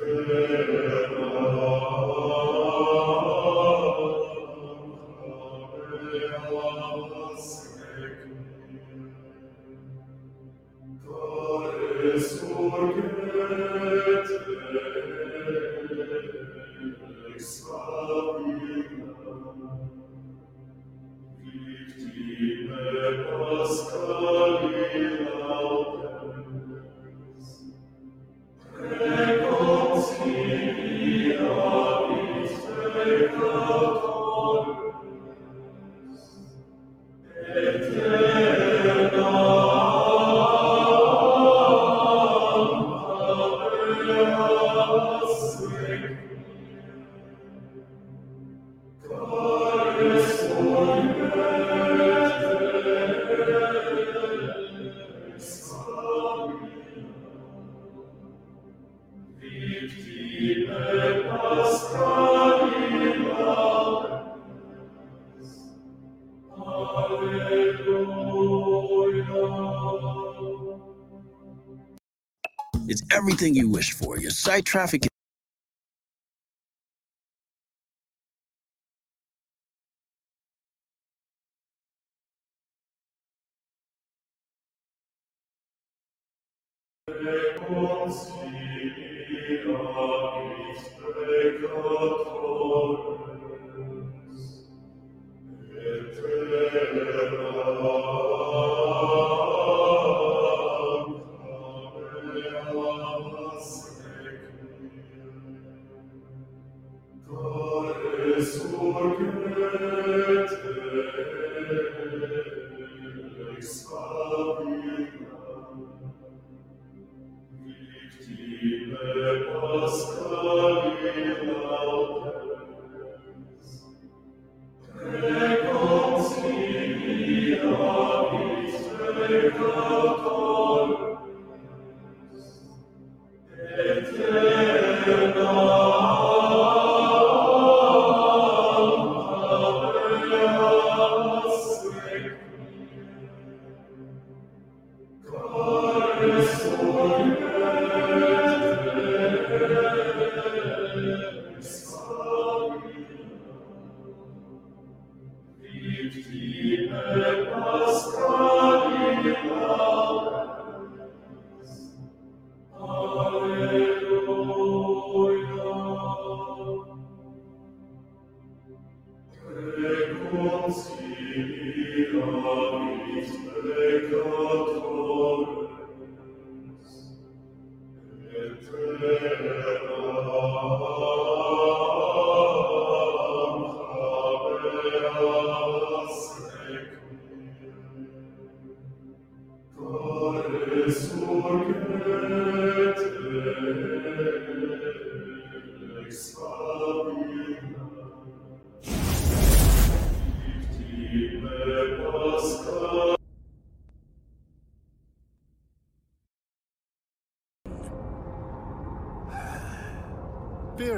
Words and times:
It's 0.00 0.47
everything 73.18 73.52
you 73.52 73.68
wish 73.68 73.92
for. 73.92 74.16
Your 74.16 74.30
site 74.30 74.64
traffic 74.64 75.08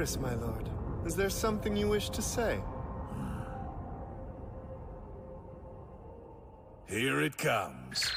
Beerus, 0.01 0.19
my 0.19 0.35
lord, 0.35 0.67
is 1.05 1.15
there 1.15 1.29
something 1.29 1.77
you 1.77 1.87
wish 1.87 2.09
to 2.09 2.23
say? 2.23 2.59
Here 6.89 7.21
it 7.21 7.37
comes. 7.37 8.11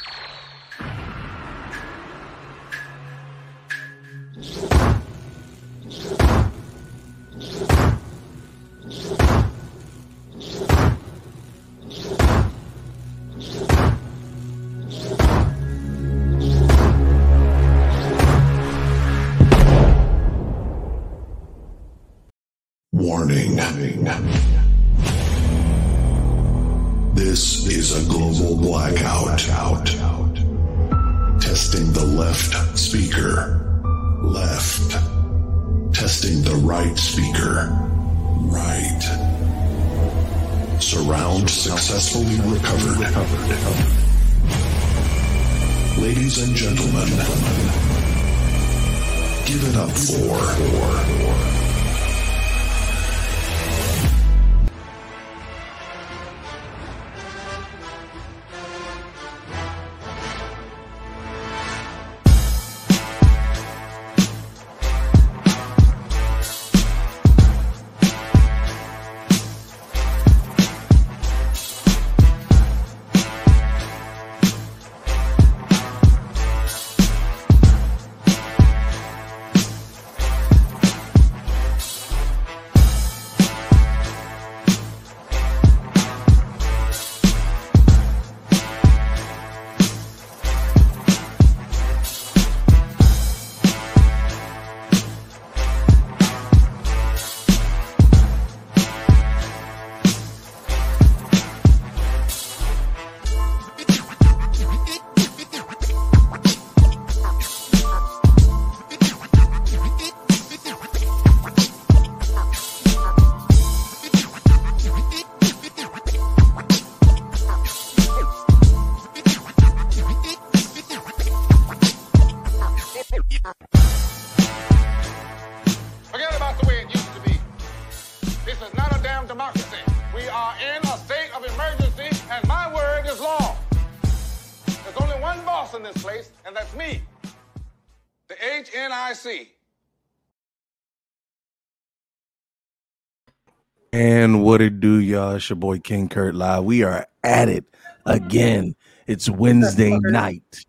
What 144.54 144.62
it 144.62 144.80
do, 144.80 145.00
y'all? 145.00 145.38
It's 145.38 145.50
your 145.50 145.56
boy 145.56 145.80
King 145.80 146.08
Kurt 146.08 146.36
Live. 146.36 146.64
We 146.64 146.84
are 146.84 147.08
at 147.24 147.50
it 147.50 147.66
again. 148.06 148.76
It's 149.08 149.28
Wednesday 149.28 149.98
night. 149.98 150.64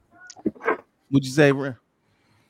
What'd 1.10 1.26
you 1.26 1.31
say, 1.31 1.50
bro? 1.50 1.75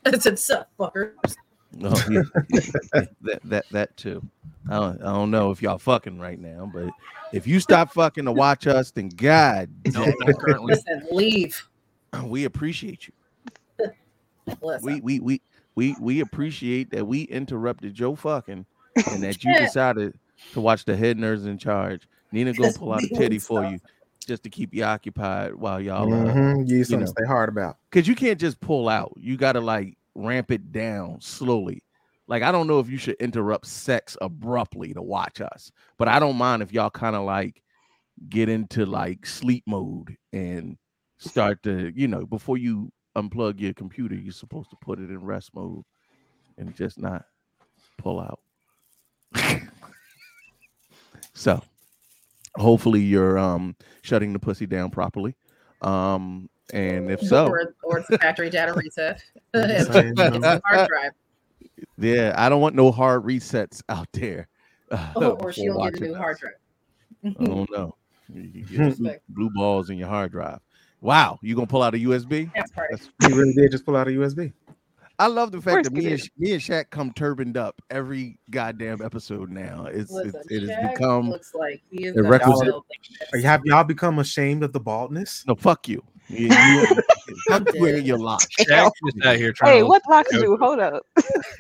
I 0.07 0.17
said, 0.17 0.39
sup, 0.39 0.71
fuckers. 0.79 1.35
Oh, 1.83 2.05
yeah. 2.09 2.23
that 3.23 3.41
that 3.43 3.65
that 3.73 3.97
too. 3.97 4.23
I 4.71 4.75
don't, 4.75 5.03
I 5.03 5.07
don't 5.07 5.33
know 5.33 5.51
if 5.51 5.61
y'all 5.61 5.79
fucking 5.79 6.21
right 6.21 6.39
now, 6.39 6.71
but 6.73 6.91
if 7.33 7.49
you 7.49 7.59
stop 7.59 7.93
fucking 7.93 8.27
to 8.27 8.33
watch 8.33 8.69
us, 8.69 8.93
then 8.93 9.09
God, 9.09 9.71
No, 9.93 10.05
not 10.05 10.39
currently. 10.39 10.77
Listen, 10.77 11.05
leave. 11.11 11.69
Oh, 12.13 12.27
we 12.27 12.45
appreciate 12.45 13.09
you. 13.09 13.91
Listen. 14.63 14.87
We 14.87 15.01
we 15.01 15.19
we 15.19 15.43
we 15.75 15.97
we 16.01 16.21
appreciate 16.21 16.93
that 16.93 17.09
we 17.09 17.23
interrupted 17.23 17.93
Joe 17.93 18.15
fucking 18.15 18.67
and 19.11 19.23
that 19.25 19.43
you 19.43 19.53
decided 19.59 20.17
to 20.53 20.61
watch 20.61 20.85
the 20.85 20.97
head 20.97 21.19
nerds 21.19 21.47
in 21.47 21.59
charge. 21.59 22.09
Nina 22.33 22.53
gonna 22.53 22.73
pull 22.73 22.93
out 22.93 23.05
a 23.05 23.09
doing 23.09 23.21
titty 23.21 23.39
for 23.39 23.65
you 23.65 23.79
just 24.27 24.43
to 24.43 24.51
keep 24.51 24.75
you 24.75 24.83
occupied 24.85 25.55
while 25.55 25.81
y'all 25.81 26.13
uh, 26.13 26.33
Mhm, 26.33 26.67
Give 26.67 26.79
you 26.79 26.85
something 26.85 27.01
know. 27.01 27.07
to 27.07 27.11
stay 27.13 27.27
hard 27.27 27.49
about. 27.49 27.77
because 27.91 28.09
you 28.09 28.15
can't 28.15 28.41
just 28.41 28.59
pull 28.61 28.89
out. 28.89 29.13
You 29.19 29.37
got 29.37 29.53
to 29.53 29.61
like 29.61 29.97
ramp 30.15 30.51
it 30.51 30.73
down 30.73 31.21
slowly. 31.21 31.83
Like 32.27 32.43
I 32.43 32.51
don't 32.53 32.67
know 32.67 32.81
if 32.81 32.89
you 32.89 32.97
should 32.97 33.17
interrupt 33.17 33.67
sex 33.67 34.17
abruptly 34.21 34.95
to 34.95 35.03
watch 35.03 35.41
us, 35.41 35.71
but 35.99 36.09
I 36.09 36.19
don't 36.19 36.37
mind 36.37 36.63
if 36.63 36.73
y'all 36.73 36.91
kind 36.91 37.15
of 37.17 37.25
like 37.25 37.63
get 38.29 38.49
into 38.49 38.87
like 38.87 39.27
sleep 39.27 39.65
mode 39.67 40.17
and 40.33 40.79
start 41.19 41.63
to, 41.65 41.93
you 41.95 42.09
know, 42.09 42.25
before 42.25 42.57
you 42.57 42.91
unplug 43.17 43.61
your 43.61 43.75
computer, 43.75 44.15
you're 44.15 44.33
supposed 44.33 44.71
to 44.71 44.77
put 44.81 44.99
it 44.99 45.11
in 45.11 45.21
rest 45.21 45.51
mode 45.55 45.85
and 46.57 46.75
just 46.75 46.99
not 46.99 47.25
pull 47.99 48.19
out. 48.21 48.41
so 51.35 51.61
hopefully 52.57 53.01
you're 53.01 53.39
um 53.39 53.75
shutting 54.03 54.33
the 54.33 54.39
pussy 54.39 54.67
down 54.67 54.91
properly. 54.91 55.35
Um 55.83 56.49
and 56.73 57.11
if 57.11 57.21
so, 57.21 57.47
or, 57.49 57.75
or 57.83 57.99
it's 57.99 58.09
factory 58.23 58.49
data 58.49 58.73
reset. 58.73 59.23
just 59.55 59.91
It's 59.95 59.95
you 59.95 60.13
know. 60.15 60.39
a 60.55 60.61
hard 60.65 60.89
drive. 60.89 61.13
Yeah, 61.99 62.35
I 62.37 62.49
don't 62.49 62.61
want 62.61 62.75
no 62.75 62.91
hard 62.91 63.25
resets 63.25 63.83
out 63.89 64.09
there. 64.13 64.49
uh, 64.91 65.13
Oh, 65.17 65.31
or 65.33 65.53
she'll 65.53 65.65
get 65.65 65.75
a 65.75 65.79
watching 65.79 66.03
new 66.09 66.15
hard 66.15 66.39
drive. 66.39 66.55
I 67.39 67.45
don't 67.45 67.71
know. 67.71 67.97
You, 68.33 68.43
you 68.55 68.65
get 68.65 68.99
blue, 68.99 69.17
blue 69.29 69.51
balls 69.55 69.91
in 69.91 69.99
your 69.99 70.09
hard 70.09 70.33
drive. 70.33 70.61
Wow, 71.01 71.39
you 71.43 71.55
gonna 71.55 71.67
pull 71.67 71.83
out 71.83 71.95
a 71.95 71.99
USB? 71.99 72.51
That's 72.55 72.71
part. 72.71 72.89
That's- 72.93 73.11
He 73.31 73.37
really 73.37 73.53
did 73.53 73.71
just 73.73 73.85
pull 73.85 73.97
out 73.97 74.09
a 74.09 74.11
USB. 74.13 74.53
I 75.19 75.29
love 75.29 75.53
the 75.53 75.61
fact 75.61 75.85
that 75.85 75.93
me 75.93 76.07
and, 76.13 76.21
did. 76.21 76.31
Me 76.39 76.53
and 76.53 76.61
Shaq 76.61 76.91
come 76.91 77.13
turbaned 77.13 77.57
up 77.57 77.81
every 77.91 78.39
goddamn 78.51 79.01
episode 79.03 79.51
now. 79.51 79.87
It's, 79.87 80.11
Listen, 80.11 80.41
it's 80.51 80.65
it 80.65 80.69
has 80.69 80.71
Shaq 80.71 80.93
become 80.95 81.31
looks 81.31 81.55
like 81.55 81.83
he 81.91 82.05
is 82.07 82.17
a 82.17 82.23
the 82.23 82.29
requisite- 82.29 82.75
Have 83.43 83.63
y'all 83.65 83.85
become 83.85 84.19
ashamed 84.19 84.65
of 84.65 84.73
the 84.73 84.81
baldness? 84.81 85.45
no 85.47 85.55
fuck 85.55 85.87
you. 85.89 86.03
You- 86.29 86.49
you- 86.49 86.87
fuck 87.49 87.73
you 87.75 87.87
and 87.87 88.07
your 88.07 88.19
lock. 88.19 88.43
Shaq 88.61 88.91
just 89.07 89.25
out 89.27 89.37
here 89.37 89.53
trying 89.53 89.73
Hey, 89.77 89.83
what 89.85 90.03
locks 90.09 90.31
do? 90.33 90.57
Hold 90.61 90.81
up. 90.81 91.07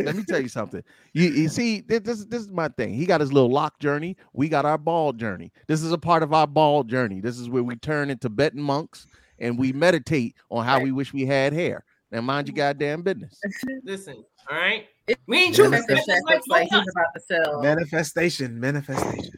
Let 0.00 0.16
me 0.16 0.24
tell 0.24 0.40
you 0.40 0.48
something. 0.48 0.82
You, 1.12 1.28
you 1.30 1.48
see, 1.48 1.80
thi- 1.82 1.98
this 1.98 2.24
this 2.24 2.42
is 2.42 2.50
my 2.50 2.68
thing. 2.68 2.94
He 2.94 3.06
got 3.06 3.20
his 3.20 3.32
little 3.32 3.50
lock 3.50 3.78
journey. 3.78 4.16
We 4.32 4.48
got 4.48 4.64
our 4.64 4.78
bald 4.78 5.18
journey. 5.18 5.52
This 5.68 5.82
is 5.82 5.92
a 5.92 5.98
part 5.98 6.22
of 6.24 6.32
our 6.32 6.46
bald 6.48 6.88
journey. 6.88 7.20
This 7.20 7.38
is 7.38 7.48
where 7.48 7.62
we 7.62 7.76
turn 7.76 8.10
into 8.10 8.28
Tibetan 8.28 8.62
monks 8.62 9.06
and 9.38 9.58
we 9.58 9.72
meditate 9.72 10.34
on 10.50 10.64
how 10.64 10.80
we 10.80 10.90
wish 10.92 11.12
we 11.12 11.24
had 11.26 11.52
hair. 11.52 11.84
Now 12.14 12.20
mind 12.20 12.46
your 12.46 12.54
goddamn 12.54 13.02
business. 13.02 13.36
listen. 13.82 14.24
All 14.48 14.56
right, 14.56 14.86
It- 15.08 15.18
we 15.26 15.38
ain't 15.38 15.54
Shaq 15.56 15.58
choosing. 15.64 15.70
Manifest- 15.72 16.48
like 16.48 16.68
he's 16.68 16.86
about 16.88 17.06
to 17.12 17.20
sell. 17.20 17.60
Manifestation, 17.60 18.60
manifestation. 18.60 19.34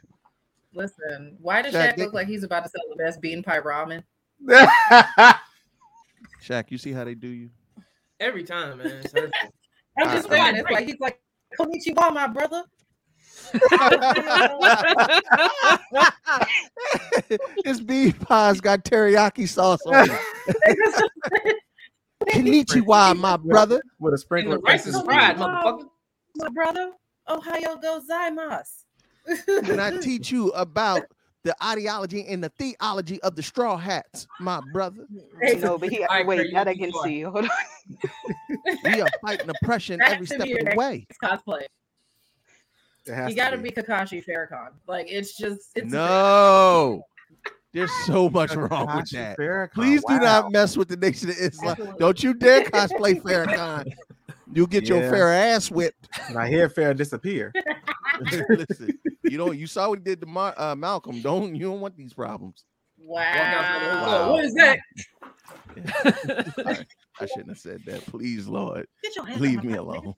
Listen, 0.74 1.38
why 1.40 1.62
does 1.62 1.72
Shaq, 1.72 1.92
Shaq 1.92 1.96
they- 1.96 2.02
look 2.04 2.12
like 2.12 2.28
he's 2.28 2.42
about 2.42 2.64
to 2.64 2.68
sell 2.68 2.82
the 2.90 2.96
best 3.02 3.22
bean 3.22 3.42
pie 3.42 3.60
ramen? 3.60 4.02
Shaq, 6.44 6.70
you 6.70 6.76
see 6.76 6.92
how 6.92 7.04
they 7.04 7.14
do 7.14 7.28
you? 7.28 7.48
Every 8.20 8.44
time, 8.44 8.76
man. 8.76 8.88
It's 9.04 9.12
hurtful. 9.14 9.48
I'm 9.98 10.08
I- 10.08 10.14
just 10.14 10.26
I- 10.30 10.30
saying, 10.30 10.56
uh, 10.56 10.58
it's 10.58 10.70
like 10.70 10.86
he's 10.86 11.00
like, 11.00 11.18
Konnichiwa, 11.58 12.12
my 12.12 12.26
brother. 12.26 12.62
this 17.64 17.80
bean 17.80 18.12
pie's 18.12 18.60
got 18.60 18.84
teriyaki 18.84 19.48
sauce 19.48 19.80
on 19.86 20.10
it. 20.10 21.56
Konnichiwa, 22.28 23.16
my 23.16 23.36
brother. 23.36 23.80
With 23.98 24.12
a 24.12 24.14
And 24.14 24.20
sprinkle 24.20 24.52
the 24.52 24.58
of 24.58 24.64
rice 24.64 24.86
is 24.86 24.94
racism. 24.96 25.04
fried, 25.04 25.36
motherfucker. 25.36 25.88
My 26.36 26.48
brother. 26.48 26.92
Ohio 27.28 27.76
gozaimasu. 27.76 28.84
And 29.70 29.80
I 29.80 29.96
teach 30.00 30.30
you 30.30 30.50
about 30.50 31.04
the 31.42 31.56
ideology 31.64 32.26
and 32.26 32.42
the 32.42 32.48
theology 32.50 33.20
of 33.22 33.34
the 33.36 33.42
straw 33.42 33.76
hats, 33.76 34.26
my 34.40 34.60
brother. 34.72 35.06
No, 35.58 35.78
but 35.78 35.90
he 35.90 36.00
All 36.02 36.06
right, 36.08 36.26
wait, 36.26 36.38
Kurt, 36.38 36.46
you 36.48 36.52
that 36.54 36.68
I 36.68 36.74
can 36.74 36.90
going. 36.90 37.04
see. 37.04 37.20
Hold 37.22 37.44
on. 37.44 37.50
We 38.84 39.00
are 39.00 39.08
fighting 39.22 39.48
oppression 39.50 39.98
That 40.00 40.12
every 40.12 40.26
step 40.26 40.40
of 40.40 40.46
the 40.48 40.62
next 40.64 40.76
way. 40.76 41.06
cosplay. 41.22 41.62
It 43.06 43.14
has 43.14 43.30
You 43.30 43.36
got 43.36 43.50
to 43.50 43.58
be 43.58 43.70
Kakashi 43.70 44.24
Farrakhan. 44.24 44.70
Like 44.88 45.06
it's 45.08 45.36
just 45.36 45.70
it's 45.76 45.92
No, 45.92 47.02
there's 47.76 47.92
so 48.06 48.30
much 48.30 48.54
wrong 48.54 48.96
with 48.96 49.10
that. 49.10 49.38
Farrakhan, 49.38 49.72
Please 49.72 50.00
do 50.08 50.14
wow. 50.14 50.18
not 50.18 50.52
mess 50.52 50.78
with 50.78 50.88
the 50.88 50.96
Nation 50.96 51.28
of 51.28 51.36
Islam. 51.36 51.76
Don't 51.98 52.22
you 52.22 52.32
dare 52.32 52.64
cosplay 52.64 53.20
Farrakhan. 53.20 53.92
You'll 54.54 54.66
get 54.66 54.88
your 54.88 55.00
fair 55.10 55.32
ass 55.32 55.70
whipped. 55.70 56.08
And 56.28 56.38
I 56.38 56.48
hear 56.48 56.70
fair 56.70 56.94
disappear. 56.94 57.52
Listen, 58.48 58.98
you 59.24 59.36
don't. 59.36 59.58
You 59.58 59.66
saw 59.66 59.90
what 59.90 59.98
he 59.98 60.04
did 60.04 60.22
to 60.22 60.26
Mar- 60.26 60.54
uh, 60.56 60.74
Malcolm. 60.74 61.20
Don't 61.20 61.54
you 61.54 61.66
don't 61.66 61.80
want 61.80 61.96
these 61.98 62.14
problems? 62.14 62.64
Walk 62.98 63.26
outside 63.26 63.84
the 63.84 63.90
hood. 63.90 64.06
Wow. 64.06 64.32
What 64.32 64.44
is 64.44 64.54
that? 64.54 64.78
Sorry, 66.54 66.86
I 67.20 67.26
shouldn't 67.26 67.48
have 67.48 67.58
said 67.58 67.82
that. 67.84 68.06
Please, 68.06 68.46
Lord. 68.46 68.86
Get 69.02 69.16
your 69.16 69.26
hands 69.26 69.40
leave 69.40 69.64
me 69.64 69.74
alone. 69.74 70.14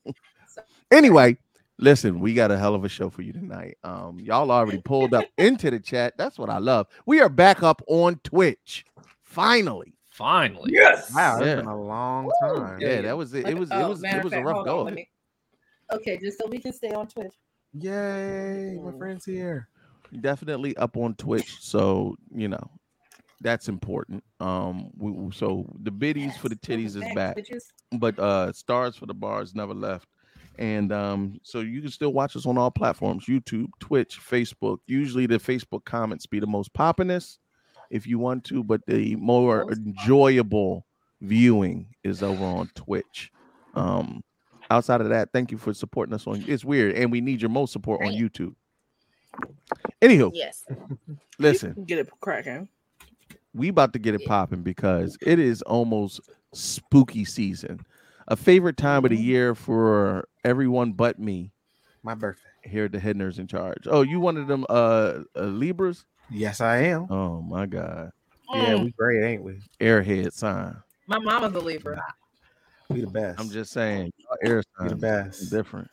anyway, 0.92 1.36
listen, 1.78 2.20
we 2.20 2.34
got 2.34 2.50
a 2.50 2.58
hell 2.58 2.74
of 2.74 2.84
a 2.84 2.88
show 2.88 3.10
for 3.10 3.22
you 3.22 3.32
tonight. 3.32 3.76
Um, 3.84 4.18
y'all 4.20 4.50
already 4.50 4.78
pulled 4.78 5.14
up 5.14 5.24
into 5.38 5.70
the 5.70 5.80
chat. 5.80 6.14
That's 6.18 6.38
what 6.38 6.50
I 6.50 6.58
love. 6.58 6.86
We 7.06 7.20
are 7.20 7.28
back 7.28 7.62
up 7.62 7.82
on 7.86 8.20
Twitch. 8.24 8.84
Finally. 9.22 9.94
Finally. 10.10 10.72
Yes. 10.72 11.12
Wow, 11.14 11.36
it's 11.38 11.46
Yeah. 11.46 11.56
been 11.56 11.66
a 11.66 11.80
long 11.80 12.30
time. 12.40 12.80
Yeah, 12.80 13.02
that 13.02 13.16
was 13.16 13.32
it. 13.34 13.48
It 13.48 13.56
was 13.56 13.70
it 13.70 13.74
Oh, 13.76 13.88
was 13.90 14.00
matter 14.00 14.16
it 14.16 14.18
of 14.18 14.24
was 14.24 14.32
a 14.32 14.42
rough 14.42 14.56
hold 14.56 14.68
on, 14.68 14.76
go. 14.76 14.82
let 14.84 14.94
me- 14.94 15.08
Okay, 15.92 16.18
just 16.18 16.38
so 16.38 16.46
we 16.48 16.58
can 16.58 16.72
stay 16.72 16.90
on 16.92 17.06
Twitch. 17.06 17.32
Yay, 17.72 18.78
my 18.82 18.92
friend's 18.98 19.24
here. 19.24 19.68
Definitely 20.20 20.76
up 20.76 20.96
on 20.96 21.14
Twitch. 21.14 21.58
So, 21.60 22.16
you 22.34 22.48
know, 22.48 22.70
that's 23.40 23.68
important. 23.68 24.24
Um, 24.40 24.90
we, 24.96 25.10
we- 25.12 25.32
so 25.32 25.70
the 25.82 25.90
biddies 25.90 26.36
for 26.36 26.48
the 26.48 26.56
titties 26.56 26.96
is 26.96 27.04
back. 27.14 27.36
Bitches. 27.36 27.64
but 27.92 28.18
uh 28.18 28.52
stars 28.52 28.96
for 28.96 29.06
the 29.06 29.14
bars 29.14 29.54
never 29.54 29.72
left 29.72 30.08
and 30.58 30.92
um 30.92 31.38
so 31.42 31.60
you 31.60 31.80
can 31.80 31.90
still 31.90 32.12
watch 32.12 32.34
us 32.36 32.44
on 32.46 32.58
all 32.58 32.70
platforms 32.70 33.26
youtube 33.26 33.68
twitch 33.80 34.18
facebook. 34.20 34.78
Usually 34.86 35.26
the 35.26 35.38
facebook 35.38 35.84
comments 35.84 36.26
be 36.26 36.40
the 36.40 36.46
most 36.46 36.72
poppiness 36.74 37.38
if 37.90 38.06
you 38.06 38.18
want 38.18 38.44
to 38.44 38.62
but 38.62 38.84
the 38.86 39.16
more 39.16 39.70
enjoyable 39.72 40.84
viewing 41.20 41.86
is 42.04 42.22
over 42.22 42.44
on 42.44 42.70
twitch. 42.74 43.30
Um 43.74 44.22
outside 44.70 45.00
of 45.00 45.08
that 45.08 45.30
thank 45.32 45.50
you 45.50 45.58
for 45.58 45.72
supporting 45.72 46.14
us 46.14 46.26
on 46.26 46.44
it's 46.46 46.64
weird 46.64 46.94
and 46.94 47.10
we 47.10 47.20
need 47.20 47.40
your 47.40 47.50
most 47.50 47.72
support 47.72 48.02
on 48.04 48.12
youtube. 48.12 48.54
Anywho 50.02 50.30
Yes. 50.34 50.64
listen. 51.38 51.84
Get 51.86 51.98
it 51.98 52.10
cracking. 52.20 52.68
we 53.54 53.68
about 53.68 53.92
to 53.92 53.98
get 53.98 54.14
it 54.14 54.24
popping 54.26 54.62
because 54.62 55.16
it 55.22 55.38
is 55.38 55.62
almost 55.62 56.20
spooky 56.52 57.24
season. 57.24 57.80
A 58.28 58.36
favorite 58.36 58.76
time 58.76 59.04
of 59.04 59.10
the 59.10 59.16
year 59.16 59.54
for 59.54 60.28
everyone 60.44 60.92
but 60.92 61.18
me 61.18 61.50
My 62.02 62.14
birthday. 62.14 62.42
here 62.62 62.84
at 62.84 62.92
the 62.92 63.00
Head 63.00 63.16
Nerds 63.16 63.38
in 63.38 63.46
Charge. 63.46 63.86
Oh, 63.86 64.02
you 64.02 64.20
one 64.20 64.36
of 64.36 64.46
them 64.46 64.66
uh, 64.68 65.20
uh 65.34 65.42
Libras? 65.44 66.04
Yes, 66.30 66.60
I 66.60 66.76
am. 66.78 67.10
Oh 67.10 67.40
my 67.40 67.64
god. 67.66 68.10
Yeah, 68.52 68.72
Mm. 68.74 68.84
we 68.84 68.90
great, 68.92 69.24
ain't 69.24 69.42
we? 69.42 69.60
Airhead 69.80 70.32
sign. 70.32 70.76
My 71.06 71.18
mama's 71.18 71.54
a 71.54 71.58
Libra. 71.58 72.02
We 72.90 73.00
the 73.02 73.06
best. 73.06 73.40
I'm 73.40 73.48
just 73.50 73.72
saying 73.72 74.12
y'all 74.18 74.38
air 74.42 74.62
we 74.82 74.88
the 74.88 74.96
best. 74.96 75.50
different. 75.50 75.88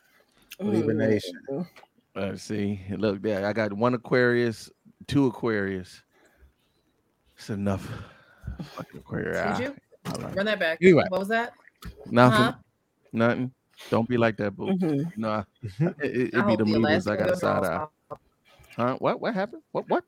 Libra 0.60 0.94
Nation. 0.94 1.66
Let's 2.14 2.42
see. 2.42 2.80
Look 2.90 3.20
there. 3.22 3.46
I 3.46 3.52
got 3.52 3.72
one 3.74 3.92
Aquarius, 3.94 4.70
two 5.06 5.26
Aquarius. 5.26 6.02
It's 7.36 7.50
enough. 7.50 7.86
Fucking 8.74 9.00
Aquarius. 9.00 9.58
Did 9.58 9.64
you? 9.68 9.76
All 10.06 10.20
right. 10.22 10.34
Run 10.36 10.46
that 10.46 10.58
back. 10.58 10.78
Anyway. 10.80 11.04
What 11.08 11.20
was 11.20 11.28
that? 11.28 11.52
Nothing. 12.10 12.38
Huh? 12.38 12.52
Nothing. 13.12 13.52
Don't 13.90 14.08
be 14.08 14.16
like 14.16 14.36
that, 14.38 14.56
boo. 14.56 14.76
No, 15.16 15.44
it, 15.62 15.94
it, 16.00 16.34
I 16.34 16.38
it 16.40 16.46
be 16.46 16.56
the 16.56 16.64
the 16.64 16.64
Libras 16.64 17.06
Alaska 17.06 17.12
I 17.12 17.16
got 17.16 17.26
girls 17.28 17.40
side 17.40 17.62
don't 17.62 17.72
eye. 18.10 18.16
Huh? 18.76 18.96
What? 18.98 19.20
What 19.20 19.34
happened? 19.34 19.62
What? 19.72 19.88
What? 19.88 20.04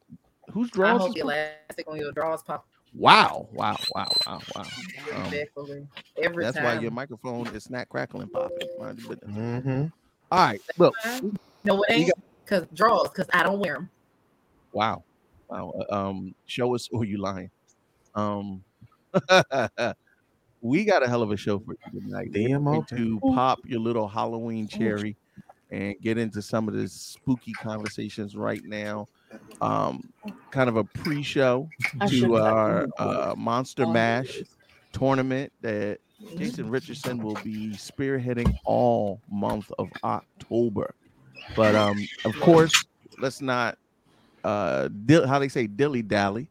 Whose 0.53 0.69
I 0.69 0.75
draws? 0.75 1.01
hope 1.01 1.09
is 1.11 1.15
the 1.15 1.21
pop- 1.21 1.31
elastic 1.31 1.89
on 1.89 1.97
your 1.99 2.13
drawers 2.13 2.43
pop 2.43 2.67
Wow! 2.95 3.49
Wow! 3.53 3.77
Wow! 3.95 4.13
Wow! 4.27 4.41
Wow! 4.57 4.65
Um, 5.15 5.89
every 6.23 6.45
that's 6.45 6.57
time. 6.57 6.65
why 6.65 6.79
your 6.81 6.91
microphone 6.91 7.47
is 7.49 7.65
snack 7.65 7.89
crackling 7.89 8.29
popping. 8.29 8.69
Mind. 8.79 8.99
Mm-hmm. 8.99 9.87
All 10.31 10.39
right. 10.39 10.61
Look. 10.77 10.95
No, 11.65 11.83
it 11.83 11.93
ain't 11.93 12.11
because 12.45 12.67
drawers 12.75 13.09
because 13.11 13.27
I 13.33 13.43
don't 13.43 13.59
wear 13.59 13.75
them. 13.75 13.91
Wow. 14.73 15.05
Wow. 15.49 15.73
uh, 15.91 15.95
Um, 15.95 16.35
show 16.47 16.75
us 16.75 16.89
or 16.93 17.05
you 17.05 17.19
lying. 17.19 17.51
Um, 18.15 18.65
we 20.61 20.85
got 20.85 21.03
a 21.03 21.09
hell 21.09 21.23
of 21.23 21.31
a 21.31 21.37
show 21.37 21.59
for 21.59 21.77
you 21.93 22.01
tonight. 22.01 22.33
Damn 22.33 22.67
okay. 22.69 22.97
to 22.97 23.21
pop 23.21 23.61
your 23.65 23.81
little 23.81 24.09
Halloween 24.09 24.69
cherry 24.69 25.17
and 25.71 25.95
get 26.01 26.19
into 26.19 26.43
some 26.43 26.69
of 26.69 26.75
the 26.75 26.89
spooky 26.89 27.53
conversations 27.53 28.37
right 28.37 28.65
now. 28.65 29.07
Um, 29.61 30.11
kind 30.51 30.69
of 30.69 30.77
a 30.77 30.85
pre-show 30.85 31.69
to 32.09 32.37
our 32.37 32.89
uh, 32.99 33.35
Monster 33.37 33.85
on 33.85 33.93
Mash 33.93 34.41
tournament 34.93 35.53
that 35.61 35.99
Jason 36.37 36.71
Richardson 36.71 37.19
will 37.19 37.39
be 37.45 37.71
spearheading 37.71 38.57
all 38.65 39.21
month 39.31 39.71
of 39.79 39.89
October. 40.03 40.95
But 41.55 41.75
um, 41.75 41.99
of 42.25 42.39
course, 42.41 42.73
let's 43.19 43.41
not 43.41 43.79
uh 44.45 44.89
dil- 45.05 45.27
how 45.27 45.39
they 45.39 45.49
say 45.49 45.67
dilly 45.67 46.03
dally. 46.03 46.49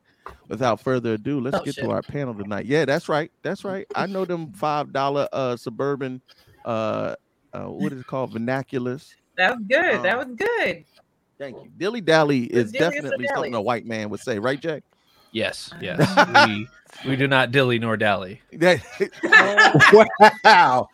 Without 0.48 0.80
further 0.80 1.14
ado, 1.14 1.40
let's 1.42 1.58
Oh, 1.58 1.64
get 1.64 1.76
shit. 1.76 1.84
to 1.84 1.92
our 1.92 2.02
panel 2.02 2.34
tonight. 2.34 2.66
Yeah, 2.66 2.86
that's 2.86 3.10
right. 3.10 3.32
That's 3.44 3.64
right. 3.66 3.86
I 3.96 4.06
know 4.06 4.24
them 4.26 4.54
five 4.54 4.94
dollar 4.94 5.28
uh 5.34 5.58
suburban 5.58 6.22
uh 6.66 7.16
uh 7.54 7.66
what 7.66 7.92
is 7.94 8.02
it 8.02 8.08
called 8.08 8.34
vernaculars. 8.34 9.10
That 9.38 9.56
was 9.58 9.66
good. 9.68 10.04
that 10.04 10.20
Um, 10.20 10.30
was 10.30 10.38
good. 10.38 10.86
Thank 11.38 11.58
you. 11.64 11.70
Dilly 11.78 12.02
dally 12.02 12.46
is 12.46 12.72
dilly 12.72 12.98
is 12.98 12.98
a 12.98 13.02
definitely 13.02 13.28
something 13.34 13.54
a 13.56 13.62
white 13.62 13.86
man 13.86 14.10
would 14.10 14.20
say, 14.22 14.40
right, 14.40 14.60
Jack? 14.60 14.84
Yes, 15.32 15.72
yes. 15.82 16.00
we 16.48 16.68
we 17.06 17.16
do 17.16 17.28
not 17.28 17.52
dilly 17.52 17.80
nor 17.80 17.98
dally. 17.98 18.42
Wow. 19.24 20.38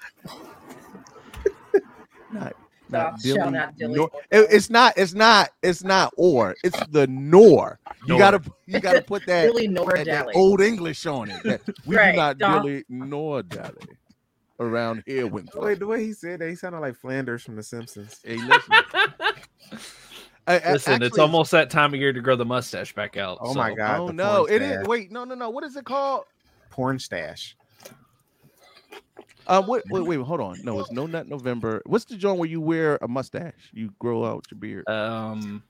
not 2.32 2.32
Thou 2.32 2.52
not 2.94 3.20
shalt 3.22 3.36
dilly, 3.38 3.52
not 3.52 3.78
dilly 3.78 3.96
nor- 3.96 4.10
nor 4.14 4.22
it- 4.32 4.48
it's 4.52 4.70
not 4.70 4.94
it's 4.98 5.14
not 5.14 5.50
it's 5.62 5.84
not 5.84 6.14
or 6.18 6.56
it's 6.64 6.80
the 6.92 7.06
nor 7.08 7.80
you 8.06 8.10
Nor. 8.10 8.20
gotta 8.20 8.42
you 8.66 8.80
gotta 8.80 9.02
put 9.02 9.26
that, 9.28 9.44
Dilly 9.48 9.68
nor 9.68 9.92
that- 9.94 10.06
that 10.06 10.28
old 10.36 10.62
english 10.62 11.06
on 11.06 11.30
it 11.30 11.44
that 11.44 11.62
we 11.86 11.96
Right, 11.98 12.12
do 12.12 12.18
not 12.18 12.38
dog. 12.38 12.64
dilly 12.64 12.84
nor 12.90 13.44
dally 13.44 13.72
around 14.60 15.04
here 15.06 15.28
with 15.28 15.50
The 15.52 15.60
way, 15.60 15.74
the 15.76 15.88
way 15.88 16.04
he 16.04 16.14
said 16.14 16.40
that, 16.40 16.48
he 16.50 16.56
sounded 16.56 16.80
like 16.80 16.96
Flanders 16.96 17.44
from 17.44 17.56
The 17.56 17.64
Simpsons. 17.64 18.20
hey 18.24 18.38
listen 18.38 18.74
I- 20.46 20.60
I- 20.60 20.72
Listen, 20.74 21.02
it's 21.02 21.18
almost 21.18 21.52
that 21.52 21.70
time 21.70 21.94
of 21.94 22.00
year 22.00 22.12
to 22.12 22.20
grow 22.20 22.36
the 22.36 22.44
mustache 22.46 22.94
back 22.94 23.16
out. 23.16 23.38
Oh 23.42 23.54
my 23.54 23.74
god. 23.74 24.00
oh 24.00 24.08
no 24.10 24.46
it 24.46 24.62
is 24.62 24.86
wait 24.88 25.12
no 25.12 25.24
no 25.24 25.36
no 25.36 25.50
what 25.50 25.64
is 25.64 25.76
it 25.78 25.86
called 25.86 26.26
Porn 26.70 27.00
stash. 27.00 27.56
Um 29.48 29.68
wait 29.68 29.84
wait 29.90 30.02
wait 30.02 30.20
hold 30.22 30.40
on 30.40 30.60
no 30.64 30.80
it's 30.80 30.92
no 30.92 31.06
nut 31.06 31.28
november 31.28 31.82
what's 31.86 32.06
the 32.06 32.16
joint 32.16 32.40
where 32.40 32.50
you 32.50 32.62
wear 32.62 32.98
a 33.02 33.08
mustache 33.08 33.70
you 33.74 33.92
grow 34.00 34.24
out 34.26 34.46
your 34.50 34.60
beard 34.60 34.88
Um, 34.88 35.64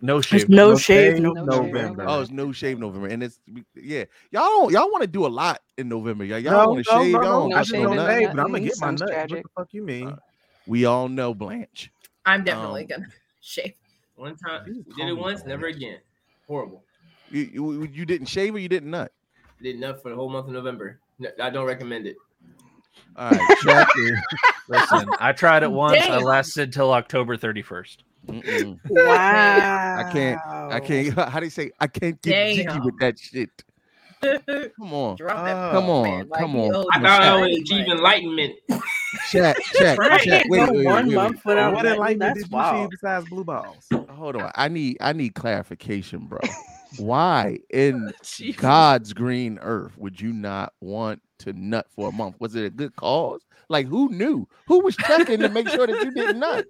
no 0.00 0.20
It's 0.30 0.44
shave. 0.44 0.48
no 0.48 0.68
No 0.70 0.78
shave, 0.78 1.12
shave, 1.14 1.22
no 1.22 1.32
no 1.32 1.42
November. 1.42 1.78
November. 1.78 2.04
Oh, 2.06 2.20
it's 2.20 2.30
no 2.30 2.52
shave 2.52 2.78
November, 2.78 3.08
and 3.08 3.22
it's 3.22 3.40
yeah. 3.74 4.04
Y'all 4.30 4.42
don't 4.44 4.72
y'all 4.72 4.90
want 4.90 5.02
to 5.02 5.06
do 5.08 5.26
a 5.26 5.28
lot 5.28 5.60
in 5.78 5.88
November. 5.88 6.24
Y'all, 6.24 6.38
y'all 6.38 6.52
No, 6.52 6.66
want 6.70 6.84
to 6.84 6.92
no, 6.94 7.02
shave. 7.02 7.12
no, 7.12 7.18
y'all 7.22 7.22
no, 7.22 7.40
don't 7.40 7.50
No 7.50 7.56
I 7.56 7.58
get 7.58 7.66
just 7.66 7.70
shave 7.70 7.82
no 7.82 7.88
don't 7.88 7.94
is 7.94 7.96
nut. 7.96 8.10
say, 8.10 8.20
nut. 8.26 8.36
but 8.36 8.40
I'm 8.42 8.46
gonna 8.48 8.60
get 8.60 8.78
my 8.78 8.86
sounds 8.86 9.00
nut. 9.00 9.10
What 9.30 9.42
the 9.42 9.48
fuck 9.56 9.68
you 9.72 9.82
mean? 9.82 10.08
Uh, 10.08 10.16
We 10.66 10.84
all 10.84 11.08
know 11.08 11.34
Blanche. 11.34 11.90
I'm 12.26 12.44
definitely 12.44 12.82
Um, 12.82 12.88
gonna 12.88 13.06
shave. 13.40 13.74
One 14.16 14.36
time, 14.36 14.64
did 14.96 15.08
it 15.08 15.16
once, 15.16 15.40
Blanche. 15.42 15.48
never 15.48 15.66
again. 15.66 15.98
Horrible. 16.46 16.84
You, 17.30 17.40
you 17.52 17.84
you 17.92 18.04
didn't 18.06 18.26
shave 18.26 18.54
or 18.54 18.58
you 18.58 18.68
didn't 18.68 18.90
nut. 18.90 19.12
Did 19.62 19.76
enough 19.76 20.02
for 20.02 20.10
the 20.10 20.16
whole 20.16 20.28
month 20.28 20.46
of 20.46 20.52
November. 20.52 21.00
No, 21.18 21.30
I 21.42 21.50
don't 21.50 21.66
recommend 21.66 22.06
it. 22.06 22.16
All 23.16 23.30
right, 23.30 23.58
Shaq 23.62 23.86
is- 23.96 24.18
Listen, 24.68 25.08
I 25.20 25.32
tried 25.32 25.62
it 25.62 25.70
once. 25.70 26.02
I 26.02 26.18
lasted 26.18 26.72
till 26.72 26.92
October 26.92 27.36
31st. 27.36 27.96
mm-mm. 28.28 28.78
Wow. 28.90 29.96
I 29.98 30.12
can't. 30.12 30.40
I 30.72 30.80
can't. 30.80 31.14
How 31.30 31.38
do 31.40 31.46
you 31.46 31.50
say? 31.50 31.70
I 31.80 31.86
can't 31.86 32.20
get 32.20 32.56
jiggy 32.56 32.80
with 32.80 32.98
that 32.98 33.18
shit. 33.18 33.50
Come 34.22 34.92
on, 34.92 35.16
Drop 35.16 35.44
that 35.44 35.56
Oh, 35.56 35.70
come 35.72 35.90
on, 35.90 36.02
man, 36.04 36.28
like 36.28 36.40
come 36.40 36.54
you 36.54 36.60
on. 36.62 36.86
I 36.92 37.00
thought 37.00 37.22
I 37.22 37.38
money, 37.38 37.52
would 37.52 37.62
achieve 37.62 37.86
enlightenment. 37.86 38.54
Shaq, 39.30 39.54
Shaq, 39.74 39.98
Right. 39.98 40.20
Shaq. 40.20 40.48
Wait, 40.48 40.60
wait, 40.62 40.70
wait, 40.72 40.84
one 40.84 41.06
wait, 41.08 41.14
month 41.14 41.44
without 41.44 41.74
What 41.74 41.86
enlightenment 41.86 42.34
that's 42.34 42.48
did 42.48 42.56
you 42.56 42.64
see 42.82 42.88
besides 42.90 43.28
blue 43.28 43.44
balls? 43.44 43.86
Hold 44.10 44.36
on. 44.36 44.50
I 44.54 44.68
need. 44.68 44.96
I 45.00 45.12
need 45.12 45.34
clarification, 45.34 46.26
bro. 46.26 46.40
Why 46.98 47.58
in 47.70 48.12
God's 48.56 49.12
green 49.12 49.58
earth 49.60 49.96
would 49.98 50.20
you 50.20 50.32
not 50.32 50.72
want 50.80 51.22
to 51.40 51.52
nut 51.52 51.86
for 51.94 52.08
a 52.08 52.12
month? 52.12 52.36
Was 52.38 52.54
it 52.54 52.64
a 52.64 52.70
good 52.70 52.94
cause? 52.96 53.42
Like 53.68 53.86
who 53.86 54.10
knew? 54.10 54.46
Who 54.66 54.80
was 54.80 54.96
checking 54.96 55.40
to 55.40 55.48
make 55.48 55.68
sure 55.68 55.86
that 55.86 56.02
you 56.04 56.10
didn't 56.10 56.38
nut? 56.38 56.66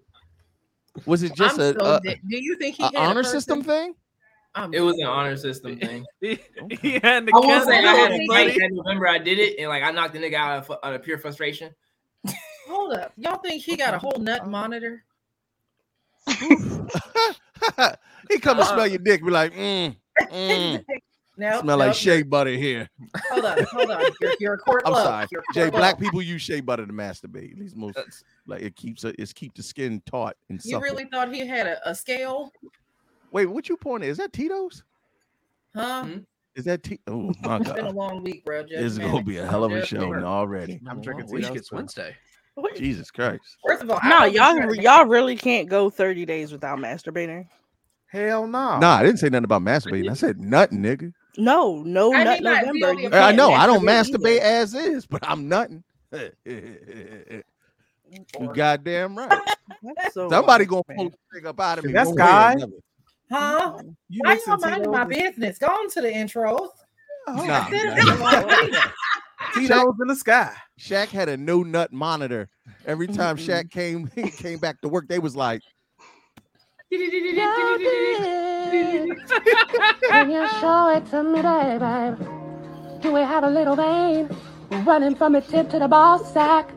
Was 1.04 1.23
it 1.23 1.35
just 1.35 1.59
I'm 1.59 1.61
a, 1.61 1.78
so 1.78 1.85
a, 1.85 2.00
do 2.00 2.16
you 2.38 2.56
think 2.56 2.76
he 2.76 2.85
a 2.85 2.87
had 2.87 2.95
a 2.95 2.99
honor 2.99 3.23
person? 3.23 3.38
system 3.38 3.62
thing? 3.62 3.95
I'm 4.54 4.73
It 4.73 4.80
was 4.80 4.97
an 4.99 5.06
honor 5.06 5.37
system 5.37 5.78
thing. 5.80 6.04
he 6.21 6.38
had 7.02 7.26
the 7.26 7.33
I 7.35 7.38
will 7.38 7.42
cancel 7.42 7.71
say 7.71 7.85
I 7.85 7.95
had 7.95 8.12
a 8.12 8.26
fight 8.26 8.54
that 8.59 8.71
November. 8.73 9.06
I 9.06 9.18
did 9.18 9.38
it, 9.38 9.59
and 9.59 9.68
like 9.68 9.83
I 9.83 9.90
knocked 9.90 10.14
the 10.14 10.21
nigga 10.21 10.35
out 10.35 10.71
of, 10.71 10.78
out 10.83 10.95
of 10.95 11.02
pure 11.02 11.18
frustration. 11.18 11.75
Hold 12.66 12.95
up. 12.95 13.12
Y'all 13.16 13.38
think 13.38 13.62
he 13.62 13.76
got 13.76 13.95
a 13.95 13.99
whole 13.99 14.18
nut 14.18 14.49
monitor? 14.49 15.04
he 16.26 16.47
come 18.40 18.59
and 18.59 18.66
Uh-uh. 18.66 18.75
smell 18.75 18.87
your 18.87 18.99
dick, 18.99 19.23
be 19.25 19.30
like, 19.30 19.54
mm, 19.54 19.95
mm, 20.23 20.85
no, 21.37 21.61
smell 21.61 21.76
like 21.78 21.94
shea 21.94 22.23
butter 22.23 22.50
here. 22.50 22.88
Hold 23.30 23.44
on, 23.44 23.64
hold 23.64 23.90
on. 23.90 24.02
You're, 24.20 24.32
you're 24.40 24.54
a 24.54 24.58
court 24.58 24.82
I'm 24.87 24.92
love. 24.92 25.04
sorry, 25.04 25.26
You're 25.30 25.40
a 25.42 25.54
Jay. 25.54 25.61
court 25.62 25.73
Black 25.75 25.94
love. 25.94 26.00
people 26.00 26.23
use 26.23 26.42
shea 26.42 26.61
butter 26.61 26.87
to 26.87 26.92
masturbate. 26.92 27.52
At 27.52 27.58
least 27.58 27.76
most, 27.76 27.94
That's- 27.96 28.25
like 28.46 28.62
it 28.62 28.76
keeps 28.76 29.04
it, 29.04 29.16
it's 29.18 29.32
keep 29.32 29.54
the 29.54 29.62
skin 29.62 30.02
taut 30.06 30.37
and 30.49 30.58
You 30.64 30.73
supple. 30.73 30.82
really 30.82 31.04
thought 31.06 31.32
he 31.32 31.46
had 31.46 31.66
a, 31.66 31.90
a 31.90 31.94
scale? 31.94 32.52
Wait, 33.32 33.46
what 33.46 33.68
you 33.68 33.76
pointing? 33.76 34.08
Is 34.08 34.16
that 34.18 34.32
Tito's? 34.32 34.82
Huh? 35.75 36.04
Hmm? 36.04 36.18
Is 36.54 36.64
that 36.64 36.82
T? 36.82 36.99
Oh 37.06 37.32
my 37.42 37.58
god! 37.58 37.61
It's 37.62 37.73
been 37.73 37.85
a 37.87 37.90
long 37.90 38.23
week, 38.25 38.44
bro. 38.46 38.62
Just 38.62 38.73
this 38.80 38.92
is 38.92 38.99
gonna 38.99 39.23
be 39.23 39.37
a 39.38 39.46
hell 39.46 39.62
of 39.64 39.73
a 39.73 39.80
Just 39.80 39.90
show 39.90 40.08
manage. 40.08 40.25
already. 40.25 40.80
I'm 40.88 41.02
drinking 41.02 41.30
Week, 41.30 41.42
Tito's 41.42 41.56
it's. 41.58 41.73
Wednesday. 41.73 42.16
Jesus 42.75 43.11
Christ. 43.11 43.42
First 43.66 43.82
of 43.82 43.90
all, 43.90 44.00
No, 44.02 44.25
y'all 44.25 44.75
y'all 44.76 45.04
really 45.04 45.37
can't 45.37 45.68
go 45.68 45.90
30 45.90 46.25
days 46.25 46.52
without 46.52 46.78
masturbating. 46.78 47.46
Hell 48.16 48.46
no. 48.46 48.78
Nah, 48.78 48.96
I 48.96 49.02
didn't 49.02 49.18
say 49.18 49.28
nothing 49.28 49.44
about 49.44 49.61
masturbating. 49.61 50.11
I 50.11 50.14
said 50.14 50.40
nothing, 50.40 50.78
nigga. 50.78 51.12
No, 51.37 51.82
no 51.82 52.14
I 52.14 52.25
nut 52.25 52.40
mean, 52.40 52.44
like, 52.44 52.66
November. 52.66 52.94
VOD 52.94 53.02
You 53.02 53.11
I 53.12 53.32
know 53.32 53.52
I 53.52 53.66
don't 53.66 53.82
masturbate 53.82 54.38
masturbate 54.38 54.38
as 54.38 54.75
is, 54.75 55.06
but 55.06 55.20
I'm 55.28 55.49
nothing. 55.49 55.85
you 56.46 57.42
goddamn 58.54 59.18
right. 59.18 59.38
so 60.12 60.30
Somebody 60.30 60.64
wild, 60.64 60.87
gonna 60.87 60.96
pull 60.96 61.04
man. 61.04 61.12
the 61.12 61.38
thing 61.38 61.46
up 61.46 61.61
out 61.61 61.78
of 61.78 61.85
me. 61.85 61.92
That's 61.92 62.08
one 62.08 62.16
Guy. 62.16 62.56
Huh? 63.30 63.78
You 64.08 64.23
Why 64.25 64.35
mixing 64.35 64.52
y'all 64.52 64.61
minding 64.61 64.90
my 64.90 65.04
Tito's, 65.04 65.23
business? 65.23 65.58
Go 65.58 65.66
on 65.66 65.90
to 65.90 66.00
the 66.00 66.08
intros. 66.08 66.70
Nah, 67.28 67.66
Sit 67.68 67.85
nah. 67.85 68.40
down. 68.40 68.92
Tito's 69.54 69.94
in 70.00 70.08
the 70.08 70.16
sky. 70.16 70.54
Shaq 70.80 71.08
had 71.08 71.28
a 71.28 71.37
no 71.37 71.62
nut 71.62 71.92
monitor. 71.92 72.49
Every 72.87 73.08
time 73.08 73.37
Shaq 73.37 73.70
came 73.70 74.06
came 74.38 74.58
back 74.58 74.80
to 74.80 74.88
work, 74.88 75.06
they 75.08 75.18
was 75.18 75.37
like, 75.37 75.61
Can 76.88 77.00
you 80.31 80.47
show 80.61 80.88
it 80.95 81.05
to 81.11 81.25
me, 81.25 81.43
baby? 81.43 82.14
Do 83.00 83.12
we 83.12 83.23
have 83.23 83.43
a 83.43 83.50
little 83.50 83.75
vein 83.75 84.28
running 84.85 85.16
from 85.16 85.33
the 85.33 85.40
tip 85.40 85.69
to 85.71 85.81
the 85.81 85.88
ball 85.88 86.21
sack? 86.21 86.71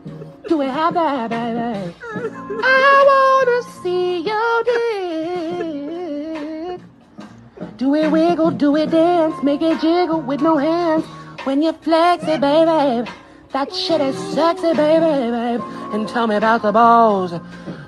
Do 0.48 0.58
we 0.58 0.66
have 0.66 0.94
that, 0.94 1.30
baby? 1.30 1.94
I 2.12 3.04
wanna 3.10 3.62
see 3.82 4.22
your 4.22 4.64
dick. 4.64 6.80
Do 7.76 7.94
it 7.94 8.10
wiggle, 8.10 8.50
do 8.50 8.74
it 8.74 8.90
dance, 8.90 9.40
make 9.44 9.62
it 9.62 9.80
jiggle 9.80 10.22
with 10.22 10.40
no 10.40 10.56
hands. 10.56 11.04
When 11.44 11.62
you 11.62 11.72
flex 11.72 12.24
it, 12.24 12.40
baby, 12.40 13.08
that 13.52 13.72
shit 13.72 14.00
is 14.00 14.16
sexy, 14.34 14.74
baby, 14.74 15.30
babe. 15.30 15.60
And 15.92 16.08
tell 16.08 16.26
me 16.26 16.34
about 16.34 16.62
the 16.62 16.72
balls. 16.72 17.32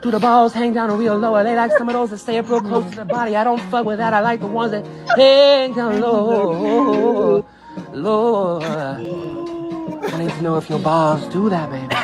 Do 0.02 0.10
the 0.10 0.18
balls 0.18 0.52
hang 0.52 0.72
down 0.74 0.98
real 0.98 1.16
low? 1.16 1.36
Are 1.36 1.44
they 1.44 1.54
like 1.54 1.70
some 1.78 1.88
of 1.88 1.94
those 1.94 2.10
that 2.10 2.18
stay 2.18 2.36
up 2.38 2.50
real 2.50 2.60
close 2.60 2.90
to 2.90 2.96
the 2.96 3.04
body? 3.04 3.36
I 3.36 3.44
don't 3.44 3.60
fuck 3.70 3.86
with 3.86 3.98
that. 3.98 4.12
I 4.12 4.18
like 4.18 4.40
the 4.40 4.48
ones 4.48 4.72
that 4.72 4.84
hang 5.16 5.74
down 5.74 6.00
low, 6.00 7.46
low. 7.92 8.60
I 8.60 10.18
need 10.18 10.30
to 10.30 10.42
know 10.42 10.56
if 10.56 10.68
your 10.68 10.80
balls 10.80 11.24
do 11.32 11.48
that, 11.50 11.70
baby. 11.70 11.86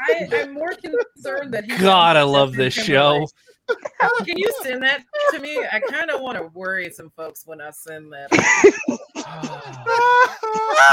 I, 0.00 0.28
I'm 0.32 0.54
more 0.54 0.74
concerned 0.74 1.54
that 1.54 1.64
he. 1.64 1.76
God, 1.78 2.16
I 2.16 2.24
love 2.24 2.54
this 2.54 2.74
show. 2.74 3.28
Can 4.24 4.38
you 4.38 4.52
send 4.62 4.82
that 4.82 5.02
to 5.32 5.38
me? 5.38 5.58
I 5.72 5.80
kind 5.80 6.10
of 6.10 6.20
want 6.20 6.36
to 6.38 6.44
worry 6.54 6.90
some 6.90 7.10
folks 7.16 7.46
when 7.46 7.60
I 7.60 7.70
send 7.70 8.12
that. 8.12 8.28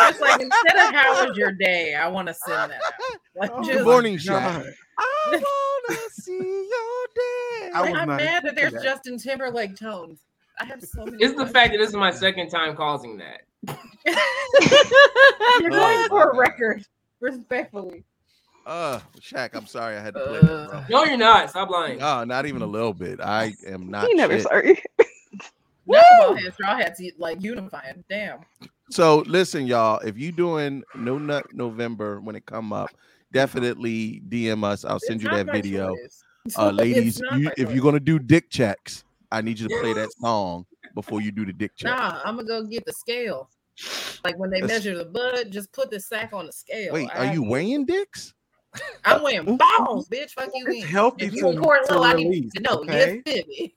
It's 0.09 0.19
like 0.21 0.41
instead 0.41 0.75
of 0.75 0.93
"How 0.93 1.25
was 1.27 1.37
your 1.37 1.51
day," 1.51 1.95
I 1.95 2.07
want 2.07 2.27
to 2.27 2.33
send 2.33 2.71
that. 2.71 2.81
Out. 2.83 2.93
Like, 3.35 3.53
Good 3.63 3.65
just- 3.73 3.85
morning, 3.85 4.17
Shaq. 4.17 4.27
God. 4.63 4.65
I 4.97 5.31
wanna 5.89 5.99
see 6.11 6.37
your 6.37 7.01
I 7.75 7.81
was 7.81 7.93
I'm 7.93 8.07
mad 8.09 8.43
that 8.43 8.55
there's 8.55 8.73
that. 8.73 8.83
Justin 8.83 9.17
Timberlake 9.17 9.75
tones. 9.75 10.19
I 10.59 10.65
have 10.65 10.81
so 10.81 11.05
many. 11.05 11.17
It's 11.23 11.35
the 11.35 11.47
fact 11.47 11.71
that 11.71 11.77
this 11.79 11.89
is 11.89 11.95
my 11.95 12.11
second 12.11 12.49
time 12.49 12.75
causing 12.75 13.17
that. 13.17 13.41
Oh, 15.43 15.59
You're 15.61 15.71
going 15.71 16.07
for 16.09 16.31
a 16.31 16.37
record, 16.37 16.85
respectfully. 17.19 18.03
Uh, 18.65 18.99
Shaq, 19.19 19.49
I'm 19.53 19.65
sorry 19.65 19.97
I 19.97 20.01
had 20.01 20.13
to 20.13 20.19
play 20.19 20.39
that, 20.41 20.69
bro. 20.69 20.83
No, 20.89 21.03
you're 21.05 21.17
not. 21.17 21.49
Stop 21.49 21.69
lying. 21.69 21.99
No, 21.99 22.23
not 22.23 22.45
even 22.45 22.61
a 22.61 22.65
little 22.67 22.93
bit. 22.93 23.19
I 23.19 23.53
am 23.67 23.89
not. 23.89 24.07
He 24.07 24.13
never 24.13 24.33
shit. 24.33 24.43
sorry. 24.43 24.83
Basketball 25.87 26.35
heads, 26.35 26.53
straw 26.55 26.75
hats, 26.77 27.01
like 27.17 27.41
unifying. 27.41 28.03
Damn. 28.09 28.39
So 28.89 29.19
listen, 29.27 29.65
y'all. 29.67 29.99
If 29.99 30.17
you 30.17 30.31
doing 30.31 30.83
No 30.95 31.17
Nut 31.17 31.45
November 31.53 32.21
when 32.21 32.35
it 32.35 32.45
come 32.45 32.71
up, 32.71 32.89
definitely 33.31 34.21
DM 34.29 34.63
us. 34.63 34.85
I'll 34.85 34.99
send 34.99 35.21
you 35.21 35.29
that 35.29 35.47
video. 35.51 35.95
choice. 35.95 36.23
Uh, 36.57 36.71
ladies, 36.71 37.21
you, 37.35 37.51
if 37.55 37.71
you're 37.71 37.83
gonna 37.83 37.99
do 37.99 38.17
dick 38.17 38.49
checks, 38.49 39.03
I 39.31 39.41
need 39.41 39.59
you 39.59 39.67
to 39.67 39.79
play 39.79 39.93
that 39.93 40.11
song 40.19 40.65
before 40.95 41.21
you 41.21 41.31
do 41.31 41.45
the 41.45 41.53
dick 41.53 41.73
check. 41.75 41.95
Nah, 41.95 42.19
I'm 42.25 42.35
gonna 42.35 42.47
go 42.47 42.63
get 42.63 42.83
the 42.83 42.93
scale. 42.93 43.47
Like 44.23 44.39
when 44.39 44.49
they 44.49 44.59
That's- 44.59 44.79
measure 44.79 44.97
the 44.97 45.05
bud, 45.05 45.51
just 45.51 45.71
put 45.71 45.91
the 45.91 45.99
sack 45.99 46.31
on 46.33 46.47
the 46.47 46.51
scale. 46.51 46.93
Wait, 46.93 47.09
I 47.13 47.27
are 47.27 47.33
you 47.33 47.43
weighing 47.43 47.85
dicks? 47.85 48.33
I'm 49.05 49.21
wearing 49.23 49.57
balls, 49.57 50.07
bitch. 50.09 50.31
Fuck 50.31 50.49
you. 50.53 50.65
It's 50.65 50.69
mean. 50.69 50.85
healthy 50.85 51.25
If 51.25 51.33
you 51.33 51.41
to- 51.41 51.47
record 51.57 51.79
to 51.87 51.99
low, 51.99 52.03
I 52.03 52.13
need 52.13 52.25
release, 52.29 52.51
to 52.53 52.61
know. 52.61 52.75
okay? 52.81 53.21
Yes, 53.25 53.43
baby. 53.47 53.75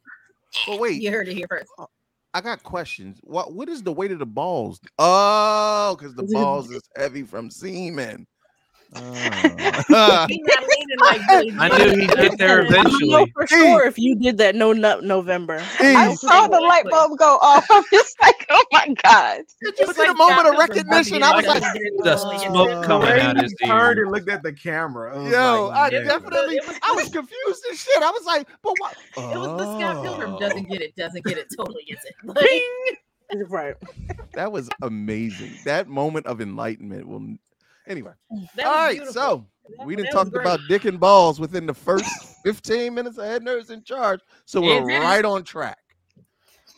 But 0.66 0.78
wait, 0.80 1.02
You 1.02 1.10
heard 1.10 1.28
it 1.28 1.34
here 1.34 1.46
first. 1.48 1.66
Uh, 1.78 1.86
I 2.32 2.40
got 2.40 2.62
questions. 2.62 3.18
What 3.22 3.52
what 3.52 3.68
is 3.68 3.82
the 3.82 3.92
weight 3.92 4.10
of 4.12 4.18
the 4.18 4.26
balls? 4.26 4.80
Oh, 4.98 5.96
because 5.98 6.14
the 6.14 6.24
balls 6.24 6.70
is 6.70 6.82
heavy 6.96 7.22
from 7.22 7.50
semen. 7.50 8.26
Oh. 8.96 10.26
He 10.28 10.40
not 10.42 10.62
leaning 10.62 10.98
like 11.00 11.20
uh. 11.28 11.42
I 11.60 11.78
knew 11.78 12.00
he'd 12.00 12.10
get 12.10 12.38
there 12.38 12.60
eventually. 12.64 13.12
I 13.12 13.16
know 13.18 13.22
eventually. 13.24 13.32
for 13.34 13.46
sure 13.48 13.86
if 13.86 13.98
you 13.98 14.14
did 14.16 14.38
that 14.38 14.54
no 14.54 14.72
nut 14.72 15.02
November. 15.04 15.60
I 15.80 16.14
saw 16.14 16.46
the 16.46 16.60
light 16.60 16.84
bulb 16.88 17.18
go 17.18 17.38
off. 17.42 17.66
I'm 17.70 17.82
just 17.92 18.16
like, 18.22 18.33
oh 18.50 18.64
my 18.72 18.94
god. 19.02 19.42
Just 19.76 19.98
in 19.98 20.10
a 20.10 20.14
moment 20.14 20.48
of 20.48 20.58
recognition, 20.58 21.22
I 21.22 21.34
was 21.36 21.46
like, 21.46 21.62
The 21.62 22.16
smoke 22.16 22.84
coming 22.84 23.08
Way 23.08 23.20
out 23.20 23.36
he 23.36 23.42
his 23.42 23.54
turned 23.64 23.98
and 24.00 24.10
looked 24.10 24.28
at 24.28 24.42
the 24.42 24.52
camera. 24.52 25.16
I 25.18 25.30
Yo, 25.30 25.66
like, 25.68 25.92
I 25.92 25.96
yeah. 25.96 26.02
definitely, 26.04 26.60
I 26.82 26.92
was 26.94 27.08
confused 27.08 27.64
as 27.72 27.78
shit. 27.80 28.02
I 28.02 28.10
was 28.10 28.24
like, 28.26 28.48
but 28.62 28.74
what? 28.78 28.96
It 29.16 29.38
was 29.38 29.58
the 29.60 29.78
Scott 29.78 30.04
Pilgrim 30.04 30.34
Oh. 30.34 30.38
doesn't 30.38 30.68
get 30.68 30.80
it, 30.82 30.94
doesn't 30.96 31.24
get 31.24 31.38
it, 31.38 31.48
totally 31.56 31.84
gets 31.84 32.04
it. 32.04 32.14
Like, 33.30 33.50
right. 33.50 33.74
That 34.34 34.52
was 34.52 34.68
amazing. 34.82 35.52
That 35.64 35.88
moment 35.88 36.26
of 36.26 36.40
enlightenment 36.40 37.08
will. 37.08 37.36
Anyway, 37.86 38.12
That 38.56 38.66
all 38.66 38.72
was 38.72 38.78
right. 38.78 38.90
beautiful. 38.92 39.12
So 39.14 39.46
That- 39.78 39.86
we 39.86 39.96
didn't 39.96 40.12
talk 40.12 40.28
about 40.34 40.60
dick 40.68 40.84
and 40.84 41.00
balls 41.00 41.40
within 41.40 41.66
the 41.66 41.74
first 41.74 42.06
15 42.44 42.94
minutes 42.94 43.18
of 43.18 43.24
head 43.24 43.42
nerds 43.42 43.70
in 43.70 43.82
charge. 43.82 44.20
So 44.44 44.60
we're 44.60 44.84
right 44.84 45.24
on 45.24 45.42
track. 45.44 45.78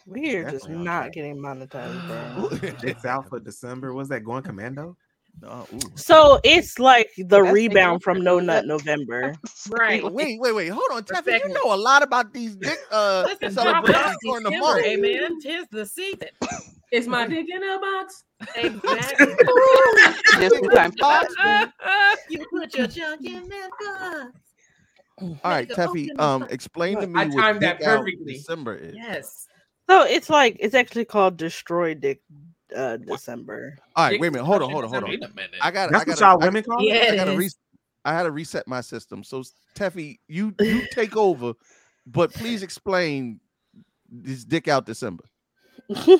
We 0.07 0.37
are 0.37 0.45
just 0.45 0.64
Definitely 0.66 0.77
on 0.77 0.85
not 0.85 1.01
track. 1.03 1.12
getting 1.12 1.37
monetized, 1.38 2.07
bro. 2.61 2.69
It's 2.88 3.05
out 3.05 3.29
for 3.29 3.40
December. 3.40 3.92
Was 3.92 4.09
that 4.09 4.21
going 4.25 4.42
commando? 4.45 4.97
Oh. 5.45 5.66
So 5.97 6.40
it's 6.45 6.79
like 6.79 7.11
the 7.19 7.25
That's 7.42 7.53
rebound 7.53 7.95
making 7.95 8.01
from 8.01 8.23
No 8.25 8.38
Nut. 8.38 8.66
November. 8.66 9.35
Right. 9.69 10.03
Wait, 10.12 10.40
wait, 10.40 10.53
wait. 10.55 10.69
Hold 10.69 10.87
on, 10.92 11.03
Teffy. 11.03 11.40
You 11.45 11.53
know 11.53 11.75
a 11.75 11.77
lot 11.77 12.03
about 12.05 12.33
these 12.33 12.55
dick 12.57 12.79
uh 12.92 13.25
Listen, 13.27 13.53
drop 13.53 13.85
it 13.88 13.92
celebrations 13.92 14.07
off 14.07 14.16
during 14.23 14.45
the 14.45 14.51
month. 14.53 14.85
hey 14.85 14.97
man, 14.97 15.40
tis 15.40 15.66
the 15.73 15.85
season. 15.85 16.29
It's 16.92 17.09
my 17.09 17.27
dick 17.27 17.47
in 17.53 17.62
a 17.62 17.79
box. 17.81 18.23
Exactly. 18.55 19.27
Just 20.38 20.55
in 20.55 20.71
time. 20.97 21.73
you 22.31 22.47
put 22.49 22.75
your 22.77 22.87
junk 22.87 23.25
in 23.27 23.49
that 23.49 23.71
box. 23.81 24.38
All 25.21 25.51
right, 25.51 25.69
Nigga, 25.69 25.75
Teffy. 25.75 26.21
Um, 26.21 26.47
explain 26.49 27.01
to 27.01 27.07
me 27.09 27.21
I 27.21 27.27
what 27.27 27.37
timed 27.37 27.61
that 27.62 27.79
dick 27.79 27.88
out 27.88 27.99
perfectly. 28.01 28.35
December 28.35 28.77
is. 28.77 28.95
Yes. 28.95 29.49
So 29.88 30.03
it's 30.03 30.29
like 30.29 30.57
it's 30.61 30.75
actually 30.75 31.05
called 31.05 31.37
Destroy 31.37 31.94
Dick 31.94 32.22
uh 32.75 32.96
December. 32.96 33.77
All 33.94 34.09
right, 34.09 34.20
wait 34.20 34.29
a 34.29 34.31
minute. 34.33 34.44
Hold 34.44 34.62
on, 34.62 34.70
hold 34.70 34.85
on, 34.85 34.90
hold 34.90 35.05
on. 35.05 35.11
I 35.61 35.70
got. 35.70 35.90
That's 35.90 36.03
I 36.03 36.11
what 36.11 36.18
got. 36.18 36.20
y'all 36.20 36.38
women 36.40 36.64
call 36.64 36.81
it? 36.81 36.87
Yeah, 36.87 36.94
I 36.94 37.12
it 37.12 37.16
gotta 37.16 37.37
re- 37.37 37.51
I 38.05 38.12
had 38.12 38.25
to 38.25 38.31
reset 38.31 38.66
my 38.66 38.81
system. 38.81 39.22
So 39.22 39.42
Teffy, 39.75 40.18
you 40.29 40.55
you 40.61 40.87
take 40.92 41.16
over, 41.16 41.55
but 42.07 42.33
please 42.33 42.62
explain 42.62 43.40
this 44.09 44.44
dick 44.44 44.68
out 44.68 44.87
December. 44.87 45.25
Uh, 45.90 45.94
dick 45.94 46.18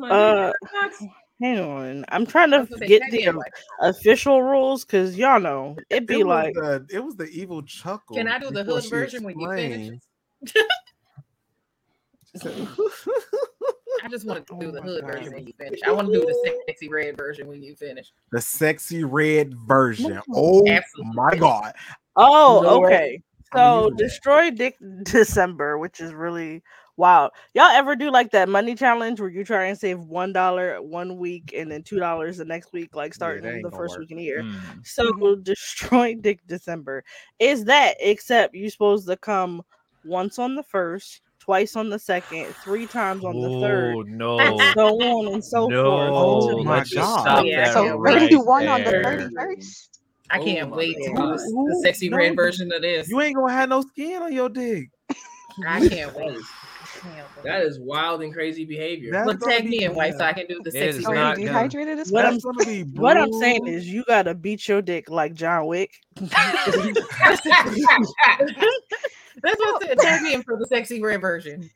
in 0.00 0.10
a 0.10 0.52
box. 0.72 1.04
Hang 1.40 1.58
on, 1.60 2.04
I'm 2.08 2.24
trying 2.24 2.50
to 2.52 2.60
was 2.60 2.68
gonna 2.68 2.78
say, 2.80 2.86
get 2.86 3.02
the 3.10 3.18
me 3.18 3.24
in, 3.26 3.36
like, 3.36 3.52
official 3.82 4.42
rules 4.42 4.84
because 4.86 5.18
y'all 5.18 5.38
know 5.38 5.76
it'd 5.90 6.06
be 6.06 6.20
It 6.20 6.26
like 6.26 6.54
the, 6.54 6.86
it 6.90 7.00
was 7.00 7.14
the 7.16 7.26
evil 7.26 7.62
chuckle. 7.62 8.16
Can 8.16 8.26
I 8.26 8.38
do 8.38 8.50
the 8.50 8.64
hood 8.64 8.84
she 8.84 8.88
version 8.88 9.22
when 9.22 9.38
you 9.38 9.52
finish? 9.54 10.00
explained. 12.44 12.68
I 14.02 14.08
just 14.08 14.26
want 14.26 14.46
to 14.46 14.56
do 14.60 14.68
Oh 14.68 14.70
the 14.70 14.82
hood 14.82 15.02
God. 15.02 15.12
version 15.12 15.32
when 15.34 15.46
you 15.46 15.52
finish. 15.58 15.80
I 15.84 15.92
want 15.92 16.12
to 16.12 16.20
do 16.20 16.26
the 16.26 16.54
sexy 16.66 16.88
red 16.90 17.16
version 17.16 17.46
when 17.48 17.62
you 17.62 17.74
finish. 17.74 18.12
the 18.32 18.40
sexy 18.40 19.04
red 19.04 19.54
version. 19.54 20.20
Oh 20.34 20.66
Absolutely. 20.68 21.12
my 21.14 21.36
god! 21.36 21.72
Oh, 22.16 22.60
Lord, 22.64 22.92
okay. 22.92 23.22
So 23.54 23.90
destroy 23.96 24.50
Dick 24.50 24.76
December, 25.04 25.78
which 25.78 26.00
is 26.00 26.12
really 26.12 26.62
wild. 26.96 27.30
Y'all 27.54 27.64
ever 27.64 27.94
do 27.94 28.10
like 28.10 28.30
that 28.32 28.48
money 28.48 28.74
challenge 28.74 29.20
where 29.20 29.28
you 29.28 29.44
try 29.44 29.66
and 29.66 29.78
save 29.78 30.00
one 30.00 30.32
dollar 30.32 30.82
one 30.82 31.16
week 31.16 31.54
and 31.56 31.70
then 31.70 31.82
two 31.82 31.98
dollars 31.98 32.38
the 32.38 32.44
next 32.44 32.72
week, 32.72 32.94
like 32.94 33.14
starting 33.14 33.44
ain't 33.46 33.62
the 33.62 33.70
first 33.70 33.92
work. 33.92 34.00
week 34.00 34.10
in 34.10 34.16
the 34.18 34.24
year? 34.24 34.42
Mm. 34.42 34.86
So 34.86 35.34
destroy 35.36 36.14
Dick 36.14 36.40
December 36.46 37.04
is 37.38 37.64
that 37.64 37.96
except 38.00 38.54
you're 38.54 38.70
supposed 38.70 39.06
to 39.08 39.16
come 39.16 39.62
once 40.04 40.38
on 40.38 40.54
the 40.54 40.62
first, 40.64 41.20
twice 41.46 41.76
on 41.76 41.88
the 41.88 41.98
second, 41.98 42.54
three 42.62 42.86
times 42.86 43.24
on 43.24 43.40
the 43.40 43.48
third, 43.60 43.94
Oh 43.94 44.00
no. 44.02 44.72
so 44.76 44.88
on 45.00 45.34
and 45.34 45.44
so 45.44 45.68
No, 45.70 45.84
forth. 45.84 46.12
Oh 46.14 46.48
until- 46.48 46.64
my 46.64 46.76
let's 46.78 46.92
God. 46.92 47.46
Yeah, 47.46 47.72
So 47.72 47.96
right 47.96 48.18
31 48.18 48.68
on 48.68 48.84
the 48.84 48.90
31st? 48.90 49.88
I 50.28 50.38
Oh 50.40 50.44
can't 50.44 50.70
my 50.70 50.76
wait 50.76 50.96
to 51.02 51.14
God. 51.14 51.16
do 51.16 51.36
the, 51.38 51.64
the 51.68 51.80
sexy 51.84 52.08
No, 52.10 52.16
red 52.16 52.34
version 52.34 52.72
of 52.72 52.82
this. 52.82 53.08
You 53.08 53.20
ain't 53.20 53.36
gonna 53.36 53.52
have 53.52 53.68
no 53.68 53.80
skin 53.82 54.20
on 54.22 54.32
your 54.32 54.48
dick. 54.48 54.88
I 55.66 55.88
can't 55.88 56.14
wait. 56.16 56.36
I. 57.12 57.42
That 57.44 57.62
is 57.62 57.78
wild 57.78 58.22
and 58.22 58.32
crazy 58.32 58.64
behavior. 58.64 59.12
That's 59.12 59.26
Look, 59.26 59.40
tag 59.40 59.66
me 59.66 59.84
in 59.84 59.94
white 59.94 60.14
so 60.14 60.24
I 60.24 60.32
can 60.32 60.46
do 60.46 60.60
the 60.62 60.70
It 60.70 60.94
sexy 60.94 61.04
Are 61.06 61.14
not 61.14 61.38
you 61.38 61.46
gonna- 61.46 61.58
dehydrated 61.58 61.98
as 61.98 62.10
What? 62.10 62.24
I'm 62.26 62.38
be 62.64 62.82
What 62.98 63.16
I'm 63.16 63.32
saying 63.34 63.66
is 63.66 63.88
you 63.88 64.04
gotta 64.04 64.34
beat 64.34 64.66
your 64.68 64.82
dick 64.82 65.08
like 65.10 65.34
John 65.34 65.66
Wick. 65.66 65.92
That's 66.16 66.36
what 69.58 69.82
I 69.82 69.86
said. 69.86 69.98
Tag 69.98 70.22
me 70.22 70.34
in 70.34 70.42
for 70.42 70.56
the 70.58 70.66
sexy 70.66 71.02
red 71.02 71.20
version. 71.20 71.68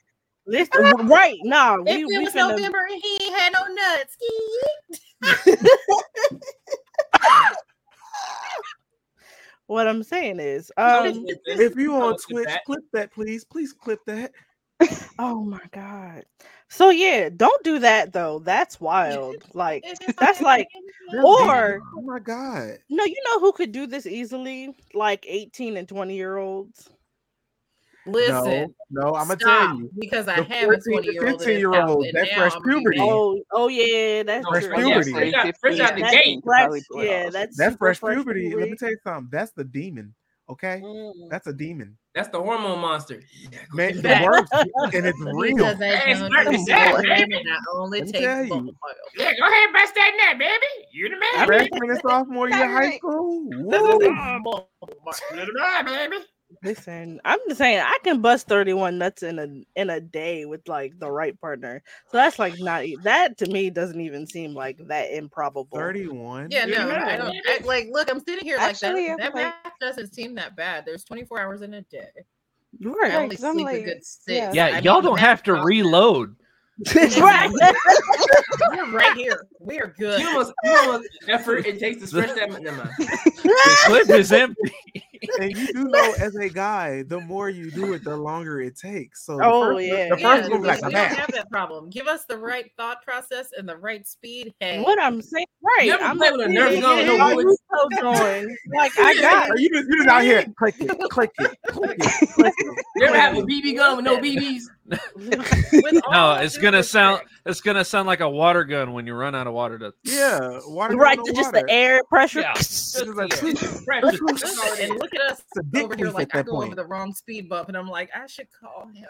Listen, 0.46 1.06
right? 1.06 1.36
Nah, 1.44 1.76
we, 1.76 1.90
If 1.90 1.98
it 2.10 2.24
was 2.24 2.32
finna- 2.34 2.50
November 2.56 2.78
and 2.90 3.00
he 3.02 3.18
ain't 3.24 3.38
had 3.38 3.52
no 3.52 3.66
nuts. 3.74 4.16
What 9.66 9.86
I'm 9.86 10.02
saying 10.02 10.40
is, 10.40 10.72
um, 10.76 11.24
If 11.46 11.76
you 11.76 11.94
on 11.94 12.16
Twitch, 12.28 12.46
that. 12.48 12.64
clip 12.64 12.80
that, 12.92 13.12
please. 13.12 13.44
Please 13.44 13.72
clip 13.72 14.00
that. 14.06 14.32
Oh 15.18 15.42
my 15.44 15.60
god. 15.72 16.24
So 16.68 16.90
yeah, 16.90 17.28
don't 17.34 17.62
do 17.64 17.78
that 17.80 18.12
though. 18.12 18.38
That's 18.38 18.80
wild. 18.80 19.36
Like 19.54 19.84
that's 20.18 20.40
like, 20.40 20.68
or 21.24 21.80
oh 21.96 22.02
my 22.02 22.18
god. 22.20 22.78
no, 22.88 23.04
you 23.04 23.16
know 23.26 23.40
who 23.40 23.52
could 23.52 23.72
do 23.72 23.86
this 23.86 24.06
easily? 24.06 24.74
Like 24.94 25.24
18 25.28 25.76
and 25.76 25.88
20 25.88 26.14
year 26.14 26.36
olds. 26.36 26.88
Listen, 28.06 28.74
no, 28.90 29.02
no, 29.10 29.14
I'm 29.14 29.28
gonna 29.28 29.36
tell 29.36 29.76
you. 29.76 29.90
because 29.98 30.26
I 30.26 30.36
The 30.36 30.44
have 30.44 30.70
a 30.70 30.76
20 30.80 31.08
year 31.12 31.28
old. 31.28 31.38
15 31.42 31.58
year 31.58 31.74
old, 31.74 32.06
that 32.14 32.28
fresh 32.34 32.52
puberty. 32.64 32.98
Oh, 32.98 33.42
oh 33.52 33.68
yeah, 33.68 34.22
that's 34.22 34.46
oh, 34.46 34.50
Fresh 34.52 34.64
true. 34.64 34.74
puberty. 34.76 35.10
yeah, 35.30 35.42
fresh 35.42 35.54
fresh 35.60 35.80
out 35.80 35.94
the 35.96 36.00
That's 36.02 36.14
gate. 36.14 36.40
fresh- 36.42 36.60
Probably 36.62 36.80
do 36.90 37.00
it 37.00 37.06
yeah, 37.06 37.30
that's 37.30 37.56
That's 37.58 37.76
fresh 37.76 37.98
fresh 37.98 38.14
puberty. 38.16 38.54
Let 38.54 38.70
me 38.70 38.76
tell 38.76 38.88
you 38.90 38.96
something. 39.04 39.28
That's 39.30 39.52
the 39.52 39.64
demon. 39.64 40.14
Okay, 40.50 40.80
Mm. 40.84 41.12
that's 41.30 41.46
a 41.46 41.52
demon. 41.52 41.96
That's 42.12 42.28
the 42.28 42.38
hormone 42.42 42.80
monster. 42.80 43.22
Man, 43.72 43.94
the 43.96 44.02
Fact. 44.02 44.26
worst, 44.26 44.52
and 44.94 45.06
it's 45.06 45.20
real. 45.20 45.76
Hey, 45.76 46.14
don't 46.14 46.26
start 46.26 46.46
to 46.46 46.52
know 46.52 46.64
say, 46.64 46.90
what 46.92 47.04
baby. 47.04 47.34
I 47.48 47.58
only 47.76 48.02
take 48.02 48.20
tell 48.22 48.42
you. 48.42 48.50
bubble 48.50 48.74
oil. 48.84 48.94
Yeah, 49.16 49.32
go 49.38 49.46
ahead, 49.46 49.64
and 49.64 49.72
bust 49.72 49.94
that 49.94 50.12
nut, 50.18 50.38
baby. 50.40 50.66
You 50.92 51.08
the 51.08 51.16
man. 51.16 51.48
baby. 51.48 51.68
Freshman 51.70 51.90
and 51.90 52.00
sophomore 52.00 52.48
year 52.48 52.64
of 52.64 52.70
high 52.70 52.78
Right. 52.80 52.98
school. 52.98 53.48
That's 53.70 53.82
what 53.84 53.98
Woo. 53.98 53.98
they- 54.00 54.08
bubble 54.08 54.68
oil. 54.82 55.12
You 55.38 55.46
the 55.46 55.84
baby. 55.86 56.16
Listen, 56.62 57.20
I'm 57.24 57.38
just 57.48 57.58
saying 57.58 57.80
I 57.80 57.98
can 58.04 58.20
bust 58.20 58.46
31 58.46 58.98
nuts 58.98 59.22
in 59.22 59.38
a 59.38 59.80
in 59.80 59.88
a 59.88 59.98
day 59.98 60.44
with 60.44 60.68
like 60.68 60.98
the 60.98 61.10
right 61.10 61.38
partner. 61.40 61.82
So 62.10 62.18
that's 62.18 62.38
like 62.38 62.58
not 62.58 62.84
that 63.02 63.38
to 63.38 63.46
me 63.46 63.70
doesn't 63.70 64.00
even 64.00 64.26
seem 64.26 64.52
like 64.52 64.78
that 64.88 65.10
improbable. 65.10 65.78
31. 65.78 66.48
Yeah, 66.50 66.66
no, 66.66 66.90
I 66.90 67.16
don't. 67.16 67.34
I, 67.46 67.60
like, 67.64 67.88
look, 67.90 68.10
I'm 68.10 68.20
sitting 68.20 68.44
here 68.44 68.58
like 68.58 68.78
that. 68.78 68.94
That 68.94 69.34
like- 69.34 69.34
math 69.34 69.72
doesn't 69.80 70.14
seem 70.14 70.34
that 70.34 70.54
bad. 70.54 70.84
There's 70.84 71.04
24 71.04 71.40
hours 71.40 71.62
in 71.62 71.72
a 71.74 71.82
day. 71.82 72.08
You're 72.78 73.04
I 73.06 73.08
right. 73.08 73.44
I'm 73.44 73.54
sleep 73.54 73.66
a 73.66 73.82
good 73.82 74.04
six. 74.04 74.22
yeah. 74.26 74.52
Yeah, 74.52 74.78
y'all 74.80 74.96
mean, 74.96 75.04
don't 75.04 75.18
have 75.18 75.42
to 75.44 75.54
reload. 75.54 76.36
right. 76.94 77.50
We're 78.70 78.92
right 78.92 79.16
here. 79.16 79.46
We 79.60 79.80
are 79.80 79.94
good. 79.98 80.20
You 80.20 80.26
know 80.26 80.52
how 80.64 80.92
much 80.92 81.06
effort 81.28 81.66
it 81.66 81.78
takes 81.78 82.00
to 82.00 82.06
stretch 82.06 82.34
that. 82.34 82.50
Never 82.50 82.76
mind. 82.76 82.90
The 82.98 83.78
clip 83.86 84.10
is 84.10 84.30
empty. 84.30 84.72
And 85.38 85.52
you 85.56 85.66
do 85.72 85.85
know, 85.85 86.12
as 86.14 86.35
a 86.37 86.48
guy, 86.48 87.02
the 87.02 87.20
more 87.20 87.50
you 87.50 87.70
do 87.70 87.92
it, 87.92 88.04
the 88.04 88.16
longer 88.16 88.61
it 88.61 88.76
takes. 88.76 89.24
So, 89.26 89.37
the 89.37 89.44
Oh, 89.44 89.61
first, 89.74 89.87
yeah. 89.87 90.09
the 90.14 90.20
Yeah, 90.20 90.37
first 90.37 90.50
one, 90.50 90.61
we 90.62 90.68
like, 90.68 90.80
don't 90.80 90.92
bam. 90.92 91.14
have 91.14 91.33
that 91.33 91.50
problem. 91.50 91.90
Give 91.90 92.06
us 92.06 92.24
the 92.24 92.38
right 92.38 92.70
thought 92.76 93.02
process 93.02 93.48
and 93.56 93.68
the 93.68 93.76
right 93.76 94.06
speed. 94.06 94.54
Hey, 94.61 94.80
What 94.83 95.00
I'm 95.00 95.20
saying, 95.20 95.46
right? 95.62 95.87
You 95.87 95.98
I'm 95.98 96.16
play 96.18 96.30
with 96.30 96.40
a 96.42 96.48
Nerf 96.48 96.80
gun 96.80 96.96
with 96.98 97.06
no 97.06 97.16
Like, 97.16 97.37
bullets? 97.37 97.61
you 97.70 97.78
so 97.98 98.00
joined. 98.00 98.56
Like 98.74 98.92
I 98.98 99.14
got 99.20 99.50
Or 99.50 99.59
you 99.59 99.68
just, 99.70 99.88
you 99.88 99.96
just 99.96 100.09
out 100.09 100.22
here, 100.22 100.46
click 100.59 100.74
it, 100.78 100.88
click 101.11 101.30
it, 101.38 101.59
click 101.68 101.96
it, 101.98 102.28
click 102.35 102.54
it. 102.59 102.85
You 102.96 103.06
ever 103.06 103.16
have 103.18 103.37
a 103.37 103.40
BB 103.42 103.76
gun 103.76 103.96
with 103.96 104.04
no 104.04 104.18
BBs? 104.18 104.62
No, 106.11 106.35
it's 106.40 106.59
gonna 106.59 106.83
sound 106.83 107.20
respect, 107.20 107.30
it's 107.46 107.61
gonna 107.61 107.85
sound 107.85 108.06
like 108.06 108.20
a 108.20 108.28
water 108.28 108.64
gun 108.64 108.92
when 108.92 109.06
you 109.06 109.14
run 109.14 109.35
out 109.35 109.46
of 109.46 109.52
water 109.54 109.78
to 109.78 109.92
Yeah, 110.02 110.59
water 110.66 110.96
right 110.96 111.16
gun 111.16 111.26
to 111.26 111.33
no 111.33 111.37
just 111.38 111.52
the 111.52 111.64
air 111.68 112.02
pressure. 112.09 112.40
Yeah. 112.40 112.54
Just 112.54 113.06
like, 113.14 113.30
Precious. 113.85 114.20
And 114.80 114.92
look 114.98 115.09
at 115.14 115.32
us 115.32 115.40
It's 115.40 115.58
a 115.58 115.62
dick 115.62 115.84
over 115.84 115.96
here 115.96 116.10
like 116.10 116.34
I 116.34 116.38
that 116.38 116.46
go 116.46 116.62
over 116.62 116.74
the 116.74 116.84
wrong 116.86 117.12
speed 117.12 117.48
bump, 117.48 117.68
and 117.68 117.76
I'm 117.76 117.88
like, 117.88 118.10
I 118.14 118.26
should 118.26 118.48
call 118.52 118.88
him. 118.92 119.06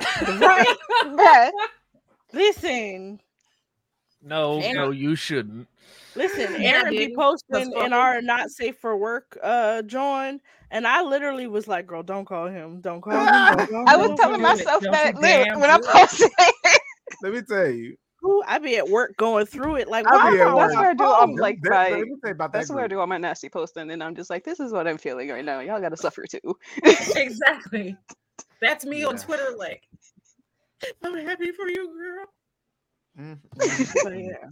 right. 0.40 0.76
Bruh. 1.04 1.50
Listen, 2.32 3.20
No, 4.22 4.60
And- 4.60 4.74
no, 4.76 4.90
you 4.90 5.14
shouldn't. 5.14 5.68
listen. 6.14 6.60
Yeah, 6.60 6.68
Aaron 6.82 6.90
be 6.90 7.14
posting 7.14 7.60
in 7.62 7.72
fine. 7.72 7.92
our 7.92 8.20
not 8.20 8.50
safe 8.50 8.76
for 8.78 8.96
work 8.96 9.38
uh 9.42 9.82
join, 9.82 10.40
and 10.70 10.86
I 10.86 11.02
literally 11.02 11.46
was 11.46 11.68
like, 11.68 11.86
"Girl, 11.86 12.02
don't 12.02 12.24
call 12.24 12.48
him. 12.48 12.80
Don't 12.80 13.00
call 13.00 13.12
him. 13.12 13.56
Don't 13.56 13.68
call 13.70 13.84
I 13.88 13.96
was 13.96 14.18
telling 14.18 14.40
myself 14.42 14.82
that 14.82 15.14
you 15.14 15.20
later 15.20 15.44
damn 15.50 15.60
when 15.60 15.70
I 15.70 15.78
posted. 15.78 16.30
Let 17.22 17.32
me 17.32 17.42
tell 17.42 17.68
you. 17.68 17.96
Ooh, 18.26 18.42
I 18.46 18.58
be 18.58 18.76
at 18.78 18.88
work 18.88 19.16
going 19.18 19.46
through 19.46 19.76
it 19.76 19.88
like, 19.88 20.06
I 20.06 20.10
why 20.10 20.18
be 20.18 20.40
am 20.40 20.40
at 20.40 20.48
I 20.48 20.54
work. 20.54 20.56
That's 20.56 20.76
on 20.76 20.76
where 20.76 20.90
I 20.90 20.94
my 20.94 20.94
do 20.94 21.12
all 21.12 21.26
phone? 21.26 21.36
like 21.38 21.58
Let- 21.62 21.72
my. 21.72 21.90
let 21.90 22.08
me 22.08 22.16
tell 22.22 22.30
you 22.30 22.34
about 22.34 22.52
that 22.54 22.60
That's 22.60 22.70
where 22.70 22.84
I 22.84 22.88
do 22.88 23.00
all 23.00 23.06
my 23.08 23.18
nasty 23.18 23.48
posting, 23.50 23.90
and 23.90 24.02
I'm 24.02 24.14
just 24.16 24.30
like, 24.30 24.44
this 24.44 24.60
is 24.60 24.72
what 24.72 24.86
I'm 24.88 24.98
feeling 24.98 25.28
right 25.30 25.44
now. 25.44 25.60
Y'all 25.60 25.80
gotta 25.80 25.96
suffer 25.96 26.24
too. 26.30 26.56
exactly. 27.16 27.96
That's 28.60 28.84
me 28.86 29.04
on 29.04 29.16
Twitter. 29.18 29.54
Like, 29.56 29.82
I'm 31.04 31.16
happy 31.18 31.52
for 31.52 31.68
you, 31.68 31.88
girl. 31.98 32.26
Mm, 33.20 33.38
But 34.02 34.12
yeah. 34.14 34.48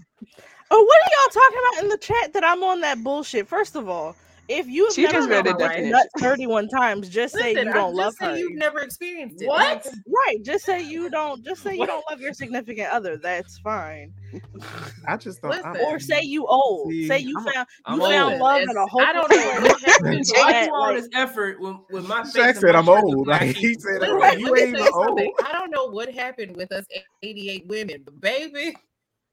Oh, 0.71 0.83
what 0.83 1.03
are 1.03 1.13
y'all 1.13 1.43
talking 1.43 1.59
about 1.69 1.85
in 1.85 1.89
the 1.91 1.99
chat 1.99 2.33
that 2.35 2.45
I'm 2.45 2.63
on 2.65 2.81
that 2.83 3.03
bullshit? 3.05 3.49
First 3.49 3.77
of 3.77 3.89
all, 3.89 4.17
if 4.49 4.67
you 4.67 4.85
have 4.85 4.95
She 4.95 5.03
never 5.03 5.15
just 5.15 5.29
read 5.31 5.45
been 5.45 5.57
the 5.57 5.65
on 5.65 5.69
definition. 5.71 5.91
nuts 5.93 6.09
31 6.19 6.69
times, 6.69 7.09
just 7.09 7.35
say 7.35 7.51
you 7.53 7.65
don't 7.65 7.75
just 7.75 7.95
love 7.95 8.15
say 8.15 8.27
her. 8.27 8.37
you've 8.37 8.59
never 8.59 8.81
experienced 8.81 9.43
it. 9.43 9.49
What? 9.49 9.87
Right, 10.07 10.43
just 10.43 10.65
say 10.65 10.83
you 10.83 11.09
don't. 11.11 11.45
Just 11.45 11.63
say 11.63 11.75
you 11.77 11.87
don't 11.87 12.05
love 12.11 12.21
your 12.21 12.35
significant 12.35 12.89
other. 12.91 13.17
That's 13.17 13.59
fine. 13.59 14.13
I 15.09 15.17
just 15.17 15.41
don't. 15.43 15.51
Listen. 15.53 15.77
Or 15.87 15.99
say 15.99 16.21
you 16.23 16.47
old. 16.47 16.91
See, 16.91 17.09
say 17.09 17.19
you 17.21 17.35
I'm 17.39 17.45
found 17.53 17.67
I'm 17.87 18.01
you 18.01 18.07
found 18.09 18.39
love 18.39 18.61
It's- 18.63 18.71
in 18.71 18.77
a 18.77 18.87
hopeless 18.87 19.09
I 19.09 19.13
don't 19.13 19.31
know 19.31 19.69
what 19.71 19.81
happened. 19.83 20.27
So 20.27 20.35
why 20.41 20.53
that, 20.53 20.67
you 20.67 20.75
all 20.75 20.81
like- 20.83 20.97
this 20.97 21.09
effort 21.15 21.61
with, 21.61 21.77
with 21.91 22.09
my 22.09 22.23
face? 22.25 22.61
Said 22.61 22.75
I'm 22.75 22.89
old. 22.89 23.27
Like 23.27 23.41
like 23.43 23.57
he 23.57 23.75
said, 23.75 24.01
Listen, 24.01 24.19
like, 24.19 24.39
you 24.39 24.55
ain't 24.57 24.69
even 24.77 24.89
old. 24.93 25.21
I 25.45 25.53
don't 25.53 25.71
know 25.71 25.87
what 25.87 26.11
happened 26.13 26.57
with 26.57 26.71
us 26.73 26.85
88 27.23 27.67
women, 27.67 28.03
but 28.05 28.21
baby, 28.21 28.77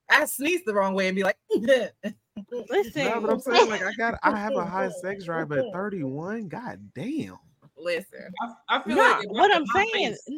I 0.10 0.26
sneeze 0.26 0.62
the 0.66 0.74
wrong 0.74 0.94
way 0.94 1.08
and 1.08 1.16
be 1.16 1.24
like, 1.24 1.38
Listen, 2.70 3.06
No, 3.06 3.22
but 3.22 3.30
I'm 3.32 3.40
saying 3.40 3.70
like 3.70 3.84
I 3.84 3.92
got 3.98 4.20
I 4.24 4.38
have 4.38 4.56
a 4.56 4.66
high 4.66 4.90
sex 4.90 5.26
drive 5.26 5.52
at 5.52 5.66
31. 5.74 6.48
God 6.48 6.80
damn. 6.96 7.38
listen. 7.78 8.32
I, 8.42 8.78
I 8.78 8.84
feel 8.84 8.96
nah, 8.96 9.04
like 9.04 9.30
what 9.30 9.52
I- 9.52 9.56
I'm 9.56 9.66
saying, 9.68 10.12
face- 10.12 10.30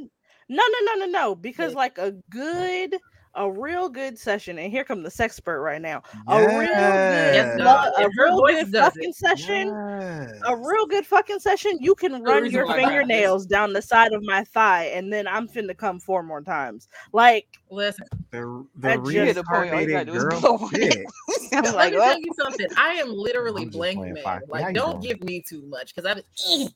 no, 0.49 0.63
no, 0.63 0.93
no, 0.93 1.05
no, 1.05 1.11
no, 1.11 1.35
because 1.35 1.73
like 1.73 1.97
a 1.97 2.11
good, 2.29 2.97
a 3.35 3.51
real 3.51 3.89
good 3.89 4.17
session, 4.17 4.59
and 4.59 4.71
here 4.71 4.83
come 4.83 5.01
the 5.03 5.09
sexpert 5.09 5.63
right 5.63 5.81
now. 5.81 6.01
A 6.27 6.37
real 6.39 6.59
good, 6.59 6.67
Yes, 6.67 7.57
lo- 7.57 7.63
dog. 7.65 7.93
a 7.97 8.09
real 8.17 8.41
good 8.45 8.67
fucking 8.71 9.09
it. 9.09 9.15
session. 9.15 9.67
Yes. 9.69 10.31
A 10.47 10.55
real 10.55 10.85
good 10.85 11.05
fucking 11.05 11.39
session, 11.39 11.77
you 11.81 11.95
can 11.95 12.21
run 12.23 12.49
your 12.49 12.65
why 12.65 12.73
I 12.73 12.81
got 12.81 12.81
this. 12.81 12.89
fingernails 12.89 13.45
down 13.45 13.73
the 13.73 13.81
side 13.81 14.13
of 14.13 14.21
my 14.23 14.43
thigh, 14.43 14.85
and 14.85 15.11
then 15.11 15.27
I'm 15.27 15.47
finna 15.47 15.75
come 15.75 15.99
four 15.99 16.21
more 16.23 16.41
times. 16.41 16.87
Like, 17.11 17.47
Listen, 17.71 18.05
the 18.29 18.65
I 18.83 18.97
the 18.97 19.01
just- 19.01 19.11
Yeah, 19.13 19.33
the 19.33 19.43
point, 19.43 19.73
all 19.73 19.81
you 19.81 19.87
gotta 19.89 20.05
reincarnated 20.05 20.07
do 20.07 20.13
is 20.13 20.23
girl 20.23 20.57
blow 20.57 20.69
shit. 20.69 21.05
I'm 21.53 21.63
let 21.63 21.75
like, 21.75 21.93
me 21.93 21.99
what? 21.99 22.05
tell 22.11 22.19
you 22.19 22.33
something. 22.39 22.67
I 22.77 22.89
am 22.95 23.09
literally 23.13 23.63
I'm 23.63 23.69
blank 23.69 23.99
man. 23.99 24.17
Foxy. 24.23 24.45
Like, 24.49 24.67
you 24.67 24.73
don't 24.73 25.01
give 25.01 25.23
me 25.23 25.41
too 25.47 25.63
much 25.67 25.93
because 25.95 26.09
I'm 26.09 26.21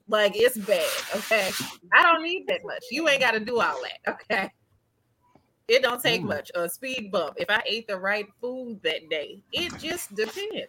like 0.08 0.34
it's 0.36 0.58
bad. 0.58 0.84
Okay, 1.16 1.52
I 1.94 2.02
don't 2.04 2.24
need 2.24 2.48
that 2.48 2.62
much. 2.64 2.84
You 2.92 3.08
ain't 3.10 3.22
got 3.22 3.32
to 3.32 3.40
do 3.40 3.60
all 3.60 3.76
that. 3.84 4.14
Okay, 4.32 4.50
it 5.68 5.82
don't 5.84 6.02
take 6.02 6.22
Mm. 6.22 6.28
much. 6.30 6.52
A 6.56 6.68
speed 6.70 7.12
bump. 7.12 7.34
If 7.38 7.50
I 7.50 7.62
ate 7.66 7.88
the 7.88 7.98
right 7.98 8.28
food 8.42 8.80
that 8.84 9.10
day, 9.10 9.42
it 9.52 9.74
just 9.80 10.16
depends. 10.16 10.68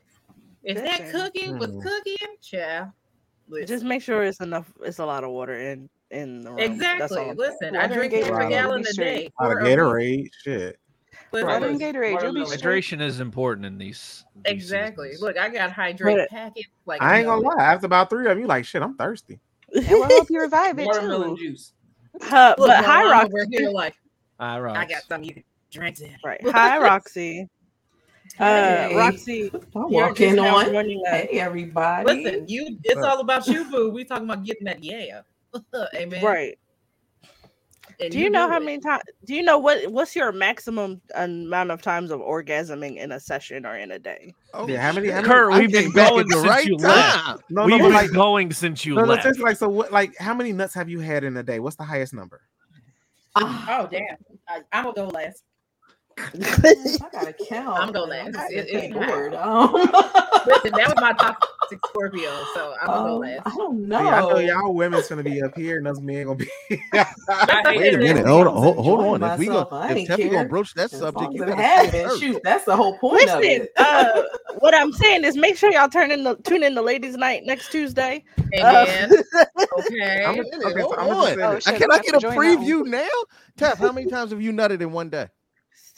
If 0.64 0.76
that 0.76 1.00
Listen. 1.00 1.20
cooking 1.20 1.58
was 1.58 1.70
Mm. 1.70 1.82
cooking, 1.82 2.36
child. 2.42 2.88
Listen. 3.50 3.66
just 3.66 3.84
make 3.84 4.02
sure 4.02 4.22
it's 4.24 4.40
enough. 4.40 4.70
It's 4.82 4.98
a 4.98 5.06
lot 5.06 5.24
of 5.24 5.30
water 5.30 5.54
in 5.56 5.88
in 6.10 6.40
the 6.42 6.50
room. 6.50 6.58
That's 6.58 6.70
Exactly. 6.72 7.18
all 7.18 7.30
I'm. 7.30 7.36
Listen, 7.36 7.76
I 7.76 7.86
drink 7.86 8.12
and 8.14 8.26
four 8.26 8.48
gallon 8.48 8.80
a 8.80 8.84
straight. 8.84 9.04
day. 9.04 9.32
Out 9.40 9.52
of 9.52 9.58
Four 9.58 9.60
a 9.60 9.64
week. 9.64 9.78
Gatorade, 9.78 10.30
shit. 10.42 10.78
Listen, 11.32 11.46
Right. 11.46 11.60
Water 11.60 11.70
and 11.72 11.80
Gatorade, 11.80 12.22
you'll 12.22 12.32
be 12.34 12.40
Hydration 12.42 13.00
is 13.02 13.20
important 13.20 13.66
in 13.66 13.76
these. 13.78 14.24
these 14.36 14.52
Exactly. 14.52 15.08
seasons. 15.08 15.22
Look, 15.22 15.38
I 15.38 15.48
got 15.50 15.70
hydrate 15.72 16.16
But- 16.16 16.28
packets. 16.30 16.68
Like 16.86 17.02
I 17.02 17.18
ain't 17.18 17.26
gonna 17.26 17.42
no. 17.42 17.48
lie. 17.48 17.62
After 17.62 17.86
about 17.86 18.08
three 18.10 18.24
of 18.26 18.30
them, 18.30 18.40
you 18.40 18.46
like 18.46 18.64
shit. 18.64 18.82
I'm 18.82 18.96
thirsty. 18.96 19.38
And 19.74 19.86
we'll 19.88 20.04
help 20.08 20.30
you 20.30 20.40
revive 20.40 20.78
it 20.78 20.86
Watermelon 20.86 21.36
too. 21.36 21.42
juice. 21.50 21.72
Uh, 22.22 22.54
Look, 22.58 22.68
but 22.68 22.68
while 22.68 22.82
hi, 22.82 23.00
I'm 23.02 23.26
over 23.26 23.36
Roxy. 23.38 23.56
here, 23.58 23.70
like 23.70 23.94
All 24.40 24.64
I 24.66 24.84
got 24.86 25.02
something 25.08 25.28
you 25.28 25.34
can 25.34 25.44
drink. 25.70 25.96
Then. 25.96 26.16
Right. 26.24 26.40
Hi, 26.50 26.78
Roxy. 26.82 27.48
Uh, 28.38 28.44
Hey. 28.44 28.94
Roxy, 28.94 29.50
I'm 29.54 29.60
you're 29.74 29.88
walking 30.08 30.34
just 30.34 30.36
now 30.36 30.56
on. 30.58 30.66
Hey, 31.06 31.28
everybody. 31.40 32.22
Listen, 32.24 32.44
you. 32.46 32.78
It's 32.84 33.02
all 33.02 33.20
about 33.20 33.46
you, 33.46 33.64
boo. 33.70 33.90
We 33.90 34.04
talking 34.04 34.24
about 34.24 34.44
getting 34.44 34.64
that 34.66 34.84
yeah. 34.84 35.22
Amen. 35.94 36.22
Right. 36.22 36.58
And 38.00 38.12
Do 38.12 38.20
you 38.20 38.28
know 38.30 38.46
do 38.46 38.52
how 38.52 38.58
it. 38.58 38.64
many 38.64 38.78
times? 38.80 39.02
Do 39.24 39.34
you 39.34 39.42
know 39.42 39.58
what? 39.58 39.90
What's 39.90 40.14
your 40.14 40.30
maximum 40.30 41.00
amount 41.16 41.70
of 41.72 41.80
times 41.82 42.10
of 42.12 42.20
orgasming 42.20 42.98
in 42.98 43.12
a 43.12 43.18
session 43.18 43.64
or 43.66 43.76
in 43.76 43.90
a 43.92 43.98
day? 43.98 44.34
Oh, 44.54 44.68
Yeah, 44.68 44.82
how 44.82 44.92
many- 44.92 45.08
how 45.08 45.16
many- 45.16 45.26
Kurt, 45.28 45.52
I'm 45.54 45.60
we've 45.60 45.72
been 45.72 45.90
going 45.92 46.28
since 46.30 46.46
right 46.46 46.64
you 46.66 46.76
time. 46.76 46.86
left. 46.90 47.42
No, 47.50 47.64
We've 47.64 47.78
no, 47.78 47.84
been 47.84 47.92
like, 47.94 48.12
going 48.12 48.52
since 48.52 48.84
you 48.84 48.94
no, 48.94 49.00
no, 49.02 49.08
left. 49.08 49.22
seriously, 49.22 49.42
like, 49.42 49.56
so 49.56 49.68
what? 49.68 49.90
Like, 49.90 50.16
how 50.18 50.34
many 50.34 50.52
nuts 50.52 50.74
have 50.74 50.88
you 50.88 51.00
had 51.00 51.24
in 51.24 51.36
a 51.38 51.42
day? 51.42 51.58
What's 51.60 51.76
the 51.76 51.82
highest 51.84 52.12
number? 52.14 52.42
Oh, 53.36 53.66
oh 53.68 53.88
damn! 53.90 54.16
I, 54.48 54.62
I'm 54.72 54.84
gonna 54.84 54.94
go 54.94 55.06
last. 55.08 55.42
I 56.34 57.08
gotta 57.12 57.34
count. 57.48 57.78
I'm 57.80 57.92
gonna 57.92 58.08
man. 58.08 58.32
last. 58.32 58.44
I'm 58.50 58.58
It- 58.58 58.66
getting 58.70 58.96
it's 58.96 58.98
high. 58.98 59.06
bored. 59.06 59.34
Um, 59.34 59.72
Listen, 60.46 60.72
that 60.74 60.88
was 60.88 60.96
my 61.00 61.12
toxic 61.12 61.80
Scorpio, 61.86 62.30
so 62.54 62.74
I'm 62.80 62.86
gonna 62.88 63.08
go 63.08 63.14
um, 63.16 63.20
last. 63.20 63.40
I 63.46 63.50
don't 63.56 63.88
See, 63.88 63.94
I 63.94 64.20
know 64.20 64.28
know. 64.30 64.38
y'all 64.38 64.74
women's 64.74 65.08
gonna 65.08 65.22
be 65.22 65.42
up 65.42 65.54
here, 65.54 65.76
and 65.78 65.86
us 65.88 66.00
men 66.00 66.24
gonna 66.26 66.36
be. 66.36 66.50
Wait 66.70 67.94
a 67.94 67.98
minute. 67.98 68.26
Hold 68.26 68.46
on. 68.46 68.56
Hold, 68.56 68.76
hold 68.76 69.00
enjoying 69.00 69.22
on. 69.22 69.32
If 69.32 69.38
we 69.38 69.46
go, 69.46 69.52
myself. 69.52 69.72
I 69.72 69.90
if 69.90 69.96
ain't 69.98 70.08
Teffy 70.08 70.30
gonna 70.30 70.48
broach 70.48 70.74
that 70.74 70.92
As 70.92 70.98
subject, 70.98 71.34
you 71.34 71.42
as 71.42 71.48
it 71.48 71.56
gotta 71.56 71.62
have 71.62 71.90
say 71.90 72.18
Shoot, 72.18 72.42
that's 72.42 72.64
the 72.64 72.74
whole 72.76 72.98
point 72.98 73.28
of 73.28 73.40
Listen, 73.40 73.62
it. 73.62 73.72
uh, 73.76 74.22
what 74.60 74.74
I'm 74.74 74.92
saying 74.92 75.24
is, 75.24 75.36
make 75.36 75.56
sure 75.56 75.70
y'all 75.70 75.88
turn 75.88 76.10
in 76.10 76.24
the 76.24 76.36
tune 76.36 76.62
in 76.62 76.74
the 76.74 76.82
ladies' 76.82 77.16
night 77.16 77.42
next 77.44 77.70
Tuesday. 77.70 78.24
Uh, 78.62 78.86
Amen. 78.86 79.10
okay. 79.78 80.24
I'm 80.24 80.34
a- 80.36 80.38
Wait 80.38 80.54
a 80.54 80.58
minute, 80.58 80.72
okay, 80.72 80.80
so 80.80 80.96
I'm 80.96 81.08
gonna 81.08 81.28
just 81.30 81.38
on. 81.42 81.56
Oh, 81.56 81.60
shit, 81.60 81.74
I- 81.74 81.78
Can 81.78 81.88
we 81.90 81.94
I 81.96 82.02
get 82.02 82.14
a 82.14 82.18
join 82.18 82.22
that 82.22 82.36
one. 82.36 82.64
preview 82.64 82.86
now? 82.86 83.08
Teff, 83.56 83.78
how 83.78 83.92
many 83.92 84.06
times 84.06 84.30
have 84.30 84.40
you 84.40 84.52
nutted 84.52 84.80
in 84.80 84.92
one 84.92 85.10
day? 85.10 85.28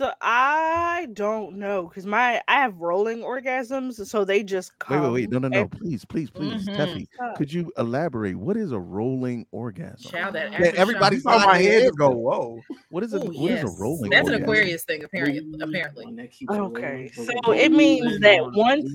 So 0.00 0.10
I 0.22 1.08
don't 1.12 1.58
know 1.58 1.82
because 1.82 2.06
my 2.06 2.40
I 2.48 2.54
have 2.54 2.78
rolling 2.80 3.18
orgasms, 3.18 4.06
so 4.06 4.24
they 4.24 4.42
just 4.42 4.72
Wait, 4.88 4.96
come. 4.96 5.02
wait, 5.02 5.12
wait. 5.12 5.30
No, 5.30 5.38
no, 5.40 5.48
no. 5.48 5.60
ev- 5.60 5.70
Please, 5.72 6.06
please, 6.06 6.30
please. 6.30 6.66
Mhm. 6.66 6.74
Teffy, 6.74 7.36
could 7.36 7.52
you 7.52 7.70
elaborate? 7.76 8.34
What 8.34 8.56
is 8.56 8.72
a 8.72 8.78
rolling 8.78 9.44
orgasm? 9.52 10.10
Child, 10.10 10.36
that 10.36 10.52
Yeah, 10.52 10.72
after 10.78 11.20
Saw 11.20 11.44
my 11.44 11.58
head 11.58 11.82
their 11.82 11.92
go, 11.92 12.08
whoa. 12.12 12.62
What 12.88 13.04
is 13.04 13.12
a 13.12 13.18
Ooh, 13.18 13.26
what 13.26 13.50
is 13.50 13.62
yes. 13.62 13.64
a 13.64 13.78
rolling 13.78 14.10
That's 14.10 14.30
an? 14.30 14.42
Aquarius 14.42 14.84
thing, 14.84 15.04
apparently. 15.04 15.44
Apparently. 15.60 16.30
Okay, 16.50 17.10
so 17.12 17.52
it 17.52 17.70
means 17.70 18.20
that 18.20 18.40
once 18.54 18.90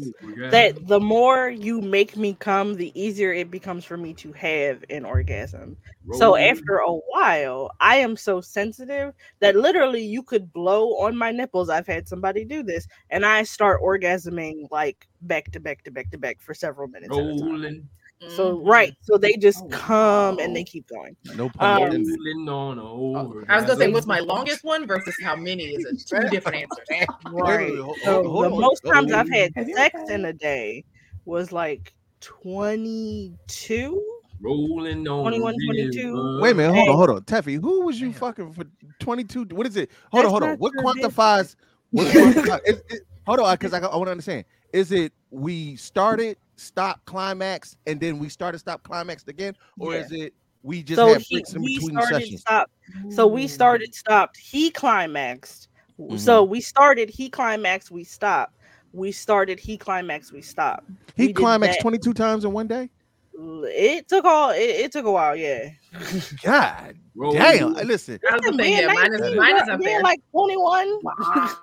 that 0.50 0.88
the 0.88 1.00
more 1.00 1.50
you 1.50 1.82
make 1.82 2.18
me 2.18 2.36
come, 2.40 2.74
the 2.74 2.92
easier 3.00 3.32
it 3.32 3.52
becomes 3.52 3.86
for 3.86 3.96
me 3.96 4.12
to 4.16 4.32
have 4.34 4.84
an 4.90 5.06
orgasm. 5.06 5.78
So 6.14 6.36
after 6.36 6.78
a 6.78 6.92
while, 6.94 7.72
I 7.80 7.98
am 7.98 8.16
so 8.18 8.42
sensitive 8.42 9.14
that 9.40 9.56
literally 9.56 10.04
you 10.04 10.24
could 10.24 10.52
blow 10.52 10.95
on 11.02 11.18
my 11.18 11.32
nipples. 11.32 11.70
I've 11.70 11.88
had 11.88 12.08
somebody 12.08 12.46
do 12.46 12.64
this, 12.64 12.88
and 13.10 13.26
I 13.26 13.44
start 13.44 13.82
orgasming 13.82 14.68
like 14.72 15.08
back 15.22 15.52
to 15.52 15.60
back 15.60 15.84
to 15.84 15.92
back 15.92 16.10
to 16.12 16.18
back 16.18 16.42
for 16.42 16.54
several 16.54 16.88
minutes. 16.88 17.18
At 17.18 17.26
a 17.26 17.40
time. 17.40 17.50
Rolling, 17.50 17.90
So 18.28 18.58
Mhm. 18.58 18.68
right, 18.68 18.94
so 19.02 19.18
they 19.18 19.34
just 19.34 19.64
Oh, 19.64 19.68
come 19.70 20.38
wow. 20.38 20.44
and 20.44 20.56
they 20.56 20.64
keep 20.64 20.88
going. 20.88 21.16
No 21.36 21.50
pun 21.50 21.84
Um, 21.84 22.50
on 22.50 22.80
over. 22.80 23.46
I 23.50 23.56
was 23.56 23.66
gonna 23.66 23.78
say, 23.78 23.92
what's 23.92 24.08
my 24.08 24.20
longest 24.20 24.64
one 24.64 24.88
versus 24.88 25.16
how 25.22 25.36
many 25.36 25.76
is 25.76 25.86
it? 25.86 26.04
Two 26.08 26.28
different 26.30 26.58
answers. 26.58 26.88
Right. 27.32 27.60
Wait, 27.60 27.72
wait, 27.74 27.82
hold- 27.82 27.98
So 28.04 28.24
the 28.24 28.50
most 28.50 28.82
Oh, 28.86 28.92
times 28.92 29.14
I've 29.14 29.30
had 29.30 29.54
sex 29.76 30.02
in 30.10 30.26
a 30.26 30.34
day 30.34 30.84
was 31.26 31.52
like 31.52 31.94
22. 32.22 34.15
Rolling 34.46 35.08
on 35.08 35.22
21, 35.24 35.56
22. 35.66 36.40
Wait 36.42 36.52
a 36.52 36.54
minute, 36.54 36.74
hold 36.74 36.86
Hey. 36.86 36.92
on, 36.92 36.98
hold 36.98 37.10
on. 37.10 37.22
Teffy, 37.24 37.60
who 37.60 37.82
was 37.82 38.00
you 38.00 38.14
fucking 38.14 38.54
for 38.54 38.66
22? 39.00 39.46
What 39.52 39.66
is 39.68 39.76
it? 39.76 39.90
Hold 40.12 40.26
on, 40.26 40.32
hold 40.32 40.44
on. 40.44 40.58
What 40.58 40.74
quantifies 40.74 41.56
what 41.92 42.08
quantifies 42.08 42.60
is 42.66 42.84
it, 42.90 43.02
hold 43.26 43.40
on, 43.40 43.54
because 43.56 43.74
I, 43.74 43.80
I 43.80 43.96
want 43.96 44.08
to 44.08 44.12
understand. 44.12 44.46
Is 44.74 44.92
it 44.92 45.14
we 45.32 45.76
started 45.78 46.38
stop 46.58 47.04
climax 47.06 47.76
and 47.88 48.00
then 48.00 48.20
we 48.20 48.30
started 48.30 48.60
stop 48.60 48.84
climax 48.84 49.24
again, 49.28 49.56
or 49.80 49.94
Yeah. 49.94 50.02
is 50.02 50.12
it 50.12 50.34
we 50.64 50.84
just 50.84 50.98
so 50.98 51.08
had 51.08 51.22
he, 51.22 51.36
breaks 51.36 51.54
in 51.54 51.62
we 51.62 51.76
between 51.78 51.98
started 51.98 52.22
sessions? 52.22 52.42
stopped. 52.42 52.72
So 53.10 53.28
we 53.28 53.48
started 53.48 53.94
stopped. 53.96 54.38
He 54.38 54.70
climaxed. 54.72 55.70
Mm-hmm. 56.00 56.18
So 56.18 56.44
we 56.44 56.60
started. 56.62 57.10
He 57.10 57.30
climaxed. 57.30 57.92
We 57.92 58.04
stopped. 58.04 58.54
We 58.92 59.12
started. 59.12 59.60
He 59.60 59.78
climaxed. 59.78 60.32
We 60.32 60.42
stopped. 60.42 60.90
He 61.16 61.28
We 61.28 61.34
climaxed 61.34 61.82
22 61.82 62.14
times 62.14 62.46
in 62.46 62.52
one 62.52 62.68
day. 62.68 62.90
It 63.38 64.08
took 64.08 64.26
all. 64.26 64.52
It, 64.52 64.60
it 64.60 64.92
took 64.92 65.06
a 65.06 65.12
while. 65.12 65.36
Yeah. 65.36 65.70
God 66.44 66.96
damn! 67.32 67.74
Listen, 67.74 68.20
I 68.30 68.36
was 68.36 68.46
gonna 68.46 68.58
mine 68.58 69.14
is, 69.14 69.36
mine 69.36 69.56
is 69.56 69.64
bro. 69.64 69.74
up 69.74 69.82
Yeah, 69.82 69.88
there. 69.90 70.02
like 70.02 70.20
twenty 70.32 70.58
one. 70.58 71.00
I, 71.18 71.56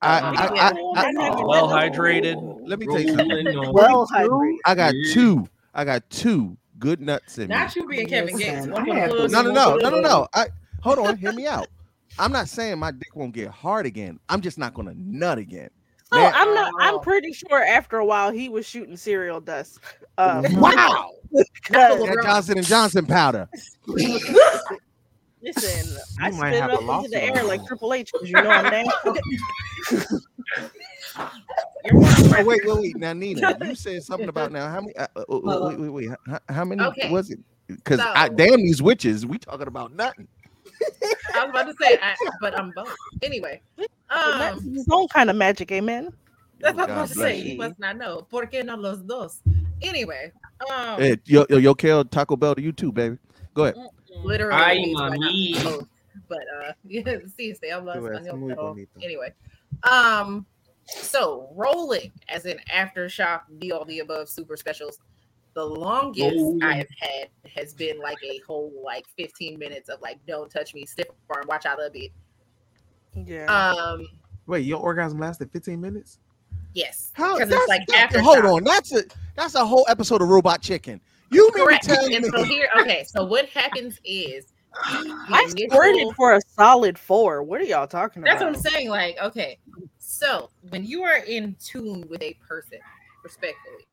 I, 0.00 0.20
Yeah. 0.20 0.72
I, 0.94 1.10
I, 1.10 1.44
Well 1.44 1.68
hydrated. 1.68 2.60
let 2.66 2.78
me 2.78 2.86
tell 2.86 3.00
you 3.00 3.08
something. 3.08 3.72
Well 3.72 4.06
hydrated. 4.06 4.56
I 4.64 4.74
got 4.74 4.94
two. 5.12 5.48
I 5.74 5.84
got 5.84 6.08
two 6.10 6.56
good 6.78 7.00
nuts 7.00 7.38
in 7.38 7.48
me. 7.48 7.54
Not 7.54 7.74
you 7.74 7.86
being 7.86 8.08
Kevin 8.08 8.36
Gates. 8.36 8.66
Listen, 8.66 8.72
One 8.72 8.82
I 8.82 8.86
for 8.86 8.94
the 8.94 9.00
have 9.00 9.10
pussy, 9.10 9.32
No, 9.32 9.42
no, 9.42 9.50
no, 9.52 9.76
no, 9.76 9.90
no, 9.90 10.00
no. 10.00 10.28
I 10.34 10.46
hold 10.82 10.98
on, 10.98 11.16
hear 11.16 11.32
me 11.32 11.46
out. 11.46 11.68
I'm 12.18 12.32
not 12.32 12.48
saying 12.48 12.78
my 12.78 12.90
dick 12.90 13.14
won't 13.14 13.32
get 13.32 13.48
hard 13.48 13.86
again. 13.86 14.18
I'm 14.28 14.40
just 14.40 14.58
not 14.58 14.74
gonna 14.74 14.94
nut 14.96 15.38
again. 15.38 15.70
So 16.12 16.16
Man, 16.18 16.32
I'm 16.34 16.54
not. 16.54 16.72
Oh. 16.74 16.78
I'm 16.80 17.00
pretty 17.00 17.32
sure 17.32 17.62
after 17.62 17.98
a 17.98 18.04
while 18.04 18.30
he 18.30 18.48
was 18.48 18.64
shooting 18.66 18.96
cereal 18.96 19.40
dust. 19.40 19.78
Uh, 20.16 20.42
wow, 20.52 21.10
that 21.70 22.20
Johnson 22.22 22.58
and 22.58 22.66
Johnson 22.66 23.04
powder. 23.06 23.48
Listen, 25.40 25.92
You 25.92 25.98
I 26.18 26.30
might 26.30 26.50
spit 26.50 26.54
it 26.54 26.60
have 26.62 26.70
a 26.70 26.74
up 26.74 27.04
into 27.04 27.10
the 27.10 27.22
air 27.22 27.44
like. 27.44 27.64
Triple 27.66 27.92
H 27.92 28.10
because 28.12 28.28
you 28.28 28.34
know 28.34 28.48
I'm 28.50 28.64
nasty. 28.64 30.16
Oh, 31.90 32.44
wait, 32.44 32.46
wait, 32.46 32.60
wait. 32.66 32.96
Now, 32.96 33.12
Nina, 33.12 33.56
you 33.62 33.74
said 33.74 34.02
something 34.02 34.28
about 34.28 34.52
now. 34.52 34.68
How 34.68 34.80
many? 34.80 34.94
Uh, 34.96 35.06
uh, 35.16 35.20
uh, 35.36 35.68
wait, 35.70 35.78
wait, 35.80 35.88
wait. 35.88 36.10
How, 36.26 36.38
how 36.48 36.64
many 36.64 36.82
Okay. 36.82 37.10
was 37.10 37.30
it? 37.30 37.38
Because 37.66 37.98
So- 38.00 38.12
I 38.14 38.28
damn 38.28 38.56
these 38.62 38.82
witches. 38.82 39.26
We 39.26 39.38
talking 39.38 39.66
about 39.68 39.92
nothing. 39.94 40.28
I 41.34 41.44
was 41.44 41.50
about 41.50 41.66
to 41.66 41.74
say, 41.80 41.98
I, 42.00 42.14
but 42.40 42.58
I'm 42.58 42.70
both. 42.76 42.94
Anyway, 43.22 43.60
That's 44.10 44.58
um, 44.62 44.74
his 44.74 44.86
own 44.90 45.08
kind 45.08 45.30
of 45.30 45.36
magic, 45.36 45.70
amen. 45.72 46.12
that's 46.60 46.76
what 46.76 46.90
I 46.90 46.94
God 46.94 47.00
was 47.02 47.12
about 47.12 47.22
to 47.24 47.28
say. 47.30 47.38
you. 47.40 47.52
You 47.52 47.58
must 47.58 47.78
not 47.78 47.96
know. 47.96 48.22
¿Por 48.30 48.46
qué 48.46 48.64
no 48.64 48.76
los 48.76 48.98
dos? 49.02 49.40
Anyway, 49.82 50.32
um, 50.72 50.98
Hey, 51.00 51.18
yo, 51.24 51.46
yo, 51.50 51.58
yo, 51.58 51.74
Kel, 51.74 52.04
Taco 52.04 52.36
Bell 52.36 52.54
to 52.54 52.62
you 52.62 52.72
too, 52.72 52.90
baby. 52.92 53.18
Go 53.54 53.64
ahead. 53.64 53.76
literally, 54.24 54.54
Ay, 54.60 54.74
means 54.78 55.00
why 55.00 55.08
not 55.10 55.18
mami. 55.20 55.64
both. 55.64 55.88
But 56.28 56.38
uh, 56.62 56.72
yeah, 56.84 57.02
sí, 57.38 57.54
se 57.56 57.70
habla 57.70 57.94
Tú 57.96 58.06
eres 58.06 58.20
español, 58.26 58.38
muy 58.38 58.48
pero 58.54 58.62
bonito. 58.74 58.90
anyway, 59.02 59.32
um, 59.84 60.44
so 60.86 61.48
rolling 61.54 62.10
as 62.28 62.44
in 62.46 62.58
aftershock, 62.74 63.42
the 63.60 63.72
all 63.72 63.84
the 63.84 64.00
above 64.00 64.28
super 64.28 64.56
specials. 64.56 64.98
The 65.54 65.64
longest 65.64 66.36
Oh. 66.38 66.58
I've 66.62 66.86
had 67.00 67.28
has 67.56 67.72
been 67.74 67.98
like 67.98 68.18
a 68.22 68.40
whole 68.46 68.72
like 68.84 69.06
15 69.16 69.58
minutes 69.58 69.88
of 69.88 70.00
like 70.00 70.18
don't 70.26 70.50
touch 70.50 70.74
me, 70.74 70.84
stiff 70.86 71.06
arm, 71.30 71.44
watch 71.48 71.66
out 71.66 71.78
a 71.84 71.90
bit. 71.90 72.10
Yeah. 73.14 73.44
Um, 73.46 74.06
Wait, 74.46 74.60
your 74.64 74.80
orgasm 74.80 75.18
lasted 75.18 75.50
15 75.52 75.80
minutes? 75.80 76.18
yes, 76.74 77.10
How? 77.14 77.34
because 77.34 77.50
That's, 77.50 77.62
it's 77.62 77.68
like 77.68 77.86
that- 77.88 78.10
aftershock. 78.12 78.20
hold 78.22 78.44
on. 78.44 78.64
That's 78.64 78.92
a 78.94 79.02
that's 79.36 79.54
a 79.54 79.64
whole 79.66 79.84
episode 79.88 80.22
of 80.22 80.28
Robot 80.28 80.60
Chicken. 80.62 81.00
You 81.30 81.50
mean 81.54 81.64
Correct. 81.66 81.84
to 81.84 81.94
tell 81.94 82.14
And 82.14 82.24
so 82.26 82.42
here, 82.44 82.68
okay, 82.80 83.04
so 83.04 83.24
what 83.24 83.46
happens 83.50 84.00
is 84.04 84.46
I 84.74 85.46
initial- 85.50 85.70
squirted 85.70 86.14
for 86.16 86.34
a 86.36 86.40
solid 86.56 86.98
four. 86.98 87.42
What 87.42 87.60
are 87.60 87.64
y'all 87.64 87.86
talking 87.86 88.22
about? 88.22 88.30
That's 88.38 88.42
what 88.44 88.54
I'm 88.56 88.72
saying. 88.72 88.88
Like, 88.88 89.18
okay, 89.22 89.58
so 89.98 90.50
when 90.70 90.84
you 90.84 91.02
are 91.02 91.18
in 91.18 91.56
tune 91.62 92.06
with 92.08 92.22
a 92.22 92.34
person, 92.46 92.78
respectfully, 93.24 93.86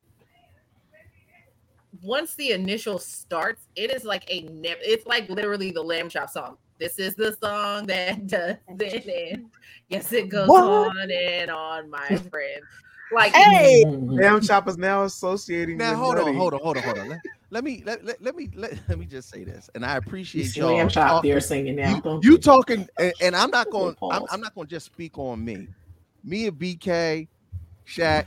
once 2.02 2.36
the 2.36 2.52
initial 2.52 3.00
starts, 3.00 3.68
it 3.76 3.92
is 3.92 4.04
like 4.04 4.24
a 4.30 4.42
never. 4.42 4.80
It's 4.84 5.06
like 5.06 5.30
literally 5.30 5.72
the 5.72 5.82
lamb 5.82 6.10
chop 6.10 6.30
song. 6.30 6.58
This 6.80 7.00
is 7.00 7.16
the 7.16 7.36
song 7.42 7.88
that 7.88 8.28
does 8.28 8.58
it. 8.68 9.32
And 9.34 9.46
yes, 9.90 10.12
it 10.12 10.30
goes 10.30 10.50
What? 10.50 10.64
on 10.64 11.12
and 11.12 11.50
on, 11.52 11.90
my 11.90 12.08
friend. 12.32 12.62
Like, 13.14 13.34
Hey, 13.34 13.86
Lamb 14.02 14.42
choppers 14.42 14.78
now 14.78 15.04
associating 15.04 15.78
Now 15.78 15.92
with 15.92 16.00
hold 16.00 16.18
on, 16.18 16.36
hold 16.36 16.54
on, 16.54 16.60
hold 16.62 16.78
on, 16.78 16.84
hold 16.84 16.98
on. 16.98 17.08
Let, 17.08 17.22
let 17.52 17.64
me 17.64 17.84
let, 17.86 18.04
let, 18.04 18.22
let 18.22 18.36
me 18.36 18.50
let, 18.56 18.78
let 18.90 18.98
me 18.98 19.06
just 19.06 19.30
say 19.30 19.44
this, 19.44 19.70
and 19.76 19.86
I 19.86 19.98
appreciate 19.98 20.48
see 20.48 20.60
y'all. 20.60 20.76
Lamb 20.76 20.90
Chop 20.90 21.10
talk- 21.10 21.24
there 21.24 21.40
singing 21.40 21.76
now. 21.78 22.02
you, 22.04 22.32
you 22.32 22.38
talking, 22.38 22.88
and, 23.00 23.14
and 23.22 23.36
I'm 23.36 23.52
not 23.52 23.70
going. 23.70 23.96
I'm. 24.02 24.24
I'm 24.32 24.42
not 24.42 24.56
going 24.56 24.68
to 24.68 24.76
just 24.76 24.88
speak 24.88 25.18
on 25.18 25.46
me. 25.46 25.68
Me 26.24 26.48
and 26.48 26.58
BK, 26.58 27.28
Shaq, 27.88 28.26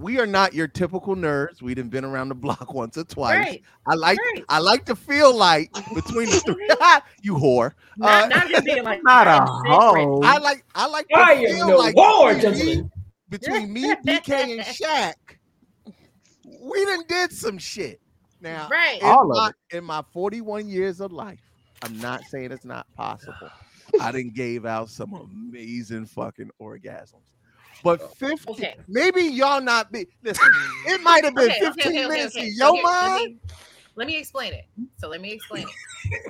we 0.00 0.18
are 0.18 0.26
not 0.26 0.54
your 0.54 0.66
typical 0.68 1.14
nerds. 1.16 1.60
We 1.62 1.74
done 1.74 1.88
been 1.88 2.04
around 2.04 2.28
the 2.30 2.34
block 2.34 2.72
once 2.80 2.96
or 2.96 3.04
twice. 3.04 3.36
right, 3.38 3.62
I 3.86 3.94
like 3.94 4.18
right. 4.18 4.44
I 4.48 4.58
like 4.58 4.84
to 4.86 4.96
feel 4.96 5.34
like 5.34 5.72
between 5.94 6.26
the 6.30 6.40
three, 6.40 6.68
you 7.22 7.34
whore. 7.34 7.72
Not, 7.96 8.24
Uh, 8.24 8.26
not 8.28 8.48
just 8.48 8.64
being 8.64 8.82
like 8.84 9.00
Not 9.04 9.26
a 9.26 9.30
I'm 9.30 9.62
different. 9.64 10.08
hoe. 10.08 10.20
I 10.22 10.38
like 10.38 10.64
I 10.74 10.86
like 10.86 11.08
to 11.08 11.16
I 11.18 11.32
am 11.32 11.54
feel 11.56 11.68
no 11.68 11.76
like 11.76 11.94
war, 11.96 12.34
between 12.34 12.52
me, 12.54 12.58
gentlemen. 12.64 12.90
between 13.28 13.72
me, 13.72 13.94
BK, 14.06 14.30
and 14.58 14.60
Shaq, 14.62 15.14
we 16.62 16.84
done 16.84 17.04
did 17.08 17.32
some 17.32 17.58
shit. 17.58 18.00
Now, 18.42 18.68
Right. 18.70 19.00
in 19.00 19.06
All 19.06 19.30
of 19.30 19.36
my, 19.36 19.52
in 19.76 19.84
my 19.84 20.02
41 20.12 20.66
years 20.68 21.00
of 21.00 21.12
life, 21.12 21.40
I'm 21.82 21.98
not 21.98 22.22
saying 22.24 22.52
it's 22.52 22.64
not 22.64 22.86
possible. 22.96 23.50
I 24.00 24.12
didn't 24.12 24.34
gave 24.34 24.64
out 24.64 24.88
some 24.88 25.12
amazing 25.12 26.06
fucking 26.06 26.50
orgasms. 26.60 27.14
But 27.82 28.16
50, 28.16 28.50
Okay. 28.52 28.76
maybe 28.88 29.22
y'all 29.22 29.60
not 29.60 29.90
be 29.92 30.06
listen, 30.22 30.50
it 30.86 31.02
might 31.02 31.24
have 31.24 31.34
been 31.34 31.50
Okay, 31.50 31.56
okay, 31.56 31.66
15 31.66 31.88
okay, 31.88 31.88
okay, 32.04 32.08
minutes 32.08 32.36
okay. 32.36 32.46
in 32.48 32.54
So 32.54 32.66
your 32.66 32.74
here, 32.74 32.84
let 32.84 33.02
mind. 33.02 33.16
me- 33.16 33.36
Let 33.96 34.06
me 34.06 34.16
explain 34.18 34.52
it. 34.54 34.64
So 34.98 35.08
let 35.08 35.20
me 35.20 35.32
explain 35.32 35.68
it. 35.68 35.74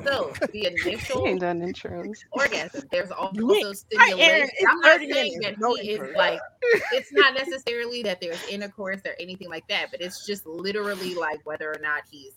So 0.07 0.35
the 0.53 0.61
He 0.61 0.67
initial 0.67 1.27
ain't 1.27 1.41
done 1.41 1.61
intros. 1.61 2.17
orgasm. 2.33 2.89
There's 2.91 3.11
also 3.19 3.73
stimulation. 3.73 4.49
I'm 4.69 4.81
not 4.81 5.01
saying 5.01 5.41
that 5.43 5.59
no 5.59 5.75
he 5.75 5.91
is 5.93 6.01
like. 6.17 6.41
It's 6.93 7.13
not 7.13 7.35
necessarily 7.35 8.03
that 8.03 8.21
there's 8.21 8.41
intercourse 8.49 9.01
or 9.05 9.13
anything 9.21 9.49
like 9.49 9.67
that, 9.69 9.91
but 9.93 10.01
it's 10.01 10.27
just 10.27 10.45
literally 10.47 11.15
like 11.15 11.41
whether 11.45 11.69
or 11.71 11.79
not 11.81 12.03
he's 12.11 12.33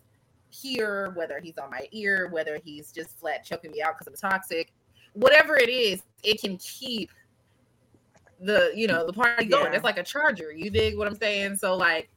here, 0.51 1.11
whether 1.15 1.39
he's 1.39 1.57
on 1.57 1.71
my 1.71 1.87
ear, 1.91 2.29
whether 2.31 2.59
he's 2.63 2.91
just 2.91 3.17
flat 3.19 3.43
choking 3.43 3.71
me 3.71 3.81
out 3.81 3.97
because 3.97 4.07
I'm 4.21 4.29
toxic. 4.31 4.71
Whatever 5.13 5.55
it 5.57 5.69
is, 5.69 6.01
it 6.23 6.39
can 6.39 6.57
keep 6.57 7.09
the 8.39 8.71
you 8.75 8.87
know 8.87 9.05
the 9.05 9.13
party 9.13 9.45
going. 9.45 9.65
Yeah. 9.65 9.73
It's 9.75 9.83
like 9.83 9.97
a 9.97 10.03
charger. 10.03 10.51
You 10.51 10.69
dig 10.69 10.97
what 10.97 11.07
I'm 11.07 11.15
saying? 11.15 11.57
So 11.57 11.75
like 11.75 12.09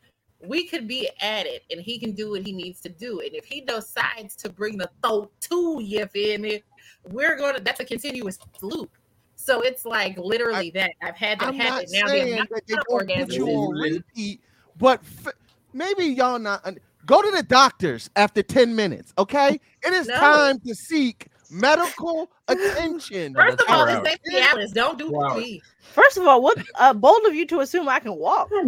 we 0.46 0.66
could 0.66 0.87
be 0.87 1.09
at 1.20 1.46
it 1.46 1.64
and 1.70 1.81
he 1.81 1.98
can 1.98 2.12
do 2.12 2.31
what 2.31 2.42
he 2.46 2.52
needs 2.52 2.81
to 2.83 2.88
do. 2.88 3.20
And 3.20 3.31
if 3.35 3.44
he 3.46 3.62
decides 3.62 4.37
to 4.37 4.50
bring 4.50 4.76
the 4.76 4.90
throat 5.02 5.33
to 5.42 5.81
you, 5.83 6.07
feel 6.07 6.38
me? 6.40 6.62
We're 7.05 7.37
gonna 7.37 7.61
that's 7.61 7.81
a 7.81 7.85
continuous 7.85 8.38
loop. 8.61 8.90
So 9.37 9.61
it's 9.61 9.85
like 9.85 10.16
literally 10.18 10.70
that. 10.72 10.92
I've 11.02 11.16
had 11.16 11.38
that 11.40 11.48
I'm 11.48 11.59
not 11.59 11.66
happen. 11.66 11.87
Now 11.90 12.07
saying 12.07 12.26
the 12.26 12.33
amount 12.33 12.50
that 12.50 12.62
they 12.66 12.74
of 12.74 12.85
don't 12.88 13.29
put 13.29 13.33
you 13.35 13.48
on 13.48 13.74
repeat, 13.74 14.40
but 14.79 15.00
f- 15.00 15.35
maybe 15.72 16.05
y'all 16.05 16.38
not. 16.38 16.66
Go 17.05 17.22
to 17.22 17.31
the 17.31 17.44
doctors 17.44 18.11
after 18.16 18.42
10 18.42 18.74
minutes, 18.74 19.14
okay? 19.16 19.61
It 19.85 19.92
is 19.92 20.09
No. 20.09 20.16
time 20.16 20.59
to 20.66 20.74
seek 20.74 21.29
medical 21.50 22.30
attention. 22.48 23.35
First 23.35 23.61
of 23.61 23.66
all, 23.68 23.87
Four 23.87 24.06
it's 24.06 24.54
hours. 24.54 24.72
Don't 24.72 24.98
do 24.98 25.11
Four 25.11 25.37
me. 25.37 25.62
First 25.80 26.16
of 26.18 26.26
all, 26.26 26.42
what 26.42 26.59
uh, 26.78 26.92
bold 26.92 27.24
of 27.26 27.35
you 27.35 27.46
to 27.46 27.61
assume 27.61 27.88
I 27.88 28.00
can 28.00 28.14
walk? 28.16 28.50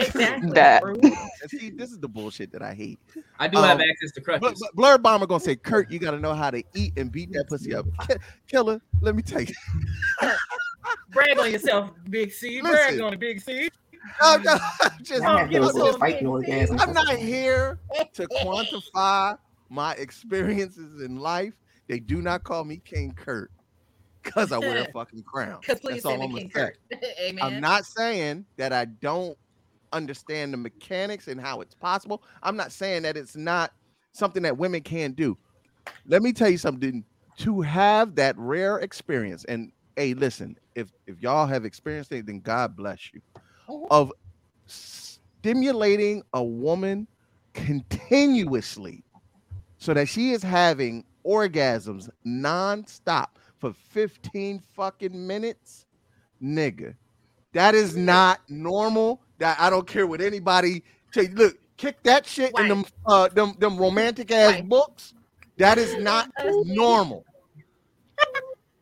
Exactly. 0.00 0.50
That. 0.52 0.82
see, 1.48 1.70
this 1.70 1.90
is 1.90 1.98
the 1.98 2.08
bullshit 2.08 2.52
that 2.52 2.62
I 2.62 2.74
hate. 2.74 2.98
I 3.38 3.48
do 3.48 3.58
have 3.58 3.80
Um, 3.80 3.86
access 3.88 4.12
to 4.12 4.20
But, 4.20 4.40
crutches. 4.40 4.60
but 4.60 4.74
Blur 4.76 4.98
Bomber 4.98 5.26
gonna 5.26 5.40
say, 5.40 5.56
Kurt, 5.56 5.90
you 5.92 5.98
gotta 5.98 6.18
know 6.20 6.34
how 6.34 6.50
to 6.50 6.62
eat 6.74 6.92
and 6.96 7.10
beat 7.10 7.32
that 7.32 7.48
pussy 7.48 7.74
up. 7.74 7.86
Ki- 8.08 8.16
Killer, 8.46 8.80
let 9.00 9.16
me 9.16 9.22
tell 9.22 9.40
you. 9.42 9.54
Brag 11.10 11.38
on 11.38 11.50
yourself, 11.50 11.90
Big 12.08 12.32
C. 12.32 12.60
Brag 12.60 12.92
Listen. 12.92 13.04
on 13.04 13.12
it, 13.14 13.20
Big 13.20 13.40
C. 13.40 13.68
No, 14.22 14.36
no, 14.38 14.58
just, 15.02 15.22
I 15.22 15.40
have 15.40 15.50
give 15.50 15.62
those 15.62 15.70
us 15.70 15.74
little 15.76 15.94
a 15.94 15.98
fighting 15.98 16.32
big 16.40 16.48
orgasms. 16.48 16.80
I'm 16.80 16.92
not 16.92 17.16
here 17.16 17.78
to 18.14 18.26
quantify 18.28 19.36
my 19.68 19.92
experiences 19.94 21.02
in 21.02 21.18
life. 21.18 21.52
They 21.90 21.98
do 21.98 22.22
not 22.22 22.44
call 22.44 22.62
me 22.62 22.80
King 22.84 23.12
Kurt 23.16 23.50
because 24.22 24.52
I 24.52 24.58
wear 24.58 24.82
a 24.82 24.84
fucking 24.92 25.24
crown. 25.24 25.58
That's 25.66 26.04
all 26.04 26.22
I'm 26.22 26.30
King. 26.30 26.48
Kurt. 26.48 26.78
Amen. 27.20 27.42
I'm 27.42 27.60
not 27.60 27.84
saying 27.84 28.46
that 28.58 28.72
I 28.72 28.84
don't 28.84 29.36
understand 29.92 30.52
the 30.52 30.56
mechanics 30.56 31.26
and 31.26 31.40
how 31.40 31.60
it's 31.62 31.74
possible. 31.74 32.22
I'm 32.44 32.56
not 32.56 32.70
saying 32.70 33.02
that 33.02 33.16
it's 33.16 33.34
not 33.34 33.72
something 34.12 34.44
that 34.44 34.56
women 34.56 34.82
can 34.82 35.14
do. 35.14 35.36
Let 36.06 36.22
me 36.22 36.32
tell 36.32 36.48
you 36.48 36.58
something. 36.58 37.04
To 37.38 37.60
have 37.60 38.14
that 38.16 38.36
rare 38.38 38.78
experience, 38.78 39.44
and 39.46 39.72
hey, 39.96 40.14
listen, 40.14 40.56
if 40.76 40.92
if 41.08 41.18
y'all 41.20 41.46
have 41.46 41.64
experienced 41.64 42.12
it, 42.12 42.26
then 42.26 42.38
God 42.38 42.76
bless 42.76 43.12
you. 43.12 43.20
Mhm. 43.68 43.86
Of 43.90 44.12
stimulating 44.66 46.22
a 46.34 46.44
woman 46.44 47.08
continuously 47.54 49.02
so 49.78 49.94
that 49.94 50.06
she 50.06 50.32
is 50.32 50.42
having 50.42 51.04
orgasms 51.24 52.08
nonstop 52.26 53.28
for 53.58 53.74
15 53.90 54.62
fucking 54.74 55.26
minutes, 55.26 55.86
nigga. 56.42 56.94
That 57.52 57.74
is 57.74 57.96
not 57.96 58.40
normal. 58.48 59.20
That 59.38 59.58
I 59.60 59.70
don't 59.70 59.86
care 59.86 60.06
what 60.06 60.20
anybody 60.20 60.82
Say, 61.12 61.28
look, 61.28 61.56
kick 61.76 62.02
that 62.04 62.26
shit 62.26 62.52
in 62.58 62.68
them 62.68 62.84
uh 63.06 63.28
them 63.28 63.54
them 63.58 63.76
romantic 63.76 64.30
ass 64.30 64.60
books. 64.62 65.14
That 65.56 65.76
is 65.78 65.96
not 66.02 66.30
normal. 66.64 67.24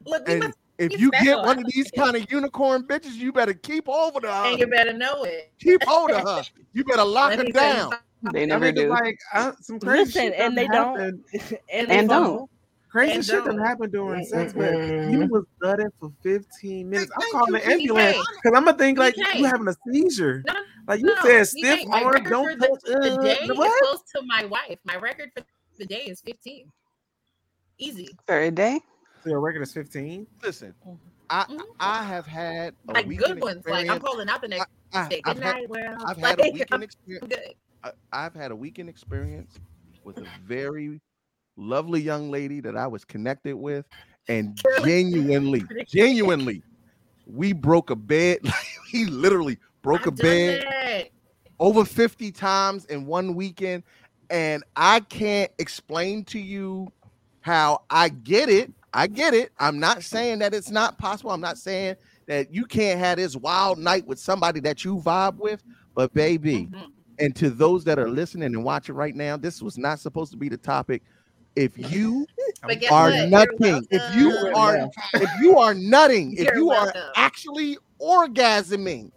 Look, 0.04 0.28
And 0.28 0.52
if 0.78 0.98
you 1.00 1.10
get 1.22 1.38
one 1.38 1.58
of 1.58 1.64
these 1.68 1.90
kind 1.90 2.16
of 2.16 2.30
unicorn 2.30 2.84
bitches, 2.84 3.14
you 3.14 3.32
better 3.32 3.54
keep 3.54 3.88
over 3.88 4.20
to 4.20 4.28
her. 4.28 4.44
and 4.50 4.58
you 4.58 4.66
better 4.66 4.92
know 4.92 5.24
it. 5.24 5.52
Keep 5.58 5.84
hold 5.84 6.10
of 6.10 6.22
her. 6.22 6.42
You 6.74 6.84
better 6.84 7.02
lock 7.04 7.32
her 7.32 7.42
tell 7.44 7.90
down. 7.90 7.92
They 8.32 8.46
never 8.46 8.66
mean, 8.66 8.74
'cause, 8.74 8.84
do. 8.84 8.90
Like 8.90 9.18
uh, 9.34 9.52
some 9.60 9.78
crazy 9.80 10.04
Listen, 10.04 10.22
shit 10.22 10.34
and 10.34 10.40
done 10.40 10.54
they 10.56 10.68
don't. 10.68 11.00
And, 11.00 11.24
And 11.72 11.90
they 11.90 12.06
don't. 12.06 12.50
Crazy 12.90 13.14
And 13.16 13.24
shit 13.24 13.44
that 13.44 13.50
don't. 13.50 13.64
happened 13.64 13.92
during 13.92 14.24
sex, 14.24 14.52
but 14.54 14.72
you 15.10 15.26
was 15.30 15.44
thudding 15.62 15.90
for 16.00 16.10
15 16.22 16.88
minutes. 16.88 17.12
I'm 17.14 17.30
calling 17.30 17.54
you, 17.54 17.60
the 17.60 17.66
ambulance 17.66 18.16
because 18.42 18.56
I'm 18.56 18.64
gonna 18.64 18.78
think 18.78 18.98
like 18.98 19.14
you 19.16 19.44
having 19.44 19.68
a 19.68 19.74
seizure. 19.86 20.42
No, 20.46 20.54
Like 20.86 21.00
you 21.00 21.06
no, 21.06 21.22
said, 21.22 21.46
stiff 21.48 21.78
think 21.80 21.88
my 21.90 22.02
arm, 22.02 22.24
don't 22.24 22.50
for 22.52 22.56
the, 22.56 22.68
touch. 22.68 23.02
the 23.02 23.12
uh, 23.12 23.22
day 23.22 23.44
is 23.44 23.58
what? 23.58 23.82
close 23.82 24.00
to 24.16 24.22
my 24.26 24.46
wife. 24.46 24.78
My 24.84 24.96
record 24.96 25.30
for 25.36 25.44
the 25.78 25.84
day 25.86 26.04
is 26.06 26.20
15. 26.22 26.72
Easy. 27.78 28.08
For 28.26 28.40
a 28.40 28.50
day? 28.50 28.80
So 29.22 29.30
your 29.30 29.40
record 29.40 29.62
is 29.62 29.72
15. 29.74 30.26
Listen, 30.42 30.74
I 31.28 31.44
Mhm. 31.44 31.60
I 31.78 32.02
have 32.04 32.26
had 32.26 32.74
a 32.88 32.92
Like 32.94 33.16
good 33.18 33.40
ones. 33.42 33.66
Like 33.66 33.88
I'm 33.88 34.00
calling 34.00 34.28
out 34.30 34.40
the 34.40 34.48
next 34.48 34.66
I, 34.94 35.08
day. 35.08 35.20
I've 35.24 35.36
Good 35.36 35.44
had, 35.44 35.54
night, 35.54 35.68
world. 35.68 35.98
I've 36.06 36.16
had 36.16 36.38
a 36.38 36.42
Like, 36.42 36.52
weekend 36.54 36.68
I'm 36.72 36.82
experience. 36.82 37.28
I, 37.84 37.92
I've 38.12 38.34
had 38.34 38.50
a 38.50 38.56
weekend 38.56 38.88
experience 38.88 39.58
with 40.04 40.18
a 40.18 40.26
very 40.46 41.00
lovely 41.56 42.00
young 42.00 42.30
lady 42.30 42.60
that 42.60 42.76
I 42.76 42.86
was 42.86 43.04
connected 43.04 43.56
with, 43.56 43.86
and 44.28 44.58
genuinely, 44.84 45.64
genuinely, 45.88 46.62
we 47.26 47.52
broke 47.52 47.90
a 47.90 47.96
bed. 47.96 48.38
He 48.90 49.04
literally 49.04 49.58
broke 49.82 50.06
a 50.06 50.10
bed 50.10 50.62
that. 50.62 51.10
over 51.60 51.84
50 51.84 52.32
times 52.32 52.86
in 52.86 53.04
one 53.04 53.34
weekend. 53.34 53.82
And 54.30 54.64
I 54.76 55.00
can't 55.00 55.50
explain 55.58 56.24
to 56.26 56.38
you 56.38 56.90
how 57.42 57.80
I 57.90 58.08
get 58.08 58.48
it. 58.48 58.72
I 58.94 59.06
get 59.08 59.34
it. 59.34 59.52
I'm 59.58 59.78
not 59.78 60.02
saying 60.04 60.38
that 60.38 60.54
it's 60.54 60.70
not 60.70 60.98
possible. 60.98 61.32
I'm 61.32 61.42
not 61.42 61.58
saying 61.58 61.96
that 62.28 62.52
you 62.52 62.64
can't 62.64 62.98
have 62.98 63.18
this 63.18 63.36
wild 63.36 63.78
night 63.78 64.06
with 64.06 64.18
somebody 64.18 64.60
that 64.60 64.86
you 64.86 64.96
vibe 65.00 65.36
with. 65.36 65.62
But 65.94 66.14
baby, 66.14 66.70
Mhm. 66.72 66.86
And 67.18 67.34
to 67.36 67.50
those 67.50 67.84
that 67.84 67.98
are 67.98 68.08
listening 68.08 68.54
and 68.54 68.64
watching 68.64 68.94
right 68.94 69.14
now, 69.14 69.36
this 69.36 69.62
was 69.62 69.78
not 69.78 70.00
supposed 70.00 70.30
to 70.32 70.36
be 70.36 70.48
the 70.48 70.56
topic. 70.56 71.02
If 71.56 71.72
you 71.76 72.26
are 72.90 73.10
what? 73.10 73.28
Nutting, 73.28 73.86
if 73.90 74.14
you 74.14 74.30
are 74.54 74.88
if 75.14 75.30
you 75.40 75.58
are 75.58 75.74
nutting, 75.74 76.32
if 76.36 76.44
You're 76.44 76.56
you 76.56 76.70
are 76.70 76.84
welcome. 76.86 77.02
actually 77.16 77.78
orgasming 78.00 79.10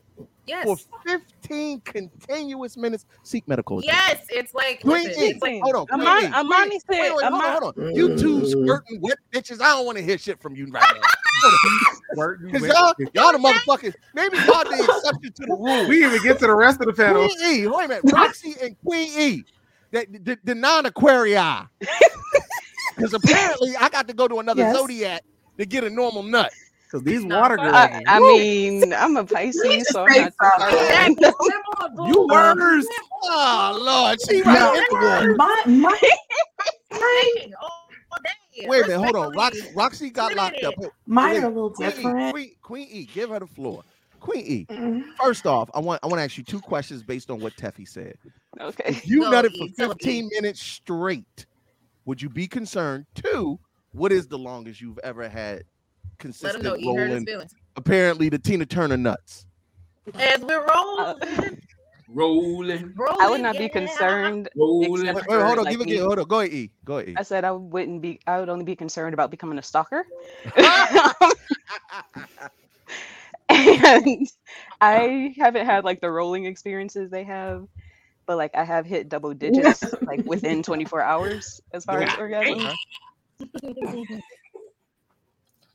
Yes. 0.51 0.65
for 0.65 0.77
15 1.07 1.81
continuous 1.81 2.75
minutes, 2.75 3.05
seek 3.23 3.47
medical 3.47 3.79
attention. 3.79 3.99
Yes. 4.05 4.25
It's 4.29 4.53
like, 4.53 4.81
Queen 4.81 5.05
listen, 5.05 5.23
E, 5.23 5.27
it's 5.27 5.41
like 5.41 5.61
hold 5.61 5.75
on. 5.75 5.87
Queen 5.87 6.01
Amani, 6.01 6.25
E, 6.25 6.29
Amani 6.33 6.69
Queen- 6.69 6.79
said, 6.81 6.89
wait, 6.89 7.01
wait, 7.01 7.09
hold 7.09 7.23
on, 7.23 7.33
Amani, 7.33 7.59
hold 7.59 7.77
on. 7.77 7.95
You 7.95 8.17
two 8.17 8.41
mm-hmm. 8.41 8.65
skirting 8.65 9.01
wet 9.01 9.17
bitches. 9.31 9.61
I 9.61 9.75
don't 9.75 9.85
want 9.85 9.97
to 9.97 10.03
hear 10.03 10.17
shit 10.17 10.41
from 10.41 10.55
you 10.55 10.67
right 10.67 10.83
now. 10.93 12.35
Because 12.41 12.63
y'all, 12.67 12.93
y'all 13.13 13.31
the 13.31 13.37
motherfuckers. 13.37 13.95
Maybe 14.13 14.37
y'all 14.39 14.63
the 14.65 14.83
exception 14.83 15.33
to 15.33 15.45
the 15.45 15.55
rule. 15.57 15.87
We 15.87 16.05
even 16.05 16.21
get 16.21 16.39
to 16.39 16.47
the 16.47 16.55
rest 16.55 16.81
of 16.81 16.87
the 16.87 16.93
panel. 16.93 17.29
Queen 17.29 17.63
E, 17.63 17.67
wait 17.67 17.85
a 17.85 17.87
minute. 17.87 18.11
Roxy 18.11 18.55
and 18.61 18.75
Queen 18.85 19.09
E, 19.17 19.43
that 19.91 20.07
the, 20.11 20.37
the 20.43 20.55
non-aquarii. 20.55 21.67
Because 22.95 23.13
apparently 23.13 23.75
I 23.77 23.89
got 23.89 24.07
to 24.09 24.13
go 24.13 24.27
to 24.27 24.39
another 24.39 24.61
Yes. 24.63 24.75
zodiac 24.75 25.23
to 25.57 25.65
get 25.65 25.83
a 25.83 25.89
normal 25.89 26.23
nut. 26.23 26.51
Because 26.91 27.04
these 27.06 27.23
No, 27.23 27.39
water 27.39 27.58
girls. 27.58 27.75
I, 27.75 28.04
I 28.08 28.19
mean, 28.19 28.93
I'm 28.93 29.15
a 29.15 29.23
Pisces, 29.23 29.89
so 29.89 30.04
I'm 30.04 30.12
not 30.12 30.32
too 30.32 30.36
Exactly. 30.41 31.27
far. 31.39 32.08
You 32.08 32.27
boom. 32.27 32.86
Oh 33.23 33.80
Lord, 33.82 34.19
she 34.21 34.41
right 34.41 34.60
No, 34.60 34.73
in 34.73 34.84
the 34.89 34.95
one. 35.27 35.38
my, 35.38 35.63
my, 35.67 35.99
Hey, 36.91 37.54
all 37.62 37.88
day. 38.23 38.67
Wait 38.67 38.82
a 38.82 38.88
minute, 38.88 38.99
hold 38.99 39.15
on. 39.15 39.34
Roxy, 39.34 39.67
Roxy 39.73 40.10
got 40.10 40.36
locked 40.36 40.63
up. 40.65 40.75
Wait, 40.77 40.89
mine 41.08 41.38
are 41.43 41.45
a 41.45 41.47
little 41.49 41.69
Queen 41.69 41.88
E, 41.89 41.93
different. 41.93 42.32
Queen, 42.34 42.51
Queen 42.62 42.88
E, 42.91 43.06
give 43.06 43.30
her 43.30 43.39
the 43.39 43.47
floor. 43.47 43.84
Queen 44.19 44.43
E, 44.45 44.67
Mm. 44.69 45.04
first 45.19 45.47
off, 45.47 45.69
I 45.73 45.80
want 45.80 45.99
I 46.04 46.08
want 46.08 46.19
to 46.19 46.23
ask 46.23 46.38
you 46.38 46.43
two 46.43 46.60
questions 46.60 47.04
based 47.04 47.32
on 47.32 47.39
what 47.39 47.56
Teffy 47.56 47.88
said. 47.88 48.15
Okay. 48.60 48.89
If 48.89 49.08
you 49.08 49.21
Go, 49.21 49.32
nutted 49.32 49.56
E, 49.56 49.58
for 49.58 49.67
tell 49.77 49.91
'em, 49.91 49.97
15 49.97 50.30
minutes 50.34 50.62
straight, 50.62 51.45
would 52.06 52.21
you 52.21 52.30
be 52.30 52.47
concerned? 52.47 53.06
Two, 53.15 53.60
what 53.93 54.12
is 54.12 54.27
the 54.27 54.38
longest 54.38 54.82
you've 54.82 54.99
ever 55.04 55.30
had 55.30 55.63
Let 56.41 56.55
him 56.55 56.62
consistent 56.62 56.63
know 56.63 56.75
you 56.75 56.95
hurt 56.95 57.12
his 57.12 57.12
rolling? 57.12 57.25
feelings. 57.25 57.55
Apparently, 57.75 58.29
the 58.29 58.39
Tina 58.39 58.65
Turner 58.65 58.97
nuts. 58.97 59.45
As 60.19 60.41
we're 60.41 60.65
rolling, 60.65 61.15
Rolling, 62.07 62.93
rolling 62.95 63.17
I 63.21 63.29
would 63.29 63.41
not 63.41 63.57
be 63.57 63.69
concerned. 63.69 64.49
rolling. 64.55 64.91
Wait, 64.91 65.13
wait, 65.15 65.27
hold 65.27 65.60
on, 65.60 65.65
like, 65.65 65.71
give 65.71 65.81
it, 65.81 65.88
me- 65.88 65.93
give 65.93 66.03
hold 66.05 66.19
on. 66.19 66.25
Go 66.27 66.39
ahead, 66.41 66.53
E. 66.53 66.71
Go 66.84 66.97
ahead, 66.97 67.10
E. 67.10 67.15
I 67.17 67.23
said 67.23 67.45
I 67.45 67.51
wouldn't 67.51 68.01
be. 68.01 68.19
I 68.27 68.39
would 68.39 68.49
only 68.49 68.65
be 68.65 68.75
concerned 68.75 69.13
about 69.13 69.31
becoming 69.31 69.57
a 69.57 69.63
stalker. 69.63 70.05
Ah! 70.57 71.13
and 73.49 74.27
I 74.81 75.34
haven't 75.38 75.65
had 75.65 75.84
like 75.86 76.01
the 76.01 76.12
rolling 76.12 76.45
experiences 76.45 77.10
they 77.12 77.23
have, 77.23 77.67
but 78.27 78.38
like 78.38 78.51
I 78.55 78.63
have 78.63 78.86
hit 78.86 79.10
double 79.10 79.34
digits 79.34 79.97
like 80.07 80.21
within 80.25 80.63
24 80.63 81.01
hours 81.01 81.62
as 81.73 81.86
far 81.86 82.01
as 82.01 82.13
Yeah. 82.13 82.17
orgasm. 82.17 82.67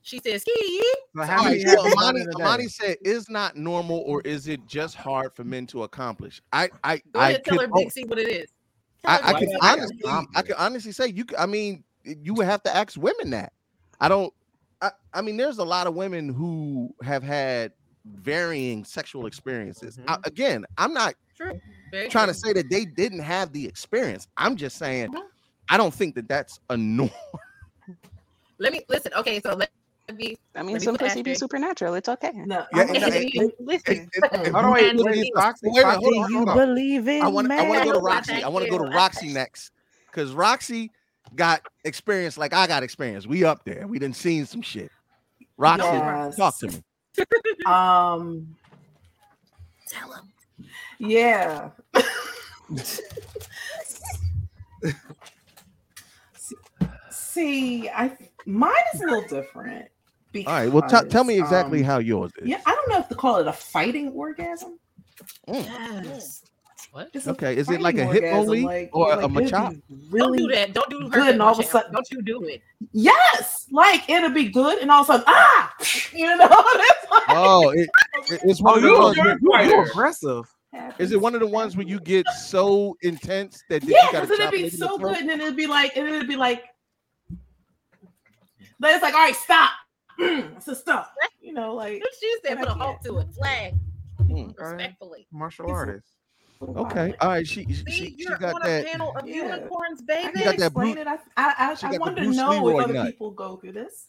She 0.06 0.20
says, 0.20 0.42
"Ski." 0.42 0.82
So 1.16 1.22
how 1.22 1.44
right, 1.44 1.60
so 1.60 1.80
Amani, 1.80 2.20
in 2.20 2.28
a 2.28 2.32
day? 2.32 2.44
Amani 2.44 2.68
said, 2.68 2.96
"Is 3.04 3.28
not 3.28 3.56
normal, 3.56 4.04
or 4.06 4.20
is 4.20 4.46
it 4.46 4.64
just 4.64 4.94
hard 4.94 5.34
for 5.34 5.42
men 5.42 5.66
to 5.66 5.82
accomplish?" 5.82 6.40
I, 6.52 6.70
I, 6.84 7.02
Go 7.10 7.18
I 7.18 7.32
tell 7.32 7.58
could, 7.58 7.60
her, 7.62 7.74
Big 7.74 7.90
C, 7.90 8.04
what 8.04 8.20
it 8.20 8.28
is. 8.28 8.48
Tell 9.04 9.18
I, 9.20 9.30
I 9.30 9.38
can 9.40 9.48
honestly, 9.60 10.00
I 10.36 10.42
can 10.42 10.54
honestly 10.58 10.92
say 10.92 11.08
you. 11.08 11.24
I 11.36 11.46
mean, 11.46 11.82
you 12.04 12.34
would 12.34 12.46
have 12.46 12.62
to 12.62 12.74
ask 12.74 12.96
women 12.96 13.30
that. 13.30 13.52
I 14.00 14.08
don't. 14.08 14.32
I, 14.80 14.92
I 15.12 15.22
mean, 15.22 15.36
there's 15.36 15.58
a 15.58 15.64
lot 15.64 15.88
of 15.88 15.94
women 15.96 16.28
who 16.32 16.94
have 17.02 17.24
had 17.24 17.72
varying 18.04 18.84
sexual 18.84 19.26
experiences. 19.26 19.98
I- 20.06 20.18
again, 20.24 20.64
I'm 20.78 20.94
not 20.94 21.14
True. 21.36 21.60
Very 21.90 22.08
trying 22.08 22.28
to 22.28 22.34
say 22.34 22.52
that 22.52 22.70
they 22.70 22.84
didn't 22.84 23.20
have 23.20 23.52
the 23.52 23.66
experience. 23.66 24.28
I'm 24.36 24.54
just 24.54 24.76
saying, 24.76 25.10
Mhm. 25.10 25.22
I 25.68 25.76
don't 25.76 25.92
think 25.92 26.14
that 26.14 26.28
that's 26.28 26.60
a 26.70 26.76
norm. 26.76 27.10
Let 28.58 28.72
me 28.72 28.82
listen. 28.88 29.12
Okay, 29.14 29.40
so 29.40 29.54
let 29.54 29.68
me. 30.14 30.36
I 30.54 30.62
mean, 30.62 30.74
Let 30.74 30.82
some 30.82 30.96
pussy 30.96 31.22
be 31.22 31.34
supernatural. 31.34 31.94
It's 31.94 32.08
okay. 32.08 32.30
No, 32.34 32.56
Yeah, 32.56 32.64
I'm 32.72 32.80
and- 32.80 32.88
gonna 32.94 33.06
and- 33.06 33.12
say- 33.32 33.50
listen. 33.58 34.10
And- 34.14 34.24
and- 34.32 34.46
Hold 34.54 34.64
on, 34.66 34.72
wait, 34.72 34.90
and- 34.90 35.00
wait, 35.04 35.18
and- 35.18 35.30
Foxy, 35.34 35.66
wait 35.68 35.82
a 35.82 35.86
minute, 35.86 35.94
Foxy, 35.94 36.04
hold 36.04 36.14
Do 36.14 36.20
on, 36.20 36.32
hold 36.32 36.48
on. 36.50 36.56
believe 36.56 37.08
in 37.08 37.22
I 37.22 37.28
want 37.28 37.50
I 37.50 37.68
want 37.68 37.80
to 37.82 37.86
go 37.86 37.92
to? 37.94 38.00
Roxy. 38.00 38.42
I 38.42 38.48
want 38.48 38.64
to 38.64 38.70
go 38.70 38.78
to 38.78 38.84
Roxy 38.90 39.32
next 39.32 39.72
because 40.06 40.32
Roxy 40.32 40.90
got 41.34 41.62
experience 41.84 42.38
like 42.38 42.52
I 42.54 42.66
got 42.66 42.82
experience. 42.82 43.26
We 43.26 43.44
up 43.44 43.64
there. 43.64 43.86
We 43.86 43.98
done 43.98 44.14
seen 44.14 44.46
some 44.46 44.62
shit. 44.62 44.90
Roxy, 45.56 45.84
Yes. 45.86 46.36
talk 46.36 46.56
to 46.58 46.68
me. 46.68 46.82
Um, 47.66 48.54
Tell 49.88 50.12
him. 50.12 50.32
yeah. 50.98 51.70
See, 57.10 57.88
I 57.88 58.16
mine 58.46 58.72
is 58.94 59.00
a 59.00 59.04
little 59.06 59.22
different. 59.28 59.88
All 60.44 60.52
right. 60.52 60.70
Well, 60.70 60.82
tell 60.88 61.06
tell 61.06 61.24
me 61.24 61.38
exactly 61.38 61.80
um, 61.80 61.84
how 61.84 61.98
yours 61.98 62.32
is. 62.40 62.48
Yeah, 62.48 62.60
I 62.66 62.74
don't 62.74 62.88
know 62.90 62.98
if 62.98 63.08
to 63.08 63.14
call 63.14 63.36
it 63.36 63.46
a 63.46 63.52
fighting 63.52 64.08
orgasm. 64.10 64.78
Mm. 65.48 66.04
Yes. 66.04 66.42
What? 66.92 67.10
Okay. 67.26 67.56
Is 67.56 67.70
it 67.70 67.80
like 67.80 67.96
a 67.98 68.06
fighting 68.06 68.12
hip 68.14 68.22
orgasm, 68.24 68.38
only 68.40 68.62
like- 68.64 68.90
or 68.92 69.08
like 69.08 69.18
a 69.18 69.24
it'd 69.24 69.52
machop? 69.52 69.70
be 70.10 70.18
Don't 70.18 70.36
do 70.36 70.48
that. 70.48 70.72
Don't 70.72 70.90
do 70.90 71.00
her. 71.00 71.08
good, 71.10 71.28
and 71.34 71.42
all 71.42 71.52
of 71.52 71.58
a 71.60 71.62
sudden- 71.62 71.92
Don't 71.92 72.10
you 72.10 72.22
do 72.22 72.42
it. 72.44 72.62
Yes, 72.92 73.66
like 73.70 74.08
it'll 74.08 74.30
be 74.30 74.48
good, 74.48 74.78
and 74.78 74.90
all 74.90 75.02
of 75.02 75.08
a 75.10 75.12
sudden, 75.12 75.24
ah, 75.28 75.74
you 76.12 76.26
know, 76.26 76.36
that's 76.38 77.10
like 77.10 77.22
Oh, 77.28 77.70
it, 77.70 77.88
it- 78.30 78.40
it's 78.44 78.60
one 78.62 78.74
Oh, 78.74 78.76
of 78.76 78.82
the 78.82 78.88
you, 78.88 78.98
ones. 78.98 79.16
you, 79.16 79.50
where- 79.50 79.62
you, 79.64 79.70
you 79.70 79.82
aggressive. 79.82 80.44
Is 80.98 81.12
it 81.12 81.20
one 81.20 81.34
of 81.34 81.40
the 81.40 81.46
ones 81.46 81.74
where 81.76 81.86
you 81.86 81.98
get 82.00 82.26
so 82.28 82.96
intense 83.02 83.62
that 83.70 83.80
that 83.82 83.88
Yeah, 83.90 83.96
you 84.04 84.10
to 84.12 84.20
because 84.20 84.30
it'd 84.30 84.50
be 84.50 84.58
it 84.64 84.74
in 84.74 84.80
the 84.80 84.86
so 84.86 84.98
good, 84.98 85.16
and 85.18 85.28
then 85.28 85.40
it'd 85.40 85.56
be 85.56 85.66
like, 85.66 85.96
and 85.96 86.06
it'd 86.06 86.28
be 86.28 86.36
like, 86.36 86.64
then 88.78 88.94
it's 88.94 89.02
like, 89.02 89.14
all 89.14 89.20
right, 89.24 89.34
stop. 89.34 89.70
it's 90.56 90.68
a 90.68 90.74
stop. 90.74 91.12
You 91.40 91.52
know, 91.52 91.74
like 91.74 92.02
She 92.20 92.34
said, 92.44 92.52
And 92.52 92.60
I 92.60 92.62
put 92.62 92.70
a 92.70 92.74
halt 92.74 92.98
to 93.04 93.18
it. 93.18 93.28
Flag. 93.34 93.74
Mm. 94.22 94.54
Respectfully. 94.58 95.26
Martial 95.32 95.70
artist. 95.70 96.08
Okay. 96.62 97.14
All 97.20 97.28
right. 97.28 97.46
She 97.46 97.64
she, 97.66 97.74
See, 97.74 97.92
she 97.92 98.14
you're 98.18 98.38
got 98.38 98.54
on 98.54 98.62
that. 98.62 98.84
a 98.84 98.88
panel 98.88 99.14
of 99.16 99.28
Yeah. 99.28 99.34
unicorns, 99.56 100.02
I 100.08 100.22
got 100.24 100.34
that 100.34 100.54
explain 100.54 100.94
Bru- 100.94 101.02
it. 101.02 101.06
I 101.06 101.18
I, 101.36 101.76
I, 101.82 101.94
I 101.94 101.98
want 101.98 102.16
to 102.16 102.30
know 102.32 102.50
Leroy 102.64 102.78
if 102.78 102.84
other 102.84 102.94
nut. 102.94 103.06
people 103.06 103.30
go 103.32 103.56
through 103.56 103.72
this. 103.72 104.06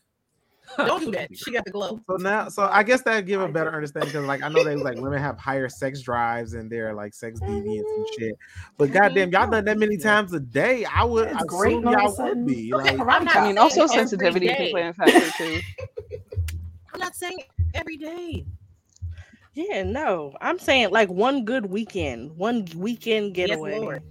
Don't 0.78 0.99
do 0.99 1.11
that. 1.11 1.30
She 1.36 1.51
got 1.51 1.65
the 1.65 1.72
glow. 1.72 1.99
So 2.09 2.18
now, 2.18 2.49
so 2.49 2.70
I 2.72 2.84
guess 2.84 3.01
that 3.03 3.26
give 3.26 3.41
a 3.41 3.47
better 3.47 3.74
understanding 3.74 4.11
because, 4.11 4.26
like, 4.28 4.43
I 4.43 4.49
know 4.49 4.63
they 4.63 4.76
like 4.76 4.97
women 4.97 5.20
have 5.20 5.38
higher 5.38 5.70
sex 5.70 6.01
drives 6.01 6.53
and 6.53 6.70
they're 6.70 6.93
like 6.93 7.13
sex 7.13 7.39
deviants 7.39 7.86
and 7.95 8.07
shit. 8.18 8.38
But 8.78 8.91
goddamn, 8.91 9.32
y'all 9.32 9.49
done 9.49 9.65
that 9.65 9.78
many 9.78 9.97
times 9.97 10.34
a 10.34 10.39
day. 10.39 10.86
I 10.86 11.03
would 11.03 11.30
It's 11.30 11.43
great 11.45 11.74
assume 11.74 11.88
and 11.88 11.95
all 11.95 12.07
of 12.07 12.20
a 12.20 12.24
y'all 12.24 12.36
would 12.36 12.45
be 12.45 12.74
like. 12.74 12.99
I'm 12.99 13.26
not 13.26 13.38
I 13.38 13.47
mean, 13.47 13.57
also 13.57 13.88
saying 13.88 13.99
every 13.99 14.09
sensitivity 14.09 14.47
can 14.47 14.70
play 14.70 14.88
a 14.88 14.93
factor 14.93 15.32
too. 15.38 15.61
I'm 16.93 16.99
not 16.99 17.15
saying 17.15 17.39
every 17.74 17.97
day. 17.97 18.45
Yeah, 19.53 19.84
no. 19.84 20.36
I'm 20.39 20.59
saying 20.59 20.91
like 20.91 21.09
one 21.09 21.43
good 21.43 21.65
weekend, 21.65 22.38
one 22.38 22.68
weekend 22.76 23.34
getaway. 23.34 23.80
Lord. 23.80 24.03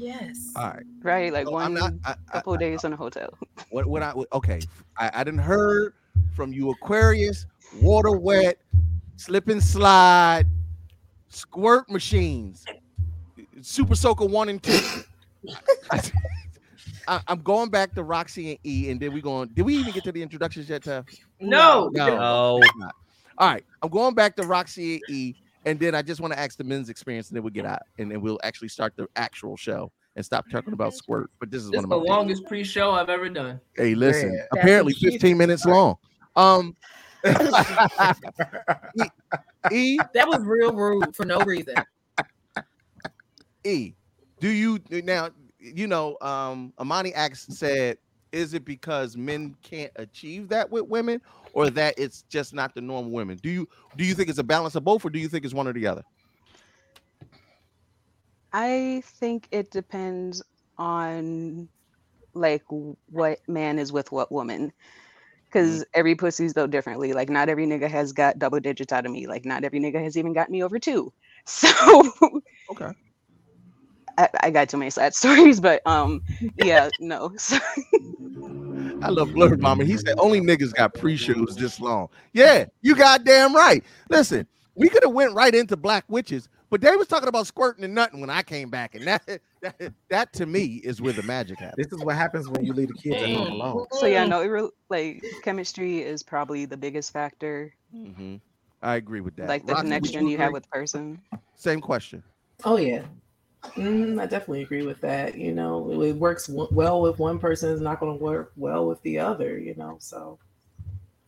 Yes. 0.00 0.52
All 0.56 0.64
right. 0.64 0.86
Right, 1.02 1.32
like 1.32 1.46
So 1.46 1.52
one 1.52 1.64
I'm 1.64 1.74
not. 1.74 1.92
I, 2.06 2.14
I, 2.28 2.32
couple 2.32 2.54
of 2.54 2.60
days 2.60 2.84
in 2.84 2.94
a 2.94 2.96
hotel. 2.96 3.36
what? 3.70 3.86
What? 3.86 4.02
I 4.02 4.14
okay. 4.32 4.60
I, 4.96 5.10
I 5.12 5.24
didn't 5.24 5.40
heard 5.40 5.92
from 6.34 6.54
you, 6.54 6.70
Aquarius. 6.70 7.46
Water 7.82 8.12
wet, 8.12 8.58
slip 9.16 9.48
and 9.48 9.62
slide, 9.62 10.46
squirt 11.28 11.88
machines, 11.90 12.64
Super 13.60 13.94
Soaker 13.94 14.24
one 14.24 14.48
and 14.48 14.62
two. 14.62 14.80
I, 17.06 17.20
am 17.28 17.42
going 17.42 17.68
back 17.68 17.94
to 17.94 18.02
Roxy 18.02 18.50
and 18.50 18.58
E, 18.64 18.90
and 18.90 18.98
then 18.98 19.12
we 19.12 19.20
going. 19.20 19.50
Did 19.54 19.62
we 19.62 19.76
even 19.76 19.92
get 19.92 20.02
to 20.04 20.12
the 20.12 20.22
introductions 20.22 20.68
yet, 20.68 20.82
Tev? 20.82 21.06
No. 21.40 21.90
No. 21.92 22.58
No. 22.76 22.90
All 23.38 23.50
right. 23.50 23.64
I'm 23.82 23.90
going 23.90 24.14
back 24.14 24.34
to 24.36 24.44
Roxy 24.44 24.94
and 24.94 25.02
E, 25.08 25.34
and 25.66 25.78
then 25.78 25.94
I 25.94 26.02
just 26.02 26.20
want 26.20 26.32
to 26.32 26.38
ask 26.38 26.56
the 26.56 26.64
men's 26.64 26.88
experience, 26.88 27.28
and 27.28 27.36
then 27.36 27.42
we'll 27.42 27.50
get 27.52 27.66
out, 27.66 27.82
and 27.98 28.10
then 28.10 28.20
we'll 28.20 28.40
actually 28.42 28.68
start 28.68 28.94
the 28.96 29.06
actual 29.16 29.56
show 29.56 29.90
and 30.16 30.24
stop 30.24 30.44
talking 30.50 30.72
about 30.72 30.94
squirt. 30.94 31.30
But 31.38 31.50
this 31.50 31.62
is 31.62 31.70
This 31.70 31.76
one 31.76 31.84
of 31.84 31.90
the 31.90 31.96
my 31.96 32.02
favorites. 32.02 32.16
longest 32.16 32.46
pre-show 32.46 32.90
I've 32.92 33.08
ever 33.10 33.28
done. 33.28 33.60
Hey, 33.76 33.94
listen. 33.94 34.32
Yeah. 34.34 34.46
apparently, 34.52 34.92
That's 34.92 35.02
what 35.04 35.12
she 35.12 35.18
15 35.18 35.38
minutes 35.38 35.64
long. 35.66 35.96
Um, 36.36 36.76
E, 39.70 39.98
That 40.14 40.26
was 40.26 40.42
real 40.42 40.72
rude 40.72 41.14
for 41.14 41.24
no 41.26 41.38
reason. 41.40 41.74
E, 43.64 43.92
do 44.40 44.48
you 44.48 44.78
now? 44.90 45.28
You 45.58 45.86
know, 45.86 46.16
um, 46.22 46.72
Amani 46.78 47.12
Ax 47.12 47.46
said, 47.50 47.98
"Is 48.32 48.54
it 48.54 48.64
because 48.64 49.16
men 49.18 49.54
can't 49.62 49.92
achieve 49.96 50.48
that 50.48 50.70
with 50.70 50.86
women, 50.86 51.20
or 51.52 51.70
that 51.70 51.94
it's 51.98 52.22
just 52.30 52.54
not 52.54 52.74
the 52.74 52.80
normal 52.80 53.10
women?" 53.12 53.38
Do 53.42 53.50
you 53.50 53.68
do 53.96 54.04
you 54.04 54.14
think 54.14 54.28
it's 54.28 54.38
a 54.38 54.44
balance 54.44 54.74
of 54.74 54.84
both, 54.84 55.04
or 55.04 55.10
do 55.10 55.18
you 55.18 55.28
think 55.28 55.44
it's 55.44 55.54
one 55.54 55.68
or 55.68 55.72
the 55.72 55.86
other? 55.86 56.02
I 58.52 59.02
think 59.04 59.48
it 59.50 59.70
depends 59.70 60.42
on 60.78 61.68
like 62.34 62.62
what 62.68 63.38
man 63.48 63.78
is 63.78 63.92
with 63.92 64.12
what 64.12 64.32
woman. 64.32 64.72
Because 65.50 65.84
every 65.94 66.14
pussy's 66.14 66.52
though 66.54 66.66
differently. 66.66 67.12
Like 67.12 67.28
not 67.28 67.48
every 67.48 67.66
nigga 67.66 67.88
has 67.88 68.12
got 68.12 68.38
double 68.38 68.60
digits 68.60 68.92
out 68.92 69.06
of 69.06 69.12
me. 69.12 69.26
Like 69.26 69.44
not 69.44 69.64
every 69.64 69.80
nigga 69.80 70.02
has 70.02 70.16
even 70.16 70.32
got 70.32 70.50
me 70.50 70.62
over 70.62 70.78
two. 70.78 71.12
So 71.46 71.68
Okay. 72.70 72.92
I, 74.18 74.28
I 74.42 74.50
got 74.50 74.68
too 74.68 74.76
many 74.76 74.90
sad 74.90 75.14
stories, 75.14 75.60
but 75.60 75.82
um 75.86 76.22
yeah, 76.56 76.90
no. 77.00 77.34
So, 78.88 78.98
I 79.02 79.08
love 79.10 79.32
Blurred 79.32 79.60
Mama. 79.60 79.84
He 79.84 79.96
said 79.96 80.14
only 80.18 80.40
niggas 80.40 80.72
got 80.74 80.94
pre-shows 80.94 81.56
this 81.56 81.80
long. 81.80 82.08
Yeah, 82.32 82.66
you 82.82 82.94
goddamn 82.96 83.54
right. 83.54 83.84
Listen, 84.08 84.46
we 84.74 84.88
could 84.88 85.02
have 85.02 85.12
went 85.12 85.34
right 85.34 85.54
into 85.54 85.76
Black 85.76 86.04
Witches, 86.08 86.48
but 86.70 86.80
they 86.80 86.94
was 86.96 87.08
talking 87.08 87.28
about 87.28 87.46
squirting 87.46 87.84
and 87.84 87.94
nothing 87.94 88.20
when 88.20 88.30
I 88.30 88.42
came 88.42 88.70
back, 88.70 88.94
and 88.94 89.06
that 89.06 89.40
that, 89.62 89.92
that 90.10 90.32
to 90.34 90.46
me 90.46 90.80
is 90.82 91.02
where 91.02 91.12
the 91.12 91.22
magic 91.22 91.58
happens. 91.60 91.86
This 91.88 91.98
is 91.98 92.04
what 92.04 92.16
happens 92.16 92.48
when 92.48 92.64
you 92.64 92.72
leave 92.72 92.88
the 92.88 92.94
kids 92.94 93.22
at 93.22 93.30
home 93.30 93.52
alone. 93.52 93.86
so 93.92 94.06
yeah, 94.06 94.24
no, 94.24 94.40
it 94.40 94.46
re- 94.46 94.70
like 94.88 95.22
chemistry 95.42 96.00
is 96.02 96.22
probably 96.22 96.64
the 96.64 96.76
biggest 96.76 97.12
factor. 97.12 97.74
hmm 97.92 98.36
I 98.82 98.96
agree 98.96 99.20
with 99.20 99.36
that. 99.36 99.48
Like 99.48 99.66
the 99.66 99.74
Roxy, 99.74 99.88
would 99.88 99.94
connection 99.94 100.26
you 100.26 100.38
have 100.38 100.52
with 100.52 100.62
the 100.62 100.68
person. 100.70 101.20
Same 101.54 101.82
question. 101.82 102.22
Oh 102.64 102.78
yeah. 102.78 103.02
Mm, 103.76 104.20
I 104.20 104.26
definitely 104.26 104.62
agree 104.62 104.84
with 104.86 105.00
that. 105.02 105.36
You 105.36 105.52
know, 105.52 106.02
it 106.02 106.12
works 106.16 106.46
w- 106.46 106.68
well 106.70 107.02
with 107.02 107.18
one 107.18 107.38
person, 107.38 107.72
it's 107.72 107.80
not 107.82 108.00
going 108.00 108.18
to 108.18 108.24
work 108.24 108.52
well 108.56 108.86
with 108.86 109.00
the 109.02 109.18
other. 109.18 109.58
You 109.58 109.74
know, 109.76 109.96
so 110.00 110.38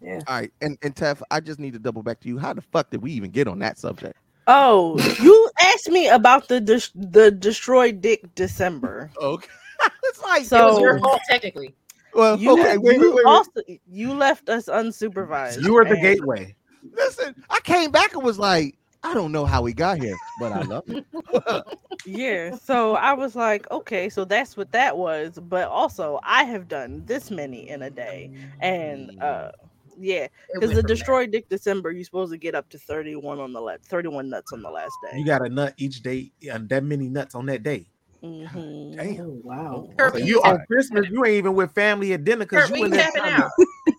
yeah. 0.01 0.21
All 0.27 0.37
right, 0.41 0.53
and 0.61 0.79
and 0.83 0.95
Tef, 0.95 1.23
I 1.31 1.41
just 1.41 1.59
need 1.59 1.75
to 1.75 1.79
double 1.79 2.03
back 2.03 2.21
to 2.21 2.29
you. 2.29 2.39
How 2.39 2.53
the 2.55 2.63
fuck 2.63 2.91
did 2.91 3.03
we 3.03 3.13
even 3.13 3.31
get 3.31 3.49
on 3.49 3.59
that 3.61 3.79
subject? 3.79 4.17
Oh, 4.47 4.99
you 5.23 5.51
asked 5.61 5.89
me 5.91 6.09
about 6.09 6.49
the 6.49 6.61
des- 6.61 6.91
the 6.95 7.31
destroyed 7.31 8.01
dick 8.01 8.35
December. 8.35 9.11
Okay, 9.21 9.49
it's 10.05 10.23
like 10.23 10.45
So- 10.45 10.69
it 10.69 10.71
was 10.73 10.81
your 10.81 10.99
fault, 11.01 11.21
technically. 11.29 11.75
Well, 12.15 12.39
You, 12.39 12.53
okay, 12.53 12.77
wait, 12.77 12.97
you 12.97 13.01
wait, 13.01 13.15
wait, 13.15 13.15
wait. 13.15 13.25
also 13.25 13.51
you 13.89 14.13
left 14.13 14.49
us 14.51 14.67
unsupervised. 14.67 15.63
You 15.63 15.75
were 15.75 15.85
the 15.85 15.93
and- 15.93 16.03
gateway. 16.03 16.55
Listen, 16.95 17.35
I 17.49 17.61
came 17.61 17.91
back 17.91 18.13
and 18.15 18.23
was 18.23 18.39
like, 18.39 18.77
I 19.05 19.15
don't 19.15 19.33
know 19.33 19.45
how 19.45 19.63
we 19.63 19.73
got 19.73 19.99
here, 19.99 20.17
but 20.41 20.53
I 20.53 20.63
love 20.63 20.85
it. 20.89 21.05
Yeah, 22.05 22.57
so 22.57 22.97
I 22.97 23.13
was 23.13 23.37
like, 23.37 23.71
okay, 23.71 24.09
so 24.09 24.25
that's 24.25 24.57
what 24.57 24.73
that 24.73 24.97
was. 24.99 25.39
But 25.41 25.69
also, 25.69 26.19
I 26.25 26.43
have 26.45 26.67
done 26.67 27.05
this 27.07 27.31
many 27.31 27.69
in 27.69 27.83
a 27.83 27.91
day, 27.91 28.33
and 28.61 29.13
uh, 29.21 29.51
yeah, 30.01 30.27
because 30.53 30.71
the 30.71 30.81
from 30.81 30.89
there. 30.89 30.97
destroyed 30.97 31.31
dick 31.31 31.49
December, 31.49 31.93
you're 31.93 32.05
supposed 32.05 32.33
to 32.33 32.39
get 32.39 32.57
up 32.57 32.69
to 32.71 32.79
thirty 32.79 33.15
one 33.15 33.39
on 33.39 33.53
the 33.53 33.61
last, 33.61 33.85
thirty 33.85 34.09
one 34.09 34.29
nuts 34.29 34.53
on 34.53 34.63
the 34.63 34.71
last 34.71 34.97
day. 35.01 35.19
You 35.19 35.25
got 35.25 35.47
a 35.47 35.49
nut 35.49 35.75
each 35.77 36.03
day, 36.03 36.33
and 36.51 36.69
that 36.71 36.83
many 36.83 37.09
nuts 37.09 37.37
on 37.37 37.47
that 37.47 37.63
day. 37.63 37.87
Mhm. 38.25 38.97
Damn. 38.97 39.21
Oh 39.21 39.41
wow. 39.45 39.89
So 39.97 40.17
you 40.17 40.43
on 40.43 40.59
Christmas, 40.67 41.07
you 41.09 41.25
ain't 41.25 41.35
even 41.35 41.55
with 41.55 41.73
family 41.73 42.13
at 42.15 42.25
dinner 42.25 42.45
because 42.45 42.69
Kurt, 42.69 42.79
you 42.79 42.83
when 42.83 42.95
in 42.95 42.99
you 42.99 43.92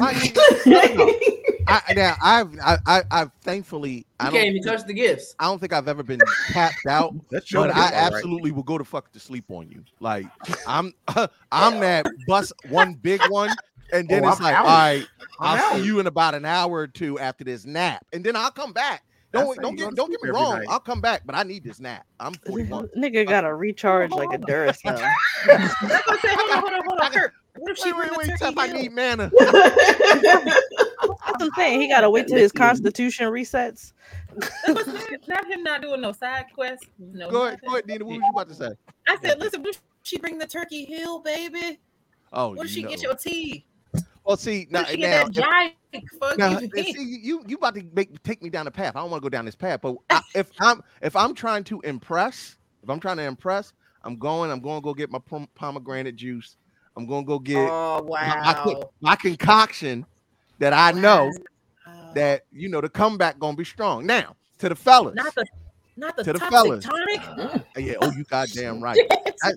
there. 0.00 0.12
tapping 0.12 0.32
trying? 0.72 1.14
I, 1.66 1.92
now 1.94 2.16
I've 2.20 2.58
I, 2.60 2.78
I 2.86 3.02
I've 3.10 3.30
thankfully 3.42 4.06
I 4.18 4.24
You 4.24 4.30
don't 4.30 4.40
can't 4.40 4.56
even 4.56 4.62
touch 4.62 4.84
the 4.86 4.92
gifts. 4.92 5.34
I 5.38 5.44
don't 5.44 5.58
think 5.60 5.72
I've 5.72 5.88
ever 5.88 6.02
been 6.02 6.20
tapped 6.52 6.86
out, 6.86 7.14
That's 7.30 7.50
but 7.52 7.70
I 7.70 7.84
all 7.84 7.90
right. 7.90 7.92
absolutely 7.94 8.50
will 8.50 8.62
go 8.62 8.76
to 8.78 8.84
fuck 8.84 9.12
to 9.12 9.20
sleep 9.20 9.44
on 9.50 9.68
you. 9.70 9.84
Like 10.00 10.26
I'm 10.66 10.92
I'm 11.52 11.80
that 11.80 12.06
bust 12.26 12.52
one 12.62 12.94
big 12.94 13.22
one, 13.22 13.50
and 13.92 14.08
then 14.08 14.24
Oh, 14.24 14.28
it's 14.28 14.38
I'm 14.38 14.44
like, 14.44 14.56
out. 14.56 14.66
all 14.66 14.70
right, 14.72 15.08
I'm 15.38 15.46
I'll 15.46 15.58
out. 15.58 15.72
see 15.74 15.84
you 15.86 16.00
in 16.00 16.06
about 16.06 16.34
an 16.34 16.44
hour 16.44 16.72
or 16.72 16.86
two 16.88 17.18
after 17.18 17.44
this 17.44 17.64
nap, 17.64 18.04
and 18.12 18.24
then 18.24 18.36
I'll 18.36 18.50
come 18.50 18.72
back. 18.72 19.02
Don't 19.32 19.46
That's 19.46 19.58
don't 19.58 19.76
get 19.76 19.94
don't 19.94 20.10
get 20.10 20.20
me 20.22 20.30
wrong. 20.30 20.58
night. 20.58 20.66
I'll 20.68 20.80
come 20.80 21.00
back, 21.00 21.22
but 21.24 21.36
I 21.36 21.44
need 21.44 21.62
this 21.62 21.78
nap. 21.78 22.04
I'm 22.18 22.32
41. 22.46 22.88
Nigga 22.96 23.28
got 23.28 23.42
to 23.42 23.54
recharge 23.54 24.12
like 24.12 24.32
a 24.32 24.38
Duracell. 24.38 24.82
That's 25.46 25.80
what 25.80 26.04
I'm 26.08 26.18
saying. 26.24 26.36
Hold 26.36 26.50
on, 26.50 26.58
hold 26.60 26.72
on, 26.72 26.84
hold 26.84 27.00
on. 27.00 27.30
Kurt, 27.60 27.62
what 27.62 27.70
if 27.70 27.78
she 27.78 27.92
Wait, 27.92 28.08
bring 28.08 28.10
wait, 28.16 28.40
wait, 28.40 28.58
I 28.58 28.72
need 28.72 28.92
mana. 28.92 29.30
That's 29.38 31.02
what 31.04 31.42
I'm 31.42 31.50
saying. 31.56 31.80
He 31.80 31.88
got 31.88 32.02
to 32.02 32.10
wait 32.10 32.28
till 32.28 32.38
his 32.38 32.52
constitution 32.52 33.26
resets. 33.26 33.92
That's 34.36 34.52
what 34.68 34.88
I'm 34.88 34.96
saying. 34.96 35.20
Not 35.28 35.46
him 35.46 35.62
not 35.62 35.82
doing 35.82 36.00
no 36.00 36.12
side 36.12 36.46
quests. 36.54 36.86
No. 36.98 37.30
Go 37.30 37.46
ahead, 37.46 37.60
go 37.66 37.72
ahead, 37.74 37.86
Nina. 37.86 38.04
What 38.04 38.16
was 38.16 38.24
you 38.24 38.30
about 38.30 38.48
to 38.48 38.54
say? 38.54 38.70
I 39.08 39.16
said, 39.22 39.38
listen, 39.38 39.62
what 39.62 39.74
if 39.74 39.82
she 40.02 40.18
bring 40.18 40.38
the 40.38 40.46
turkey 40.46 40.84
hill, 40.84 41.20
baby? 41.20 41.78
Oh, 42.32 42.54
What 42.54 42.66
if 42.66 42.76
you 42.76 42.82
she 42.82 42.88
get 42.88 43.02
your 43.02 43.14
tea? 43.14 43.66
Well, 44.24 44.36
see 44.36 44.68
now, 44.70 44.84
she 44.84 44.98
now, 44.98 45.24
get 45.24 45.34
that 45.34 45.42
giant 45.42 45.74
now 46.38 46.58
you? 46.60 46.84
see, 46.84 47.02
you 47.02 47.42
you 47.46 47.56
about 47.56 47.74
to 47.74 47.84
make 47.92 48.22
take 48.22 48.42
me 48.42 48.50
down 48.50 48.66
the 48.66 48.70
path. 48.70 48.94
I 48.94 49.00
don't 49.00 49.10
want 49.10 49.22
to 49.22 49.24
go 49.24 49.30
down 49.30 49.44
this 49.44 49.56
path, 49.56 49.80
but 49.82 49.96
I, 50.10 50.20
if 50.34 50.50
I'm 50.60 50.82
if 51.02 51.16
I'm 51.16 51.34
trying 51.34 51.64
to 51.64 51.80
impress, 51.80 52.56
if 52.82 52.90
I'm 52.90 53.00
trying 53.00 53.16
to 53.16 53.24
impress, 53.24 53.72
I'm 54.02 54.16
going. 54.16 54.50
I'm 54.50 54.60
going 54.60 54.80
to 54.80 54.84
go 54.84 54.94
get 54.94 55.10
my 55.10 55.20
pomegranate 55.54 56.16
juice. 56.16 56.56
I'm 56.96 57.06
going 57.06 57.24
to 57.24 57.26
go 57.26 57.38
get 57.38 57.68
Oh 57.70 58.06
my, 58.08 58.26
my 58.64 58.82
my 59.00 59.16
concoction 59.16 60.04
that 60.58 60.72
I 60.72 60.92
know 60.92 61.32
that 62.14 62.42
you 62.52 62.68
know 62.68 62.80
the 62.80 62.88
comeback 62.88 63.38
gonna 63.38 63.56
be 63.56 63.64
strong. 63.64 64.04
Now 64.06 64.36
to 64.58 64.68
the 64.68 64.74
fellas, 64.74 65.14
Not 65.14 65.34
the 65.34 65.44
not 65.96 66.16
the 66.16 66.24
To 66.24 66.32
the 66.32 66.40
fellas. 66.40 66.84
tonic. 66.84 67.20
yeah. 67.76 67.94
Oh, 68.02 68.10
you 68.12 68.24
goddamn 68.24 68.82
right. 68.82 68.98
I, 69.42 69.52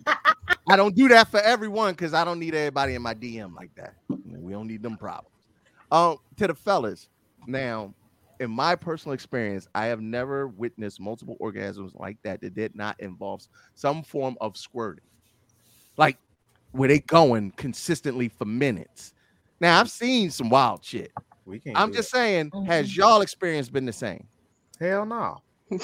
I 0.69 0.75
don't 0.75 0.95
do 0.95 1.07
that 1.09 1.27
for 1.29 1.39
everyone 1.39 1.93
because 1.93 2.13
I 2.13 2.23
don't 2.23 2.39
need 2.39 2.53
everybody 2.55 2.95
in 2.95 3.01
my 3.01 3.13
DM 3.13 3.55
like 3.55 3.71
that. 3.75 3.95
We 4.07 4.51
don't 4.53 4.67
need 4.67 4.83
them 4.83 4.97
problems. 4.97 5.29
Um, 5.91 6.17
to 6.37 6.47
the 6.47 6.55
fellas, 6.55 7.07
now, 7.47 7.93
in 8.39 8.49
my 8.49 8.75
personal 8.75 9.13
experience, 9.13 9.67
I 9.75 9.85
have 9.87 10.01
never 10.01 10.47
witnessed 10.47 10.99
multiple 10.99 11.37
orgasms 11.39 11.97
like 11.99 12.17
that 12.23 12.41
that 12.41 12.55
did 12.55 12.75
not 12.75 12.99
involve 12.99 13.43
some 13.75 14.03
form 14.03 14.37
of 14.41 14.57
squirting, 14.57 15.03
like 15.97 16.17
where 16.73 16.89
they 16.89 16.99
going 16.99 17.51
consistently 17.51 18.27
for 18.29 18.45
minutes. 18.45 19.13
Now, 19.61 19.79
I've 19.79 19.89
seen 19.89 20.29
some 20.29 20.49
wild 20.49 20.83
shit. 20.83 21.11
We 21.45 21.59
can't. 21.59 21.77
I'm 21.77 21.89
do 21.91 21.95
just 21.97 22.11
saying, 22.11 22.51
has 22.67 22.87
Mm-hmm. 22.87 22.99
y'all 23.01 23.21
experience 23.21 23.69
been 23.69 23.85
the 23.85 23.93
same? 23.93 24.27
hell 24.79 25.05
no. 25.05 25.37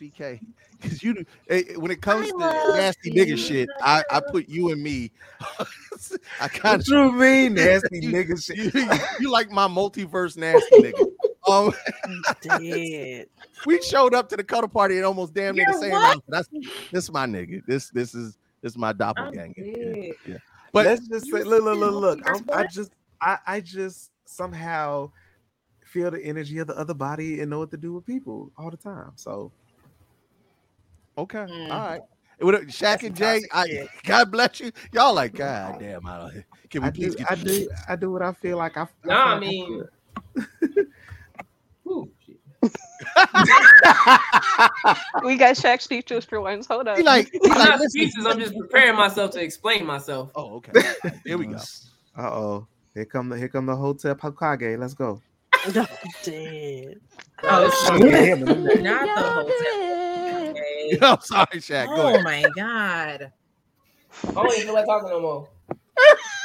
BK, 0.00 0.40
because 0.80 1.02
you 1.02 1.14
eh, 1.48 1.62
eh, 1.70 1.74
when 1.76 1.90
it 1.90 2.02
comes 2.02 2.28
I 2.28 2.32
to 2.32 2.76
nasty 2.76 3.10
you. 3.10 3.24
nigga 3.24 3.38
shit, 3.38 3.68
I, 3.80 4.02
I 4.10 4.20
put 4.20 4.48
you 4.48 4.70
and 4.70 4.82
me. 4.82 5.10
I 6.40 6.48
kind 6.48 6.78
What 6.78 6.86
you 6.88 7.12
mean, 7.12 7.54
nasty 7.54 7.98
you, 8.02 8.12
nigga 8.12 8.44
shit? 8.44 8.56
you, 8.56 8.70
you, 8.74 8.90
you 9.20 9.30
like 9.30 9.50
my 9.50 9.66
multiverse 9.66 10.36
nasty 10.36 10.82
nigga. 10.82 11.06
Um, 11.48 11.72
Dead. 12.42 13.26
we 13.64 13.80
showed 13.80 14.14
up 14.14 14.28
to 14.30 14.36
the 14.36 14.44
cuddle 14.44 14.68
party 14.68 14.96
and 14.96 15.06
almost 15.06 15.32
damn 15.32 15.54
near 15.54 15.64
the 15.66 15.72
same. 15.74 16.20
That's 16.28 16.48
this 16.92 17.04
is 17.04 17.10
my 17.12 17.24
nigga. 17.26 17.62
This 17.66 17.88
this 17.90 18.14
is 18.14 18.36
this 18.62 18.72
is 18.72 18.78
my 18.78 18.92
doppelganger. 18.92 19.54
Yeah, 19.58 20.12
yeah. 20.26 20.36
But 20.72 20.86
let's 20.86 21.06
just 21.08 21.26
say, 21.30 21.42
look, 21.42 21.62
look, 21.64 21.78
look, 21.78 21.94
look. 21.94 22.20
I'm, 22.26 22.44
I 22.52 22.66
just, 22.66 22.92
I, 23.20 23.38
I 23.46 23.60
just 23.60 24.10
somehow 24.26 25.10
feel 25.84 26.10
the 26.10 26.20
energy 26.22 26.58
of 26.58 26.66
the 26.66 26.76
other 26.76 26.94
body 26.94 27.40
and 27.40 27.50
know 27.50 27.60
what 27.60 27.70
to 27.70 27.76
do 27.76 27.92
with 27.94 28.04
people 28.04 28.50
all 28.58 28.70
the 28.70 28.76
time. 28.76 29.12
So 29.16 29.52
okay, 31.16 31.38
Mm. 31.38 31.70
all 31.70 31.78
right. 31.78 32.00
With 32.40 32.54
a- 32.54 32.66
Shaq 32.66 33.02
and 33.02 33.16
Jay, 33.16 33.40
I, 33.52 33.88
God 34.04 34.30
bless 34.30 34.60
you. 34.60 34.70
Y'all 34.92 35.14
like, 35.14 35.34
God 35.34 35.78
damn, 35.78 36.06
I 36.06 36.18
don't. 36.18 36.44
Can 36.68 36.82
we 36.82 36.88
I 36.88 36.90
please 36.90 37.14
do, 37.14 37.18
get 37.24 37.30
I 37.30 37.34
do, 37.36 37.70
I 37.88 37.96
do 37.96 38.10
what 38.12 38.22
I 38.22 38.32
feel 38.32 38.58
like 38.58 38.76
I. 38.76 38.86
Nah, 39.04 39.14
I 39.14 39.22
feel 39.22 39.30
like 39.30 39.40
mean, 39.40 39.66
should. 39.78 39.88
We 45.24 45.36
got 45.36 45.56
Shaq 45.56 45.80
speechless 45.80 46.24
for 46.24 46.40
once. 46.40 46.66
Hold 46.66 46.88
up. 46.88 46.98
He 46.98 47.02
like, 47.04 47.30
he 47.32 47.38
I'm 47.52 47.58
like 47.58 47.68
not 47.70 47.80
listen. 47.80 47.90
speechless. 48.00 48.26
I'm 48.26 48.38
just 48.38 48.54
preparing 48.58 48.96
myself 48.96 49.30
to 49.32 49.42
explain 49.42 49.86
myself. 49.86 50.30
Oh, 50.34 50.56
okay. 50.56 50.72
Here 51.26 51.38
we 51.38 51.46
go. 51.46 51.56
Uh 52.18 52.30
oh. 52.30 52.68
Here 52.94 53.04
come 53.04 53.28
the 53.28 53.36
here 53.36 53.48
come 53.48 53.66
the 53.66 53.76
hotel 53.76 54.14
Hokage. 54.14 54.78
Let's 54.78 54.94
go. 54.94 55.20
Dead. 56.22 57.00
Oh, 57.48 57.68
Yeah, 57.98 58.34
shit. 58.38 58.38
not 58.82 59.06
the 59.14 59.22
hotel. 59.22 60.50
Okay. 60.50 60.98
I'm 61.02 61.20
sorry, 61.20 61.60
Shaq. 61.60 61.94
Go 61.94 62.02
Oh 62.02 62.08
ahead. 62.08 62.24
my 62.24 62.42
god. 62.56 63.32
I 64.24 64.32
don't 64.34 64.52
even 64.54 64.64
feel 64.66 64.74
like 64.74 64.86
talking 64.86 65.10
no 65.10 65.20
more. 65.20 65.48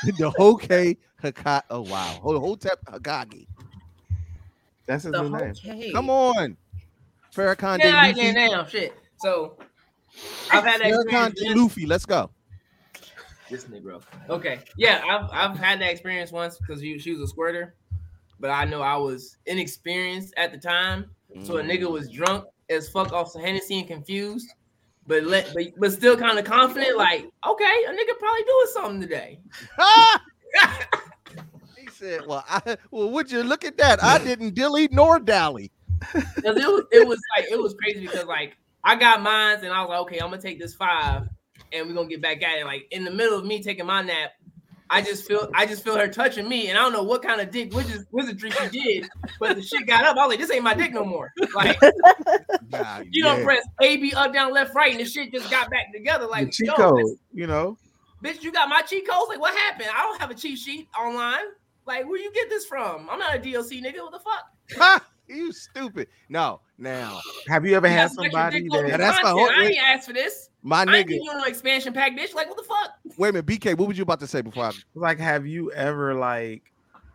the 0.03 0.31
Hokage 0.31 0.97
Haka. 1.21 1.63
Oh 1.69 1.81
wow. 1.81 2.19
Ho- 2.21 2.39
Hotep 2.39 2.79
Hagagi. 2.85 3.47
That's 4.87 5.03
his 5.05 5.13
The 5.13 5.21
new 5.23 5.29
name. 5.29 5.91
Come 5.93 6.09
on. 6.09 6.57
Farrakhan 7.35 7.79
Yeah, 7.79 7.93
right 7.95 8.15
de 8.15 8.33
there 8.33 8.33
Luffy. 8.33 8.51
now. 8.55 8.65
Shit. 8.65 8.93
So 9.17 9.57
I've 10.51 10.63
had 10.63 10.81
that 10.81 10.91
Farrakhan 10.91 11.29
experience. 11.31 11.39
de 11.39 11.55
Luffy. 11.61 11.85
Let's 11.85 12.05
go. 12.05 12.29
This 13.49 13.65
nigga. 13.65 14.01
Okay. 14.29 14.59
Yeah, 14.77 15.01
I've 15.09 15.29
I've 15.31 15.57
had 15.57 15.79
that 15.81 15.91
experience 15.91 16.31
once 16.31 16.57
because 16.57 16.81
she, 16.81 16.97
she 16.99 17.11
was 17.11 17.21
a 17.21 17.27
squirter, 17.27 17.75
but 18.39 18.49
I 18.49 18.65
know 18.65 18.81
I 18.81 18.95
was 18.95 19.37
inexperienced 19.45 20.33
at 20.37 20.51
the 20.51 20.57
time. 20.57 21.09
So 21.43 21.57
a 21.57 21.63
nigga 21.63 21.89
was 21.89 22.09
drunk 22.09 22.45
as 22.69 22.89
fuck 22.89 23.13
off 23.13 23.31
some 23.31 23.41
Hennessy 23.41 23.79
and 23.79 23.87
confused, 23.87 24.49
but 25.07 25.23
let 25.23 25.53
but, 25.53 25.63
but 25.77 25.91
still 25.93 26.17
kind 26.17 26.37
of 26.37 26.43
confident. 26.45 26.97
Like, 26.97 27.25
okay, 27.45 27.83
a 27.87 27.91
nigga 27.91 28.17
probably 28.19 28.43
doing 28.43 28.67
something 28.73 29.01
today. 29.01 29.39
he 31.77 31.87
said, 31.91 32.25
"Well, 32.27 32.43
I 32.49 32.77
well, 32.91 33.09
would 33.11 33.31
you 33.31 33.43
look 33.43 33.63
at 33.65 33.77
that? 33.77 34.03
I 34.03 34.17
didn't 34.23 34.55
dilly 34.55 34.87
nor 34.91 35.19
dally." 35.19 35.71
'Cause 36.01 36.57
it 36.57 36.67
was, 36.67 36.83
it 36.91 37.07
was 37.07 37.19
like 37.35 37.45
it 37.51 37.59
was 37.61 37.75
crazy 37.81 38.01
because 38.01 38.25
like 38.25 38.57
I 38.83 38.95
got 38.95 39.21
mine 39.21 39.57
and 39.63 39.73
I 39.73 39.81
was 39.81 39.89
like, 39.89 39.99
okay, 40.01 40.19
I'm 40.19 40.29
gonna 40.29 40.41
take 40.41 40.59
this 40.59 40.73
five 40.73 41.23
and 41.71 41.87
we're 41.87 41.93
gonna 41.93 42.07
get 42.07 42.21
back 42.21 42.41
at 42.43 42.59
it. 42.59 42.65
Like 42.65 42.87
in 42.91 43.03
the 43.05 43.11
middle 43.11 43.37
of 43.37 43.45
me 43.45 43.61
taking 43.61 43.85
my 43.85 44.01
nap, 44.01 44.31
I 44.89 45.01
just 45.01 45.27
feel 45.27 45.49
I 45.55 45.65
just 45.65 45.83
feel 45.83 45.95
her 45.97 46.07
touching 46.07 46.49
me, 46.49 46.67
and 46.69 46.77
I 46.77 46.81
don't 46.81 46.93
know 46.93 47.03
what 47.03 47.21
kind 47.21 47.39
of 47.39 47.51
dick 47.51 47.73
wizard, 47.73 48.05
wizardry 48.11 48.51
she 48.51 48.69
did, 48.69 49.09
but 49.39 49.55
the 49.55 49.61
shit 49.61 49.87
got 49.87 50.03
up. 50.03 50.17
I 50.17 50.25
was 50.25 50.29
like, 50.31 50.39
this 50.39 50.51
ain't 50.51 50.63
my 50.63 50.73
dick 50.73 50.91
no 50.93 51.05
more. 51.05 51.31
Like 51.55 51.79
God, 52.71 53.07
you 53.11 53.23
don't 53.23 53.43
press 53.43 53.63
A 53.81 53.97
B 53.97 54.13
up 54.13 54.33
down 54.33 54.51
left 54.53 54.73
right, 54.75 54.91
and 54.91 54.99
the 54.99 55.05
shit 55.05 55.31
just 55.31 55.49
got 55.49 55.69
back 55.69 55.93
together. 55.93 56.25
The 56.25 56.31
Like 56.31 56.51
cheat 56.51 56.69
code, 56.75 57.17
you 57.33 57.47
know. 57.47 57.77
bitch, 58.23 58.41
you 58.43 58.51
got 58.51 58.67
my 58.69 58.81
cheat 58.81 59.07
codes. 59.07 59.29
Like 59.29 59.39
what 59.39 59.55
happened? 59.55 59.89
I 59.95 60.01
don't 60.03 60.19
have 60.19 60.31
a 60.31 60.35
cheat 60.35 60.57
sheet 60.57 60.87
online. 60.99 61.45
Like 61.85 62.05
where 62.07 62.19
you 62.19 62.31
get 62.33 62.49
this 62.49 62.65
from? 62.65 63.09
I'm 63.09 63.19
not 63.19 63.35
a 63.35 63.39
DLC 63.39 63.81
nigga. 63.83 63.99
What 63.99 64.11
the 64.11 64.19
fuck? 64.19 65.03
Ha! 65.31 65.35
You 65.35 65.51
stupid. 65.51 66.07
No, 66.29 66.61
now 66.77 67.19
Have 67.47 67.65
you 67.65 67.75
ever 67.75 67.87
You 67.87 67.93
had 67.93 68.11
somebody 68.11 68.61
dick 68.61 68.73
over 68.73 68.83
that 68.83 68.89
Yeah, 68.91 68.97
that's 68.97 69.23
my 69.23 69.29
content. 69.31 69.51
whole- 69.53 69.63
I 69.63 69.67
ain't 69.69 69.83
asked 69.83 70.07
for 70.07 70.13
this. 70.13 70.49
my 70.61 70.85
nigga, 70.85 70.89
I 70.89 70.97
ain't 70.97 71.05
nigga. 71.07 71.09
giving 71.09 71.23
you 71.25 71.33
no 71.37 71.43
expansion 71.45 71.93
pack, 71.93 72.11
bitch. 72.17 72.33
Like 72.33 72.47
what 72.47 72.57
the 72.57 72.63
fuck? 72.63 72.91
Wait 73.17 73.29
a 73.29 73.33
minute, 73.33 73.45
BK. 73.45 73.77
What 73.77 73.87
was 73.87 73.97
you 73.97 74.03
about 74.03 74.19
to 74.21 74.27
say 74.27 74.41
before 74.41 74.65
I? 74.65 74.71
like 74.95 75.19
have 75.19 75.45
you 75.47 75.71
ever 75.71 76.13
like 76.13 76.63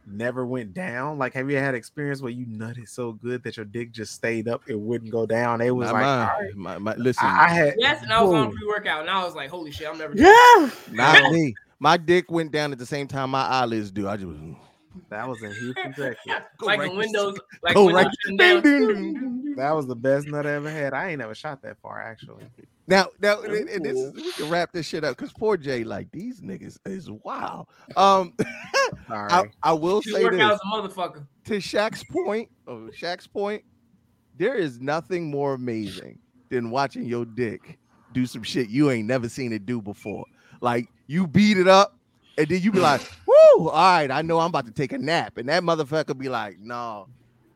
never 0.07 0.47
went 0.47 0.73
down? 0.73 1.19
Like 1.19 1.35
have 1.35 1.51
you 1.51 1.57
had 1.57 1.75
experience 1.75 2.23
where 2.23 2.31
you 2.33 2.47
nutted 2.47 2.89
so 2.89 3.12
good 3.12 3.43
that 3.45 3.57
your 3.57 3.67
dick 3.67 3.93
just 3.93 4.14
stayed 4.14 4.47
up, 4.49 4.62
it 4.69 4.79
wouldn't 4.79 5.11
go 5.11 5.27
down? 5.27 5.61
It 5.61 5.71
was 5.75 5.87
Not 5.87 5.95
like 5.95 6.03
mine. 6.03 6.29
all 6.29 6.41
right. 6.41 6.57
My, 6.57 6.79
my, 6.79 6.95
listen, 6.97 7.27
I, 7.27 7.45
I 7.45 7.49
had 7.49 7.75
Yes, 7.79 8.03
and 8.03 8.12
I 8.12 8.23
was 8.23 8.33
on 8.33 8.53
pre 8.57 8.67
workout, 8.67 9.01
and 9.01 9.11
I 9.11 9.25
was 9.25 9.35
like, 9.35 9.51
holy 9.51 9.71
shit, 9.73 9.89
I'm 9.89 9.99
never. 9.99 10.14
Yeah. 10.17 10.71
not 10.93 11.31
me. 11.33 11.55
My 11.79 11.97
dick 11.99 12.31
went 12.31 12.53
down 12.53 12.73
at 12.73 12.79
the 12.79 12.87
same 12.87 13.07
time 13.07 13.31
my 13.31 13.43
eyelids 13.43 13.91
do. 13.91 14.09
I 14.09 14.17
just 14.17 14.29
mm. 14.29 14.57
That 15.11 15.29
was 15.29 15.43
in 15.43 15.53
Houston, 15.55 15.93
Texas. 15.95 16.33
Go 16.59 16.67
like 16.67 16.79
right 16.81 16.89
when 16.89 16.99
Windows, 16.99 17.39
like 17.63 17.75
Go 17.75 17.87
Windows 17.87 18.05
right- 18.05 18.13
Ding, 18.27 18.37
ding, 18.37 18.63
ding, 18.63 19.15
ding. 19.15 19.55
That 19.57 19.73
was 19.73 19.87
the 19.87 19.97
best 19.97 20.27
nut 20.29 20.47
I 20.47 20.53
ever 20.53 20.71
had. 20.71 20.93
I 20.93 21.11
ain't 21.11 21.19
never 21.19 21.35
shot 21.35 21.63
that 21.63 21.79
far 21.81 22.03
actually. 22.03 22.45
Now, 22.89 23.09
now, 23.21 23.41
and 23.41 23.69
and 23.69 23.85
this 23.85 23.99
is, 23.99 24.13
we 24.15 24.33
can 24.33 24.49
wrap 24.49 24.73
this 24.73 24.87
shit 24.87 25.03
up 25.03 25.17
because 25.17 25.33
poor 25.33 25.57
Jay, 25.57 25.83
like 25.83 26.11
these 26.13 26.41
niggas 26.41 26.79
is 26.85 27.11
wow. 27.11 27.67
Um, 27.97 28.35
I, 29.09 29.45
I 29.63 29.73
will 29.73 30.03
She 30.03 30.13
say 30.13 30.23
work 30.25 30.33
this 30.33 30.43
out 30.43 30.53
as 30.53 30.61
a 30.63 30.67
motherfucker. 30.67 31.27
to 31.47 31.55
Shaq's 31.57 32.05
point. 32.05 32.49
Oh, 32.69 32.89
Shaq's 32.97 33.27
point. 33.27 33.65
There 34.39 34.55
is 34.55 34.81
nothing 34.81 35.31
more 35.31 35.55
amazing 35.55 36.19
than 36.51 36.71
watching 36.71 37.05
your 37.07 37.25
dick 37.25 37.79
do 38.13 38.25
some 38.27 38.43
shit 38.43 38.69
you 38.69 38.91
ain't 38.91 39.09
never 39.09 39.29
seen 39.29 39.53
it 39.53 39.67
do 39.67 39.81
before. 39.83 40.25
Like 40.61 40.89
you 41.07 41.27
beat 41.27 41.57
it 41.59 41.67
up, 41.69 41.96
and 42.39 42.49
then 42.49 42.61
you 42.62 42.72
be 42.72 42.80
like, 42.80 43.01
"Woo! 43.26 43.68
All 43.68 43.72
right, 43.72 44.11
I 44.11 44.22
know 44.22 44.39
I'm 44.39 44.49
about 44.49 44.66
to 44.66 44.72
take 44.72 44.93
a 44.93 44.99
nap," 44.99 45.39
and 45.39 45.49
that 45.49 45.62
motherfucker 45.62 46.16
be 46.16 46.28
like, 46.28 46.59
"No." 46.59 47.09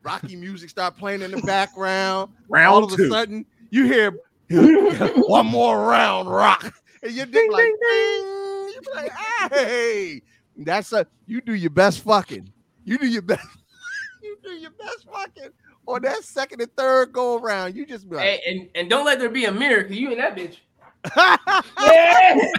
Rocky 0.03 0.35
music 0.35 0.69
start 0.71 0.97
playing 0.97 1.21
in 1.21 1.29
the 1.29 1.41
background. 1.43 2.31
Round 2.49 2.73
All 2.73 2.83
of 2.85 2.95
two. 2.95 3.05
a 3.05 3.09
sudden, 3.09 3.45
you 3.69 3.85
hear 3.85 4.11
one 4.49 5.45
more 5.45 5.85
round 5.85 6.29
rock, 6.29 6.73
and 7.03 7.11
your 7.11 7.27
dick 7.27 7.51
like, 7.51 7.63
ding. 7.63 7.73
You 7.79 8.79
be 8.81 8.91
like, 8.95 9.11
"Hey, 9.51 10.21
that's 10.57 10.91
a 10.91 11.05
you 11.27 11.41
do 11.41 11.53
your 11.53 11.69
best 11.69 11.99
fucking. 12.01 12.51
You 12.83 12.97
do 12.97 13.07
your 13.07 13.21
best. 13.21 13.47
you 14.23 14.37
do 14.43 14.51
your 14.51 14.71
best 14.71 15.05
fucking." 15.11 15.51
On 15.87 16.01
that 16.03 16.23
second 16.23 16.61
and 16.61 16.75
third 16.77 17.11
go 17.11 17.39
around, 17.39 17.75
you 17.75 17.87
just 17.87 18.07
be 18.07 18.15
like, 18.15 18.25
Hey, 18.25 18.41
and 18.47 18.69
and 18.75 18.89
don't 18.89 19.03
let 19.03 19.19
there 19.19 19.29
be 19.29 19.45
a 19.45 19.51
mirror, 19.51 19.83
cause 19.83 19.93
you 19.93 20.11
and 20.11 20.19
that 20.19 20.35
bitch. 20.35 20.57
Shackington 21.03 22.51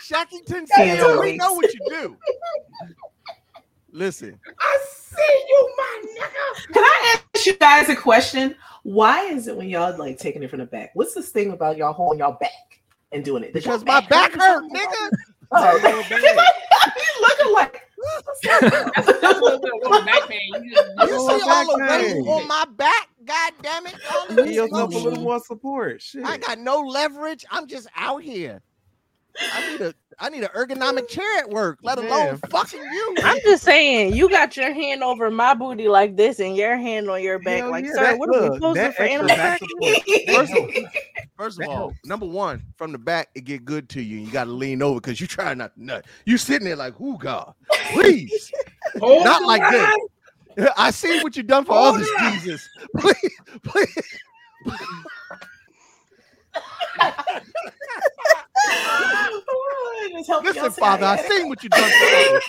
Shackington 0.00 0.66
Steel, 0.66 1.20
we 1.20 1.36
know 1.36 1.52
what 1.54 1.72
you 1.72 1.80
do. 1.88 2.16
Listen, 3.92 4.38
I 4.58 4.78
see 4.88 5.44
you, 5.48 5.74
my 5.76 6.02
nigga. 6.04 6.72
Can 6.72 6.84
I 6.84 7.16
ask 7.34 7.46
you 7.46 7.56
guys 7.56 7.88
a 7.88 7.96
question? 7.96 8.54
Why 8.84 9.24
is 9.24 9.48
it 9.48 9.56
when 9.56 9.68
y'all 9.68 9.96
like 9.98 10.18
taking 10.18 10.42
it 10.42 10.50
from 10.50 10.60
the 10.60 10.66
back? 10.66 10.90
What's 10.94 11.14
this 11.14 11.30
thing 11.30 11.50
about 11.50 11.76
y'all 11.76 11.92
holding 11.92 12.20
y'all 12.20 12.38
back 12.40 12.80
and 13.12 13.24
doing 13.24 13.42
it? 13.42 13.52
Does 13.52 13.64
because 13.64 13.82
y'all 13.82 14.00
my 14.00 14.06
back 14.06 14.36
or 14.36 14.40
hurt, 14.40 14.64
nigga. 14.70 15.10
Oh, 15.52 15.76
you 16.96 17.04
looking 17.20 17.52
like 17.52 17.89
That's 18.42 19.20
that's 19.20 19.40
a 19.40 19.44
little 19.44 20.04
back 20.04 20.28
pain. 20.28 20.40
You 20.62 20.74
just, 20.74 20.84
You 20.98 21.08
see 21.08 21.46
my 21.46 21.54
all 21.54 21.78
the 21.78 21.84
weight 21.84 22.26
on 22.26 22.48
my 22.48 22.64
back? 22.76 23.08
God 23.24 23.52
damn 23.62 23.86
it! 23.86 23.96
All 24.10 24.28
of 24.28 24.44
Give 24.44 24.54
yourself 24.54 24.94
a 24.94 24.98
little 24.98 25.20
more 25.20 25.40
support. 25.40 26.00
Shit. 26.00 26.24
I 26.24 26.38
got 26.38 26.58
no 26.58 26.80
leverage. 26.80 27.44
I'm 27.50 27.66
just 27.66 27.88
out 27.96 28.22
here. 28.22 28.62
I 29.52 29.70
need 29.70 29.80
a 29.80 29.94
I 30.22 30.28
need 30.28 30.42
an 30.42 30.50
ergonomic 30.54 31.08
chair 31.08 31.38
at 31.38 31.48
work, 31.48 31.78
let 31.82 31.96
alone 31.96 32.10
Man. 32.10 32.36
fucking 32.50 32.78
you. 32.78 33.16
I'm 33.24 33.38
just 33.42 33.64
saying, 33.64 34.14
you 34.14 34.28
got 34.28 34.54
your 34.54 34.72
hand 34.72 35.02
over 35.02 35.30
my 35.30 35.54
booty 35.54 35.88
like 35.88 36.14
this 36.16 36.40
and 36.40 36.54
your 36.54 36.76
hand 36.76 37.08
on 37.08 37.22
your 37.22 37.38
back. 37.38 37.62
Hell 37.62 37.70
like, 37.70 37.86
yeah, 37.86 37.92
sir, 37.94 38.00
that- 38.02 38.18
what 38.18 38.28
are 38.28 38.32
we 38.32 38.38
look, 38.40 38.54
supposed 38.56 38.76
to 38.76 38.82
that 38.82 38.96
for 38.96 39.02
extra 39.04 39.30
animal 39.30 39.36
back? 39.36 39.60
First 40.34 40.52
of, 40.52 40.70
first 41.38 41.58
of 41.58 41.66
all, 41.66 41.96
number 42.04 42.26
one, 42.26 42.62
from 42.76 42.92
the 42.92 42.98
back, 42.98 43.28
it 43.34 43.44
get 43.44 43.64
good 43.64 43.88
to 43.90 44.02
you. 44.02 44.18
You 44.18 44.30
got 44.30 44.44
to 44.44 44.50
lean 44.50 44.82
over 44.82 45.00
because 45.00 45.20
you 45.22 45.26
try 45.26 45.54
not 45.54 45.74
to 45.74 45.82
nut. 45.82 46.04
You 46.26 46.36
sitting 46.36 46.66
there 46.66 46.76
like, 46.76 46.94
"Who 46.96 47.16
God, 47.16 47.54
please, 47.94 48.52
Hold 49.00 49.24
not 49.24 49.40
the 49.40 49.46
like 49.46 49.62
line. 49.62 49.72
this." 49.72 50.70
I 50.76 50.90
see 50.90 51.22
what 51.22 51.34
you've 51.36 51.46
done 51.46 51.64
for 51.64 51.72
Hold 51.74 51.96
this, 52.00 52.10
on. 52.20 52.32
Jesus. 52.32 52.68
Please, 52.98 53.14
please. 53.62 54.20
Just 58.66 58.84
help 58.84 59.32
me 59.32 59.40
Listen, 60.42 60.70
Father, 60.70 61.06
I 61.06 61.16
Sally. 61.16 61.28
seen 61.28 61.48
what 61.48 61.62
you 61.62 61.68
done 61.70 61.90
for. 61.90 62.40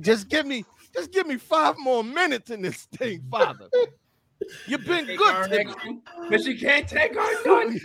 Just 0.00 0.28
give 0.28 0.44
me, 0.44 0.64
just 0.94 1.12
give 1.12 1.26
me 1.26 1.36
five 1.36 1.76
more 1.78 2.02
minutes 2.02 2.50
in 2.50 2.60
this 2.62 2.84
thing, 2.96 3.22
Father. 3.30 3.68
You've 4.66 4.84
been 4.84 5.06
Take 5.06 5.18
good 5.18 5.42
to 5.44 5.48
me. 5.48 5.56
next 5.58 5.76
one, 5.86 6.02
but 6.30 6.42
she 6.42 6.58
can't 6.58 6.88
take 6.88 7.16
our 7.16 7.34
son. 7.44 7.80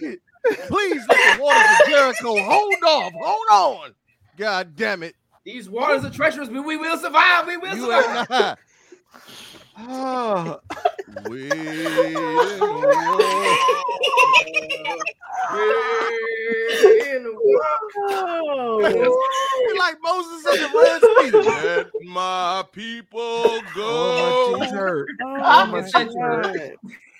Please 0.67 1.07
let 1.07 1.23
the 1.23 1.39
waters 1.39 1.69
of 1.71 1.77
Jericho 1.87 2.41
hold 2.41 2.83
off. 2.83 3.13
Hold 3.15 3.47
on. 3.51 3.95
God 4.37 4.75
damn 4.75 5.03
it. 5.03 5.15
These 5.45 5.69
waters 5.69 6.03
are 6.03 6.09
treacherous, 6.09 6.49
but 6.49 6.63
we 6.65 6.77
will 6.77 6.97
survive. 6.97 7.47
We 7.47 7.57
will 7.57 7.75
You 7.75 7.85
survive. 7.85 8.57
Ain't 9.79 9.89
not. 10.45 10.45
Oh, 10.47 10.59
We 11.25 11.39
in 17.17 17.23
the 17.23 17.35
world. 17.41 19.17
like 19.77 19.97
Moses 20.03 20.45
and 20.47 20.61
the 20.63 20.69
Red 20.69 21.03
Sea. 21.17 21.31
Let 21.41 21.87
my 21.99 22.65
people 22.73 23.63
oh 23.85 24.13
go. 24.13 24.13
my 24.13 24.31
cheeks 24.33 24.71
hurt. 24.71 25.11
Oh, 25.21 25.41
oh 25.45 25.65
my 25.67 25.81
my 25.81 25.89
cheeks 25.91 26.15
God. 26.15 26.71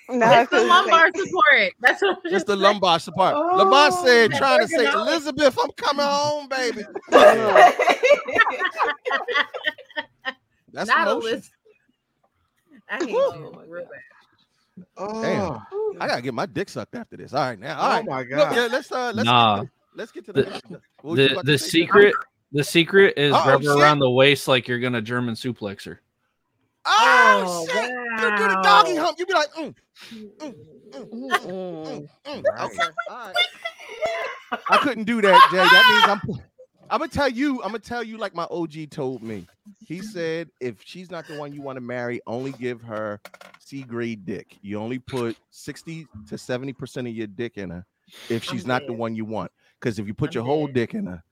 Nah, 0.09 0.27
That's 0.29 0.49
the 0.51 0.57
'cause, 0.57 0.65
like, 0.65 0.69
lumbar 0.69 1.11
support. 1.15 1.73
That's 1.79 2.01
what 2.01 2.17
That's 2.29 2.43
the 2.45 2.55
lumbar 2.55 2.99
support. 2.99 3.35
Oh, 3.35 3.57
Lamar 3.57 3.91
said, 3.91 4.31
Oh, 4.33 4.37
trying 4.37 4.61
to 4.61 4.67
say. 4.67 4.89
Elizabeth, 4.91 5.57
I'm 5.61 5.71
coming 5.77 6.05
home, 6.05 6.47
baby. 6.49 6.83
That's 10.73 10.87
not 10.87 11.07
a 11.07 11.11
emotion. 11.11 11.19
list. 11.37 11.51
I 12.89 12.97
hate 13.05 13.09
you 13.11 13.63
real 13.67 13.83
bad. 13.83 14.85
Oh, 14.97 15.21
Damn. 15.21 16.01
I 16.01 16.07
gotta 16.07 16.21
get 16.21 16.33
my 16.33 16.45
dick 16.45 16.69
sucked 16.69 16.95
after 16.95 17.17
this. 17.17 17.33
All 17.33 17.41
right, 17.41 17.59
now. 17.59 17.79
All 17.79 17.89
right. 17.89 18.05
Oh 18.07 18.11
All 18.11 18.17
right. 18.17 18.29
my 18.29 18.37
Look, 18.37 18.49
God. 18.49 18.55
yeah, 18.55 18.67
let's 18.71 18.91
uh 18.91 19.11
let's 19.13 19.27
Nah. 19.27 19.61
get, 19.61 19.69
let's 19.95 20.11
get 20.11 20.25
to 20.25 20.33
the, 20.33 20.43
The- 20.43 20.49
next 20.49 20.69
one. 20.69 20.81
What 21.01 21.11
was 21.11 21.19
you 21.19 21.29
The 21.29 21.35
to 21.35 21.43
the 21.43 21.57
say, 21.57 21.65
Jeff? 21.65 21.71
secret 21.71 22.15
the 22.51 22.63
secret 22.63 23.13
is 23.17 23.33
Uh-oh, 23.33 23.47
rubber 23.47 23.63
shit. 23.63 23.77
around 23.77 23.99
the 23.99 24.09
waist 24.09 24.47
like 24.47 24.67
you're 24.67 24.79
gonna 24.79 25.01
German 25.01 25.35
suplex 25.35 25.85
her. 25.85 26.01
Oh, 26.85 27.67
shit! 27.69 27.89
You 27.89 28.37
do 28.37 28.47
the 28.47 28.59
doggy 28.63 28.95
wow. 28.95 29.03
hump. 29.03 29.19
You 29.19 29.25
be 29.25 29.33
like, 29.33 29.51
mm, 29.53 29.75
mm, 30.11 30.31
mm, 30.39 31.09
mm, 31.09 31.29
mm, 31.43 32.09
mm. 32.25 32.65
okay, 32.65 32.83
all 33.09 33.17
right. 33.17 33.35
I 34.69 34.77
couldn't 34.77 35.03
do 35.03 35.21
that, 35.21 35.49
Jay. 35.51 35.57
That 35.57 35.85
means 35.89 36.39
I'm. 36.39 36.45
I'm 36.89 36.99
gonna 36.99 37.11
tell 37.11 37.29
you. 37.29 37.61
I'm 37.61 37.69
gonna 37.69 37.79
tell 37.79 38.03
you 38.03 38.17
like 38.17 38.33
my 38.33 38.47
OG 38.49 38.89
told 38.89 39.21
me. 39.21 39.47
He 39.85 40.01
said 40.01 40.49
if 40.59 40.81
she's 40.83 41.11
not 41.11 41.27
the 41.27 41.37
one 41.37 41.53
you 41.53 41.61
want 41.61 41.77
to 41.77 41.81
marry, 41.81 42.21
only 42.25 42.51
give 42.53 42.81
her 42.81 43.19
C 43.59 43.83
grade 43.83 44.25
dick. 44.25 44.57
You 44.61 44.79
only 44.79 44.99
put 44.99 45.37
sixty 45.51 46.07
to 46.27 46.37
seventy 46.37 46.73
percent 46.73 47.07
of 47.07 47.13
your 47.13 47.27
dick 47.27 47.57
in 47.57 47.69
her 47.69 47.85
if 48.29 48.43
she's 48.43 48.65
not 48.65 48.85
the 48.87 48.93
one 48.93 49.15
you 49.15 49.25
want. 49.25 49.51
Because 49.79 49.99
if 49.99 50.07
you 50.07 50.13
put 50.13 50.33
your 50.33 50.43
whole 50.43 50.67
dick 50.67 50.93
in 50.93 51.05
her, 51.05 51.23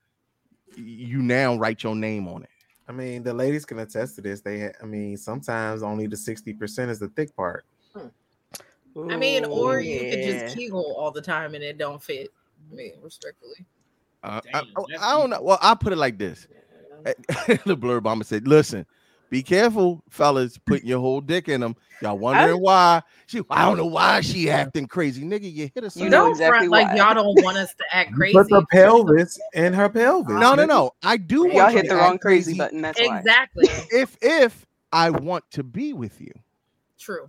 you 0.76 1.18
now 1.18 1.56
write 1.56 1.82
your 1.82 1.94
name 1.94 2.28
on 2.28 2.44
it. 2.44 2.50
I 2.88 2.92
mean, 2.92 3.22
the 3.22 3.34
ladies 3.34 3.66
can 3.66 3.78
attest 3.80 4.14
to 4.16 4.22
this. 4.22 4.40
They, 4.40 4.60
ha- 4.60 4.72
I 4.82 4.86
mean, 4.86 5.18
sometimes 5.18 5.82
only 5.82 6.06
the 6.06 6.16
sixty 6.16 6.54
percent 6.54 6.90
is 6.90 6.98
the 6.98 7.08
thick 7.08 7.34
part. 7.36 7.64
Hmm. 7.94 8.08
I 9.10 9.16
mean, 9.16 9.44
or 9.44 9.78
Ooh, 9.78 9.82
you 9.82 10.00
could 10.10 10.22
just 10.22 10.56
kegel 10.56 10.94
all 10.98 11.10
the 11.10 11.22
time 11.22 11.54
and 11.54 11.62
it 11.62 11.78
don't 11.78 12.02
fit. 12.02 12.32
I 12.70 12.74
mean, 12.74 12.92
respectfully. 13.02 13.66
Uh, 14.22 14.40
I, 14.52 14.58
I- 14.58 14.62
I 15.00 15.12
don't 15.20 15.30
know. 15.30 15.40
Well, 15.42 15.58
I'll 15.60 15.76
put 15.76 15.92
it 15.92 15.96
like 15.96 16.18
this. 16.18 16.46
the 17.04 17.76
blurb 17.76 18.02
Obama 18.02 18.24
said, 18.24 18.46
listen, 18.48 18.84
be 19.30 19.42
careful, 19.42 20.02
fellas, 20.10 20.58
putting 20.58 20.86
your 20.86 21.00
whole 21.00 21.20
dick 21.20 21.48
in 21.48 21.60
them. 21.60 21.76
Y'all 22.02 22.18
wondering 22.18 22.60
why. 22.60 23.02
She, 23.26 23.42
I 23.50 23.64
don't 23.64 23.76
know 23.76 23.86
why 23.86 24.20
she 24.20 24.50
acting 24.50 24.86
crazy. 24.86 25.22
Nigga, 25.22 25.52
you 25.52 25.70
hit 25.74 25.84
her. 25.84 25.90
You 25.94 26.10
don't 26.10 26.36
front 26.36 26.68
like 26.70 26.96
y'all 26.96 27.14
don't 27.14 27.42
want 27.42 27.58
us 27.58 27.74
to 27.74 27.84
act 27.92 28.14
crazy. 28.14 28.36
Put 28.38 28.48
the 28.48 28.64
pelvis 28.70 29.38
in 29.54 29.72
her 29.72 29.88
pelvis. 29.88 30.32
No, 30.40 30.54
no, 30.54 30.64
no. 30.64 30.92
I 31.02 31.16
do 31.16 31.42
want 31.44 31.54
Y'all 31.54 31.70
you 31.70 31.76
hit 31.76 31.82
to 31.84 31.88
the 31.90 31.96
wrong 31.96 32.18
crazy 32.18 32.56
button. 32.56 32.82
That's 32.82 33.00
why. 33.00 33.18
Exactly. 33.18 33.66
If 33.90 34.16
if 34.22 34.66
I 34.92 35.10
want 35.10 35.44
to 35.52 35.62
be 35.62 35.92
with 35.92 36.20
you, 36.20 36.32
True. 36.98 37.26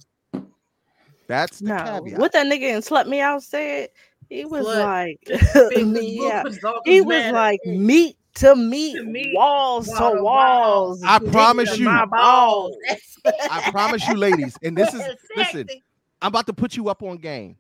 that's 1.28 1.60
the 1.60 1.68
No, 1.70 2.02
caveat. 2.02 2.20
what 2.20 2.32
that 2.32 2.46
nigga 2.48 2.74
and 2.76 2.84
slut 2.84 3.08
me 3.08 3.20
out 3.20 3.44
said, 3.44 3.90
he 4.30 4.46
was 4.46 4.66
Slut. 4.66 4.86
like, 4.86 5.20
Big 5.26 5.88
yeah, 6.04 6.44
he 6.86 6.98
is 6.98 7.06
was 7.06 7.32
like 7.34 7.60
meat 7.66 8.16
to 8.36 8.56
meat, 8.56 9.04
meat, 9.06 9.36
walls 9.36 9.88
to 9.88 9.94
wall 9.94 10.16
to 10.16 10.24
walls. 10.24 11.04
I 11.04 11.20
promise 11.20 11.78
you. 11.78 11.86
my 11.86 12.06
balls. 12.06 12.76
I 13.26 13.70
promise 13.72 14.08
you, 14.08 14.16
ladies, 14.16 14.56
and 14.64 14.78
this 14.78 14.94
is 14.94 15.02
listen. 15.36 15.68
I'm 16.22 16.28
about 16.28 16.46
to 16.48 16.54
put 16.54 16.76
you 16.76 16.90
up 16.90 17.02
on 17.02 17.18
game. 17.18 17.58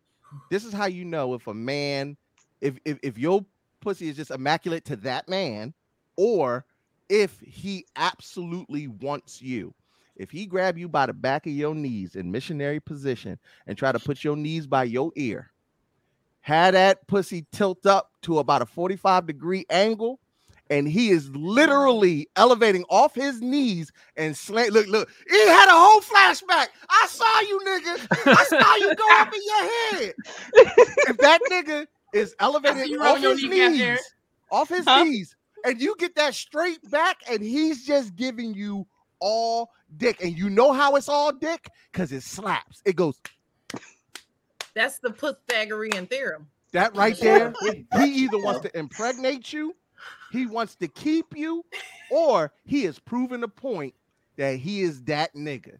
This 0.51 0.63
is 0.63 0.73
how 0.73 0.85
you 0.85 1.05
know 1.05 1.33
if 1.33 1.47
a 1.47 1.53
man, 1.53 2.15
if 2.61 2.77
if 2.85 2.99
if 3.01 3.17
your 3.17 3.43
pussy 3.81 4.09
is 4.09 4.15
just 4.15 4.31
immaculate 4.31 4.85
to 4.85 4.95
that 4.97 5.27
man, 5.27 5.73
or 6.17 6.65
if 7.09 7.39
he 7.39 7.85
absolutely 7.95 8.87
wants 8.87 9.41
you. 9.41 9.73
If 10.15 10.31
he 10.31 10.45
grab 10.45 10.77
you 10.77 10.89
by 10.89 11.05
the 11.05 11.13
back 11.13 11.47
of 11.47 11.53
your 11.53 11.73
knees 11.73 12.17
in 12.17 12.29
missionary 12.29 12.81
position 12.81 13.39
and 13.67 13.77
try 13.77 13.93
to 13.93 13.99
put 13.99 14.21
your 14.21 14.35
knees 14.35 14.67
by 14.67 14.83
your 14.83 15.13
ear, 15.15 15.49
had 16.49 16.73
that 16.73 17.05
pussy 17.07 17.45
tilt 17.51 17.85
up 17.85 18.09
to 18.23 18.39
about 18.39 18.63
a 18.63 18.65
45 18.65 19.27
degree 19.27 19.65
angle, 19.69 20.19
and 20.71 20.87
he 20.87 21.09
is 21.11 21.29
literally 21.35 22.27
elevating 22.35 22.83
off 22.89 23.13
his 23.13 23.39
knees 23.39 23.91
and 24.17 24.35
slant. 24.35 24.71
Look, 24.73 24.87
look, 24.87 25.09
he 25.29 25.47
had 25.47 25.67
a 25.69 25.77
whole 25.77 26.01
flashback. 26.01 26.67
I 26.89 27.07
saw 27.07 27.39
you, 27.41 27.59
nigga. 27.65 28.07
I 28.25 28.43
saw 28.45 28.75
you 28.77 28.95
go 28.95 29.21
up 29.21 29.33
in 29.33 29.41
your 29.45 29.63
head. 30.07 30.13
if 31.07 31.19
that 31.19 31.39
nigga 31.51 31.85
is 32.13 32.35
elevated 32.39 32.97
off 32.99 33.21
his 33.21 33.43
knees, 33.43 34.15
off 34.51 34.69
his 34.69 34.87
Huh? 34.87 35.03
knees, 35.03 35.35
and 35.65 35.79
you 35.79 35.95
get 35.99 36.15
that 36.15 36.33
straight 36.33 36.79
back, 36.89 37.17
and 37.29 37.43
he's 37.43 37.85
just 37.85 38.15
giving 38.15 38.55
you 38.55 38.87
all 39.19 39.69
dick, 39.97 40.23
and 40.23 40.35
you 40.35 40.49
know 40.49 40.71
how 40.71 40.95
it's 40.95 41.09
all 41.09 41.31
dick 41.31 41.69
because 41.91 42.11
it 42.11 42.23
slaps. 42.23 42.81
It 42.85 42.95
goes 42.95 43.19
That's 44.79 44.99
the 44.99 45.11
Pythagorean 45.11 46.07
theorem. 46.07 46.47
that 46.71 46.95
right 46.95 47.19
there. 47.19 47.53
he 47.97 48.05
either 48.05 48.37
wants 48.37 48.61
to 48.61 48.79
impregnate 48.79 49.51
you, 49.51 49.75
he 50.31 50.45
wants 50.45 50.75
to 50.75 50.87
keep 50.87 51.35
you, 51.35 51.65
or 52.09 52.53
he 52.63 52.85
has 52.85 52.97
proven 52.97 53.41
the 53.41 53.49
point 53.49 53.93
that 54.37 54.55
he 54.55 54.79
is 54.79 55.03
that 55.03 55.35
nigga. 55.35 55.79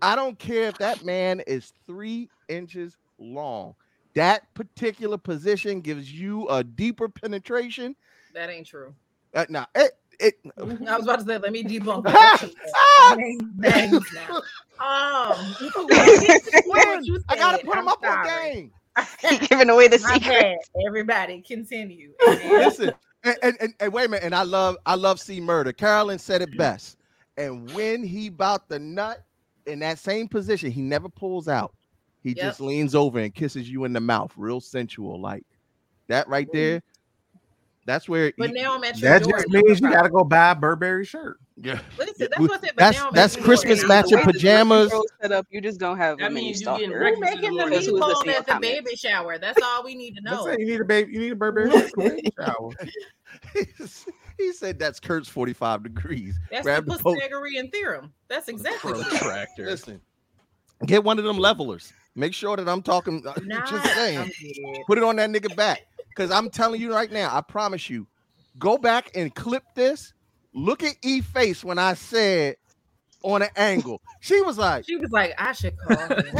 I 0.00 0.16
don't 0.16 0.38
care 0.38 0.68
if 0.68 0.78
that 0.78 1.04
man 1.04 1.40
is 1.46 1.74
three 1.86 2.30
inches 2.48 2.96
long. 3.18 3.74
That 4.14 4.52
particular 4.54 5.18
position 5.18 5.82
gives 5.82 6.10
you 6.10 6.48
a 6.48 6.64
deeper 6.64 7.10
penetration. 7.10 7.94
That 8.32 8.48
ain't 8.48 8.66
true. 8.66 8.94
Uh, 9.34 9.44
now, 9.50 9.66
it, 9.74 9.92
it, 10.20 10.34
mm-hmm. 10.44 10.86
I 10.86 10.96
was 10.96 11.04
about 11.04 11.20
to 11.20 11.24
say, 11.24 11.38
let 11.38 11.52
me 11.52 11.64
debunk 11.64 12.04
that. 12.04 12.50
Bang, 13.16 13.40
bang 13.54 13.90
now. 14.14 14.36
Um, 14.36 14.42
I 17.28 17.36
gotta 17.36 17.64
put 17.64 17.78
him 17.78 17.88
up 17.88 18.02
on 18.02 18.26
sorry. 18.26 18.52
game. 18.52 18.72
giving 19.48 19.70
away 19.70 19.88
the 19.88 19.98
secret. 19.98 20.58
Everybody, 20.86 21.42
continue. 21.42 22.12
Listen, 22.26 22.92
and, 23.24 23.36
and, 23.42 23.56
and, 23.60 23.74
and 23.80 23.92
wait 23.92 24.06
a 24.06 24.08
minute, 24.08 24.24
and 24.24 24.34
I 24.34 24.42
love 24.42 24.76
I 24.86 24.94
love 24.94 25.20
C 25.20 25.40
murder. 25.40 25.72
Carolyn 25.72 26.18
said 26.18 26.42
it 26.42 26.56
best. 26.56 26.96
And 27.36 27.72
when 27.72 28.02
he 28.02 28.28
bout 28.28 28.68
the 28.68 28.78
nut 28.78 29.24
in 29.66 29.78
that 29.80 29.98
same 29.98 30.28
position, 30.28 30.70
he 30.70 30.82
never 30.82 31.08
pulls 31.08 31.48
out. 31.48 31.74
He 32.22 32.30
Yep. 32.30 32.38
just 32.38 32.60
leans 32.60 32.94
over 32.94 33.18
and 33.18 33.34
kisses 33.34 33.70
you 33.70 33.84
in 33.84 33.92
the 33.92 34.00
mouth, 34.00 34.32
real 34.36 34.60
sensual, 34.60 35.20
like 35.20 35.44
that 36.08 36.28
right 36.28 36.46
mm-hmm. 36.48 36.56
there. 36.56 36.82
That's 37.90 38.08
where 38.08 38.32
But 38.38 38.50
he- 38.50 38.54
now 38.54 38.76
I'm 38.76 38.84
at 38.84 38.96
your 39.00 39.10
That 39.10 39.24
door. 39.24 39.32
just 39.38 39.48
means 39.48 39.80
you 39.80 39.90
gotta 39.90 40.08
go 40.10 40.22
buy 40.22 40.52
a 40.52 40.54
Burberry 40.54 41.04
shirt. 41.04 41.38
Yeah. 41.56 41.80
Listen, 41.98 42.14
that's 42.30 42.38
we- 42.38 42.46
what 42.46 42.58
I 42.58 42.60
said. 42.60 42.70
But 42.76 42.76
that's 42.76 42.96
now 42.98 43.08
I'm 43.08 43.14
that's 43.14 43.36
at 43.36 43.42
Christmas 43.42 43.84
matching 43.84 44.10
The 44.12 44.16
way 44.18 44.22
the 44.26 44.32
pajamas. 44.32 44.82
control 44.90 45.06
set 45.20 45.32
up, 45.32 45.46
you 45.50 45.60
just 45.60 45.80
don't 45.80 45.96
have 45.96 46.18
That 46.18 46.30
a 46.30 46.34
means 46.34 46.60
you 46.60 46.66
getting 46.68 46.86
stalker. 46.90 47.00
ready 47.00 47.14
Who 47.16 47.20
making 47.20 47.56
the 47.56 47.64
Because 47.64 47.88
meatballs 47.88 48.26
at 48.28 48.36
to 48.36 48.42
the 48.46 48.52
comments? 48.52 48.68
baby 48.68 48.96
shower? 48.96 49.38
That's 49.38 49.60
all 49.60 49.82
we 49.82 49.96
need 49.96 50.14
to 50.14 50.20
know. 50.22 50.46
it. 50.46 50.60
You 50.60 50.66
need 50.66 50.80
a 50.80 50.84
baby. 50.84 51.12
You 51.14 51.18
need 51.18 51.32
a 51.32 51.34
Burberry 51.34 51.68
shirt 51.72 51.90
for 51.90 52.00
a 52.06 52.10
baby 52.10 52.32
shower. 52.38 52.70
he 54.38 54.52
said 54.52 54.78
that's 54.78 55.00
Kurt's 55.00 55.28
45 55.28 55.82
degrees. 55.82 56.38
That's 56.50 56.62
Grab 56.62 56.86
the 56.86 56.96
the. 56.96 57.02
Pythagorean 57.02 57.70
theorem. 57.70 58.12
That's 58.28 58.46
exactly 58.48 58.92
what 58.92 59.00
it 59.00 59.12
is. 59.14 59.18
Protractor. 59.18 59.66
Listen, 59.66 60.00
get 60.86 61.02
one 61.02 61.18
of 61.18 61.24
them 61.24 61.38
levelers. 61.38 61.92
Make 62.16 62.34
sure 62.34 62.56
that 62.56 62.68
I'm 62.68 62.82
talking. 62.82 63.24
uh, 63.26 63.34
Nah, 63.44 63.64
just 63.66 63.94
saying. 63.94 64.30
Put 64.86 64.98
it 64.98 65.04
on 65.04 65.16
that 65.16 65.30
nigga 65.30 65.54
back. 65.54 65.80
Because 66.08 66.30
I'm 66.30 66.50
telling 66.50 66.80
you 66.80 66.92
right 66.92 67.10
now, 67.10 67.34
I 67.34 67.40
promise 67.40 67.88
you, 67.88 68.06
go 68.58 68.76
back 68.76 69.10
and 69.14 69.34
clip 69.34 69.62
this. 69.74 70.12
Look 70.52 70.82
at 70.82 70.96
E 71.02 71.20
face 71.20 71.62
when 71.64 71.78
I 71.78 71.94
said 71.94 72.56
on 73.22 73.42
an 73.42 73.48
angle. 73.54 74.00
She 74.20 74.40
was 74.42 74.58
like, 74.58 74.84
She 74.86 74.96
was 74.96 75.10
like, 75.12 75.32
I 75.38 75.52
should 75.52 75.78
call 75.78 76.08
him. 76.08 76.34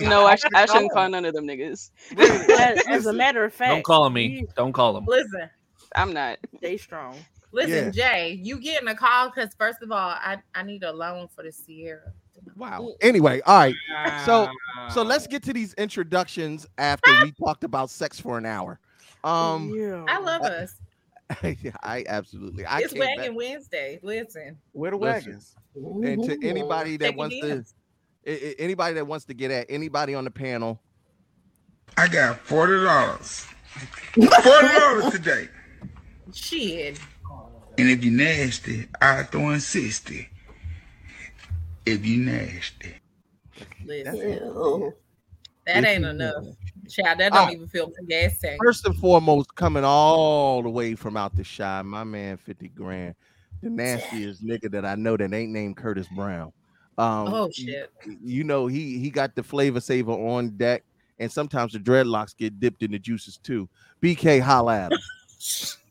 No, 0.00 0.24
I, 0.24 0.34
sh- 0.36 0.44
I 0.54 0.64
shouldn't 0.66 0.92
call 0.92 1.08
none 1.10 1.24
of 1.26 1.34
them 1.34 1.46
niggas. 1.46 1.90
As, 2.18 2.78
as 2.88 3.06
a 3.06 3.12
matter 3.12 3.44
of 3.44 3.52
fact, 3.52 3.70
Don't 3.70 3.84
call 3.84 4.08
me. 4.10 4.46
Don't 4.56 4.72
call 4.72 4.96
him. 4.96 5.04
Listen, 5.06 5.50
I'm 5.94 6.12
not. 6.14 6.38
Stay 6.56 6.78
strong. 6.78 7.24
listen, 7.52 7.92
Yeah. 7.94 8.10
Jay, 8.10 8.40
you 8.42 8.58
getting 8.58 8.88
a 8.88 8.94
call 8.94 9.28
because 9.28 9.50
first 9.58 9.82
of 9.82 9.92
all, 9.92 9.98
I, 9.98 10.38
I 10.54 10.62
need 10.62 10.82
a 10.82 10.92
loan 10.92 11.28
for 11.28 11.44
the 11.44 11.52
Sierra. 11.52 12.12
Wow. 12.56 12.92
Anyway, 13.00 13.40
all 13.46 13.58
right. 13.58 13.74
So 14.24 14.48
so 14.92 15.02
let's 15.02 15.26
get 15.26 15.42
to 15.44 15.52
these 15.52 15.74
introductions 15.74 16.66
after 16.78 17.10
we 17.22 17.32
talked 17.44 17.64
about 17.64 17.90
sex 17.90 18.18
for 18.20 18.38
an 18.38 18.46
hour. 18.46 18.78
Um 19.22 19.72
yeah. 19.74 20.04
I 20.08 20.18
love 20.20 20.42
us. 20.42 20.76
I 21.82 22.04
absolutely 22.06 22.66
I 22.66 22.80
it's 22.80 22.92
came 22.92 23.00
Wagon 23.00 23.24
back. 23.28 23.36
Wednesday. 23.36 23.98
Listen. 24.02 24.58
Where 24.72 24.90
the 24.90 24.96
Listen. 24.98 25.32
wagons? 25.32 25.56
And 26.06 26.24
to 26.24 26.46
anybody 26.46 26.96
that 26.98 27.06
Take 27.08 27.16
wants 27.16 27.38
to 27.40 27.50
in. 27.50 27.64
a- 28.26 28.30
a- 28.30 28.54
anybody 28.62 28.94
that 28.94 29.06
wants 29.06 29.24
to 29.26 29.34
get 29.34 29.50
at 29.50 29.66
anybody 29.68 30.14
on 30.14 30.24
the 30.24 30.30
panel, 30.30 30.80
I 31.96 32.08
got 32.08 32.38
forty 32.40 32.82
dollars. 32.84 33.46
Forty 34.14 34.68
dollars 34.68 35.12
today. 35.12 35.48
Shit. 36.32 37.00
And 37.78 37.88
if 37.90 38.04
you 38.04 38.10
nasty, 38.12 38.86
I 39.00 39.24
throw 39.24 39.50
in 39.50 39.60
sixty. 39.60 40.28
If 41.86 42.04
you 42.06 42.24
nasty. 42.24 42.94
Listen. 43.84 44.92
That 45.66 45.86
ain't 45.86 46.04
enough. 46.04 46.44
Child, 46.88 47.20
that 47.20 47.32
don't 47.32 47.46
right. 47.46 47.54
even 47.54 47.66
feel 47.68 47.86
like 47.86 48.08
gas 48.08 48.38
tank. 48.38 48.60
First 48.62 48.86
and 48.86 48.96
foremost, 48.96 49.54
coming 49.54 49.84
all 49.84 50.62
the 50.62 50.68
way 50.68 50.94
from 50.94 51.16
out 51.16 51.34
the 51.34 51.44
shy, 51.44 51.80
my 51.82 52.04
man 52.04 52.36
50 52.36 52.68
grand, 52.68 53.14
the 53.62 53.70
nastiest 53.70 54.44
nigga 54.44 54.70
that 54.70 54.84
I 54.84 54.94
know 54.94 55.16
that 55.16 55.32
ain't 55.32 55.52
named 55.52 55.78
Curtis 55.78 56.06
Brown. 56.14 56.52
Um, 56.98 57.28
Oh 57.28 57.46
y- 57.46 57.50
shit. 57.52 57.90
You 58.22 58.44
know, 58.44 58.66
he 58.66 58.98
he 58.98 59.10
got 59.10 59.34
the 59.34 59.42
flavor 59.42 59.80
saver 59.80 60.12
on 60.12 60.50
deck, 60.50 60.84
and 61.18 61.32
sometimes 61.32 61.72
the 61.72 61.78
dreadlocks 61.78 62.36
get 62.36 62.60
dipped 62.60 62.82
in 62.82 62.90
the 62.92 62.98
juices 62.98 63.38
too. 63.38 63.68
BK 64.02 64.40
holla 64.40 64.78
at 64.78 64.92
him. 64.92 64.98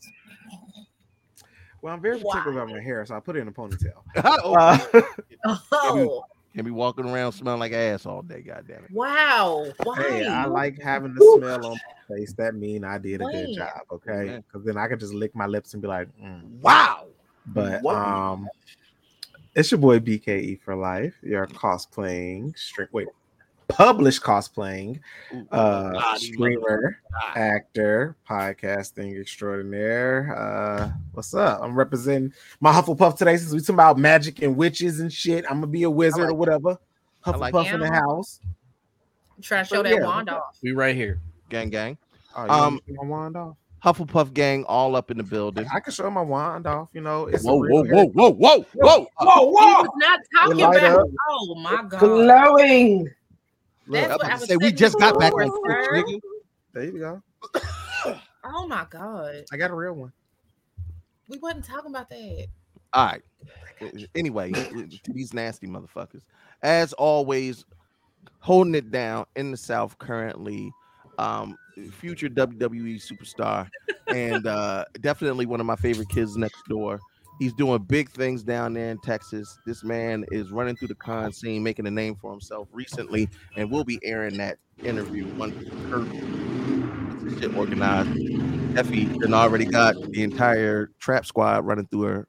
Well, 1.84 1.94
I'm 1.94 2.02
very 2.02 2.18
particular 2.18 2.62
about 2.62 2.70
my 2.74 2.82
hair, 2.82 3.06
so 3.06 3.16
I 3.16 3.20
put 3.20 3.36
it 3.36 3.40
in 3.42 3.48
a 3.48 3.52
ponytail. 3.52 4.02
oh, 4.24 5.04
Uh, 5.46 5.58
Oh 5.72 6.24
can 6.54 6.66
be 6.66 6.72
walking 6.72 7.10
around 7.10 7.32
smelling 7.32 7.60
like 7.60 7.72
ass 7.72 8.06
all 8.06 8.22
day, 8.22 8.42
goddamn 8.42 8.84
it. 8.84 8.92
wow. 8.92 9.66
Why? 9.84 10.02
hey, 10.02 10.28
I 10.28 10.46
like 10.46 10.80
having 10.80 11.14
the 11.16 11.38
smell 11.38 11.66
on 11.66 11.80
my 12.10 12.16
face. 12.16 12.34
That 12.34 12.56
mean 12.56 12.84
I 12.84 12.98
did 12.98 13.22
a 13.22 13.26
good 13.26 13.54
job, 13.56 13.82
okay? 13.92 14.26
Yeah. 14.26 14.38
Because 14.38 14.66
then 14.66 14.78
I 14.78 14.88
could 14.88 15.00
just 15.00 15.14
lick 15.14 15.36
my 15.36 15.48
lips 15.48 15.74
and 15.74 15.82
be 15.82 15.88
like, 15.88 16.08
mm. 16.22 16.44
Wow. 16.62 17.08
but 17.48 17.82
Wow. 17.82 18.34
um, 18.34 18.50
It's 19.56 19.72
your 19.72 19.80
boy 19.80 20.00
BKE 20.00 20.62
for 20.62 20.76
life. 20.76 21.16
You're 21.24 21.48
cosplaying, 21.48 22.58
string, 22.58 22.88
wait, 22.92 23.08
published 23.74 24.22
cosplaying, 24.22 25.00
uh, 25.52 25.92
God, 25.92 26.20
streamer, 26.20 27.00
actor, 27.36 28.16
podcasting 28.30 29.20
extraordinaire. 29.20 30.36
Uh, 30.38 30.92
what's 31.14 31.34
up? 31.34 31.60
I'm 31.62 31.76
representing 31.76 32.34
my 32.60 32.72
Hufflepuff 32.72 33.18
today 33.18 33.36
since 33.38 33.52
we 33.52 33.60
talking 33.60 33.76
about 33.76 33.98
magic 33.98 34.42
and 34.42 34.56
witches 34.56 35.00
and 35.00 35.12
shit. 35.12 35.44
I'm 35.50 35.56
gonna 35.58 35.68
be 35.68 35.84
a 35.84 35.90
wizard 35.90 36.30
or 36.30 36.34
whatever. 36.36 36.78
Hufflepuff 37.26 37.54
like 37.54 37.74
in 37.74 37.80
the 37.80 37.88
it. 37.88 37.94
house. 37.94 38.40
Try 39.42 39.60
to 39.60 39.66
show 39.66 39.76
But 39.78 39.90
that 39.90 39.96
yeah. 39.96 40.06
wand 40.06 40.30
off. 40.30 40.58
We 40.62 40.72
right 40.74 40.96
here. 40.96 41.20
Gang, 41.50 41.70
gang. 41.70 41.98
Oh, 42.36 42.44
Um, 42.44 42.50
want 42.50 42.74
me 42.74 42.80
to 42.80 42.86
show 43.00 43.04
my 43.04 43.10
wand 43.10 43.38
off? 43.38 43.56
Hufflepuff 43.84 44.34
gang 44.34 44.64
all 44.66 44.96
up 44.96 45.12
in 45.12 45.18
the 45.18 45.24
building. 45.24 45.66
I 45.74 45.80
can 45.82 45.92
show 45.92 46.10
my 46.10 46.22
wand 46.22 46.68
off. 46.68 46.88
You 46.94 47.02
know, 47.02 47.26
it's 47.28 47.44
a 47.44 47.48
Whoa, 47.48 47.60
real 47.60 47.84
whoa, 47.84 48.06
whoa, 48.06 48.32
whoa, 48.32 48.32
whoa, 48.32 48.66
whoa. 48.76 49.08
whoa, 49.18 49.82
He 49.82 49.88
was 49.88 49.90
not 49.98 50.20
talking 50.36 50.62
about. 50.62 51.00
up. 51.00 51.08
Oh 51.30 51.56
my 51.56 51.84
god. 51.90 52.00
Glowing. 52.00 53.10
That's 53.88 54.06
I'm 54.06 54.12
what 54.12 54.22
about 54.22 54.32
I 54.32 54.34
to 54.36 54.40
was 54.40 54.50
say 54.50 54.58
we 54.58 54.72
just 54.72 54.98
got 55.00 55.20
back 55.20 55.32
before, 55.32 55.44
on 55.44 55.88
Twitch, 55.90 56.06
nigga. 56.06 56.20
There 56.74 56.84
you 56.84 57.00
go. 57.00 57.22
Oh 58.46 58.68
my 58.68 58.86
god. 58.90 59.46
I 59.54 59.58
got 59.58 59.72
a 59.72 59.74
real 59.74 59.94
one. 59.94 60.12
We 61.30 61.38
wasn't 61.38 61.64
talking 61.64 61.92
about 61.92 62.10
that. 62.10 62.48
All 62.92 63.06
right. 63.06 63.22
Anyway, 64.16 64.52
to 64.52 65.14
these 65.14 65.34
nasty 65.34 65.66
motherfuckers. 65.66 66.24
As 66.62 66.92
always, 66.94 67.64
holding 68.40 68.76
it 68.76 68.92
down 68.92 69.26
in 69.38 69.52
the 69.52 69.58
South 69.58 69.98
currently. 69.98 70.72
Um, 71.18 71.58
future 71.92 72.28
WWE 72.28 73.02
superstar 73.02 73.68
and 74.08 74.46
uh 74.46 74.84
definitely 75.02 75.46
one 75.46 75.60
of 75.60 75.66
my 75.66 75.76
favorite 75.76 76.10
kids 76.10 76.36
next 76.38 76.64
door. 76.68 77.00
He's 77.44 77.52
doing 77.52 77.84
big 77.84 78.10
things 78.10 78.42
down 78.42 78.74
there 78.74 78.90
in 78.90 79.00
Texas. 79.00 79.60
This 79.66 79.84
man 79.84 80.24
is 80.32 80.50
running 80.50 80.78
through 80.78 80.88
the 80.88 80.96
con 80.96 81.34
scene, 81.34 81.62
making 81.62 81.86
a 81.86 81.92
name 81.92 82.16
for 82.16 82.32
himself 82.32 82.70
recently, 82.72 83.28
and 83.58 83.70
we'll 83.70 83.84
be 83.84 84.00
airing 84.02 84.38
that 84.38 84.60
interview 84.86 85.28
once 85.38 85.54
Kurt 85.92 86.08
shit 87.38 87.54
organized. 87.58 88.08
Effie 88.78 89.10
and 89.24 89.36
already 89.36 89.66
got 89.66 89.94
the 90.12 90.24
entire 90.24 90.90
trap 91.02 91.26
squad 91.26 91.66
running 91.66 91.86
through 91.88 92.04
her 92.04 92.28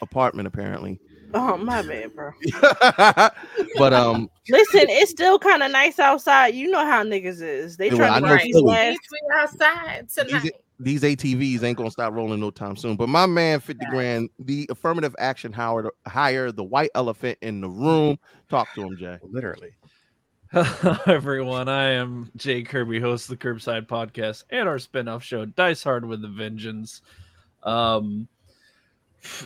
apartment, 0.00 0.46
apparently. 0.46 1.00
Oh 1.34 1.56
my 1.56 1.82
bad, 1.82 2.14
bro. 2.14 2.30
but 3.78 3.92
um, 3.92 4.30
Listen, 4.48 4.86
it's 4.90 5.10
still 5.10 5.40
kind 5.40 5.64
of 5.64 5.72
nice 5.72 5.98
outside. 5.98 6.54
You 6.54 6.70
know 6.70 6.86
how 6.86 7.02
niggas 7.02 7.42
is. 7.42 7.76
They 7.78 7.88
Yeah, 7.88 7.96
trying 7.96 8.10
to 8.10 8.28
I 8.28 8.30
know 8.30 8.36
get 8.36 8.44
these 8.44 8.60
last. 8.60 9.00
Outside 9.34 10.08
tonight. 10.08 10.52
These, 10.82 11.00
these 11.00 11.16
ATVs 11.16 11.62
ain't 11.62 11.78
gonna 11.78 11.90
stop 11.90 12.12
rolling 12.12 12.40
no 12.40 12.50
time 12.50 12.76
soon. 12.76 12.96
But 12.96 13.08
my 13.08 13.26
man, 13.26 13.60
50 13.60 13.86
grand, 13.86 14.30
the 14.38 14.66
affirmative 14.70 15.14
action 15.18 15.52
hire, 15.52 15.90
hire 16.06 16.52
the 16.52 16.64
white 16.64 16.90
elephant 16.94 17.38
in 17.42 17.60
the 17.60 17.68
room. 17.68 18.18
Talk 18.48 18.72
to 18.74 18.82
him, 18.82 18.96
Jay. 18.96 19.18
Literally. 19.22 19.70
Hello, 20.52 20.96
everyone. 21.06 21.68
I 21.68 21.92
am 21.92 22.30
Jay 22.36 22.62
Kirby, 22.62 23.00
host 23.00 23.30
of 23.30 23.38
the 23.38 23.44
Curbside 23.48 23.86
Podcast 23.86 24.44
and 24.50 24.68
our 24.68 24.78
spin-off 24.78 25.24
show, 25.24 25.46
Dice 25.46 25.82
Hard 25.82 26.04
with 26.04 26.22
a 26.24 26.28
Vengeance. 26.28 27.00
Um, 27.62 28.28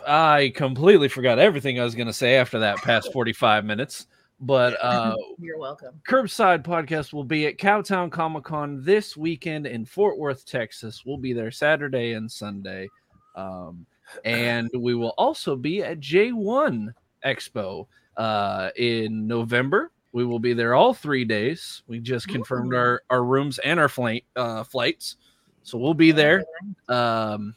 I 0.07 0.53
completely 0.55 1.09
forgot 1.09 1.39
everything 1.39 1.79
I 1.79 1.85
was 1.85 1.95
going 1.95 2.09
to 2.09 2.13
say 2.13 2.37
after 2.37 2.59
that 2.61 2.79
past 2.79 3.13
45 3.13 3.65
minutes. 3.65 4.07
But 4.41 4.77
uh, 4.83 5.17
You're 5.39 5.59
welcome. 5.59 6.01
Curbside 6.09 6.63
Podcast 6.63 7.13
will 7.13 7.25
be 7.25 7.47
at 7.47 7.59
Cowtown 7.59 8.11
Comic 8.11 8.45
Con 8.45 8.83
this 8.83 9.17
weekend 9.17 9.67
in 9.67 9.85
Fort 9.85 10.19
Worth, 10.19 10.45
Texas. 10.47 11.05
We'll 11.05 11.19
be 11.19 11.33
there 11.33 11.51
Saturday 11.51 12.13
and 12.13 12.31
Sunday. 12.31 12.89
Um, 13.35 13.87
and 14.25 14.71
we 14.79 14.95
will 14.95 15.15
also 15.19 15.57
be 15.57 15.83
at 15.83 16.01
J1 16.01 16.93
Expo 17.25 17.87
uh, 18.17 18.71
in 18.77 19.27
November. 19.27 19.91
We 20.13 20.25
will 20.25 20.39
be 20.39 20.55
there 20.55 20.75
all 20.75 20.95
three 20.95 21.25
days. 21.25 21.83
We 21.87 22.01
just 22.01 22.29
confirmed 22.29 22.73
Ooh. 22.73 22.79
our, 22.79 23.03
our 23.11 23.25
rooms 23.25 23.59
and 23.59 23.79
our 23.79 23.89
flight 23.89 24.25
uh, 24.35 24.65
flights. 24.65 25.17
So 25.63 25.77
we'll 25.77 25.95
be 25.95 26.13
there. 26.13 26.45
Um, 26.89 27.55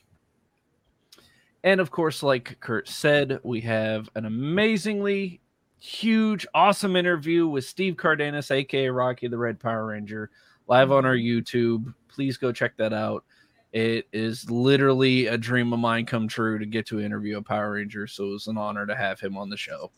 and 1.63 1.79
of 1.79 1.91
course, 1.91 2.23
like 2.23 2.57
Kurt 2.59 2.87
said, 2.87 3.39
we 3.43 3.61
have 3.61 4.09
an 4.15 4.25
amazingly 4.25 5.39
huge, 5.79 6.45
awesome 6.53 6.95
interview 6.95 7.47
with 7.47 7.65
Steve 7.65 7.97
Cardenas, 7.97 8.51
aka 8.51 8.89
Rocky 8.89 9.27
the 9.27 9.37
Red 9.37 9.59
Power 9.59 9.85
Ranger, 9.85 10.29
live 10.67 10.91
on 10.91 11.05
our 11.05 11.15
YouTube. 11.15 11.93
Please 12.07 12.37
go 12.37 12.51
check 12.51 12.77
that 12.77 12.93
out. 12.93 13.23
It 13.71 14.07
is 14.11 14.49
literally 14.49 15.27
a 15.27 15.37
dream 15.37 15.73
of 15.73 15.79
mine 15.79 16.05
come 16.05 16.27
true 16.27 16.57
to 16.57 16.65
get 16.65 16.87
to 16.87 16.99
interview 16.99 17.37
a 17.37 17.41
Power 17.41 17.71
Ranger. 17.71 18.07
So 18.07 18.25
it 18.25 18.31
was 18.31 18.47
an 18.47 18.57
honor 18.57 18.85
to 18.85 18.95
have 18.95 19.19
him 19.19 19.37
on 19.37 19.49
the 19.49 19.57
show. 19.57 19.91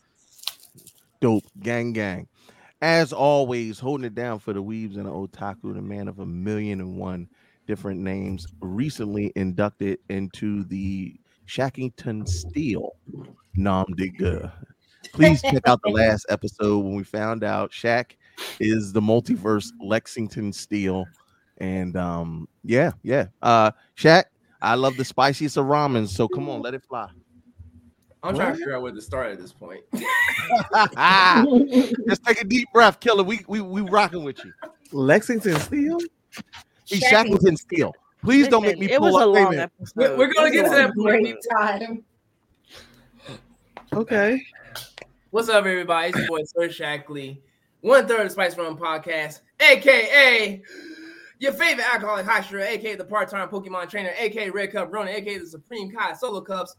Dope, 1.20 1.44
gang, 1.60 1.92
gang. 1.92 2.28
As 2.82 3.12
always, 3.12 3.78
holding 3.78 4.04
it 4.04 4.14
down 4.14 4.40
for 4.40 4.52
the 4.52 4.60
weaves 4.60 4.96
and 4.96 5.06
the 5.06 5.10
otaku, 5.10 5.72
the 5.74 5.80
man 5.80 6.08
of 6.08 6.18
a 6.18 6.26
million 6.26 6.80
and 6.80 6.96
one 6.96 7.28
different 7.66 8.00
names, 8.00 8.46
recently 8.60 9.32
inducted 9.36 10.00
into 10.08 10.64
the 10.64 11.14
Shackington 11.46 12.28
Steel 12.28 12.96
Nom 13.54 13.86
de 13.96 14.08
Guerre. 14.08 14.52
Please 15.12 15.42
check 15.42 15.66
out 15.66 15.80
the 15.82 15.90
last 15.92 16.26
episode 16.28 16.78
when 16.78 16.94
we 16.94 17.04
found 17.04 17.44
out 17.44 17.70
Shaq 17.70 18.12
is 18.60 18.92
the 18.92 19.00
multiverse 19.00 19.70
Lexington 19.80 20.52
Steel. 20.52 21.06
And 21.58 21.96
um, 21.96 22.48
yeah, 22.64 22.92
yeah. 23.02 23.26
Uh 23.40 23.70
Shaq, 23.96 24.24
I 24.60 24.74
love 24.74 24.96
the 24.96 25.04
spiciest 25.04 25.56
of 25.56 25.66
ramen, 25.66 26.08
so 26.08 26.28
come 26.28 26.48
on, 26.48 26.62
let 26.62 26.74
it 26.74 26.82
fly. 26.82 27.08
I'm 28.24 28.36
trying 28.36 28.52
to 28.52 28.58
figure 28.58 28.76
out 28.76 28.82
where 28.82 28.92
to 28.92 29.00
start 29.00 29.32
at 29.32 29.40
this 29.40 29.52
point. 29.52 29.82
Just 32.08 32.24
take 32.24 32.40
a 32.40 32.44
deep 32.44 32.68
breath, 32.72 33.00
killer. 33.00 33.24
We 33.24 33.40
we 33.48 33.60
we 33.60 33.80
rocking 33.80 34.22
with 34.22 34.44
you. 34.44 34.52
Lexington 34.92 35.58
Steel? 35.58 35.98
He's 36.86 37.00
Shackleton 37.00 37.56
Steel. 37.56 37.92
Please 38.22 38.46
don't 38.46 38.62
make 38.62 38.78
me 38.78 38.86
Listen, 38.86 38.94
it 38.94 39.00
was 39.00 39.14
a 39.14 39.18
up. 39.18 39.22
A 39.24 39.26
long 39.26 39.54
episode. 39.56 39.96
We're, 39.96 40.16
we're 40.16 40.32
gonna 40.32 40.50
get 40.52 40.64
to 40.64 40.70
that 40.70 40.92
Great 40.94 41.24
point. 41.24 41.46
time. 41.58 42.04
Okay. 43.92 44.40
What's 45.32 45.48
up, 45.48 45.64
everybody? 45.64 46.10
It's 46.10 46.18
your 46.18 46.26
boy 46.26 46.42
Sir 46.44 46.68
Shackley, 46.68 47.38
one 47.80 48.06
third 48.06 48.26
of 48.26 48.32
Spice 48.32 48.54
Run 48.58 48.76
Podcast, 48.76 49.40
aka 49.60 50.60
your 51.38 51.52
favorite 51.54 51.86
alcoholic 51.90 52.26
shooter, 52.44 52.60
aka 52.60 52.96
the 52.96 53.04
part-time 53.06 53.48
Pokemon 53.48 53.88
trainer, 53.88 54.12
aka 54.18 54.50
Red 54.50 54.72
Cup 54.72 54.92
Ronin, 54.92 55.14
aka 55.14 55.38
the 55.38 55.46
Supreme 55.46 55.90
Kai 55.90 56.12
Solo 56.12 56.42
Cups, 56.42 56.76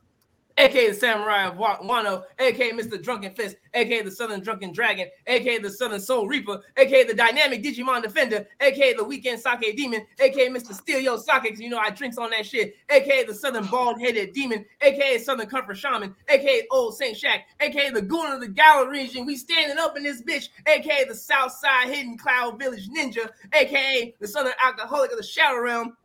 aka 0.57 0.89
the 0.89 0.93
Samurai 0.93 1.47
of 1.47 1.57
Wa- 1.57 1.79
Wano, 1.79 2.23
aka 2.39 2.71
Mr. 2.71 3.01
Drunken 3.01 3.33
Fist, 3.33 3.57
aka 3.73 4.01
the 4.01 4.11
Southern 4.11 4.41
Drunken 4.41 4.71
Dragon, 4.71 5.07
aka 5.27 5.57
the 5.59 5.69
Southern 5.69 5.99
Soul 5.99 6.27
Reaper, 6.27 6.61
aka 6.77 7.03
the 7.03 7.13
Dynamic 7.13 7.63
Digimon 7.63 8.01
Defender, 8.03 8.45
aka 8.61 8.93
the 8.93 9.03
Weekend 9.03 9.39
Sake 9.39 9.75
Demon, 9.75 10.05
aka 10.19 10.49
Mr. 10.49 10.73
Steal 10.73 10.99
Yo 10.99 11.17
Sake, 11.17 11.57
you 11.59 11.69
know 11.69 11.79
I 11.79 11.89
drinks 11.89 12.17
on 12.17 12.29
that 12.31 12.45
shit, 12.45 12.75
aka 12.89 13.25
the 13.25 13.33
Southern 13.33 13.65
Bald-Headed 13.65 14.33
Demon, 14.33 14.65
aka 14.81 15.17
Southern 15.19 15.47
Comfort 15.47 15.77
Shaman, 15.77 16.15
aka 16.29 16.63
Old 16.71 16.95
Saint 16.95 17.17
Shack, 17.17 17.47
aka 17.59 17.89
the 17.91 18.01
Goon 18.01 18.31
of 18.31 18.39
the 18.41 18.47
Galar 18.47 18.89
region. 18.89 19.25
We 19.25 19.35
standing 19.37 19.77
up 19.77 19.97
in 19.97 20.03
this 20.03 20.21
bitch, 20.21 20.49
aka 20.67 21.05
the 21.05 21.15
Southside 21.15 21.87
Hidden 21.89 22.17
Cloud 22.17 22.59
Village 22.59 22.89
Ninja, 22.89 23.29
aka 23.53 24.13
the 24.19 24.27
Southern 24.27 24.53
Alcoholic 24.63 25.11
of 25.11 25.17
the 25.17 25.23
Shadow 25.23 25.59
Realm, 25.59 25.97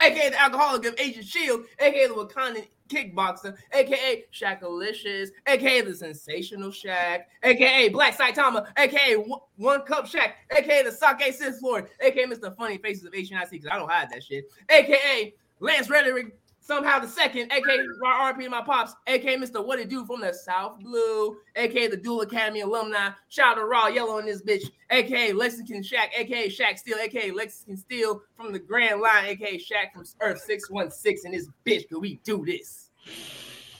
aka 0.00 0.30
the 0.30 0.40
alcoholic 0.40 0.84
of 0.86 0.94
Agent 0.98 1.24
Shield, 1.26 1.62
aka 1.78 2.06
the 2.06 2.14
Wakandan 2.14 2.66
kickboxer, 2.88 3.56
aka 3.72 4.24
Shackalicious, 4.32 5.30
aka 5.46 5.80
the 5.82 5.94
Sensational 5.94 6.70
Shack, 6.70 7.28
aka 7.42 7.88
Black 7.88 8.16
Saitama, 8.16 8.66
aka 8.76 9.16
One- 9.56 9.82
Cup 9.82 10.06
Shack, 10.06 10.36
aka 10.56 10.82
the 10.84 10.92
Sake 10.92 11.32
Sith 11.34 11.60
Lord, 11.62 11.88
aka 12.00 12.24
Mr. 12.26 12.56
Funny 12.56 12.78
Faces 12.78 13.04
of 13.04 13.12
HNIC, 13.12 13.50
because 13.50 13.68
I 13.70 13.76
don't 13.76 13.90
hide 13.90 14.10
that 14.10 14.22
shit, 14.22 14.44
aka 14.68 15.34
Lance 15.60 15.88
Rhetoric. 15.90 16.34
Somehow 16.66 16.98
the 16.98 17.06
second, 17.06 17.52
aka 17.52 17.78
RP 18.04 18.42
to 18.42 18.50
my 18.50 18.60
pops, 18.60 18.92
aka 19.06 19.36
Mr. 19.36 19.64
What 19.64 19.78
It 19.78 19.88
Do 19.88 20.04
from 20.04 20.20
the 20.20 20.32
South 20.32 20.80
Blue, 20.80 21.36
aka 21.54 21.86
the 21.86 21.96
Duel 21.96 22.22
Academy 22.22 22.62
alumni. 22.62 23.10
Shout 23.28 23.52
out 23.52 23.60
to 23.60 23.66
Ra 23.66 23.86
Yellow 23.86 24.18
in 24.18 24.26
this 24.26 24.42
bitch, 24.42 24.64
aka 24.90 25.32
Lexington 25.32 25.84
Shack, 25.84 26.10
aka 26.18 26.48
Shack 26.48 26.78
Steel, 26.78 26.96
aka 27.00 27.30
Lexington 27.30 27.76
Steel 27.76 28.20
from 28.36 28.52
the 28.52 28.58
Grand 28.58 29.00
Line, 29.00 29.26
aka 29.26 29.58
Shack 29.58 29.94
from 29.94 30.02
Earth 30.20 30.40
616 30.40 31.32
in 31.32 31.38
this 31.38 31.48
bitch, 31.64 31.88
cause 31.88 32.00
we 32.00 32.18
do 32.24 32.44
this. 32.44 32.90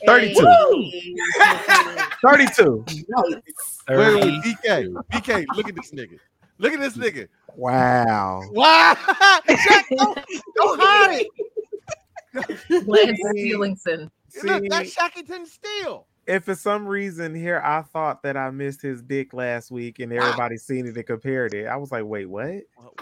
32. 0.06 0.36
32. 2.22 2.84
Wait, 2.86 3.98
wait, 3.98 4.42
BK, 4.44 4.94
BK, 5.10 5.44
look 5.56 5.68
at 5.68 5.74
this 5.74 5.90
nigga. 5.90 6.20
Look 6.58 6.72
at 6.72 6.78
this 6.78 6.96
nigga. 6.96 7.26
Wow. 7.56 8.42
Wow. 8.52 8.94
Shaq, 9.48 9.84
don't, 9.90 10.18
don't 10.54 10.80
hide 10.80 11.22
it. 11.22 11.26
Lance 12.86 13.20
Steelingson. 13.34 14.08
Look, 14.44 14.64
that's 14.68 14.92
Shackleton 14.92 15.46
Steel. 15.46 16.06
if 16.26 16.44
for 16.44 16.54
some 16.54 16.86
reason 16.86 17.34
here 17.34 17.60
I 17.64 17.82
thought 17.82 18.22
that 18.24 18.36
I 18.36 18.50
missed 18.50 18.82
his 18.82 19.02
dick 19.02 19.32
last 19.32 19.70
week 19.70 19.98
and 20.00 20.12
everybody 20.12 20.56
seen 20.56 20.86
it 20.86 20.96
and 20.96 21.06
compared 21.06 21.54
it, 21.54 21.66
I 21.66 21.76
was 21.76 21.92
like, 21.92 22.04
wait, 22.04 22.26
what? 22.26 22.62
Wow, 22.76 22.92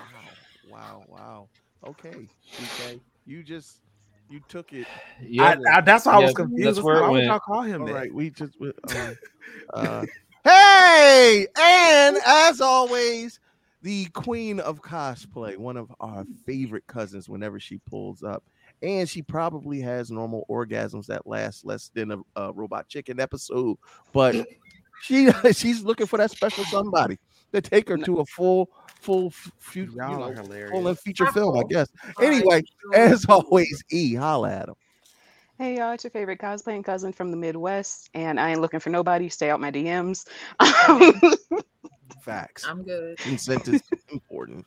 wow, 0.64 1.04
wow. 1.08 1.48
Okay, 1.86 2.28
BK, 2.58 3.00
you 3.26 3.42
just 3.42 3.80
You 4.28 4.40
took 4.48 4.72
it. 4.72 4.86
Yeah, 5.22 5.56
I, 5.68 5.78
I, 5.78 5.80
that's 5.80 6.06
why 6.06 6.14
I 6.14 6.18
was 6.20 6.34
confused. 6.34 6.64
that's 6.64 6.82
where 6.82 6.98
it 6.98 7.02
why 7.02 7.08
would 7.10 7.14
went. 7.18 7.26
y'all 7.26 7.40
call 7.40 7.62
him 7.62 7.82
All 7.82 7.88
that? 7.88 7.94
right, 7.94 8.14
we 8.14 8.30
just 8.30 8.52
we- 8.60 8.72
um, 8.88 9.16
uh, 9.74 10.06
hey, 10.44 11.46
and 11.58 12.16
as 12.26 12.60
always, 12.60 13.38
the 13.84 14.06
queen 14.06 14.60
of 14.60 14.80
cosplay, 14.80 15.58
one 15.58 15.76
of 15.76 15.92
our 16.00 16.24
favorite 16.46 16.86
cousins. 16.86 17.28
Whenever 17.28 17.60
she 17.60 17.78
pulls 17.88 18.22
up, 18.22 18.42
and 18.82 19.08
she 19.08 19.20
probably 19.20 19.80
has 19.80 20.10
normal 20.10 20.46
orgasms 20.50 21.06
that 21.06 21.26
last 21.26 21.66
less 21.66 21.90
than 21.94 22.12
a, 22.12 22.18
a 22.34 22.52
robot 22.52 22.88
chicken 22.88 23.20
episode, 23.20 23.76
but 24.12 24.34
she 25.02 25.30
she's 25.52 25.82
looking 25.82 26.06
for 26.06 26.16
that 26.16 26.30
special 26.30 26.64
somebody 26.64 27.18
to 27.52 27.60
take 27.60 27.86
her 27.90 27.98
to 27.98 28.20
a 28.20 28.24
full 28.24 28.70
full 29.02 29.26
f- 29.26 29.52
you 29.76 29.86
know, 29.94 30.32
full 30.32 30.34
hilarious. 30.34 30.82
length 30.82 31.00
feature 31.02 31.30
film, 31.30 31.58
I 31.58 31.62
guess. 31.68 31.88
Anyway, 32.22 32.62
as 32.94 33.26
always, 33.28 33.84
E, 33.90 34.14
holla 34.14 34.50
at 34.50 34.68
him. 34.70 34.74
Hey 35.58 35.76
y'all, 35.76 35.92
it's 35.92 36.04
your 36.04 36.10
favorite 36.10 36.40
cosplaying 36.40 36.84
cousin 36.84 37.12
from 37.12 37.30
the 37.30 37.36
Midwest, 37.36 38.08
and 38.14 38.40
I 38.40 38.52
ain't 38.52 38.62
looking 38.62 38.80
for 38.80 38.88
nobody. 38.88 39.28
Stay 39.28 39.50
out 39.50 39.60
my 39.60 39.70
DMs. 39.70 40.26
Facts. 42.22 42.64
I'm 42.66 42.82
good. 42.82 43.18
Consent 43.18 43.68
is 43.68 43.82
important. 44.10 44.66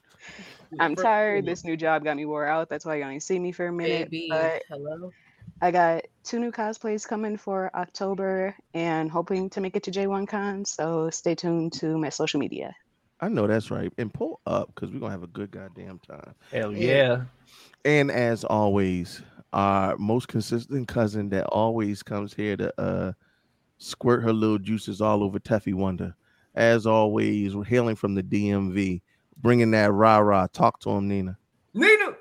I'm 0.80 0.96
tired. 0.96 1.46
This 1.46 1.64
new 1.64 1.78
job 1.78 2.04
got 2.04 2.18
me 2.18 2.26
wore 2.26 2.46
out. 2.46 2.70
That's 2.70 2.86
why 2.86 2.96
you 2.98 3.04
only 3.04 3.20
see 3.20 3.40
me 3.40 3.52
for 3.52 3.68
a 3.68 3.72
minute. 3.72 4.10
Baby, 4.10 4.28
But 4.30 4.64
hello. 4.70 5.12
I 5.62 5.72
got 5.72 6.06
two 6.24 6.40
new 6.40 6.52
cosplays 6.52 7.08
coming 7.08 7.38
for 7.38 7.76
October 7.76 8.56
and 8.74 9.10
hoping 9.10 9.50
to 9.52 9.62
make 9.62 9.76
it 9.76 9.84
to 9.84 9.92
J1 9.92 10.28
Con. 10.28 10.66
So 10.66 11.10
stay 11.10 11.34
tuned 11.34 11.74
to 11.74 11.98
my 11.98 12.10
social 12.10 12.40
media. 12.40 12.76
I 13.20 13.30
know 13.30 13.48
that's 13.48 13.72
right. 13.72 13.92
And 13.98 14.14
pull 14.14 14.40
up 14.46 14.74
because 14.74 14.92
we're 14.92 15.00
gonna 15.00 15.12
have 15.12 15.24
a 15.24 15.28
good 15.28 15.50
goddamn 15.50 16.00
time. 16.00 16.36
Hell 16.52 16.72
yeah. 16.74 17.24
And 17.86 18.12
as 18.12 18.44
always, 18.44 19.24
our 19.54 19.98
most 19.98 20.28
consistent 20.28 20.88
cousin 20.88 21.30
that 21.30 21.46
always 21.46 22.04
comes 22.04 22.34
here 22.34 22.56
to 22.58 22.80
uh 22.80 23.14
squirt 23.80 24.22
her 24.24 24.34
little 24.34 24.60
juices 24.60 25.02
all 25.02 25.24
over 25.24 25.40
Teffy 25.40 25.74
Wonder. 25.74 26.16
As 26.58 26.88
always, 26.88 27.56
we're 27.56 27.64
hailing 27.64 27.96
from 27.96 28.16
the 28.16 28.24
DMV, 28.24 29.00
bringing 29.44 29.70
that 29.72 29.92
rah 29.94 30.18
rah. 30.18 30.48
Talk 30.52 30.80
to 30.80 30.90
him, 30.90 31.08
Nina. 31.08 31.38
Nina. 31.76 32.16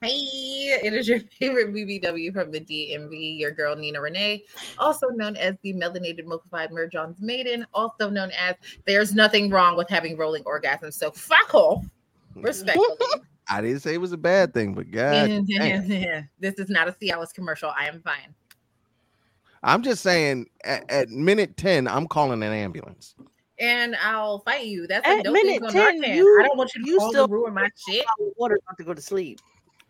Hey, 0.00 0.80
it 0.82 0.94
is 0.94 1.06
your 1.06 1.20
favorite 1.38 1.74
BBW 1.74 2.32
from 2.32 2.50
the 2.50 2.60
DMV, 2.60 3.38
your 3.38 3.50
girl 3.50 3.76
Nina 3.76 4.00
Renee, 4.00 4.44
also 4.78 5.08
known 5.08 5.36
as 5.36 5.56
the 5.60 5.74
melanated 5.74 6.24
mochified 6.24 6.70
Merjohn's 6.70 7.20
maiden, 7.20 7.66
also 7.74 8.08
known 8.08 8.30
as 8.30 8.54
there's 8.86 9.14
nothing 9.14 9.50
wrong 9.50 9.76
with 9.76 9.90
having 9.90 10.16
rolling 10.16 10.42
orgasms. 10.44 10.94
So 10.94 11.10
fuck 11.10 11.54
off, 11.54 11.84
respectfully. 12.36 12.96
I 13.50 13.60
didn't 13.60 13.80
say 13.80 13.92
it 13.92 14.00
was 14.00 14.12
a 14.12 14.16
bad 14.16 14.54
thing, 14.54 14.72
but 14.72 14.90
God, 14.90 15.28
this 16.38 16.54
is 16.54 16.70
not 16.70 16.88
a 16.88 16.92
Cialis 16.92 17.34
commercial. 17.34 17.70
I 17.76 17.86
am 17.86 18.00
fine. 18.00 18.34
I'm 19.62 19.82
just 19.82 20.02
saying 20.02 20.46
at, 20.64 20.90
at 20.90 21.08
minute 21.10 21.56
10, 21.56 21.86
I'm 21.86 22.06
calling 22.06 22.42
an 22.42 22.52
ambulance. 22.52 23.14
And 23.58 23.94
I'll 24.02 24.38
fight 24.38 24.64
you. 24.66 24.86
That's 24.86 25.06
At 25.06 25.16
like 25.16 25.24
no 25.26 25.32
minute 25.32 25.60
things 25.60 25.74
on 25.74 26.00
10, 26.00 26.02
you- 26.16 26.40
I 26.40 26.46
don't 26.46 26.56
want 26.56 26.74
you 26.74 26.82
to 26.84 26.90
you 26.90 26.98
call 26.98 27.10
still- 27.10 27.28
ruin 27.28 27.52
my 27.54 27.68
shit. 27.88 28.06
Water 28.36 28.58
not 28.66 28.78
to 28.78 28.84
go 28.84 28.94
to 28.94 29.02
sleep. 29.02 29.38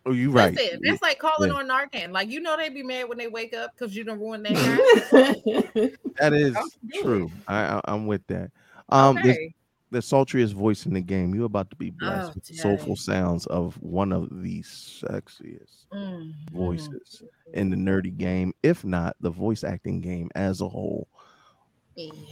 Oh, 0.05 0.11
you 0.13 0.31
right. 0.31 0.53
Listen, 0.55 0.79
that's 0.83 1.01
like 1.03 1.19
calling 1.19 1.51
Yeah. 1.51 1.57
on 1.57 1.67
Narcan. 1.69 2.11
Like 2.11 2.27
you 2.29 2.39
know 2.39 2.57
they'd 2.57 2.73
be 2.73 2.81
mad 2.83 3.07
when 3.07 3.19
they 3.19 3.27
wake 3.27 3.53
up 3.53 3.71
because 3.77 3.95
you 3.95 4.03
don't 4.03 4.19
ruin 4.19 4.41
their. 4.43 4.53
That 6.19 6.33
is 6.33 6.55
true. 7.01 7.31
I, 7.47 7.75
I 7.75 7.81
I'm 7.85 8.07
with 8.07 8.25
that. 8.27 8.51
Um, 8.89 9.15
this- 9.15 9.37
Okay. 9.37 9.53
The 9.91 9.99
sultriest 10.01 10.53
voice 10.53 10.85
in 10.85 10.93
the 10.93 11.01
game. 11.01 11.35
You're 11.35 11.45
about 11.45 11.69
to 11.71 11.75
be 11.75 11.89
blessed 11.91 12.33
Oh, 12.33 12.35
with 12.35 12.45
the 12.45 12.53
soulful 12.53 12.95
sounds 12.95 13.45
of 13.47 13.75
one 13.81 14.11
of 14.13 14.29
the 14.41 14.61
sexiest 14.63 15.85
Mm, 15.93 16.33
voices 16.51 17.23
in 17.53 17.69
the 17.71 17.77
nerdy 17.77 18.15
game, 18.15 18.53
if 18.63 18.85
not 18.85 19.15
the 19.21 19.31
voice 19.31 19.63
acting 19.63 20.01
game 20.01 20.29
as 20.35 20.61
a 20.61 20.69
whole. 20.69 21.09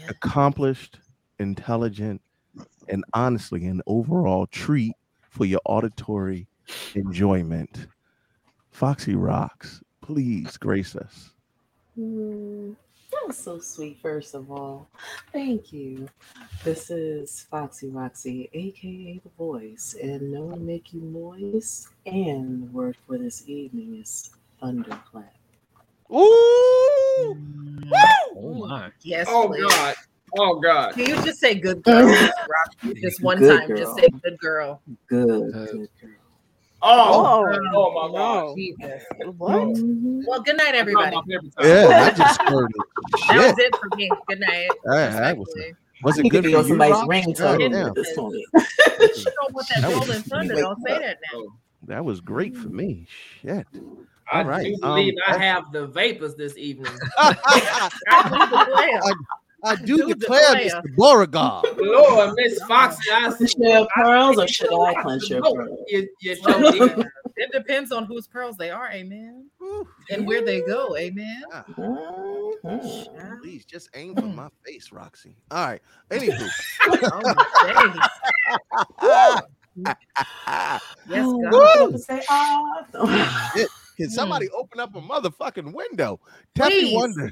Accomplished, 0.10 1.00
intelligent, 1.40 2.22
and 2.90 3.04
honestly, 3.14 3.66
an 3.66 3.82
overall 3.88 4.48
treat 4.48 4.98
for 5.30 5.46
your 5.46 5.62
auditory 5.66 6.48
enjoyment. 6.96 7.88
Foxy 8.72 9.16
Roxy, 9.16 9.84
please 10.02 10.58
grace 10.58 10.96
us. 10.96 11.36
Mm, 11.98 12.76
that 13.12 13.28
was 13.28 13.38
so 13.38 13.60
sweet, 13.60 14.00
first 14.02 14.36
of 14.36 14.52
all. 14.52 14.88
Thank 15.32 15.74
you. 15.74 16.08
This 16.64 16.90
is 16.90 17.48
Foxy 17.50 17.90
Roxy, 17.90 18.50
aka 18.54 19.22
The 19.24 19.30
Voice, 19.38 19.96
and 20.02 20.32
No 20.32 20.52
to 20.52 20.60
make 20.60 20.94
you 20.94 21.02
moist. 21.02 21.90
And 22.06 22.64
the 22.64 22.68
word 22.68 22.96
for 23.08 23.18
this 23.18 23.48
evening 23.48 24.00
is 24.00 24.32
thunderclap. 24.60 25.34
Ooh! 26.12 27.38
Oh 28.36 28.66
my. 28.68 28.92
Yes. 29.02 29.28
Oh 29.30 29.48
please. 29.48 29.68
God. 29.68 29.96
Oh 30.38 30.60
God. 30.60 30.94
Can 30.94 31.08
you 31.08 31.16
just 31.24 31.40
say 31.40 31.56
good 31.56 31.84
girl? 31.84 32.06
Rock, 32.06 32.96
just 32.96 33.22
one 33.24 33.40
Good 33.40 33.68
time. 33.68 33.78
Just 33.78 33.96
say 33.96 34.10
good 34.24 34.38
girl. 34.40 34.82
Good, 35.08 35.52
good 35.54 35.90
girl. 36.02 36.19
Oh. 36.82 37.46
Oh, 37.46 37.70
Oh 37.76 38.10
my 38.10 38.18
God. 38.18 38.46
no. 38.46 38.56
Jesus. 38.56 39.04
What? 39.38 39.68
Well, 40.28 40.42
good 40.42 40.58
night, 40.58 40.76
everybody. 40.76 41.16
My 41.16 41.22
favorite 41.28 41.56
time. 41.58 41.66
Yeah, 41.68 42.06
I 42.14 42.18
just 42.18 42.36
squirted. 42.42 42.76
That 43.28 43.48
was 43.48 43.60
it 43.60 43.76
for 43.76 43.96
me. 43.98 44.10
Good 44.28 44.40
night. 44.40 44.70
That- 44.86 45.14
that 45.14 45.38
was, 45.38 45.48
Respectfully. 45.56 45.76
was 46.04 46.18
it 46.20 46.30
good 46.30 46.44
for 46.46 46.50
you, 46.50 46.64
somebody's 46.68 46.94
Rock? 46.96 47.10
ringtone 47.10 47.38
Goddamn. 47.60 47.88
at 47.88 47.96
this 47.96 48.14
point. 48.16 48.34
You 48.36 48.44
don't 48.54 49.54
want 49.54 49.68
that 49.70 49.82
That 49.82 50.08
was- 50.08 50.22
thunder. 50.22 50.56
Don't 50.56 50.82
say 50.86 51.00
that 51.00 51.18
now. 51.34 51.44
That 51.84 52.04
was 52.06 52.20
great 52.20 52.56
for 52.58 52.68
me. 52.68 53.08
Shit. 53.42 53.66
I 54.32 54.40
All 54.40 54.46
right. 54.46 54.66
do 54.66 54.74
um, 54.84 54.96
believe 54.96 55.14
I 55.26 55.32
that- 55.32 55.42
have 55.42 55.72
the 55.72 55.88
vapors 55.88 56.36
this 56.36 56.56
evening. 56.58 56.92
I 57.18 59.14
do. 59.64 59.70
I, 59.70 59.72
I 59.72 59.76
do 59.76 59.98
do 59.98 60.14
declare, 60.16 60.56
declare. 60.56 60.82
Mr. 60.82 60.96
Beauregard. 60.96 61.66
Lord, 61.78 62.34
Miss 62.36 62.60
Foxy, 62.64 63.12
I 63.12 63.30
Clench 63.32 63.54
your 63.58 63.88
pearls 63.96 64.38
or 64.40 64.48
should 64.48 64.74
I 64.74 65.02
clench 65.02 65.30
your 65.30 65.42
pearls? 65.42 65.80
You, 65.88 66.08
you 66.22 66.36
show 66.36 66.60
me. 66.72 67.06
It 67.36 67.52
depends 67.52 67.92
on 67.92 68.06
whose 68.06 68.28
pearls 68.28 68.58
they 68.58 68.70
are, 68.70 68.90
amen. 68.92 69.50
And 70.10 70.26
where 70.26 70.44
they 70.44 70.62
go, 70.62 70.96
amen. 70.98 71.44
Mhm. 72.64 73.42
Please 73.42 73.66
just 73.66 73.90
aim 73.96 74.16
for 74.16 74.24
my 74.24 74.50
face, 74.66 74.92
Roxy. 74.92 75.36
All 75.52 75.66
right. 75.66 75.82
Anywho. 76.12 76.50
Oh, 79.02 79.42
Yes, 81.08 81.26
God. 81.26 81.46
I 81.46 81.52
was 81.52 81.76
about 81.76 81.92
to 81.92 82.00
say, 82.00 82.22
ah. 82.30 83.52
Can 83.98 84.10
somebody 84.10 84.50
open 84.52 84.80
up 84.80 84.96
a 84.96 85.02
motherfucking 85.02 85.74
window? 85.74 86.20
Teffy 86.56 86.70
Please. 86.70 86.96
Wonder. 86.96 87.32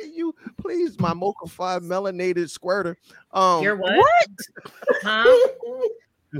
Can 0.00 0.14
you 0.14 0.34
please, 0.56 0.98
my 0.98 1.12
Mocha 1.12 1.46
5 1.46 1.82
melanated 1.82 2.48
squirter? 2.50 2.96
Um, 3.32 3.62
You're 3.62 3.76
what? 3.76 4.28
Huh? 5.02 5.48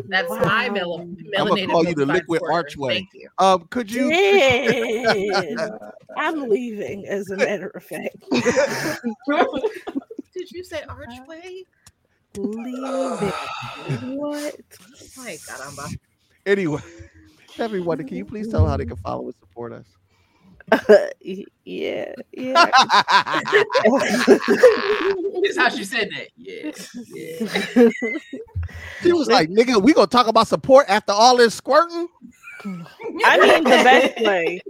That's 0.09 0.31
my 0.31 0.69
mel- 0.71 1.01
I'm 1.01 1.49
gonna 1.49 1.67
call 1.67 1.85
you 1.85 1.95
the 1.95 2.07
liquid 2.07 2.39
squirter. 2.39 2.53
archway. 2.53 2.95
Thank 2.95 3.09
you. 3.13 3.29
Um, 3.39 3.67
could 3.71 3.91
you? 3.91 4.09
Dead. 4.09 5.71
I'm 6.17 6.43
leaving, 6.49 7.07
as 7.07 7.29
a 7.31 7.37
matter 7.37 7.69
of 7.69 7.83
fact. 7.83 8.17
Did 10.35 10.51
you 10.53 10.63
say 10.65 10.83
archway? 10.89 11.65
leaving. 12.37 13.33
What? 14.17 14.55
My 15.17 15.37
caramba. 15.37 15.99
anyway, 16.47 16.81
Teffy 17.57 17.85
Wonder, 17.85 18.05
can 18.05 18.17
you 18.17 18.25
please 18.25 18.47
tell 18.49 18.67
how 18.67 18.77
they 18.77 18.85
can 18.87 18.97
follow 18.97 19.25
and 19.25 19.35
support 19.41 19.73
us? 19.73 19.87
Yeah, 21.65 22.13
yeah. 22.33 22.71
That's 25.43 25.57
how 25.57 25.69
she 25.71 25.85
said 25.85 26.11
that. 26.11 26.29
Yeah. 26.37 26.73
Yeah. 27.75 27.89
She 29.03 29.13
was 29.13 29.29
like, 29.29 29.49
"Nigga, 29.49 29.83
we 29.83 29.93
gonna 29.95 30.07
talk 30.07 30.27
about 30.29 30.47
support 30.47 30.87
after 30.89 31.13
all 31.13 31.37
this 31.37 31.55
squirting." 31.55 32.07
I 32.65 33.39
mean, 33.39 33.65
the 33.65 33.71
best 33.71 34.21
way, 34.21 34.61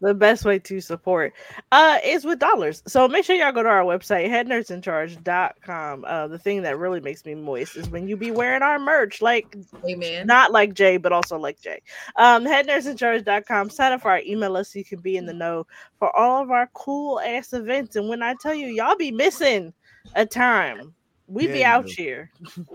the 0.00 0.12
best 0.14 0.44
way 0.44 0.58
to 0.58 0.80
support 0.80 1.32
uh 1.72 1.98
is 2.04 2.24
with 2.24 2.38
dollars. 2.38 2.82
So 2.86 3.08
make 3.08 3.24
sure 3.24 3.34
y'all 3.36 3.52
go 3.52 3.62
to 3.62 3.68
our 3.68 3.82
website, 3.84 4.28
headnerdsincharge.com. 4.28 6.04
Uh, 6.06 6.28
the 6.28 6.38
thing 6.38 6.62
that 6.62 6.78
really 6.78 7.00
makes 7.00 7.24
me 7.24 7.34
moist 7.34 7.76
is 7.76 7.88
when 7.88 8.06
you 8.06 8.16
be 8.16 8.30
wearing 8.30 8.62
our 8.62 8.78
merch, 8.78 9.22
like 9.22 9.56
Amen. 9.88 10.26
not 10.26 10.52
like 10.52 10.74
Jay, 10.74 10.96
but 10.96 11.12
also 11.12 11.38
like 11.38 11.60
Jay. 11.60 11.80
Um, 12.16 12.44
headnerdsincharge.com. 12.44 13.70
Sign 13.70 13.92
up 13.92 14.02
for 14.02 14.10
our 14.10 14.20
email 14.20 14.50
list 14.50 14.72
so 14.72 14.78
you 14.78 14.84
can 14.84 15.00
be 15.00 15.16
in 15.16 15.26
the 15.26 15.32
know 15.32 15.66
for 15.98 16.14
all 16.16 16.42
of 16.42 16.50
our 16.50 16.68
cool 16.74 17.20
ass 17.20 17.52
events. 17.52 17.96
And 17.96 18.08
when 18.08 18.22
I 18.22 18.34
tell 18.40 18.54
you, 18.54 18.68
y'all 18.68 18.96
be 18.96 19.10
missing 19.10 19.72
a 20.14 20.26
time. 20.26 20.94
We 21.26 21.46
Yeah, 21.46 21.52
be 21.52 21.64
out 21.64 21.86
do. 21.86 21.92
here. 21.96 22.30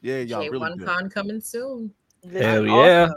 Yeah, 0.00 0.18
y'all 0.20 0.44
J1 0.44 0.50
really 0.52 0.78
do. 0.78 0.84
Con 0.84 1.10
coming 1.10 1.40
soon. 1.40 1.92
Hell 2.32 2.66
yeah. 2.66 3.04
awesome. 3.06 3.16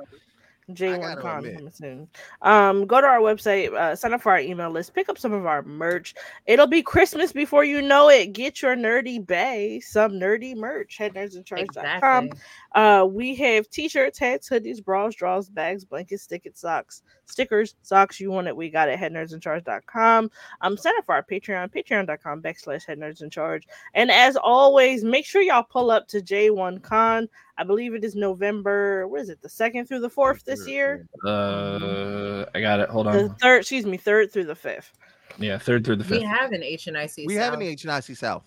J1 0.70 1.22
Con 1.22 1.44
coming 1.44 1.70
soon. 1.72 2.08
Um, 2.42 2.86
go 2.86 3.02
to 3.02 3.08
our 3.08 3.20
website, 3.20 3.74
uh, 3.74 3.96
sign 3.96 4.14
up 4.14 4.22
for 4.22 4.32
our 4.32 4.40
email 4.40 4.70
list, 4.70 4.94
pick 4.94 5.10
up 5.10 5.18
some 5.18 5.34
of 5.34 5.46
our 5.46 5.62
merch. 5.64 6.16
It'll 6.46 6.68
be 6.68 6.82
Christmas 6.82 7.32
before 7.32 7.64
you 7.64 7.82
know 7.82 8.10
it. 8.10 8.34
Get 8.34 8.62
your 8.62 8.76
nerdy 8.76 9.26
bay, 9.26 9.80
some 9.80 10.14
nerdy 10.14 10.56
merch. 10.56 10.98
headnerdsincharge.com. 11.00 12.26
Exactly. 12.26 12.40
Uh, 12.74 13.06
we 13.10 13.36
have 13.36 13.70
t-shirts, 13.70 14.18
hats, 14.18 14.50
hoodies, 14.50 14.84
bras, 14.84 15.14
draws, 15.16 15.50
bags, 15.50 15.84
blankets, 15.84 16.24
stickers, 16.24 16.54
socks, 16.56 17.02
stickers, 17.26 17.76
socks. 17.82 18.20
You 18.20 18.32
want 18.32 18.48
it? 18.48 18.56
We 18.56 18.70
got 18.70 18.88
it. 18.88 19.00
Headnerdsincharge.com. 19.00 20.32
Um, 20.62 20.78
sign 20.78 20.94
up 20.98 21.06
for 21.06 21.16
our 21.16 21.24
Patreon, 21.24 21.74
patreon.com 21.74 22.42
backslash 22.42 22.86
headnerdsincharge. 22.88 23.64
And 23.94 24.10
as 24.10 24.38
always, 24.38 25.04
make 25.04 25.26
sure 25.26 25.42
y'all 25.42 25.64
pull 25.64 25.92
up 25.92 26.08
to 26.10 26.22
J1 26.22 26.82
Con. 26.82 27.28
I 27.58 27.64
believe 27.64 27.94
it 27.94 28.04
is 28.04 28.16
November. 28.16 29.08
What 29.08 29.22
is 29.22 29.30
it? 29.30 29.42
The 29.42 29.50
second 29.50 29.88
through 29.88 30.00
the 30.00 30.10
fourth 30.10 30.46
this 30.46 30.68
year. 30.68 31.08
Uh, 31.26 32.46
I 32.56 32.62
got 32.62 32.80
it. 32.80 32.90
Hold 32.90 33.08
on. 33.08 33.14
The 33.14 33.30
third, 33.42 33.60
excuse 33.60 33.86
me, 33.86 33.98
third 33.98 34.32
through 34.32 34.46
the 34.46 34.56
fifth. 34.56 34.94
Yeah, 35.38 35.58
third 35.58 35.86
through 35.86 35.98
the 35.98 36.04
fifth. 36.04 36.20
We 36.20 36.26
have 36.26 36.52
an 36.52 36.62
HNIC. 36.62 37.26
We 37.28 37.36
South. 37.36 37.44
have 37.44 37.54
an 37.54 37.62
HNIC 37.62 38.18
South. 38.18 38.44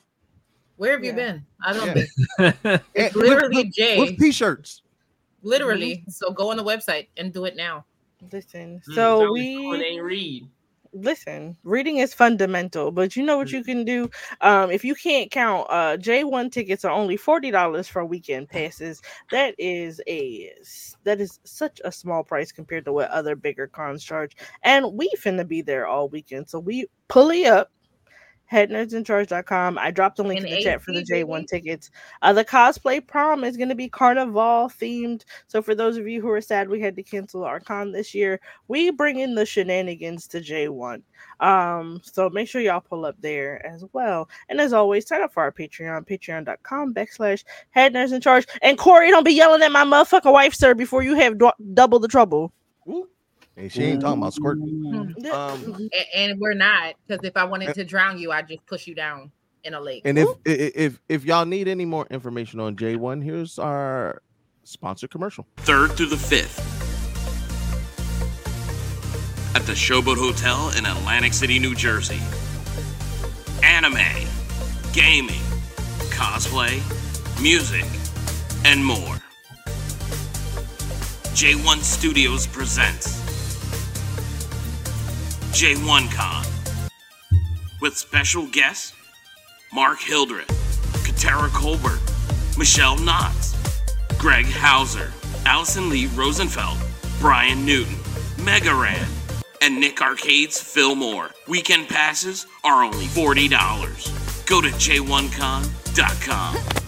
Where 0.77 0.93
have 0.93 1.05
you 1.05 1.13
been? 1.13 1.45
I 1.65 1.73
don't 1.73 1.87
Yeah. 1.87 2.05
know. 2.39 2.79
It's 2.95 3.15
literally 3.17 3.65
Jay. 3.75 3.99
With 3.99 4.19
t-shirts. 4.19 4.83
Literally. 5.43 6.05
So 6.09 6.31
go 6.31 6.51
on 6.51 6.57
the 6.57 6.65
website 6.65 7.09
and 7.17 7.33
do 7.33 7.45
it 7.45 7.57
now. 7.57 7.85
Listen, 8.33 8.81
Mm, 8.89 8.95
so 8.95 9.19
sounds 9.21 9.33
we 9.33 9.55
fun, 9.71 9.83
ain't 9.83 10.03
read. 10.03 10.49
listen 10.97 11.57
reading 11.65 11.97
is 11.97 12.15
fundamental 12.15 12.93
but 12.93 13.17
you 13.17 13.23
know 13.25 13.37
what 13.37 13.51
you 13.51 13.65
can 13.65 13.85
do 13.85 14.09
um 14.43 14.71
if 14.71 14.85
you 14.85 14.95
can't 14.95 15.29
count 15.33 15.67
uh 15.69 15.97
j1 15.97 16.53
tickets 16.53 16.85
are 16.85 16.93
only 16.93 17.17
$40 17.19 17.89
for 17.89 18.05
weekend 18.05 18.49
passes 18.49 19.03
That 19.33 19.57
is 19.59 20.01
a 20.07 20.53
that 21.03 21.21
is 21.21 21.41
such 21.45 21.81
a 21.85 21.91
small 21.91 22.23
price 22.23 22.53
compared 22.53 22.85
to 22.85 22.93
what 22.93 23.11
other 23.11 23.35
bigger 23.35 23.67
cons 23.67 24.05
charge 24.05 24.37
and 24.63 24.87
we 24.95 25.11
finna 25.19 25.47
be 25.47 25.63
there 25.63 25.87
all 25.89 26.09
weekend 26.09 26.49
so 26.49 26.61
we 26.61 26.87
pulley 27.09 27.45
up 27.45 27.71
headnerdsincharge.com. 28.51 29.79
I 29.79 29.91
dropped 29.91 30.17
the 30.17 30.25
link 30.25 30.41
And 30.41 30.49
in 30.49 30.55
the 30.55 30.63
chat 30.63 30.83
for 30.83 30.93
the 30.93 31.03
J1 31.03 31.47
tickets. 31.47 31.91
Uh, 32.23 32.33
the 32.33 32.45
cosplay 32.45 33.05
prom 33.05 33.45
is 33.45 33.57
going 33.57 33.69
to 33.69 33.75
be 33.75 33.89
carnival 33.89 34.71
themed. 34.81 35.25
So 35.47 35.63
for 35.63 35.75
those 35.75 35.97
of 35.97 36.07
you 36.07 36.21
who 36.21 36.29
are 36.31 36.41
sad 36.41 36.69
we 36.69 36.81
had 36.81 36.97
to 36.97 37.03
cancel 37.03 37.45
our 37.45 37.61
con 37.61 37.93
this 37.93 38.15
year, 38.15 38.41
we 38.69 38.91
bring 38.91 39.19
in 39.19 39.35
the 39.35 39.47
shenanigans 39.47 40.27
to 40.29 40.41
J1. 40.41 41.03
Um, 41.41 42.01
so 42.03 42.31
make 42.31 42.49
sure 42.49 42.61
y'all 42.61 42.81
pull 42.81 43.05
up 43.05 43.17
there 43.21 43.65
as 43.67 43.85
well. 43.93 44.29
And 44.49 44.61
as 44.61 44.73
always, 44.73 45.07
sign 45.07 45.23
up 45.23 45.33
for 45.33 45.43
our 45.43 45.53
Patreon, 45.53 46.07
patreon.com 46.07 46.95
backslash 46.95 47.45
head 47.71 47.95
nerds 47.95 48.13
in 48.13 48.21
charge. 48.21 48.47
And 48.63 48.79
Corey, 48.79 49.11
don't 49.11 49.25
be 49.25 49.33
yelling 49.33 49.63
at 49.63 49.73
my 49.73 49.85
motherfucking 49.85 50.33
wife, 50.33 50.55
sir, 50.55 50.75
before 50.75 51.03
you 51.03 51.15
have 51.17 51.39
dou- 51.39 51.53
double 51.73 51.99
the 51.99 52.09
trouble. 52.09 52.53
And 53.57 53.71
she 53.71 53.83
ain't 53.85 54.01
talking 54.01 54.19
about 54.21 54.35
squirt. 54.35 54.59
Um, 54.59 55.15
Um, 55.33 55.89
a- 55.95 56.17
and, 56.17 56.41
we're 56.41 56.55
not 56.55 56.95
because 57.07 57.25
if 57.25 57.37
I 57.37 57.45
wanted 57.45 57.75
to 57.75 57.85
drown 57.85 58.19
you, 58.19 58.33
I'd 58.33 58.49
just 58.49 58.67
push 58.67 58.87
you 58.87 58.95
down 58.95 59.31
in 59.63 59.75
a 59.75 59.81
lake. 59.81 60.03
and 60.05 60.19
if 60.19 60.29
i- 60.29 60.51
i- 60.51 60.73
if 60.75 61.01
if 61.09 61.25
y'all 61.25 61.47
need 61.47 61.69
any 61.69 61.85
more 61.85 62.07
information 62.11 62.59
on 62.61 62.75
J1, 62.77 63.23
here's 63.23 63.59
our 63.59 64.21
sponsor 64.65 65.07
commercial. 65.09 65.47
Third 65.59 65.93
through 65.93 66.07
the 66.07 66.17
fifth. 66.17 66.59
At 69.55 69.63
the 69.67 69.73
Showboat 69.73 70.17
Hotel 70.19 70.71
in 70.77 70.85
Atlantic 70.85 71.33
City, 71.33 71.59
New 71.61 71.75
Jersey. 71.77 72.19
Anime, 73.63 74.27
gaming, 74.93 75.41
cosplay, 76.11 76.81
music, 77.41 77.85
and 78.65 78.85
more. 78.85 79.17
J1 81.35 81.83
Studios 81.83 82.47
presents 82.49 83.24
J1 85.55 86.13
Con 86.13 86.45
with 87.81 87.97
special 87.97 88.49
guests 88.49 88.93
Mark 89.73 90.01
Hildreth, 90.01 90.49
Katara 91.07 91.49
Colbert, 91.51 92.01
Michelle 92.59 92.97
Knotz, 92.97 93.55
Greg 94.19 94.47
Hauser, 94.47 95.13
Allison 95.47 95.89
Lee 95.89 96.09
Rosenfeld, 96.09 96.77
Brian 97.21 97.65
Newton, 97.65 97.95
Mega 98.43 98.75
Ran, 98.75 99.07
and 99.63 99.79
Nick 99.79 100.03
Arcade's 100.03 100.61
Phil 100.61 100.97
Moore. 100.97 101.31
Weekend 101.47 101.89
passes 101.89 102.49
are 102.65 102.83
only 102.83 103.07
$40. 103.07 104.47
Go 104.47 104.61
to 104.61 104.71
j1con.com. 104.71 106.84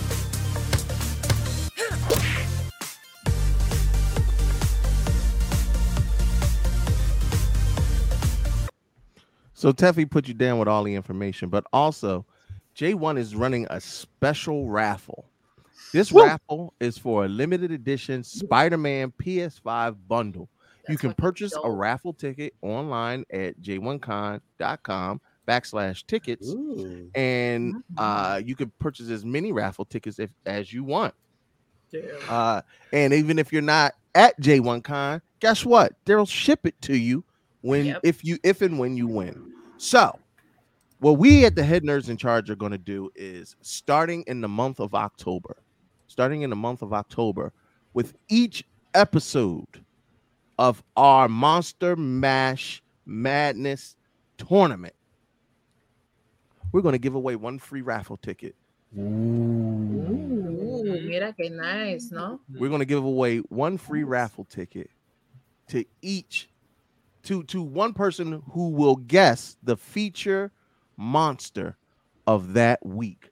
So 9.56 9.72
Teffy 9.72 10.08
put 10.08 10.28
you 10.28 10.34
down 10.34 10.58
with 10.58 10.68
all 10.68 10.84
the 10.84 10.94
information, 10.94 11.48
but 11.48 11.64
also 11.72 12.26
J1 12.76 13.16
is 13.18 13.34
running 13.34 13.66
a 13.70 13.80
special 13.80 14.68
raffle. 14.68 15.24
This 15.94 16.12
raffle 16.12 16.74
is 16.78 16.98
for 16.98 17.24
a 17.24 17.28
limited 17.28 17.72
edition 17.72 18.22
Spider-Man 18.22 19.14
PS5 19.18 19.96
bundle. 20.06 20.50
you 20.90 20.98
can 20.98 21.14
purchase 21.14 21.54
a 21.64 21.70
raffle 21.70 22.12
ticket 22.12 22.52
online 22.60 23.24
at 23.32 23.58
j1con.com 23.62 25.20
backslash 25.48 26.06
tickets, 26.06 26.54
and 27.14 27.76
uh, 27.96 28.38
you 28.44 28.54
can 28.54 28.70
purchase 28.78 29.08
as 29.08 29.24
many 29.24 29.52
raffle 29.52 29.86
tickets 29.86 30.18
if, 30.18 30.28
as 30.44 30.70
you 30.70 30.84
want. 30.84 31.14
Uh, 32.28 32.60
and 32.92 33.14
even 33.14 33.38
if 33.38 33.54
you're 33.54 33.62
not 33.62 33.94
at 34.14 34.38
J1Con, 34.38 35.22
guess 35.40 35.64
what? 35.64 35.94
They'll 36.04 36.26
ship 36.26 36.66
it 36.66 36.78
to 36.82 36.94
you 36.94 37.24
when 37.62 37.96
if 38.02 38.24
you 38.24 38.38
if 38.42 38.62
and 38.62 38.78
when 38.78 38.96
you 38.96 39.06
win. 39.06 39.52
So, 39.78 40.18
what 41.00 41.18
we 41.18 41.44
at 41.44 41.54
the 41.54 41.64
Head 41.64 41.82
Nerds 41.82 42.08
in 42.08 42.16
Charge 42.16 42.50
are 42.50 42.56
going 42.56 42.72
to 42.72 42.78
do 42.78 43.10
is 43.14 43.56
starting 43.60 44.24
in 44.26 44.40
the 44.40 44.48
month 44.48 44.80
of 44.80 44.94
October, 44.94 45.56
starting 46.06 46.42
in 46.42 46.50
the 46.50 46.56
month 46.56 46.82
of 46.82 46.92
October, 46.92 47.52
with 47.92 48.14
each 48.28 48.64
episode 48.94 49.84
of 50.58 50.82
our 50.96 51.28
Monster 51.28 51.96
Mash 51.96 52.82
Madness 53.04 53.96
tournament, 54.38 54.94
we're 56.72 56.82
going 56.82 56.94
to 56.94 56.98
give 56.98 57.14
away 57.14 57.36
one 57.36 57.58
free 57.58 57.82
raffle 57.82 58.16
ticket. 58.16 58.54
Ooh, 58.98 59.02
mira 61.04 61.32
que 61.32 61.50
nice, 61.50 62.10
¿no? 62.10 62.40
We're 62.54 62.68
going 62.68 62.80
to 62.80 62.86
give 62.86 63.04
away 63.04 63.38
one 63.38 63.76
free 63.76 64.04
raffle 64.04 64.44
ticket 64.44 64.90
to 65.68 65.84
each 66.00 66.48
to 67.26 67.42
to 67.44 67.62
one 67.62 67.92
person 67.92 68.42
who 68.52 68.70
will 68.70 68.96
guess 68.96 69.56
the 69.62 69.76
feature 69.76 70.50
monster 70.96 71.76
of 72.26 72.54
that 72.54 72.84
week. 72.84 73.30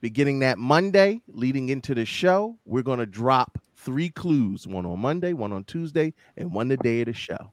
Beginning 0.00 0.40
that 0.40 0.58
Monday, 0.58 1.22
leading 1.28 1.70
into 1.70 1.94
the 1.94 2.04
show, 2.04 2.56
we're 2.64 2.82
going 2.82 3.00
to 3.00 3.06
drop 3.06 3.58
three 3.76 4.10
clues, 4.10 4.66
one 4.66 4.86
on 4.86 5.00
Monday, 5.00 5.32
one 5.32 5.52
on 5.52 5.64
Tuesday, 5.64 6.14
and 6.36 6.52
one 6.52 6.68
the 6.68 6.76
day 6.76 7.00
of 7.00 7.06
the 7.06 7.12
show. 7.12 7.52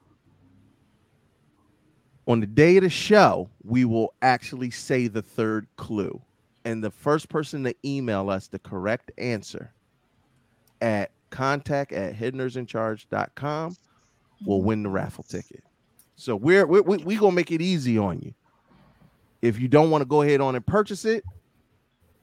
On 2.28 2.40
the 2.40 2.48
day 2.48 2.78
of 2.78 2.84
the 2.84 2.90
show, 2.90 3.50
we 3.64 3.86
will 3.86 4.14
actually 4.22 4.72
say 4.72 5.08
the 5.08 5.22
third 5.22 5.68
clue. 5.76 6.22
And 6.66 6.84
the 6.84 6.90
first 6.90 7.30
person 7.30 7.64
to 7.64 7.76
email 7.86 8.30
us 8.30 8.48
the 8.48 8.58
correct 8.58 9.12
answer 9.20 9.72
at 10.82 11.12
contact 11.30 11.92
at 11.92 12.16
headnerdsincharge.com 12.16 13.78
will 14.46 14.62
win 14.64 14.84
the 14.84 14.90
raffle 14.90 15.24
ticket. 15.24 15.64
So 16.16 16.36
we're 16.36 16.66
we 16.66 16.82
we, 16.82 16.98
we 16.98 17.16
gonna 17.16 17.32
make 17.36 17.52
it 17.52 17.62
easy 17.62 17.98
on 17.98 18.20
you. 18.20 18.34
If 19.42 19.60
you 19.60 19.68
don't 19.68 19.92
want 19.92 20.02
to 20.02 20.06
go 20.06 20.22
ahead 20.22 20.42
on 20.42 20.56
and 20.56 20.66
purchase 20.66 21.06
it, 21.06 21.24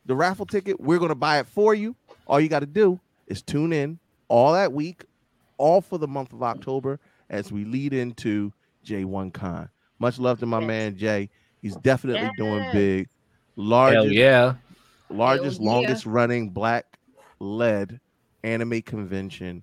the 0.07 0.14
raffle 0.14 0.47
ticket, 0.47 0.80
we're 0.80 0.99
gonna 0.99 1.14
buy 1.14 1.38
it 1.38 1.47
for 1.47 1.74
you. 1.74 1.95
All 2.26 2.40
you 2.40 2.49
got 2.49 2.61
to 2.61 2.66
do 2.66 2.99
is 3.26 3.43
tune 3.43 3.72
in 3.72 3.99
all 4.28 4.53
that 4.55 4.72
week, 4.72 5.05
all 5.59 5.80
for 5.80 5.99
the 5.99 6.09
month 6.09 6.32
of 6.32 6.43
October 6.43 6.99
as 7.30 7.53
we 7.53 7.64
lead 7.64 7.93
into 7.93 8.53
J1 8.86 9.32
Con. 9.32 9.68
Much 9.99 10.18
love 10.18 10.40
to 10.40 10.47
my 10.47 10.61
man 10.61 10.97
Jay. 10.97 11.28
He's 11.61 11.76
definitely 11.76 12.30
doing 12.36 12.64
big. 12.72 13.09
Largest, 13.57 14.12
yeah. 14.12 14.55
largest, 15.11 15.59
Hell 15.59 15.66
yeah. 15.66 15.72
longest 15.72 16.07
running 16.07 16.51
black 16.51 16.99
led 17.38 18.01
anime 18.43 18.82
convention 18.82 19.62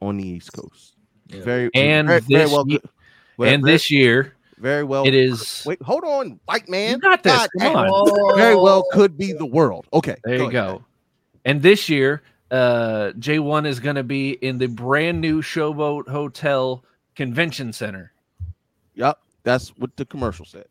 on 0.00 0.18
the 0.18 0.26
East 0.26 0.52
Coast. 0.52 0.96
Very 1.28 1.70
and 1.74 2.06
very, 2.06 2.20
this 2.20 2.28
very 2.28 2.46
well 2.50 2.64
ye- 2.68 2.78
good. 3.36 3.44
Very- 3.44 3.54
and 3.54 3.62
very- 3.64 3.74
this 3.74 3.90
year 3.90 4.34
very 4.58 4.84
well 4.84 5.04
it 5.06 5.14
is 5.14 5.64
Wait, 5.66 5.82
hold 5.82 6.04
on, 6.04 6.38
white 6.44 6.68
man. 6.68 6.92
You 6.92 6.98
got 6.98 7.22
this. 7.22 7.32
God 7.32 7.48
Come 7.58 7.76
on. 7.76 8.36
Very 8.36 8.54
well 8.54 8.84
could 8.92 9.18
be 9.18 9.32
the 9.32 9.46
world. 9.46 9.86
Okay, 9.92 10.16
There 10.24 10.38
go 10.38 10.44
you 10.50 10.56
ahead. 10.58 10.70
go. 10.78 10.84
And 11.44 11.60
this 11.62 11.88
year, 11.88 12.22
uh, 12.52 13.10
J1 13.18 13.66
is 13.66 13.80
going 13.80 13.96
to 13.96 14.04
be 14.04 14.30
in 14.30 14.58
the 14.58 14.68
brand 14.68 15.20
new 15.20 15.42
Showboat 15.42 16.06
Hotel 16.08 16.84
Convention 17.16 17.72
Center. 17.72 18.12
Yep, 18.94 19.18
that's 19.42 19.70
what 19.70 19.96
the 19.96 20.04
commercial 20.04 20.44
said. 20.46 20.66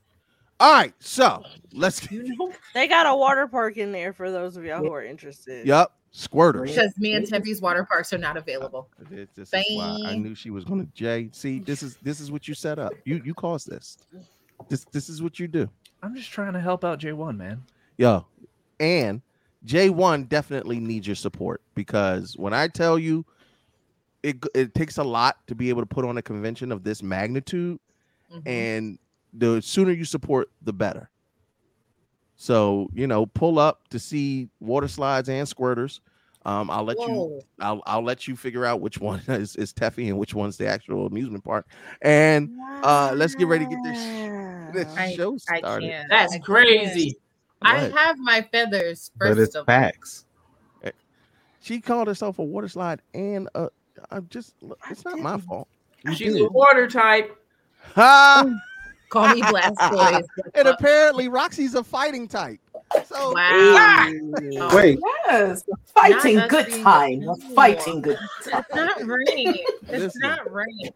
All 0.62 0.72
right, 0.72 0.94
so 1.00 1.44
let's. 1.74 2.08
They 2.74 2.88
got 2.88 3.08
a 3.08 3.16
water 3.16 3.48
park 3.48 3.76
in 3.78 3.92
there 3.92 4.14
for 4.14 4.32
those 4.32 4.56
of 4.56 4.64
y'all 4.64 4.80
who 4.80 4.94
are 4.94 5.04
interested. 5.04 5.66
Yep, 5.68 5.92
Squirters. 6.14 6.68
Because 6.68 6.94
me 6.98 7.14
and 7.14 7.26
Tempe's 7.26 7.62
water 7.62 7.86
parks 7.86 8.12
are 8.12 8.18
not 8.18 8.36
available. 8.36 8.90
This, 9.10 9.30
this 9.36 9.54
is 9.54 9.78
why 9.78 10.00
I 10.06 10.16
knew 10.18 10.36
she 10.36 10.50
was 10.50 10.66
going 10.66 10.86
to. 10.86 10.92
Jay, 10.94 11.30
see, 11.32 11.60
this 11.60 11.82
is 11.82 11.96
this 12.02 12.20
is 12.20 12.32
what 12.32 12.48
you 12.48 12.54
set 12.54 12.80
up. 12.80 12.92
You 13.06 13.22
you 13.24 13.34
caused 13.34 13.70
this. 13.70 13.98
This 14.68 14.86
this 14.92 15.08
is 15.10 15.22
what 15.22 15.40
you 15.40 15.48
do. 15.48 15.70
I'm 16.04 16.16
just 16.16 16.30
trying 16.32 16.54
to 16.54 16.60
help 16.60 16.84
out 16.84 17.00
J1, 17.00 17.38
man. 17.38 17.64
Yo, 17.98 18.26
and 18.80 19.22
J1 19.66 20.28
definitely 20.28 20.80
needs 20.80 21.08
your 21.08 21.16
support 21.16 21.62
because 21.76 22.36
when 22.38 22.54
I 22.54 22.68
tell 22.68 23.00
you 23.00 23.26
it 24.24 24.44
it 24.54 24.76
takes 24.76 24.98
a 24.98 25.04
lot 25.04 25.38
to 25.48 25.56
be 25.56 25.70
able 25.70 25.82
to 25.82 25.86
put 25.88 26.04
on 26.04 26.18
a 26.18 26.22
convention 26.22 26.72
of 26.72 26.84
this 26.84 27.02
magnitude, 27.02 27.80
Mm-hmm. 28.34 28.48
and 28.48 29.00
the 29.34 29.62
sooner 29.62 29.92
you 29.92 30.06
support, 30.06 30.50
the 30.62 30.72
better. 30.72 31.10
So 32.42 32.90
you 32.96 33.06
know, 33.06 33.28
pull 33.28 33.60
up 33.60 33.88
to 33.90 34.00
see 34.00 34.50
water 34.60 34.88
slides 34.88 35.30
and 35.30 35.48
squirters. 35.48 36.00
Um, 36.44 36.72
I'll 36.72 36.84
let 36.84 36.98
you. 36.98 37.40
I'll 37.60 37.84
I'll 37.86 38.04
let 38.04 38.28
you 38.28 38.36
figure 38.36 38.66
out 38.66 38.82
which 38.82 38.98
one 38.98 39.22
is, 39.28 39.56
is 39.58 39.72
Teffy 39.72 40.08
and 40.08 40.18
which 40.18 40.34
one's 40.34 40.58
the 40.58 40.66
actual 40.66 41.06
amusement 41.06 41.44
park. 41.44 41.68
And 42.02 42.50
uh, 42.84 43.14
let's 43.16 43.36
get 43.36 43.46
ready 43.46 43.66
to 43.66 43.70
get 43.70 43.84
this, 43.84 44.00
this 44.74 44.98
I- 44.98 45.14
show 45.14 45.38
I 45.52 45.60
started. 45.60 45.88
can't. 45.92 46.10
That's 46.10 46.34
I 46.34 46.38
can't. 46.38 46.44
crazy. 46.46 47.16
I 47.62 47.78
have 47.78 48.18
my 48.18 48.42
feathers 48.52 49.12
But 49.20 49.28
first 49.28 49.40
it's 49.40 49.56
of 49.56 49.60
all. 49.60 49.66
facts. 49.66 50.26
She 51.62 51.80
called 51.80 52.08
herself 52.08 52.40
a 52.40 52.44
water 52.44 52.68
slide, 52.68 53.04
and 53.14 53.48
uh, 53.54 53.68
I'm 54.10 54.26
just. 54.32 54.56
It's 54.90 55.06
not 55.06 55.20
my 55.20 55.38
fault. 55.38 55.68
You 56.04 56.16
She's 56.16 56.34
did. 56.34 56.42
a 56.42 56.50
water 56.50 56.88
type. 56.88 57.38
Ha! 57.94 58.52
Call 59.12 59.36
me 59.36 59.42
Blastoise. 59.42 60.26
and 60.56 60.68
apparently 60.70 61.28
Roxy's 61.28 61.76
a 61.76 61.84
fighting 61.84 62.28
type. 62.28 62.60
So 63.06 63.34
Wow. 63.34 64.10
Wait, 64.74 65.00
Yes, 65.28 65.64
fighting 65.94 66.38
Not 66.38 66.50
good 66.50 66.68
us 66.68 66.82
time. 66.82 67.28
a 67.28 67.36
Fighting 67.54 68.02
good 68.02 68.18
time. 68.50 68.64
It's 68.70 68.74
not 68.74 69.06
right. 69.06 69.28
It's 69.36 69.90
Listen. 69.90 70.22
not 70.22 70.50
right. 70.52 70.94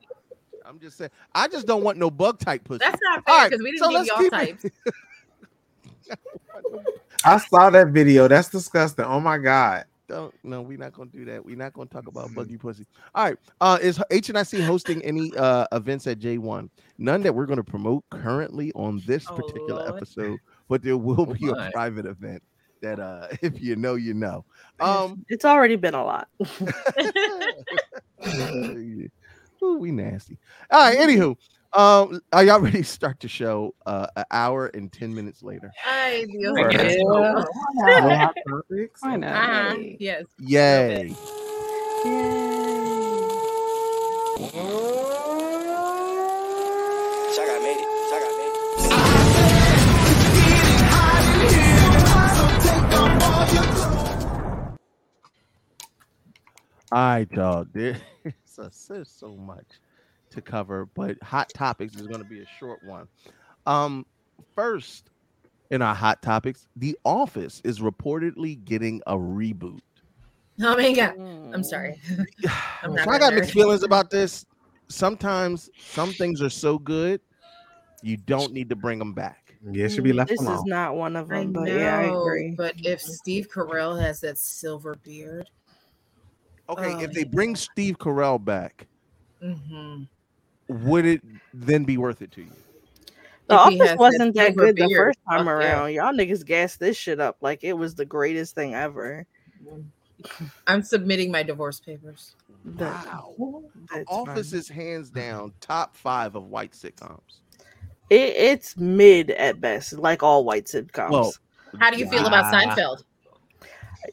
I'm 0.65 0.79
just 0.79 0.97
saying. 0.97 1.11
I 1.35 1.47
just 1.49 1.67
don't 1.67 1.83
want 1.83 1.97
no 1.97 2.09
bug 2.09 2.39
type 2.39 2.63
pussy. 2.63 2.79
That's 2.79 2.99
not 3.03 3.23
All 3.27 3.35
fair 3.35 3.35
right, 3.43 3.49
because 3.51 3.63
we 3.63 3.71
didn't 3.71 3.83
so 3.83 3.89
give 3.89 3.97
let's 3.99 4.07
y'all 4.07 4.17
keep 4.17 4.31
types. 4.31 4.65
I 7.25 7.37
saw 7.37 7.69
that 7.69 7.87
video. 7.89 8.27
That's 8.29 8.49
disgusting. 8.49 9.05
Oh 9.05 9.19
my 9.19 9.37
god. 9.37 9.85
Don't 10.07 10.33
no, 10.43 10.61
we're 10.61 10.77
not 10.77 10.93
gonna 10.93 11.09
do 11.09 11.25
that. 11.25 11.43
We're 11.43 11.55
not 11.55 11.73
gonna 11.73 11.89
talk 11.89 12.07
about 12.07 12.33
buggy 12.35 12.57
pussy. 12.57 12.85
All 13.15 13.23
right. 13.25 13.37
Uh 13.59 13.79
is 13.81 13.97
HNIC 14.11 14.63
hosting 14.63 15.01
any 15.03 15.35
uh 15.35 15.65
events 15.71 16.05
at 16.05 16.19
J1? 16.19 16.69
None 16.99 17.23
that 17.23 17.33
we're 17.33 17.47
gonna 17.47 17.63
promote 17.63 18.03
currently 18.11 18.71
on 18.73 19.01
this 19.07 19.25
Oh, 19.29 19.35
particular 19.35 19.81
Lord. 19.83 19.95
episode, 19.95 20.37
but 20.69 20.83
there 20.83 20.97
will 20.97 21.21
Oh, 21.21 21.25
be 21.33 21.47
a 21.47 21.71
private 21.71 22.05
event 22.05 22.43
that 22.81 22.99
uh 22.99 23.27
if 23.41 23.59
you 23.61 23.75
know, 23.75 23.95
you 23.95 24.13
know. 24.13 24.45
Um 24.79 25.25
It's 25.27 25.45
already 25.45 25.75
been 25.75 25.95
a 25.95 26.03
lot. 26.03 26.27
Ooh, 29.63 29.77
we 29.79 29.91
nasty. 29.91 30.37
All 30.69 30.81
right, 30.81 30.97
anywho. 30.99 31.35
Um, 31.75 32.21
are 32.31 32.41
y'all 32.45 32.65
to 32.65 32.83
start 32.83 33.19
the 33.19 33.27
show 33.27 33.75
uh 33.85 34.07
an 34.15 34.23
hour 34.31 34.67
and 34.67 34.89
10 34.89 35.13
minutes 35.13 35.43
later? 35.43 35.73
Ay, 35.85 36.25
Dios 36.25 36.57
I 36.57 36.69
guess 36.69 36.95
mío. 36.95 37.45
No 37.75 38.15
hot 38.15 38.33
topics? 38.47 39.01
Why 39.01 39.17
not? 39.17 39.35
Uh-huh. 39.35 39.75
Yes. 39.99 40.23
Yay. 40.39 41.13
Saga 47.35 47.59
made 47.59 47.79
it. 47.81 47.89
Saga 48.09 48.29
made 48.37 48.55
it. 48.55 48.65
All 56.93 56.99
right, 57.03 57.29
dog. 57.29 57.67
There's 57.73 57.97
so, 58.45 58.69
there's 58.87 59.09
so 59.09 59.35
much 59.35 59.81
to 60.35 60.41
cover, 60.41 60.87
but 60.95 61.21
hot 61.23 61.53
topics 61.53 61.95
is 61.95 62.07
going 62.07 62.19
to 62.19 62.25
be 62.25 62.41
a 62.41 62.45
short 62.45 62.81
one. 62.83 63.07
Um, 63.65 64.05
first 64.55 65.09
in 65.71 65.81
our 65.81 65.95
hot 65.95 66.21
topics, 66.21 66.67
The 66.75 66.97
Office 67.03 67.61
is 67.63 67.79
reportedly 67.79 68.63
getting 68.63 69.01
a 69.07 69.15
reboot. 69.15 69.79
Oh 70.61 70.77
my 70.77 70.93
god. 70.93 71.15
I'm 71.53 71.63
sorry. 71.63 71.99
I'm 72.83 72.97
So 72.97 73.09
I 73.09 73.19
got 73.19 73.33
mixed 73.33 73.51
feelings 73.51 73.83
about 73.83 74.09
this. 74.09 74.45
Sometimes 74.89 75.69
some 75.79 76.13
things 76.13 76.41
are 76.41 76.49
so 76.49 76.77
good, 76.77 77.19
you 78.03 78.17
don't 78.17 78.53
need 78.53 78.69
to 78.69 78.75
bring 78.75 78.99
them 78.99 79.13
back. 79.13 79.55
Yeah, 79.71 79.85
it 79.85 79.89
should 79.89 80.03
be 80.03 80.13
left 80.13 80.29
This 80.29 80.41
is 80.41 80.65
not 80.65 80.95
one 80.95 81.15
of 81.15 81.31
I 81.31 81.43
them, 81.43 81.53
know, 81.53 81.61
but 81.61 81.71
yeah, 81.71 81.97
I 81.97 82.03
agree. 82.03 82.55
but 82.55 82.75
if 82.83 83.01
Steve 83.01 83.47
Carell 83.49 83.99
has 83.99 84.19
that 84.21 84.37
silver 84.37 84.95
beard, 85.03 85.49
Okay, 86.69 86.93
Oh, 86.95 86.99
if 87.03 87.13
they 87.13 87.23
bring 87.23 87.55
Steve 87.55 87.97
Carell 87.97 88.43
back, 88.43 88.87
hmm 89.41 90.03
would 90.67 91.05
it 91.05 91.21
then 91.53 91.83
be 91.83 91.97
worth 91.97 92.21
it 92.21 92.31
to 92.33 92.41
you? 92.41 92.51
The 93.47 93.55
If 93.55 93.59
Office 93.59 93.97
wasn't 93.97 94.35
that 94.35 94.55
good 94.55 94.75
the 94.75 94.91
first 94.95 95.19
time 95.29 95.45
fuck 95.45 95.47
around. 95.47 95.93
Y'all 95.93 96.13
niggas 96.13 96.45
gassed 96.45 96.79
this 96.79 96.97
shit 96.97 97.19
up 97.19 97.37
like 97.41 97.63
it 97.63 97.73
was 97.73 97.93
the 97.93 98.05
greatest 98.05 98.55
thing 98.55 98.73
ever. 98.73 99.25
I'm 100.67 100.81
submitting 100.81 101.31
my 101.31 101.43
divorce 101.43 101.79
papers. 101.79 102.35
Wow. 102.77 103.35
That's 103.93 104.05
Office 104.07 104.51
fine. 104.51 104.59
is 104.59 104.67
hands 104.67 105.09
down 105.11 105.53
top 105.61 105.95
five 105.95 106.35
of 106.35 106.47
white 106.47 106.71
sitcoms. 106.71 107.19
It, 108.09 108.35
it's 108.35 108.77
mid 108.77 109.31
at 109.31 109.61
best, 109.61 109.93
like 109.93 110.23
all 110.23 110.43
white 110.43 110.65
sitcoms. 110.65 111.11
Well, 111.11 111.33
How 111.79 111.91
do 111.91 111.97
you 111.97 112.09
feel 112.09 112.25
about 112.25 112.51
Seinfeld? 112.53 113.03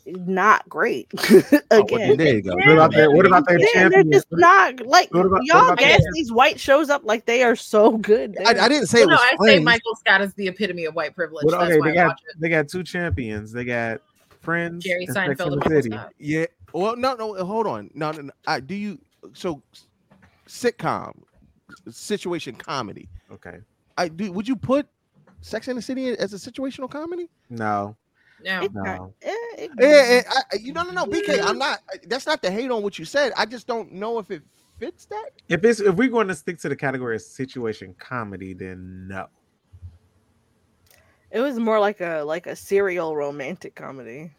Not 0.07 0.69
great. 0.69 1.11
Oh, 1.71 1.87
well, 1.91 2.03
Again, 2.03 2.17
there 2.19 2.35
you 2.35 2.43
go. 2.43 2.55
What 2.55 2.69
about 2.69 2.93
their 2.93 3.11
what 3.11 3.27
about 3.27 3.47
their 3.49 3.59
Yeah, 3.75 3.89
they're 3.89 4.05
just 4.05 4.27
not 4.31 4.81
like 4.87 5.13
What 5.15 5.27
about- 5.27 5.45
y'all 5.45 5.65
about 5.67 5.79
gas 5.79 6.01
these 6.15 6.31
white 6.33 6.61
shows 6.61 6.91
up 6.91 7.03
like 7.05 7.25
they 7.27 7.43
are 7.43 7.57
so 7.57 7.97
good. 7.99 8.37
I, 8.47 8.51
I 8.65 8.69
didn't 8.69 8.87
say 8.89 9.03
it 9.03 9.07
Well, 9.07 9.17
was 9.17 9.39
no, 9.41 9.47
I 9.47 9.53
say 9.55 9.59
Michael 9.61 9.95
Scott 9.97 10.21
is 10.21 10.35
the 10.35 10.49
epitome 10.49 10.85
of 10.85 10.95
white 10.95 11.15
privilege. 11.15 11.45
What- 11.45 11.53
That's 11.53 11.65
okay, 11.65 11.79
why 11.81 11.87
they 11.93 11.99
I 11.99 12.03
got 12.05 12.09
watch 12.09 12.21
it. 12.29 12.41
they 12.41 12.49
got 12.49 12.69
two 12.69 12.83
champions. 12.83 13.53
They 13.53 13.65
got 13.65 14.01
Friends, 14.41 14.85
Jerry 14.85 15.05
and 15.05 15.15
Sex 15.15 15.29
Seinfeld 15.29 15.31
and 15.31 15.41
and 15.41 15.53
the 15.53 15.57
Michael 15.57 15.83
City. 15.83 15.91
Scott. 15.91 16.13
Yeah. 16.19 16.47
Well, 16.75 16.97
no, 16.97 17.15
no. 17.15 17.35
Hold 17.45 17.67
on. 17.67 17.91
No, 17.95 18.11
no. 18.11 18.23
no. 18.23 18.33
I, 18.47 18.61
do 18.61 18.75
you? 18.75 18.99
So, 19.35 19.63
sitcom, 20.49 21.15
situation 21.91 22.55
comedy. 22.55 23.09
Okay. 23.31 23.59
I 23.97 24.09
do. 24.09 24.33
Would 24.33 24.49
you 24.49 24.57
put 24.57 24.87
Sex 25.43 25.69
and 25.69 25.79
the 25.79 25.83
City 25.83 26.09
as 26.09 26.33
a 26.33 26.37
situational 26.37 26.91
comedy? 26.91 27.29
No, 27.51 27.97
No. 28.45 28.63
It's 28.63 28.75
no. 28.75 29.15
eh, 29.23 29.31
it- 29.59 29.71
Yeah, 29.79 30.13
yeah, 30.13 30.23
I, 30.53 30.57
you 30.57 30.73
no, 30.73 30.83
no, 30.83 30.91
no. 30.93 31.05
BK, 31.07 31.41
I'm 31.43 31.59
not. 31.59 31.81
That's 32.07 32.27
not 32.27 32.43
to 32.43 32.51
hate 32.51 32.71
on 32.71 32.83
what 32.83 32.99
you 32.99 33.05
said. 33.05 33.33
I 33.37 33.47
just 33.47 33.67
don't 33.67 33.93
know 33.93 34.19
if 34.19 34.31
it 34.31 34.43
fits 34.79 35.05
that. 35.07 35.31
If 35.49 35.65
it's 35.65 35.81
if 35.81 35.95
we're 35.95 36.09
going 36.09 36.29
to 36.29 36.35
stick 36.35 36.59
to 36.61 36.69
the 36.69 36.77
category 36.77 37.17
of 37.17 37.23
situation 37.23 37.95
comedy, 37.99 38.55
then 38.55 39.09
no. 39.09 39.27
It 41.31 41.41
was 41.41 41.59
more 41.59 41.81
like 41.81 42.01
a 42.01 42.23
like 42.23 42.47
a 42.47 42.55
serial 42.57 43.17
romantic 43.17 43.75
comedy. 43.75 44.31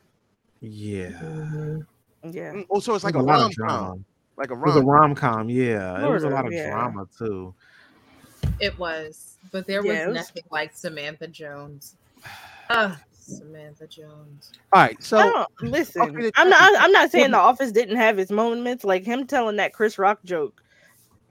Yeah. 0.60 1.10
Mm-hmm. 1.10 1.80
Yeah. 2.32 2.54
Mm, 2.54 2.68
oh, 2.70 2.80
so 2.80 2.96
it's 2.96 3.04
like 3.04 3.16
a 3.16 3.24
There's 3.24 3.58
rom 3.58 3.68
com, 3.68 4.06
like 4.38 4.50
a 4.52 4.54
It 4.54 4.60
was 4.60 4.76
a 4.76 4.80
rom. 4.82 4.88
rom 4.88 5.16
com. 5.16 5.50
Yeah, 5.50 6.06
it 6.06 6.10
was 6.10 6.24
a 6.24 6.30
lot 6.30 6.42
of, 6.46 6.48
of 6.48 6.54
yeah. 6.54 6.70
drama 6.70 7.06
too. 7.18 7.54
It 8.60 8.78
was, 8.78 9.38
but 9.52 9.66
there 9.68 9.82
was, 9.82 9.88
Yeah, 9.88 10.04
it 10.04 10.08
was- 10.10 10.16
nothing 10.16 10.44
like 10.52 10.74
Samantha 10.76 11.28
Jones. 11.28 11.96
Ugh, 12.70 12.96
Samantha 13.24 13.88
Jones. 13.88 14.52
All 14.72 14.82
right, 14.82 15.02
so 15.04 15.46
listen, 15.62 16.32
I'm 16.36 16.50
not. 16.50 16.82
I'm 16.82 16.92
not 16.92 17.12
saying 17.12 17.32
The 17.32 17.38
Office 17.38 17.72
didn't 17.72 17.98
have 17.98 18.20
its 18.20 18.32
moments. 18.32 18.84
Like 18.84 19.06
him 19.06 19.26
telling 19.26 19.58
that 19.58 19.74
Chris 19.74 19.98
Rock 19.98 20.20
joke 20.24 20.62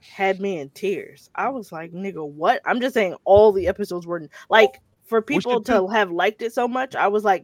had 0.01 0.39
me 0.39 0.59
in 0.59 0.69
tears. 0.69 1.29
I 1.35 1.49
was 1.49 1.71
like, 1.71 1.91
"Nigga, 1.91 2.27
what?" 2.27 2.61
I'm 2.65 2.81
just 2.81 2.93
saying 2.93 3.15
all 3.25 3.51
the 3.51 3.67
episodes 3.67 4.05
were 4.05 4.27
like 4.49 4.81
for 5.05 5.21
people 5.21 5.53
your 5.53 5.61
to 5.61 5.87
have 5.87 6.11
liked 6.11 6.41
it 6.41 6.53
so 6.53 6.67
much. 6.67 6.95
I 6.95 7.07
was 7.07 7.23
like, 7.23 7.43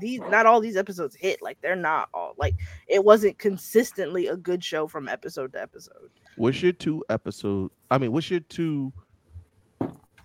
"These, 0.00 0.20
not 0.28 0.46
all 0.46 0.60
these 0.60 0.76
episodes 0.76 1.14
hit. 1.14 1.42
Like 1.42 1.60
they're 1.60 1.76
not 1.76 2.08
all 2.14 2.34
like 2.36 2.54
it 2.88 3.04
wasn't 3.04 3.38
consistently 3.38 4.26
a 4.26 4.36
good 4.36 4.64
show 4.64 4.88
from 4.88 5.08
episode 5.08 5.52
to 5.52 5.60
episode." 5.60 6.10
what's 6.36 6.62
your 6.62 6.72
two 6.72 7.04
episode? 7.08 7.70
I 7.90 7.98
mean, 7.98 8.12
what's 8.12 8.30
your 8.30 8.40
two 8.40 8.92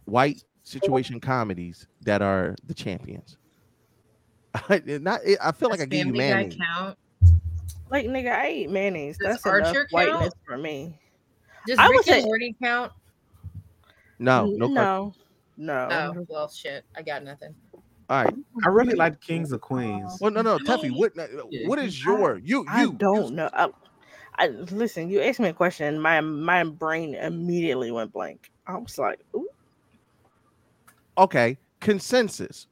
white 0.06 0.44
situation 0.64 1.20
comedies 1.20 1.88
that 2.02 2.22
are 2.22 2.56
the 2.66 2.74
champions? 2.74 3.38
I, 4.70 4.82
not, 4.86 5.22
I 5.42 5.52
feel 5.52 5.70
like 5.70 5.82
I 5.82 5.86
gave 5.86 6.08
you 6.08 6.14
Family 6.14 6.50
Guy 6.50 6.58
count? 6.58 6.98
Like 7.90 8.06
nigga, 8.08 8.32
I 8.32 8.50
eat 8.50 8.70
mayonnaise. 8.70 9.18
Does 9.18 9.42
That's 9.44 9.46
enough 9.46 9.68
Archer 9.68 9.88
whiteness 9.92 10.22
count? 10.22 10.34
for 10.46 10.58
me. 10.58 11.00
Does 11.68 11.80
I 11.80 11.88
Rick 11.88 12.06
would 12.06 12.16
and 12.16 12.26
Morty 12.26 12.56
count? 12.62 12.92
No, 14.20 14.46
no. 14.46 14.68
no, 14.68 15.14
no. 15.58 15.88
Oh 15.92 16.26
well, 16.30 16.50
shit. 16.50 16.84
I 16.96 17.02
got 17.02 17.24
nothing. 17.24 17.54
All 18.10 18.24
right. 18.24 18.34
I 18.64 18.68
really 18.70 18.96
like 18.96 19.20
Kings 19.20 19.52
of 19.52 19.62
Queens. 19.62 20.18
Well, 20.22 20.32
no, 20.32 20.42
no, 20.42 20.58
Tuffy. 20.60 20.96
What? 20.96 21.18
Uh, 21.18 21.28
what 21.66 21.80
is 21.80 22.04
your 22.04 22.38
you 22.38 22.66
I 22.70 22.86
don't 22.86 23.34
know. 23.34 23.50
I, 23.54 23.70
I 24.38 24.48
listen. 24.48 25.10
You 25.10 25.22
asked 25.22 25.40
me 25.40 25.50
a 25.50 25.54
question. 25.54 26.00
My 26.00 26.22
my 26.22 26.64
brain 26.64 27.16
immediately 27.16 27.92
went 27.92 28.14
blank. 28.14 28.52
I 28.68 28.78
was 28.78 28.98
like, 28.98 29.20
Ooh, 29.36 29.48
Okay, 31.18 31.58
consensus. 31.80 32.68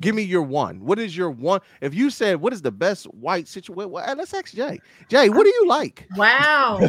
Give 0.00 0.14
me 0.14 0.22
your 0.22 0.42
one. 0.42 0.80
What 0.84 0.98
is 0.98 1.16
your 1.16 1.30
one? 1.30 1.60
If 1.80 1.94
you 1.94 2.10
said 2.10 2.40
what 2.40 2.52
is 2.52 2.62
the 2.62 2.72
best 2.72 3.04
white 3.14 3.48
situation, 3.48 3.90
well, 3.90 4.14
let's 4.16 4.34
ask 4.34 4.54
Jay. 4.54 4.80
Jay, 5.08 5.28
what 5.28 5.44
do 5.44 5.50
you 5.50 5.66
like? 5.68 6.06
Wow. 6.16 6.88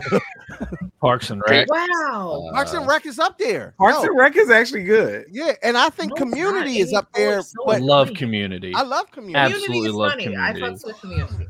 Parks 1.02 1.30
and 1.30 1.42
Rec. 1.48 1.68
Wow. 1.70 2.48
Uh, 2.50 2.54
Parks 2.56 2.74
and 2.74 2.88
Rec 2.88 3.06
is 3.06 3.20
up 3.20 3.38
there. 3.38 3.74
Parks 3.78 4.02
No. 4.02 4.10
and 4.10 4.18
Rec 4.18 4.36
is 4.36 4.50
actually 4.50 4.84
good. 4.84 5.26
Yeah, 5.32 5.54
and 5.62 5.78
I 5.78 5.90
think 5.90 6.12
No, 6.12 6.16
Community 6.16 6.80
is 6.80 6.94
up 6.94 7.08
oh, 7.16 7.20
there. 7.20 7.40
I 7.40 7.44
But 7.66 7.82
love 7.82 8.14
Community. 8.14 8.74
I 8.76 8.82
love 8.82 9.12
Community. 9.12 9.54
Absolutely 9.56 9.90
is 9.90 9.94
love 9.94 10.12
funny. 10.12 10.24
Community. 10.24 10.64
I 10.64 10.66
fucks 10.68 10.86
with 10.86 11.00
community. 11.00 11.48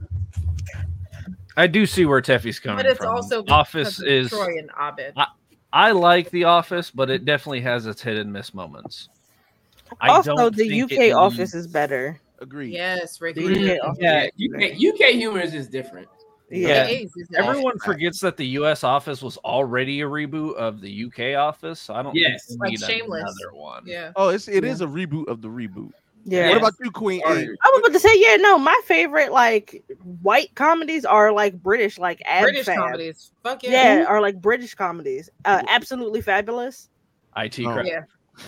I 1.58 1.68
do 1.68 1.86
see 1.86 2.06
where 2.06 2.22
Teffy's 2.22 2.60
coming 2.60 2.78
But 2.78 2.86
it's 2.86 2.98
from. 2.98 3.16
also 3.16 3.44
Office 3.48 4.02
is. 4.02 4.30
Troy 4.30 4.58
and 4.58 4.70
Abed. 4.80 5.14
I, 5.16 5.28
I 5.72 5.92
like 5.92 6.30
The 6.32 6.44
Office, 6.46 6.92
but 6.92 7.10
it 7.10 7.26
definitely 7.26 7.62
has 7.62 7.86
its 7.86 8.02
hit 8.02 8.18
and 8.18 8.32
miss 8.32 8.54
moments. 8.54 9.10
I 10.02 10.10
also, 10.10 10.36
don't 10.36 10.56
the 10.56 10.68
think 10.70 10.92
UK 10.92 11.16
office 11.16 11.38
needs- 11.40 11.56
is 11.56 11.68
better. 11.68 12.20
Agreed. 12.40 12.74
Yes, 12.74 13.20
Rick. 13.22 13.36
The 13.36 13.44
UK 13.46 13.98
Yeah. 14.00 14.28
UK, 14.38 14.76
UK 14.78 15.14
humor 15.14 15.40
is 15.40 15.52
just 15.52 15.72
different. 15.72 16.08
Yeah, 16.52 16.86
It 16.88 17.06
is, 17.06 17.12
it's 17.16 17.34
everyone 17.36 17.80
forgets 17.80 18.20
that 18.20 18.38
the 18.38 18.46
U.S. 18.60 18.84
Office 18.84 19.22
was 19.24 19.38
already 19.38 20.02
a 20.02 20.06
reboot 20.06 20.54
of 20.56 20.80
the 20.80 21.06
UK 21.06 21.36
Office. 21.36 21.80
So 21.80 21.96
I 21.96 22.04
don't 22.04 22.14
Yes. 22.16 22.46
think 22.48 22.60
Like 22.62 22.70
need 22.72 22.82
Shameless. 22.82 23.22
another 23.24 23.56
one. 23.58 23.84
Yeah. 23.88 24.12
Oh, 24.16 24.30
it's 24.30 24.48
it 24.48 24.64
Yeah. 24.64 24.70
is 24.72 24.82
a 24.82 24.86
reboot 24.86 25.28
of 25.28 25.42
the 25.42 25.48
reboot. 25.48 25.92
Yeah. 26.24 26.50
What 26.50 26.58
about 26.58 26.74
you, 26.84 26.92
Queen? 26.92 27.22
Sorry. 27.22 27.44
A? 27.46 27.48
I 27.48 27.70
was 27.74 27.80
about 27.80 27.94
to 27.94 28.00
say, 28.00 28.14
yeah, 28.16 28.36
no, 28.36 28.60
my 28.60 28.80
favorite 28.86 29.32
like 29.32 29.84
white 30.22 30.54
comedies 30.56 31.04
are 31.06 31.32
like 31.32 31.62
British, 31.64 31.98
like 31.98 32.22
Ab 32.26 32.44
British 32.44 32.66
Fab. 32.66 32.78
comedies. 32.78 33.32
Fuck 33.44 33.64
yeah. 33.64 34.00
Yeah, 34.02 34.06
are 34.06 34.22
like 34.22 34.40
British 34.42 34.76
comedies. 34.76 35.30
Uh, 35.46 35.64
absolutely 35.68 36.22
fabulous. 36.22 36.90
IT 37.38 37.60
Oh. 37.66 37.74
crowd. 37.74 37.88
Yeah. 37.88 38.02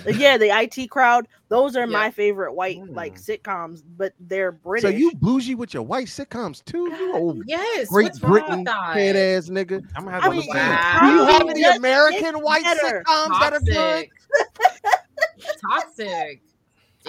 Uh, 0.05 0.11
yeah, 0.11 0.37
the 0.37 0.49
IT 0.49 0.89
crowd. 0.89 1.27
Those 1.49 1.75
are 1.75 1.81
Yeah. 1.81 1.85
my 1.85 2.11
favorite 2.11 2.53
white 2.53 2.79
like 2.89 3.17
hmm. 3.17 3.31
sitcoms, 3.31 3.81
but 3.97 4.13
they're 4.19 4.51
British. 4.51 4.89
So 4.89 4.95
you 4.95 5.13
bougie 5.15 5.55
with 5.55 5.73
your 5.73 5.83
white 5.83 6.07
sitcoms 6.07 6.63
too? 6.63 6.89
You 6.97 7.15
old 7.15 7.43
Yes. 7.45 7.87
Great 7.89 8.13
Britain 8.19 8.65
head 8.65 9.15
ass 9.15 9.49
nigga. 9.49 9.83
I'm 9.95 10.03
gonna 10.03 10.11
have 10.11 10.23
I 10.23 10.29
to 10.29 10.31
mean, 10.31 10.45
look 10.45 10.47
Do 10.47 11.07
you 11.07 11.19
Wow. 11.19 11.25
have 11.25 11.41
It 11.43 11.49
any 11.49 11.63
American 11.63 12.35
white 12.41 12.63
better. 12.63 13.03
sitcoms 13.07 13.39
that 13.39 13.53
are 13.53 13.59
good? 13.59 14.07
Toxic. 15.61 15.61
Toxic. 15.61 16.41
Damn. 16.41 16.41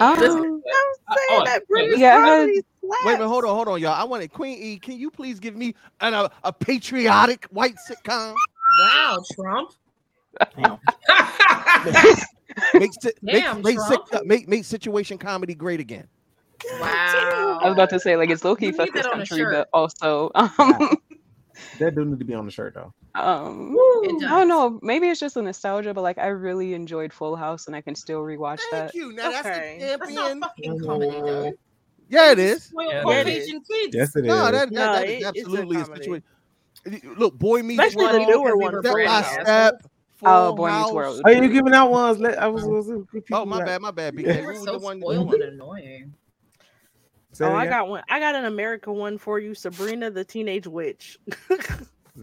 Oh, 0.01 0.13
Listen, 0.13 0.37
I'm 0.37 0.45
uh, 0.45 1.11
uh, 1.11 1.15
saying 1.17 1.41
oh, 1.41 1.43
that 1.45 1.59
hey, 1.59 1.65
British 1.67 1.99
Yeah, 1.99 2.15
comedy 2.23 2.61
Wait 2.81 2.99
a 3.01 3.17
minute, 3.17 3.27
hold 3.27 3.43
on, 3.43 3.53
hold 3.53 3.67
on, 3.67 3.81
y'all. 3.81 3.91
I 3.91 3.99
want 3.99 4.11
wanted 4.11 4.31
Queen 4.31 4.57
E. 4.57 4.79
Can 4.79 4.97
you 4.97 5.11
please 5.11 5.39
give 5.39 5.55
me 5.55 5.75
an, 5.99 6.13
a, 6.13 6.31
a 6.43 6.53
patriotic 6.53 7.45
white 7.51 7.75
sitcom? 7.89 8.33
Wow, 8.81 9.21
Trump. 9.35 9.73
Make, 12.73 12.91
si- 13.01 13.11
make, 13.21 13.43
Damn, 13.43 13.61
make, 13.61 13.75
Trump. 13.77 14.07
sit- 14.11 14.25
make, 14.25 14.47
make 14.47 14.65
situation 14.65 15.17
comedy 15.17 15.55
great 15.55 15.79
again. 15.79 16.07
Wow. 16.79 17.59
I 17.61 17.65
was 17.65 17.73
about 17.73 17.89
to 17.91 17.99
say 17.99 18.15
like 18.17 18.29
it's 18.29 18.43
low 18.43 18.55
key 18.55 18.67
You 18.67 18.73
fuck 18.73 18.91
this 18.93 19.03
that 19.03 19.13
on 19.13 19.21
a 19.21 19.25
country, 19.25 19.45
but 19.45 19.69
also 19.73 20.29
um, 20.35 20.49
That 21.79 21.95
do 21.95 22.03
need 22.05 22.19
to 22.19 22.25
be 22.25 22.33
on 22.33 22.45
the 22.45 22.51
shirt 22.51 22.73
though. 22.73 22.93
um 23.15 23.75
I 23.77 24.07
don't 24.29 24.47
know. 24.47 24.79
Maybe 24.81 25.07
it's 25.07 25.19
just 25.19 25.37
a 25.37 25.41
nostalgia, 25.41 25.93
but 25.93 26.01
like 26.01 26.17
I 26.17 26.27
really 26.27 26.73
enjoyed 26.73 27.13
Full 27.13 27.35
House, 27.35 27.67
and 27.67 27.75
I 27.75 27.81
can 27.81 27.95
still 27.95 28.21
rewatch 28.21 28.59
Thank 28.71 28.91
that. 28.91 28.95
you. 28.95 29.13
Now 29.13 29.29
Okay. 29.39 29.77
that's 29.79 29.99
the 30.09 30.15
champion. 30.15 30.39
That's 30.39 30.39
not 30.39 30.39
fucking 30.57 30.79
comedy, 30.85 31.11
though. 31.21 31.53
Yeah, 32.09 32.31
it 32.31 32.39
is. 32.39 32.63
Spoiled 32.63 32.91
Yeah, 32.91 32.99
it 32.99 33.03
Caucasian 33.03 33.61
kids. 33.61 33.95
Yes, 33.95 34.15
it 34.15 34.25
is. 34.25 34.27
No, 34.27 34.35
that, 34.45 34.51
that, 34.51 34.71
No, 34.71 34.93
that 34.93 35.03
it- 35.05 35.09
is 35.09 35.15
it's 35.15 35.25
a 35.25 35.27
absolutely 35.29 35.77
a, 35.77 35.83
comedy. 35.83 36.03
situation. 36.03 37.15
Look, 37.17 37.37
Boy 37.37 37.61
Meets 37.61 37.83
Especially 37.83 38.11
the 38.13 38.17
World, 38.19 38.29
newer 38.29 38.57
we 38.57 38.63
one. 38.63 38.81
Step 38.81 38.91
brand 38.93 39.07
by 39.07 39.13
assholes. 39.13 39.81
Step. 40.19 40.29
Oh, 40.29 40.53
Boy 40.55 40.67
Meets 40.67 40.77
House. 40.77 40.91
World. 40.93 41.21
Oh, 41.25 41.29
you 41.29 41.49
giving 41.49 41.73
out 41.73 41.89
ones? 41.91 42.19
Let 42.19 42.37
I 42.41 42.47
was. 42.47 42.63
was 42.65 42.89
Oh, 43.31 43.45
my 43.45 43.63
bad, 43.63 43.81
my 43.81 43.91
bad. 43.91 44.15
They 44.15 44.23
BK. 44.23 44.45
were 44.45 44.51
was 44.53 44.63
so 44.63 44.73
the 44.73 44.79
one? 44.79 44.99
spoiled 44.99 45.33
and 45.33 45.43
annoying. 45.43 46.13
Oh, 47.41 47.53
I 47.53 47.65
got 47.67 47.87
one. 47.87 48.03
I 48.09 48.19
got 48.19 48.35
an 48.35 48.45
American 48.45 48.95
one 48.95 49.17
for 49.17 49.39
you, 49.39 49.53
Sabrina 49.55 50.11
the 50.11 50.23
Teenage 50.25 50.67
Witch. 50.67 51.17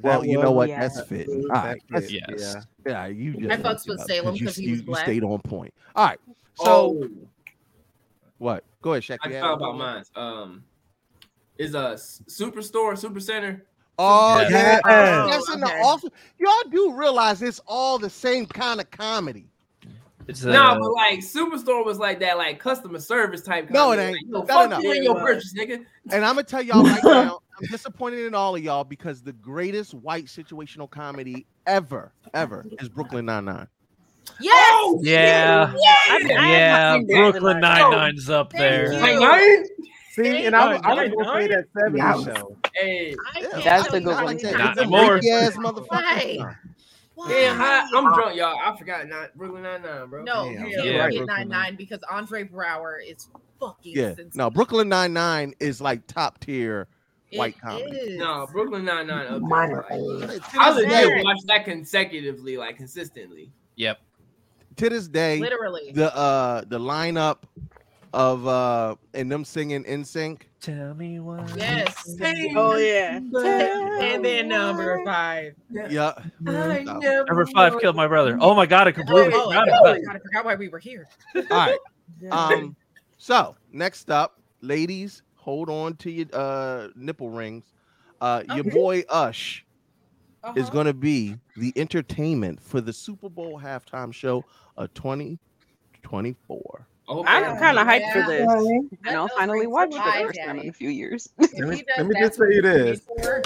Well, 0.03 0.27
you 0.27 0.39
know 0.39 0.51
what? 0.51 0.69
Yeah. 0.69 0.81
That's 0.81 1.01
fitting. 1.05 1.45
All 1.49 1.55
That 1.55 1.65
right. 1.65 1.83
That's, 1.89 2.11
fit, 2.11 2.23
Yes. 2.29 2.57
yeah. 2.85 3.07
yeah, 3.07 3.07
you 3.07 3.33
just 3.33 3.51
I 3.51 3.57
fucked 3.57 3.81
fucks 3.87 3.89
with 3.89 4.01
Salem 4.03 4.35
you, 4.35 4.45
'cause 4.45 4.57
he 4.57 4.69
was 4.71 4.81
you 4.81 4.85
black. 4.85 5.05
stayed 5.05 5.25
on 5.25 5.39
point. 5.41 5.73
All 5.95 6.05
right. 6.05 6.19
So 6.57 6.65
oh, 6.67 7.09
what? 8.37 8.63
Go 8.83 8.93
ahead, 8.93 9.05
Shaq. 9.05 9.19
I 9.23 9.29
you 9.29 9.35
had 9.37 9.41
found 9.41 9.63
about 9.63 9.79
mine. 9.79 10.05
Um, 10.17 10.65
is 11.57 11.75
a 11.75 11.93
s- 11.93 12.21
superstore, 12.29 12.99
super 12.99 13.21
center. 13.21 13.65
Oh 13.99 14.41
Yeah. 14.43 14.49
yeah, 14.51 14.81
Yeah. 14.87 15.27
that's 15.31 15.51
in 15.53 15.61
the 15.61 15.67
okay. 15.67 15.81
office. 15.83 16.11
Y'all 16.39 16.71
do 16.71 16.93
realize 16.93 17.41
it's 17.43 17.61
all 17.67 17.99
the 17.99 18.11
same 18.11 18.47
kind 18.47 18.81
of 18.81 18.91
comedy. 18.91 19.47
It's 20.29 20.43
No, 20.43 20.61
uh, 20.65 20.79
but 20.79 20.93
like 20.93 21.21
superstore 21.21 21.85
was 21.85 21.99
like 21.99 22.19
that, 22.21 22.37
like 22.37 22.59
customer 22.59 22.99
service 22.99 23.43
type. 23.43 23.71
No, 23.71 23.93
it 23.93 23.99
ain't. 24.01 24.15
Like, 24.15 24.23
yo, 24.27 24.41
No, 24.41 24.47
fuck 24.47 24.71
no. 24.71 24.81
you 24.81 24.93
and 24.93 25.05
your 25.05 25.15
purchase, 25.15 25.55
nigga. 25.57 25.85
And 26.11 26.25
I'm 26.25 26.35
gonna 26.35 26.43
tell 26.43 26.63
y'all 26.63 26.83
right 26.83 27.01
now, 27.05 27.39
I'm 27.59 27.67
disappointed 27.71 28.27
in 28.27 28.35
all 28.35 28.57
of 28.57 28.63
y'all 28.63 28.83
because 28.85 29.23
the 29.23 29.33
greatest 29.33 29.95
white 29.95 30.25
situational 30.27 30.91
comedy 30.91 31.47
ever, 31.67 32.13
ever 32.35 32.67
is 32.81 32.89
Brooklyn 32.89 33.27
Nine 33.27 33.45
Nine. 33.45 33.69
Yes. 34.41 34.53
Oh, 34.73 34.99
yeah, 35.05 35.73
I- 35.73 36.17
I 36.37 36.51
yeah. 36.51 36.99
Brooklyn 37.07 37.61
that. 37.61 37.79
Nine 37.81 37.91
Nine's 37.93 38.29
up 38.29 38.53
there. 38.53 38.93
you. 38.93 39.21
Nine? 39.21 39.65
See, 40.17 40.47
and 40.47 40.57
I 40.57 40.73
was, 40.73 40.81
I 40.83 40.95
was 40.95 40.97
Nine, 40.97 41.11
gonna 41.19 41.25
say 41.41 41.49
nine. 41.49 41.51
that 41.51 41.95
Yeah. 41.95 42.13
70s 42.15 42.37
show. 42.37 42.57
Hey, 42.75 43.15
I 43.35 43.41
That's 43.63 43.87
tell 43.87 43.95
a 43.95 44.01
good 44.01 44.15
one, 44.15 44.25
many 44.27 44.39
too. 44.39 44.47
times 44.53 44.59
Not 44.59 44.79
I've 44.79 45.25
ass 45.25 45.57
Why? 45.57 45.63
motherfucker. 45.63 46.57
Why? 47.15 47.29
damn, 47.29 47.57
hi, 47.57 47.87
I'm 47.95 48.15
drunk, 48.15 48.37
y'all. 48.37 48.57
I 48.63 48.77
forgot 48.77 49.09
not 49.09 49.35
Brooklyn 49.37 49.63
Nine 49.63 49.83
Nine, 49.83 50.09
bro. 50.09 50.23
No, 50.23 50.45
Damn. 50.53 50.67
Yeah. 50.69 50.77
can't 50.77 50.87
Yeah. 50.87 51.05
forget 51.05 51.27
nine 51.27 51.49
nine 51.49 51.77
because 51.77 52.01
Andre 52.11 52.45
Braugher 52.45 52.99
is 53.07 53.29
fucking. 53.61 53.95
Yeah. 53.97 54.09
sensational. 54.15 54.47
No, 54.47 54.51
Brooklyn 54.51 54.89
Nine 54.89 55.13
Nine 55.13 55.55
is 55.61 55.81
like 55.81 56.07
top 56.07 56.41
tier 56.41 56.89
white 57.33 57.59
comedy. 57.61 57.91
is. 57.97 58.19
No, 58.19 58.47
Brooklyn 58.53 58.85
Nine 58.85 59.07
Nine 59.07 59.27
up 59.27 59.31
there. 59.33 59.41
Minor 59.41 59.85
Like. 59.91 59.93
I 60.59 60.71
To 60.71 60.75
this 60.83 60.93
legit 60.93 61.25
watched 61.25 61.47
that 61.47 61.65
consecutively, 61.65 62.57
like 62.57 62.77
consistently. 62.77 63.51
Yep. 63.77 63.99
to 64.77 64.91
this 64.91 65.09
day, 65.09 65.39
literally. 65.41 65.93
the 65.95 66.15
uh 66.15 66.63
the 66.69 66.79
lineup 66.79 67.39
of 68.13 68.47
uh 68.47 68.97
and 69.15 69.31
them 69.31 69.45
singing 69.45 69.85
in 69.85 70.05
sync. 70.05 70.49
Tell 70.61 70.95
me 70.95 71.21
why. 71.21 71.47
Yes. 71.57 72.17
Oh 72.57 72.77
yeah. 72.77 73.17
and 73.17 74.25
then 74.25 74.49
number 74.49 75.03
five. 75.05 75.55
Yeah. 75.71 76.13
I 76.47 76.83
Number 77.29 77.47
five 77.55 77.79
killed 77.81 77.97
my 77.97 78.07
brother. 78.07 78.39
Oh 78.41 78.55
my 78.55 78.67
god, 78.67 78.89
I 78.89 78.93
completely 78.93 79.33
oh, 79.35 79.49
forgot 79.49 79.69
oh, 79.69 79.81
about 79.81 79.97
I. 79.97 80.01
God, 80.01 80.17
I 80.17 80.19
forgot 80.19 80.45
why 80.45 80.55
we 80.55 80.69
were 80.69 80.79
here. 80.79 81.07
All 81.37 81.43
right. 81.51 81.79
Um 82.31 82.77
so 83.19 83.57
next 83.73 84.11
up, 84.11 84.41
ladies, 84.61 85.23
hold 85.35 85.69
on 85.71 85.95
to 85.97 86.11
your 86.11 86.27
uh 86.33 86.89
nipple 86.97 87.31
rings. 87.31 87.73
Uh 88.21 88.43
your 88.49 88.61
Okay. 88.61 88.71
boy 88.71 89.05
Ush 89.09 89.65
is 90.55 90.65
Uh-huh. 90.65 90.73
going 90.73 90.87
to 90.87 90.95
be 90.95 91.35
the 91.57 91.73
entertainment 91.77 92.61
for 92.63 92.81
the 92.81 92.93
Super 92.93 93.29
Bowl 93.29 93.59
halftime 93.61 94.13
show 94.15 94.45
of 94.77 94.95
2024. 94.95 96.87
Oh, 97.09 97.23
I'm 97.25 97.57
kind 97.57 97.79
of 97.79 97.87
hyped 97.87 98.11
for 98.13 98.19
Yeah. 98.19 98.27
this. 98.27 98.49
And 99.07 99.17
I'll 99.17 99.29
finally 99.29 99.61
rings 99.61 99.73
watch 99.73 99.89
it 99.93 100.03
for 100.03 100.11
the 100.11 100.27
first 100.27 100.41
time 100.45 100.59
in 100.59 100.69
a 100.69 100.73
few 100.73 100.89
years. 100.91 101.29
Let 101.39 101.53
me, 101.69 101.85
let 101.97 102.07
me 102.07 102.15
just 102.19 102.35
say 102.35 102.45
what 102.57 102.63
this. 102.63 103.01
he's 103.01 103.09
made 103.17 103.23
for, 103.23 103.43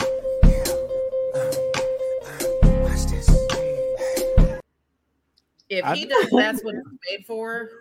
If 5.69 5.87
he 5.95 6.07
does 6.07 6.31
that's 6.31 6.65
what 6.65 6.75
it's 6.75 6.89
made 7.11 7.27
for, 7.27 7.80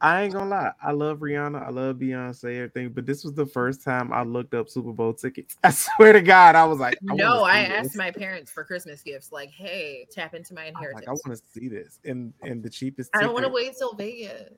I 0.00 0.22
ain't 0.22 0.32
gonna 0.32 0.50
lie. 0.50 0.72
I 0.82 0.92
love 0.92 1.18
Rihanna. 1.18 1.66
I 1.66 1.70
love 1.70 1.96
Beyonce, 1.96 2.56
everything. 2.56 2.90
But 2.90 3.04
this 3.04 3.24
was 3.24 3.34
the 3.34 3.46
first 3.46 3.82
time 3.82 4.12
I 4.12 4.22
looked 4.22 4.54
up 4.54 4.68
Super 4.68 4.92
Bowl 4.92 5.12
tickets. 5.12 5.56
I 5.64 5.70
swear 5.70 6.12
to 6.12 6.22
God, 6.22 6.54
I 6.54 6.64
was 6.64 6.78
like, 6.78 6.98
I 7.10 7.14
no, 7.16 7.42
I 7.42 7.64
see 7.64 7.72
asked 7.72 7.96
my 7.96 8.10
parents 8.12 8.50
for 8.50 8.64
Christmas 8.64 9.02
gifts, 9.02 9.32
like, 9.32 9.50
hey, 9.50 10.06
tap 10.12 10.34
into 10.34 10.54
my 10.54 10.66
I 10.66 10.68
inheritance. 10.68 11.06
like, 11.06 11.08
I 11.08 11.28
want 11.28 11.38
to 11.38 11.60
see 11.60 11.68
this. 11.68 11.98
And 12.04 12.32
and 12.42 12.62
the 12.62 12.70
cheapest. 12.70 13.10
I 13.14 13.22
don't 13.22 13.32
want 13.32 13.44
to 13.44 13.52
wait 13.52 13.74
till 13.76 13.94
Vegas. 13.94 14.52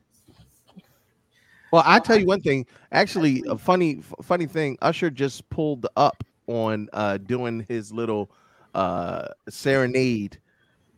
Well, 1.72 1.84
I 1.86 2.00
tell 2.00 2.18
you 2.18 2.26
one 2.26 2.42
thing. 2.42 2.66
Actually, 2.92 3.44
a 3.48 3.56
funny, 3.56 3.98
f- 4.00 4.26
funny 4.26 4.46
thing. 4.46 4.76
Usher 4.82 5.08
just 5.08 5.48
pulled 5.50 5.86
up 5.96 6.24
on 6.48 6.88
uh 6.92 7.16
doing 7.16 7.64
his 7.68 7.92
little 7.92 8.30
uh 8.74 9.28
serenade 9.48 10.38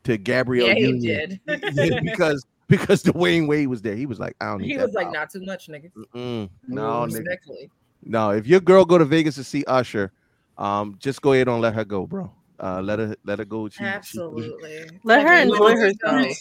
to 0.05 0.17
Gabrielle 0.17 0.69
Yeah, 0.69 0.75
he 0.75 0.81
Union 0.89 1.41
did. 1.47 2.03
Because 2.03 2.45
because 2.69 3.03
the 3.03 3.13
Dwyane 3.13 3.47
Wade 3.49 3.69
was 3.69 3.83
there. 3.83 3.95
He 3.95 4.07
was 4.07 4.19
like, 4.19 4.35
I 4.41 4.47
don't 4.47 4.61
need 4.63 4.69
He 4.69 4.77
that. 4.77 4.87
was 4.87 4.95
like, 4.95 5.07
power. 5.07 5.13
not 5.15 5.31
too 5.31 5.45
much, 5.45 5.69
nigga. 5.69 5.91
Mm, 6.15 6.49
no, 6.69 6.83
nigga. 6.83 7.15
Respectfully. 7.19 7.71
no. 8.03 8.31
If 8.31 8.47
your 8.47 8.61
girl 8.61 8.85
go 8.85 8.99
to 8.99 9.05
Vegas 9.05 9.35
to 9.37 9.45
see 9.45 9.65
Usher, 9.67 10.13
um, 10.59 10.97
just 10.99 11.21
go 11.23 11.33
ahead 11.33 11.49
and 11.49 11.61
let 11.61 11.75
her 11.75 11.85
go, 11.85 12.07
bro. 12.07 12.33
Uh, 12.61 12.81
let 12.81 12.99
her 12.99 13.17
let 13.25 13.39
her 13.41 13.45
go. 13.45 13.69
She- 13.69 13.79
she- 13.79 13.85
Absolutely. 13.85 14.85
Let 15.05 15.27
her 15.27 15.35
enjoy 15.35 15.59
when 15.59 15.73
are 15.73 15.75
we 15.77 15.81
herself. 15.81 16.37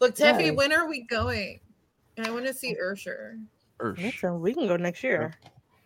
Look, 0.00 0.14
Teffy, 0.16 0.46
Yes. 0.46 0.56
when 0.56 0.72
are 0.72 0.88
we 0.88 1.02
going? 1.02 1.60
I 2.24 2.30
want 2.30 2.46
to 2.46 2.54
see 2.54 2.76
Usher. 2.90 3.38
Ursh. 3.80 3.98
Listen, 3.98 4.40
we 4.40 4.54
can 4.54 4.66
go 4.66 4.76
next 4.76 5.02
year. 5.02 5.32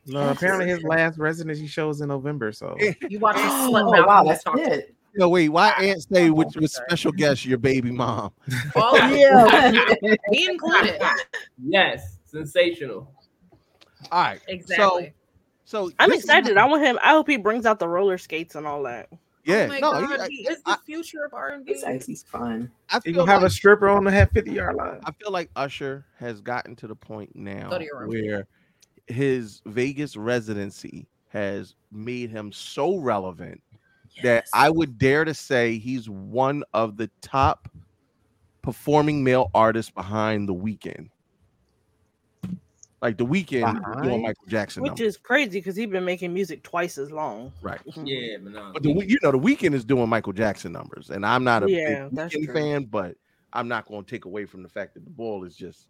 No, 0.07 0.29
apparently 0.31 0.67
his 0.69 0.83
last 0.85 1.19
residency 1.19 1.67
show 1.67 1.91
is 1.91 2.01
in 2.01 2.09
November. 2.09 2.53
So 2.53 2.77
You 3.09 3.19
watch 3.19 3.37
this 3.37 3.45
Oh, 3.47 3.71
slut 3.73 4.07
wow, 4.07 4.23
that's 4.25 4.43
it. 4.47 4.95
No, 5.17 5.29
wait. 5.29 5.49
Why 5.49 5.71
Aunt 5.71 6.03
say 6.03 6.31
with, 6.31 6.55
with 6.57 6.71
special 6.71 7.13
guest 7.13 7.45
your 7.45 7.59
baby 7.59 7.91
mom? 7.91 8.33
all 8.77 8.97
of 9.01 9.11
Yeah. 9.17 9.91
Me 10.29 10.49
included. 10.51 11.01
Yes. 11.65 12.19
sensational. 12.25 13.13
All 14.13 14.23
right. 14.23 14.41
Exactly. 14.49 15.13
So, 15.65 15.87
so 15.89 15.93
I'm 15.99 16.11
this 16.11 16.19
is- 16.19 16.25
excited. 16.25 16.57
I 16.57 16.67
want 16.67 16.83
him. 16.85 16.99
I 17.03 17.11
hope 17.11 17.29
he 17.29 17.37
brings 17.37 17.67
out 17.67 17.79
the 17.79 17.89
roller 17.89 18.19
skates 18.19 18.55
and 18.55 18.67
all 18.67 18.83
that. 18.85 19.09
Yeah, 19.45 19.65
oh 19.65 19.69
my 19.69 19.79
no, 19.79 19.93
god, 19.93 20.29
he- 20.29 20.43
he 20.43 20.49
is 20.49 20.63
the 20.63 20.79
future 20.85 21.25
of 21.25 21.33
R&B. 21.33 21.73
It's 21.73 21.83
actually 21.83 22.17
fun. 22.17 22.71
I 22.91 22.97
You 22.97 23.01
feel 23.01 23.15
gonna 23.15 23.33
have 23.33 23.41
a 23.41 23.45
like- 23.47 23.53
stripper 23.53 23.89
on 23.89 24.05
the 24.05 24.11
half 24.11 24.31
50 24.33 24.51
yard 24.53 24.77
line. 24.77 25.01
I 25.05 25.11
feel 25.13 25.31
like 25.33 25.49
Usher 25.57 26.05
has 26.19 26.43
gotten 26.43 26.77
to 26.77 26.87
the 26.87 26.95
point 26.95 27.35
now 27.35 27.71
Go 27.71 27.79
to 27.79 27.85
your 27.85 28.01
room. 28.01 28.11
where 28.11 28.47
his 29.07 29.63
Vegas 29.65 30.17
residency 30.17 31.09
has 31.29 31.75
made 31.91 32.29
him 32.31 32.53
so 32.53 32.97
relevant 32.99 33.63
that 34.23 34.47
I 34.53 34.71
would 34.71 34.99
dare 34.99 35.25
to 35.25 35.35
say 35.35 35.79
he's 35.79 36.09
one 36.09 36.65
of 36.75 36.97
the 36.97 37.11
top 37.23 37.69
performing 38.63 39.23
male 39.25 39.51
artists 39.55 39.91
behind 39.91 40.49
the 40.49 40.55
Weeknd. 40.55 41.09
Like 43.01 43.17
the 43.17 43.25
Weeknd 43.25 43.77
is 43.77 44.03
doing 44.03 44.23
Michael 44.23 44.47
Jackson 44.49 44.83
Which 44.83 44.91
numbers. 44.91 45.07
is 45.07 45.17
crazy 45.17 45.61
because 45.61 45.77
he's 45.77 45.87
been 45.87 46.05
making 46.05 46.35
music 46.35 46.65
twice 46.65 46.99
as 46.99 47.13
long. 47.13 47.53
right. 47.63 47.81
Yeah, 47.95 48.39
but 48.43 48.53
no. 48.53 48.71
But 48.75 48.83
the, 48.83 48.91
you 49.07 49.19
know 49.23 49.31
the 49.31 49.39
Weeknd 49.39 49.73
is 49.75 49.85
doing 49.85 50.09
Michael 50.09 50.33
Jackson 50.33 50.73
numbers, 50.73 51.11
and 51.11 51.25
I'm 51.25 51.45
not 51.45 51.63
a 51.63 51.71
Yeah, 51.71 52.09
big 52.13 52.31
Weeknd 52.33 52.53
fan, 52.53 52.85
but 52.87 53.15
I'm 53.53 53.69
not 53.69 53.87
going 53.87 54.05
to 54.05 54.11
take 54.11 54.25
away 54.25 54.47
from 54.47 54.63
the 54.65 54.69
fact 54.69 54.95
that 54.95 55.05
the 55.05 55.11
ball 55.11 55.45
is 55.45 55.55
just 55.55 55.87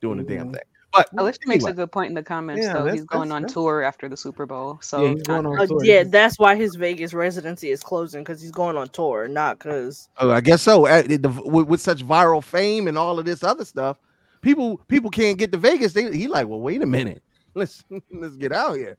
doing 0.00 0.18
the 0.18 0.24
damn 0.24 0.48
Mhm. 0.50 0.52
thing. 0.54 0.62
But 0.92 1.08
Alicia 1.16 1.38
makes 1.46 1.64
a 1.64 1.72
good 1.72 1.90
point 1.90 2.08
in 2.10 2.14
the 2.14 2.22
comments. 2.22 2.66
Yeah, 2.66 2.74
though 2.74 2.86
he's 2.92 3.04
going 3.04 3.32
on 3.32 3.42
that's- 3.42 3.54
tour 3.54 3.82
after 3.82 4.08
the 4.08 4.16
Super 4.16 4.44
Bowl. 4.46 4.78
So 4.82 5.02
Yeah, 5.04 5.12
he's 5.14 5.22
going 5.22 5.46
on 5.46 5.58
Uh, 5.60 5.66
tour. 5.66 5.84
yeah, 5.84 6.02
that's 6.04 6.38
why 6.38 6.54
his 6.54 6.74
Vegas 6.76 7.14
residency 7.14 7.70
is 7.70 7.82
closing 7.82 8.22
because 8.22 8.42
he's 8.42 8.50
going 8.50 8.76
on 8.76 8.88
tour, 8.90 9.26
not 9.28 9.58
because 9.58 10.08
Oh, 10.18 10.30
I 10.30 10.40
guess 10.40 10.62
so. 10.62 10.84
The- 11.02 11.16
the- 11.16 11.28
with, 11.44 11.66
with 11.68 11.80
such 11.80 12.06
viral 12.06 12.42
fame 12.44 12.88
and 12.88 12.98
all 12.98 13.18
of 13.18 13.24
this 13.24 13.42
other 13.42 13.64
stuff, 13.64 13.98
people 14.42 14.78
people 14.88 15.10
can't 15.10 15.38
get 15.38 15.50
to 15.52 15.58
Vegas. 15.58 15.92
They 15.94 16.14
he 16.14 16.28
like, 16.28 16.46
well, 16.48 16.60
wait 16.60 16.82
a 16.82 16.86
minute, 16.86 17.22
let's 17.54 17.84
let's 18.12 18.36
get 18.36 18.52
out 18.52 18.76
here. 18.76 18.98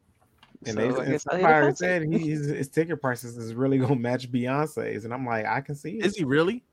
And, 0.66 0.76
So 0.76 0.80
they, 0.80 0.84
I 0.84 0.88
and 0.88 0.96
I'll 0.98 1.04
hit 1.04 1.22
somebody 1.22 1.44
a 1.44 1.48
concert. 1.62 1.78
said 1.78 2.04
he, 2.04 2.18
his, 2.30 2.48
his 2.48 2.68
ticket 2.70 3.02
prices 3.02 3.38
is 3.38 3.54
really 3.54 3.78
gonna 3.78 3.96
match 3.98 4.32
Beyonce's, 4.32 5.06
and 5.06 5.14
I'm 5.14 5.26
like, 5.26 5.46
I 5.46 5.62
can 5.62 5.76
see 5.76 6.00
it. 6.00 6.06
Is 6.06 6.16
he 6.16 6.24
really? 6.24 6.64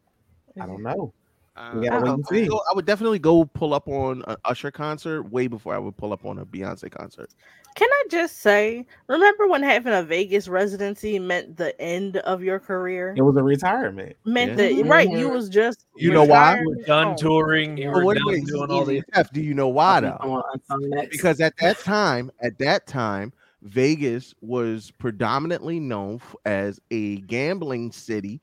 I 0.60 0.66
don't 0.66 0.82
know. 0.82 1.12
Uh, 1.56 1.72
We 1.74 1.88
gotta 1.88 2.06
I, 2.06 2.14
would 2.14 2.48
go- 2.48 2.62
I 2.70 2.74
would 2.74 2.86
definitely 2.86 3.18
go 3.18 3.44
pull 3.44 3.74
up 3.74 3.88
on 3.88 4.22
an 4.28 4.36
Usher 4.44 4.70
concert 4.70 5.24
way 5.24 5.46
before 5.46 5.74
I 5.74 5.78
would 5.78 5.96
pull 5.96 6.12
up 6.12 6.24
on 6.24 6.38
a 6.38 6.46
Beyonce 6.46 6.90
concert. 6.90 7.30
Can 7.76 7.88
I 7.90 8.04
just 8.10 8.38
say, 8.40 8.86
remember 9.08 9.46
when 9.46 9.62
having 9.62 9.92
a 9.92 10.02
Vegas 10.02 10.48
residency 10.48 11.18
meant 11.18 11.56
the 11.56 11.78
end 11.80 12.16
of 12.18 12.42
your 12.42 12.58
career? 12.58 13.14
It 13.16 13.22
was 13.22 13.36
a 13.36 13.42
retirement. 13.42 14.16
Meant 14.24 14.58
Yeah. 14.58 14.68
that 14.68 14.84
right, 14.86 15.08
you 15.10 15.28
was 15.28 15.48
just 15.48 15.86
You 15.96 16.12
know 16.12 16.24
why? 16.24 16.52
retired 16.52 16.60
You 16.62 16.68
were 16.76 16.82
done 16.86 17.16
touring. 17.16 17.76
You 17.76 17.88
Oh, 17.90 17.92
were 17.92 18.04
wait, 18.04 18.18
done 18.18 18.26
wait, 18.26 18.46
doing 18.46 18.70
all 18.70 18.84
these. 18.84 19.02
Jeff, 19.14 19.32
do 19.32 19.40
you 19.40 19.54
know 19.54 19.68
why 19.68 20.00
though? 20.00 20.18
want 20.24 20.46
Unsung 20.52 20.90
next. 20.90 21.10
Because 21.16 21.40
at 21.40 21.54
that 21.58 21.78
time, 21.80 22.30
at 22.40 22.58
that 22.58 22.86
time, 22.86 23.32
Vegas 23.62 24.34
was 24.40 24.90
predominantly 24.92 25.78
known 25.78 26.20
as 26.44 26.80
a 26.90 27.18
gambling 27.22 27.92
city 27.92 28.40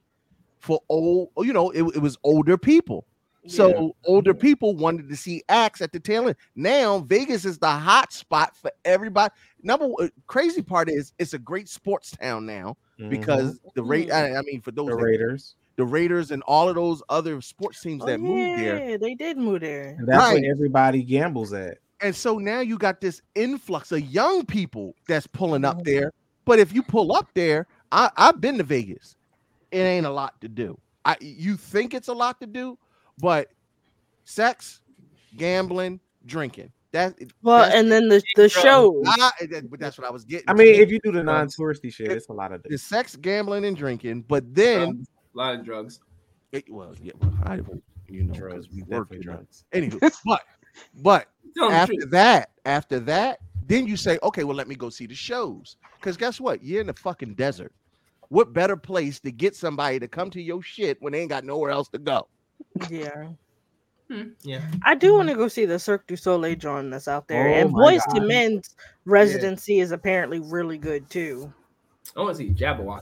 for 0.68 0.82
old, 0.90 1.30
you 1.40 1.54
know, 1.54 1.70
it, 1.72 1.82
it 1.96 2.00
was 2.02 2.18
older 2.24 2.58
people. 2.58 3.08
So 3.48 3.96
older 4.06 4.34
people 4.34 4.76
wanted 4.76 5.08
to 5.08 5.16
see 5.16 5.42
acts 5.48 5.80
at 5.80 5.94
the 5.94 6.02
tail 6.02 6.28
end. 6.28 6.36
Now 6.58 7.00
Vegas 7.00 7.46
is 7.46 7.58
the 7.58 7.70
hot 7.72 8.12
spot 8.12 8.58
for 8.58 8.70
everybody. 8.84 9.34
Number 9.64 9.88
one, 9.88 10.12
crazy 10.28 10.62
part 10.62 10.90
is 10.90 11.14
it's 11.18 11.34
a 11.34 11.40
great 11.40 11.70
sports 11.70 12.12
town 12.12 12.46
now 12.46 12.76
because 13.10 13.60
the 13.74 13.84
rate. 13.84 14.12
I, 14.12 14.36
I 14.36 14.42
mean, 14.42 14.60
for 14.60 14.72
those 14.72 14.88
Mm-hmm. 14.88 14.92
the 14.92 14.98
that- 14.98 15.04
Raiders. 15.04 15.56
the 15.78 15.86
Raiders 15.86 16.32
and 16.32 16.44
all 16.44 16.68
of 16.68 16.76
those 16.76 17.02
other 17.08 17.40
sports 17.40 17.80
teams 17.82 18.04
Oh, 18.04 18.08
that 18.08 18.20
moved 18.20 18.60
there. 18.60 18.90
yeah, 18.90 18.98
they 18.98 19.16
did 19.16 19.38
move 19.38 19.62
there. 19.62 19.96
And 19.98 20.06
that's 20.08 20.18
Right. 20.20 20.42
where 20.42 20.52
everybody 20.52 21.02
gambles 21.04 21.54
at. 21.54 21.78
And 22.02 22.14
so 22.14 22.38
now 22.40 22.60
you 22.60 22.78
got 22.78 23.00
this 23.00 23.22
influx 23.36 23.92
of 23.94 24.02
young 24.02 24.46
people 24.46 24.94
that's 25.08 25.26
pulling 25.28 25.62
Mm-hmm. 25.62 25.80
up 25.80 25.86
there. 25.86 26.12
But 26.44 26.60
if 26.60 26.74
you 26.74 26.82
pull 26.84 27.14
up 27.14 27.30
there, 27.34 27.68
I, 27.94 28.10
I've 28.18 28.42
been 28.42 28.58
to 28.58 28.64
Vegas. 28.64 29.16
It 29.72 29.80
ain't 29.80 30.06
a 30.06 30.10
lot 30.10 30.40
to 30.42 30.48
do. 30.48 30.80
I 31.06 31.16
you 31.22 31.56
think 31.58 31.94
it's 31.94 32.08
a 32.08 32.14
lot 32.14 32.40
to 32.42 32.48
do, 32.48 32.78
but 33.18 33.50
sex, 34.26 34.82
gambling, 35.36 36.00
drinking. 36.26 36.72
That 36.92 37.16
Well, 37.42 37.60
that's- 37.60 37.80
and 37.80 37.92
then 37.92 38.08
the 38.08 38.24
the 38.36 38.48
show. 38.50 39.02
I- 39.06 39.32
but 39.70 39.80
that's 39.80 39.98
what 39.98 40.08
I 40.08 40.10
was 40.12 40.24
getting. 40.26 40.50
I 40.50 40.54
to. 40.54 40.58
mean, 40.58 40.76
if 40.82 40.90
you 40.90 41.00
do 41.04 41.12
the 41.12 41.20
uh, 41.20 41.24
non-touristy 41.24 41.92
shit, 41.94 42.12
it's 42.12 42.30
a 42.30 42.34
lot 42.34 42.52
of 42.52 42.64
the 42.64 42.78
sex, 42.78 43.16
gambling, 43.16 43.66
and 43.66 43.76
drinking, 43.76 44.22
but 44.24 44.54
then 44.54 45.06
a 45.34 45.38
lot 45.38 45.56
of 45.56 45.66
drugs. 45.66 46.00
it, 46.54 46.66
well, 46.72 46.94
yeah, 47.02 47.12
well, 47.22 47.34
I 47.44 47.56
you 48.10 48.24
know 48.24 48.34
because 48.34 48.70
we 48.70 48.84
work 48.84 49.10
definitely 49.10 49.18
in 49.18 49.22
drugs. 49.24 49.66
Anywho, 49.74 50.12
but 50.26 50.42
but 50.96 51.28
Tell 51.56 51.66
'em 51.66 51.72
the 51.72 51.78
after 51.78 51.94
truth. 51.94 52.12
that, 52.12 52.50
after 52.66 53.00
that, 53.02 53.40
then 53.68 53.86
you 53.86 53.98
say, 53.98 54.18
okay, 54.24 54.44
well, 54.46 54.56
let 54.56 54.68
me 54.70 54.76
go 54.76 54.90
see 54.90 55.06
the 55.08 55.16
shows. 55.16 55.76
Because 56.00 56.16
guess 56.16 56.40
what? 56.40 56.64
You're 56.64 56.82
in 56.82 56.88
the 56.88 56.94
fucking 56.94 57.34
desert. 57.36 57.74
What 58.30 58.54
better 58.54 58.76
place 58.76 59.20
to 59.22 59.32
get 59.32 59.56
somebody 59.56 60.00
to 60.00 60.08
come 60.08 60.30
to 60.32 60.42
your 60.42 60.62
shit 60.62 61.02
when 61.02 61.14
they 61.14 61.22
ain't 61.22 61.30
got 61.30 61.44
nowhere 61.46 61.72
else 61.72 61.88
to 61.90 61.98
go? 61.98 62.28
Yeah. 62.90 63.30
Hmm, 64.10 64.30
Yeah. 64.44 64.62
I 64.84 64.96
do 64.96 65.14
want 65.16 65.30
to 65.30 65.36
go 65.36 65.48
see 65.48 65.66
the 65.66 65.78
Cirque 65.80 66.08
du 66.08 66.16
Soleil 66.16 66.56
drawing 66.56 66.90
that's 66.90 67.08
out 67.08 67.28
there. 67.28 67.48
Oh 67.50 67.54
and 67.54 67.72
my 67.72 67.98
Boyz 67.98 68.16
II 68.16 68.28
Men's 68.28 68.76
residency 69.06 69.80
is 69.80 69.92
apparently 69.92 70.40
really 70.40 70.78
good 70.78 71.10
too. 71.10 71.52
I 72.16 72.22
want 72.22 72.38
to 72.38 72.44
see 72.44 72.50
Jabberwock. 72.52 73.02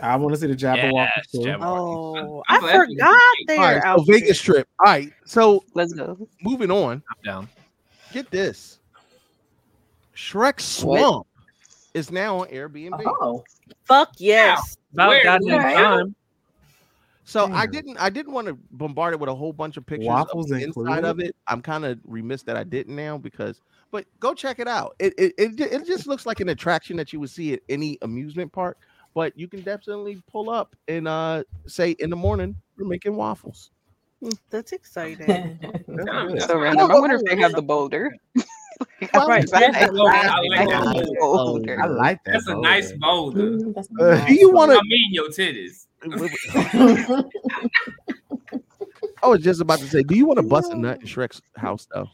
I 0.00 0.14
want 0.16 0.34
to 0.34 0.40
see 0.40 0.46
the 0.48 0.54
Jabbawockeez 0.56 0.92
Yes, 1.16 1.30
too. 1.30 1.38
Jabbawockeez. 1.38 1.62
Oh, 1.62 2.42
I 2.48 2.56
I 2.56 2.60
forgot 2.60 3.20
they're 3.46 3.58
All 3.58 3.74
right, 3.74 3.82
so 3.98 4.04
Vegas 4.12 4.40
trip. 4.40 4.68
All 4.84 4.92
right, 4.92 5.12
so 5.24 5.64
let's 5.74 5.92
go. 5.92 6.28
moving 6.42 6.70
on. 6.70 7.02
I'm 7.08 7.22
down. 7.24 7.48
Get 8.12 8.30
this. 8.30 8.78
Shrek 10.14 10.60
Swamp 10.60 11.26
is 11.96 12.10
now 12.10 12.40
on 12.40 12.48
Airbnb. 12.48 13.02
Oh, 13.06 13.42
Fuck 13.84 14.12
yes. 14.18 14.76
About 14.92 15.08
Where? 15.08 15.24
goddamn 15.24 15.62
Where? 15.62 15.74
time. 15.74 16.14
So 17.24 17.50
I 17.52 17.66
didn't 17.66 17.96
I 17.98 18.08
didn't 18.08 18.32
want 18.32 18.46
to 18.46 18.56
bombard 18.70 19.14
it 19.14 19.18
with 19.18 19.28
a 19.28 19.34
whole 19.34 19.52
bunch 19.52 19.76
of 19.76 19.84
pictures 19.84 20.06
Waffles 20.06 20.48
of 20.50 20.58
the 20.58 20.64
inside 20.64 20.66
included? 20.66 21.04
of 21.04 21.20
it. 21.20 21.34
I'm 21.48 21.60
kind 21.60 21.84
of 21.84 21.98
remiss 22.04 22.42
that 22.44 22.56
I 22.56 22.62
didn't 22.62 22.94
now 22.94 23.18
because 23.18 23.60
but 23.90 24.04
go 24.20 24.32
check 24.32 24.60
it 24.60 24.68
out. 24.68 24.94
It 25.00 25.14
it, 25.18 25.34
it 25.36 25.60
it 25.60 25.86
just 25.86 26.06
looks 26.06 26.24
like 26.24 26.38
an 26.38 26.50
attraction 26.50 26.96
that 26.98 27.12
you 27.12 27.18
would 27.18 27.30
see 27.30 27.54
at 27.54 27.60
any 27.68 27.98
amusement 28.02 28.52
park, 28.52 28.78
but 29.12 29.36
you 29.36 29.48
can 29.48 29.62
definitely 29.62 30.22
pull 30.30 30.50
up 30.50 30.76
and 30.86 31.08
uh 31.08 31.42
say 31.66 31.96
in 31.98 32.10
the 32.10 32.16
morning 32.16 32.54
we're 32.78 32.86
making 32.86 33.16
waffles. 33.16 33.70
That's 34.50 34.72
exciting. 34.72 35.58
That's. 35.88 36.46
So 36.46 36.58
random. 36.58 36.92
I 36.92 36.94
wonder 36.94 37.16
if 37.16 37.22
they 37.24 37.40
have 37.40 37.52
the 37.52 37.62
boulder. 37.62 38.14
Well, 39.14 39.28
right. 39.28 39.44
I 39.54 39.70
That's 39.72 39.92
Well, 39.92 40.08
I 40.08 40.40
like 40.48 40.68
that 40.68 40.94
the 40.96 41.16
boulder. 41.20 41.44
boulder. 41.44 41.82
I 41.82 41.86
like 41.86 42.24
that. 42.24 42.32
That's 42.32 42.46
a 42.48 42.54
nice 42.56 42.92
boulder. 42.92 43.50
mm, 43.50 43.74
that's 43.74 43.88
Uh, 44.00 44.14
nice. 44.16 44.26
do 44.28 44.34
you 44.34 44.50
want 44.50 44.70
to? 44.70 44.76
I 44.76 44.80
to? 44.80 44.86
mean 44.86 45.12
your 45.12 45.28
titties. 45.28 45.86
I 49.22 49.28
was 49.28 49.40
just 49.42 49.60
about 49.60 49.78
to 49.80 49.86
say, 49.88 50.02
do 50.02 50.14
you 50.16 50.26
want 50.26 50.38
to 50.38 50.42
bust 50.42 50.72
a 50.72 50.76
nut 50.76 51.00
in 51.00 51.06
Shrek's 51.06 51.40
house 51.56 51.86
though? 51.92 52.08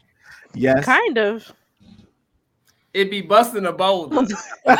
Yes. 0.55 0.85
kind 0.85 1.17
of. 1.17 1.51
It 2.93 3.09
be 3.09 3.21
busting 3.21 3.65
a 3.65 3.73
boulder. 3.73 4.19
As 4.67 4.77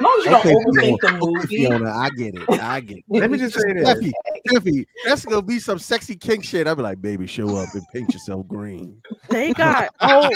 long 0.00 0.18
as 0.18 0.24
you 0.24 0.30
don't 0.30 0.44
overthink 0.44 1.00
the 1.00 1.18
movie. 1.20 1.46
Fiona, 1.46 1.92
I 1.92 2.10
get 2.10 2.34
it. 2.34 2.60
I 2.60 2.80
get 2.80 2.98
it. 2.98 3.04
Let 3.08 3.30
me 3.30 3.38
just 3.38 3.54
say 3.54 3.72
this. 3.72 3.88
Steffi, 3.88 4.12
Steffi, 4.48 4.86
that's 5.04 5.24
gonna 5.24 5.42
be 5.42 5.60
some 5.60 5.78
sexy 5.78 6.16
kink 6.16 6.44
shit. 6.44 6.66
I'll 6.66 6.74
be 6.74 6.82
like, 6.82 7.00
baby, 7.00 7.28
show 7.28 7.56
up 7.56 7.68
and 7.74 7.84
paint 7.92 8.12
yourself 8.12 8.48
green. 8.48 9.00
They 9.30 9.52
got 9.54 9.90
oh 10.00 10.28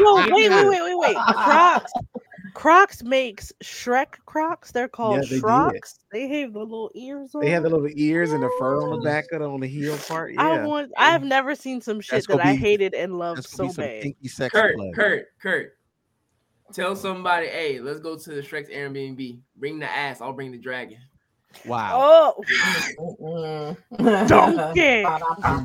no 0.00 0.14
wait 0.34 0.50
wait 0.50 0.68
wait 0.68 0.82
wait 0.82 0.98
wait 0.98 1.16
Crocs 1.16 1.92
Crocs 2.54 3.02
makes 3.02 3.52
Shrek 3.62 4.14
Crocs. 4.26 4.72
They're 4.72 4.88
called 4.88 5.22
they 5.22 5.28
did. 5.28 5.42
Shrocs. 5.42 6.00
They 6.10 6.26
have 6.40 6.52
the 6.52 6.58
little 6.58 6.90
ears. 6.94 7.34
On 7.34 7.42
They 7.42 7.50
have 7.50 7.62
the 7.62 7.70
little 7.70 7.88
ears 7.94 8.32
and 8.32 8.42
the 8.42 8.50
fur 8.58 8.82
on 8.82 8.98
the 8.98 9.04
back 9.04 9.26
of 9.32 9.40
it 9.40 9.44
on 9.44 9.60
the 9.60 9.68
heel 9.68 9.96
part. 10.08 10.34
Yeah. 10.34 10.42
I 10.42 10.66
want. 10.66 10.90
I 10.96 11.10
have 11.10 11.22
never 11.22 11.54
seen 11.54 11.80
some 11.80 12.00
shit 12.00 12.10
That's 12.12 12.26
that 12.26 12.38
gonna 12.38 12.50
I 12.50 12.54
hated 12.54 12.94
and 12.94 13.18
loved 13.18 13.44
so 13.44 13.68
gonna 13.68 13.68
be 13.68 13.74
some 13.74 13.84
bad. 13.84 14.02
kinky 14.02 14.50
Kurt. 14.50 14.76
Kurt, 14.94 15.26
Kurt. 15.40 15.72
Tell 16.72 16.96
somebody, 16.96 17.46
hey, 17.48 17.80
let's 17.80 18.00
go 18.00 18.16
to 18.16 18.30
the 18.30 18.40
Shrek's 18.40 18.70
Airbnb. 18.70 19.40
Bring 19.56 19.78
the 19.78 19.90
ass. 19.90 20.20
I'll 20.20 20.32
bring 20.32 20.52
the 20.52 20.58
dragon. 20.58 20.98
Wow. 21.66 22.34
Oh, 22.38 22.42
touch 22.48 22.96
that. 24.74 25.62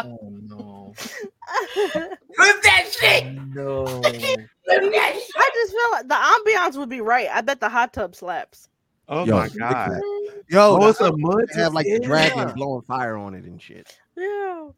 Oh 0.00 0.18
no. 0.42 0.92
Put 1.74 2.62
that 2.62 2.86
shit. 2.90 3.34
No. 3.54 3.84
That 4.02 4.20
shit. 4.20 4.40
I 4.68 5.50
just 5.54 5.72
feel 5.72 5.90
like 5.92 6.08
the 6.08 6.14
ambiance 6.14 6.78
would 6.78 6.88
be 6.88 7.00
right. 7.00 7.28
I 7.32 7.40
bet 7.40 7.60
the 7.60 7.68
hot 7.68 7.92
tub 7.92 8.14
slaps. 8.14 8.68
Oh 9.08 9.24
Yo, 9.24 9.36
my 9.36 9.48
god. 9.48 10.00
Yo, 10.48 10.78
Oh, 10.80 10.88
it's 10.88 10.98
the- 10.98 11.12
a 11.12 11.16
mud. 11.16 11.48
have 11.54 11.74
like 11.74 11.86
the 11.86 11.92
yeah. 12.00 12.06
dragon 12.06 12.54
blowing 12.54 12.82
fire 12.82 13.16
on 13.16 13.34
it 13.34 13.44
and 13.44 13.60
shit. 13.60 13.98
Yeah. 14.16 14.68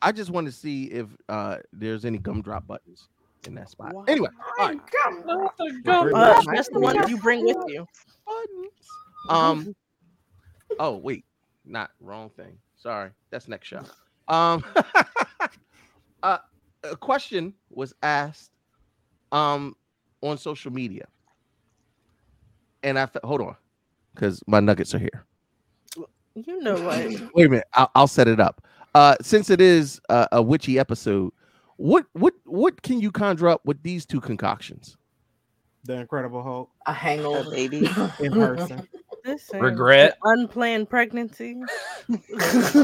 I 0.00 0.12
just 0.12 0.30
want 0.30 0.46
to 0.46 0.52
see 0.52 0.84
if 0.84 1.08
uh 1.28 1.56
there's 1.72 2.04
any 2.04 2.18
gumdrop 2.18 2.66
buttons 2.66 3.08
in 3.46 3.54
that 3.56 3.70
spot. 3.70 3.94
Anyway, 4.06 4.28
all 4.58 4.66
right. 4.66 4.80
Uh, 5.86 6.42
that's 6.52 6.68
the 6.68 6.78
one 6.80 7.08
you 7.08 7.16
bring 7.18 7.44
with 7.44 7.56
you. 7.66 7.86
buttons. 8.26 8.72
Um. 9.28 9.74
Oh 10.78 10.96
wait, 10.96 11.24
not 11.64 11.90
wrong 12.00 12.30
thing. 12.30 12.58
Sorry, 12.76 13.10
that's 13.30 13.48
next 13.48 13.66
shot. 13.68 13.90
Um, 14.28 14.64
uh, 16.22 16.38
a 16.84 16.96
question 16.96 17.54
was 17.70 17.92
asked 18.02 18.50
um 19.32 19.74
on 20.22 20.38
social 20.38 20.72
media, 20.72 21.06
and 22.82 22.98
I 22.98 23.06
th- 23.06 23.22
hold 23.24 23.40
on 23.40 23.56
because 24.14 24.40
my 24.46 24.60
nuggets 24.60 24.94
are 24.94 24.98
here. 24.98 25.24
You 26.34 26.60
know 26.60 26.80
what? 26.80 27.04
Wait 27.34 27.46
a 27.46 27.48
minute, 27.48 27.66
I'll, 27.74 27.90
I'll 27.94 28.06
set 28.06 28.28
it 28.28 28.38
up. 28.38 28.64
Uh, 28.94 29.16
since 29.22 29.50
it 29.50 29.60
is 29.60 30.00
a, 30.08 30.28
a 30.32 30.42
witchy 30.42 30.78
episode, 30.78 31.32
what 31.76 32.06
what 32.12 32.34
what 32.44 32.82
can 32.82 33.00
you 33.00 33.10
conjure 33.12 33.48
up 33.48 33.60
with 33.64 33.82
these 33.82 34.04
two 34.06 34.20
concoctions? 34.20 34.96
The 35.84 35.94
Incredible 35.94 36.42
Hulk. 36.42 36.70
A 36.86 36.92
hangover. 36.92 37.50
baby. 37.50 37.86
In 38.20 38.32
person. 38.32 38.86
Listen, 39.24 39.60
Regret. 39.60 40.18
unplanned 40.24 40.88
pregnancy. 40.90 41.60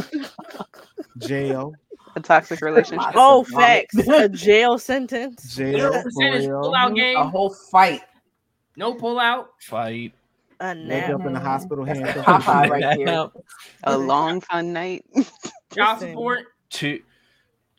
Jail. 1.18 1.72
A 2.16 2.20
toxic 2.20 2.60
relationship. 2.60 3.12
oh, 3.16 3.44
facts. 3.44 3.96
A 4.08 4.28
jail 4.28 4.78
sentence. 4.78 5.54
Jail. 5.56 5.92
for 5.92 6.02
Percentage 6.04 6.46
pull 6.46 6.74
out 6.74 6.94
game. 6.94 7.16
A 7.16 7.28
whole 7.28 7.50
fight. 7.70 8.02
No 8.76 8.94
pull 8.94 9.18
out. 9.18 9.50
Fight. 9.60 10.12
A 10.60 10.74
Wake 10.88 11.08
up 11.08 11.26
in 11.26 11.32
the 11.32 11.40
hospital 11.40 11.84
That's 11.84 11.98
the 11.98 12.06
handcuffed. 12.22 12.46
Popeye 12.46 12.68
right 12.70 12.98
there. 13.04 13.28
A 13.84 13.98
long 13.98 14.40
fun 14.40 14.72
night. 14.72 15.04
Child 15.74 15.98
Listen. 15.98 16.10
support. 16.12 16.44
Too 16.70 17.02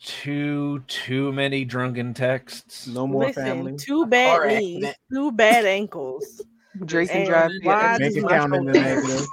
too 0.01 0.80
too 0.88 1.31
many 1.31 1.65
drunken 1.65 2.13
texts. 2.13 2.88
No 2.88 3.07
more 3.07 3.26
Listen, 3.27 3.43
family. 3.45 3.77
two 3.77 4.05
bad 4.05 4.38
Car 4.38 4.47
knees, 4.47 4.76
accident. 4.84 4.97
two 5.13 5.31
bad 5.31 5.65
ankles. 5.65 6.41
Drink 6.85 7.09
and 7.11 7.19
And 7.19 7.30
drive. 7.30 7.51
why 7.63 7.97
Bank 7.97 8.13
does 8.13 8.23
my 8.23 8.35
account 8.35 8.55
in 8.55 8.65
the 8.65 8.73
shoulder- 8.73 9.26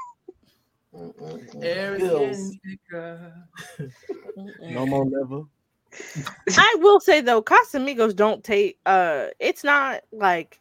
negative. 1.55 2.53
No 4.61 4.87
more 4.87 5.05
liver. 5.05 5.43
I 6.57 6.77
will 6.79 7.01
say 7.01 7.21
though, 7.21 7.43
Casamigos 7.43 8.15
don't 8.17 8.43
take. 8.43 8.79
Uh, 8.87 9.27
it's 9.41 9.65
not 9.65 10.03
like 10.13 10.59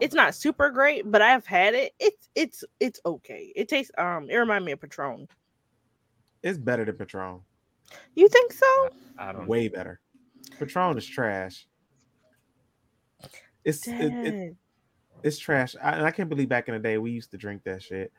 it's 0.00 0.14
not 0.14 0.34
super 0.34 0.70
great, 0.70 1.10
but 1.10 1.22
I've 1.22 1.46
had 1.46 1.74
it. 1.74 1.94
It's 1.98 2.28
it's 2.34 2.64
it's 2.78 3.00
okay. 3.06 3.52
It 3.56 3.68
tastes 3.68 3.90
um. 3.98 4.28
It 4.30 4.36
reminds 4.36 4.66
me 4.66 4.72
of 4.72 4.80
Patron. 4.80 5.26
It's 6.42 6.58
better 6.58 6.84
than 6.84 6.96
Patron. 6.96 7.40
You 8.14 8.28
think 8.28 8.52
so? 8.52 8.88
I 9.18 9.32
don't 9.32 9.46
Way 9.46 9.68
better. 9.68 10.00
Patron 10.58 10.96
is 10.98 11.06
trash. 11.06 11.66
It's 13.64 13.86
it, 13.86 14.12
it, 14.12 14.56
it's 15.22 15.38
trash. 15.38 15.76
I, 15.82 15.92
and 15.92 16.06
I 16.06 16.10
can't 16.10 16.28
believe 16.28 16.48
back 16.48 16.68
in 16.68 16.74
the 16.74 16.80
day 16.80 16.98
we 16.98 17.12
used 17.12 17.30
to 17.30 17.36
drink 17.36 17.62
that 17.64 17.82
shit. 17.82 18.12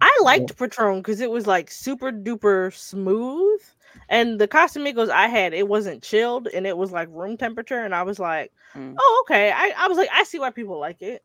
I 0.00 0.18
liked 0.22 0.56
Patron 0.56 1.00
because 1.00 1.20
it 1.20 1.30
was 1.30 1.46
like 1.46 1.70
super 1.70 2.10
duper 2.10 2.74
smooth. 2.74 3.60
And 4.08 4.40
the 4.40 4.48
Casamigos 4.48 5.10
I 5.10 5.26
had, 5.28 5.52
it 5.52 5.68
wasn't 5.68 6.02
chilled 6.02 6.48
and 6.48 6.66
it 6.66 6.76
was 6.76 6.90
like 6.90 7.08
room 7.10 7.36
temperature. 7.36 7.84
And 7.84 7.94
I 7.94 8.02
was 8.02 8.18
like, 8.18 8.52
Mm. 8.74 8.94
oh, 8.96 9.24
okay. 9.26 9.50
I, 9.50 9.72
I 9.76 9.88
was 9.88 9.98
like, 9.98 10.08
I 10.12 10.22
see 10.22 10.38
why 10.38 10.50
people 10.50 10.78
like 10.78 11.02
it. 11.02 11.24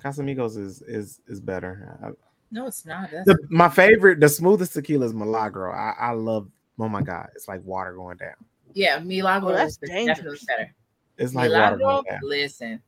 Casamigos 0.00 0.56
is 0.58 0.80
is 0.82 1.20
is 1.28 1.38
better. 1.40 1.98
I- 2.02 2.33
No, 2.54 2.66
it's 2.68 2.86
not. 2.86 3.10
The, 3.10 3.36
my 3.50 3.68
favorite, 3.68 4.20
the 4.20 4.28
smoothest 4.28 4.74
tequila 4.74 5.06
is 5.06 5.12
Milagro. 5.12 5.72
I, 5.72 5.94
I 5.98 6.10
love. 6.12 6.48
Oh 6.78 6.88
my 6.88 7.02
god, 7.02 7.28
it's 7.34 7.48
like 7.48 7.62
water 7.64 7.92
going 7.94 8.16
down. 8.16 8.34
yeah, 8.74 8.98
Milagro 9.00 9.50
Oh, 9.50 9.52
that's 9.54 9.72
is 9.72 9.78
definitely 9.78 10.06
dangerous. 10.14 10.44
better. 10.44 10.74
It's 11.18 11.34
like 11.34 11.50
water 11.50 11.76
going 11.78 12.04
down. 12.08 12.20
listen, 12.22 12.80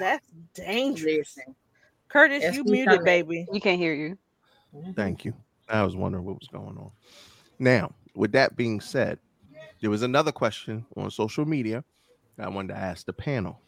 That's 0.00 0.26
dangerous. 0.54 1.36
listen. 1.36 1.54
Curtis, 2.08 2.42
Yes, 2.42 2.54
you 2.56 2.64
muted, 2.64 2.86
coming. 3.00 3.04
baby. 3.04 3.46
You 3.52 3.60
can't 3.60 3.78
hear 3.78 3.92
you. 3.92 4.16
Mm-hmm. 4.74 4.92
Thank 4.92 5.24
you. 5.26 5.34
I 5.68 5.82
was 5.82 5.96
wondering 5.96 6.24
what 6.24 6.38
was 6.38 6.48
going 6.48 6.76
on. 6.78 6.90
Now, 7.58 7.92
with 8.14 8.32
that 8.32 8.56
being 8.56 8.80
said, 8.80 9.18
there 9.80 9.90
was 9.90 10.02
another 10.02 10.32
question 10.32 10.84
on 10.96 11.10
social 11.10 11.44
media 11.44 11.84
I 12.38 12.48
wanted 12.48 12.68
to 12.74 12.78
ask 12.78 13.04
the 13.06 13.12
panel. 13.12 13.60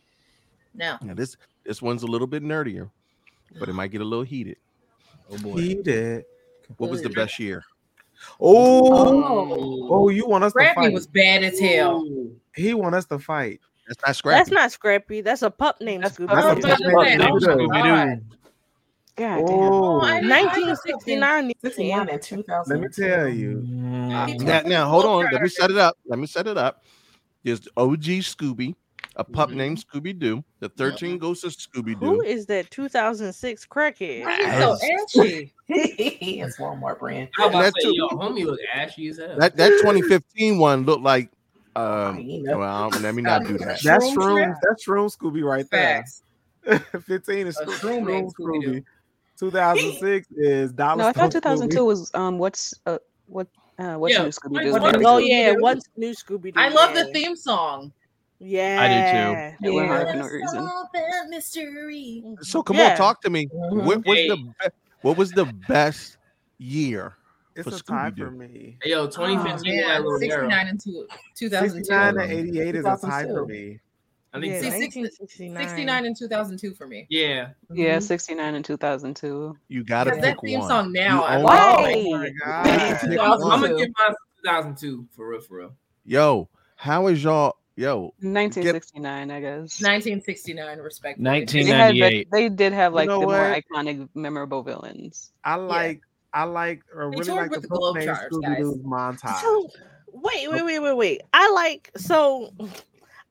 No, 0.75 0.97
Now, 1.03 1.15
this 1.15 1.37
this 1.65 1.81
one's 1.83 2.03
a 2.05 2.07
little 2.07 2.27
bit 2.27 2.43
nerdier, 2.43 2.91
but 3.59 3.69
it 3.69 3.73
might 3.75 3.91
get 3.91 4.01
a 4.01 4.05
little 4.05 4.25
heated. 4.25 4.57
Oh 5.31 5.39
boy. 5.39 5.61
He 5.61 5.75
did. 5.75 6.25
What 6.79 6.91
was 6.91 7.03
the 7.03 7.11
best 7.11 7.39
year? 7.39 7.65
Oh, 8.41 9.89
oh, 9.91 10.09
you 10.09 10.27
want 10.27 10.45
us 10.45 10.53
to 10.53 10.59
Scrappy 10.59 10.75
fight? 10.75 10.93
was 10.93 11.07
bad 11.07 11.43
as 11.45 11.59
hell. 11.61 12.05
He 12.55 12.75
want 12.75 12.95
us 12.95 13.05
to 13.07 13.19
fight. 13.19 13.61
That's 13.87 14.01
not 14.05 14.17
scrappy. 14.17 14.39
That's 14.39 14.51
not 14.51 14.73
Scrappy. 14.73 15.21
That's 15.21 15.43
a 15.43 15.51
pup 15.51 15.81
named 15.81 16.05
Scooby. 16.05 16.29
That's 16.29 16.47
a 16.47 16.51
I 16.51 16.55
was 16.55 16.65
about 16.65 16.79
to 16.79 16.91
pup 16.91 17.07
say, 17.07 17.17
named 17.17 17.31
oh 17.31 17.37
Scooby-Doo. 17.37 17.69
God. 17.69 18.25
God 19.17 19.47
damn. 19.47 19.73
Oh, 19.73 20.01
I 20.01 20.21
didn't- 20.21 20.33
I 20.33 20.45
was 20.45 20.79
1969. 20.87 21.53
69 21.65 22.09
and 22.09 22.23
2000. 22.23 22.73
let 22.73 22.83
me 22.83 22.89
tell 22.89 23.29
you. 23.29 23.63
Mm, 23.65 24.41
Now, 24.43 24.61
now 24.63 24.89
hold 24.89 25.05
on. 25.05 25.29
Let 25.33 25.41
me 25.43 25.49
set 25.49 25.71
it 25.71 25.79
up. 25.79 25.97
Let 26.07 26.19
me 26.19 26.27
set 26.27 26.47
it 26.47 26.59
up. 26.59 26.83
There's 27.45 27.69
OG 27.77 28.23
Scooby, 28.23 28.75
a 29.17 29.25
pup 29.25 29.51
named 29.51 29.83
Scooby 29.83 30.19
Doo, 30.19 30.45
the 30.61 30.69
13 30.69 31.19
Ghosts 31.19 31.45
of 31.45 31.53
Scooby 31.53 31.99
Doo. 32.01 32.21
is 32.23 32.47
that 32.47 32.71
2006 32.71 33.67
crackhead? 33.67 34.25
Why 34.25 34.37
He's 34.37 34.59
so 34.59 34.77
ashy. 35.21 35.53
it's 35.69 36.59
Walmart 36.59 37.01
brand. 37.01 37.29
I 37.39 37.47
was 37.47 37.55
about 37.55 37.63
That 37.63 37.75
to 37.75 37.81
say, 37.81 37.89
too. 37.89 37.95
yo, 37.97 38.09
homie 38.11 38.47
look 38.47 38.61
ashy 38.73 39.09
as 39.09 39.19
hell. 39.19 39.37
That 39.39 39.57
that 39.57 39.71
2015 39.81 40.59
one 40.59 40.85
looked 40.85 41.03
like. 41.03 41.31
Um, 41.75 42.17
Hyena. 42.17 42.57
well, 42.59 42.91
let 42.91 43.15
me 43.15 43.23
not 43.23 43.45
do 43.45 43.59
that. 43.59 43.81
That's 43.83 44.07
Shroom 44.07 44.17
Shroom. 44.17 44.55
That's 44.63 44.87
Shroom 44.87 45.15
Scooby 45.15 45.43
right 45.43 45.67
there. 45.71 46.05
Facts. 46.05 46.23
15 47.07 47.47
is 47.47 47.61
A 47.61 47.67
Shroom, 47.67 48.05
Shroom 48.05 48.33
Scooby. 48.33 48.63
Scooby-Doo. 48.63 48.83
2006 49.39 50.27
is 50.39 50.73
Dollar 50.73 51.03
No, 51.03 51.09
I 51.09 51.13
thought 51.13 51.33
2002 51.33 51.79
Scooby. 51.79 51.87
was 51.87 52.11
um 52.15 52.39
what's 52.39 52.73
uh 52.87 52.99
what 53.27 53.49
uh 53.79 53.95
what's 53.97 54.15
Yeah, 54.15 54.23
new 54.25 54.31
Scooby 54.31 54.73
what's 54.73 54.93
Doo. 54.93 54.99
new? 55.01 55.07
Oh 55.07 55.19
yeah, 55.19 55.53
Scooby-Doo. 55.53 55.61
what's 55.61 55.89
new 55.97 56.13
Scooby 56.13 56.55
Doo? 56.55 56.61
I 56.61 56.69
love 56.71 56.95
the 56.95 57.05
theme 57.13 57.37
song. 57.37 57.93
Yeah, 58.39 59.55
It 59.63 59.71
went 59.71 59.89
hard 59.89 60.09
for 60.09 60.15
no 60.15 60.23
Let's 60.23 60.33
reason. 60.33 61.31
mystery. 61.31 62.23
So 62.43 62.63
come 62.63 62.77
Yeah. 62.77 62.91
on, 62.93 62.97
talk 62.97 63.21
to 63.23 63.31
me. 63.31 63.47
Mm-hmm. 63.47 63.87
What 63.87 64.05
was 64.07 64.17
the 64.29 64.37
be- 64.37 64.53
what 65.03 65.17
was 65.17 65.31
the 65.33 65.45
best 65.69 66.19
year 66.59 67.17
It's 67.55 67.69
for 67.69 67.75
a 67.75 67.79
tie 67.79 68.11
Scooby-Doo? 68.11 68.25
for 68.27 68.31
me. 68.33 68.77
Hey, 68.83 68.91
yo, 68.91 69.03
Oh, 69.03 69.07
2015 69.07 69.75
yeah, 69.75 69.89
that 69.89 70.03
little 70.03 70.19
narrow. 70.19 70.49
69 70.49 70.67
and 70.69 70.81
two, 70.81 71.07
2002. 71.35 71.85
69 71.85 72.19
and 72.19 72.33
88 72.33 72.75
is 72.75 72.85
a 72.85 72.99
tie 73.01 73.25
for 73.25 73.47
me. 73.47 73.81
I 74.35 74.41
think 74.41 74.53
Yeah, 74.53 74.61
so. 74.71 75.27
See, 75.29 75.55
69 75.55 76.05
and 76.05 76.17
2002 76.17 76.75
for 76.75 76.87
me. 76.87 77.07
Yeah. 77.09 77.51
Yeah, 77.73 77.99
69 78.01 78.55
and 78.55 78.65
2002. 78.65 79.57
You 79.69 79.83
gotta 79.85 80.11
Because 80.11 80.23
that 80.23 80.33
pick 80.35 80.41
theme 80.51 80.59
one. 80.61 80.69
song 80.69 80.93
now, 80.93 81.25
I 81.25 81.37
own- 81.37 81.43
love. 81.45 81.79
Why? 81.81 81.95
Oh 81.97 82.11
my 82.19 82.31
god. 82.45 82.67
I'm, 83.19 83.43
I'm 83.45 83.61
gonna 83.63 83.69
give 83.77 83.89
mine 83.99 84.15
2002 84.45 85.07
for 85.13 85.29
real, 85.29 85.41
for 85.41 85.57
real. 85.59 85.75
Yo, 86.05 86.49
how 86.77 87.07
is 87.07 87.23
y'all? 87.25 87.57
Yo, 87.79 88.15
1969, 88.21 89.31
I 89.31 89.41
guess. 89.41 89.83
1969, 89.83 90.79
respectfully. 90.79 91.45
They, 91.45 91.65
had, 91.65 91.95
1998. 91.95 92.31
they 92.33 92.49
did 92.49 92.73
have 92.73 92.95
like 92.95 93.07
know 93.07 93.21
the 93.21 93.27
more 93.27 93.35
iconic, 93.35 94.09
memorable 94.15 94.63
villains. 94.63 95.33
I 95.45 95.57
like 95.57 96.01
I 96.33 96.45
like 96.45 96.83
or 96.95 97.11
really 97.11 97.31
like 97.33 97.51
the 97.51 97.61
the 97.61 97.69
Pup 97.69 97.97
Scooby 97.97 98.43
guys. 98.43 98.65
Montage. 98.79 99.41
So 99.43 99.69
wait, 100.11 100.51
wait, 100.51 100.65
wait, 100.65 100.79
wait, 100.79 100.97
wait. 100.97 101.23
I 101.35 101.51
like 101.51 101.91
so 101.97 102.51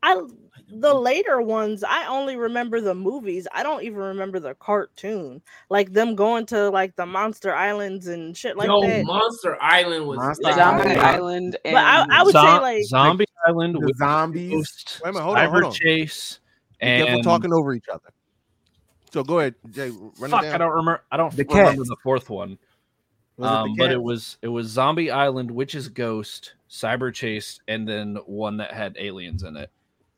I 0.04 0.22
the 0.70 0.94
later 0.94 1.42
ones. 1.42 1.84
I 1.84 2.08
only 2.08 2.36
remember 2.36 2.82
the 2.82 2.96
movies. 2.96 3.48
I 3.54 3.64
don't 3.64 3.84
even 3.84 4.00
remember 4.00 4.40
the 4.40 4.56
cartoon. 4.56 5.42
Like 5.70 5.94
them 5.94 6.16
going 6.16 6.46
to 6.48 6.70
like 6.70 6.96
the 6.96 7.06
Monster 7.06 7.54
Islands 7.54 8.08
and 8.08 8.36
shit 8.36 8.58
like 8.58 8.68
yo, 8.68 8.82
that. 8.82 9.06
Monster 9.06 9.58
Island 9.62 10.08
was 10.08 10.18
Monster. 10.18 10.54
Zombie 10.54 10.84
Island. 10.84 11.00
Island 11.00 11.58
and 11.66 11.74
But 11.74 11.84
I, 11.84 12.06
I 12.10 12.24
would 12.24 12.34
say 12.34 12.60
like 12.60 12.84
Zombie 12.86 13.26
Island 13.48 13.76
the 13.76 13.80
with 13.88 13.98
zombies. 13.98 14.52
Ghost, 14.52 15.02
Wait 15.04 15.10
a 15.10 15.14
minute, 15.14 15.24
hold 15.24 15.38
on, 15.38 15.48
Cyber 15.48 15.52
hold 15.52 15.64
on. 15.66 15.72
Chase, 15.74 16.40
Be 16.80 16.86
careful 16.88 17.14
and 17.16 17.24
talking 17.24 17.54
over 17.54 17.74
each 17.74 17.88
other. 17.92 18.10
So 19.12 19.24
go 19.24 19.40
ahead, 19.40 19.56
Jay. 19.72 19.90
Run 20.20 20.32
fuck, 20.32 20.44
it 20.44 20.54
I 20.54 20.58
don't 20.58 20.72
remember. 20.72 21.04
I 21.12 21.18
don't 21.18 21.36
The 21.36 21.46
remember 21.46 21.72
cats. 21.78 21.88
the 21.90 21.96
fourth 22.04 22.30
one. 22.30 22.58
Was 23.38 23.48
it 23.50 23.54
the 23.54 23.58
um, 23.60 23.76
but 23.78 23.92
it 23.92 24.02
was 24.02 24.38
it 24.42 24.48
was 24.48 24.68
Zombie 24.68 25.12
Island, 25.12 25.52
Witch's 25.52 25.88
Ghost, 25.90 26.54
Cyber 26.70 27.14
Chase, 27.14 27.60
and 27.68 27.88
then 27.88 28.18
one 28.26 28.58
that 28.58 28.74
had 28.74 28.96
aliens 29.00 29.44
in 29.44 29.56
it. 29.58 29.70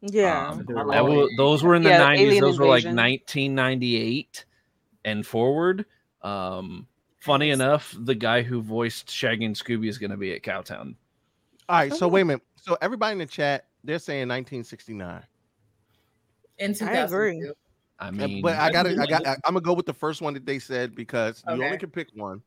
yeah. 0.01 0.49
Um, 0.49 0.65
I 0.77 0.83
like 0.83 1.03
wa- 1.03 1.27
those 1.37 1.63
were 1.63 1.75
in 1.75 1.83
the 1.83 1.89
Yeah, 1.89 1.97
nineties. 1.99 2.27
Alien 2.27 2.43
Those 2.43 2.59
were 2.59 2.65
like 2.67 2.83
1998 2.85 4.45
and 5.05 5.25
forward. 5.25 5.85
Um, 6.21 6.87
funny 7.19 7.49
enough, 7.51 7.95
the 7.97 8.15
guy 8.15 8.41
who 8.41 8.61
voiced 8.61 9.09
Shaggy 9.09 9.45
and 9.45 9.55
Scooby 9.55 9.87
is 9.89 9.97
going 9.97 10.11
to 10.11 10.17
be 10.17 10.33
at 10.33 10.41
Cowtown. 10.43 10.95
All 11.69 11.77
right, 11.77 11.93
so 11.93 12.07
wait 12.07 12.21
a 12.21 12.25
minute. 12.25 12.41
So 12.67 12.77
everybody 12.81 13.13
in 13.13 13.19
the 13.19 13.25
chat, 13.25 13.65
they're 13.83 13.97
saying 13.99 14.27
1969. 14.27 15.23
in 16.59 16.75
I 16.81 16.91
agree. 16.97 17.49
I 17.99 18.11
mean, 18.11 18.41
but 18.41 18.57
I 18.57 18.71
gotta, 18.71 18.91
I 19.01 19.05
got, 19.05 19.25
I'm 19.45 19.53
gonna 19.53 19.61
go 19.61 19.73
with 19.73 19.85
the 19.85 19.93
first 19.93 20.21
one 20.21 20.33
that 20.33 20.45
they 20.45 20.59
said 20.59 20.93
because 20.93 21.43
you 21.47 21.63
only 21.63 21.77
can 21.77 21.89
pick 21.89 22.09
one. 22.13 22.41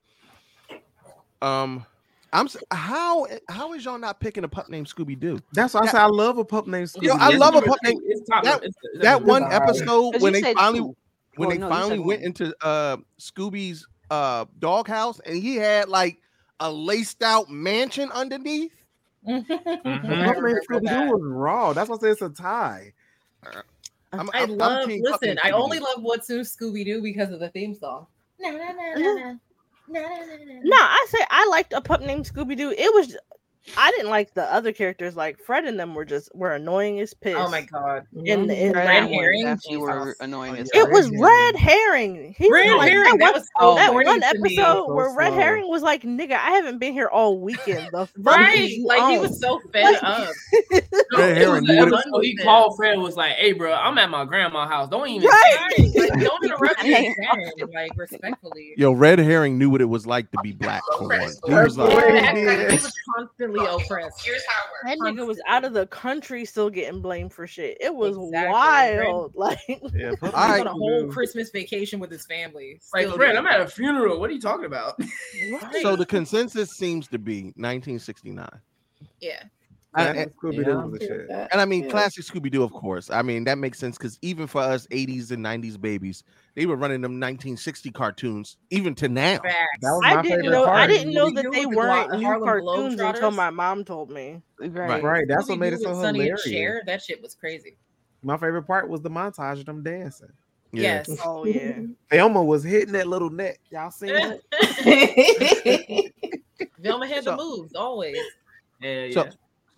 Um, 1.43 1.87
I'm 2.33 2.49
how 2.71 3.27
how 3.49 3.73
is 3.73 3.85
y'all 3.85 3.99
not 3.99 4.21
picking 4.21 4.45
a 4.45 4.49
pup 4.49 4.69
named 4.69 4.87
Scooby 4.87 5.19
Doo? 5.19 5.41
That's 5.53 5.73
why 5.75 5.81
I 5.81 5.85
That- 5.87 5.93
say 5.93 5.99
I 5.99 6.07
love 6.07 6.39
a 6.39 6.45
pup 6.45 6.67
named 6.67 6.89
Scooby. 6.89 7.05
Yo, 7.05 7.15
I 7.17 7.31
love 7.31 7.55
a 7.57 7.63
pup 7.63 7.79
named 7.83 8.01
that- 8.29 8.45
it's- 8.59 8.73
it's 8.93 9.03
that 9.03 9.25
one 9.25 9.43
episode 9.51 10.21
when 10.21 10.35
they 10.35 10.43
finally 10.55 10.79
two. 10.81 10.97
when 11.37 11.49
Well, 11.49 11.51
they 11.51 11.59
no, 11.59 11.69
finally 11.71 11.99
went 11.99 12.21
one. 12.21 12.27
into 12.27 12.55
uh 12.65 12.99
Scooby's 13.19 13.87
uh 14.11 14.45
doghouse 14.59 15.19
and 15.21 15.37
he 15.43 15.57
had 15.57 15.89
like 15.89 16.21
a 16.61 16.71
laced 16.71 17.23
out 17.23 17.49
mansion 17.49 18.11
underneath. 18.13 18.73
Puppet 19.27 19.85
Named 19.85 20.61
Scooby 20.69 20.89
Doo 20.89 21.13
was 21.13 21.23
raw. 21.23 21.73
That's 21.73 21.89
why 21.89 21.97
I 21.97 21.99
say 21.99 22.09
it's 22.11 22.23
a 22.23 22.31
tie. 22.31 22.93
Uh, 23.45 23.63
I'm, 24.13 24.31
I 24.33 24.41
I'm- 24.41 24.51
I'm 24.51 24.59
love. 24.59 24.89
Team 24.89 25.03
listen, 25.03 25.39
I 25.43 25.51
only 25.51 25.79
love 25.79 26.03
What's 26.03 26.29
New 26.29 26.41
Scooby 26.41 26.85
Doo 26.85 27.03
because 27.03 27.31
of 27.31 27.41
the 27.41 27.49
theme 27.51 27.75
song. 27.75 28.07
Na. 28.39 28.51
Na, 28.51 28.59
na, 28.59 28.73
na, 28.73 28.83
mm-hmm. 28.97 29.29
na. 29.93 30.01
No, 30.63 30.77
I 30.77 31.07
say 31.11 31.19
I 31.31 31.47
liked 31.49 31.73
a 31.73 31.81
pup 31.81 32.01
named 32.01 32.25
Scooby 32.25 32.57
Doo. 32.57 32.71
It 32.71 32.95
was 32.95 33.17
I 33.77 33.91
didn't 33.93 34.09
like 34.11 34.35
the 34.35 34.45
other 34.53 34.73
characters. 34.73 35.16
Like 35.16 35.39
Fred 35.39 35.65
and 35.65 35.78
them 35.78 35.95
were 35.95 36.05
just 36.05 36.35
were 36.35 36.55
annoying 36.55 36.99
as 37.01 37.12
piss. 37.15 37.35
Oh 37.37 37.51
my 37.51 37.61
god! 37.61 38.07
In 38.24 38.47
the 38.47 38.59
in 38.66 38.73
Red 38.73 38.87
that 38.87 38.97
and 39.03 39.11
one. 39.11 39.15
Herring 39.15 39.43
definitely 39.45 39.77
were 39.77 40.16
annoying 40.20 40.53
oh, 40.57 40.61
as 40.61 40.70
It 40.73 40.91
was 40.91 41.11
red 41.19 41.57
herring. 41.57 42.35
He 42.37 42.51
Red 42.51 42.69
was 42.70 42.78
like, 42.78 42.91
Herring, 42.91 43.19
that 43.19 43.19
that 43.19 43.32
one, 43.32 43.35
was 43.35 43.49
so 43.61 43.74
that 43.74 43.93
one 43.95 44.23
episode 44.23 44.57
So 44.57 44.95
where 44.95 45.15
Red. 45.15 45.35
Herring 45.35 45.69
was 45.69 45.82
like, 45.82 46.03
"Nigga, 46.03 46.32
I 46.32 46.53
haven't 46.53 46.78
been 46.78 46.95
here 46.95 47.09
all 47.09 47.39
weekend." 47.39 47.91
The 47.93 48.09
Right, 48.19 48.59
is 48.61 48.70
you 48.73 48.87
like 48.87 49.11
he 49.12 49.19
was 49.19 49.39
so 49.39 49.61
fed 49.73 49.85
Like- 49.95 50.03
up. 50.03 50.28
No, 50.73 50.81
Red 51.19 51.37
Herring 51.37 51.65
the 51.66 51.73
knew 51.74 51.78
what 51.81 51.89
it- 51.89 51.95
episode 51.95 52.20
he 52.24 52.37
called 52.39 52.77
Fred 52.77 52.99
was 52.99 53.16
like, 53.16 53.32
"Hey, 53.35 53.53
bro, 53.53 53.74
I'm 53.74 53.99
at 53.99 54.09
my 54.11 54.24
grandma's 54.24 54.70
house. 54.70 54.89
Don't 54.89 55.07
even." 55.09 55.28
Right, 55.28 55.93
like 55.97 56.11
don't 56.20 56.45
interrupt 56.45 56.82
me, 56.82 57.15
like 57.74 57.93
respectfully. 57.95 58.73
Yo, 58.78 58.93
Red 58.93 59.19
Herring 59.19 59.59
knew 59.59 59.69
what 59.69 59.81
it 59.82 59.85
was 59.87 60.07
like 60.07 60.31
to 60.31 60.39
be 60.43 60.53
black 60.53 60.82
for 60.99 61.09
once. 61.09 61.39
He 61.47 61.53
was 61.53 61.77
like, 61.77 62.37
he 62.37 62.45
was 62.47 62.91
constantly 63.16 63.49
oppressed. 63.59 64.24
Here's 64.24 64.44
how 64.47 64.62
it 64.64 64.97
works. 64.97 64.98
That 64.98 65.14
nigga 65.14 65.27
was 65.27 65.40
out 65.47 65.64
of 65.64 65.72
the 65.72 65.86
country 65.89 66.44
still 66.44 66.70
getting 66.70 67.01
blamed 67.01 67.32
for 67.32 67.47
shit. 67.47 67.77
It 67.81 67.94
was 67.94 68.16
Exactly. 68.16 68.52
wild. 68.52 69.32
Like 69.40 69.59
Yeah, 69.68 70.10
He's 70.20 70.22
Alright. 70.22 70.60
on 70.62 70.66
a 70.66 70.72
whole 70.72 71.06
Christmas 71.09 71.51
vacation 71.51 71.98
with 72.01 72.10
his 72.10 72.27
family. 72.27 72.81
Like, 72.94 73.06
still 73.06 73.16
Fred, 73.16 73.36
I'm 73.36 73.47
at 73.47 73.60
a 73.60 73.66
funeral. 73.66 74.20
What 74.20 74.31
are 74.31 74.32
you 74.32 74.40
talking 74.40 74.66
about? 74.66 75.01
so 75.82 75.97
the 75.97 76.06
consensus 76.06 76.70
seems 76.77 77.09
to 77.09 77.18
be 77.18 77.44
1969. 77.56 78.48
Yeah. 79.20 79.43
And, 79.97 80.15
Classic 80.15 80.29
eh, 80.29 80.35
Scooby 80.41 80.65
Doo 80.65 80.79
was 80.89 81.01
the 81.01 81.07
shit. 81.07 81.49
and 81.53 81.61
I 81.61 81.65
mean, 81.65 81.83
Yeah. 81.85 81.91
classic 81.91 82.25
Scooby 82.25 82.49
Doo, 82.49 82.62
of 82.62 82.71
course. 82.73 83.11
I 83.11 83.23
mean, 83.23 83.43
that 83.45 83.59
makes 83.59 83.77
sense 83.79 83.99
because 83.99 84.19
even 84.23 84.47
for 84.47 84.61
us 84.61 84.87
80s 84.93 85.33
and 85.33 85.43
90s 85.45 85.77
babies, 85.81 86.23
they 86.55 86.67
were 86.67 86.77
running 86.77 87.01
them 87.01 87.19
1960 87.19 87.91
cartoons, 87.91 88.57
even 88.71 88.95
to 88.95 89.09
now. 89.09 89.41
That 89.43 89.57
was 89.83 90.01
I 90.05 90.15
my 90.15 90.23
didn't 90.23 90.43
favorite 90.43 90.51
know. 90.53 90.65
I 90.67 90.87
didn't 90.87 91.12
know 91.12 91.29
that 91.31 91.45
they 91.51 91.67
weren't 91.67 92.09
Glo- 92.11 92.19
new 92.19 92.45
cartoons 92.45 93.01
until 93.01 93.33
my 93.33 93.51
mom 93.51 93.85
told 93.85 94.11
me. 94.11 94.41
Right. 94.61 95.03
Right, 95.03 95.25
that's 95.27 95.49
what 95.49 95.59
made 95.59 95.73
it 95.73 95.81
so 95.81 95.93
Sonny 95.95 96.07
and 96.21 96.39
hilarious. 96.39 96.43
Cher, 96.43 96.83
that 96.87 97.03
shit 97.03 97.21
was 97.21 97.35
crazy. 97.35 97.77
My 98.23 98.37
favorite 98.37 98.62
part 98.69 98.89
was 98.89 99.01
the 99.01 99.11
montage 99.11 99.59
of 99.59 99.67
them 99.67 99.83
dancing. 99.83 100.29
Yeah. 100.73 101.03
Yes. 101.09 101.11
Oh 101.25 101.45
yeah. 101.45 101.81
Thelma 102.12 102.45
was 102.45 102.62
hitting 102.62 102.93
that 102.93 103.09
little 103.09 103.31
neck. 103.31 103.59
Y'all 103.71 103.91
seen 103.91 104.11
that? 104.55 106.11
Velma 106.79 107.07
had 107.09 107.25
So- 107.25 107.33
the 107.33 107.37
moves 107.37 107.75
always. 107.75 108.17
Yeah, 108.81 109.05
yeah. 109.07 109.12
So, 109.15 109.29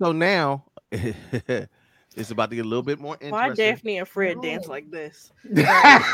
so 0.02 0.10
now 0.10 0.64
it's 0.90 2.30
about 2.32 2.50
to 2.50 2.56
get 2.56 2.64
a 2.64 2.68
little 2.68 2.82
bit 2.82 2.98
more 2.98 3.16
Why. 3.28 3.50
Daphne 3.50 3.98
and 3.98 4.08
Fred 4.08 4.42
dance 4.42 4.66
like 4.66 4.90
this? 4.90 5.30
That's 5.44 5.64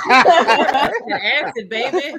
that 0.05 1.43
acid, 1.47 1.71
baby. 1.71 2.19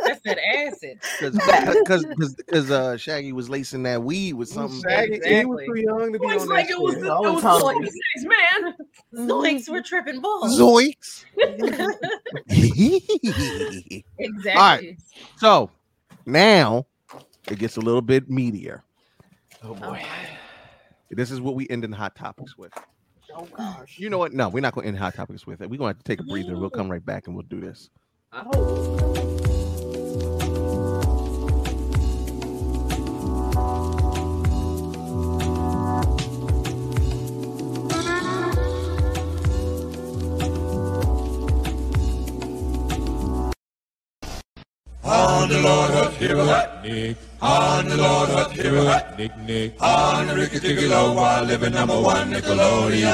That's 0.00 0.20
that 0.26 0.38
acid. 0.38 1.00
Because 1.86 2.04
because 2.36 2.70
uh, 2.70 2.98
Shaggy 2.98 3.32
was 3.32 3.48
lacing 3.48 3.82
that 3.84 4.02
weed 4.02 4.34
with 4.34 4.50
something. 4.50 4.82
Shaggy, 4.86 5.20
he 5.24 5.46
was 5.46 5.64
too 5.64 5.80
young 5.80 6.12
to 6.12 6.18
be 6.18 6.26
It's 6.26 6.42
on 6.42 6.48
like 6.50 6.68
that 6.68 6.74
it 6.74 6.80
was 6.80 6.94
shit. 6.96 7.04
it 7.04 7.08
was 7.08 7.42
the 7.42 7.58
26, 7.60 8.24
man. 8.24 8.74
Zoinks, 9.26 9.68
we're 9.70 9.82
tripping 9.82 10.20
balls. 10.20 10.60
Zoinks. 10.60 11.24
Exactly. 12.48 14.04
All 14.54 14.54
right. 14.54 14.98
So 15.38 15.70
now 16.26 16.84
it 17.50 17.58
gets 17.58 17.78
a 17.78 17.80
little 17.80 18.02
bit 18.02 18.28
meatier. 18.28 18.82
Oh 19.64 19.74
boy. 19.74 20.04
This 21.10 21.30
is 21.30 21.40
what 21.40 21.54
we 21.54 21.68
end 21.68 21.84
in 21.84 21.92
hot 21.92 22.16
topics 22.16 22.58
with. 22.58 22.72
Oh 23.32 23.46
gosh. 23.56 23.98
You 23.98 24.10
know 24.10 24.18
what? 24.18 24.32
No, 24.32 24.48
we're 24.48 24.60
not 24.60 24.74
going 24.74 24.84
to 24.84 24.88
end 24.88 24.98
hot 24.98 25.14
topics 25.14 25.46
with 25.46 25.60
it. 25.60 25.70
We're 25.70 25.78
going 25.78 25.94
to 25.94 25.98
have 25.98 26.02
to 26.02 26.16
take 26.16 26.20
a 26.20 26.24
breather. 26.24 26.56
We'll 26.56 26.70
come 26.70 26.90
right 26.90 27.04
back 27.04 27.26
and 27.26 27.36
we'll 27.36 27.44
do 27.44 27.60
this. 27.60 27.90
On 45.04 45.48
the 45.48 45.60
Lord 45.62 45.90
of 45.92 46.16
Hero 46.16 46.44
Nick. 46.82 47.16
On 47.42 47.86
the 47.88 47.96
Lord 47.96 48.30
of 48.30 48.52
Hero 48.52 48.84
Nick 49.18 49.36
Nick. 49.38 49.74
On 49.82 50.26
the 50.26 50.34
Ricky 50.34 50.58
Ticky 50.58 50.88
while 50.88 51.44
living 51.44 51.72
number 51.74 52.00
one 52.00 52.32
Nickelodeon. 52.32 53.06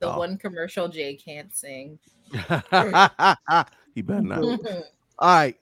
The 0.00 0.12
Oh. 0.12 0.18
one 0.18 0.36
commercial 0.36 0.88
Jay 0.88 1.14
can't 1.14 1.54
sing. 1.54 1.98
he 2.32 2.42
better 4.02 4.20
not. 4.20 4.42
All 5.18 5.34
right. 5.36 5.56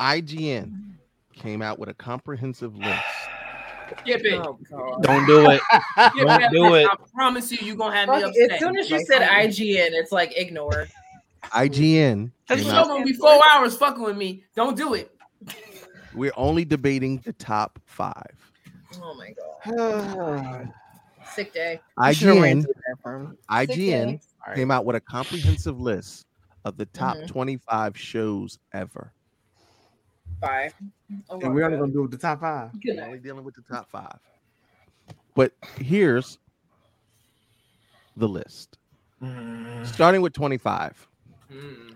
IGN 0.00 0.94
came 1.36 1.62
out 1.62 1.78
with 1.78 1.88
a 1.88 1.94
comprehensive 1.94 2.74
list. 2.76 3.02
Skip 4.00 4.24
it. 4.24 4.40
Oh. 4.40 4.58
Don't 5.02 5.26
do 5.26 5.50
it. 5.50 5.60
Don't 6.16 6.50
do 6.52 6.74
it. 6.74 6.88
I 6.90 6.96
promise 7.14 7.52
you, 7.52 7.58
you're 7.60 7.76
gonna 7.76 7.94
have 7.94 8.08
me 8.08 8.22
upset. 8.22 8.52
as 8.52 8.58
soon 8.58 8.76
as 8.78 8.90
you 8.90 8.96
Like, 8.96 9.06
said 9.06 9.22
IGN, 9.22 9.90
it's 9.92 10.10
like 10.10 10.32
ignore. 10.36 10.88
IGN 11.50 12.30
Cause 12.48 12.58
came 12.58 12.66
you 12.66 12.72
out. 12.72 12.86
know 12.86 12.94
gonna 12.94 13.04
be 13.04 13.12
four 13.14 13.40
hours 13.52 13.76
fucking 13.76 14.02
with 14.02 14.16
me. 14.16 14.44
Don't 14.54 14.76
do 14.76 14.94
it. 14.94 15.10
We're 16.14 16.32
only 16.36 16.64
debating 16.64 17.18
the 17.24 17.32
top 17.32 17.78
five. 17.86 18.52
Oh 19.02 19.14
my 19.14 19.32
god. 19.66 20.68
Sick 21.34 21.52
day. 21.52 21.80
IGN, 21.98 22.64
IGN 23.50 24.06
day. 24.06 24.20
came 24.54 24.70
out 24.70 24.84
with 24.84 24.94
a 24.96 25.00
comprehensive 25.00 25.80
list 25.80 26.26
of 26.64 26.76
the 26.76 26.86
top 26.86 27.16
Mhm. 27.16 27.26
25 27.28 27.98
shows 27.98 28.58
ever. 28.72 29.12
Five. 30.40 30.74
Oh 31.30 31.40
And 31.40 31.54
we're 31.54 31.64
only 31.64 31.78
gonna 31.78 31.92
do 31.92 32.06
the 32.08 32.16
top 32.18 32.40
five. 32.40 32.70
Good 32.80 32.96
We're 32.96 33.04
only 33.04 33.18
dealing 33.18 33.44
with 33.44 33.54
the 33.54 33.62
top 33.62 33.90
five. 33.90 34.18
But 35.34 35.52
here's 35.78 36.38
the 38.16 38.28
list. 38.28 38.78
Starting 39.84 40.20
with 40.20 40.32
25. 40.34 41.08
Mm. 41.54 41.94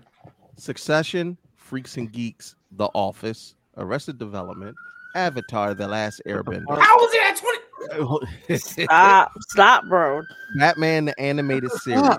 Succession, 0.56 1.36
Freaks 1.56 1.96
and 1.96 2.10
Geeks, 2.12 2.54
The 2.72 2.86
Office, 2.94 3.54
Arrested 3.76 4.18
Development, 4.18 4.76
Avatar: 5.14 5.74
The 5.74 5.88
Last 5.88 6.20
Airbender. 6.26 6.80
How 6.80 6.96
was 6.96 7.10
it 7.14 7.22
at 7.22 7.36
20? 7.36 7.58
Stop, 8.58 9.32
stop, 9.48 9.84
bro. 9.88 10.22
Batman 10.58 11.06
the 11.06 11.18
animated 11.20 11.70
series. 11.72 12.18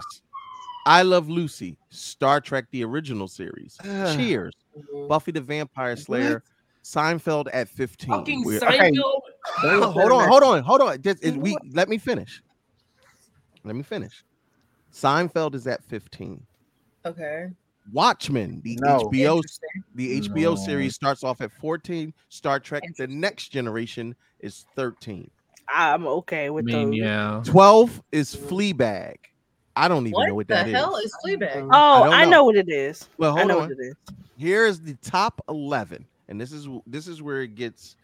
I 0.85 1.03
Love 1.03 1.29
Lucy, 1.29 1.77
Star 1.89 2.41
Trek 2.41 2.65
the 2.71 2.83
original 2.83 3.27
series, 3.27 3.77
Ugh. 3.83 4.17
Cheers, 4.17 4.53
Buffy 5.07 5.31
the 5.31 5.41
Vampire 5.41 5.95
Slayer, 5.95 6.43
Seinfeld 6.83 7.47
at 7.53 7.67
15. 7.69 8.09
Fucking 8.09 8.43
We're- 8.45 8.59
Seinfeld. 8.59 9.21
hold 9.93 10.11
on, 10.11 10.27
hold 10.29 10.43
on, 10.43 10.63
hold 10.63 10.81
on. 10.81 11.01
Just, 11.01 11.23
it- 11.23 11.35
we 11.37 11.55
let 11.73 11.89
me 11.89 11.97
finish. 11.97 12.41
Let 13.63 13.75
me 13.75 13.83
finish. 13.83 14.23
Seinfeld 14.93 15.53
is 15.53 15.67
at 15.67 15.83
15. 15.83 16.43
Okay. 17.05 17.49
Watchmen, 17.91 18.61
the 18.63 18.77
No. 18.81 18.99
HBO, 19.09 19.41
the 19.95 20.17
HBO 20.21 20.51
No. 20.51 20.55
series 20.55 20.93
starts 20.95 21.23
off 21.23 21.41
at 21.41 21.51
14. 21.53 22.13
Star 22.29 22.59
Trek: 22.59 22.83
The 22.97 23.07
Next 23.07 23.49
Generation 23.49 24.15
is 24.39 24.65
13. 24.75 25.29
I'm 25.69 26.05
okay 26.07 26.45
I 26.47 26.49
with 26.49 26.65
mean, 26.65 26.91
those. 26.91 26.97
yeah. 26.99 27.41
12 27.45 28.01
is 28.11 28.35
Fleabag. 28.35 29.15
I 29.75 29.87
don't 29.87 30.07
even 30.07 30.11
know 30.11 30.33
What 30.33 30.35
what 30.35 30.47
the 30.47 30.53
that 30.55 30.67
is. 30.67 30.73
hell 30.75 30.95
is 30.97 31.15
Fleabag? 31.25 31.69
Oh, 31.71 32.03
don't 32.05 32.13
I 32.13 32.25
know. 32.25 32.29
know. 32.31 32.43
what 32.45 32.55
it 32.57 32.69
is. 32.69 33.07
Well, 33.17 33.33
I 33.35 33.39
hold 33.39 33.47
know 33.49 33.59
on. 33.61 33.69
what 33.69 33.71
it 33.79 33.81
is. 33.81 33.95
Here 34.37 34.65
is 34.65 34.81
the 34.81 34.95
top 34.95 35.41
11, 35.49 36.05
and 36.27 36.39
this 36.41 36.51
is 36.51 36.67
this 36.85 37.07
is 37.07 37.21
where 37.21 37.41
it 37.43 37.55
gets 37.55 37.95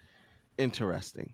interesting. 0.58 1.32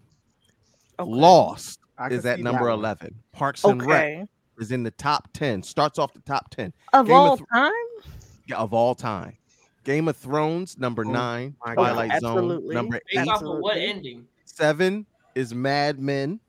Okay. 1.00 1.10
Lost 1.12 1.80
is 2.10 2.26
at 2.26 2.40
number 2.40 2.70
11. 2.70 3.14
Parks 3.34 3.64
and 3.64 3.82
Rec 3.86 4.00
Okay. 4.04 4.28
Is 4.62 4.72
in 4.72 4.84
the 4.84 4.92
top 4.92 5.28
10. 5.34 5.64
Starts 5.64 6.00
off 6.00 6.14
the 6.14 6.22
top 6.22 6.50
10 6.52 6.72
Of 6.94 7.08
Game 7.08 7.16
of 7.16 7.22
all 7.22 7.38
time? 7.54 7.72
yeah, 8.48 8.58
of 8.58 8.74
all 8.74 8.96
time. 8.96 9.36
Game 9.84 10.08
of 10.08 10.16
Thrones 10.16 10.78
number 10.78 11.04
Oh 11.06 11.12
nine. 11.12 11.56
my 11.66 11.76
God. 11.76 11.82
Twilight 11.82 12.22
Zone 12.22 12.36
Absolutely. 12.38 12.76
number 12.76 13.00
Based 13.12 13.28
eight. 13.28 13.32
off 13.32 13.42
of 13.42 13.48
what 13.60 13.76
Absolutely. 13.78 13.86
ending? 13.90 14.28
Seven 14.46 15.06
is 15.36 15.54
Mad 15.54 16.00
Men. 16.00 16.40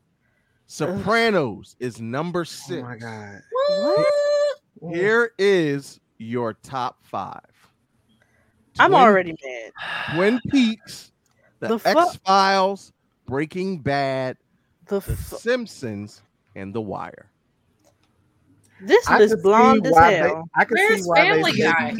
Sopranos 0.66 1.76
is 1.80 2.00
number 2.00 2.40
Oh 2.40 2.44
six. 2.44 2.82
my 2.82 2.96
god. 2.96 3.40
What? 3.80 4.94
Here 4.94 5.32
is 5.38 5.98
your 6.18 6.54
top 6.54 6.98
five. 7.04 7.40
I'm 8.78 8.94
already 8.94 9.34
mad. 9.44 9.72
Twin 10.14 10.40
Peaks, 10.50 11.12
The, 11.60 11.68
The 11.68 11.78
fuck? 11.78 11.96
X 12.08 12.16
Files, 12.26 12.92
Breaking 13.26 13.80
Bad, 13.80 14.36
The 14.86 15.00
The 15.00 15.12
f- 15.12 15.18
Simpsons, 15.40 16.22
and 16.54 16.74
The 16.74 16.80
Wire. 16.80 17.30
This 18.82 19.08
I 19.08 19.18
list 19.18 19.42
blonde 19.42 19.86
as 19.86 19.92
why 19.92 20.10
they- 20.12 20.34
I 20.56 20.64
can 20.64 20.76
Where's 20.76 21.02
see 21.02 21.08
why 21.08 21.16
Family 21.16 21.52
they 21.52 21.58
Guy? 21.58 21.96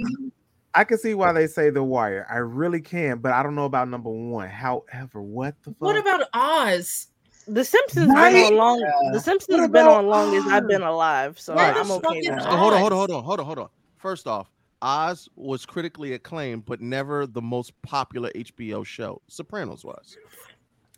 I 0.75 0.85
can 0.85 0.99
see 0.99 1.13
why 1.15 1.33
they 1.33 1.47
say 1.47 1.69
The 1.71 1.83
Wire. 1.83 2.27
I 2.31 2.39
really 2.39 2.81
can, 2.81 3.19
but 3.19 3.33
I 3.33 3.43
don't 3.43 3.55
know 3.55 3.67
about 3.67 3.89
number 3.89 4.09
one. 4.11 4.49
However, 4.49 5.21
what 5.21 5.55
the 5.65 5.71
fuck? 5.73 5.81
What 5.81 5.97
about 5.97 6.23
Oz? 6.33 7.09
The 7.47 7.65
Simpsons 7.65 8.09
Right? 8.15 8.33
been 8.33 8.45
on 8.53 8.57
long. 8.57 8.79
The 8.81 9.11
What 9.13 9.23
Simpsons 9.25 9.69
been 9.69 9.87
on 9.87 10.07
long 10.07 10.35
as 10.35 10.45
I've 10.47 10.67
been 10.69 10.83
alive, 10.83 11.39
so 11.39 11.55
Right. 11.55 11.77
I'm 11.77 11.91
okay 11.91 12.21
with 12.21 12.25
that. 12.27 12.43
hold 12.47 12.73
on, 12.73 12.81
hold 12.81 12.93
on, 12.93 12.99
hold 12.99 13.11
on, 13.11 13.25
hold 13.25 13.41
on, 13.41 13.47
hold 13.47 13.59
on. 13.59 13.69
First 13.99 14.27
off, 14.27 14.51
Oz 14.81 15.29
was 15.37 15.67
critically 15.67 16.15
acclaimed, 16.15 16.65
but 16.65 16.81
never 16.81 17.27
the 17.27 17.43
most 17.43 17.73
popular 17.83 18.31
HBO 18.35 18.83
show. 18.85 19.21
Sopranos 19.29 19.85
was. 19.85 20.17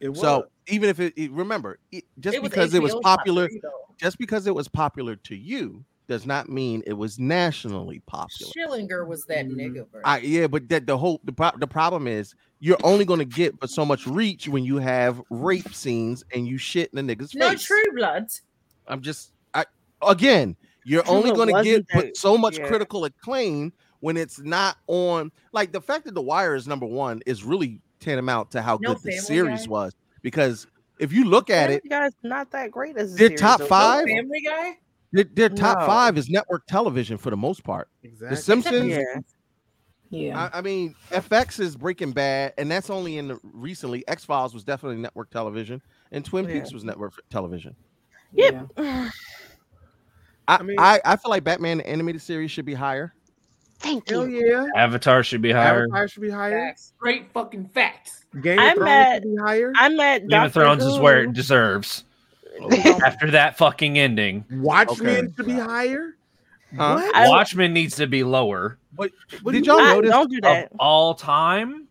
It 0.05 0.17
So 0.17 0.47
even 0.69 0.91
if 0.91 1.01
it, 1.01 1.15
it- 1.17 1.33
remember, 1.33 1.79
it, 1.91 2.05
just 2.21 2.37
It 2.37 2.43
was 2.43 2.51
because 2.51 2.75
it 2.75 2.83
was 2.83 2.93
HBO's 2.95 3.03
popular, 3.03 3.49
just 3.97 4.19
because 4.19 4.47
it 4.47 4.55
was 4.55 4.69
popular 4.69 5.17
to 5.17 5.35
you, 5.35 5.83
does 6.07 6.27
not 6.27 6.51
mean 6.51 6.83
it 6.87 6.93
was 6.93 7.19
nationally 7.19 8.01
popular. 8.01 8.53
Schillinger 8.53 9.07
was 9.07 9.25
that 9.25 9.47
mm-hmm. 9.47 9.59
nigga, 9.59 9.91
bro. 9.91 10.03
I, 10.05 10.19
yeah, 10.19 10.47
but 10.47 10.69
that 10.69 10.87
the 10.87 10.99
whole 10.99 11.21
the, 11.25 11.33
pro- 11.33 11.57
the 11.59 11.67
problem 11.67 12.07
is 12.07 12.35
you're 12.61 12.77
only 12.85 13.07
going 13.07 13.19
to 13.19 13.25
get 13.25 13.59
but 13.59 13.71
so 13.71 13.85
much 13.87 14.07
reach 14.07 14.47
when 14.47 14.65
you 14.65 14.77
have 14.77 15.23
rape 15.31 15.75
scenes 15.75 16.23
and 16.35 16.47
you 16.47 16.59
shit 16.59 16.91
in 16.93 17.07
the 17.07 17.17
nigga's 17.17 17.35
no 17.35 17.51
face. 17.51 17.65
True 17.65 17.83
Bloods. 17.95 18.43
I'm 18.87 19.01
just 19.01 19.33
I 19.55 19.65
again, 20.07 20.57
you're 20.85 21.03
True 21.05 21.15
only 21.15 21.33
going 21.33 21.49
to 21.49 21.55
wasn't 21.55 21.89
get 21.89 21.95
but 21.95 22.17
so 22.17 22.37
much 22.37 22.59
yeah. 22.59 22.67
critical 22.67 23.07
acclaim 23.07 23.73
when 24.01 24.19
it's 24.19 24.39
not 24.41 24.77
on. 24.87 25.33
Like 25.53 25.73
the 25.73 25.81
fact 25.81 26.05
that 26.05 26.15
The 26.15 26.23
Wire 26.23 26.55
is 26.55 26.69
number 26.69 26.87
one 26.87 27.23
is 27.25 27.45
really 27.45 27.81
tantamount 28.05 28.51
to 28.53 28.63
how 28.63 28.79
No 28.81 28.95
good 28.95 29.03
the 29.03 29.13
series 29.19 29.67
Guy? 29.67 29.71
was 29.71 29.93
because 30.23 30.67
if 30.99 31.13
you 31.13 31.25
look 31.25 31.51
at 31.51 31.69
Family 31.71 31.81
it, 31.85 31.89
Guy's 31.91 32.13
not 32.23 32.51
that 32.53 32.71
great 32.71 32.97
as 32.97 33.17
Their 33.17 33.31
top 33.31 33.59
though. 33.61 33.67
five? 33.67 34.07
Family 34.07 34.41
Guy. 34.47 34.79
their, 35.13 35.25
their 35.25 35.49
top 35.49 35.81
No. 35.81 35.87
five 35.87 36.17
is 36.19 36.29
network 36.29 36.67
television 36.67 37.19
for 37.19 37.31
the 37.31 37.37
most 37.37 37.65
part. 37.65 37.89
Exactly. 38.03 38.37
The 38.37 38.43
Simpsons, 38.43 38.87
Yeah. 38.91 39.03
Yeah. 40.11 40.49
I, 40.53 40.59
I 40.59 40.61
mean, 40.61 40.95
FX 41.11 41.59
is 41.59 41.75
Breaking 41.77 42.13
Bad, 42.13 42.53
and 42.59 42.71
that's 42.71 42.89
only 42.91 43.19
in 43.19 43.27
the 43.29 43.41
recently. 43.43 44.07
X 44.07 44.25
Files 44.25 44.55
was 44.55 44.63
definitely 44.63 44.99
network 45.03 45.31
television, 45.31 45.83
and 46.13 46.25
Twin 46.25 46.45
Yeah. 46.49 46.55
Peaks 46.61 46.73
was 46.73 46.85
network 46.85 47.15
television. 47.31 47.75
Yep. 48.33 48.69
I, 48.77 49.11
I 50.47 50.57
I, 50.59 50.63
mean- 50.63 50.77
I, 50.79 51.17
feel 51.17 51.31
like 51.31 51.43
Batman 51.43 51.79
the 51.79 51.89
animated 51.89 52.23
series 52.23 52.51
should 52.53 52.65
be 52.67 52.75
higher. 52.75 53.13
Thank 53.79 54.09
Hell 54.09 54.27
you. 54.29 54.47
yeah. 54.51 54.67
Avatar 54.77 55.23
should 55.23 55.43
be 55.43 55.53
higher. 55.53 55.83
Avatar 55.85 56.09
should 56.09 56.23
be 56.23 56.31
higher. 56.31 56.69
Facts. 56.69 56.93
Straight 56.97 57.27
fucking 57.33 57.69
facts. 57.75 58.25
Game 58.43 58.59
of 58.59 58.65
I'm 58.65 58.77
Thrones 58.77 58.91
at- 58.91 59.23
should 59.23 59.37
be 59.37 59.43
higher. 59.43 59.73
I'm 59.77 60.01
at 60.01 60.19
Game 60.21 60.29
Doctor 60.29 60.47
of 60.47 60.53
Thrones 60.79 60.85
is 60.85 60.99
where 60.99 61.23
it 61.23 61.33
deserves. 61.33 62.05
After 63.05 63.31
that 63.33 63.59
fucking 63.59 63.99
ending, 63.99 64.45
Watchmen 64.51 65.09
Okay. 65.27 65.33
should 65.37 65.47
be 65.47 65.53
higher. 65.55 66.17
Huh? 66.77 66.95
What? 66.97 67.15
I- 67.17 67.29
Watchmen 67.29 67.73
needs 67.73 67.97
to 67.97 68.07
be 68.07 68.23
lower. 68.25 68.79
But 68.93 69.11
What 69.43 69.53
did 69.53 69.67
y'all 69.67 69.81
I- 69.81 69.95
notice? 69.95 70.11
Don't 70.11 70.31
do 70.31 70.41
that. 70.43 70.67
Of 70.73 70.79
all 70.79 71.15
time, 71.15 71.89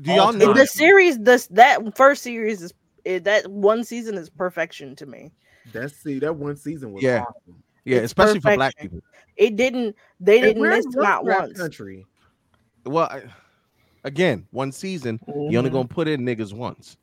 Do 0.00 0.12
y'all 0.12 0.20
all 0.26 0.32
know 0.32 0.46
time. 0.46 0.56
The 0.56 0.66
series, 0.66 1.18
this 1.18 1.48
that 1.48 1.96
first 1.96 2.22
series 2.22 2.62
is 2.62 2.72
it, 3.04 3.24
that 3.24 3.50
one 3.50 3.82
season 3.84 4.14
is 4.16 4.30
perfection 4.30 4.94
to 4.96 5.06
me. 5.06 5.32
That 5.72 5.90
see 5.90 6.18
that 6.20 6.34
one 6.34 6.56
season 6.56 6.92
was 6.92 7.02
Yeah. 7.02 7.22
awesome. 7.22 7.62
Yeah, 7.84 7.98
It's 7.98 8.06
especially 8.06 8.40
for 8.40 8.54
black 8.56 8.76
people. 8.78 9.00
It 9.36 9.56
didn't. 9.56 9.96
They 10.20 10.38
And 10.38 10.46
didn't 10.48 10.60
where's 10.62 10.86
miss 10.86 10.94
not 10.96 11.24
once. 11.24 11.58
Country. 11.58 12.06
Well, 12.86 13.08
I, 13.10 13.24
again, 14.04 14.46
one 14.50 14.72
season. 14.72 15.20
You 15.26 15.58
only 15.58 15.70
Mhm. 15.70 15.72
gonna 15.72 15.88
put 15.88 16.08
in 16.08 16.22
niggas 16.22 16.52
once. 16.52 16.96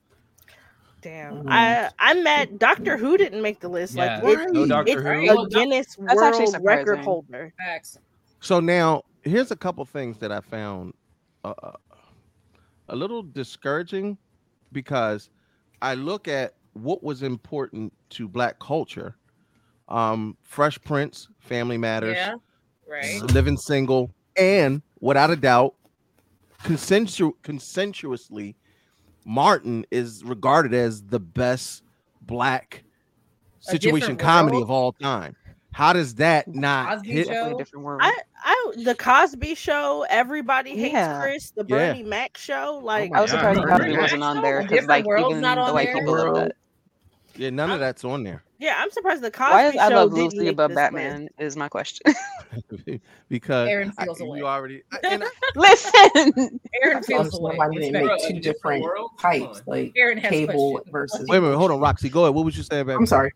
Damn. 1.01 1.43
Mhm. 1.43 1.49
I 1.49 1.89
I'm 1.99 2.23
mad. 2.23 2.59
Doctor 2.59 2.95
Who 2.97 3.17
didn't 3.17 3.41
make 3.41 3.59
the 3.59 3.67
list. 3.67 3.95
Yeah, 3.95 4.21
Like 4.23 4.39
it, 4.39 4.53
no 4.53 4.67
Doctor 4.67 4.91
it's 4.91 5.01
Who. 5.01 5.41
a 5.43 5.49
Guinness 5.49 5.95
That's 5.99 6.21
actually 6.21 6.45
World 6.45 6.57
Record 6.63 6.99
holder. 6.99 7.53
Facts. 7.57 7.97
So 8.39 8.59
now 8.59 9.03
here's 9.23 9.51
a 9.51 9.55
couple 9.55 9.83
things 9.85 10.17
that 10.19 10.31
I 10.31 10.41
found 10.41 10.93
uh, 11.43 11.53
uh, 11.63 11.71
a 12.89 12.95
little 12.95 13.23
discouraging 13.23 14.17
because 14.71 15.29
I 15.81 15.95
look 15.95 16.27
at 16.27 16.53
what 16.73 17.03
was 17.03 17.23
important 17.23 17.91
to 18.11 18.27
black 18.27 18.59
culture. 18.59 19.15
Um, 19.91 20.37
Fresh 20.43 20.81
Prince, 20.83 21.27
Family 21.39 21.77
Matters, 21.77 22.15
Yeah. 22.15 22.35
Right. 22.87 23.21
Living 23.33 23.57
Single, 23.57 24.11
and 24.37 24.81
without 24.99 25.29
a 25.31 25.35
doubt, 25.35 25.75
consensu- 26.63 27.33
consensuously, 27.43 28.55
Martin 29.25 29.85
is 29.91 30.23
regarded 30.23 30.73
as 30.73 31.01
the 31.03 31.19
best 31.19 31.83
black 32.21 32.83
situation 33.59 34.17
comedy 34.17 34.53
World? 34.55 34.63
of 34.63 34.71
all 34.71 34.91
time. 34.93 35.35
How 35.73 35.93
does 35.93 36.15
that 36.15 36.47
not 36.49 36.95
Cosby 36.97 37.11
hit? 37.11 37.27
Show? 37.27 37.55
A 37.55 37.57
different 37.57 37.85
world. 37.85 38.01
I 38.03 38.13
I 38.43 38.73
the 38.83 38.95
Cosby 38.95 39.55
Show. 39.55 40.05
Everybody 40.09 40.71
hates 40.71 40.93
Yeah. 40.93 41.21
Chris. 41.21 41.51
The 41.51 41.63
Yeah. 41.67 41.93
Bernie 41.93 42.03
Mac 42.03 42.35
Show. 42.37 42.81
Like 42.83 43.11
I 43.15 43.21
was 43.21 43.31
surprised 43.31 43.61
Bernie 43.61 43.71
Cosby 43.77 43.97
wasn't 43.97 44.23
on 44.23 44.41
there 44.41 44.63
because 44.63 44.85
like 44.87 45.05
even 45.05 45.39
not 45.39 45.55
the 45.55 45.61
on 45.61 45.73
white 45.73 45.85
there? 45.87 45.95
people 45.99 46.13
love 46.13 46.35
that. 46.35 46.55
Yeah, 47.41 47.49
none 47.49 47.71
of 47.71 47.79
that's 47.79 48.03
on 48.03 48.23
there 48.23 48.43
yeah, 48.61 48.75
I'm 48.77 48.91
surprised 48.91 49.23
the 49.23 49.31
Cosby 49.31 49.51
Why 49.53 49.67
is 49.69 49.75
I 49.75 49.89
Show 49.89 49.95
Love 49.95 50.13
didn't 50.13 50.23
Lucy 50.25 50.37
make 50.37 50.49
above 50.49 50.75
Batman? 50.75 51.21
list. 51.23 51.33
Is 51.39 51.57
my 51.57 51.67
question. 51.67 52.13
because 53.29 53.67
Aaron 53.67 53.91
I- 53.97 54.05
away. 54.05 54.37
you 54.37 54.45
already 54.47 54.83
and 55.03 55.23
Listen, 55.55 56.59
Aaron 56.83 57.01
feels 57.01 57.39
away. 57.39 57.55
why 57.55 57.69
they 57.69 57.89
didn't 57.89 58.05
make 58.05 58.27
two 58.27 58.39
different 58.39 58.83
world? 58.83 59.11
types, 59.19 59.63
like 59.65 59.93
Aaron 59.97 60.19
has 60.19 60.29
cable 60.29 60.73
questions. 60.73 60.91
versus. 60.91 61.27
wait 61.27 61.37
a 61.39 61.41
minute, 61.41 61.57
hold 61.57 61.71
on, 61.71 61.79
Roxy, 61.79 62.07
go 62.07 62.25
ahead. 62.25 62.35
What 62.35 62.45
was 62.45 62.55
you 62.55 62.61
saying, 62.61 62.85
baby? 62.85 62.97
I'm 62.97 63.07
sorry. 63.07 63.31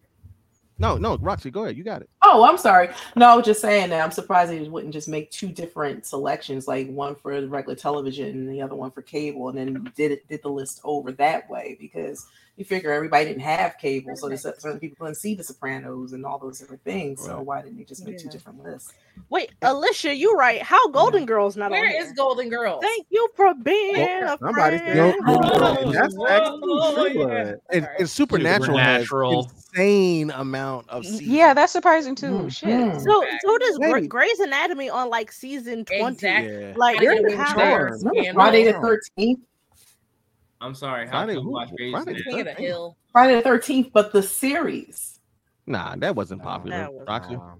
No, 0.77 0.98
no, 0.98 1.18
Roxy, 1.18 1.49
go 1.49 1.64
ahead. 1.64 1.76
You 1.76 1.84
got 1.84 2.02
it. 2.03 2.10
Oh, 2.22 2.44
I'm 2.44 2.57
sorry. 2.57 2.90
No, 3.15 3.27
I 3.30 3.36
was 3.36 3.45
just 3.45 3.61
saying 3.61 3.90
that 3.90 4.03
I'm 4.03 4.11
surprised 4.11 4.52
they 4.52 4.60
wouldn't 4.68 4.94
just 4.94 5.07
make 5.07 5.32
two 5.32 5.48
different 5.48 6.06
selections, 6.06 6.68
like 6.68 6.88
one 6.90 7.15
for 7.15 7.32
regular 7.48 7.76
television 7.76 8.27
and 8.27 8.49
the 8.49 8.61
other 8.61 8.76
one 8.76 8.91
for 8.91 9.02
cable, 9.02 9.49
and 9.49 9.57
then 9.57 9.91
did 9.95 10.11
it 10.11 10.27
did 10.27 10.44
the 10.44 10.49
list 10.49 10.82
over 10.84 11.14
that 11.14 11.49
way 11.49 11.77
because 11.80 12.27
you 12.57 12.64
figure 12.64 12.91
everybody 12.91 13.26
didn't 13.26 13.41
have 13.41 13.77
cable, 13.77 14.15
so 14.15 14.30
there's 14.30 14.41
certain 14.44 14.80
people 14.80 14.95
couldn't 14.99 15.15
see 15.15 15.36
The 15.36 15.44
Sopranos 15.44 16.14
and 16.14 16.26
all 16.26 16.40
those 16.40 16.60
different 16.60 16.84
things. 16.84 17.23
So 17.26 17.41
why 17.41 17.61
didn't 17.61 17.77
they 17.77 17.84
just 17.84 18.06
make 18.06 18.18
two 18.18 18.30
different 18.30 18.64
lists? 18.64 18.94
Wait, 19.30 19.52
Alicia, 19.61 20.14
you 20.15 20.34
right. 20.36 20.61
How 20.61 20.88
Golden 20.90 21.26
Girls 21.26 21.57
not 21.57 21.72
Where 21.72 21.86
on 21.86 21.91
is 21.91 22.06
here? 22.07 22.14
Golden 22.15 22.49
Girls? 22.49 22.80
Thank 22.82 23.07
you 23.10 23.27
for 23.36 23.53
being 23.56 23.95
a 23.98 24.38
Somebody 24.40 24.77
friend. 24.77 24.95
said 24.95 24.95
No, 24.95 25.34
Golden 25.34 25.60
Girls. 25.60 25.94
That's 25.94 26.15
actually 26.30 26.60
Oh, 26.64 27.10
True 27.11 27.27
yeah. 27.27 27.53
And, 27.72 27.90
and 27.99 28.10
Supernatural, 28.10 28.65
Supernatural. 28.77 29.44
has 29.44 29.52
insane 29.53 30.32
amount 30.32 30.90
of 30.90 31.03
seasons. 31.06 31.22
yeah, 31.23 31.53
that's 31.53 31.72
surprising 31.73 32.15
too. 32.15 32.27
Mhm. 32.27 32.52
Shit. 32.52 33.02
So 33.02 33.22
Fact. 33.22 33.34
so 33.45 33.57
does 33.57 33.77
Gra- 33.77 33.94
Baby. 33.95 34.07
Grey's 34.07 34.40
Anatomy 34.40 34.90
on 34.90 35.10
like 35.10 35.32
season 35.32 35.84
twenty. 35.86 36.27
Exactly. 36.27 36.73
Like 36.76 36.95
Gotta 36.95 36.99
get 36.99 37.02
They're 37.02 37.11
away 37.11 37.34
in 37.34 37.40
with 37.40 37.48
charge. 37.48 37.57
yours. 37.90 38.03
Remember 38.06 38.34
Friday 38.34 38.64
the 38.64 38.73
Thirteenth. 38.80 39.40
I'm 40.66 40.76
sorry. 40.76 41.06
How 41.06 41.12
Friday 41.24 41.36
can 41.36 41.44
you 41.44 41.50
watch 41.50 41.70
Grey's 41.76 41.92
Friday 41.94 42.14
the 42.14 42.24
King 42.24 42.40
of 42.42 42.46
the 42.46 42.52
13th. 42.54 42.58
Hill. 42.58 42.98
Friday 43.12 43.36
the 43.36 43.42
Thirteenth, 43.42 43.90
but 43.94 44.12
the 44.12 44.24
series. 44.24 45.20
Nah, 45.68 45.96
that 45.98 46.16
wasn't 46.16 46.42
popular. 46.44 46.78
That 46.78 46.94
was 46.94 47.08
Roxy. 47.08 47.36
Wow. 47.36 47.58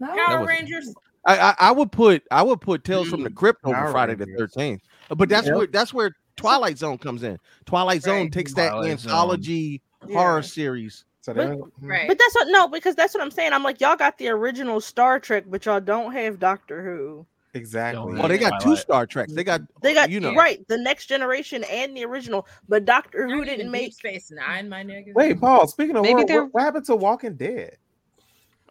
No, 0.00 0.16
Power 0.26 0.40
was- 0.40 0.48
Rangers. 0.48 0.94
I, 1.24 1.38
I 1.38 1.54
I 1.68 1.70
would 1.72 1.92
put 1.92 2.22
I 2.30 2.42
would 2.42 2.60
put 2.60 2.82
Tales 2.84 3.08
from 3.08 3.22
the 3.22 3.30
mm, 3.30 3.34
Crypt 3.36 3.60
over 3.64 3.74
Power 3.74 3.90
Friday 3.92 4.14
the 4.16 4.26
Thirteenth, 4.26 4.82
but 5.16 5.28
that's 5.28 5.46
Yep. 5.46 5.56
where 5.56 5.66
that's 5.68 5.94
where 5.94 6.16
Twilight 6.36 6.78
Zone 6.78 6.98
comes 6.98 7.22
in. 7.22 7.38
Twilight 7.64 8.02
Zone 8.02 8.22
Right. 8.22 8.32
takes 8.32 8.54
that 8.54 8.70
Twilight 8.70 8.98
Zone. 8.98 9.10
anthology 9.12 9.80
Yeah. 10.08 10.16
horror 10.18 10.42
series. 10.42 11.04
So 11.20 11.32
But- 11.32 11.48
Right. 11.48 11.58
Mm-hmm. 11.58 12.06
But 12.08 12.18
that's 12.18 12.34
what 12.34 12.48
no, 12.48 12.66
because 12.68 12.96
that's 12.96 13.14
what 13.14 13.22
I'm 13.22 13.30
saying. 13.30 13.52
I'm 13.52 13.62
like, 13.62 13.80
y'all 13.80 13.94
got 13.96 14.18
the 14.18 14.28
original 14.30 14.80
Star 14.80 15.20
Trek, 15.20 15.44
but 15.46 15.64
y'all 15.64 15.78
don't 15.80 16.12
have 16.12 16.40
Doctor 16.40 16.82
Who. 16.82 17.24
Exactly. 17.54 18.20
Oh, 18.20 18.28
they 18.28 18.38
got 18.38 18.60
two 18.60 18.76
Star 18.76 19.06
Treks. 19.06 19.32
They 19.32 19.44
got 19.44 19.62
They 19.82 19.94
got 19.94 20.10
you 20.10 20.20
know 20.20 20.34
right 20.34 20.66
the 20.68 20.78
next 20.78 21.06
generation 21.06 21.64
and 21.64 21.96
the 21.96 22.04
original, 22.04 22.46
but 22.68 22.84
Doctor 22.84 23.28
Who 23.28 23.44
didn't 23.44 23.70
make. 23.70 23.86
Deep 23.86 23.94
Space 23.94 24.30
Nine, 24.30 24.68
my 24.68 24.82
nigga. 24.84 25.14
Wait, 25.14 25.40
Paul. 25.40 25.66
Speaking 25.66 25.96
of 25.96 26.02
Maybe 26.02 26.22
horror, 26.22 26.44
what, 26.44 26.54
what 26.54 26.62
happened 26.62 26.86
to 26.86 26.96
Walking 26.96 27.36
Dead? 27.36 27.76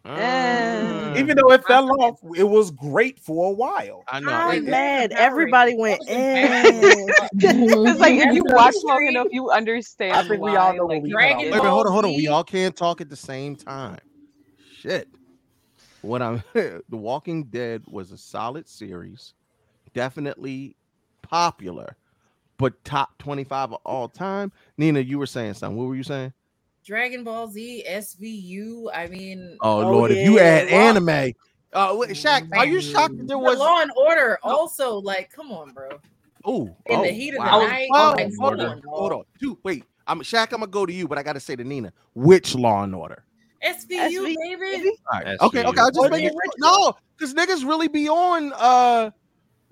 Uh, 0.04 1.14
Even 1.16 1.36
though 1.36 1.52
it 1.52 1.64
fell 1.64 1.88
off, 2.02 2.18
it 2.36 2.42
was 2.42 2.72
great 2.72 3.20
for 3.20 3.50
a 3.50 3.52
while. 3.52 4.02
I 4.08 4.18
know. 4.18 4.32
I'm 4.32 4.54
it- 4.54 4.56
it- 4.64 4.70
mad. 4.70 5.10
empowering. 5.12 5.30
Everybody 5.32 5.76
went. 5.76 6.00
That 6.08 6.74
was 6.74 7.10
Eh. 7.20 7.28
it's 7.34 8.00
like 8.00 8.14
if 8.14 8.34
you 8.34 8.42
watch 8.46 8.74
long 8.82 9.06
enough, 9.06 9.28
you 9.30 9.50
understand. 9.50 10.14
I 10.14 10.26
think 10.26 10.42
we 10.42 10.56
all 10.56 10.74
know 10.74 10.86
like, 10.86 10.96
what 10.96 11.02
we 11.02 11.14
Wait, 11.14 11.36
wait, 11.52 11.62
hold 11.62 11.86
on, 11.86 11.92
hold 11.92 12.04
on. 12.04 12.16
We 12.16 12.26
all 12.26 12.42
can't 12.42 12.74
talk 12.74 13.00
at 13.00 13.10
the 13.10 13.16
same 13.16 13.54
time. 13.54 14.00
Shit. 14.80 15.08
What 16.02 16.20
I'm 16.22 16.42
The 16.54 16.82
Walking 16.90 17.44
Dead 17.44 17.82
was 17.88 18.12
a 18.12 18.18
solid 18.18 18.68
series, 18.68 19.34
definitely 19.94 20.76
popular, 21.22 21.96
but 22.58 22.82
top 22.84 23.16
25 23.18 23.72
of 23.72 23.78
all 23.84 24.08
time. 24.08 24.52
Nina, 24.76 25.00
you 25.00 25.18
were 25.18 25.26
saying 25.26 25.54
something. 25.54 25.76
What 25.78 25.86
were 25.88 25.96
you 25.96 26.02
saying? 26.02 26.32
Dragon 26.84 27.22
Ball 27.22 27.48
Z, 27.48 27.84
SVU. 27.88 28.86
I 28.92 29.06
mean, 29.06 29.56
Oh, 29.60 29.82
Oh, 29.82 29.90
Lord, 29.92 30.10
if 30.10 30.18
you 30.18 30.38
add 30.40 30.68
Law- 30.70 30.76
anime. 30.76 31.32
Uh 31.74 31.94
wait, 31.96 32.10
Shaq, 32.10 32.48
are 32.52 32.66
you 32.66 32.82
shocked 32.82 33.16
that 33.16 33.26
there 33.28 33.38
the 33.38 33.42
was 33.42 33.58
Law 33.58 33.80
and 33.80 33.90
Order. 33.96 34.38
Also, 34.42 34.98
like, 34.98 35.30
come 35.32 35.50
on, 35.52 35.72
bro. 35.72 36.00
Oh, 36.44 36.64
In 36.86 36.98
oh, 36.98 37.02
the 37.02 37.08
heat 37.10 37.30
of 37.30 37.34
the 37.36 37.38
wow. 37.50 37.60
night, 37.60 37.88
like, 37.90 38.30
hold 38.38 38.60
on, 38.60 38.82
hold 38.86 39.12
on. 39.12 39.22
Dude, 39.38 39.56
wait. 39.62 39.84
I'm 40.06 40.20
Shaq. 40.20 40.52
I'm 40.52 40.58
gonna 40.58 40.66
go 40.66 40.84
to 40.84 40.92
you, 40.92 41.06
but 41.06 41.16
I 41.16 41.22
gotta 41.22 41.38
say 41.40 41.54
to 41.56 41.62
Nina, 41.64 41.92
which 42.14 42.54
Law 42.56 42.82
and 42.82 42.94
Order? 42.94 43.24
SVU, 43.64 44.10
SVU, 44.10 44.58
baby. 44.58 44.88
All 45.10 45.18
right. 45.18 45.24
That's 45.24 45.42
Okay, 45.42 45.64
okay. 45.64 45.80
I'll 45.80 45.90
just 45.90 46.10
make 46.10 46.22
the 46.22 46.28
it 46.28 46.52
no, 46.58 46.94
because 47.16 47.34
niggas 47.34 47.66
really 47.66 47.88
be 47.88 48.08
on 48.08 48.52
uh 48.54 49.10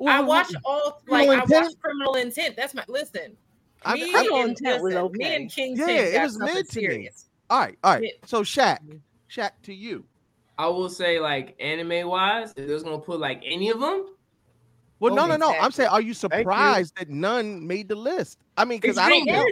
I 0.06 0.20
watch 0.22 0.52
all 0.64 1.00
like 1.08 1.26
Criminal 1.26 1.30
I 1.32 1.36
watch 1.38 1.50
Intent? 1.50 1.80
Criminal 1.80 2.14
Intent. 2.14 2.56
That's 2.56 2.74
my 2.74 2.84
listen. 2.88 3.36
I- 3.84 3.94
Me 3.94 4.14
I- 4.14 4.28
and, 4.34 4.50
Intent 4.50 4.82
was 4.82 4.94
listen, 4.94 5.12
me 5.12 5.34
and 5.36 5.50
King 5.50 5.76
Yeah, 5.76 5.86
it 5.88 6.22
was 6.22 6.36
something 6.36 6.54
mid 6.54 6.70
to 6.70 6.80
me. 6.88 7.10
All 7.48 7.60
right, 7.60 7.78
all 7.82 7.94
right. 7.94 8.12
So 8.26 8.42
Shaq, 8.42 8.78
Shaq 9.30 9.50
to 9.64 9.74
you. 9.74 10.04
I 10.58 10.66
will 10.68 10.88
say 10.90 11.18
like 11.18 11.56
anime 11.58 12.06
wise, 12.08 12.52
if 12.56 12.66
there's 12.68 12.82
gonna 12.82 12.98
put 12.98 13.18
like 13.18 13.42
any 13.44 13.70
of 13.70 13.80
them, 13.80 14.06
Well, 15.00 15.14
no, 15.14 15.26
no, 15.26 15.36
no. 15.36 15.54
I'm 15.58 15.72
saying, 15.72 15.88
are 15.88 16.00
you 16.00 16.08
you. 16.08 16.14
surprised 16.14 16.94
that 16.98 17.08
none 17.08 17.66
made 17.66 17.88
the 17.88 17.94
list? 17.96 18.38
I 18.56 18.64
mean, 18.64 18.78
because 18.78 18.98
I 18.98 19.08
don't 19.08 19.26
know. 19.26 19.46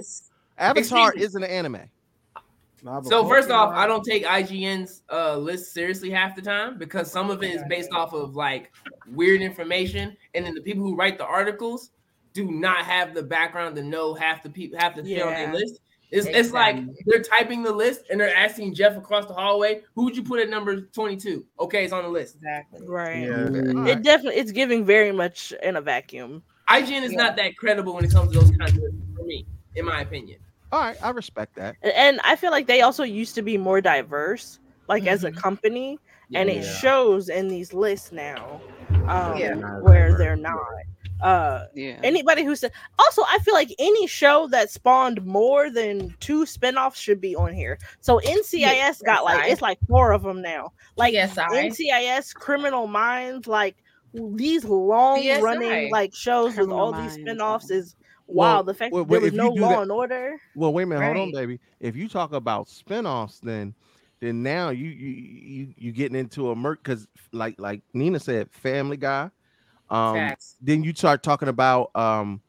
Avatar 0.59 1.09
Excuse 1.11 1.29
isn't 1.29 1.43
an 1.43 1.51
anime. 1.51 1.81
So 3.05 3.27
first 3.29 3.51
off, 3.51 3.75
I 3.75 3.87
don't 3.87 4.05
take 4.05 4.25
IGN's 4.25 5.03
uh, 5.11 5.37
list 5.37 5.73
seriously 5.75 6.11
half 6.11 6.37
the 6.37 6.43
time 6.43 6.79
because 6.79 7.11
some 7.11 7.31
of 7.31 7.43
it 7.43 7.51
is 7.51 7.63
based 7.69 7.93
off 7.93 8.13
of 8.13 8.37
like 8.37 8.73
weird 9.13 9.41
information, 9.41 10.17
and 10.35 10.47
then 10.47 10.55
the 10.55 10.61
people 10.61 10.85
who 10.85 10.95
write 10.95 11.19
the 11.19 11.27
articles 11.27 11.91
do 12.35 12.51
not 12.51 12.85
have 12.85 13.15
the 13.15 13.23
background 13.23 13.75
to 13.77 13.83
know 13.83 14.15
half 14.15 14.43
the 14.43 14.51
people 14.51 14.79
half 14.79 14.95
the 14.95 15.05
shit 15.05 15.23
on 15.23 15.33
Yeah. 15.33 15.47
their 15.47 15.55
list. 15.55 15.81
It's, 16.11 16.27
it's 16.27 16.53
like 16.53 16.77
they're 17.05 17.23
typing 17.23 17.63
the 17.63 17.73
list 17.73 18.05
and 18.11 18.19
they're 18.19 18.35
asking 18.35 18.75
Jeff 18.75 18.97
across 18.97 19.27
the 19.27 19.35
hallway, 19.35 19.83
"Who 19.95 20.05
would 20.05 20.17
you 20.17 20.23
put 20.23 20.41
at 20.41 20.49
number 20.49 20.81
22?" 20.81 21.45
Okay, 21.61 21.85
it's 21.85 21.93
on 21.93 22.03
the 22.05 22.09
list. 22.09 22.37
Exactly. 22.37 22.87
Right. 22.87 23.25
Yeah. 23.25 23.89
It 23.93 24.03
definitely 24.03 24.41
it's 24.41 24.53
giving 24.53 24.87
very 24.87 25.13
much 25.13 25.53
in 25.63 25.77
a 25.77 25.81
vacuum. 25.83 26.43
IGN 26.69 27.03
is 27.03 27.13
not 27.13 27.37
that 27.37 27.57
credible 27.57 27.95
when 27.95 28.05
it 28.05 28.11
comes 28.11 28.33
to 28.33 28.39
those 28.39 28.51
kinds 28.57 28.73
of 28.73 28.83
lists 28.83 28.99
for 29.17 29.25
me, 29.25 29.47
in 29.75 29.85
my 29.85 30.01
opinion. 30.01 30.39
All 30.71 30.81
right, 30.81 30.97
I 31.03 31.11
respect 31.11 31.55
that. 31.57 31.77
And 31.83 32.21
I 32.25 32.37
feel 32.37 32.51
like 32.51 32.67
they 32.67 32.83
also 32.83 33.03
used 33.03 33.35
to 33.37 33.43
be 33.43 33.57
more 33.57 33.81
diverse, 33.81 34.59
like 34.89 35.07
as 35.07 35.25
a 35.25 35.33
company, 35.33 35.99
and 36.35 36.49
it 36.51 36.63
shows 36.65 37.29
in 37.29 37.49
these 37.49 37.73
lists 37.73 38.13
now, 38.13 38.61
um, 39.07 39.39
Yeah. 39.39 39.55
where 39.81 40.17
they're 40.19 40.37
not. 40.37 40.59
Uh, 41.21 41.65
Yeah. 41.75 41.99
anybody 42.05 42.45
who 42.45 42.55
said 42.55 42.71
also, 42.99 43.23
I 43.29 43.39
feel 43.41 43.55
like 43.55 43.75
any 43.81 44.07
show 44.07 44.47
that 44.49 44.71
spawned 44.71 45.25
more 45.27 45.69
than 45.69 46.15
two 46.21 46.45
spinoffs 46.45 46.95
should 46.97 47.21
be 47.21 47.35
on 47.35 47.53
here. 47.53 47.77
So 48.01 48.21
NCIS 48.21 49.03
got 49.05 49.25
like 49.25 49.43
CSI. 49.45 49.51
it's 49.51 49.63
like 49.63 49.79
four 49.89 50.13
of 50.13 50.23
them 50.23 50.43
now. 50.43 50.71
Like 50.97 51.15
CSI. 51.15 51.49
NCIS, 51.71 52.33
Criminal 52.35 52.87
Minds, 52.87 53.49
like 53.49 53.77
these 54.15 54.65
long 54.65 55.19
CSI. 55.23 55.41
running 55.43 55.91
like 55.91 56.15
shows 56.15 56.51
with 56.51 56.69
Criminal 56.69 56.79
all 56.79 56.93
these 56.93 57.19
Minds. 57.19 57.43
spinoffs 57.43 57.71
is 57.73 57.97
Well, 58.29 58.57
wow. 58.57 58.63
The 58.63 58.75
fact 58.75 58.93
well, 58.93 59.05
that 59.05 59.11
there 59.11 59.21
was 59.23 59.33
no 59.33 59.49
Law 59.49 59.71
that- 59.71 59.83
and 59.83 59.91
Order. 59.93 60.41
Well, 60.55 60.73
wait 60.73 60.85
a 60.85 60.87
minute, 60.87 61.17
hold 61.17 61.29
on, 61.29 61.33
baby. 61.33 61.59
If 61.81 61.97
you 61.97 62.09
talk 62.09 62.33
about 62.33 62.69
spinoffs, 62.69 63.41
then 63.41 63.75
then 64.21 64.43
now 64.43 64.71
you 64.71 64.89
you 64.89 65.09
you 65.09 65.75
you 65.77 65.93
getting 65.93 66.19
into 66.19 66.51
a 66.51 66.57
murk 66.57 66.83
because 66.83 67.09
like 67.33 67.59
like 67.59 67.83
Nina 67.95 68.21
said, 68.21 68.51
Family 68.53 68.97
Guy. 68.97 69.31
Um, 69.91 70.15
Facts. 70.17 70.57
then 70.61 70.83
you 70.85 70.93
start 70.95 71.23
talking 71.23 71.49
about 71.49 71.91
um, 71.95 72.43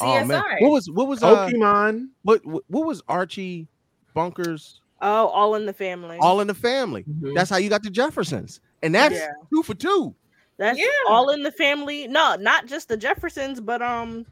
oh 0.00 0.24
man, 0.24 0.42
what 0.60 0.70
was 0.70 0.88
what 0.90 1.08
was 1.08 1.22
uh, 1.22 1.48
Pokemon. 1.48 2.08
what 2.22 2.44
what 2.46 2.62
what 2.68 2.86
was 2.86 3.02
Archie 3.08 3.66
Bunkers? 4.14 4.80
Oh, 5.00 5.26
all 5.28 5.54
in 5.56 5.66
the 5.66 5.72
family. 5.72 6.18
All 6.20 6.40
in 6.40 6.46
the 6.46 6.54
family. 6.54 7.04
That's 7.34 7.50
how 7.50 7.56
you 7.56 7.68
got 7.68 7.82
the 7.82 7.90
Jeffersons, 7.90 8.60
and 8.82 8.94
that's 8.94 9.14
Yeah. 9.16 9.28
two 9.50 9.62
for 9.64 9.74
two. 9.74 10.14
That's 10.56 10.78
Yeah. 10.78 10.86
all 11.08 11.30
in 11.30 11.42
the 11.42 11.52
family. 11.52 12.06
No, 12.08 12.36
not 12.36 12.66
just 12.66 12.88
the 12.88 12.96
Jeffersons, 12.96 13.60
but 13.60 13.80
um 13.82 14.26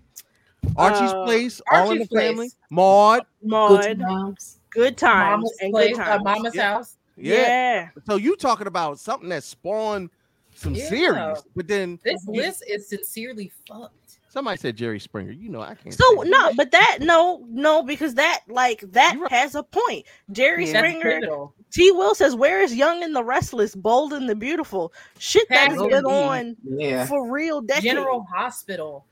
Archie's 0.76 1.12
Uh, 1.12 1.24
place, 1.24 1.60
all 1.70 1.90
in 1.90 1.98
the 1.98 2.06
Place. 2.06 2.28
family. 2.30 2.51
Maud, 2.70 3.22
Maud, 3.43 3.98
Moms. 3.98 4.60
good 4.70 4.97
times 4.97 5.30
Mama's 5.43 5.56
and 5.60 5.72
place, 5.72 5.97
good 5.97 6.01
uh, 6.01 6.05
times. 6.05 6.24
Mama's 6.24 6.55
Yeah. 6.55 6.72
house. 6.74 6.97
yeah. 7.16 7.34
yeah. 7.34 7.88
So 8.09 8.16
you 8.16 8.36
talking 8.36 8.66
about 8.66 8.98
something 8.98 9.28
that 9.30 9.43
spawned 9.44 10.10
some 10.55 10.74
Yeah. 10.74 10.88
series, 10.88 11.43
but 11.55 11.68
then 11.68 11.98
This 12.05 12.24
you- 12.28 12.34
list 12.43 12.64
is 12.68 12.88
sincerely 12.88 13.51
fucked. 13.68 13.93
Somebody 14.28 14.59
said 14.59 14.76
Jerry 14.76 15.01
Springer. 15.01 15.32
You 15.32 15.48
know 15.48 15.62
I 15.62 15.74
can't. 15.76 15.94
So 15.94 16.05
say 16.16 16.28
it. 16.28 16.30
no, 16.30 16.52
but 16.56 16.70
that 16.72 16.98
no, 17.01 17.43
no, 17.48 17.82
because 17.82 18.14
that 18.16 18.43
like 18.48 18.80
that 18.93 19.16
right. 19.18 19.30
has 19.32 19.55
a 19.55 19.62
point. 19.62 20.05
Jerry 20.30 20.66
Yeah. 20.66 20.78
Springer, 20.78 21.01
pivotal. 21.20 21.55
T. 21.72 21.90
Will 21.93 22.14
says, 22.14 22.34
"Where 22.34 22.60
is 22.60 22.74
Young 22.74 23.02
and 23.02 23.16
the 23.16 23.24
Restless, 23.24 23.74
Bold 23.74 24.12
and 24.12 24.28
the 24.28 24.34
Beautiful?" 24.34 24.93
Shit 25.18 25.48
that 25.48 25.68
has 25.70 25.78
Pastor 25.78 25.88
been 25.88 26.05
B. 26.05 26.10
on 26.10 26.56
Yeah. 26.64 27.06
for 27.06 27.30
real 27.30 27.62
decades. 27.62 27.84
General 27.86 28.26
Hospital. 28.30 29.06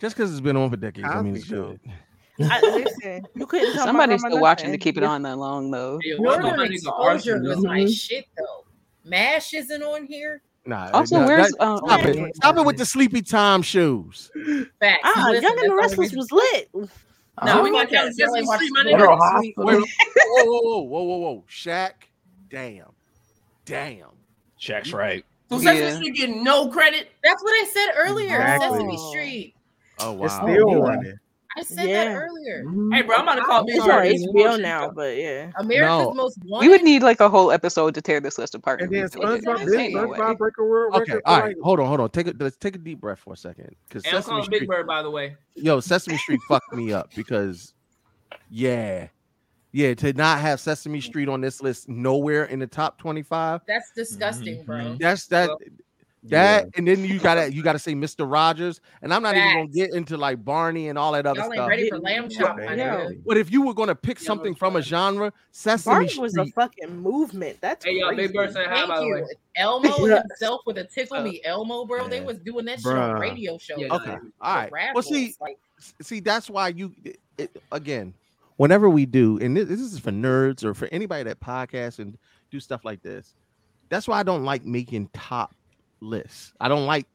Just 0.00 0.16
because 0.16 0.30
it's 0.30 0.40
been 0.40 0.56
on 0.56 0.70
for 0.70 0.76
decades, 0.76 1.08
I 1.10 1.22
mean 1.22 1.36
it's 1.36 1.46
Show. 1.46 1.76
good. 2.38 2.50
I, 2.50 2.60
listen, 2.60 3.24
you 3.36 3.46
couldn't 3.46 3.74
tell 3.74 3.84
Somebody's 3.86 4.20
still 4.20 4.40
watching 4.40 4.72
to 4.72 4.78
keep 4.78 4.96
it 4.96 5.04
on 5.04 5.22
that 5.22 5.36
long 5.38 5.70
though. 5.70 5.98
Yeah, 6.02 6.16
Northern 6.18 6.54
nigga 6.56 6.72
Exposure 6.72 7.34
Arsenal? 7.34 7.48
was 7.56 7.64
my 7.64 7.78
Mm-hmm. 7.80 7.90
shit 7.92 8.26
though. 8.36 8.64
Mash 9.04 9.54
isn't 9.54 9.82
on 9.82 10.06
here. 10.06 10.42
Nah. 10.66 10.90
Also, 10.92 11.20
nah, 11.20 11.26
where's, 11.26 11.50
that- 11.52 11.62
um, 11.64 11.78
stop 11.84 12.04
it? 12.06 12.36
Stop 12.36 12.56
it 12.56 12.64
with 12.64 12.78
the 12.78 12.86
sleepy 12.86 13.22
time 13.22 13.62
shoes. 13.62 14.30
Facts. 14.80 15.00
Ah, 15.04 15.26
Listen, 15.30 15.42
Young 15.42 15.58
and 15.60 15.70
the 15.72 15.76
that's 15.80 15.96
Restless 15.96 16.12
was 16.16 16.32
lit. 16.32 16.70
No, 17.44 17.62
we 17.62 17.70
we 17.70 17.72
watch 17.72 17.90
got 17.90 18.04
that. 18.06 18.14
Sesame 18.14 18.40
Really 18.42 18.46
Street, 18.56 18.70
my 18.72 18.82
the 18.84 18.88
nigga. 18.88 18.92
General 18.92 19.16
Northern 19.18 19.18
Hospital. 19.18 19.64
Wait, 19.64 19.76
whoa, 20.16 20.44
whoa, 20.44 20.60
whoa, 20.60 20.80
whoa, 20.82 21.02
whoa, 21.04 21.16
whoa, 21.18 21.44
Shaq. 21.50 21.92
Damn, 22.48 22.86
damn. 23.64 24.08
Shaq's 24.60 24.92
right. 24.92 25.24
So 25.50 25.58
Sesame 25.58 25.78
Yeah. 25.80 25.94
Street 25.96 26.14
getting 26.16 26.42
no 26.42 26.68
credit. 26.68 27.10
That's 27.22 27.42
what 27.44 27.50
I 27.52 27.68
said 27.72 27.88
earlier. 27.98 28.40
Exactly. 28.40 28.68
Sesame 28.70 28.98
Street. 29.10 29.54
Oh 30.00 30.12
wow. 30.12 30.24
It's 30.24 30.34
still 30.34 30.70
yeah. 30.70 30.76
running. 30.76 31.18
I 31.56 31.62
said 31.62 31.88
Yeah. 31.88 32.04
that 32.06 32.16
earlier. 32.16 32.64
Mm-hmm. 32.64 32.92
Hey, 32.92 33.02
bro, 33.02 33.14
I'm 33.16 33.22
about 33.22 33.36
to 33.36 33.42
call 33.42 33.64
Big 33.64 33.76
It's 33.76 33.84
Bird. 33.86 34.06
on 34.08 34.12
HBO 34.56 34.60
now, 34.60 34.90
but 34.90 35.16
yeah. 35.16 35.52
America's 35.56 36.06
No. 36.08 36.12
Most 36.12 36.38
We 36.44 36.68
would 36.68 36.82
need 36.82 37.04
like 37.04 37.20
a 37.20 37.28
whole 37.28 37.52
episode 37.52 37.94
to 37.94 38.02
tear 38.02 38.18
this 38.18 38.38
list 38.38 38.56
apart. 38.56 38.82
And 38.82 38.92
then 38.92 39.04
if 39.04 39.14
we 39.14 39.20
did. 39.24 39.44
SpongeBob, 39.44 39.64
this 39.64 39.74
Ain't 39.76 39.94
no 39.94 40.08
way. 40.08 40.18
SpongeBob 40.18 40.38
break 40.38 40.54
a 40.58 40.64
world 40.64 40.94
Okay, 40.96 41.12
record. 41.14 41.22
all 41.26 41.40
for, 41.42 41.54
Hold 41.62 41.80
on, 41.80 41.86
hold 41.86 42.00
on. 42.00 42.10
Take 42.10 42.26
a 42.26 42.34
let's 42.40 42.56
take 42.56 42.74
a 42.74 42.78
deep 42.78 43.00
breath 43.00 43.20
for 43.20 43.34
a 43.34 43.36
second. 43.36 43.70
Because 43.88 44.04
And 44.04 44.16
I'm 44.16 44.22
Sesame 44.22 44.32
calling 44.38 44.50
Big 44.50 44.56
Street, 44.58 44.68
Bird, 44.68 44.86
by 44.88 45.02
the 45.02 45.10
way. 45.12 45.36
yo, 45.54 45.78
Sesame 45.78 46.16
Street 46.18 46.40
fucked 46.48 46.72
me 46.74 46.92
up 46.92 47.10
because, 47.14 47.72
yeah, 48.50 49.06
yeah, 49.70 49.94
to 49.94 50.12
not 50.12 50.40
have 50.40 50.58
Sesame 50.58 51.00
Street 51.00 51.28
on 51.28 51.40
this 51.40 51.62
list 51.62 51.88
nowhere 51.88 52.46
in 52.46 52.58
the 52.58 52.66
top 52.66 52.98
twenty-five. 52.98 53.60
That's 53.68 53.92
disgusting, 53.92 54.64
bro. 54.64 54.78
Mm-hmm. 54.78 54.96
That's 54.98 55.26
that. 55.28 55.48
Well, 55.50 55.58
That 56.30 56.68
and 56.76 56.88
then 56.88 57.04
you 57.04 57.18
gotta 57.18 57.52
you 57.52 57.62
gotta 57.62 57.78
say 57.78 57.94
Mr. 57.94 58.30
Rogers, 58.30 58.80
and 59.02 59.12
I'm 59.12 59.22
not 59.22 59.36
even 59.36 59.52
gonna 59.52 59.68
get 59.68 59.92
into 59.92 60.16
like 60.16 60.42
Barney 60.42 60.88
and 60.88 60.98
all 60.98 61.12
that 61.12 61.26
other 61.26 61.40
Y'all 61.40 61.46
ain't 61.52 61.54
stuff. 61.54 61.68
ready 61.68 61.88
for 61.90 61.98
lamb 61.98 62.30
chop, 62.30 62.56
my 62.56 62.74
Yeah. 62.74 63.08
But 63.26 63.36
if 63.36 63.52
you 63.52 63.60
were 63.62 63.74
gonna 63.74 63.94
pick 63.94 64.20
Yeah, 64.20 64.26
something 64.28 64.54
from 64.54 64.76
a 64.76 64.82
genre, 64.82 65.32
Sesame 65.52 65.94
Barney 66.06 66.18
was 66.18 66.36
a 66.38 66.46
fucking 66.46 66.96
movement. 66.96 67.58
That's 67.60 67.84
Hey, 67.84 67.98
yo, 67.98 68.08
crazy. 68.08 68.22
Big 68.28 68.34
Bird 68.34 68.52
said 68.52 68.66
hi, 68.66 68.74
Thank 68.76 68.88
by 68.88 69.00
the 69.00 69.08
way. 69.08 69.18
you. 69.18 69.28
Elmo 69.56 70.04
himself 70.06 70.62
with 70.64 70.78
a 70.78 70.84
tickle 70.84 71.18
uh, 71.18 71.22
me 71.24 71.42
Elmo, 71.44 71.84
bro. 71.84 72.08
They 72.08 72.22
was 72.22 72.38
doing 72.38 72.64
that 72.66 72.80
shit 72.80 72.92
on 72.92 73.16
Bruh. 73.16 73.20
radio 73.20 73.58
show. 73.58 73.76
Yeah. 73.76 73.94
Okay, 73.94 74.14
for 74.16 74.30
all 74.40 74.66
right. 74.70 74.94
Well, 74.94 75.02
see, 75.02 75.34
like 75.40 75.58
see, 76.00 76.20
that's 76.20 76.48
why 76.48 76.68
you 76.68 76.94
it, 77.04 77.18
it- 77.36 77.62
again. 77.70 78.14
Whenever 78.56 78.88
we 78.88 79.04
do, 79.04 79.36
and 79.40 79.56
this, 79.56 79.68
this 79.68 79.80
is 79.80 79.98
for 79.98 80.12
nerds 80.12 80.62
or 80.64 80.74
for 80.74 80.86
anybody 80.92 81.24
that 81.24 81.40
podcasts 81.40 81.98
and 81.98 82.16
do 82.52 82.60
stuff 82.60 82.84
like 82.84 83.02
this, 83.02 83.34
that's 83.88 84.06
why 84.06 84.20
I 84.20 84.22
don't 84.22 84.44
like 84.44 84.64
making 84.64 85.10
top 85.12 85.54
lists. 86.04 86.52
I 86.60 86.68
don't 86.68 86.86
like 86.86 87.06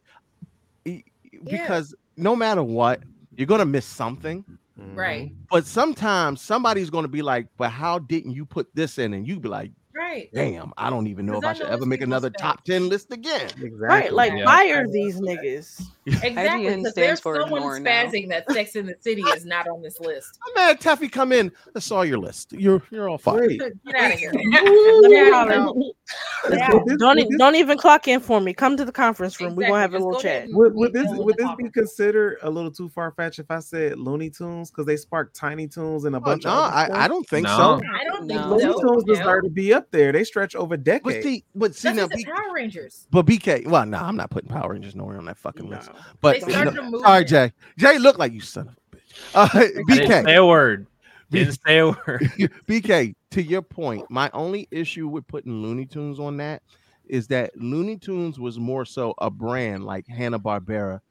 because 1.45 1.95
no 2.17 2.35
matter 2.35 2.63
what, 2.63 3.01
you're 3.35 3.47
gonna 3.47 3.65
miss 3.65 3.85
something. 3.85 4.43
Mm-hmm. 4.79 4.95
right, 4.95 5.31
But 5.49 5.65
sometimes 5.65 6.41
somebody's 6.41 6.89
gonna 6.89 7.09
be 7.09 7.21
like, 7.21 7.47
"But 7.57 7.69
how 7.69 7.99
didn't 7.99 8.31
you 8.31 8.45
put 8.45 8.73
this 8.73 8.97
in?" 8.97 9.13
And 9.13 9.27
you'd 9.27 9.41
be 9.41 9.49
like, 9.49 9.71
right. 9.99 10.29
"Damn, 10.33 10.71
I 10.77 10.89
don't 10.89 11.07
even 11.07 11.25
know 11.25 11.37
if 11.37 11.45
I 11.45 11.49
I 11.49 11.53
should 11.53 11.67
ever 11.67 11.85
make 11.85 12.01
another 12.01 12.29
fault. 12.29 12.37
top 12.57 12.63
ten 12.65 12.89
list 12.89 13.11
again." 13.11 13.41
Exactly. 13.45 13.69
Right, 13.71 14.13
like 14.13 14.33
Yeah. 14.33 14.45
fire 14.45 14.87
these 14.87 15.19
niggas. 15.19 15.81
Exactly. 16.09 16.65
IGN 16.65 16.77
Because 16.77 16.93
there's 16.95 17.19
for 17.19 17.35
someone 17.39 17.59
ignore 17.59 17.79
now. 17.79 18.09
that 18.09 18.45
Sex 18.51 18.75
in 18.75 18.87
the 18.87 18.95
City 18.99 19.21
is 19.21 19.45
not 19.45 19.67
on 19.67 19.83
this 19.83 19.99
list. 19.99 20.39
I'm 20.47 20.53
mad 20.55 20.79
Taffy 20.81 21.07
come 21.07 21.31
in. 21.31 21.51
I 21.75 21.79
saw 21.79 22.01
your 22.01 22.17
list. 22.17 22.51
You're 22.53 22.81
you're 22.89 23.07
all 23.09 23.19
fired. 23.19 23.49
Get 23.59 23.73
out 23.95 24.13
of 24.13 24.17
here. 24.19 24.31
Yeah, 24.33 24.63
Yeah. 25.07 25.45
Don't 25.45 27.15
with 27.17 27.27
this- 27.27 27.37
don't 27.37 27.55
even 27.55 27.77
clock 27.77 28.07
in 28.07 28.19
for 28.21 28.41
me. 28.41 28.53
Come 28.53 28.75
to 28.77 28.85
the 28.85 28.91
conference 28.91 29.39
room. 29.39 29.55
We're 29.55 29.67
gonna 29.67 29.79
have 29.81 29.93
a 29.93 29.99
little 29.99 30.19
chat. 30.19 30.47
Would, 30.49 30.73
would 30.73 30.93
this 30.93 31.07
would 31.11 31.37
this 31.37 31.49
be 31.57 31.69
considered 31.69 32.37
a 32.41 32.49
little 32.49 32.71
too 32.71 32.89
far 32.89 33.11
fetched 33.11 33.37
if 33.39 33.51
I 33.51 33.59
said 33.59 33.99
Looney 33.99 34.31
Tunes 34.31 34.71
because 34.71 34.85
they 34.87 34.97
sparked 34.97 35.35
Tiny 35.35 35.67
Toons 35.67 36.05
and 36.05 36.15
a 36.15 36.17
Oh, 36.17 36.21
bunch 36.21 36.45
no, 36.45 36.51
of 36.51 36.73
other 36.73 36.93
I. 36.95 37.05
I 37.05 37.07
don't 37.07 37.27
think 37.27 37.45
No. 37.45 37.55
so. 37.57 37.81
I 37.93 38.03
don't 38.05 38.27
think 38.27 38.41
No. 38.41 38.47
Looney. 38.49 38.63
Tunes 38.63 39.05
No. 39.05 39.13
deserve 39.13 39.43
to 39.43 39.49
be 39.51 39.73
up 39.73 39.88
there. 39.91 40.11
They 40.11 40.23
stretch 40.23 40.55
over 40.55 40.77
decades. 40.77 41.03
But 41.03 41.09
decades. 41.13 41.25
see, 41.25 41.43
but 41.55 41.75
see 41.75 41.87
That's 41.89 41.97
now, 41.97 42.03
just 42.07 42.11
the 42.11 42.17
B- 42.17 42.31
Power 42.31 42.53
Rangers. 42.53 43.07
but 43.11 43.25
BK. 43.25 43.67
Well, 43.67 43.85
no, 43.85 43.97
I'm 43.97 44.15
not 44.15 44.29
putting 44.29 44.49
Power 44.49 44.73
Rangers 44.73 44.95
nowhere 44.95 45.17
on 45.17 45.25
that 45.25 45.37
fucking 45.37 45.67
list. 45.69 45.89
But 46.21 46.41
They 46.41 46.51
started 46.51 46.73
no, 46.75 46.81
a 46.81 46.83
movement. 46.83 47.03
sorry, 47.05 47.25
Jay. 47.25 47.53
Jay 47.77 47.97
looked 47.97 48.19
like 48.19 48.33
you 48.33 48.41
son 48.41 48.67
of 48.69 48.75
a 48.93 48.95
bitch. 48.95 49.01
Uh, 49.35 49.49
I 49.53 49.59
didn't 49.59 49.85
BK. 49.87 50.23
say 50.25 50.35
a 50.35 50.45
word. 50.45 50.87
Didn't 51.31 51.59
say 51.65 51.77
a 51.79 51.87
word. 51.87 52.21
BK, 52.67 53.13
to 53.31 53.43
your 53.43 53.61
point, 53.61 54.09
my 54.09 54.29
only 54.33 54.67
issue 54.71 55.07
with 55.07 55.27
putting 55.27 55.61
Looney 55.61 55.85
Tunes 55.85 56.19
on 56.19 56.37
that 56.37 56.63
is 57.07 57.27
that 57.27 57.51
Looney 57.55 57.97
Tunes 57.97 58.39
was 58.39 58.57
more 58.59 58.85
so 58.85 59.13
a 59.19 59.29
brand 59.29 59.83
like 59.85 60.07
Hanna 60.07 60.39
Barbera, 60.39 61.01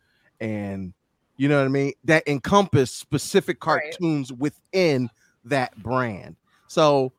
and 0.41 0.93
you 1.37 1.49
know 1.49 1.59
what 1.59 1.67
I 1.67 1.69
mean, 1.69 1.93
that 2.05 2.27
encompass 2.27 2.91
specific 2.91 3.65
Right. 3.65 3.83
cartoons 3.93 4.33
within 4.33 5.09
that 5.45 5.77
brand. 5.83 6.35
So, 6.67 7.13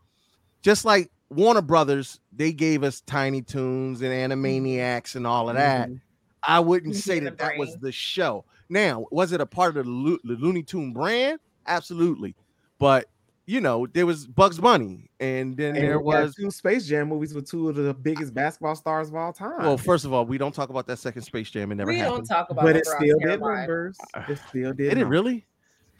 just 0.62 0.84
like 0.86 1.10
Warner 1.30 1.62
Brothers, 1.62 2.20
they 2.36 2.52
gave 2.52 2.84
us 2.84 3.02
Tiny 3.02 3.42
Toons 3.42 4.02
and 4.02 4.12
Animaniacs 4.12 5.16
and 5.16 5.28
all 5.28 5.50
of 5.50 5.56
that. 5.56 5.90
Mm-hmm. 5.90 5.98
I 6.44 6.60
wouldn't 6.60 6.96
say 6.96 7.20
that 7.20 7.38
that 7.38 7.58
was 7.58 7.76
the 7.78 7.92
show. 7.92 8.46
Now, 8.70 9.06
was 9.12 9.32
it 9.32 9.42
a 9.42 9.46
part 9.46 9.76
of 9.78 9.86
the, 9.86 9.92
Lo- 9.92 10.18
the 10.24 10.34
Looney 10.36 10.64
Tune 10.64 10.94
brand? 10.94 11.40
Absolutely, 11.68 12.36
but 12.80 13.08
you 13.46 13.60
know, 13.60 13.88
there 13.88 14.06
was 14.06 14.28
Bugs 14.28 14.60
Bunny, 14.60 15.10
and 15.20 15.58
then 15.58 15.76
And 15.76 15.84
there 15.84 16.00
was. 16.00 16.36
two 16.36 16.52
Space 16.52 16.86
Jam 16.86 17.10
movies 17.10 17.34
with 17.34 17.50
two 17.50 17.68
of 17.68 17.76
the 17.76 17.96
biggest 17.96 18.32
basketball 18.32 18.76
stars 18.76 19.10
of 19.10 19.16
all 19.16 19.34
time. 19.34 19.58
Well, 19.60 19.76
first 19.76 20.06
of 20.06 20.14
all, 20.14 20.24
we 20.24 20.38
don't 20.38 20.54
talk 20.54 20.70
about 20.70 20.86
that 20.86 20.98
second 20.98 21.24
Space 21.24 21.50
Jam. 21.50 21.72
It 21.72 21.76
never 21.76 21.90
We 21.92 21.98
don't 21.98 22.26
talk 22.26 22.52
about 22.52 22.64
but 22.64 22.76
it 22.76 22.86
LeBron's 22.86 22.96
still 22.96 23.20
did 23.20 23.40
numbers. 23.42 23.98
It 24.28 24.40
still 24.50 24.74
did. 24.74 24.90
Did 24.90 24.98
it 25.00 25.06
really? 25.06 25.48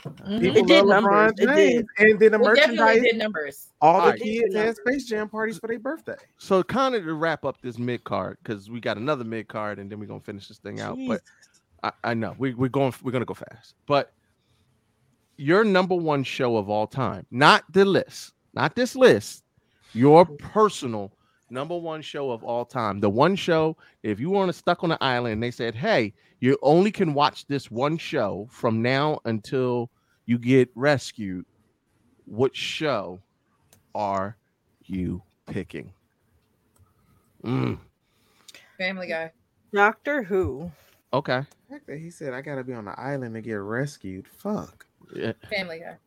Mhm. 0.04 0.40
People 0.40 0.58
It 0.58 0.68
did 0.68 0.86
love 0.86 1.04
numbers. 1.04 1.34
LeBron 1.34 1.40
It 1.40 1.56
did. 1.56 1.86
And 1.98 2.20
then 2.20 2.32
the 2.32 2.38
It 2.40 2.42
merchandise. 2.44 3.02
did 3.02 3.18
numbers. 3.18 3.68
All 3.82 3.96
the 3.96 4.00
Alright. 4.02 4.22
kids 4.22 4.56
had 4.56 4.76
Space 4.78 5.06
Jam 5.06 5.30
parties 5.30 5.58
for 5.60 5.68
their 5.68 5.80
birthday. 5.80 6.16
So, 6.38 6.64
kind 6.64 6.96
of 6.96 7.04
to 7.04 7.14
wrap 7.14 7.46
up 7.46 7.62
this 7.62 7.78
mid 7.78 8.04
card, 8.04 8.38
because 8.44 8.70
we 8.70 8.80
got 8.80 8.98
another 8.98 9.24
mid 9.24 9.48
card, 9.48 9.80
and 9.80 9.92
then 9.92 10.00
we're 10.00 10.06
gonna 10.06 10.20
finish 10.20 10.48
this 10.48 10.58
thing 10.60 10.80
out. 10.80 10.98
But 11.08 11.22
I, 11.84 11.92
I 12.04 12.14
know 12.14 12.36
we, 12.38 12.54
we're 12.54 12.70
going, 12.70 12.94
we're 13.04 13.12
gonna 13.12 13.26
go 13.26 13.34
fast. 13.34 13.76
But 13.88 14.14
your 15.38 15.64
number 15.64 15.96
one 15.96 16.24
show 16.24 16.58
of 16.58 16.70
all 16.70 16.88
time, 16.88 17.26
not 17.32 17.64
the 17.72 17.86
list, 17.86 18.34
not 18.54 18.76
this 18.76 18.96
list, 18.96 19.44
your 19.94 20.26
personal 20.26 21.12
number 21.50 21.78
one 21.78 22.02
show 22.02 22.32
of 22.32 22.44
all 22.44 22.66
time. 22.66 23.00
The 23.00 23.10
one 23.10 23.36
show, 23.36 23.76
if 24.04 24.20
you 24.20 24.30
were 24.32 24.46
to 24.46 24.54
stuck 24.54 24.84
on 24.84 24.90
the 24.90 25.02
island, 25.04 25.34
and 25.34 25.44
they 25.44 25.52
said, 25.52 25.74
"Hey, 25.74 26.14
you 26.40 26.58
only 26.62 26.92
can 26.92 27.14
watch 27.14 27.46
this 27.48 27.70
one 27.72 27.98
show 27.98 28.48
from 28.52 28.82
now 28.82 29.20
until 29.26 29.90
you 30.26 30.38
get 30.38 30.70
rescued." 30.76 31.46
What 32.26 32.56
show 32.56 33.20
are 33.96 34.38
you 34.86 35.24
picking? 35.48 35.94
Mm, 37.44 37.80
Family 38.78 39.08
Guy. 39.08 39.32
Doctor 39.74 40.24
Who. 40.24 40.72
okay. 41.14 41.44
The 41.70 41.76
fact 41.76 41.88
that 41.88 41.98
he 42.00 42.10
said 42.10 42.34
I 42.34 42.42
gotta 42.42 42.64
be 42.64 42.74
on 42.74 42.86
the 42.86 43.00
island 43.00 43.36
to 43.36 43.42
get 43.42 43.54
rescued. 43.56 44.28
Fuck. 44.28 44.86
Yeah. 45.16 45.34
Family 45.50 45.80
Guy. 45.80 45.98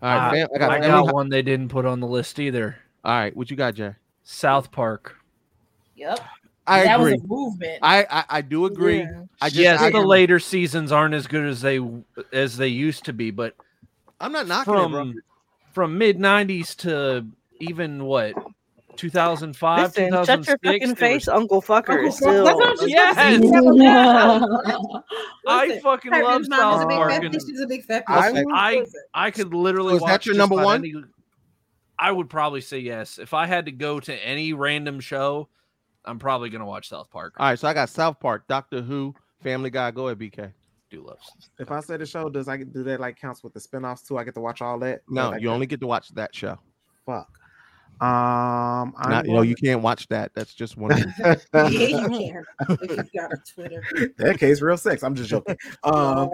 All 0.00 0.08
right, 0.08 0.28
Uh, 0.28 0.30
fam- 0.30 0.48
I 0.54 0.58
got, 0.58 0.70
I 0.70 0.78
got 0.86 1.12
one 1.14 1.28
they 1.28 1.42
didn't 1.42 1.68
put 1.70 1.84
on 1.84 2.00
the 2.00 2.06
list 2.06 2.38
either. 2.38 2.76
All 3.04 3.12
right, 3.12 3.36
what 3.36 3.50
you 3.50 3.56
got, 3.56 3.74
Jay? 3.74 3.94
South 4.22 4.70
Park. 4.70 5.16
Yep. 5.96 6.20
I 6.68 6.84
that 6.84 7.00
agree. 7.00 7.12
was 7.14 7.22
a 7.22 7.26
movement. 7.26 7.78
I, 7.82 8.06
I 8.10 8.24
I 8.28 8.40
do 8.42 8.66
agree. 8.66 8.98
Yeah. 8.98 9.22
I 9.40 9.48
just 9.48 9.60
yes, 9.60 9.80
I, 9.80 9.90
the 9.90 10.00
later 10.00 10.38
seasons 10.38 10.92
aren't 10.92 11.14
as 11.14 11.26
good 11.26 11.44
as 11.46 11.60
they 11.60 11.80
as 12.32 12.56
they 12.56 12.68
used 12.68 13.04
to 13.06 13.12
be, 13.12 13.30
but 13.30 13.54
I'm 14.20 14.32
not 14.32 14.46
knocking 14.46 14.74
it, 14.74 14.76
bro. 14.76 14.88
from 14.90 15.14
from 15.72 15.98
mid 15.98 16.18
'90s 16.18 16.76
to 16.78 17.26
even 17.60 18.04
what 18.04 18.34
2005, 18.96 19.78
Listen, 19.96 20.10
shut 20.24 20.28
your 20.46 20.58
fucking 20.58 20.78
there 20.80 20.88
was- 20.88 20.98
face, 20.98 21.28
Uncle 21.28 21.62
Fucker. 21.62 21.90
Uncle 21.90 22.10
still. 22.12 22.44
Fuck- 22.46 22.58
that's 22.60 22.82
I'm 22.82 22.88
Yes. 22.88 24.42
I 25.46 25.78
fucking 25.80 26.12
her- 26.12 26.24
love 26.24 26.40
his 26.40 26.48
mom 26.48 26.58
is 26.58 26.78
a 26.78 26.80
South 26.82 26.90
Park. 26.90 27.10
fat 27.10 27.24
and 27.24 27.34
bitch, 27.34 27.42
She's 27.48 27.60
a 27.60 27.66
big 27.66 27.84
fat 27.84 28.04
I 28.08 28.44
I 28.52 28.84
I 29.14 29.30
could 29.30 29.54
literally 29.54 29.92
So 29.92 29.96
is 29.96 30.00
that 30.02 30.10
watch 30.10 30.26
your 30.26 30.34
number 30.36 30.56
one? 30.56 30.80
any- 30.84 30.94
I 31.98 32.12
would 32.12 32.28
probably 32.30 32.60
say 32.60 32.78
yes. 32.78 33.18
If 33.18 33.34
I 33.34 33.46
had 33.46 33.66
to 33.66 33.72
go 33.72 33.98
to 33.98 34.14
any 34.26 34.52
random 34.52 35.00
show, 35.00 35.48
I'm 36.08 36.18
probably 36.18 36.48
gonna 36.50 36.66
watch 36.66 36.88
South 36.88 37.10
Park. 37.10 37.34
All 37.38 37.46
right, 37.50 37.58
so 37.58 37.68
I 37.68 37.74
got 37.74 37.88
South 37.90 38.18
Park, 38.18 38.46
Doctor 38.48 38.80
Who, 38.80 39.14
Family 39.42 39.70
Guy. 39.70 39.90
Go 39.92 40.08
ahead, 40.08 40.18
BK. 40.18 40.52
do 40.90 41.02
love. 41.06 41.18
If 41.58 41.70
I 41.70 41.80
say 41.80 41.96
the 41.98 42.06
show, 42.06 42.28
does 42.30 42.48
I 42.48 42.56
do 42.56 42.82
that 42.84 42.98
like 43.00 43.16
counts 43.20 43.44
with 43.44 43.52
the 43.54 43.60
spinoffs 43.60 44.06
too? 44.06 44.16
I 44.18 44.24
get 44.24 44.34
to 44.34 44.40
watch 44.40 44.62
all 44.62 44.78
that. 44.80 45.02
No, 45.08 45.30
Like, 45.30 45.42
you 45.42 45.50
only 45.50 45.66
get 45.66 45.80
to 45.80 45.86
watch 45.86 46.08
that 46.14 46.34
show. 46.34 46.58
fuck. 47.06 47.28
Um, 48.00 48.94
I'm 48.96 49.10
Not, 49.10 49.26
you 49.26 49.32
know, 49.32 49.42
you 49.42 49.56
can't 49.56 49.82
watch 49.82 50.06
that. 50.06 50.30
That's 50.32 50.54
just 50.54 50.76
one. 50.76 50.92
of 50.92 50.98
the- 51.18 51.40
Yeah, 51.52 51.68
you 51.68 52.08
can. 52.08 52.44
If 52.80 53.08
you 53.12 53.20
got 53.20 53.32
a 53.32 53.38
Twitter. 53.52 53.82
that 54.18 54.38
case 54.38 54.62
real 54.62 54.76
sex. 54.76 55.02
I'm 55.02 55.16
just 55.16 55.28
joking. 55.30 55.56
Um, 55.82 56.30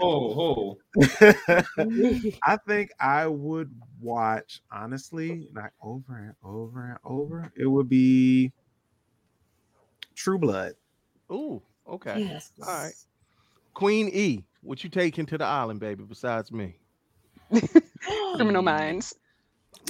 Oh, 0.00 0.78
oh. 0.88 2.34
I 2.46 2.56
think 2.66 2.90
I 2.98 3.26
would 3.26 3.70
watch 4.00 4.60
oh. 4.72 4.78
honestly, 4.78 5.48
not 5.52 5.70
over 5.82 6.16
and 6.16 6.34
over 6.44 6.86
and 6.86 6.98
over. 7.04 7.52
It 7.56 7.66
would 7.66 7.88
be 7.88 8.52
True 10.14 10.38
Blood. 10.38 10.74
Ooh, 11.30 11.62
okay. 11.88 12.20
Yes. 12.20 12.52
All 12.66 12.72
right. 12.72 12.92
Queen 13.74 14.08
E, 14.12 14.44
what 14.62 14.82
you 14.84 14.90
taking 14.90 15.26
to 15.26 15.38
the 15.38 15.44
island, 15.44 15.80
baby? 15.80 16.04
Besides 16.04 16.52
me. 16.52 16.76
Criminal 18.36 18.62
Minds. 18.62 19.14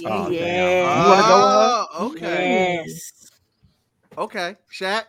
Oh. 0.05 0.29
Yeah. 0.29 1.03
You 1.03 1.09
wanna 1.09 1.21
go 1.23 1.87
Oh, 1.99 2.07
okay. 2.07 2.83
Yes. 2.85 3.31
Okay. 4.17 4.55
Shaq. 4.71 5.05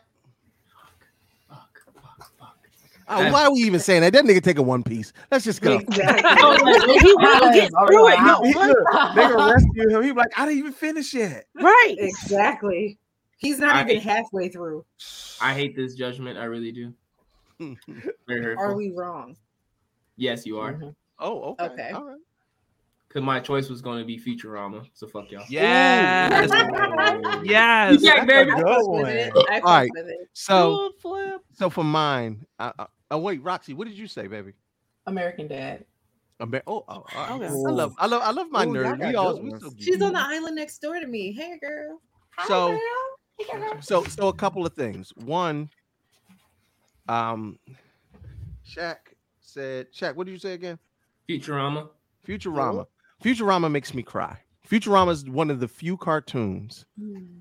Oh, 3.09 3.31
why 3.33 3.45
are 3.45 3.53
we 3.53 3.61
even 3.61 3.81
saying 3.81 4.03
that? 4.03 4.13
That 4.13 4.25
nigga 4.25 4.43
take 4.43 4.59
a 4.59 4.63
one 4.63 4.83
piece. 4.83 5.13
Let's 5.31 5.45
just 5.45 5.61
go. 5.61 5.79
Exactly. 5.79 6.73
he 7.01 7.15
will 7.15 7.53
get 7.53 7.71
through 7.71 8.09
it. 8.09 8.21
No, 8.23 8.43
He 8.43 8.53
could- 8.53 8.77
they 9.15 9.23
gonna 9.29 9.53
rescue 9.53 9.89
him. 9.89 10.03
He 10.03 10.13
like, 10.13 10.29
I 10.39 10.47
didn't 10.47 10.59
even 10.59 10.73
finish 10.73 11.13
yet. 11.15 11.47
Right. 11.55 11.95
exactly. 11.99 12.99
He's 13.39 13.59
not 13.59 13.75
I- 13.75 13.83
even 13.91 14.01
halfway 14.03 14.49
through. 14.49 14.85
I 15.41 15.53
hate 15.53 15.75
this 15.77 15.95
judgment. 15.95 16.39
I 16.39 16.45
really 16.45 16.71
do. 16.73 16.95
Very 18.29 18.43
hurtful. 18.43 18.65
Are 18.65 18.77
we 18.77 18.93
wrong? 18.93 19.37
Yes, 20.17 20.47
you 20.47 20.55
Mm-hmm. 20.55 20.85
are. 20.85 20.95
Oh, 21.19 21.53
okay. 21.61 21.65
Okay. 21.73 21.91
All 21.91 22.05
right. 22.05 22.19
Because 23.13 23.27
my 23.27 23.41
choice 23.41 23.69
was 23.69 23.83
going 23.83 23.99
to 23.99 24.07
be 24.07 24.19
Futurama. 24.19 24.89
So 24.95 25.07
fuck 25.07 25.31
y'all. 25.31 25.45
Yes. 25.47 26.49
yes. 27.45 28.01
Yeah, 28.01 28.25
baby. 28.25 28.53
I 28.53 28.57
Good 28.57 28.87
one. 28.87 29.03
with 29.03 29.09
it. 29.11 29.33
I 29.51 29.61
fuck 29.61 29.65
All 29.67 29.75
right. 29.75 29.91
So, 30.33 30.93
so 31.53 31.69
for 31.69 31.85
mine, 31.85 32.47
I, 32.59 32.73
I, 32.79 32.87
oh 33.11 33.19
wait, 33.19 33.43
Roxy, 33.43 33.75
what 33.75 33.87
did 33.87 33.99
you 33.99 34.07
say, 34.07 34.29
baby? 34.29 34.55
American 35.07 35.47
Dad. 35.47 35.85
Amer- 36.41 36.63
oh, 36.67 36.85
oh, 36.89 36.93
all 36.95 37.05
right. 37.15 37.31
Okay. 37.33 37.45
I 37.45 37.51
love, 37.51 37.95
I 37.99 38.07
love, 38.07 38.23
I 38.23 38.31
love 38.31 38.51
my 38.51 38.65
Ooh, 38.65 38.69
nerd. 38.69 39.07
We 39.07 39.15
all, 39.15 39.39
we 39.39 39.51
so 39.51 39.71
She's 39.79 40.01
on 40.01 40.15
the 40.15 40.21
island 40.21 40.57
next 40.57 40.79
door 40.79 40.99
to 40.99 41.07
me. 41.07 41.33
Hey, 41.33 41.59
girl. 41.61 42.01
Hi, 42.39 42.49
So- 42.49 42.69
girl. 42.69 42.81
Hey, 43.39 43.59
girl. 43.59 43.83
So, 43.83 44.05
so 44.05 44.29
a 44.29 44.33
couple 44.33 44.65
of 44.65 44.73
things. 44.73 45.13
One, 45.17 45.69
um, 47.11 47.59
Shaq 48.67 48.97
said, 49.43 49.93
Shaq, 49.93 50.15
what 50.15 50.25
did 50.25 50.33
you 50.33 50.39
say 50.39 50.55
again? 50.55 50.79
Futurama. 51.29 51.91
Futurama. 52.27 52.87
Futurama 53.23 53.71
makes 53.71 53.95
me 53.95 54.03
cry. 54.03 54.39
Futurama 54.69 55.11
is 55.13 55.29
one 55.29 55.51
of 55.51 55.61
the 55.61 55.69
few 55.69 55.97
cartoons 55.97 56.85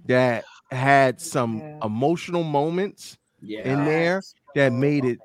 that 0.06 0.44
had 0.72 1.20
some 1.22 1.60
Yeah. 1.60 1.80
emotional 1.84 2.44
moments 2.44 3.18
Yeah. 3.42 3.62
in 3.68 3.86
there 3.86 4.22
that 4.56 4.74
made 4.74 5.06
it 5.06 5.20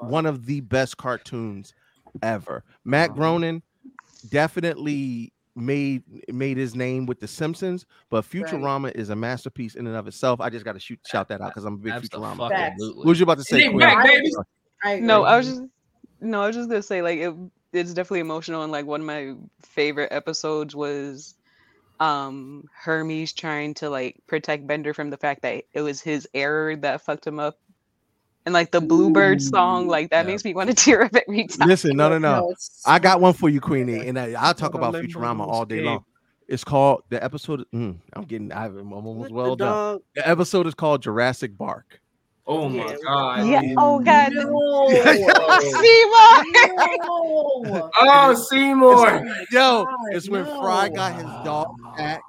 one 0.00 0.26
of 0.26 0.46
the 0.46 0.60
best 0.60 0.96
cartoons 0.96 1.74
ever. 2.22 2.64
Matt 2.84 3.14
Groening 3.14 3.62
definitely 4.30 5.32
made 5.54 6.02
made 6.32 6.56
his 6.56 6.74
name 6.74 7.04
with 7.04 7.20
the 7.20 7.28
Simpsons, 7.28 7.84
but 8.08 8.24
Futurama 8.24 8.90
is 8.94 9.10
a 9.10 9.16
masterpiece 9.16 9.74
in 9.74 9.86
and 9.86 9.94
of 9.94 10.08
itself. 10.08 10.40
I 10.40 10.48
just 10.48 10.64
got 10.64 10.72
to 10.72 10.80
shoot 10.80 10.98
shout 11.06 11.28
that 11.28 11.40
out 11.42 11.50
because 11.50 11.64
I'm 11.64 11.74
a 11.74 11.78
big 11.78 11.92
Futurama. 11.92 12.48
fan. 12.48 12.72
What 12.78 13.06
was 13.06 13.20
you 13.20 13.24
about 13.24 13.38
to 13.38 13.44
say? 13.44 13.58
Nick 13.58 13.66
Queen? 13.68 13.78
Mac, 13.78 14.04
baby. 14.06 14.30
I 14.82 14.98
No. 15.00 15.24
I 15.24 15.36
was 15.36 15.46
just 15.46 15.62
no, 16.20 16.42
I 16.42 16.46
was 16.46 16.56
just 16.56 16.68
gonna 16.70 16.82
say 16.82 17.02
like 17.02 17.18
it, 17.18 17.34
it's 17.72 17.94
definitely 17.94 18.20
emotional 18.20 18.62
and 18.62 18.72
like 18.72 18.86
one 18.86 19.00
of 19.00 19.06
my 19.06 19.34
favorite 19.62 20.12
episodes 20.12 20.74
was 20.74 21.34
um 22.00 22.64
Hermes 22.74 23.32
trying 23.32 23.74
to 23.74 23.90
like 23.90 24.16
protect 24.26 24.66
Bender 24.66 24.94
from 24.94 25.10
the 25.10 25.16
fact 25.16 25.42
that 25.42 25.64
it 25.72 25.80
was 25.82 26.00
his 26.00 26.28
error 26.34 26.76
that 26.76 27.02
fucked 27.02 27.26
him 27.26 27.38
up. 27.40 27.58
And 28.44 28.52
like 28.52 28.72
the 28.72 28.80
Bluebird 28.80 29.40
song, 29.40 29.86
like 29.86 30.10
that 30.10 30.26
Yeah. 30.26 30.32
makes 30.32 30.44
me 30.44 30.54
want 30.54 30.68
to 30.70 30.74
tear 30.84 31.02
up 31.04 31.14
every 31.14 31.46
time. 31.46 31.68
Listen, 31.68 31.96
no, 31.96 32.08
no, 32.08 32.18
no. 32.18 32.40
No, 32.40 32.54
I 32.86 32.98
got 32.98 33.20
one 33.20 33.34
for 33.34 33.48
you, 33.48 33.60
Queenie, 33.60 34.08
and 34.08 34.18
I, 34.18 34.32
I'll 34.32 34.54
talk 34.54 34.74
about 34.74 34.94
Futurama 34.94 35.46
all 35.46 35.64
day 35.64 35.80
long. 35.80 36.04
It's 36.48 36.64
called 36.64 37.04
the 37.08 37.22
episode. 37.22 37.64
Mm, 37.72 37.98
I'm 38.12 38.24
getting. 38.24 38.52
I'm 38.52 38.92
almost 38.92 39.20
With 39.20 39.32
well 39.32 39.56
done. 39.56 40.00
The 40.16 40.28
episode 40.28 40.66
is 40.66 40.74
called 40.74 41.02
Jurassic 41.02 41.56
Bark. 41.56 42.01
Oh 42.46 42.68
my 42.68 42.92
Yeah. 42.92 42.96
god. 43.04 43.46
Yeah. 43.46 43.74
Oh 43.78 44.00
God. 44.00 44.32
No. 44.34 44.88
Seymour! 45.60 46.42
no. 47.72 47.90
Oh, 48.00 48.46
Seymour. 48.50 49.24
Yo, 49.50 49.60
oh 49.60 49.84
God, 49.84 49.96
it's 50.12 50.28
when 50.28 50.44
Fry 50.58 50.88
got 50.88 51.14
his 51.14 51.26
dog 51.44 51.68
back, 51.96 52.22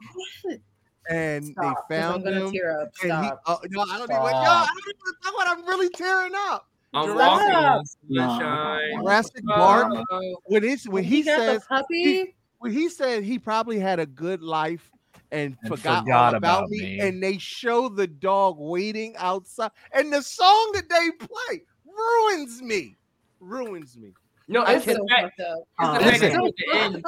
and 1.10 1.45
Stop, 1.45 1.76
'cause 1.76 1.84
they 1.90 1.95
found 1.95 2.15
I'm 2.27 2.34
gonna 2.34 2.45
him. 2.45 2.52
tear 2.52 2.81
up. 2.81 2.90
And 3.03 3.23
he, 3.23 3.31
oh, 3.48 3.60
no, 3.69 3.81
I 3.81 3.98
don't 3.98 4.11
even. 4.11 4.22
Yo, 4.22 4.27
I 4.27 4.31
Stop. 4.31 4.68
don't 4.68 4.95
even 4.95 5.34
what 5.34 5.48
I'm 5.49 5.65
really 5.65 5.90
tearing 5.90 6.34
up. 6.35 6.68
I'm 6.94 7.07
Jurassic- 7.07 7.53
walking 7.53 7.84
Stop. 8.14 8.80
Jurassic 9.02 9.44
Bark. 9.45 9.88
Oh, 10.11 10.35
When 10.45 10.64
it's 10.64 10.88
when 10.88 11.03
he, 11.03 11.18
he 11.18 11.23
says 11.23 11.61
the 11.61 11.68
puppy. 11.68 12.35
when 12.60 12.72
he 12.72 12.88
said 12.90 13.23
he 13.23 13.40
probably 13.40 13.80
had 13.80 13.99
a 13.99 14.06
good 14.06 14.44
life 14.44 14.91
and, 15.34 15.58
And 15.64 15.70
forgot, 15.78 15.96
all 15.98 16.02
forgot 16.04 16.36
about, 16.36 16.58
about 16.64 16.70
me, 16.70 16.80
me. 16.80 17.00
and 17.00 17.22
they 17.22 17.38
show 17.38 17.90
the 17.90 18.08
dog 18.08 18.58
waiting 18.60 19.16
outside, 19.18 19.72
and 19.92 20.14
the 20.14 20.22
song 20.22 20.72
that 20.76 20.88
they 20.90 21.26
play 21.26 21.64
ruins 21.86 22.62
me, 22.62 22.98
ruins 23.40 23.98
me, 23.98 24.14
No, 24.48 24.62
I 24.62 24.74
it's 24.76 24.86
can't- 24.86 24.98
the 25.00 25.08
so 25.10 25.16
fact. 25.16 25.38
fucked 25.38 25.50
up. 25.50 25.58
It's 25.60 25.68
the 25.80 25.86
oh, 25.90 26.12
fact 26.12 26.24
at 26.24 26.56
the 26.56 26.78
end, 26.80 27.04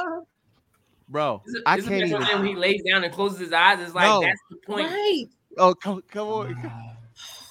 bro. 1.10 1.42
it's 1.46 1.54
the- 1.54 1.62
I 1.66 1.76
it's 1.78 1.88
can't 1.88 2.10
fact 2.12 2.24
even. 2.32 2.40
when 2.40 2.48
he 2.48 2.56
lays 2.56 2.82
down 2.84 3.04
and 3.04 3.14
closes 3.14 3.40
his 3.40 3.54
eyes, 3.54 3.80
it's 3.80 3.94
like 3.96 4.08
No. 4.08 4.22
that's 4.22 4.42
the 4.50 4.58
point. 4.66 4.88
Right. 4.90 5.26
Oh, 5.58 5.74
come, 5.74 6.02
come 6.12 6.28
on. 6.28 6.72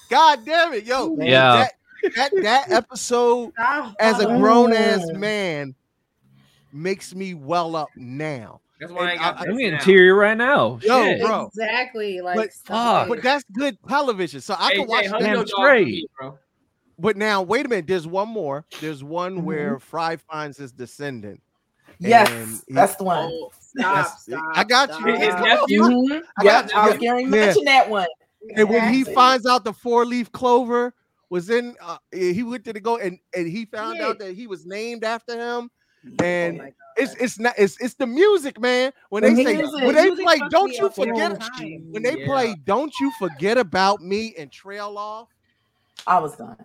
God 0.09 0.45
damn 0.45 0.73
it, 0.73 0.83
yo. 0.83 1.17
Yeah. 1.19 1.55
That 1.55 1.71
that, 2.15 2.31
that 2.43 2.71
episode 2.71 3.51
as 3.99 4.19
a 4.19 4.25
grown 4.37 4.73
ass 4.73 5.03
man 5.13 5.73
makes 6.71 7.15
me 7.15 7.33
well 7.33 7.75
up 7.75 7.89
now. 7.95 8.61
That's 8.79 8.91
why 8.91 9.13
I 9.13 9.15
got. 9.15 9.39
I, 9.39 9.43
am 9.49 9.57
getting 9.57 9.79
teary 9.79 10.11
right 10.11 10.35
now. 10.37 10.79
Yo, 10.83 11.03
Shit. 11.03 11.21
bro. 11.21 11.45
Exactly. 11.47 12.21
Like 12.21 12.35
But, 12.35 12.53
stop 12.53 13.07
but 13.07 13.23
that's 13.23 13.43
good 13.53 13.77
television. 13.87 14.41
So 14.41 14.55
I 14.59 14.71
Hey, 14.71 14.75
can 14.79 14.87
watch 14.87 15.05
hold 15.07 15.23
that. 15.23 15.29
your 15.33 15.45
dog 15.45 15.49
for 15.55 15.75
me, 15.75 16.07
bro. 16.19 16.37
But 16.99 17.17
now, 17.17 17.41
wait 17.41 17.65
a 17.65 17.69
minute. 17.69 17.87
There's 17.87 18.07
one 18.07 18.29
more. 18.29 18.65
There's 18.81 19.03
one 19.03 19.35
Mm-hmm. 19.37 19.45
where 19.45 19.79
Fry 19.79 20.17
finds 20.17 20.57
his 20.57 20.71
descendant. 20.71 21.41
Yes, 21.99 22.29
he- 22.67 22.73
that's 22.73 22.95
the 22.97 23.05
one. 23.05 23.29
Oh, 23.31 23.51
stop, 23.59 23.95
That's- 23.95 24.23
stop, 24.23 24.57
I 24.57 24.63
got 24.65 24.99
you. 24.99 25.05
His 25.15 25.33
nephew? 25.35 25.81
Mhm. 25.81 26.21
I 26.39 26.43
Yep, 26.43 26.69
got 26.69 26.75
I 26.75 26.85
was 26.89 26.95
you. 27.01 27.09
going 27.09 27.31
to 27.31 27.37
Yeah. 27.37 27.45
mention 27.45 27.63
that 27.65 27.89
one. 27.89 28.07
And 28.57 28.69
when 28.69 28.93
he 28.93 29.03
finds 29.05 29.45
out 29.45 29.63
the 29.63 29.73
four 29.73 30.05
leaf 30.05 30.31
clover 30.31 30.93
was 31.29 31.49
in, 31.49 31.75
uh, 31.81 31.97
he 32.13 32.43
went 32.43 32.63
to 32.65 32.73
the 32.73 32.79
go 32.81 32.97
and, 32.97 33.17
and 33.35 33.47
he 33.47 33.65
found 33.65 33.99
out 34.01 34.19
that 34.19 34.33
he 34.35 34.45
was 34.47 34.65
named 34.65 35.03
after 35.05 35.33
him. 35.37 35.71
Oh 36.07 36.23
and 36.23 36.71
it's 36.97 37.15
it's 37.15 37.39
not 37.39 37.53
it's 37.57 37.79
it's 37.81 37.95
the 37.95 38.07
music, 38.07 38.59
man. 38.59 38.91
When 39.09 39.23
The 39.23 39.31
they 39.31 39.43
say 39.43 39.63
when 39.85 39.95
they 39.95 40.11
play, 40.11 40.39
don't 40.49 40.71
you 40.73 40.89
forget 40.89 41.39
time. 41.39 41.87
when 41.91 42.03
they 42.03 42.19
Yeah. 42.19 42.25
play, 42.25 42.55
don't 42.65 42.93
you 42.99 43.11
forget 43.19 43.57
about 43.57 44.01
me 44.01 44.33
and 44.37 44.51
trail 44.51 44.97
off. 44.97 45.29
I 46.07 46.19
was 46.19 46.35
done. 46.37 46.55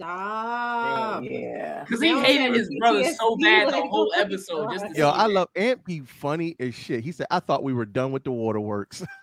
Stop. 0.00 1.24
Yeah. 1.24 1.82
Because 1.84 2.00
he 2.00 2.16
hated 2.20 2.54
his 2.54 2.70
brother 2.78 3.02
so 3.14 3.34
PTSD, 3.36 3.42
bad 3.42 3.68
the 3.72 3.82
whole 3.82 4.12
oh 4.14 4.20
episode. 4.20 4.70
Just 4.72 4.84
to 4.84 4.90
Yo, 4.90 5.10
see 5.10 5.18
I 5.18 5.26
love 5.26 5.48
Ant 5.56 5.84
be 5.84 6.00
funny 6.00 6.54
as 6.60 6.72
shit. 6.72 7.02
He 7.02 7.10
said, 7.10 7.26
I 7.32 7.40
thought 7.40 7.64
we 7.64 7.72
were 7.72 7.84
done 7.84 8.12
with 8.12 8.22
the 8.22 8.30
waterworks. 8.30 9.02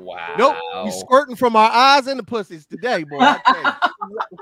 Wow. 0.00 0.34
nope, 0.38 0.56
we 0.84 0.90
squirting 0.92 1.36
from 1.36 1.54
our 1.56 1.70
eyes 1.70 2.06
and 2.06 2.18
the 2.18 2.22
pussies 2.24 2.64
today, 2.64 3.04
boy. 3.04 3.18
I 3.20 3.38
tell 3.44 3.62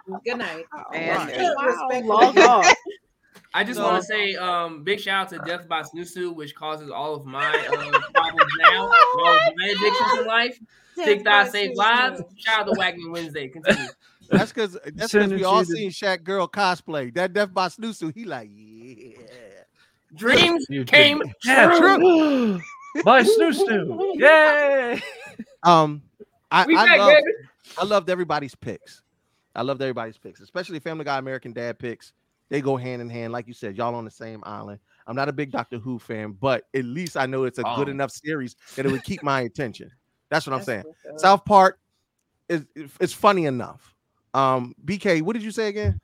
you. 0.08 0.18
Good 0.24 0.38
night. 0.38 0.64
And 0.94 1.28
Respect 1.66 2.06
log 2.06 2.38
off. 2.38 2.72
I 3.52 3.64
just 3.64 3.78
No. 3.78 3.86
want 3.86 4.00
to 4.00 4.06
say, 4.06 4.36
um, 4.36 4.84
big 4.84 5.00
shout 5.00 5.22
out 5.22 5.28
to 5.30 5.38
Death 5.50 5.66
by 5.68 5.82
Snu-Snu, 5.82 6.34
which 6.34 6.54
causes 6.54 6.90
all 6.90 7.14
of 7.14 7.24
my 7.26 7.44
uh, 7.44 8.00
problems 8.14 8.50
now, 8.60 8.82
all 9.18 9.36
of 9.36 9.52
my 9.56 9.66
addictions 9.76 10.20
in 10.20 10.26
life. 10.26 10.58
Thick 10.96 11.24
by 11.24 11.42
thighs 11.44 11.52
save 11.52 11.70
Snoosu. 11.72 11.76
lives. 11.76 12.22
Shout 12.36 12.60
out 12.60 12.66
to 12.72 12.78
Wagging 12.78 13.10
Wednesday. 13.10 13.48
Continue. 13.48 13.88
That's 14.30 14.52
because 14.52 14.78
that's 14.94 15.12
because 15.12 15.32
we 15.32 15.42
all 15.44 15.64
seen 15.64 15.90
Shaq 15.90 16.22
Girl 16.22 16.46
cosplay. 16.46 17.12
That 17.14 17.32
Death 17.32 17.52
by 17.52 17.66
Snu-Snu, 17.66 18.14
he 18.14 18.24
like, 18.24 18.50
yeah. 18.54 19.16
Dreams 20.14 20.66
You 20.68 20.84
came 20.84 21.20
could- 21.20 21.32
Yeah, 21.44 21.76
true. 21.78 22.60
By 23.04 23.22
Snoo 23.22 23.52
Snoo. 23.54 24.14
Yay. 24.16 25.00
Um, 25.62 26.02
I, 26.50 26.66
We 26.66 26.76
I 26.76 26.84
back, 26.86 26.98
loved, 26.98 27.14
baby. 27.14 27.48
I 27.78 27.84
loved 27.84 28.10
everybody's 28.10 28.54
picks. 28.56 29.02
I 29.54 29.62
loved 29.62 29.80
everybody's 29.80 30.18
picks, 30.18 30.40
especially 30.40 30.80
Family 30.80 31.04
Guy, 31.04 31.16
American 31.18 31.52
Dad 31.52 31.78
picks. 31.78 32.12
They 32.50 32.60
go 32.60 32.76
hand 32.76 33.00
in 33.00 33.08
hand, 33.08 33.32
like 33.32 33.46
you 33.46 33.54
said. 33.54 33.76
Y'all 33.76 33.94
on 33.94 34.04
the 34.04 34.10
same 34.10 34.42
island. 34.44 34.80
I'm 35.06 35.16
not 35.16 35.28
a 35.28 35.32
big 35.32 35.50
Doctor 35.50 35.78
Who 35.78 35.98
fan, 35.98 36.32
but 36.32 36.64
at 36.74 36.84
least 36.84 37.16
I 37.16 37.24
know 37.26 37.44
it's 37.44 37.58
a 37.58 37.62
good 37.62 37.88
Oh. 37.88 37.90
enough 37.90 38.10
series 38.10 38.56
that 38.76 38.84
it 38.84 38.92
would 38.92 39.04
keep 39.04 39.22
my 39.22 39.42
attention. 39.42 39.90
That's 40.28 40.46
what 40.46 40.54
I'm 40.54 40.62
saying. 40.62 40.84
what's. 41.04 41.22
South 41.22 41.44
Park 41.44 41.78
is 42.48 42.66
it's 43.00 43.12
funny 43.12 43.46
enough. 43.46 43.94
Um, 44.34 44.74
BK, 44.84 45.22
what 45.22 45.32
did 45.34 45.42
you 45.42 45.50
say 45.50 45.68
again? 45.68 46.00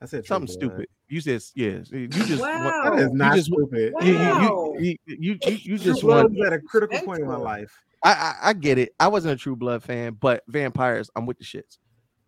I 0.00 0.06
said 0.06 0.26
Something 0.26 0.46
True 0.58 0.68
Blood. 0.68 0.72
stupid. 0.76 0.88
You 1.08 1.20
just 1.20 1.56
yes. 1.56 1.90
You 1.90 2.06
just 2.08 2.40
Wow. 2.42 2.82
That 2.84 2.98
is 2.98 3.10
you 3.10 3.16
not 3.16 3.34
just- 3.34 3.46
stupid. 3.46 3.94
You, 4.02 4.12
you, 4.12 4.18
Wow. 4.18 4.74
you, 4.78 4.78
you, 4.78 4.96
you, 5.06 5.16
you, 5.16 5.38
you 5.52 5.58
True 5.58 5.78
just 5.78 6.02
Blood 6.02 6.24
want 6.24 6.36
was 6.38 6.46
at 6.48 6.52
a 6.52 6.60
critical 6.60 6.98
point 7.00 7.20
in 7.20 7.26
my 7.28 7.36
life. 7.36 7.72
I, 8.04 8.12
I 8.12 8.34
I 8.50 8.52
get 8.52 8.78
it. 8.78 8.94
I 9.00 9.08
wasn't 9.08 9.34
a 9.34 9.36
True 9.36 9.56
Blood 9.56 9.82
fan, 9.82 10.16
but 10.20 10.44
vampires, 10.48 11.10
I'm 11.16 11.26
with 11.26 11.38
the 11.38 11.44
shits. 11.44 11.78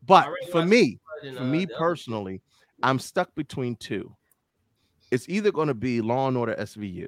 But 0.05 0.29
for 0.51 0.65
me, 0.65 0.99
Blood 1.23 1.29
and, 1.29 1.37
for 1.37 1.43
uh, 1.45 1.47
me 1.47 1.65
the 1.67 1.75
other- 1.75 1.79
personally, 1.79 2.43
I'm 2.83 2.99
stuck 2.99 3.35
between 3.35 3.77
two. 3.77 4.15
It's 5.11 5.29
either 5.29 5.51
going 5.53 5.69
to 5.69 5.75
be 5.75 6.01
Law 6.01 6.29
and 6.29 6.37
Order 6.37 6.55
SVU, 6.59 7.07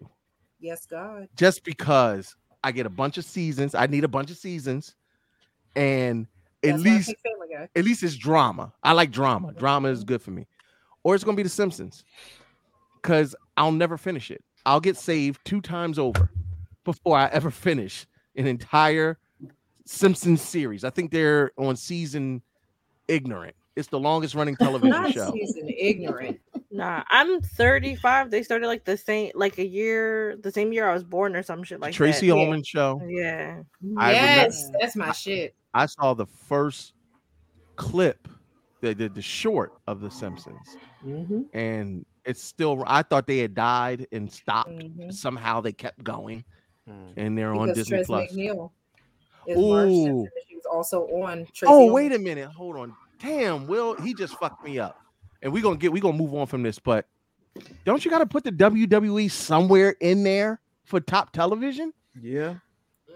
Yes, 0.60 0.86
God. 0.86 1.28
just 1.36 1.62
because 1.64 2.34
I 2.64 2.72
get 2.72 2.86
a 2.86 2.90
bunch 2.90 3.16
of 3.18 3.24
seasons. 3.24 3.74
I 3.74 3.86
need 3.86 4.04
a 4.04 4.08
bunch 4.08 4.30
of 4.30 4.36
seasons, 4.36 4.94
and 5.76 6.26
at 6.64 6.70
That's 6.72 6.82
least 6.82 7.08
pick 7.08 7.18
Family 7.24 7.48
Guy. 7.54 7.68
at 7.74 7.84
least 7.84 8.02
it's 8.02 8.16
drama. 8.16 8.72
I 8.82 8.92
like 8.92 9.10
drama. 9.10 9.52
Drama 9.52 9.88
is 9.88 10.04
good 10.04 10.20
for 10.22 10.30
me. 10.30 10.46
Or 11.04 11.14
it's 11.14 11.24
gonna 11.24 11.36
be 11.36 11.42
The 11.42 11.48
Simpsons, 11.48 12.04
because 13.00 13.34
I'll 13.56 13.72
never 13.72 13.96
finish 13.96 14.30
it. 14.30 14.42
I'll 14.66 14.80
get 14.80 14.96
saved 14.96 15.40
two 15.44 15.60
times 15.60 15.98
over 15.98 16.28
before 16.84 17.16
I 17.18 17.26
ever 17.32 17.50
finish 17.50 18.06
an 18.36 18.46
entire 18.46 19.18
Simpsons 19.84 20.40
series. 20.42 20.84
I 20.84 20.90
think 20.90 21.10
they're 21.10 21.50
on 21.58 21.74
season 21.76 22.42
ignorant. 23.08 23.56
It's 23.76 23.88
the 23.88 23.98
longest 23.98 24.34
running 24.34 24.56
television 24.60 24.90
Not 24.90 25.12
show. 25.12 25.30
season 25.32 25.68
ignorant. 25.68 26.38
Nah, 26.70 27.02
I'm 27.10 27.40
35. 27.40 28.30
They 28.30 28.42
started 28.42 28.66
like 28.66 28.84
the 28.84 28.96
same, 28.96 29.30
like 29.34 29.58
a 29.58 29.66
year, 29.66 30.36
the 30.42 30.50
same 30.50 30.72
year 30.72 30.88
I 30.88 30.92
was 30.94 31.04
born 31.04 31.34
or 31.36 31.42
some 31.42 31.62
shit 31.62 31.80
like 31.80 31.92
that. 31.92 31.96
Tracey 31.96 32.28
that. 32.28 32.34
Ullman 32.36 32.62
show. 32.62 33.00
Yeah. 33.06 33.62
I 33.96 34.10
remember- 34.10 34.12
yes, 34.12 34.70
that's 34.80 34.96
my 34.96 35.12
shit. 35.12 35.54
I 35.74 35.86
saw 35.86 36.12
the 36.14 36.26
first 36.26 36.92
clip, 37.76 38.28
the, 38.80 38.94
the, 38.94 39.08
the 39.08 39.22
short 39.22 39.72
of 39.86 40.00
The 40.00 40.10
Simpsons, 40.10 40.76
Mm-hmm. 41.04 41.42
and 41.56 42.06
it's 42.24 42.40
still. 42.42 42.84
I 42.86 43.02
thought 43.02 43.26
they 43.26 43.38
had 43.38 43.54
died 43.54 44.06
and 44.12 44.30
stopped. 44.30 44.70
Mhm. 44.70 45.12
Somehow 45.12 45.60
they 45.60 45.72
kept 45.72 46.04
going, 46.04 46.44
Hmm. 46.86 47.08
and 47.16 47.36
they're 47.36 47.52
on 47.54 47.68
Because 47.68 47.78
Disney 47.88 47.96
Tress 47.98 48.06
Plus. 48.06 48.32
MacNeille 48.32 48.70
is 49.48 49.58
Marge 49.58 49.88
Ooh. 49.88 50.04
Simpson, 50.04 50.28
She 50.48 50.54
was 50.56 50.66
also 50.70 51.06
on. 51.08 51.38
Tracey 51.46 51.66
Oh, 51.66 51.78
Ullman. 51.80 51.92
wait 51.92 52.12
a 52.12 52.18
minute. 52.20 52.48
Hold 52.50 52.76
on. 52.76 52.94
Damn, 53.22 53.66
Will, 53.66 53.94
he 53.94 54.14
just 54.14 54.36
fucked 54.38 54.64
me 54.64 54.78
up. 54.78 54.98
And 55.42 55.52
we're 55.52 55.62
gonna 55.62 55.76
get 55.76 55.92
we're 55.92 56.02
gonna 56.02 56.16
move 56.16 56.34
on 56.34 56.46
from 56.46 56.62
this, 56.62 56.78
but 56.78 57.06
don't 57.84 58.04
you 58.04 58.10
gotta 58.10 58.26
put 58.26 58.44
the 58.44 58.52
WWE 58.52 59.30
somewhere 59.30 59.96
in 60.00 60.22
there 60.24 60.60
for 60.84 61.00
top 61.00 61.32
television? 61.32 61.92
Yeah, 62.20 62.54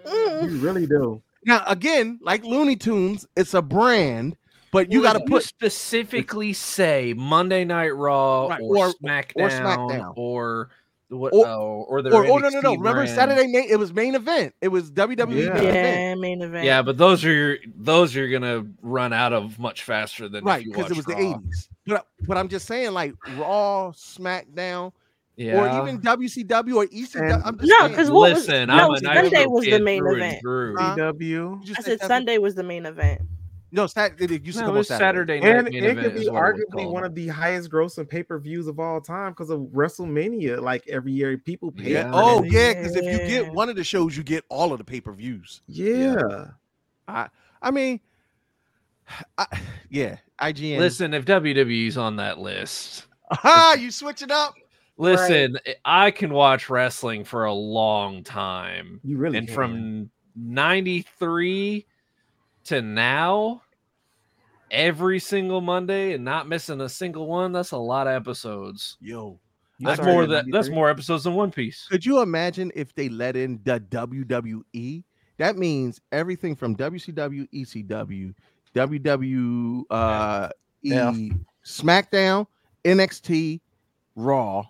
Mm. 0.07 0.51
you 0.51 0.59
really 0.59 0.87
do. 0.87 1.23
Now, 1.45 1.63
again, 1.67 2.19
like 2.23 2.43
Looney 2.45 2.77
Tunes, 2.77 3.27
it's 3.37 3.55
a 3.55 3.63
brand, 3.63 4.37
but 4.73 4.91
you 4.91 5.01
Well, 5.03 5.13
gotta 5.13 5.25
if 5.25 5.31
put 5.31 5.43
specifically 5.45 6.53
say 6.53 7.15
Monday 7.17 7.65
Night 7.65 7.95
Raw 7.95 8.49
Right, 8.49 8.61
or, 8.61 8.77
or- 8.89 8.93
SmackDown 8.95 9.33
or 9.37 9.49
SmackDown. 9.51 10.13
or 10.17 10.71
what 11.09 11.33
Or- 11.33 11.47
oh, 11.47 11.87
or 11.89 12.03
the 12.03 12.11
or, 12.13 12.27
oh 12.27 12.39
no 12.39 12.49
no 12.49 12.61
no! 12.61 12.71
NXT 12.73 12.79
Remember 12.79 12.93
brand. 13.03 13.11
Saturday 13.11 13.47
main? 13.47 13.69
It 13.71 13.77
was 13.79 13.93
main 13.93 14.15
event. 14.17 14.55
It 14.61 14.69
was 14.69 14.91
WWE 14.91 15.45
Yeah. 15.45 15.53
main 15.55 15.59
event. 15.59 15.75
Yeah, 16.01 16.15
main 16.17 16.43
event. 16.43 16.65
Yeah, 16.65 16.83
but 16.83 16.99
those 16.99 17.25
are 17.25 17.59
those 17.77 18.15
you're 18.15 18.31
gonna 18.31 18.67
run 18.83 19.13
out 19.13 19.33
of 19.33 19.59
much 19.59 19.85
faster 19.85 20.29
than 20.29 20.45
right 20.45 20.65
because 20.65 20.91
it 20.91 20.97
was 20.97 21.07
watched 21.07 21.19
the 21.19 21.25
80s 21.25 21.69
but 21.87 22.07
but 22.27 22.37
i'm 22.37 22.49
just 22.49 22.67
saying 22.67 22.91
like 22.93 23.15
raw 23.37 23.93
smackdown 23.93 24.91
Yeah. 25.37 25.61
or 25.81 25.83
even 25.89 26.01
wcw 26.01 26.75
or 26.77 26.87
ecw 26.87 27.15
And- 27.35 27.43
i'm 27.45 27.57
just 27.59 27.69
No, 27.79 27.89
because 27.89 28.11
what 28.11 28.33
was 28.33 28.47
Listen, 28.49 28.67
no, 28.69 28.75
I'm 28.75 28.91
a 28.95 28.99
Sunday 28.99 29.47
was 29.47 29.65
the 29.67 29.79
main 29.81 30.05
event. 30.05 30.41
through. 30.41 30.77
Huh? 30.77 30.97
CW. 30.97 31.21
You 31.21 31.61
just 31.65 31.79
I 31.81 31.83
said 31.83 32.01
said 32.01 32.09
Sunday 32.09 32.39
was 32.39 32.55
the 32.57 32.65
main 32.65 32.85
event. 32.87 33.21
No 33.77 33.87
Saturday, 33.87 34.35
it 34.35 34.45
used 34.45 34.59
to 34.59 34.63
No, 34.65 34.69
come 34.69 34.77
it 34.77 34.79
was 34.79 34.91
on 34.91 34.99
Saturday 34.99 35.41
saturday 35.41 35.41
night 35.41 35.59
And 35.59 35.99
it 35.99 36.03
could 36.03 36.15
be 36.15 36.23
is 36.23 36.31
what 36.31 36.49
it 36.49 36.55
was 36.57 36.85
arguably 36.85 36.91
one 36.91 37.05
of 37.05 37.15
the 37.15 37.29
highest 37.29 37.71
grossing 37.71 38.09
pay 38.09 38.23
per 38.23 38.39
views 38.39 38.67
of 38.67 38.81
all 38.81 39.01
time 39.01 39.33
because 39.33 39.51
of 39.51 39.61
WrestleMania. 39.61 40.61
Like 40.61 40.89
every 40.89 41.13
year, 41.13 41.37
people 41.39 41.71
pay. 41.71 41.93
yeah. 41.93 42.11
oh 42.13 42.43
yeah 42.43 42.75
because 42.75 42.97
if 42.97 43.05
you 43.05 43.19
get 43.29 43.53
one 43.53 43.69
of 43.69 43.77
the 43.77 43.85
shows 43.85 44.17
you 44.17 44.23
get 44.23 44.45
all 44.49 44.73
of 44.73 44.79
the 44.79 44.85
pay-per-views 44.85 45.61
yeah. 45.69 46.47
i 47.07 47.29
i 47.63 47.71
mean 47.71 48.01
I, 49.39 49.47
yeah 49.91 50.17
ign 50.41 50.79
Listen, 50.79 51.15
if 51.15 51.25
WWE's 51.25 51.97
on 51.97 52.17
that 52.17 52.39
list, 52.39 53.07
ah 53.31 53.75
you 53.75 53.91
switch 53.91 54.23
it 54.23 54.31
up 54.31 54.55
listen, 54.97 55.59
I 55.85 56.11
can 56.11 56.33
watch 56.33 56.71
wrestling 56.71 57.25
for 57.25 57.45
a 57.45 57.53
long 57.53 58.23
time. 58.25 59.01
You 59.05 59.19
really 59.19 59.39
and 59.39 59.47
can. 59.47 59.55
from 59.55 60.11
93 60.35 61.87
to 62.65 62.83
now 62.83 63.63
every 64.71 65.19
single 65.19 65.61
monday 65.61 66.13
and 66.15 66.25
not 66.25 66.49
missing 66.49 66.81
a 66.81 66.89
single 66.89 67.27
one 67.27 67.53
that's 67.53 67.71
a 67.73 67.77
lot 67.77 68.07
of 68.07 68.13
episodes 68.15 68.97
yo 69.01 69.39
that's 69.81 70.01
more 70.03 70.25
in 70.25 70.31
than 70.31 70.51
that's 70.51 70.71
more 70.71 70.89
episodes 70.91 71.25
than 71.25 71.35
one 71.35 71.51
piece 71.51 71.87
could 71.91 72.05
you 72.05 72.21
imagine 72.23 72.73
if 72.75 72.95
they 72.95 73.09
let 73.09 73.37
in 73.37 73.61
the 73.65 73.79
wwe 73.91 75.03
that 75.39 75.57
means 75.57 76.01
everything 76.13 76.57
from 76.57 76.75
wcw 76.77 77.47
ecw 77.55 78.35
ww 78.75 79.83
uh 79.91 80.49
Yeah. 80.83 81.13
e 81.13 81.33
smackdown 81.65 82.47
nxt 82.85 83.61
raw 84.15 84.63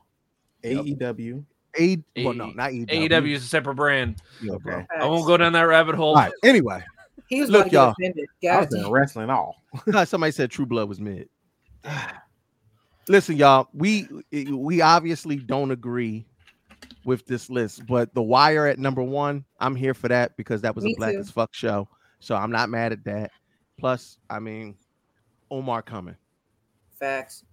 AEW. 0.64 1.44
A 1.78 2.02
well, 2.24 2.32
no, 2.32 2.46
not 2.52 2.70
AEW. 2.70 2.88
aew 2.88 3.32
is 3.34 3.44
a 3.44 3.46
separate 3.46 3.74
brand 3.74 4.16
Yeah, 4.42 4.56
bro. 4.60 4.84
i 4.98 5.04
won't 5.06 5.26
go 5.26 5.36
down 5.36 5.52
that 5.52 5.62
rabbit 5.62 5.94
hole 5.94 6.10
All 6.16 6.22
right. 6.22 6.32
Anyway, 6.42 6.82
He 7.28 7.40
was 7.40 7.50
Look, 7.50 7.66
about 7.66 7.70
to 7.70 7.74
y'all. 7.76 7.94
get 7.98 8.10
offended. 8.10 8.28
I 8.52 8.60
was 8.60 8.74
in 8.84 8.90
wrestling 8.90 9.30
all. 9.30 9.56
somebody 10.04 10.32
said 10.32 10.50
True 10.50 10.66
Blood 10.66 10.88
was 10.88 11.00
mid. 11.00 11.28
Listen, 13.08 13.36
y'all, 13.36 13.68
we 13.72 14.08
eh, 14.32 14.50
we 14.50 14.80
obviously 14.80 15.36
don't 15.36 15.70
agree 15.70 16.26
with 17.04 17.24
this 17.26 17.48
list, 17.48 17.86
but 17.86 18.12
The 18.14 18.22
Wire 18.22 18.66
at 18.66 18.78
number 18.80 19.02
one, 19.02 19.44
I'm 19.60 19.76
here 19.76 19.94
for 19.94 20.08
that 20.08 20.36
because 20.36 20.60
that 20.62 20.74
was 20.74 20.84
Me 20.84 20.92
a 20.94 20.96
black 20.96 21.12
too. 21.12 21.20
as 21.20 21.30
fuck 21.30 21.54
show. 21.54 21.88
So 22.18 22.34
I'm 22.34 22.50
not 22.50 22.68
mad 22.68 22.92
at 22.92 23.04
that. 23.04 23.30
Plus, 23.78 24.18
I 24.28 24.40
mean, 24.40 24.76
Omar 25.50 25.82
coming. 25.82 26.16
Facts. 26.98 27.44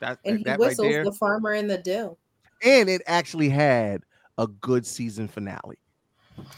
That, 0.00 0.18
And 0.26 0.38
he 0.38 0.44
that 0.44 0.52
right 0.52 0.60
whistles 0.60 0.88
there. 0.88 1.04
the 1.04 1.12
farmer 1.12 1.54
in 1.54 1.66
the 1.68 1.78
dill. 1.78 2.18
and 2.62 2.88
it 2.90 3.00
actually 3.06 3.48
had 3.48 4.02
a 4.36 4.46
good 4.46 4.84
season 4.86 5.26
finale. 5.28 5.78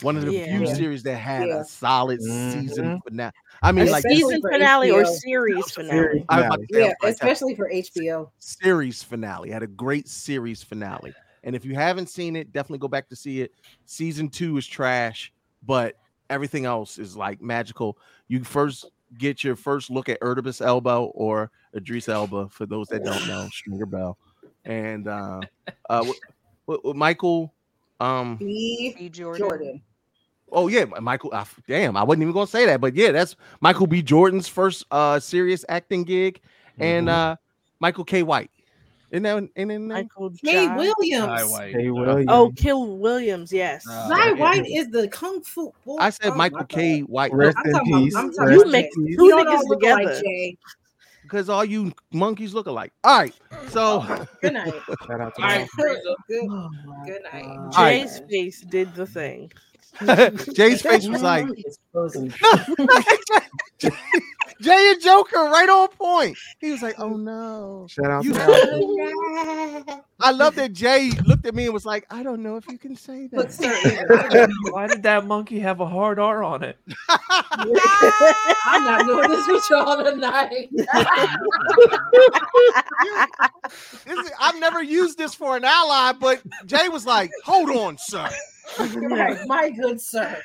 One 0.01 0.17
of 0.17 0.25
the 0.25 0.31
few 0.45 0.67
series 0.67 1.03
that 1.05 1.17
had 1.17 1.49
Yeah. 1.49 1.61
a 1.61 1.65
solid 1.65 2.23
season 2.23 3.01
finale. 3.05 3.33
I 3.63 3.73
mean, 3.73 3.89
A 3.89 3.91
like 3.91 4.05
season 4.05 4.41
finale 4.41 4.91
or 4.91 5.05
series 5.05 5.71
finale. 5.73 6.25
I 6.29 6.37
was 6.39 6.47
about 6.47 6.61
to 6.61 6.67
say, 6.73 6.87
Yeah, 6.87 6.93
especially 7.09 7.55
for 7.55 7.69
HBO. 7.71 8.31
series 8.39 9.03
finale. 9.03 9.51
Had 9.51 9.63
a 9.63 9.67
great 9.67 10.09
series 10.09 10.63
finale. 10.63 11.15
And 11.45 11.57
if 11.57 11.65
you 11.65 11.75
haven't 11.75 12.09
seen 12.09 12.37
it, 12.37 12.53
definitely 12.53 12.79
go 12.79 12.89
back 12.89 13.09
to 13.09 13.17
see 13.17 13.41
it. 13.41 13.53
Season 13.87 14.29
two 14.29 14.57
is 14.59 14.67
trash, 14.67 15.33
but 15.67 15.97
everything 16.31 16.65
else 16.65 16.99
is 16.99 17.17
like 17.17 17.41
magical. 17.41 17.99
You 18.29 18.45
first 18.45 18.87
get 19.19 19.43
your 19.43 19.57
first 19.57 19.91
look 19.91 20.09
at 20.09 20.21
Erdibus 20.21 20.61
Elba 20.65 20.95
or 20.95 21.51
Idris 21.75 22.09
Elba 22.09 22.49
for 22.51 22.67
those 22.67 22.87
that 22.89 23.05
don't 23.05 23.27
know, 23.27 23.49
Stringer 23.51 23.87
Bell. 23.87 24.19
And 24.65 25.09
uh 25.09 25.41
uh 25.89 26.05
what, 26.05 26.17
what, 26.67 26.85
what 26.85 26.97
Michael 26.97 27.55
um 28.01 28.37
B. 28.37 29.09
Jordan. 29.13 29.83
Oh 30.51 30.69
yeah, 30.69 30.85
Michael. 30.85 31.31
I, 31.35 31.45
damn, 31.67 31.97
I 31.97 32.03
wasn't 32.03 32.23
even 32.23 32.33
gonna 32.35 32.47
say 32.47 32.65
that, 32.67 32.81
but 32.81 32.95
yeah, 32.95 33.13
that's 33.13 33.37
Michael 33.61 33.87
B. 33.87 34.03
Jordan's 34.03 34.49
first 34.49 34.85
uh 34.91 35.21
serious 35.21 35.65
acting 35.69 36.05
gig, 36.05 36.41
and 36.79 37.09
uh 37.09 37.37
Michael 37.81 38.05
K. 38.05 38.23
White. 38.23 38.51
Isn't 39.11 39.23
that 39.23 39.49
isn't 39.57 39.89
that 39.89 39.95
Michael 39.95 40.31
Jay 40.31 40.67
Jai- 40.67 40.77
Williams. 40.77 41.57
Hey, 41.57 41.91
Williams. 41.91 42.27
Oh, 42.29 42.53
Kill 42.57 42.99
Williams. 42.99 43.51
Yes. 43.53 43.85
Jai 43.85 44.33
White 44.33 44.67
is 44.67 44.89
the 44.89 45.09
kung 45.09 45.43
fu 45.43 45.73
boy. 45.85 45.97
I 45.99 46.11
said 46.11 46.33
Oh, 46.33 46.35
Michael 46.35 46.65
K. 46.65 47.01
White. 47.01 47.33
Rest 47.33 47.57
in 47.65 47.73
peace. 47.85 48.15
You 48.15 48.61
about 48.63 48.69
make 48.69 48.87
Jay. 48.87 49.17
two 49.17 49.33
niggas 49.35 49.47
all 49.57 49.69
look 49.69 49.83
alike, 49.83 49.99
together. 50.09 50.21
Jay. 50.23 50.59
Because 51.29 51.49
all 51.51 51.65
you 51.65 51.93
monkeys 52.13 52.55
look 52.55 52.67
alike. 52.67 52.93
All 53.05 53.19
right, 53.19 53.35
so 53.69 54.05
oh, 54.09 54.27
Good 54.41 54.55
night. 54.55 54.73
Shout 55.07 55.21
out 55.21 55.35
to 55.37 55.43
All 55.43 55.49
right, 55.49 55.69
Good, 55.77 55.99
good, 56.29 56.49
Oh 56.51 56.71
good 57.05 57.23
night. 57.33 57.45
All 57.45 57.69
right. 57.77 58.03
Jay's 58.03 58.21
face 58.31 58.61
did 58.63 58.95
the 58.95 59.07
thing. 59.07 59.53
Jay's 60.55 60.83
face 60.83 61.07
was 61.07 61.23
like 61.23 61.47
It's 61.57 61.79
frozen. 61.93 62.33
Jay 64.61 64.91
and 64.93 65.01
Joker 65.01 65.37
right 65.45 65.69
on 65.69 65.89
point. 65.89 66.37
He 66.59 66.71
was 66.73 66.83
like, 66.83 66.97
"Oh 66.99 67.17
no." 67.17 67.87
Shout 67.89 68.07
out 68.11 68.25
You- 68.25 68.33
to 68.35 70.03
I 70.21 70.33
love 70.33 70.57
that 70.57 70.73
Jay 70.73 71.13
looked 71.27 71.47
at 71.47 71.55
me 71.55 71.67
and 71.67 71.73
was 71.75 71.87
like, 71.87 72.05
"I 72.11 72.23
don't 72.25 72.43
know 72.43 72.57
if 72.57 72.67
you 72.69 72.77
can 72.77 72.97
say 72.97 73.29
Look, 73.33 73.49
that." 73.51 73.53
sir, 73.53 74.49
Why 74.73 74.89
did 74.89 75.03
that 75.05 75.27
monkey 75.27 75.61
have 75.61 75.79
a 75.81 75.87
hard 75.87 76.19
R 76.19 76.43
on 76.43 76.65
it? 76.65 76.77
I'm 77.09 78.85
not 78.85 79.07
doing 79.07 79.31
this 79.31 79.47
with 79.47 79.65
y'all 79.71 80.05
tonight. 80.05 80.71
This 84.07 84.19
is- 84.27 84.33
I've 84.41 84.59
never 84.59 84.83
used 84.83 85.19
this 85.19 85.35
for 85.35 85.57
an 85.57 85.65
ally, 85.65 86.13
but 86.13 86.41
Jay 86.67 86.89
was 86.89 87.05
like, 87.07 87.31
"Hold 87.45 87.71
on, 87.71 87.97
sir. 87.99 88.29
Right, 88.79 89.39
my 89.47 89.71
good 89.71 90.01
sir. 90.01 90.41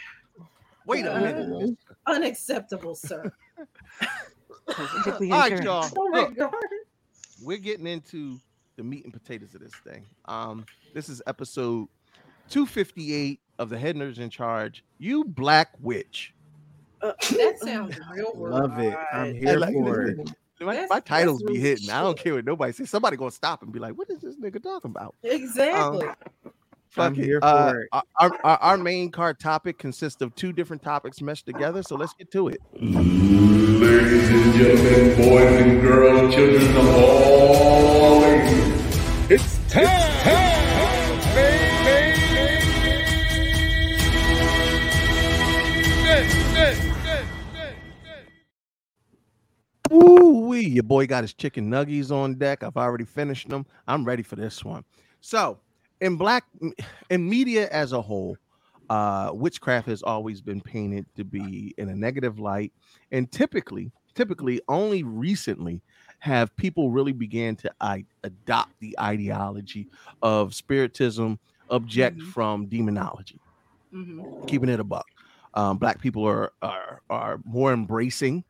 Wait 0.86 1.06
a 1.06 1.20
minute." 1.20 1.78
Unacceptable, 2.06 2.96
sir. 2.96 3.32
All 4.78 5.28
right, 5.30 5.64
y'all. 5.64 5.90
Oh 5.98 6.10
Look, 6.12 6.54
we're 7.42 7.58
getting 7.58 7.88
into 7.88 8.40
the 8.76 8.84
meat 8.84 9.04
and 9.04 9.14
potatoes 9.14 9.54
of 9.54 9.62
this 9.62 9.74
thing. 9.86 10.06
Um, 10.26 10.66
this 10.94 11.10
is 11.10 11.22
episode 11.28 11.88
258 12.50 13.40
of 13.60 13.70
the 13.70 13.78
Head 13.78 13.96
Nerds 13.96 14.20
in 14.20 14.30
Charge. 14.30 14.84
You 14.98 15.24
Black 15.24 15.70
Witch. 15.80 16.34
That 17.02 17.60
sounds 17.60 18.00
real 18.14 18.32
weird. 18.34 18.54
Love 18.54 18.80
it. 18.80 18.98
I'm 19.12 19.36
here 19.36 19.58
like, 19.58 19.74
for 19.74 20.04
it. 20.04 20.32
My, 20.62 20.88
my 20.90 21.00
titles 21.02 21.42
be 21.44 21.54
really 21.54 21.60
hitting. 21.60 21.90
I 21.90 22.02
don't 22.02 22.18
care 22.18 22.36
what 22.36 22.46
nobody 22.46 22.72
says. 22.72 22.90
Somebody 22.90 23.18
gonna 23.18 23.32
stop 23.32 23.62
and 23.62 23.74
be 23.74 23.80
like, 23.80 23.98
"What 23.98 24.10
is 24.10 24.22
this 24.22 24.38
nigga 24.38 24.64
talking 24.64 24.92
about?" 24.92 25.14
Exactly. 25.22 26.08
Fuck 26.94 27.14
I'm 27.14 27.20
it. 27.20 27.26
here 27.26 27.40
Uh, 27.42 27.72
for 27.72 27.82
it. 27.82 27.90
Our, 27.92 28.04
our, 28.44 28.58
our 28.58 28.78
main 28.78 29.10
card 29.10 29.40
topic 29.40 29.80
consists 29.80 30.22
of 30.22 30.36
two 30.36 30.54
different 30.54 30.84
topics 30.84 31.22
meshed 31.22 31.48
together. 31.48 31.82
So 31.82 31.96
let's 31.96 32.14
get 32.14 32.32
to 32.34 32.50
it. 32.50 32.62
Ladies 32.80 34.30
and 34.30 34.54
gentlemen, 34.54 35.18
boys 35.18 35.62
and 35.62 35.82
girls, 35.82 36.36
children 36.36 36.78
of 36.78 36.88
all 36.96 38.24
ages, 38.26 39.32
it's 39.32 39.74
time. 39.74 40.04
Ooh 49.92 50.46
wee, 50.48 50.68
your 50.68 50.84
boy 50.84 51.08
got 51.08 51.24
his 51.24 51.34
chicken 51.34 51.70
nuggies 51.70 52.12
on 52.12 52.36
deck. 52.36 52.64
I've 52.64 52.78
already 52.78 53.06
finished 53.06 53.50
them. 53.50 53.66
I'm 53.88 54.06
ready 54.06 54.24
for 54.24 54.36
this 54.36 54.64
one. 54.64 54.84
So, 55.22 55.60
in 56.02 56.18
black 56.18 56.46
in 57.10 57.30
media 57.30 57.70
as 57.70 57.92
a 57.92 58.02
whole, 58.02 58.40
uh, 58.90 59.32
witchcraft 59.34 59.88
has 59.88 60.04
always 60.04 60.42
been 60.42 60.62
painted 60.62 61.08
to 61.16 61.24
be 61.24 61.74
in 61.78 61.90
a 61.90 61.96
negative 61.96 62.40
light, 62.40 62.74
and 63.12 63.32
typically, 63.32 63.92
typically, 64.16 64.62
only 64.68 65.04
recently 65.04 65.82
have 66.20 66.56
people 66.58 66.92
really 66.92 67.14
began 67.14 67.56
to 67.58 67.72
I- 67.82 68.06
adopt 68.24 68.80
the 68.80 68.98
ideology 69.00 69.88
of 70.22 70.54
spiritism, 70.54 71.40
object 71.70 72.22
from 72.22 72.68
demonology 72.68 73.42
Mm-hmm. 73.94 74.24
keeping 74.48 74.70
it 74.70 74.80
a 74.80 74.84
buck. 74.84 75.06
Um, 75.54 75.78
black 75.78 76.00
people 76.00 76.26
are 76.26 76.52
are 76.62 77.02
are 77.10 77.40
more 77.46 77.74
embracing 77.74 78.44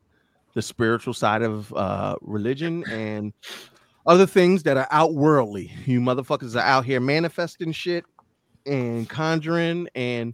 the 0.56 0.61
spiritual 0.61 1.14
side 1.14 1.44
of 1.44 1.74
uh, 1.74 2.18
religion 2.22 2.86
and 2.90 3.34
other 4.05 4.25
things 4.25 4.63
that 4.63 4.77
are 4.77 4.88
outworldly. 4.91 5.71
You 5.85 5.99
motherfuckers 5.99 6.55
are 6.55 6.65
out 6.65 6.85
here 6.85 6.99
manifesting 6.99 7.71
shit 7.71 8.05
and 8.65 9.09
conjuring 9.09 9.88
and 9.95 10.34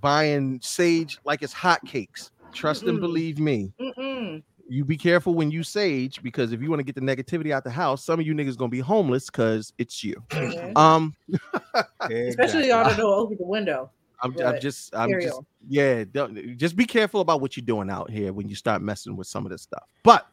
buying 0.00 0.60
sage 0.62 1.18
like 1.24 1.42
it's 1.42 1.54
hotcakes. 1.54 2.30
Trust 2.52 2.84
and 2.84 2.98
Mm-mm. 2.98 3.02
believe 3.02 3.38
me. 3.38 3.72
Mm-mm. 3.80 4.42
You 4.68 4.84
be 4.84 4.96
careful 4.96 5.34
when 5.34 5.50
you 5.50 5.62
sage 5.62 6.22
because 6.22 6.52
if 6.52 6.60
you 6.60 6.70
want 6.70 6.80
to 6.80 6.84
get 6.84 6.94
the 6.94 7.00
negativity 7.00 7.52
out 7.52 7.64
the 7.64 7.70
house, 7.70 8.04
some 8.04 8.18
of 8.18 8.26
you 8.26 8.34
niggas 8.34 8.56
gonna 8.56 8.68
be 8.68 8.80
homeless 8.80 9.26
because 9.26 9.72
it's 9.78 10.02
you. 10.02 10.20
Yeah. 10.32 10.72
Um, 10.74 11.14
Especially 12.00 12.68
y'all 12.68 12.88
to 12.90 12.96
know 12.96 13.14
open 13.14 13.36
the 13.38 13.46
window. 13.46 13.90
I'm, 14.22 14.34
I'm 14.40 14.60
just, 14.60 14.96
I'm 14.96 15.10
carry 15.10 15.24
just, 15.24 15.40
yeah. 15.68 16.04
Don't, 16.10 16.56
just 16.56 16.74
be 16.74 16.86
careful 16.86 17.20
about 17.20 17.40
what 17.40 17.56
you're 17.56 17.66
doing 17.66 17.90
out 17.90 18.10
here 18.10 18.32
when 18.32 18.48
you 18.48 18.54
start 18.54 18.80
messing 18.80 19.14
with 19.14 19.26
some 19.26 19.44
of 19.44 19.52
this 19.52 19.62
stuff. 19.62 19.84
But 20.02 20.26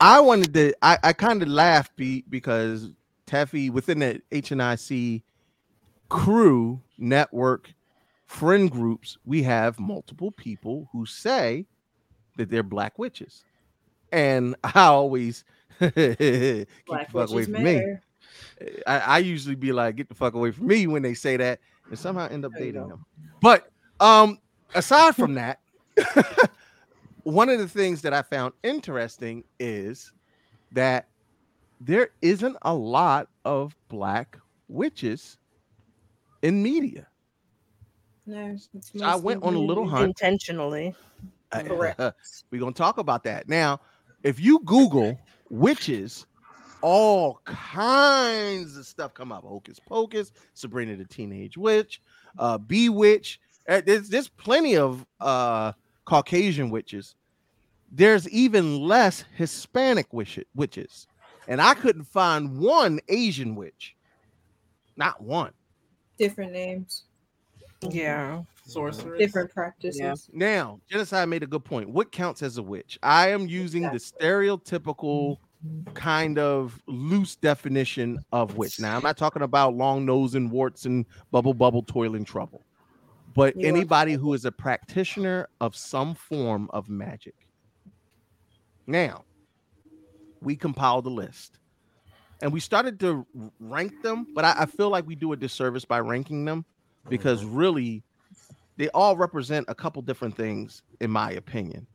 I 0.00 0.20
wanted 0.20 0.54
to, 0.54 0.74
I, 0.82 0.98
I 1.02 1.12
kind 1.12 1.42
of 1.42 1.48
laughed 1.48 1.96
be, 1.96 2.24
because 2.28 2.90
Taffy 3.26 3.70
within 3.70 3.98
the 3.98 4.22
HNIC 4.30 5.22
crew 6.08 6.80
network 6.96 7.72
friend 8.26 8.70
groups, 8.70 9.18
we 9.24 9.42
have 9.42 9.78
multiple 9.80 10.30
people 10.30 10.88
who 10.92 11.04
say 11.04 11.66
that 12.36 12.50
they're 12.50 12.62
black 12.62 12.98
witches, 12.98 13.44
and 14.12 14.54
I 14.64 14.84
always 14.84 15.44
keep 15.80 15.94
the 15.94 16.66
fuck 17.12 17.30
away 17.30 17.44
from 17.44 17.62
me. 17.62 17.82
I, 18.86 18.98
I 18.98 19.18
usually 19.18 19.54
be 19.54 19.72
like, 19.72 19.96
get 19.96 20.08
the 20.08 20.14
fuck 20.14 20.34
away 20.34 20.52
from 20.52 20.66
me 20.66 20.86
when 20.86 21.02
they 21.02 21.14
say 21.14 21.36
that, 21.36 21.60
and 21.88 21.98
somehow 21.98 22.28
end 22.28 22.44
up 22.44 22.52
dating 22.56 22.88
them. 22.88 23.04
But 23.40 23.70
um, 24.00 24.38
aside 24.74 25.16
from 25.16 25.34
that, 25.34 25.60
one 27.24 27.48
of 27.48 27.58
the 27.58 27.68
things 27.68 28.02
that 28.02 28.14
I 28.14 28.22
found 28.22 28.52
interesting 28.62 29.44
is 29.58 30.12
that 30.72 31.08
there 31.80 32.10
isn't 32.22 32.56
a 32.62 32.74
lot 32.74 33.28
of 33.44 33.76
black 33.88 34.38
witches 34.68 35.38
in 36.42 36.62
media. 36.62 37.06
No, 38.26 38.56
it's 38.74 38.92
I 39.02 39.16
went 39.16 39.42
on 39.42 39.54
a 39.54 39.58
little 39.58 39.88
hunt. 39.88 40.08
Intentionally. 40.08 40.94
Correct. 41.50 41.98
We're 42.50 42.60
gonna 42.60 42.72
talk 42.72 42.98
about 42.98 43.24
that 43.24 43.48
now. 43.48 43.80
If 44.22 44.38
you 44.38 44.60
Google 44.64 45.18
witches, 45.48 46.26
all 46.82 47.40
kinds 47.44 48.76
of 48.76 48.86
stuff 48.86 49.14
come 49.14 49.32
up. 49.32 49.44
Hocus 49.44 49.80
Pocus, 49.80 50.32
Sabrina 50.54 50.96
the 50.96 51.06
Teenage 51.06 51.56
Witch, 51.56 52.02
uh, 52.38 52.58
Bewitch. 52.58 53.38
Uh, 53.68 53.80
There's 53.84 54.08
there's 54.08 54.28
plenty 54.28 54.76
of 54.76 55.06
uh 55.20 55.72
Caucasian 56.08 56.70
witches. 56.70 57.14
There's 57.92 58.26
even 58.30 58.80
less 58.80 59.24
Hispanic 59.36 60.10
witch- 60.12 60.40
witches, 60.54 61.06
and 61.46 61.60
I 61.60 61.74
couldn't 61.74 62.04
find 62.04 62.58
one 62.58 62.98
Asian 63.08 63.54
witch. 63.54 63.94
Not 64.96 65.20
one. 65.22 65.52
different 66.18 66.50
names, 66.52 67.04
Yeah. 67.82 68.42
Sorceress. 68.64 69.18
different 69.20 69.52
practices. 69.54 70.28
Now, 70.32 70.80
genocide 70.90 71.28
made 71.28 71.44
a 71.44 71.46
good 71.46 71.64
point. 71.64 71.88
What 71.88 72.10
counts 72.10 72.42
as 72.42 72.56
a 72.58 72.62
witch? 72.62 72.98
I 73.04 73.28
am 73.28 73.46
using 73.46 73.82
the 73.82 73.98
stereotypical 74.00 75.36
kind 75.94 76.38
of 76.40 76.82
loose 76.86 77.36
definition 77.36 78.18
of 78.32 78.56
witch. 78.56 78.80
Now, 78.80 78.96
I'm 78.96 79.02
not 79.04 79.16
talking 79.16 79.42
about 79.42 79.76
long 79.76 80.04
nose 80.04 80.34
and 80.34 80.50
warts 80.50 80.86
and 80.86 81.06
bubble 81.30 81.54
bubble 81.54 81.82
toil 81.84 82.16
and 82.16 82.26
trouble, 82.26 82.64
but 83.38 83.56
You 83.56 83.66
are 83.66 83.68
anybody 83.68 84.14
who 84.14 84.34
is 84.34 84.44
a 84.44 84.50
practitioner 84.50 85.48
of 85.60 85.76
some 85.76 86.14
form 86.16 86.68
of 86.72 86.88
magic. 86.88 87.36
Now, 88.88 89.24
we 90.42 90.56
compiled 90.56 91.06
a 91.06 91.10
list 91.10 91.60
and 92.42 92.52
we 92.52 92.58
started 92.58 92.98
to 93.00 93.24
rank 93.60 94.02
them, 94.02 94.26
but 94.34 94.44
I, 94.44 94.54
I 94.62 94.66
feel 94.66 94.90
like 94.90 95.06
we 95.06 95.14
do 95.14 95.32
a 95.32 95.36
disservice 95.36 95.84
by 95.84 96.00
ranking 96.00 96.44
them 96.44 96.64
because 97.08 97.44
really 97.44 98.02
they 98.76 98.88
all 98.90 99.16
represent 99.16 99.66
a 99.68 99.74
couple 99.74 100.02
different 100.02 100.36
things, 100.36 100.82
in 101.00 101.10
my 101.10 101.30
opinion. 101.32 101.86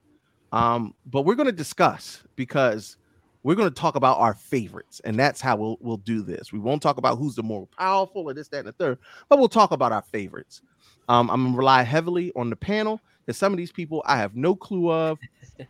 Um, 0.53 0.93
but 1.07 1.23
we're 1.23 1.35
going 1.35 1.47
to 1.47 1.51
discuss 1.51 2.23
because 2.37 2.95
we're 3.43 3.55
going 3.55 3.69
to 3.69 3.75
talk 3.75 3.95
about 3.95 4.17
our 4.19 4.33
favorites, 4.33 5.01
and 5.03 5.19
that's 5.19 5.41
how 5.41 5.57
we'll 5.57 5.77
we'll 5.81 5.97
do 5.97 6.21
this. 6.21 6.53
We 6.53 6.59
won't 6.59 6.81
talk 6.81 6.97
about 6.97 7.17
who's 7.17 7.35
the 7.35 7.43
more 7.43 7.67
powerful 7.77 8.29
or 8.29 8.33
this, 8.33 8.47
that, 8.49 8.59
and 8.59 8.67
the 8.67 8.73
third, 8.73 8.99
but 9.27 9.39
we'll 9.39 9.49
talk 9.49 9.71
about 9.71 9.91
our 9.91 10.03
favorites. 10.03 10.61
Um, 11.09 11.29
I'm 11.29 11.43
gonna 11.45 11.57
rely 11.57 11.83
heavily 11.83 12.31
on 12.35 12.49
the 12.49 12.55
panel 12.55 12.99
because 13.25 13.37
some 13.37 13.53
of 13.53 13.57
these 13.57 13.71
people 13.71 14.01
I 14.05 14.17
have 14.17 14.35
no 14.35 14.55
clue 14.55 14.91
of, 14.91 15.19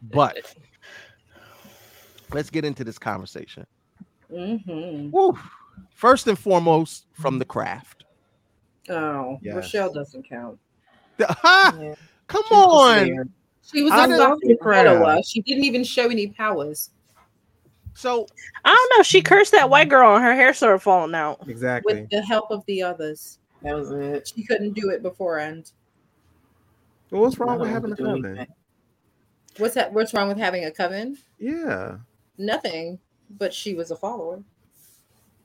but 0.02 0.56
let's 2.34 2.50
get 2.50 2.66
into 2.66 2.84
this 2.84 2.98
conversation. 3.00 3.66
Mm-hmm. 4.32 5.12
Woo. 5.12 5.38
First 5.90 6.28
and 6.28 6.38
foremost, 6.38 7.08
from 7.14 7.40
the 7.40 7.46
craft. 7.46 8.06
Oh, 8.90 9.40
Yes. 9.42 9.56
Rochelle 9.56 9.94
doesn't 9.94 10.28
count. 10.28 10.60
The, 11.18 11.28
Ha! 11.28 11.96
Come 12.28 12.44
She 12.48 12.56
on. 12.56 13.34
She 13.62 13.82
was 13.84 13.94
I 13.94 14.06
a 14.06 14.08
love 14.10 14.18
soft 14.18 14.42
the 14.44 14.58
crowd. 14.58 14.88
Ottawa. 14.88 15.22
She 15.24 15.42
didn't 15.42 15.64
even 15.64 15.84
show 15.84 16.10
any 16.10 16.28
powers. 16.28 16.90
So 17.94 18.28
I 18.66 18.74
don't 18.74 18.98
know. 18.98 19.04
She 19.04 19.22
cursed 19.22 19.52
that 19.52 19.70
white 19.70 19.88
girl 19.90 20.16
and 20.16 20.24
her 20.24 20.36
hair 20.36 20.54
started 20.54 20.80
falling 20.80 21.16
out. 21.16 21.48
Exactly. 21.48 22.02
With 22.02 22.10
the 22.10 22.22
help 22.24 22.50
of 22.52 22.66
the 22.66 22.82
others. 22.82 23.40
That 23.64 23.76
was 23.76 23.92
it. 23.92 24.28
She 24.36 24.44
couldn't 24.44 24.74
do 24.74 24.90
it 24.90 25.02
beforehand. 25.02 25.72
Well, 27.12 27.22
what's 27.22 27.38
wrong 27.40 27.60
with 27.60 27.70
having 27.70 27.92
a 27.92 27.96
coven? 27.96 28.26
anything. 28.26 28.48
What's 29.58 29.76
that? 29.76 29.94
What's 29.94 30.14
wrong 30.14 30.28
with 30.28 30.38
having 30.38 30.66
a 30.66 30.72
coven? 30.72 31.18
Yeah, 31.40 31.98
Nothing. 32.38 33.00
But 33.30 33.54
she 33.54 33.74
was 33.74 33.92
a 33.92 33.96
follower. 33.96 34.44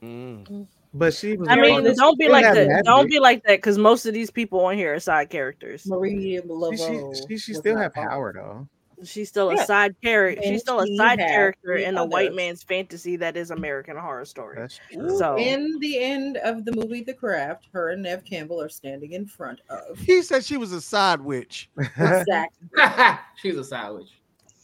Mm. 0.03 0.67
but 0.93 1.13
she 1.13 1.35
was. 1.37 1.47
I 1.49 1.55
mean, 1.55 1.85
she 1.85 1.93
don't 1.93 2.17
be 2.17 2.29
like 2.29 2.43
that. 2.53 2.83
Don't 2.85 3.09
be 3.09 3.19
like 3.19 3.43
that 3.43 3.57
because 3.57 3.77
most 3.77 4.05
of 4.05 4.13
these 4.13 4.31
people 4.31 4.59
on 4.65 4.75
here 4.75 4.93
are 4.95 4.99
side 4.99 5.29
characters. 5.29 5.85
Marie 5.85 6.37
She, 6.37 6.41
Laveau. 6.41 7.15
she, 7.15 7.21
she, 7.27 7.37
she 7.37 7.53
still 7.53 7.75
not 7.75 7.83
have 7.83 7.93
followed. 7.93 8.09
power 8.09 8.33
though. 8.33 8.67
She's 9.03 9.29
still 9.29 9.51
a 9.51 9.57
side 9.65 9.95
character. 10.01 10.43
She's 10.43 10.61
still 10.61 10.81
a 10.81 10.87
side 10.97 11.19
character 11.19 11.75
in 11.75 11.97
a 11.97 12.05
white 12.05 12.33
man's 12.33 12.63
fantasy 12.63 13.15
that 13.17 13.37
is 13.37 13.51
American 13.51 13.97
Horror 13.97 14.25
Story. 14.25 14.57
That's 14.59 14.79
true. 14.91 15.17
So 15.17 15.37
in 15.37 15.79
the 15.79 15.99
end 15.99 16.37
of 16.37 16.65
the 16.65 16.73
movie 16.73 17.03
The 17.03 17.13
Craft, 17.13 17.67
her 17.73 17.89
and 17.89 18.03
Neve 18.03 18.23
Campbell 18.25 18.61
are 18.61 18.69
standing 18.69 19.13
in 19.13 19.25
front 19.25 19.61
of. 19.69 19.97
He 19.99 20.21
said 20.21 20.43
she 20.43 20.57
was 20.57 20.71
a 20.71 20.81
side 20.81 21.21
witch. 21.21 21.69
Exactly. 21.97 22.67
She's 23.35 23.57
a 23.57 23.63
side 23.63 23.89
witch. 23.91 24.19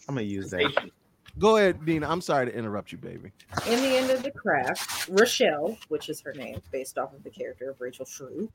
I'm 0.07 0.15
gonna 0.15 0.27
use 0.27 0.49
that. 0.51 0.89
Go 1.37 1.57
ahead, 1.57 1.81
Nina. 1.85 2.07
I'm 2.07 2.21
sorry 2.21 2.45
to 2.45 2.55
interrupt 2.55 2.91
you, 2.91 2.97
baby. 2.97 3.31
In 3.67 3.81
the 3.81 3.97
end 3.97 4.09
of 4.09 4.23
The 4.23 4.31
Craft, 4.31 5.09
Rochelle, 5.09 5.77
which 5.89 6.07
is 6.09 6.21
her 6.21 6.33
name, 6.33 6.61
based 6.71 6.97
off 6.97 7.13
of 7.13 7.23
the 7.23 7.29
character 7.29 7.69
of 7.69 7.81
Rachel 7.81 8.05
True, 8.05 8.49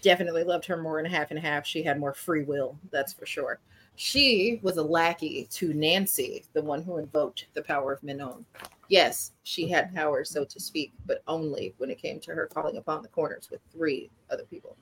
definitely 0.00 0.44
loved 0.44 0.64
her 0.66 0.76
more 0.76 0.98
in 0.98 1.04
half 1.04 1.30
and 1.30 1.38
half. 1.38 1.66
She 1.66 1.82
had 1.82 1.98
more 2.00 2.14
free 2.14 2.44
will, 2.44 2.78
that's 2.90 3.12
for 3.12 3.26
sure. 3.26 3.58
She 3.96 4.60
was 4.62 4.76
a 4.76 4.82
lackey 4.82 5.48
to 5.52 5.72
Nancy, 5.72 6.44
the 6.52 6.62
one 6.62 6.82
who 6.82 6.98
invoked 6.98 7.46
the 7.54 7.62
power 7.62 7.92
of 7.92 8.02
Manon. 8.02 8.44
Yes, 8.88 9.32
she 9.42 9.68
had 9.68 9.94
power, 9.94 10.22
so 10.22 10.44
to 10.44 10.60
speak, 10.60 10.92
but 11.06 11.22
only 11.26 11.74
when 11.78 11.90
it 11.90 12.00
came 12.00 12.20
to 12.20 12.34
her 12.34 12.46
calling 12.46 12.76
upon 12.76 13.02
the 13.02 13.08
corners 13.08 13.48
with 13.50 13.60
three 13.72 14.10
other 14.30 14.44
people. 14.44 14.76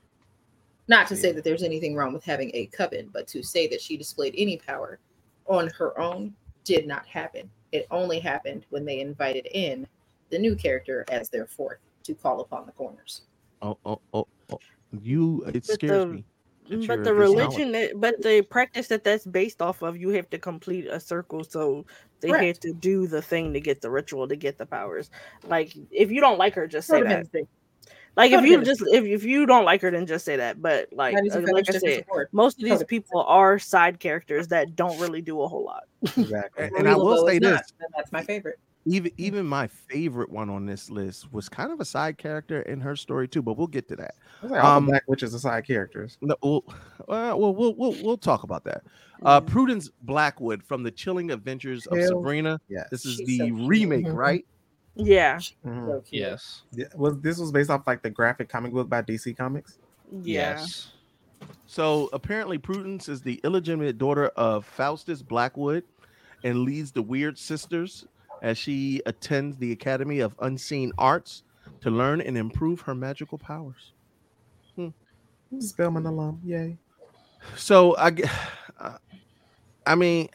Not 0.89 1.07
to 1.09 1.17
say 1.17 1.33
that 1.33 1.45
there's 1.45 1.63
anything 1.63 1.95
wrong 1.95 2.13
with 2.13 2.25
having 2.25 2.51
a 2.55 2.67
coven, 2.67 3.09
but 3.13 3.27
to 3.29 3.43
say 3.43 3.67
that 3.69 3.81
she 3.81 3.97
displayed 3.97 4.35
any 4.37 4.59
power 4.59 4.99
on 5.47 5.69
her 5.79 5.99
own 5.99 6.35
did 6.65 6.87
not 6.87 7.07
happen. 7.07 7.49
It 7.73 7.87
only 7.91 8.19
happened 8.19 8.67
when 8.71 8.85
they 8.85 9.01
invited 9.01 9.47
in 9.53 9.87
the 10.31 10.39
new 10.39 10.57
character 10.57 11.05
as 11.09 11.29
their 11.29 11.47
fourth 11.47 11.79
to 12.03 12.15
call 12.15 12.41
upon 12.41 12.67
the 12.67 12.73
corners. 12.73 13.23
Oh, 13.63 13.79
oh, 13.87 14.01
oh, 14.13 14.27
oh. 14.51 14.59
you. 15.01 15.45
It 15.55 15.65
scares 15.65 16.05
the- 16.05 16.07
me. 16.07 16.25
That 16.69 16.87
but 16.87 17.05
the 17.05 17.15
religion, 17.15 17.73
that, 17.73 17.93
but 17.97 18.23
the 18.23 18.43
practice 18.43 18.89
that 18.89 19.05
that's 19.05 19.27
based 19.27 19.61
off 19.61 19.83
of, 19.83 19.97
you 19.97 20.11
have 20.11 20.29
to 20.31 20.39
complete 20.39 20.87
a 20.87 20.99
circle. 20.99 21.45
So 21.45 21.85
they 22.21 22.29
Correct. 22.29 22.45
had 22.45 22.61
to 22.63 22.73
do 22.73 23.07
the 23.07 23.23
thing 23.23 23.53
to 23.53 23.61
get 23.61 23.81
the 23.81 23.91
ritual 23.91 24.29
to 24.29 24.37
get 24.37 24.59
the 24.59 24.67
powers. 24.67 25.11
Like 25.47 25.77
if 25.91 26.11
you 26.11 26.21
don't 26.21 26.39
like 26.39 26.55
her, 26.55 26.67
just 26.67 26.89
say 26.89 27.03
that. 27.03 27.27
Like 28.17 28.31
if 28.31 28.45
you 28.45 28.63
just 28.63 28.83
if, 28.93 29.05
if 29.05 29.25
you 29.25 29.45
don't 29.45 29.65
like 29.65 29.83
her, 29.83 29.91
then 29.91 30.07
just 30.07 30.25
say 30.25 30.37
that. 30.37 30.63
But 30.63 30.89
like 30.93 31.17
That 31.17 31.27
is 31.27 31.35
a 31.35 31.39
uh, 31.39 31.41
very 31.43 31.53
like 31.53 31.69
I 31.69 31.73
said, 31.73 32.05
support. 32.05 32.29
most 32.33 32.59
of 32.59 32.65
these 32.65 32.81
Codependency. 32.81 32.89
people 32.89 33.23
are 33.23 33.59
side 33.59 33.99
characters 33.99 34.49
that 34.49 34.77
don't 34.77 34.99
really 35.01 35.21
do 35.21 35.43
a 35.43 35.49
whole 35.49 35.65
lot. 35.65 35.85
Exactly. 36.17 36.65
And, 36.65 36.77
and 36.79 36.89
I 36.89 36.97
will 36.97 37.27
say 37.27 37.37
is 37.37 37.41
this: 37.41 37.73
that's 37.97 38.13
my 38.13 38.23
favorite. 38.23 38.59
Even 38.87 39.11
even 39.17 39.47
my 39.47 39.67
favorite 39.67 40.31
one 40.31 40.51
on 40.51 40.67
this 40.67 40.91
list 40.91 41.33
was 41.33 41.49
kind 41.49 41.73
of 41.73 41.81
a 41.81 41.85
side 41.85 42.19
character 42.19 42.63
in 42.63 42.81
her 42.81 42.95
story 42.97 43.27
too. 43.27 43.41
But 43.43 43.57
we'll 43.57 43.67
get 43.67 43.89
to 43.89 43.97
that. 43.97 44.15
It's 44.43 44.51
like 44.51 44.63
all 44.63 44.77
Um, 44.79 44.87
the 44.87 44.91
black 44.93 45.05
witches 45.09 45.35
are 45.35 45.39
side 45.39 45.67
characters. 45.67 46.19
No, 46.21 46.37
we'll, 46.43 46.65
uh, 47.09 47.35
well, 47.37 47.55
we'll 47.55 47.75
we'll 47.75 47.97
we'll 48.03 48.19
talk 48.19 48.43
about 48.43 48.65
that. 48.65 48.83
Uh, 49.23 49.41
Mm. 49.41 49.47
Prudence 49.47 49.91
Blackwood 50.03 50.63
from 50.63 50.83
the 50.83 50.91
Chilling 50.91 51.31
Adventures 51.31 51.87
of 51.87 51.97
Hell 51.99 52.09
Sabrina. 52.09 52.61
yes. 52.69 52.89
This 52.91 53.07
is 53.07 53.17
She's 53.17 53.27
the 53.27 53.39
so 53.39 53.45
cute. 53.47 53.69
remake, 53.69 54.07
Mhm. 54.07 54.15
right? 54.17 54.47
Yeah. 54.97 55.37
Mhm. 55.65 55.87
So. 55.87 56.05
Yes. 56.11 56.63
Yeah, 56.73 56.87
was 56.95 57.19
this 57.21 57.39
was 57.39 57.51
based 57.53 57.71
off 57.71 57.87
like 57.87 58.03
the 58.03 58.11
graphic 58.11 58.49
comic 58.49 58.73
book 58.73 58.89
by 58.89 59.01
DC 59.03 59.33
Comics? 59.37 59.79
Yeah. 60.13 60.57
Yes. 60.57 60.93
So 61.67 62.09
apparently, 62.13 62.59
Prudence 62.59 63.09
is 63.09 63.23
the 63.23 63.41
illegitimate 63.45 63.99
daughter 63.99 64.27
of 64.37 64.65
Faustus 64.67 65.23
Blackwood 65.23 65.85
and 66.43 66.61
leads 66.61 66.93
the 66.93 67.03
Weird 67.03 67.39
Sisters 67.39 68.07
as 68.45 68.59
she 68.59 69.01
attends 69.07 69.57
the 69.57 69.73
Academy 69.73 70.21
of 70.21 70.35
Unseen 70.39 70.93
Arts 70.99 71.43
to 71.81 71.91
learn 71.91 72.21
and 72.21 72.37
improve 72.37 72.83
her 72.83 72.95
magical 72.95 73.39
powers. 73.39 73.95
Spellman 75.61 76.05
alum, 76.05 76.41
yay! 76.45 76.77
So 77.57 77.97
I, 77.97 78.13
uh, 78.79 78.99
I 79.87 79.95
mean, 79.95 80.29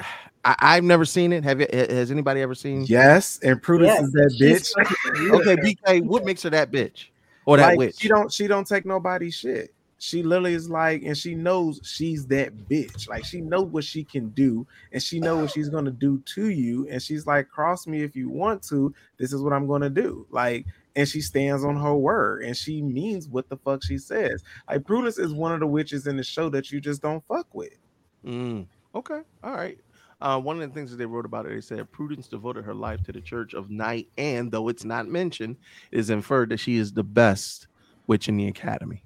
I, 0.44 0.56
I've 0.60 0.84
never 0.84 1.06
seen 1.06 1.32
it. 1.34 1.44
Have 1.44 1.60
you? 1.62 1.68
Has 1.72 2.10
anybody 2.10 2.42
ever 2.42 2.56
seen? 2.56 2.86
Yes, 2.88 3.40
and 3.44 3.62
Prudence 3.62 3.90
Yes, 3.90 4.02
is 4.02 4.12
that 4.14 4.38
bitch. 4.42 4.88
fucking 4.88 5.32
Okay. 5.48 5.56
BK. 5.58 6.04
What 6.04 6.26
makes 6.26 6.42
her 6.44 6.50
that 6.50 6.72
bitch 6.72 7.08
or 7.46 7.58
that 7.58 7.68
like, 7.68 7.78
witch? 7.78 7.96
She 8.00 8.08
don't 8.08 8.32
she 8.32 8.48
don't 8.48 8.66
take 8.66 8.86
nobody's 8.86 9.36
shit. 9.36 9.74
She 10.00 10.24
literally 10.24 10.54
is 10.54 10.70
like, 10.70 11.04
and 11.04 11.18
she 11.18 11.36
knows 11.36 11.82
she's 11.84 12.26
that 12.28 12.58
bitch. 12.70 13.10
Like 13.10 13.26
she 13.26 13.42
knows 13.42 13.68
what 13.68 13.84
she 13.84 14.04
can 14.06 14.30
do, 14.30 14.66
and 14.94 15.04
she 15.04 15.20
knows 15.20 15.42
what 15.42 15.52
she's 15.52 15.70
gonna 15.70 15.92
do 15.92 16.20
to 16.36 16.50
you. 16.50 16.88
And 16.90 17.02
she's 17.02 17.28
like, 17.28 17.50
cross 17.50 17.86
me 17.86 18.02
if 18.02 18.16
you 18.16 18.30
want 18.30 18.64
to. 18.70 18.94
This 19.18 19.34
is 19.34 19.42
what 19.42 19.52
I'm 19.52 19.68
gonna 19.68 19.90
do. 19.90 20.26
Like, 20.32 20.66
and 20.96 21.08
she 21.08 21.20
stands 21.20 21.66
on 21.66 21.76
her 21.76 21.96
word, 21.96 22.44
and 22.44 22.56
she 22.56 22.82
means 22.82 23.28
what 23.28 23.50
the 23.50 23.58
fuck 23.58 23.84
she 23.84 23.98
says. 23.98 24.42
Like 24.70 24.86
Prudence 24.86 25.20
is 25.20 25.34
one 25.34 25.52
of 25.52 25.60
the 25.60 25.68
witches 25.68 26.08
in 26.08 26.16
the 26.16 26.24
show 26.24 26.50
that 26.50 26.72
you 26.72 26.80
just 26.80 27.02
don't 27.02 27.24
fuck 27.28 27.54
with. 27.54 27.78
Mm, 28.26 28.68
okay, 28.96 29.22
all 29.44 29.54
right. 29.54 29.78
Uh, 30.22 30.40
one 30.40 30.62
of 30.62 30.68
the 30.68 30.74
things 30.74 30.92
that 30.92 30.98
they 30.98 31.06
wrote 31.06 31.26
about 31.26 31.46
it, 31.46 31.50
they 31.50 31.62
said 31.62 31.92
Prudence 31.92 32.28
devoted 32.28 32.66
her 32.66 32.74
life 32.74 33.04
to 33.04 33.12
the 33.12 33.22
Church 33.22 33.54
of 33.54 33.70
Night, 33.70 34.08
and 34.18 34.52
though 34.52 34.70
it's 34.70 34.86
not 34.86 35.08
mentioned, 35.08 35.58
it 35.92 36.00
is 36.00 36.10
inferred 36.10 36.50
that 36.50 36.60
she 36.60 36.78
is 36.78 36.94
the 36.94 37.04
best 37.04 37.68
witch 38.08 38.28
in 38.28 38.38
the 38.38 38.48
academy. 38.48 39.04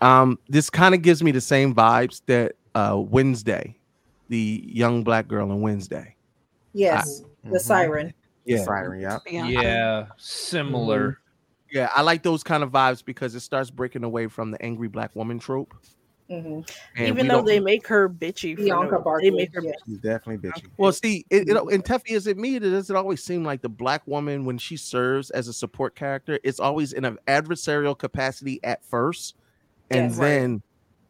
Um, 0.00 0.38
this 0.48 0.70
kind 0.70 0.94
of 0.94 1.02
gives 1.02 1.22
me 1.22 1.30
the 1.32 1.40
same 1.40 1.74
vibes 1.74 2.22
that 2.26 2.56
uh, 2.74 2.96
Wednesday, 2.98 3.78
the 4.28 4.62
young 4.66 5.02
black 5.04 5.26
girl 5.28 5.50
in 5.50 5.60
Wednesday. 5.60 6.16
Yes, 6.72 7.22
the 7.44 7.58
Mhm. 7.58 7.60
siren. 7.60 8.14
Yeah, 8.44 8.64
Siren, 8.64 9.00
yeah. 9.00 9.18
Yeah. 9.26 10.06
Similar. 10.16 11.18
yeah, 11.70 11.90
I 11.94 12.00
like 12.02 12.22
those 12.22 12.42
kind 12.42 12.62
of 12.62 12.70
vibes 12.70 13.04
because 13.04 13.34
it 13.34 13.40
starts 13.40 13.70
breaking 13.70 14.04
away 14.04 14.26
from 14.26 14.50
the 14.50 14.62
angry 14.62 14.88
black 14.88 15.14
woman 15.14 15.38
trope. 15.38 15.74
hmm 16.30 16.60
Even 16.96 17.26
though 17.26 17.42
they 17.42 17.58
make 17.60 17.86
her 17.88 18.08
bitchy, 18.08 18.54
Bianca 18.56 19.02
no, 19.04 19.18
they 19.20 19.30
make 19.30 19.54
her 19.54 19.62
yeah. 19.62 19.72
She's 19.86 19.98
definitely 19.98 20.48
bitchy. 20.48 20.70
Well, 20.78 20.92
see, 20.92 21.26
it, 21.30 21.48
it 21.48 21.56
in 21.72 21.82
Teffy, 21.82 22.10
is 22.10 22.26
it 22.26 22.36
me? 22.38 22.58
Does 22.58 22.90
it 22.90 22.96
always 22.96 23.22
seem 23.22 23.44
like 23.44 23.60
the 23.62 23.68
black 23.68 24.06
woman 24.06 24.44
when 24.44 24.56
she 24.58 24.76
serves 24.76 25.30
as 25.30 25.48
a 25.48 25.52
support 25.52 25.94
character, 25.94 26.38
it's 26.44 26.60
always 26.60 26.92
in 26.92 27.04
an 27.04 27.18
adversarial 27.26 27.96
capacity 27.98 28.60
at 28.62 28.84
first, 28.84 29.34
and 29.90 30.10
Yes. 30.10 30.18
Right. 30.18 30.28
then 30.28 30.62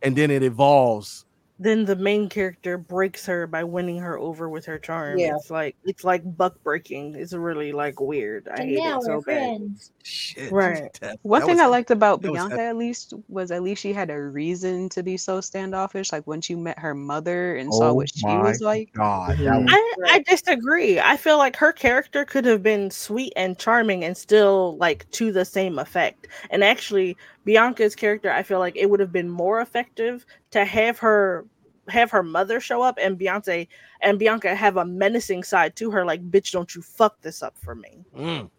and 0.02 0.16
then 0.16 0.30
it 0.30 0.42
evolves. 0.42 1.24
then 1.60 1.84
the 1.84 1.96
main 1.96 2.28
character 2.28 2.78
breaks 2.78 3.26
her 3.26 3.44
by 3.44 3.64
winning 3.64 3.98
her 3.98 4.16
over 4.16 4.48
with 4.48 4.64
her 4.64 4.78
charm. 4.78 5.18
Yeah. 5.18 5.34
It's 5.34 5.50
like 5.50 5.74
it's 5.84 6.04
like 6.04 6.22
buck 6.36 6.54
breaking. 6.62 7.16
It's 7.16 7.32
really 7.32 7.72
like 7.72 8.00
weird. 8.00 8.46
I 8.46 8.62
hate 8.64 8.78
it 8.78 9.02
so 9.02 9.20
bad. 9.22 9.74
Shit, 10.04 10.52
Right. 10.52 10.96
One 11.22 11.40
that 11.40 11.46
thing 11.46 11.56
was- 11.56 11.64
I 11.64 11.66
liked 11.66 11.90
about 11.90 12.22
that 12.22 12.32
Bianca, 12.32 12.60
at 12.62 12.76
least, 12.76 13.12
was 13.28 13.50
at 13.50 13.64
least 13.64 13.82
she 13.82 13.92
had 13.92 14.08
a 14.08 14.20
reason 14.20 14.88
to 14.90 15.02
be 15.02 15.16
so 15.16 15.40
standoffish. 15.40 16.12
Like 16.12 16.24
once 16.28 16.48
you 16.48 16.56
met 16.56 16.78
her 16.78 16.94
mother 16.94 17.56
and 17.56 17.74
saw 17.74 17.90
Oh 17.90 17.94
what 17.94 18.08
she 18.14 18.24
was 18.24 18.60
like. 18.60 18.92
God, 18.92 19.40
was- 19.40 19.66
I, 19.68 19.94
I 20.06 20.18
disagree. 20.20 21.00
I 21.00 21.16
feel 21.16 21.38
like 21.38 21.56
her 21.56 21.72
character 21.72 22.24
could 22.24 22.44
have 22.44 22.62
been 22.62 22.88
sweet 22.92 23.32
and 23.34 23.58
charming 23.58 24.04
and 24.04 24.16
still 24.16 24.76
like 24.76 25.10
to 25.10 25.32
the 25.32 25.44
same 25.44 25.80
effect. 25.80 26.28
And 26.50 26.62
actually, 26.62 27.16
Bianca's 27.44 27.94
character, 27.94 28.30
I 28.30 28.42
feel 28.42 28.58
like 28.58 28.76
it 28.76 28.90
would 28.90 29.00
have 29.00 29.12
been 29.12 29.28
more 29.28 29.60
effective 29.60 30.26
to 30.50 30.64
have 30.64 30.98
her 30.98 31.46
have 31.88 32.10
her 32.10 32.22
mother 32.22 32.60
show 32.60 32.82
up 32.82 32.98
and 33.00 33.18
Beyonce 33.18 33.66
and 34.02 34.18
Bianca 34.18 34.54
have 34.54 34.76
a 34.76 34.84
menacing 34.84 35.42
side 35.42 35.74
to 35.76 35.90
her, 35.90 36.04
like, 36.04 36.30
bitch, 36.30 36.52
don't 36.52 36.74
you 36.74 36.82
fuck 36.82 37.20
this 37.22 37.42
up 37.42 37.56
for 37.58 37.74
me. 37.74 38.04
Mm. 38.14 38.50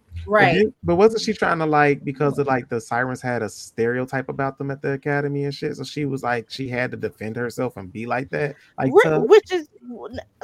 But, 0.53 0.53
did- 0.53 0.73
but 0.83 0.95
wasn't 0.95 1.21
she 1.23 1.33
trying 1.33 1.59
to 1.59 1.65
like 1.65 2.03
because 2.03 2.37
of 2.37 2.47
like 2.47 2.69
the 2.69 2.79
sirens 2.81 3.21
had 3.21 3.41
a 3.41 3.49
stereotype 3.49 4.29
about 4.29 4.57
them 4.57 4.71
at 4.71 4.81
the 4.81 4.93
academy 4.93 5.43
and 5.43 5.53
shit? 5.53 5.75
So 5.75 5.83
she 5.83 6.05
was 6.05 6.23
like 6.23 6.49
she 6.49 6.67
had 6.69 6.91
to 6.91 6.97
defend 6.97 7.35
herself 7.35 7.77
and 7.77 7.91
be 7.91 8.05
like 8.05 8.29
that. 8.31 8.55
Like 8.77 8.91
Whi- 8.91 9.03
tough? 9.03 9.23
which 9.27 9.51
is 9.51 9.67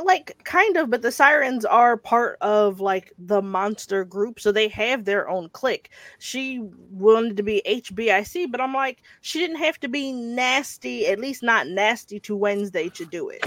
like 0.03 0.37
kind 0.43 0.75
of, 0.77 0.89
but 0.89 1.01
the 1.01 1.11
sirens 1.11 1.65
are 1.65 1.97
part 1.97 2.37
of 2.41 2.79
like 2.79 3.13
the 3.19 3.41
monster 3.41 4.03
group, 4.03 4.39
so 4.39 4.51
they 4.51 4.67
have 4.69 5.05
their 5.05 5.29
own 5.29 5.49
clique. 5.49 5.91
She 6.19 6.59
wanted 6.89 7.37
to 7.37 7.43
be 7.43 7.61
HBIC, 7.67 8.51
but 8.51 8.59
I'm 8.61 8.73
like, 8.73 9.03
she 9.21 9.39
didn't 9.39 9.57
have 9.57 9.79
to 9.81 9.87
be 9.87 10.11
nasty, 10.11 11.07
at 11.07 11.19
least 11.19 11.43
not 11.43 11.67
nasty 11.67 12.19
to 12.21 12.35
Wednesday 12.35 12.89
to 12.89 13.05
do 13.05 13.29
it. 13.29 13.45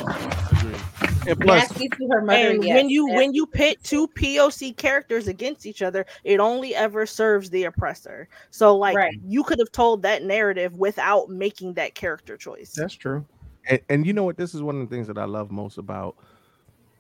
And 1.29 1.41
plus, 1.41 1.71
her 2.11 2.23
mother. 2.23 2.51
and 2.51 2.65
yes. 2.65 2.75
when 2.75 2.89
you 2.89 3.07
when 3.09 3.35
you 3.35 3.47
pit 3.47 3.79
two 3.83 4.09
POC 4.09 4.77
characters 4.77 5.29
against 5.29 5.67
each 5.67 5.83
other, 5.83 6.07
it 6.25 6.41
only 6.41 6.75
ever 6.75 7.05
serves 7.05 7.51
the 7.51 7.65
oppressor. 7.65 8.29
So 8.51 8.75
like 8.77 8.97
Right. 8.97 9.15
you 9.25 9.45
could 9.45 9.59
have 9.59 9.71
told 9.71 10.03
that 10.03 10.25
narrative 10.25 10.77
without 10.77 11.29
making 11.29 11.75
that 11.75 11.95
character 11.95 12.37
choice. 12.37 12.73
That's 12.73 12.95
true. 12.95 13.25
And, 13.69 13.81
and 13.89 14.07
you 14.07 14.13
know 14.15 14.25
what? 14.25 14.39
This 14.39 14.55
is 14.55 14.63
one 14.63 14.81
of 14.81 14.89
the 14.89 14.95
things 14.95 15.07
that 15.09 15.19
I 15.19 15.25
love 15.25 15.51
most 15.51 15.77
about 15.77 16.17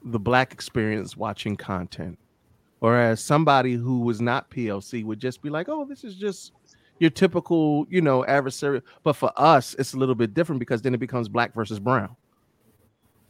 the 0.05 0.19
black 0.19 0.53
experience 0.53 1.17
watching 1.17 1.57
content. 1.57 2.19
Whereas 2.81 3.21
somebody 3.21 3.75
who 3.75 4.01
was 4.01 4.21
not 4.21 4.51
PLC 4.51 5.05
would 5.05 5.19
just 5.19 5.43
be 5.43 5.51
like, 5.51 5.69
oh, 5.69 5.85
this 5.85 6.05
is 6.05 6.15
just 6.15 6.53
your 6.99 7.11
typical, 7.11 7.87
you 7.91 8.01
know, 8.01 8.25
adversary. 8.27 8.83
But 9.03 9.15
for 9.15 9.33
us, 9.37 9.75
it's 9.79 9.95
a 9.95 9.97
little 9.97 10.15
bit 10.15 10.35
different 10.35 10.61
because 10.61 10.83
then 10.83 10.95
it 10.95 10.99
becomes 11.01 11.29
black 11.29 11.55
versus 11.55 11.81
brown. 11.81 12.15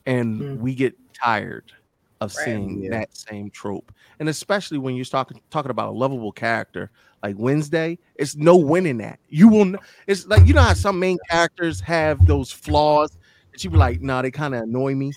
And 0.09 0.41
hmm. 0.41 0.63
we 0.63 0.75
get 0.75 0.95
tired 1.15 1.73
of 2.21 2.35
Right. 2.37 2.45
seeing 2.47 2.83
Yeah. 2.83 2.91
that 2.91 3.17
same 3.17 3.51
trope. 3.51 3.93
And 4.19 4.29
especially 4.29 4.79
when 4.79 4.97
you're 4.97 5.05
talking 5.05 5.41
talking 5.51 5.71
about 5.71 5.89
a 5.91 5.93
lovable 5.97 6.33
character 6.33 6.91
like 7.23 7.37
Wednesday, 7.39 7.99
it's 8.17 8.35
no 8.37 8.57
winning 8.57 8.99
that. 8.99 9.21
You 9.29 9.49
will 9.49 9.61
n- 9.61 9.79
it's 10.07 10.27
like 10.27 10.47
you 10.47 10.55
know 10.55 10.63
how 10.63 10.75
some 10.75 10.99
main 10.99 11.19
characters 11.31 11.81
have 11.81 12.27
those 12.27 12.51
flaws 12.51 13.17
that 13.53 13.63
you 13.63 13.71
be 13.71 13.77
like, 13.77 14.01
nah, 14.01 14.23
they 14.23 14.31
kind 14.31 14.55
of 14.55 14.63
annoy 14.63 14.95
me. 14.95 15.13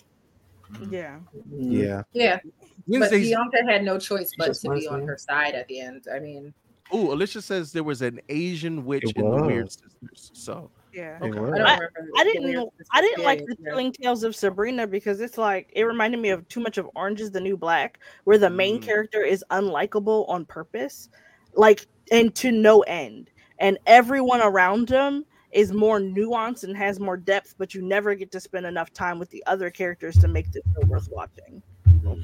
Yeah. 0.89 1.17
Mm-hmm. 1.35 1.71
Yeah. 1.71 2.03
Yeah. 2.13 2.39
But 2.43 2.53
Wednesday's- 2.87 3.27
Bianca 3.29 3.57
had 3.67 3.83
no 3.83 3.97
choice 3.99 4.31
but 4.37 4.53
to 4.53 4.69
be 4.71 4.87
on 4.87 5.01
me. 5.01 5.05
her 5.07 5.17
side 5.17 5.55
at 5.55 5.67
the 5.67 5.79
end. 5.79 6.05
I 6.13 6.19
mean, 6.19 6.53
Oh, 6.93 7.13
Alicia 7.13 7.41
says 7.41 7.71
there 7.71 7.83
was 7.85 8.01
an 8.01 8.19
Asian 8.27 8.85
witch 8.85 9.13
in 9.15 9.23
the 9.31 9.41
Weird. 9.43 9.71
Sisters. 9.71 10.31
So 10.33 10.69
Yeah. 10.93 11.17
It 11.23 11.33
was. 11.35 11.51
I 11.53 11.57
don't 11.57 11.67
I, 11.67 11.73
remember. 11.75 11.93
I 12.17 12.23
the 12.23 12.29
didn't 12.29 12.43
Weird 12.43 12.55
know- 12.55 12.73
Sisters 12.77 12.87
I 12.91 13.01
didn't 13.01 13.23
like 13.23 13.39
the 13.39 13.43
experience, 13.45 13.59
yeah. 13.65 13.69
Chilling 13.71 13.91
Tales 13.93 14.23
of 14.23 14.35
Sabrina 14.35 14.87
because 14.87 15.21
it's 15.21 15.37
like 15.37 15.69
it 15.73 15.83
reminded 15.83 16.19
me 16.19 16.29
of 16.29 16.47
too 16.49 16.59
much 16.59 16.77
of 16.77 16.89
Orange 16.95 17.21
is 17.21 17.31
the 17.31 17.39
New 17.41 17.57
Black, 17.57 17.99
where 18.25 18.37
the 18.37 18.49
main 18.49 18.79
Mm. 18.79 18.83
character 18.83 19.21
is 19.21 19.43
unlikable 19.51 20.27
on 20.29 20.45
purpose, 20.45 21.09
like 21.53 21.87
and 22.11 22.33
to 22.35 22.51
no 22.51 22.81
end, 22.81 23.29
and 23.59 23.77
everyone 23.87 24.41
around 24.41 24.89
him 24.89 25.25
is 25.51 25.71
more 25.73 25.99
nuanced 25.99 26.63
and 26.63 26.75
has 26.77 26.99
more 26.99 27.17
depth, 27.17 27.55
but 27.57 27.73
you 27.73 27.81
never 27.81 28.15
get 28.15 28.31
to 28.31 28.39
spend 28.39 28.65
enough 28.65 28.91
time 28.93 29.19
with 29.19 29.29
the 29.29 29.43
other 29.47 29.69
characters 29.69 30.17
to 30.17 30.27
make 30.27 30.49
the 30.51 30.61
show 30.73 30.87
worth 30.87 31.09
watching. 31.11 31.61
all 32.05 32.15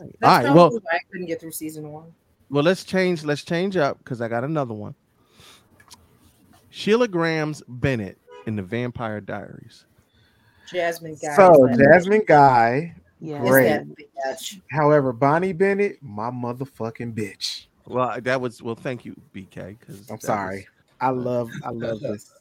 right. 0.00 0.16
That's 0.20 0.46
All 0.46 0.54
right. 0.54 0.54
Well, 0.54 0.80
I 0.90 0.98
couldn't 1.10 1.26
get 1.26 1.40
through 1.40 1.52
season 1.52 1.90
one. 1.92 2.12
well, 2.50 2.64
let's 2.64 2.84
change. 2.84 3.24
Let's 3.24 3.44
change 3.44 3.76
up 3.76 3.98
because 3.98 4.20
I 4.20 4.28
got 4.28 4.42
another 4.44 4.74
one. 4.74 4.94
Sheila 6.82 7.06
Grams 7.06 7.62
Bennett 7.68 8.18
in 8.48 8.56
the 8.56 8.62
Vampire 8.62 9.20
Diaries. 9.20 9.84
Jasmine 10.68 11.16
Guy. 11.22 11.36
So 11.36 11.68
Jasmine 11.76 12.24
Guy, 12.26 12.96
Yeah. 13.20 13.38
great. 13.38 13.82
bitch. 14.26 14.60
However, 14.72 15.12
Bonnie 15.12 15.52
Bennett, 15.52 15.98
my 16.02 16.30
motherfucking 16.30 17.14
bitch. 17.14 17.66
Well, 17.86 18.20
that 18.20 18.40
was 18.40 18.60
well. 18.60 18.74
Thank 18.74 19.04
you, 19.04 19.14
BK. 19.32 19.78
Because 19.78 20.10
I'm 20.10 20.18
sorry. 20.18 20.66
I 21.00 21.10
love 21.10 21.50
I 21.64 21.70
love 21.70 22.00
this. 22.00 22.32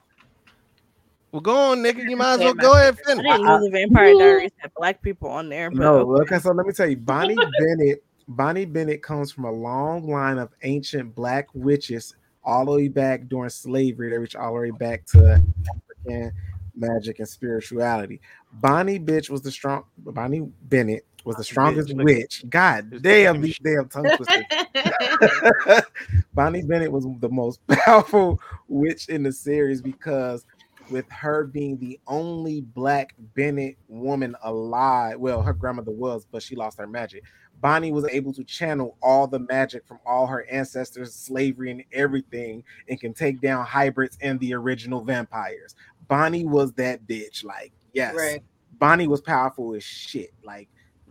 Well, 1.32 1.42
go 1.42 1.56
on, 1.56 1.84
nigga. 1.84 2.10
You 2.10 2.18
might 2.18 2.34
as 2.34 2.40
well 2.40 2.54
go 2.56 2.74
ahead 2.74 2.98
and 2.98 3.20
I 3.20 3.22
finish. 3.22 3.32
didn't 3.34 3.46
know 3.46 3.60
the 3.64 3.70
Vampire 3.70 4.14
Diaries 4.18 4.52
had 4.58 4.72
black 4.76 5.04
people 5.04 5.30
on 5.30 5.50
there, 5.50 5.70
but 5.70 5.78
No, 5.80 5.98
okay. 6.16 6.22
okay. 6.36 6.40
So 6.40 6.52
let 6.52 6.66
me 6.66 6.74
tell 6.74 6.88
you, 6.88 6.98
Bonnie 6.98 7.36
Bennett. 7.60 8.04
Bonnie 8.28 8.66
Bennett 8.66 9.04
comes 9.04 9.32
from 9.32 9.46
a 9.46 9.52
long 9.52 10.10
line 10.10 10.38
of 10.40 10.52
ancient 10.64 11.14
black 11.14 11.48
witches, 11.54 12.16
all 12.44 12.66
the 12.66 12.72
way 12.72 12.88
back 12.88 13.28
during 13.28 13.50
slavery. 13.50 14.10
They 14.10 14.18
reach 14.18 14.36
all 14.36 14.54
the 14.54 14.60
way 14.60 14.72
back 14.72 15.06
to 15.08 15.44
African 15.70 16.32
magic 16.76 17.20
and 17.20 17.28
spirituality. 17.28 18.22
Bonnie 18.54 19.00
bitch 19.00 19.30
was 19.30 19.42
the 19.42 19.52
strong. 19.52 19.84
Bonnie 19.98 20.48
Bennett 20.64 21.06
was 21.24 21.36
the 21.36 21.44
strongest 21.44 21.90
bitch, 21.90 22.04
witch. 22.04 22.44
God 22.50 23.02
damn, 23.02 23.42
these 23.42 23.60
damn 23.60 23.88
tongue 23.88 24.10
twisters. 24.18 24.46
Bonnie 26.34 26.64
Bennett 26.64 26.92
was 26.92 27.06
the 27.20 27.30
most 27.30 27.66
powerful 27.68 28.40
witch 28.68 29.10
in 29.10 29.24
the 29.24 29.32
series 29.32 29.82
because 29.82 30.46
with 30.92 31.10
her 31.10 31.46
being 31.46 31.78
the 31.80 32.00
only 32.08 32.62
black 32.62 33.16
Bennett 33.36 33.78
woman 33.88 34.36
alive, 34.44 35.18
well, 35.20 35.42
her 35.42 35.54
grandmother 35.54 35.92
was, 35.92 36.26
but 36.32 36.44
she 36.44 36.56
lost 36.56 36.78
her 36.78 36.88
magic. 36.88 37.24
Bonnie 37.62 37.92
was 37.92 38.06
able 38.06 38.34
to 38.34 38.44
channel 38.44 38.98
all 39.02 39.28
the 39.28 39.40
magic 39.40 39.86
from 39.88 40.00
all 40.06 40.26
her 40.28 40.46
ancestors, 40.50 41.14
slavery, 41.14 41.72
and 41.72 41.84
everything, 41.94 42.64
and 42.90 43.00
can 43.00 43.14
take 43.14 43.40
down 43.40 43.66
hybrids 43.66 44.18
and 44.22 44.40
the 44.40 44.54
original 44.54 45.04
vampires. 45.04 45.76
Bonnie 46.08 46.46
was 46.46 46.74
that 46.74 47.06
bitch. 47.08 47.44
Like, 47.44 47.72
yes, 47.94 48.16
Right. 48.16 48.44
Bonnie 48.80 49.08
was 49.08 49.22
powerful 49.22 49.76
as 49.76 49.84
shit. 49.84 50.32
Like, 50.44 50.68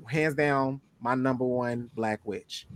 hands 0.09 0.35
down, 0.35 0.81
my 1.01 1.15
number 1.15 1.45
one 1.45 1.89
black 1.95 2.21
witch. 2.25 2.67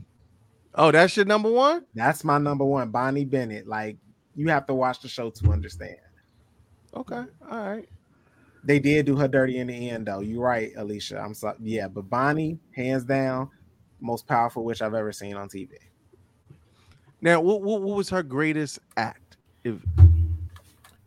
Oh, 0.76 0.90
that's 0.93 1.16
your 1.16 1.26
number 1.26 1.51
one. 1.51 1.85
That's 1.94 2.22
my 2.24 2.39
number 2.39 2.64
one, 2.64 2.90
Bonnie 2.90 3.24
Bennett. 3.24 3.66
Like, 3.66 3.97
you 4.36 4.48
have 4.48 4.66
to 4.66 4.74
watch 4.74 5.01
the 5.01 5.09
show 5.09 5.31
to 5.31 5.52
understand. 5.52 5.97
Okay, 6.97 7.25
all 7.51 7.59
right. 7.71 7.89
They 8.65 8.79
did 8.79 9.07
do 9.07 9.16
her 9.16 9.29
dirty 9.29 9.59
in 9.59 9.69
the 9.69 9.91
end, 9.91 10.07
though. 10.07 10.21
You're 10.21 10.43
right, 10.43 10.73
Alicia. 10.77 11.19
I'm 11.21 11.35
sorry. 11.35 11.57
Yeah, 11.61 11.89
but 11.89 12.11
Bonnie, 12.11 12.59
hands 12.77 13.05
down, 13.05 13.51
most 14.01 14.27
powerful 14.27 14.65
witch 14.65 14.83
I've 14.83 14.95
ever 14.95 15.12
seen 15.12 15.37
on 15.37 15.49
TV. 15.49 15.71
Now, 17.21 17.41
what, 17.41 17.62
what, 17.62 17.83
what 17.83 17.97
was 17.97 18.11
her 18.11 18.23
greatest 18.23 18.79
act? 18.97 19.39
If 19.65 19.77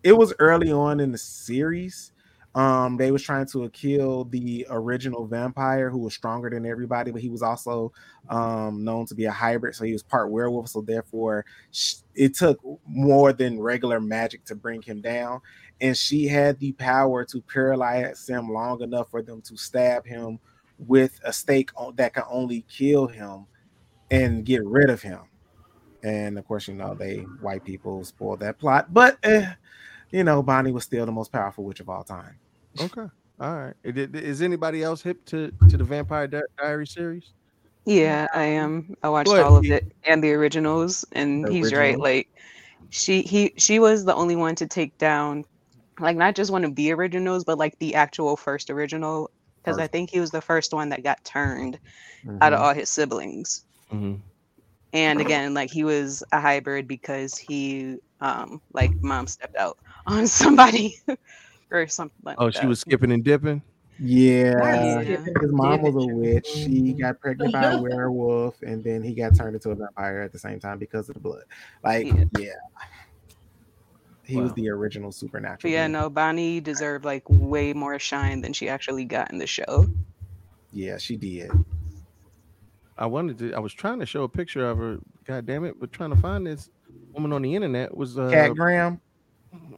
It 0.03 0.13
was 0.17 0.33
early 0.39 0.71
on 0.71 0.99
in 1.01 1.13
the 1.13 1.19
series. 1.19 2.11
Um, 2.55 2.97
they 2.97 3.11
was 3.11 3.23
trying 3.23 3.47
to 3.47 3.69
kill 3.69 4.25
the 4.25 4.67
original 4.71 5.27
vampire 5.27 5.91
who 5.91 5.99
was 5.99 6.15
stronger 6.15 6.49
than 6.49 6.65
everybody, 6.65 7.11
but 7.11 7.21
he 7.21 7.29
was 7.29 7.43
also 7.43 7.93
um 8.29 8.83
known 8.83 9.05
to 9.07 9.15
be 9.15 9.25
a 9.25 9.31
hybrid, 9.31 9.75
so 9.75 9.85
he 9.85 9.93
was 9.93 10.03
part 10.03 10.31
werewolf. 10.31 10.69
So 10.69 10.81
therefore, 10.81 11.45
sh- 11.71 11.97
it 12.15 12.35
took 12.35 12.59
more 12.87 13.33
than 13.33 13.61
regular 13.61 14.01
magic 14.01 14.45
to 14.45 14.55
bring 14.55 14.81
him 14.81 15.01
down, 15.01 15.41
and 15.81 15.95
she 15.95 16.27
had 16.27 16.59
the 16.59 16.71
power 16.73 17.23
to 17.25 17.41
paralyze 17.41 18.27
him 18.27 18.51
long 18.51 18.81
enough 18.81 19.09
for 19.11 19.21
them 19.21 19.41
to 19.41 19.57
stab 19.57 20.05
him 20.05 20.39
with 20.79 21.19
a 21.23 21.33
stake 21.33 21.71
that 21.95 22.13
can 22.13 22.23
only 22.29 22.65
kill 22.69 23.07
him 23.07 23.45
and 24.11 24.45
get 24.45 24.63
rid 24.65 24.89
of 24.89 25.01
him. 25.01 25.19
And 26.03 26.37
of 26.37 26.47
course, 26.47 26.67
you 26.67 26.73
know 26.75 26.93
they 26.93 27.17
white 27.41 27.63
people 27.63 28.03
spoiled 28.03 28.39
that 28.41 28.59
plot, 28.59 28.93
but 28.93 29.17
eh, 29.23 29.53
you 30.11 30.23
know 30.23 30.43
Bonnie 30.43 30.71
was 30.71 30.83
still 30.83 31.05
the 31.05 31.11
most 31.11 31.31
powerful 31.31 31.63
witch 31.63 31.79
of 31.79 31.89
all 31.89 32.03
time. 32.03 32.37
okay, 32.79 33.07
all 33.39 33.55
right. 33.57 33.73
Is- 33.83 34.13
Is 34.13 34.41
anybody 34.41 34.83
else 34.83 35.01
hip 35.01 35.23
to 35.25 35.51
to 35.69 35.77
the 35.77 35.83
Vampire 35.83 36.27
Di- 36.27 36.41
Diary 36.57 36.87
series? 36.87 37.33
Yeah, 37.85 38.27
I 38.33 38.43
am. 38.43 38.95
I 39.01 39.09
watched 39.09 39.29
But 39.29 39.43
all 39.43 39.55
of 39.55 39.65
it 39.65 39.91
and 40.05 40.23
the 40.23 40.33
originals, 40.33 41.05
and 41.13 41.45
The 41.45 41.51
he's 41.51 41.73
right. 41.73 41.97
Like 41.97 42.27
she 42.89 43.21
he 43.21 43.53
she 43.57 43.79
was 43.79 44.05
the 44.05 44.13
only 44.13 44.35
one 44.35 44.55
to 44.55 44.67
take 44.67 44.97
down 44.97 45.45
like 45.99 46.17
not 46.17 46.35
just 46.35 46.51
one 46.51 46.63
of 46.63 46.75
the 46.75 46.91
originals, 46.93 47.43
but 47.43 47.57
like 47.57 47.77
the 47.79 47.95
actual 47.95 48.35
first 48.37 48.69
original. 48.69 49.31
Because 49.63 49.77
I 49.79 49.87
think 49.87 50.09
he 50.09 50.19
was 50.19 50.31
the 50.31 50.41
first 50.41 50.73
one 50.73 50.89
that 50.89 51.03
got 51.03 51.23
turned 51.23 51.79
out 52.41 52.53
of 52.53 52.59
Mhm. 52.59 52.61
all 52.61 52.73
his 52.73 52.89
siblings. 52.89 53.65
Mhm. 53.91 54.21
And 54.93 55.21
again, 55.21 55.53
like 55.53 55.69
he 55.71 55.83
was 55.83 56.23
a 56.31 56.39
hybrid 56.39 56.87
because 56.87 57.37
he 57.37 57.97
um 58.21 58.61
like 58.73 58.93
mom 59.01 59.27
stepped 59.27 59.55
out 59.57 59.77
on 60.07 60.27
somebody 60.27 60.95
or 61.71 61.87
something 61.87 62.15
like 62.23 62.39
Oh, 62.39 62.49
that. 62.53 62.53
she 62.53 62.65
was 62.67 62.79
skipping 62.79 63.11
and 63.11 63.23
dipping. 63.23 63.61
Yeah, 63.99 65.01
Yeah. 65.01 65.19
his 65.41 65.51
mom 65.51 65.81
was 65.81 65.95
a 65.95 66.05
witch. 66.05 66.45
She 66.47 66.93
got 66.93 67.19
pregnant 67.19 67.51
by 67.51 67.67
a 67.67 67.75
werewolf, 67.77 68.61
and 68.61 68.83
then 68.83 69.03
he 69.03 69.13
got 69.13 69.35
turned 69.35 69.55
into 69.55 69.71
a 69.71 69.75
vampire 69.75 70.21
at 70.21 70.31
the 70.31 70.39
same 70.39 70.59
time 70.59 70.77
because 70.79 71.09
of 71.09 71.15
the 71.15 71.21
blood. 71.21 71.43
Like, 71.83 72.09
yeah, 72.31 72.53
he 74.27 74.35
was 74.37 74.53
the 74.53 74.69
original 74.69 75.11
supernatural. 75.11 75.71
yeah, 75.71 75.83
being. 75.83 75.93
no, 75.93 76.09
Bonnie 76.09 76.59
deserved 76.59 77.05
like 77.05 77.23
way 77.29 77.73
more 77.73 77.97
shine 77.97 78.41
than 78.41 78.53
she 78.53 78.67
actually 78.67 79.05
got 79.05 79.31
in 79.31 79.37
the 79.37 79.47
show. 79.47 79.87
Yeah, 80.71 80.97
she 80.97 81.15
did. 81.15 81.49
I 82.97 83.05
wanted 83.05 83.37
to. 83.39 83.53
I 83.53 83.59
was 83.59 83.73
trying 83.73 83.99
to 83.99 84.05
show 84.05 84.23
a 84.23 84.29
picture 84.29 84.67
of 84.67 84.77
her. 84.77 84.97
God 85.25 85.45
damn 85.45 85.63
it! 85.63 85.79
But 85.79 85.91
trying 85.91 86.09
to 86.09 86.15
find 86.17 86.45
this 86.45 86.69
woman 87.13 87.31
on 87.31 87.41
the 87.41 87.55
internet 87.55 87.95
was 87.95 88.17
uh, 88.17 88.29
Kat 88.29 88.53
Graham. 88.53 88.99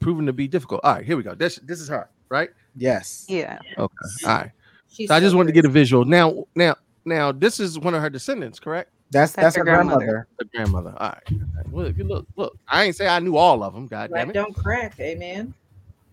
proven 0.01 0.25
to 0.25 0.33
be 0.33 0.47
difficult. 0.47 0.81
All 0.83 0.95
right, 0.95 1.05
here 1.05 1.17
we 1.17 1.23
go. 1.23 1.35
This 1.35 1.57
this 1.57 1.79
is 1.79 1.87
her, 1.89 2.09
right? 2.29 2.49
Yes. 2.75 3.25
Yeah. 3.27 3.59
Okay. 3.77 3.95
All 4.25 4.29
right. 4.29 4.51
She's 4.91 5.09
So 5.09 5.15
I 5.15 5.19
just 5.19 5.35
wanted 5.35 5.47
to 5.47 5.53
get 5.53 5.65
a 5.65 5.69
visual. 5.69 6.05
Now, 6.05 6.45
now, 6.55 6.75
now, 7.05 7.31
this 7.31 7.59
is 7.59 7.77
one 7.77 7.93
of 7.93 8.01
her 8.01 8.09
descendants, 8.09 8.59
correct? 8.59 8.91
That's 9.11 9.31
that's, 9.33 9.55
her 9.55 9.63
grandmother. 9.63 10.27
The 10.37 10.45
grandmother. 10.45 10.93
All 10.97 11.09
right. 11.09 11.23
Look, 11.71 11.97
look, 11.97 12.27
look. 12.35 12.57
I 12.67 12.85
ain't 12.85 12.95
say 12.95 13.07
I 13.07 13.19
knew 13.19 13.37
all 13.37 13.63
of 13.63 13.73
them. 13.73 13.87
God 13.87 14.11
damn 14.13 14.29
it. 14.29 14.33
don't 14.33 14.55
crack, 14.55 14.99
amen. 14.99 15.53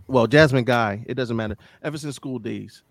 Well, 0.08 0.26
Jasmine 0.26 0.64
Guy, 0.64 1.04
it 1.06 1.14
doesn't 1.14 1.36
matter. 1.36 1.56
Ever 1.82 1.98
since 1.98 2.16
school 2.16 2.38
days. 2.38 2.82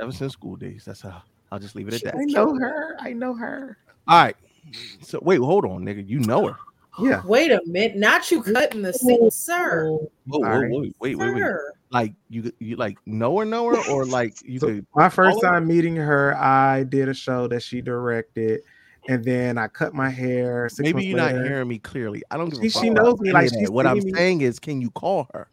Ever 0.00 0.12
since 0.12 0.32
school 0.32 0.56
days. 0.56 0.84
That's 0.84 1.00
how 1.00 1.22
I'll 1.50 1.58
just 1.58 1.76
leave 1.76 1.88
it 1.88 1.94
at 1.94 2.02
that. 2.02 2.16
I 2.16 2.24
know 2.24 2.54
her. 2.54 2.96
I 3.00 3.12
know 3.12 3.34
her. 3.34 3.78
All 4.06 4.22
right. 4.22 4.36
So 5.02 5.20
wait, 5.22 5.38
hold 5.40 5.64
on, 5.64 5.84
nigga. 5.84 6.06
You 6.06 6.20
know 6.20 6.46
her. 6.48 6.56
Yeah. 7.00 7.22
Wait 7.26 7.50
a 7.50 7.60
minute, 7.66 7.96
not 7.96 8.30
you 8.30 8.42
cutting 8.42 8.82
the 8.82 8.92
scene, 8.92 9.30
sir. 9.30 9.86
Whoa, 10.26 10.38
whoa, 10.38 10.68
whoa, 10.68 10.80
wait, 10.80 10.94
wait, 11.00 11.16
wait. 11.16 11.38
Sir. 11.38 11.72
Like 11.90 12.14
you, 12.28 12.52
you 12.58 12.76
like 12.76 12.98
know 13.06 13.38
her, 13.38 13.44
know 13.44 13.68
her, 13.74 13.90
or 13.90 14.04
like 14.06 14.34
you 14.44 14.60
could. 14.60 14.86
My 14.94 15.08
first 15.08 15.40
follow 15.40 15.52
her? 15.52 15.58
time 15.60 15.66
meeting 15.68 15.96
her, 15.96 16.36
I 16.36 16.84
did 16.84 17.08
a 17.08 17.14
show 17.14 17.46
that 17.48 17.62
she 17.62 17.80
directed, 17.80 18.62
and 19.08 19.24
then 19.24 19.58
I 19.58 19.68
cut 19.68 19.94
my 19.94 20.10
hair. 20.10 20.68
Six 20.68 20.80
Maybe 20.80 21.06
you're 21.06 21.18
not 21.18 21.32
hearing 21.32 21.68
me 21.68 21.78
clearly. 21.78 22.22
I 22.30 22.36
don't 22.36 22.54
She- 22.60 22.68
she 22.68 22.90
knows 22.90 23.18
me, 23.20 23.32
like, 23.32 23.50
she's 23.50 23.70
what 23.70 23.86
I'm 23.86 23.98
me- 23.98 24.12
saying 24.12 24.40
is, 24.40 24.58
can 24.58 24.80
you 24.80 24.90
call 24.90 25.28
her? 25.34 25.48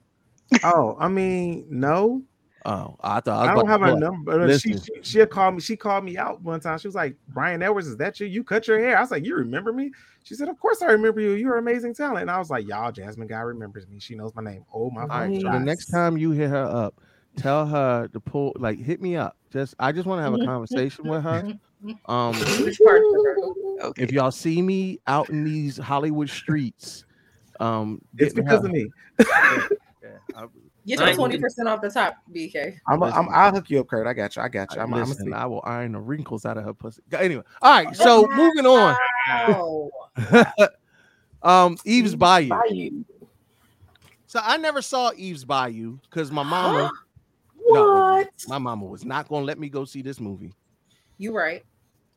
Oh, 0.63 0.97
I 0.99 1.07
mean, 1.07 1.65
no. 1.69 2.23
Oh, 2.65 2.95
I 3.01 3.19
thought 3.21 3.47
I, 3.47 3.51
I, 3.51 3.55
don't 3.55 3.67
have 3.67 3.81
to 3.81 3.87
her 3.87 3.95
number. 3.95 4.37
but 4.37 4.59
She, 4.61 4.73
Listen, 4.73 4.93
she 4.95 5.01
she'll 5.01 5.25
call 5.25 5.51
me. 5.51 5.61
She 5.61 5.75
called 5.75 6.03
me 6.03 6.17
out 6.17 6.41
one 6.41 6.59
time. 6.59 6.77
She 6.77 6.87
was 6.87 6.95
like, 6.95 7.15
"Brian 7.29 7.63
Edwards, 7.63 7.87
is 7.87 7.97
that 7.97 8.19
you? 8.19 8.27
You 8.27 8.43
cut 8.43 8.67
your 8.67 8.79
hair?" 8.79 8.97
I 8.97 9.01
was 9.01 9.09
like, 9.09 9.25
"You 9.25 9.35
remember 9.35 9.73
me?" 9.73 9.91
She 10.23 10.35
said, 10.35 10.47
"Of 10.47 10.59
course 10.59 10.81
I 10.83 10.87
remember 10.87 11.21
you. 11.21 11.31
You're 11.31 11.57
amazing 11.57 11.95
talent." 11.95 12.21
And 12.21 12.31
I 12.31 12.37
was 12.37 12.51
like, 12.51 12.67
"Y'all, 12.67 12.91
Jasmine 12.91 13.27
Guy 13.27 13.39
remembers 13.39 13.87
me. 13.87 13.99
She 13.99 14.13
knows 14.15 14.35
my 14.35 14.43
name. 14.43 14.63
Oh 14.73 14.91
my 14.91 15.01
all 15.01 15.07
right. 15.07 15.41
So 15.41 15.51
the 15.51 15.59
next 15.59 15.87
time 15.87 16.17
you 16.17 16.31
hit 16.31 16.49
her 16.51 16.63
up, 16.63 17.01
tell 17.35 17.65
her 17.65 18.07
to 18.09 18.19
pull. 18.19 18.53
Like, 18.57 18.77
hit 18.77 19.01
me 19.01 19.15
up. 19.15 19.37
Just 19.51 19.73
I 19.79 19.91
just 19.91 20.05
want 20.05 20.19
to 20.19 20.23
have 20.23 20.33
a 20.33 20.45
conversation 20.45 21.07
with 21.07 21.23
her. 21.23 21.53
Um, 22.05 22.35
Which 22.35 22.79
part 22.79 23.01
of 23.01 23.85
her? 23.85 23.93
if 23.97 24.11
y'all 24.11 24.29
see 24.29 24.61
me 24.61 24.99
out 25.07 25.29
in 25.31 25.43
these 25.43 25.77
Hollywood 25.77 26.29
streets, 26.29 27.05
um, 27.59 27.99
It's 28.19 28.35
because 28.35 28.61
her- 28.61 28.67
of 28.67 28.71
me. 28.71 28.87
Yeah, 29.19 29.67
I- 30.35 30.45
Get 30.85 30.99
your 30.99 31.13
twenty 31.13 31.37
percent 31.37 31.67
off 31.67 31.81
the 31.81 31.89
top, 31.89 32.17
BK. 32.33 32.75
I'm, 32.87 33.03
I'm 33.03 33.29
I'll 33.29 33.51
hook 33.51 33.69
you 33.69 33.79
up, 33.81 33.87
Kurt. 33.87 34.07
I 34.07 34.13
got 34.13 34.35
you. 34.35 34.41
I 34.41 34.47
got 34.49 34.73
you. 34.73 34.81
I'm, 34.81 34.93
I'm 34.93 35.07
Listen, 35.07 35.31
I 35.33 35.45
will 35.45 35.61
iron 35.63 35.91
the 35.91 35.99
wrinkles 35.99 36.45
out 36.45 36.57
of 36.57 36.63
her 36.63 36.73
pussy. 36.73 37.03
Anyway, 37.13 37.43
all 37.61 37.83
right. 37.83 37.95
So 37.95 38.27
moving 38.35 38.65
on. 38.65 38.95
Wow. 39.27 39.89
um, 41.43 41.77
Eve's 41.85 42.15
Bayou. 42.15 42.49
Bayou. 42.49 43.03
So 44.25 44.39
I 44.43 44.57
never 44.57 44.81
saw 44.81 45.11
Eve's 45.15 45.45
Bayou 45.45 45.99
because 46.09 46.31
my 46.31 46.43
mama. 46.43 46.91
What? 47.63 48.29
my 48.47 48.57
mama 48.57 48.85
was 48.85 49.05
not 49.05 49.29
gonna 49.29 49.45
let 49.45 49.59
me 49.59 49.69
go 49.69 49.85
see 49.85 50.01
this 50.01 50.19
movie. 50.19 50.53
You 51.17 51.35
right. 51.35 51.63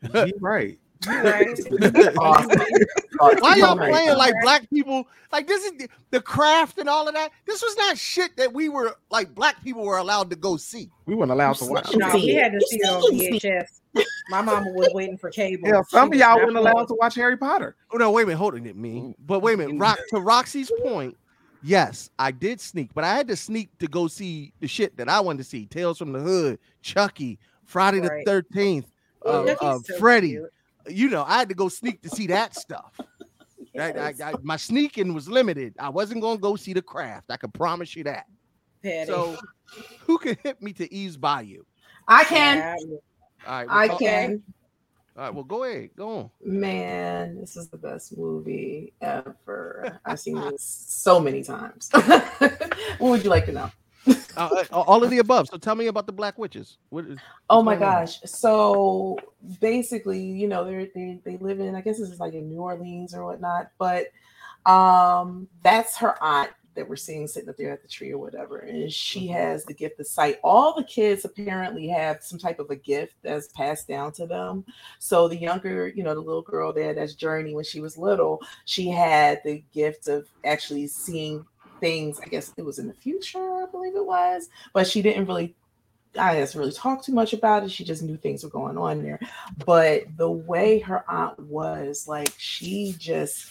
you 0.14 0.32
right. 0.40 0.78
You 1.06 1.22
right. 1.22 1.48
Why 3.40 3.56
y'all 3.56 3.76
playing 3.76 4.16
like 4.16 4.34
black 4.42 4.68
people? 4.70 5.06
Like 5.32 5.46
this 5.46 5.64
is 5.64 5.72
the, 5.72 5.88
the 6.10 6.20
craft 6.20 6.78
and 6.78 6.88
all 6.88 7.06
of 7.08 7.14
that. 7.14 7.30
This 7.46 7.62
was 7.62 7.76
not 7.76 7.98
shit 7.98 8.36
that 8.36 8.52
we 8.52 8.68
were 8.68 8.96
like 9.10 9.34
black 9.34 9.62
people 9.62 9.84
were 9.84 9.98
allowed 9.98 10.30
to 10.30 10.36
go 10.36 10.56
see. 10.56 10.90
We 11.06 11.14
weren't 11.14 11.30
allowed 11.30 11.56
to 11.56 11.66
watch. 11.66 11.94
No, 11.94 12.14
we 12.14 12.34
had 12.34 12.52
to 12.52 12.60
see 12.66 12.76
it 12.76 12.88
on 12.88 13.02
VHS. 13.12 13.66
My 14.28 14.42
mama 14.42 14.70
was 14.70 14.90
waiting 14.92 15.16
for 15.16 15.30
cable. 15.30 15.68
Yeah, 15.68 15.82
some 15.88 16.12
of 16.12 16.18
y'all 16.18 16.36
weren't 16.36 16.56
allowed 16.56 16.88
to 16.88 16.94
watch 16.94 17.14
Harry 17.14 17.36
Potter. 17.36 17.76
Oh 17.92 17.96
no, 17.96 18.10
wait 18.10 18.24
a 18.24 18.26
minute, 18.26 18.38
hold 18.38 18.54
on, 18.54 18.80
me. 18.80 19.14
But 19.24 19.40
wait 19.40 19.54
a 19.54 19.56
minute, 19.58 19.78
Rock 19.78 19.98
to 20.10 20.20
Roxy's 20.20 20.70
point. 20.82 21.16
Yes, 21.62 22.10
I 22.18 22.30
did 22.30 22.60
sneak, 22.60 22.92
but 22.92 23.04
I 23.04 23.14
had 23.14 23.28
to 23.28 23.36
sneak 23.36 23.70
to 23.78 23.86
go 23.86 24.06
see 24.06 24.52
the 24.60 24.68
shit 24.68 24.96
that 24.98 25.08
I 25.08 25.20
wanted 25.20 25.38
to 25.38 25.44
see: 25.44 25.66
Tales 25.66 25.98
from 25.98 26.12
the 26.12 26.20
Hood, 26.20 26.58
Chucky, 26.82 27.38
Friday 27.64 28.00
the 28.00 28.22
Thirteenth, 28.26 28.90
uh, 29.24 29.54
uh, 29.60 29.78
so 29.84 29.96
Freddy. 29.98 30.30
cute. 30.30 30.50
You 30.88 31.08
know, 31.10 31.24
I 31.26 31.38
had 31.38 31.48
to 31.48 31.54
go 31.54 31.68
sneak 31.68 32.02
to 32.02 32.08
see 32.08 32.26
that 32.28 32.54
stuff. 32.54 32.98
I- 33.78 33.92
I- 33.92 34.14
I- 34.22 34.34
my 34.42 34.56
sneaking 34.56 35.14
was 35.14 35.28
limited. 35.28 35.74
I 35.78 35.88
wasn't 35.88 36.20
gonna 36.20 36.38
go 36.38 36.56
see 36.56 36.72
the 36.72 36.82
craft. 36.82 37.30
I 37.30 37.36
can 37.36 37.50
promise 37.50 37.96
you 37.96 38.04
that. 38.04 38.26
Petty. 38.82 39.10
So, 39.10 39.36
who 40.00 40.18
can 40.18 40.36
hit 40.42 40.60
me 40.62 40.72
to 40.74 40.92
Eve's 40.92 41.16
Bayou? 41.16 41.64
I 42.06 42.24
can. 42.24 42.56
Yeah. 42.58 42.76
All 43.46 43.52
right, 43.52 43.66
I 43.68 43.86
well, 43.88 43.98
can. 43.98 44.42
All 45.16 45.22
right, 45.24 45.34
well, 45.34 45.44
go 45.44 45.64
ahead, 45.64 45.90
go 45.96 46.18
on. 46.18 46.30
Man, 46.44 47.40
this 47.40 47.56
is 47.56 47.68
the 47.68 47.76
best 47.76 48.16
movie 48.18 48.92
ever. 49.00 50.00
I've 50.04 50.18
seen 50.18 50.40
this 50.40 50.64
so 50.64 51.20
many 51.20 51.42
times. 51.44 51.88
what 51.92 52.60
would 52.98 53.22
you 53.24 53.30
like 53.30 53.46
to 53.46 53.52
know? 53.52 53.70
Uh, 54.36 54.64
uh, 54.72 54.80
all 54.80 55.04
of 55.04 55.10
the 55.10 55.18
above. 55.18 55.48
So, 55.48 55.56
tell 55.58 55.76
me 55.76 55.86
about 55.86 56.06
the 56.06 56.12
Black 56.12 56.38
Witches. 56.38 56.78
What 56.90 57.04
is, 57.06 57.20
Oh 57.50 57.62
my 57.62 57.76
going 57.76 57.82
on? 57.82 58.04
gosh. 58.06 58.20
So 58.24 59.18
basically, 59.60 60.22
you 60.22 60.48
know, 60.48 60.64
they 60.64 61.20
they 61.24 61.36
live 61.38 61.60
in 61.60 61.74
I 61.74 61.80
guess 61.82 61.98
this 61.98 62.10
is 62.10 62.20
like 62.20 62.34
in 62.34 62.48
New 62.48 62.60
Orleans 62.60 63.14
or 63.14 63.24
whatnot, 63.24 63.70
but 63.78 64.06
um 64.66 65.48
that's 65.62 65.96
her 65.98 66.22
aunt 66.22 66.50
that 66.74 66.88
we're 66.88 66.96
seeing 66.96 67.28
sitting 67.28 67.48
up 67.48 67.56
there 67.56 67.70
at 67.70 67.82
the 67.82 67.88
tree 67.88 68.10
or 68.10 68.18
whatever. 68.18 68.58
And 68.58 68.90
she 68.90 69.28
has 69.28 69.64
the 69.64 69.74
gift 69.74 70.00
of 70.00 70.06
sight. 70.08 70.40
All 70.42 70.74
the 70.74 70.82
kids 70.84 71.24
apparently 71.24 71.86
have 71.88 72.22
some 72.22 72.38
type 72.38 72.58
of 72.58 72.70
a 72.70 72.76
gift 72.76 73.14
that's 73.22 73.48
passed 73.48 73.86
down 73.86 74.10
to 74.12 74.26
them. 74.26 74.64
So 74.98 75.28
the 75.28 75.36
younger, 75.36 75.88
you 75.88 76.02
know, 76.02 76.14
the 76.14 76.20
little 76.20 76.42
girl 76.42 76.72
there, 76.72 76.92
that's 76.94 77.14
Jurnee 77.14 77.54
when 77.54 77.64
she 77.64 77.80
was 77.80 77.96
little, 77.96 78.42
she 78.64 78.88
had 78.88 79.40
the 79.44 79.62
gift 79.72 80.08
of 80.08 80.26
actually 80.44 80.88
seeing 80.88 81.46
things, 81.84 82.18
I 82.24 82.28
guess 82.28 82.52
it 82.56 82.64
was 82.64 82.78
in 82.78 82.88
the 82.88 82.94
future, 82.94 83.62
I 83.62 83.66
believe 83.70 83.94
it 83.94 84.06
was, 84.06 84.48
but 84.72 84.86
she 84.86 85.02
didn't 85.02 85.26
really 85.26 85.54
I 86.16 86.34
didn't 86.34 86.54
really 86.54 86.72
talk 86.72 87.04
too 87.04 87.12
much 87.12 87.32
about 87.32 87.64
it. 87.64 87.70
She 87.70 87.84
just 87.84 88.02
knew 88.02 88.16
things 88.16 88.44
were 88.44 88.50
going 88.50 88.78
on 88.78 89.02
there. 89.02 89.18
But 89.66 90.04
the 90.16 90.30
way 90.30 90.78
her 90.78 91.04
aunt 91.10 91.38
was, 91.40 92.06
like, 92.06 92.32
she 92.38 92.94
just, 92.98 93.50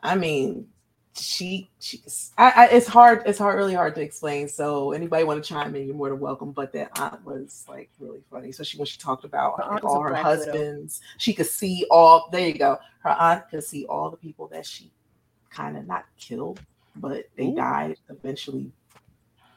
I 0.00 0.14
mean, 0.14 0.68
she, 1.16 1.68
she, 1.80 2.00
I, 2.38 2.52
I, 2.56 2.66
it's 2.66 2.86
hard, 2.86 3.24
it's 3.26 3.40
hard, 3.40 3.56
really 3.56 3.74
hard 3.74 3.96
to 3.96 4.02
explain. 4.02 4.48
So 4.48 4.92
anybody 4.92 5.24
want 5.24 5.42
to 5.42 5.48
chime 5.48 5.74
in, 5.74 5.86
you're 5.86 5.96
more 5.96 6.10
than 6.10 6.20
welcome. 6.20 6.52
But 6.52 6.72
that 6.74 6.96
aunt 7.00 7.24
was 7.24 7.66
like 7.68 7.90
really 7.98 8.22
funny, 8.30 8.50
especially 8.50 8.78
when 8.78 8.86
she 8.86 8.98
talked 8.98 9.24
about 9.24 9.56
Her 9.56 9.64
like, 9.64 9.72
aunt 9.72 9.80
is 9.80 9.84
a 9.84 9.88
all 9.88 10.02
her 10.02 10.10
Black 10.10 10.24
Widow. 10.24 10.44
husbands. 10.44 11.00
She 11.18 11.34
could 11.34 11.46
see 11.46 11.86
all. 11.90 12.28
There 12.30 12.46
you 12.46 12.54
go. 12.54 12.78
Her 13.00 13.10
aunt 13.10 13.50
could 13.50 13.64
see 13.64 13.84
all 13.86 14.10
the 14.10 14.16
people 14.16 14.46
that 14.52 14.64
she 14.64 14.92
kind 15.50 15.76
of 15.76 15.86
not 15.88 16.04
killed, 16.16 16.60
but 16.96 17.24
they 17.36 17.46
Ooh. 17.46 17.56
died 17.56 17.96
eventually 18.08 18.72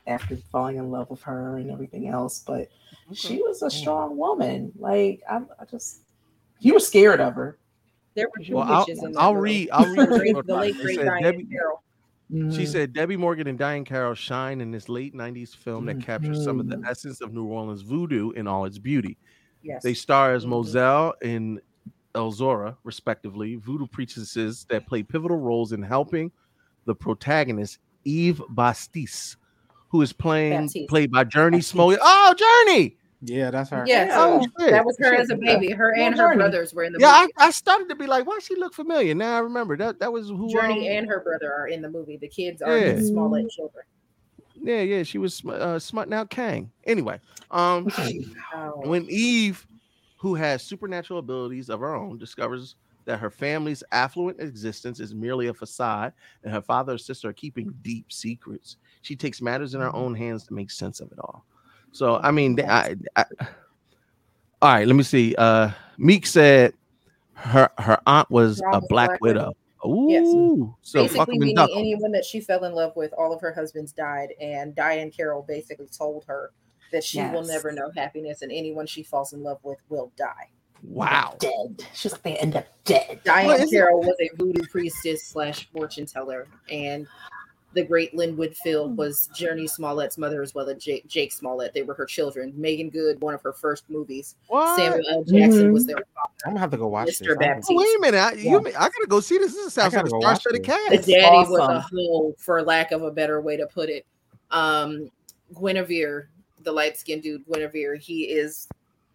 after 0.07 0.35
falling 0.51 0.77
in 0.77 0.91
love 0.91 1.09
with 1.09 1.21
her 1.23 1.57
and 1.57 1.71
everything 1.71 2.07
else. 2.07 2.43
But 2.45 2.67
she 3.13 3.37
was 3.41 3.61
a 3.61 3.69
strong 3.71 4.17
woman. 4.17 4.71
Like 4.77 5.21
I, 5.29 5.37
I 5.59 5.65
just, 5.69 6.01
you 6.59 6.73
were 6.73 6.79
scared 6.79 7.19
of 7.21 7.35
her. 7.35 7.57
There 8.15 8.27
were 8.27 8.43
two 8.45 8.55
Well, 8.55 8.63
I'll, 8.71 8.85
witches 8.87 9.03
I'll 9.17 9.35
read. 9.35 9.69
I'll 9.71 9.85
read. 9.87 9.97
she 9.97 10.05
The 10.09 10.17
late- 10.17 10.29
about 10.31 10.45
the 10.47 10.53
it. 10.53 10.57
late 10.57 10.75
It 10.75 10.81
great 10.81 10.95
said 10.97 11.05
Diane 11.05 11.23
Debbie- 11.23 11.45
Carroll. 11.45 11.79
She 12.51 12.65
said 12.65 12.93
Debbie 12.93 13.17
Morgan 13.17 13.45
and 13.47 13.59
Diane 13.59 13.85
Carroll 13.85 14.15
shine 14.15 14.59
in 14.59 14.71
this 14.71 14.89
late 14.89 15.13
90s 15.13 15.55
film 15.55 15.85
that 15.85 16.01
captures 16.01 16.43
some 16.43 16.59
of 16.59 16.67
the 16.67 16.77
Mhm. 16.77 16.87
essence 16.87 17.21
of 17.21 17.31
New 17.31 17.45
Orleans 17.45 17.81
voodoo 17.83 18.31
in 18.31 18.47
all 18.47 18.65
its 18.65 18.79
beauty. 18.79 19.17
Yes. 19.61 19.83
They 19.83 19.93
star 19.93 20.33
as 20.33 20.43
Mozelle 20.45 21.13
and 21.21 21.61
Elzora, 22.15 22.75
respectively, 22.83 23.55
voodoo 23.55 23.85
priestesses 23.87 24.65
that 24.69 24.87
play 24.87 25.03
pivotal 25.03 25.37
roles 25.37 25.73
in 25.73 25.83
helping 25.83 26.31
the 26.85 26.95
protagonist, 26.95 27.79
Eve 28.05 28.41
Bastis, 28.53 29.35
who 29.89 30.01
is 30.01 30.13
playing 30.13 30.65
Baptiste. 30.67 30.89
played 30.89 31.11
by 31.11 31.23
Jurnee 31.23 31.63
Smollett. 31.63 31.99
Oh, 32.01 32.33
Jurnee! 32.67 32.95
Yeah, 33.25 33.51
that's 33.51 33.69
her. 33.69 33.85
Yes. 33.87 34.11
Oh, 34.13 34.41
shit. 34.59 34.71
that 34.71 34.83
was 34.85 34.97
her 34.99 35.13
as 35.15 35.29
a 35.29 35.35
baby. 35.37 35.71
Her 35.71 35.93
Well, 35.95 36.05
and 36.07 36.17
her 36.17 36.33
Jurnee. 36.33 36.35
brothers 36.35 36.73
were 36.73 36.83
in 36.83 36.91
the 36.93 36.99
movie. 36.99 37.05
Yeah, 37.09 37.25
I. 37.39 37.47
I 37.47 37.51
started 37.51 37.87
to 37.89 37.95
be 37.95 38.05
like, 38.05 38.25
why 38.27 38.37
she 38.41 38.55
look 38.57 38.73
familiar? 38.73 39.15
Now 39.15 39.37
I 39.37 39.39
remember 39.39 39.77
that 39.77 39.99
that 39.99 40.11
was 40.11 40.27
who 40.27 40.49
Jurnee 40.53 40.77
um, 40.91 40.97
and 40.97 41.07
her 41.07 41.21
brother 41.21 41.53
are 41.53 41.67
in 41.67 41.81
the 41.81 41.89
movie. 41.89 42.17
The 42.17 42.27
kids 42.27 42.61
are 42.61 42.77
Yeah. 42.77 42.91
his 42.93 43.07
Smollett 43.07 43.49
children. 43.49 43.85
Yeah, 44.61 44.81
yeah, 44.81 45.03
she 45.03 45.17
was 45.17 45.33
sm- 45.35 45.49
uh, 45.51 45.79
smutting 45.79 46.13
out 46.13 46.29
Kang. 46.29 46.71
Anyway, 46.85 47.19
um, 47.51 47.87
Oh. 48.53 48.81
when 48.87 49.05
Eve, 49.09 49.65
who 50.17 50.35
has 50.35 50.61
supernatural 50.61 51.19
abilities 51.19 51.69
of 51.69 51.79
her 51.79 51.93
own, 51.95 52.17
discovers 52.17 52.75
that 53.05 53.19
her 53.19 53.29
family's 53.29 53.83
affluent 53.91 54.39
existence 54.39 54.99
is 54.99 55.13
merely 55.13 55.47
a 55.47 55.53
facade 55.53 56.13
and 56.43 56.53
her 56.53 56.61
father 56.61 56.93
and 56.93 57.01
sister 57.01 57.29
are 57.29 57.33
keeping 57.33 57.73
deep 57.81 58.11
secrets, 58.11 58.77
she 59.01 59.15
takes 59.15 59.41
matters 59.41 59.73
in 59.73 59.81
her 59.81 59.93
own 59.95 60.15
hands 60.15 60.45
to 60.47 60.53
make 60.53 60.71
sense 60.71 60.99
of 60.99 61.11
it 61.11 61.19
all. 61.19 61.45
So, 61.91 62.17
I 62.17 62.31
mean, 62.31 62.59
I, 62.61 62.95
I, 63.15 63.25
all 64.61 64.73
right, 64.73 64.87
let 64.87 64.95
me 64.95 65.03
see. 65.03 65.35
Uh, 65.37 65.71
Meek 65.97 66.25
said 66.25 66.73
her 67.35 67.69
her 67.77 67.99
aunt 68.07 68.29
was 68.31 68.61
Her 68.61 68.77
a 68.77 68.81
black, 68.81 69.09
Black 69.09 69.21
widow. 69.21 69.53
Widow. 69.83 70.07
Yes. 70.07 70.27
So 70.81 71.03
basically 71.03 71.39
meaning 71.39 71.55
duck 71.55 71.69
'em. 71.71 71.77
anyone 71.77 72.11
that 72.13 72.23
she 72.23 72.39
fell 72.39 72.63
in 72.63 72.73
love 72.73 72.95
with, 72.95 73.11
all 73.17 73.33
of 73.33 73.41
her 73.41 73.53
husbands 73.53 73.91
died, 73.91 74.29
and 74.39 74.73
Diane 74.73 75.11
Carroll 75.11 75.43
basically 75.45 75.87
told 75.87 76.23
her 76.25 76.51
that 76.93 77.03
she 77.03 77.21
will 77.21 77.43
never 77.43 77.71
know 77.71 77.91
happiness, 77.95 78.41
and 78.43 78.51
anyone 78.51 78.85
she 78.87 79.03
falls 79.03 79.33
in 79.33 79.43
love 79.43 79.59
with 79.63 79.79
will 79.89 80.11
die. 80.15 80.49
Wow. 80.83 81.35
Dead. 81.39 81.85
She 81.93 82.07
was 82.07 82.13
like, 82.13 82.23
they 82.23 82.37
end 82.37 82.55
up 82.55 82.65
dead. 82.83 83.21
Diane 83.23 83.69
Carroll 83.69 84.01
was 84.01 84.15
a 84.19 84.29
voodoo 84.37 84.65
priestess 84.67 85.23
slash 85.25 85.69
fortune 85.71 86.05
teller, 86.05 86.47
and 86.69 87.07
the 87.73 87.83
great 87.83 88.13
Lynn 88.13 88.37
Whitfield 88.37 88.95
was 88.97 89.29
Jurnee 89.33 89.67
Smollett's 89.67 90.17
mother 90.19 90.43
as 90.43 90.53
well 90.53 90.69
as 90.69 90.83
Jake, 90.83 91.07
Jake 91.07 91.31
Smollett. 91.31 91.73
They 91.73 91.81
were 91.81 91.95
her 91.95 92.05
children. 92.05 92.53
Meagan 92.55 92.89
Good, 92.91 93.19
one 93.21 93.33
of 93.33 93.41
her 93.41 93.53
first 93.53 93.89
movies. 93.89 94.35
What? 94.47 94.75
Samuel 94.77 95.01
L. 95.09 95.23
Jackson 95.23 95.71
was 95.73 95.85
Mhm. 95.85 95.87
their 95.87 95.95
father. 96.13 96.29
I'm 96.45 96.51
gonna 96.51 96.59
have 96.59 96.71
to 96.71 96.77
go 96.77 96.87
watch 96.87 97.07
Mr. 97.07 97.19
this. 97.19 97.29
I 97.29 97.35
Baptiste. 97.39 97.71
Oh, 97.71 97.75
wait 97.77 97.97
a 97.97 97.99
minute. 98.01 98.19
I, 98.19 98.33
you, 98.33 98.59
I 98.59 98.71
gotta 98.71 99.07
go 99.07 99.21
see 99.21 99.37
this. 99.39 99.53
This 99.55 99.75
I 99.77 99.83
sounds 99.83 99.93
like 99.95 100.05
a 100.05 100.09
go 100.09 100.17
watch 100.17 100.41
star-studded 100.41 100.63
this. 100.63 100.67
cast. 100.67 101.05
The 101.07 101.13
daddy 101.13 101.37
was 101.37 101.49
a 101.57 101.61
Awesome. 101.61 101.97
whole, 101.97 102.35
for 102.37 102.61
lack 102.61 102.91
of 102.91 103.01
a 103.01 103.09
better 103.09 103.41
way 103.41 103.57
to 103.57 103.65
put 103.67 103.89
it. 103.89 104.05
Um, 104.51 105.09
Guinevere, 105.59 106.27
the 106.61 106.71
light 106.71 106.97
skinned 106.97 107.23
dude, 107.23 107.43
Guinevere, 107.47 107.95
he 107.95 108.25
is 108.25 108.67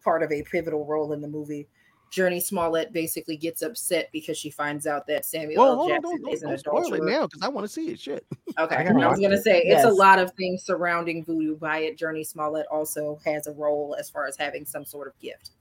part 0.03 0.23
of 0.23 0.31
a 0.31 0.41
pivotal 0.43 0.85
role 0.85 1.13
in 1.13 1.21
the 1.21 1.27
movie. 1.27 1.67
Jurnee 2.11 2.41
Smollett 2.41 2.91
basically 2.91 3.37
gets 3.37 3.61
upset 3.61 4.09
because 4.11 4.35
she 4.35 4.49
finds 4.49 4.87
out 4.87 5.05
that 5.05 5.25
Samuel 5.25 5.61
Well, 5.61 5.71
L. 5.73 5.75
hold 5.77 5.91
on, 5.91 5.97
Jackson 6.01 6.21
don't, 6.23 6.33
is 6.33 6.41
don't, 6.41 6.49
an 6.53 6.59
don't 6.65 6.85
spoil 6.85 6.93
it 6.95 7.11
now 7.11 7.27
because 7.27 7.41
I 7.43 7.47
want 7.49 7.65
to 7.67 7.71
see 7.71 7.89
it. 7.89 7.99
Shit. 7.99 8.25
Okay, 8.57 8.75
I 8.77 8.81
I, 8.83 9.07
was 9.07 9.19
gonna 9.19 9.35
it. 9.35 9.43
say 9.43 9.61
it's 9.61 9.85
a 9.85 9.91
lot 9.91 10.17
of 10.17 10.31
things 10.33 10.63
surrounding 10.63 11.23
Voodoo 11.23 11.55
by 11.55 11.79
it. 11.79 11.99
Jurnee 11.99 12.25
Smollett 12.25 12.65
also 12.71 13.19
has 13.25 13.45
a 13.45 13.51
role 13.53 13.95
as 13.99 14.09
far 14.09 14.25
as 14.25 14.35
having 14.35 14.65
some 14.65 14.85
sort 14.85 15.07
of 15.07 15.19
gift. 15.19 15.51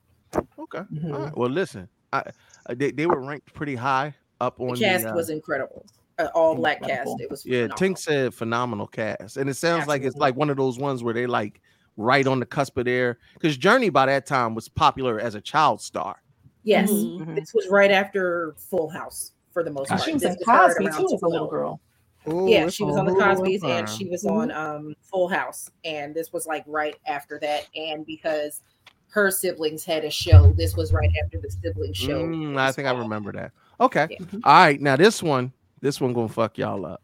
Okay. 0.58 0.78
Mhm. 0.90 1.12
All 1.14 1.20
right. 1.20 1.36
Well, 1.36 1.50
listen, 1.50 1.86
I, 2.14 2.22
I 2.66 2.74
they, 2.74 2.92
they 2.92 3.04
were 3.06 3.20
ranked 3.20 3.52
pretty 3.52 3.74
high 3.74 4.14
up 4.40 4.56
The 4.56 4.64
on 4.64 4.76
cast 4.76 5.04
the. 5.04 5.12
uh, 5.12 5.16
was 5.16 5.28
incredible, 5.28 5.84
uh, 6.18 6.28
all 6.34 6.54
black 6.54 6.78
Incredible. 6.80 7.16
cast. 7.18 7.22
It 7.24 7.30
was 7.30 7.44
yeah, 7.44 7.64
phenomenal. 7.66 7.78
Tink 7.94 7.98
said 7.98 8.34
phenomenal 8.34 8.86
cast, 8.86 9.36
and 9.36 9.50
it 9.50 9.54
sounds 9.54 9.86
like 9.86 10.02
it's 10.02 10.16
like 10.16 10.34
one 10.34 10.48
of 10.48 10.56
those 10.56 10.78
ones 10.78 11.02
where 11.04 11.12
they 11.12 11.26
like 11.26 11.60
right 11.98 12.26
on 12.26 12.40
the 12.40 12.46
cusp 12.46 12.78
of 12.78 12.86
there 12.86 13.18
because 13.34 13.58
Jurnee 13.58 13.92
by 13.92 14.06
that 14.06 14.24
time 14.24 14.54
was 14.54 14.68
popular 14.68 15.20
as 15.20 15.34
a 15.34 15.40
child 15.40 15.82
star. 15.82 16.22
Yes, 16.62 16.90
Mhm. 16.90 17.34
this 17.34 17.52
was 17.52 17.68
right 17.68 17.90
after 17.90 18.54
Full 18.70 18.88
House 18.88 19.32
for 19.52 19.62
the 19.62 19.70
most 19.70 19.88
part. 19.90 20.02
She 20.02 20.12
was 20.14 20.22
This 20.22 20.36
in 20.36 20.44
Cosby 20.44 20.86
around 20.86 20.98
too 21.08 21.14
as 21.14 21.22
a 21.22 21.26
little 21.26 21.48
girl. 21.48 21.80
Ooh, 22.28 22.46
Yeah, 22.48 22.68
she 22.68 22.84
was 22.84 22.96
on 22.96 23.04
the 23.06 23.12
Hulu 23.12 23.20
and 23.20 23.36
Cosby's 23.38 23.62
and 23.64 23.88
she 23.88 24.08
was 24.08 24.24
on 24.24 24.50
um 24.52 24.94
Full 25.02 25.28
House, 25.28 25.68
and 25.84 26.14
this 26.14 26.32
was 26.32 26.46
like 26.46 26.64
right 26.66 26.96
after 27.06 27.38
that. 27.40 27.66
And 27.74 28.06
because 28.06 28.62
her 29.10 29.30
siblings 29.30 29.84
had 29.84 30.04
a 30.04 30.10
show, 30.10 30.52
this 30.52 30.76
was 30.76 30.92
right 30.92 31.10
after 31.24 31.38
the 31.40 31.50
sibling 31.50 31.92
show. 31.94 32.22
Mm, 32.24 32.58
I 32.58 32.70
think 32.72 32.86
I 32.86 32.92
remember 32.92 33.32
that. 33.32 33.52
Okay. 33.80 34.06
Yeah. 34.10 34.18
All 34.44 34.52
right. 34.52 34.80
Now 34.80 34.96
this 34.96 35.22
one, 35.22 35.52
this 35.80 36.00
one 36.00 36.12
gonna 36.12 36.28
fuck 36.28 36.58
y'all 36.58 36.84
up. 36.86 37.02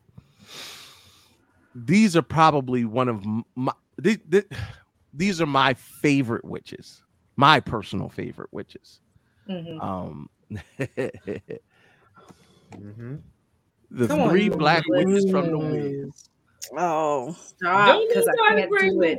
These 1.75 2.17
are 2.17 2.23
probably 2.23 2.85
one 2.85 3.09
of 3.09 3.25
m- 3.25 3.45
my 3.57 3.73
these, 3.99 4.19
these 5.17 5.41
are 5.41 5.47
my 5.47 5.75
favorite 5.75 6.45
witches. 6.45 7.03
My 7.37 7.61
personal 7.61 8.09
favorite 8.09 8.51
witches. 8.53 9.01
Mhm. 9.49 9.83
Um 9.83 10.29
Mhm. 12.77 13.21
the 13.91 14.09
Come 14.09 14.29
three 14.31 14.45
you 14.45 14.51
black 14.51 14.85
Wiz. 14.89 15.05
witches 15.07 15.31
from 15.31 15.51
the 15.51 15.59
Wiz. 15.59 16.29
Oh, 16.77 17.33
Stop, 17.33 17.87
Don't 17.87 18.09
because 18.09 18.27
you 18.27 18.33
I 18.33 18.37
try 18.37 18.61
can't 18.61 18.71
do 18.71 19.03
it. 19.03 19.19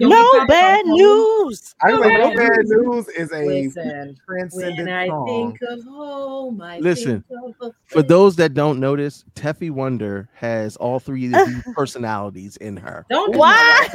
Don't 0.00 0.10
no 0.10 0.46
bad 0.46 0.84
news. 0.86 1.74
I 1.82 1.92
was 1.92 2.00
like, 2.00 2.10
bad 2.10 2.20
no 2.20 2.36
bad 2.36 2.58
news. 2.64 3.06
news 3.06 3.08
is 3.08 3.32
a 3.32 3.44
Listen, 3.44 4.16
transcendent 4.26 4.78
when 4.78 4.88
I 4.88 5.06
song. 5.08 5.56
think 5.58 5.70
of 5.70 5.84
home, 5.84 6.60
I 6.60 6.78
Listen, 6.78 7.24
think 7.28 7.56
of 7.60 7.72
For 7.86 8.02
those 8.02 8.36
that 8.36 8.54
don't 8.54 8.78
notice, 8.80 9.24
Teffy 9.34 9.70
Wonder 9.70 10.28
has 10.34 10.76
all 10.76 10.98
three 11.00 11.26
of 11.26 11.32
these 11.46 11.62
personalities 11.74 12.56
in 12.58 12.76
her. 12.76 13.06
Don't 13.10 13.32
do 13.32 13.38
What? 13.38 13.90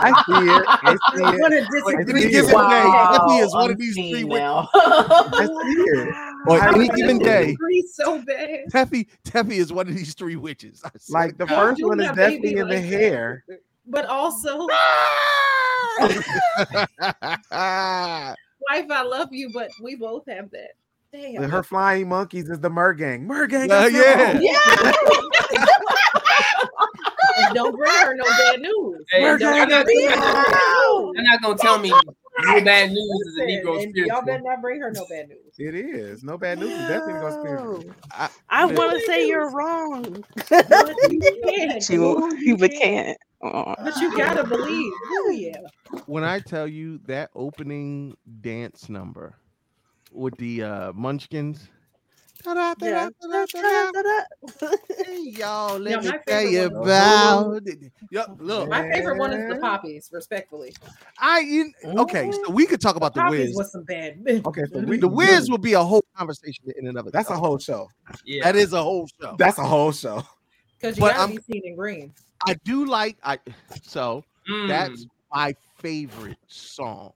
I 0.00 0.12
see 0.26 0.50
it. 0.50 0.64
I 0.82 0.96
see 1.14 1.22
I'm 1.24 1.34
it. 1.34 1.40
gonna 1.40 1.56
I 1.56 2.04
disagree. 2.04 2.22
see 2.22 2.24
Any 2.24 2.30
given 2.30 2.50
it. 2.60 2.68
day, 2.68 2.90
Teffy 3.12 3.42
is 3.42 3.54
one 3.54 3.70
of 3.70 3.78
these 3.78 3.94
three 3.94 4.22
unseen 4.22 4.28
I 4.74 5.46
see 5.46 5.82
it. 6.00 6.14
Or 6.46 6.60
I 6.60 6.74
any 6.74 6.88
given 6.88 7.18
day, 7.18 7.46
disagree 7.46 7.82
so 7.92 8.18
bad. 8.22 8.60
Teffy, 8.72 9.06
Teffy 9.24 9.52
is 9.52 9.72
one 9.72 9.88
of 9.88 9.94
these 9.94 10.14
three 10.14 10.36
witches. 10.36 10.82
Like 11.08 11.38
the 11.38 11.46
first 11.46 11.82
one 11.82 12.00
is 12.00 12.08
definitely 12.08 12.52
in 12.52 12.56
the 12.56 12.64
like 12.64 12.82
that. 12.82 12.88
hair. 12.88 13.44
But 13.86 14.06
also, 14.06 14.58
wife, 15.98 16.26
I 17.50 18.34
love 19.04 19.28
you, 19.32 19.50
but 19.52 19.70
we 19.82 19.96
both 19.96 20.24
have 20.28 20.50
that. 20.50 20.70
Damn. 21.12 21.42
Her 21.50 21.62
flying 21.62 22.08
monkeys 22.08 22.48
is 22.48 22.60
the 22.60 22.70
Mergang. 22.70 23.26
Mergang. 23.26 23.70
Uh, 23.70 23.86
is 23.86 23.92
yeah. 23.92 24.38
yeah. 24.40 24.92
Don't 27.54 27.76
bring 27.76 27.90
her 27.92 28.14
no 28.14 28.24
bad 28.24 28.60
news. 28.60 29.04
Hey, 29.10 29.20
Don't 29.20 29.40
you're 29.40 29.66
not, 29.66 29.84
bring 29.84 30.00
you're 30.00 30.10
her 30.12 30.16
no 30.16 30.22
bad 30.22 30.48
news. 30.48 31.12
you're 31.14 31.24
not 31.24 31.42
gonna 31.42 31.58
tell 31.58 31.78
me 31.78 31.92
no 32.40 32.60
bad 32.64 32.90
news 32.90 33.26
is 33.26 33.38
a 33.38 33.44
Listen, 33.44 33.64
Negro 33.64 33.82
and 33.82 33.94
y'all 33.94 34.22
better 34.24 34.42
not 34.42 34.60
bring 34.60 34.80
her 34.80 34.90
no 34.90 35.04
bad 35.08 35.28
news. 35.28 35.54
It 35.58 35.74
is. 35.74 36.24
No 36.24 36.38
bad 36.38 36.58
news. 36.58 36.70
It's 36.70 36.88
definitely 36.88 37.14
gonna 37.14 37.40
spiritual. 37.40 37.94
I, 38.10 38.28
I 38.48 38.64
want 38.66 38.98
to 38.98 39.00
say 39.06 39.26
you're 39.26 39.50
wrong. 39.50 40.24
But 40.48 40.96
you 41.10 41.42
can't. 41.46 41.82
She, 41.82 41.96
boo, 41.96 42.34
you 42.36 42.56
but 42.56 42.70
can't. 42.72 43.18
Aw. 43.42 43.74
But 43.84 43.96
you 43.96 44.16
gotta 44.16 44.44
believe. 44.44 44.92
Oh 45.12 45.30
yeah. 45.30 45.58
when 46.06 46.24
I 46.24 46.38
tell 46.38 46.68
you 46.68 46.98
that 47.06 47.30
opening 47.34 48.16
dance 48.40 48.88
number 48.88 49.36
with 50.12 50.36
the 50.36 50.62
uh, 50.62 50.92
Munchkins. 50.92 51.68
Yeah. 52.44 53.08
Hey, 55.04 55.18
y'all, 55.36 55.78
let 55.78 56.02
Yeah, 56.02 56.10
me 56.10 56.18
tell 56.26 56.42
you 56.42 56.70
one- 56.70 56.82
about. 56.82 57.62
Yep, 58.10 58.26
look, 58.38 58.68
My 58.68 58.90
favorite 58.90 59.18
one 59.18 59.32
is 59.32 59.52
the 59.54 59.60
poppies, 59.60 60.08
respectfully. 60.12 60.74
I 61.18 61.40
you, 61.40 61.72
okay, 61.84 62.30
so 62.32 62.50
we 62.50 62.66
could 62.66 62.80
talk 62.80 62.96
about 62.96 63.14
the 63.14 63.20
Poppies 63.20 63.48
Wiz. 63.48 63.56
was 63.56 63.72
some 63.72 63.84
bad. 63.84 64.22
Okay, 64.46 64.62
so 64.72 64.80
we, 64.80 64.96
The 64.98 65.08
Wiz 65.20 65.50
will 65.50 65.58
be 65.58 65.74
a 65.74 65.82
whole 65.82 66.04
conversation 66.16 66.64
in 66.76 66.86
and 66.88 66.98
of 66.98 67.06
itself. 67.06 67.26
That's 67.26 67.36
a 67.36 67.40
whole 67.40 67.58
show. 67.58 67.88
Yeah. 68.24 68.44
That 68.44 68.56
is 68.56 68.72
a 68.72 68.82
whole 68.82 69.08
show. 69.20 69.36
That's 69.38 69.58
a 69.58 69.64
whole 69.64 69.92
show. 69.92 70.22
Because 70.80 70.96
you 70.96 71.02
But 71.02 71.10
gotta 71.12 71.20
I'm- 71.20 71.30
be 71.36 71.38
seen 71.42 71.62
in 71.64 71.76
green. 71.76 72.12
I 72.46 72.54
do 72.64 72.86
like 72.86 73.16
I 73.22 73.38
so 73.82 74.24
Mm. 74.50 74.66
that's 74.66 75.06
my 75.32 75.54
favorite 75.78 76.36
song. 76.48 77.12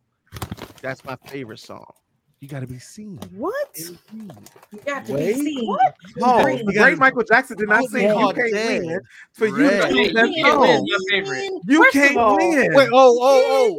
That's 0.81 1.05
my 1.05 1.17
favorite 1.27 1.59
song. 1.59 1.93
You 2.41 2.49
gotta 2.49 2.67
be 2.67 2.79
seen. 2.79 3.19
What? 3.35 3.79
You 3.79 4.29
got 4.85 5.07
to 5.07 5.15
Wait. 5.15 5.37
be 5.37 5.41
seen. 5.43 5.67
What? 5.67 5.95
Oh, 6.21 6.45
the 6.45 6.53
You 6.59 6.65
gotta- 6.65 6.79
great 6.81 6.99
Michael 6.99 7.23
Jackson 7.25 7.57
did 7.57 7.67
not 7.69 7.85
Oh, 7.85 7.87
sing 7.87 8.09
"You 8.09 8.33
Can't 8.35 8.53
damn. 8.53 8.87
Win" 8.87 9.01
for 9.33 9.47
you 9.47 9.57
Red. 9.57 9.71
to 9.81 9.87
Hey, 9.89 10.05
choose 10.05 10.13
that 10.15 10.29
you 10.29 10.45
can't 10.45 10.61
win 10.61 10.77
song. 10.77 10.87
my 10.87 10.99
favorite. 11.11 11.51
You 11.67 11.83
First 11.85 11.93
can't 11.95 12.17
all- 12.19 12.37
win. 12.37 12.75
Wait, 12.75 12.89
oh, 12.93 13.19
oh, 13.23 13.79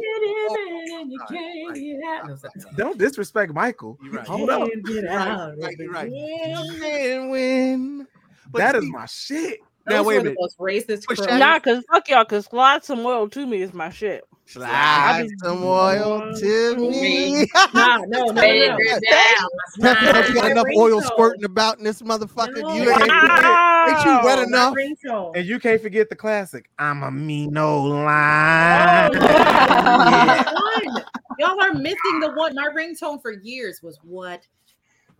oh. 0.90 2.36
oh, 2.36 2.38
Don't 2.76 2.98
disrespect 2.98 3.52
Michael. 3.54 3.96
You're 4.02 4.12
right. 4.14 4.26
Hold 4.26 4.50
up. 4.50 4.68
Can't 4.68 4.84
get 4.86 5.04
oh. 5.04 5.12
out 5.16 5.54
Right, 5.58 5.76
you're 5.78 5.90
it. 5.90 5.94
right. 5.94 6.10
Yeah. 6.12 7.26
Win. 7.28 8.06
But 8.50 8.58
That 8.58 8.74
is 8.76 8.82
see, 8.84 8.90
my 8.90 9.06
shit. 9.06 9.60
Now 9.88 10.02
wait 10.02 10.16
a 10.16 10.22
minute. 10.24 10.36
most 10.38 10.58
racist 10.58 11.06
But 11.08 11.16
crows. 11.18 11.28
Shaq- 11.30 11.38
Nah, 11.38 11.58
cause 11.60 11.84
fuck 11.90 12.08
y'all, 12.08 12.24
cause 12.24 12.46
slide 12.46 12.84
some 12.84 13.04
oil 13.04 13.28
to 13.30 13.46
me 13.46 13.62
is 13.62 13.72
my 13.72 13.90
shit. 13.90 14.24
Slide 14.46 15.28
some 15.42 15.62
oil 15.62 16.32
to 16.38 16.76
me. 16.76 17.46
Nah, 17.74 17.98
no, 18.06 18.26
no, 18.26 18.32
no. 18.32 18.40
Favorite 18.40 19.04
down. 19.10 19.48
Peppy, 19.80 20.06
don't 20.06 20.28
you 20.28 20.34
got 20.34 20.44
My 20.44 20.50
enough 20.52 20.66
oil 20.74 21.02
squirting 21.02 21.44
about 21.44 21.78
in 21.78 21.84
this 21.84 22.00
motherfucker? 22.00 22.62
No. 22.62 22.74
You 22.74 22.90
ain't, 22.90 23.02
ain't 23.02 24.04
you 24.04 24.20
wet 24.24 24.38
enough? 24.38 24.74
ringtone. 24.74 25.36
And 25.36 25.46
you 25.46 25.58
can't 25.60 25.80
forget 25.82 26.08
the 26.08 26.16
classic. 26.16 26.70
I'm 26.78 27.02
a 27.02 27.10
me 27.10 27.46
no 27.46 27.76
Oh, 27.76 27.82
line. 27.88 29.10
yeah. 29.22 30.52
One. 30.54 31.04
Y'all 31.38 31.60
are 31.62 31.74
missing 31.74 32.20
the 32.20 32.32
one. 32.34 32.54
My 32.54 32.68
ringtone 32.74 33.20
for 33.20 33.32
years 33.32 33.82
was 33.82 33.98
what 34.02 34.46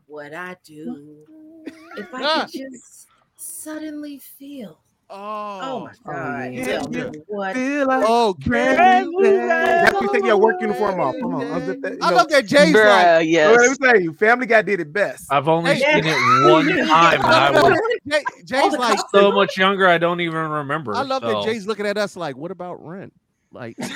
what 0.06 0.32
I 0.32 0.56
do 0.64 1.18
if 1.96 2.12
I 2.14 2.40
could 2.40 2.52
just 2.52 3.07
suddenly 3.38 4.18
feel. 4.18 4.80
Oh, 5.10 5.60
oh. 5.62 5.80
my 5.80 5.92
oh, 6.06 6.12
god! 6.12 6.52
yeah. 6.52 6.64
Tell 6.64 6.88
me 6.90 7.02
what? 7.28 7.56
Feel 7.56 7.86
like 7.86 8.04
Oh, 8.06 8.34
brand 8.34 8.76
can 8.76 9.08
new 9.10 9.24
you 9.24 9.32
day. 9.38 9.46
That's 9.48 10.02
you 10.02 10.12
take 10.12 10.24
your 10.24 10.36
work 10.36 10.60
uniform 10.60 11.00
off. 11.00 11.14
Come 11.18 11.34
on, 11.34 11.46
unzip 11.46 11.80
that. 11.80 11.92
you 11.92 11.98
I 12.02 12.10
know. 12.10 12.16
love 12.16 12.28
that 12.28 12.44
Jay's 12.44 12.74
Bruh, 12.74 12.84
like, 12.84 13.24
So 13.34 13.52
let 13.52 13.70
me 13.70 13.76
tell 13.86 14.00
you, 14.02 14.12
Family 14.12 14.44
Guy 14.46 14.60
did 14.62 14.80
it 14.80 14.92
best. 14.92 15.32
I've 15.32 15.48
only 15.48 15.76
Hey, 15.76 15.80
seen 15.80 16.06
it 16.06 16.14
one 16.52 16.66
time, 16.88 17.20
and 17.20 17.24
I 17.24 17.48
oh 17.50 17.70
was 17.70 17.80
Jay, 18.06 18.22
Jay's 18.44 18.74
like, 18.74 18.98
so 19.14 19.32
much 19.32 19.56
younger. 19.56 19.86
I 19.86 19.96
don't 19.96 20.20
even 20.20 20.46
remember. 20.46 20.94
I 20.94 21.00
love 21.02 21.22
so. 21.22 21.40
that 21.40 21.44
Jay's 21.46 21.66
looking 21.66 21.86
at 21.86 21.96
us 21.96 22.14
like, 22.14 22.36
what 22.36 22.50
about 22.50 22.84
rent? 22.86 23.14
Like, 23.50 23.78
What 23.82 23.92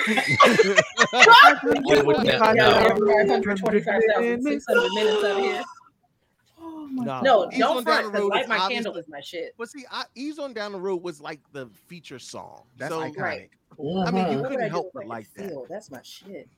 would 2.06 2.26
that 2.26 2.54
Yeah, 2.54 2.54
know? 2.54 2.78
every 2.78 3.06
125,600 3.06 4.40
minutes 4.40 4.64
out 5.24 5.40
here. 5.40 5.62
Nah. 6.94 7.20
No, 7.22 7.48
Ease 7.50 7.58
don't 7.58 7.82
front. 7.82 8.06
the 8.06 8.10
Because 8.12 8.28
light 8.28 8.48
my 8.48 8.68
candle 8.68 8.96
is 8.96 9.06
my 9.08 9.20
shit. 9.20 9.54
But 9.58 9.68
see, 9.70 9.84
I, 9.90 10.04
Ease 10.14 10.38
on 10.38 10.52
Down 10.52 10.72
the 10.72 10.80
Road 10.80 11.02
was 11.02 11.20
like 11.20 11.40
the 11.52 11.68
feature 11.88 12.18
song. 12.18 12.64
That's 12.76 12.92
so, 12.92 13.00
iconic. 13.00 13.16
Right. 13.18 13.50
I 14.06 14.10
mean, 14.10 14.32
you 14.32 14.38
What 14.40 14.50
couldn't 14.50 14.70
help 14.70 14.90
but 14.94 15.06
like 15.06 15.32
that. 15.34 15.48
feel? 15.48 15.66
That's 15.68 15.90
my 15.90 16.00
shit. 16.02 16.48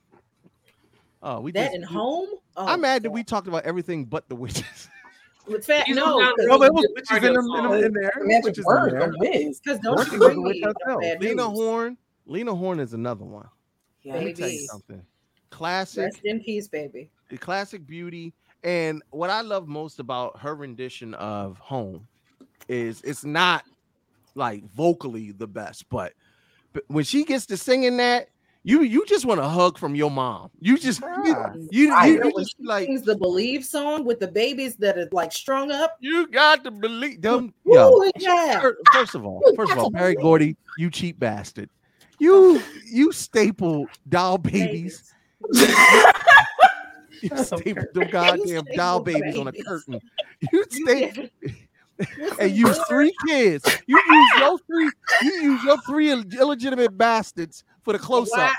Oh, 1.23 1.39
we 1.39 1.51
That 1.53 1.65
just, 1.65 1.75
and 1.75 1.85
home. 1.85 2.29
Oh, 2.57 2.67
I'm 2.67 2.81
mad 2.81 3.03
that 3.03 3.11
we 3.11 3.23
talked 3.23 3.47
about 3.47 3.63
everything 3.63 4.05
but 4.05 4.27
the 4.29 4.35
witches. 4.35 4.89
With 5.47 5.63
fat, 5.65 5.85
He's 5.85 5.95
no, 5.95 6.15
on 6.15 6.21
down 6.21 6.33
the 6.37 6.45
No, 6.47 6.55
oh, 6.55 6.59
but 6.59 6.67
it 6.69 6.73
was 6.73 6.87
witches 6.95 7.09
cardio 7.09 7.27
in, 7.27 7.33
them, 7.33 7.45
in, 7.45 7.63
them, 7.63 7.85
in 7.85 7.93
there. 7.93 8.11
Magic 8.21 8.43
Witches 8.45 8.57
in 8.59 8.65
word, 8.65 8.93
there. 8.93 9.11
because 9.11 9.79
don't 9.79 10.11
you 10.11 10.17
was 10.19 10.27
bring 10.27 10.43
me 10.43 10.59
no 10.59 10.67
herself. 10.85 11.01
bad 11.01 11.21
Lena 11.21 11.47
news. 11.47 11.57
Horne. 11.59 11.97
Lena 12.25 12.55
Horne 12.55 12.79
is 12.79 12.93
another 12.93 13.25
one. 13.25 13.47
Let 14.03 14.23
me 14.23 14.33
tell 14.33 14.49
you 14.49 14.65
something. 14.67 15.03
Classic, 15.51 16.05
Rest 16.05 16.19
in 16.23 16.41
peace, 16.41 16.67
baby. 16.67 17.11
The 17.29 17.37
classic 17.37 17.85
beauty. 17.85 18.33
And 18.65 19.03
what 19.11 19.29
I 19.29 19.41
love 19.41 19.67
most 19.67 19.99
about 19.99 20.39
her 20.39 20.55
rendition 20.55 21.13
of 21.13 21.59
Home 21.59 22.07
is 22.67 22.99
it's 23.03 23.23
not 23.23 23.63
like 24.33 24.63
vocally 24.71 25.31
the 25.31 25.45
best, 25.45 25.87
but, 25.87 26.13
but 26.73 26.83
when 26.87 27.03
she 27.03 27.23
gets 27.23 27.45
to 27.45 27.57
singing 27.57 27.97
that, 27.97 28.27
you 28.63 28.81
you 28.81 29.05
just 29.05 29.25
want 29.25 29.39
a 29.39 29.47
hug 29.47 29.77
from 29.77 29.93
your 29.93 30.09
mom. 30.09 30.49
You 30.59 30.79
just 30.79 30.99
you, 31.23 31.67
you, 31.69 31.93
I 31.93 32.07
you- 32.07 32.19
know 32.19 32.25
you 32.25 32.39
just 32.39 32.55
like 32.59 32.89
the 33.03 33.15
Believe 33.15 33.63
song 33.63 34.03
with 34.03 34.19
the 34.19 34.27
babies 34.27 34.75
that 34.77 34.97
are 34.97 35.07
like 35.11 35.31
strung 35.31 35.71
up. 35.71 35.97
You 35.99 36.27
got 36.27 36.63
to 36.63 36.71
believe 36.71 37.21
them. 37.21 37.53
Ooh, 37.69 38.11
yeah. 38.17 38.67
first 38.91 39.13
of 39.13 39.23
all, 39.23 39.43
first 39.55 39.73
of 39.73 39.77
all, 39.77 39.91
Berry 39.91 40.15
Gordy, 40.15 40.57
you 40.79 40.89
cheap 40.89 41.19
bastard. 41.19 41.69
You 42.17 42.33
oh. 42.33 42.63
you 42.83 43.11
staple 43.11 43.85
doll 44.09 44.39
babies. 44.39 45.13
you 47.31 47.43
staple 47.43 47.85
them 47.93 48.09
goddamn 48.11 48.63
doll 48.75 48.99
babies 48.99 49.37
on 49.37 49.47
a 49.47 49.51
curtain. 49.51 49.99
You 50.51 50.65
staple 50.69 51.29
and 52.39 52.51
use 52.51 52.77
three 52.89 53.13
kids. 53.27 53.65
You 53.87 53.97
use 53.97 54.31
your 54.37 54.59
three. 54.59 54.91
You 55.21 55.31
use 55.51 55.63
your 55.63 55.81
three 55.81 56.11
illegitimate 56.11 56.97
bastards 56.97 57.63
for 57.83 57.93
the 57.93 57.99
close 57.99 58.31
up 58.33 58.51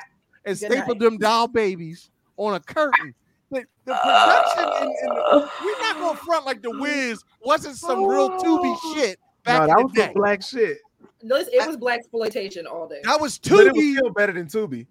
and 0.45 0.57
staple 0.57 0.95
them 0.95 1.19
doll 1.19 1.49
babies 1.49 2.11
on 2.37 2.55
a 2.55 2.61
curtain. 2.61 3.15
The, 3.51 3.65
the 3.85 3.95
production 3.95 4.65
and, 4.65 4.91
and 5.03 5.17
the, 5.17 5.51
we're 5.65 5.79
not 5.81 5.97
gonna 5.99 6.19
front 6.19 6.47
like 6.47 6.63
the 6.63 6.71
Wiz 6.81 7.23
wasn't 7.45 7.77
some 7.77 8.05
real 8.05 8.31
Tubi 8.31 8.77
oh. 8.77 8.95
shit 8.95 9.21
back 9.45 9.61
no, 9.61 9.67
that 9.69 9.79
in 9.79 9.85
was 9.85 9.93
the 9.93 10.01
some 10.01 10.09
day. 10.09 10.13
black 10.15 10.43
shit. 10.43 10.79
No, 11.23 11.37
it 11.37 11.67
was 11.67 11.77
black 11.77 12.01
exploitation 12.01 12.67
all 12.67 12.89
day. 12.89 13.01
That 13.05 13.21
was 13.21 13.39
But 13.39 13.67
it 13.69 13.73
was 13.75 13.93
still 13.97 14.11
better 14.11 14.33
than 14.33 14.47
Tubi. 14.47 14.87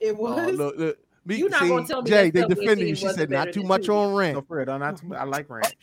It 0.00 0.12
Oh, 0.18 0.22
was. 0.22 0.56
look, 0.56 0.76
look. 0.76 0.98
Me, 1.26 1.36
You 1.36 1.48
not 1.48 1.62
see, 1.62 1.68
gonna 1.68 1.86
tell 1.86 2.02
me 2.02 2.10
Jay, 2.10 2.30
they 2.30 2.40
Subway 2.40 2.54
defended 2.54 2.88
you. 2.88 2.94
She 2.96 3.08
said 3.08 3.30
not 3.30 3.52
too 3.52 3.62
much 3.62 3.82
Tubi. 3.88 3.94
on 3.96 4.14
rent. 4.14 4.34
No, 4.36 4.42
for 4.42 4.58
real, 4.58 4.78
not 4.78 4.98
too, 4.98 5.14
I 5.14 5.24
like 5.24 5.48
rant. 5.48 5.74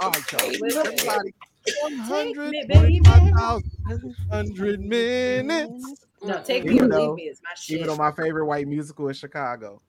All 0.00 0.10
right, 0.10 0.32
y'all. 0.32 0.40
Everybody, 0.42 1.34
100, 1.82 2.50
baby. 2.68 3.00
100 3.04 4.80
minutes. 4.80 6.06
No, 6.22 6.42
take 6.42 6.64
me 6.64 6.74
Even 6.74 6.86
or 6.86 6.88
though- 6.88 7.06
leave 7.10 7.14
me 7.16 7.22
is 7.30 7.40
my 7.42 7.50
shit. 7.56 7.76
Even 7.76 7.86
though 7.88 7.96
my 7.96 8.10
favorite 8.12 8.46
white 8.46 8.66
musical 8.66 9.08
is 9.08 9.16
Chicago. 9.16 9.80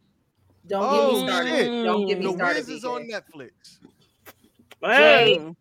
Don't 0.67 0.83
Oh, 0.83 0.91
get 0.91 0.99
me 1.01 1.23
oh, 1.23 1.27
started. 1.27 1.49
shit. 1.49 1.85
Don't 1.85 2.05
get 2.07 2.19
me 2.19 2.25
The 2.27 2.33
started. 2.33 2.57
Wiz 2.59 2.69
is 2.69 2.85
on 2.85 3.07
Netflix. 3.09 3.51
Jay. 4.83 5.53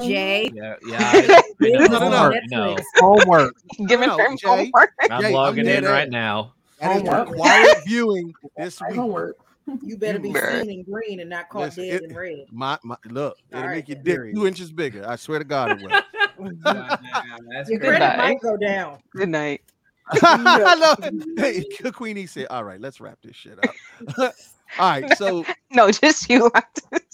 Jay. 0.00 0.50
Yeah, 0.54 0.74
yeah. 0.86 0.98
I, 1.00 1.42
I 1.62 1.68
know. 1.68 1.86
No, 1.86 1.98
no, 1.98 1.98
no. 1.98 2.08
Homework, 2.08 2.34
no. 2.50 2.76
Homework. 2.96 3.54
Giving 3.86 4.08
No, 4.08 4.16
Jay, 4.36 4.46
homework. 4.46 4.90
I'm 5.10 5.22
Jay, 5.22 5.32
logging 5.34 5.64
dead 5.64 5.84
in 5.84 5.90
right 5.90 6.08
now. 6.10 6.54
That 6.80 6.96
is 6.96 7.02
Homework. 7.02 7.28
required 7.30 7.66
viewing 7.86 8.32
this 8.56 8.80
week. 8.80 8.96
Homework. 8.96 9.36
You 9.82 9.96
better 9.98 10.18
be 10.18 10.30
Bruh. 10.30 10.60
seen 10.60 10.70
in 10.70 10.82
green 10.84 11.20
and 11.20 11.28
not 11.28 11.48
caught 11.50 11.62
Listen, 11.76 11.84
dead 11.88 12.02
it- 12.02 12.10
in 12.10 12.16
red. 12.16 12.46
My, 12.50 12.78
my 12.82 12.96
look, 13.06 13.36
it'll 13.50 13.62
All 13.62 13.68
make 13.68 13.88
right, 13.88 13.88
your 13.88 13.98
dick 14.02 14.34
two 14.34 14.46
inches 14.46 14.72
bigger. 14.72 15.06
I 15.06 15.16
swear 15.16 15.38
to 15.40 15.44
God, 15.44 15.72
it 15.72 15.80
will. 15.82 15.90
That's 16.64 17.68
Your 17.68 17.78
crazy. 17.78 17.78
credit 17.78 17.98
night. 17.98 18.16
might 18.18 18.40
go 18.40 18.56
down. 18.56 18.98
Good 19.14 19.28
night. 19.28 19.60
I 20.22 20.74
love 20.74 21.10
hey, 21.36 21.62
Queenie 21.92 22.24
said, 22.26 22.46
"All 22.48 22.64
right, 22.64 22.80
let's 22.80 22.98
wrap 23.00 23.18
this 23.22 23.36
shit 23.36 23.58
up." 23.62 23.74
All 24.18 24.90
right, 24.90 25.14
so 25.18 25.44
No, 25.70 25.90
just 25.90 26.30
you. 26.30 26.50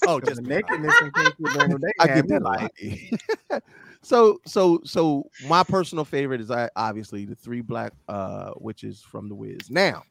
oh, 0.06 0.20
Just 0.20 0.28
just 0.28 0.42
nakedness 0.42 1.00
and 1.00 1.12
King 1.14 1.32
Daniel, 1.52 1.78
I 1.98 2.06
had 2.06 2.28
get 2.28 2.30
me 2.30 2.38
that. 2.38 3.62
So, 4.05 4.39
so, 4.47 4.81
so, 4.84 5.28
my 5.49 5.62
personal 5.62 6.05
favorite 6.05 6.41
is 6.41 6.50
obviously 6.76 7.24
the 7.24 7.34
three 7.34 7.60
black 7.60 7.92
uh 8.08 8.52
witches 8.58 9.00
from 9.02 9.28
the 9.28 9.34
Wiz. 9.34 9.70
Now, 9.70 10.02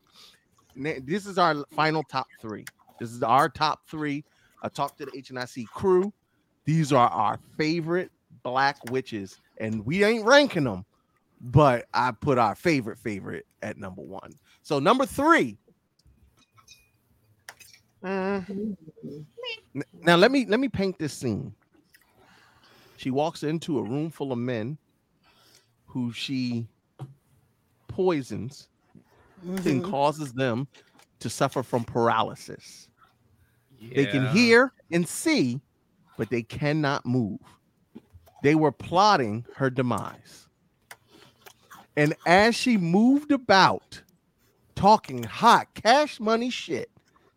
this 0.76 1.26
is 1.26 1.38
our 1.38 1.64
final 1.76 2.04
top 2.04 2.28
three. 2.42 2.66
This 3.00 3.12
is 3.12 3.24
our 3.24 3.50
top 3.50 3.82
three. 3.88 4.24
I 4.62 4.70
talked 4.70 4.98
to 5.00 5.06
the 5.06 5.12
HNIC 5.12 5.68
crew. 5.68 6.14
These 6.66 6.94
are 6.94 7.10
our 7.10 7.40
favorite 7.58 8.12
black 8.44 8.78
witches, 8.90 9.38
and 9.60 9.86
we 9.86 10.04
ain't 10.04 10.26
ranking 10.26 10.64
them, 10.64 10.86
but 11.42 11.86
I 11.94 12.12
put 12.12 12.38
our 12.38 12.56
favorite 12.56 12.98
favorite 13.00 13.46
at 13.62 13.78
number 13.78 14.02
one. 14.02 14.32
So 14.62 14.80
number 14.80 15.06
three. 15.06 15.58
N- 19.76 19.84
Now 20.02 20.16
let 20.16 20.32
me 20.32 20.46
let 20.46 20.60
me 20.60 20.70
paint 20.70 20.98
this 21.00 21.14
scene. 21.14 21.54
She 23.03 23.11
walks 23.11 23.43
into 23.43 23.80
a 23.80 23.83
room 23.83 24.09
full 24.09 24.32
of 24.32 24.38
men 24.38 24.77
who 25.88 26.14
she 26.14 26.65
poisons 27.90 28.69
and 29.45 29.59
mm-hmm. 29.59 29.91
causes 29.91 30.32
them 30.32 30.69
to 31.19 31.30
suffer 31.30 31.64
from 31.64 31.83
paralysis. 31.83 32.88
They 33.93 34.06
can 34.06 34.27
hear 34.27 34.72
and 34.90 35.06
see, 35.06 35.59
but 36.15 36.30
they 36.30 36.43
cannot 36.43 37.06
move. 37.06 37.41
They 38.41 38.56
were 38.56 38.72
plotting 38.72 39.45
her 39.57 39.69
demise. 39.69 40.48
And 41.98 42.15
as 42.25 42.56
she 42.56 42.77
moved 42.77 43.33
about, 43.33 44.01
talking 44.75 45.23
hot 45.23 45.67
cash 45.73 46.22
money 46.22 46.49
shit 46.49 46.90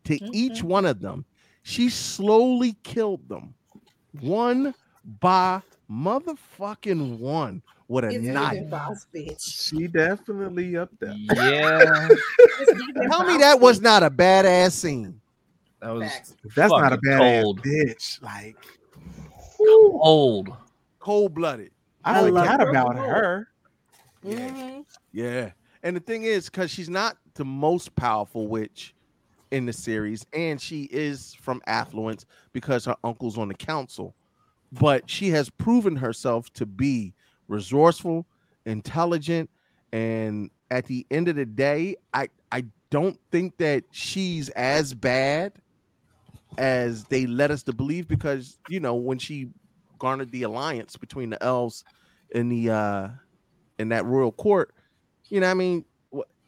to 0.04 0.14
each 0.32 0.58
mm-hmm. 0.58 0.68
one 0.68 0.86
of 0.86 1.00
them, 1.00 1.24
she 1.64 1.88
slowly 1.88 2.76
killed 2.84 3.28
them 3.28 3.52
one 4.20 4.72
by 5.20 5.62
motherfucking 5.90 7.18
one 7.18 7.62
with 7.88 8.04
a 8.04 8.08
It's 8.08 8.24
knife. 8.26 8.68
boss 8.68 9.06
bitch. 9.14 9.40
she 9.70 9.86
definitely 9.86 10.76
up 10.76 10.90
there. 10.98 11.14
Yeah, 11.14 12.08
Tell 13.10 13.24
me 13.24 13.38
that 13.38 13.58
was 13.60 13.80
not 13.80 14.02
a 14.02 14.10
badass 14.10 14.72
scene. 14.72 15.20
that 15.80 15.90
was 15.90 16.10
Facts. 16.10 16.34
That's 16.56 16.70
not 16.72 16.92
a 16.92 16.96
Fucking 16.96 17.10
badass 17.10 17.42
cold. 17.42 17.62
bitch. 17.62 18.22
Like 18.22 18.56
old. 19.60 20.48
Cold 20.98 21.34
blooded. 21.34 21.70
I, 22.04 22.18
I 22.18 22.20
love 22.22 22.44
forgot 22.46 22.60
her. 22.60 22.70
about 22.70 22.96
her. 22.96 23.48
Mm-hmm. 24.24 24.80
Yeah. 25.12 25.50
And 25.82 25.94
the 25.96 26.00
thing 26.00 26.24
is, 26.24 26.46
because 26.50 26.70
she's 26.70 26.88
not 26.88 27.16
the 27.34 27.44
most 27.44 27.94
powerful 27.94 28.48
witch 28.48 28.94
in 29.52 29.66
the 29.66 29.72
series, 29.72 30.26
and 30.32 30.60
she 30.60 30.84
is 30.90 31.34
from 31.40 31.62
affluence 31.66 32.26
because 32.52 32.84
her 32.86 32.96
uncle's 33.04 33.38
on 33.38 33.46
the 33.48 33.54
council, 33.54 34.14
but 34.78 35.08
she 35.08 35.30
has 35.30 35.50
proven 35.50 35.96
herself 35.96 36.52
to 36.54 36.66
be 36.66 37.14
resourceful, 37.48 38.26
intelligent, 38.64 39.50
and 39.92 40.50
at 40.70 40.86
the 40.86 41.06
end 41.10 41.28
of 41.28 41.36
the 41.36 41.46
day, 41.46 41.96
I 42.12 42.28
I 42.52 42.64
don't 42.90 43.18
think 43.30 43.56
that 43.58 43.84
she's 43.90 44.48
as 44.50 44.94
bad 44.94 45.52
as 46.58 47.04
they 47.04 47.26
led 47.26 47.50
us 47.50 47.62
to 47.64 47.72
believe 47.72 48.08
because 48.08 48.58
you 48.68 48.80
know 48.80 48.94
when 48.94 49.18
she 49.18 49.48
garnered 49.98 50.30
the 50.30 50.42
alliance 50.42 50.96
between 50.96 51.30
the 51.30 51.42
elves 51.42 51.84
and 52.34 52.50
the 52.50 52.70
uh 52.70 53.08
in 53.78 53.88
that 53.90 54.04
royal 54.06 54.32
court 54.32 54.74
you 55.28 55.40
know 55.40 55.46
what 55.46 55.50
i 55.50 55.54
mean 55.54 55.84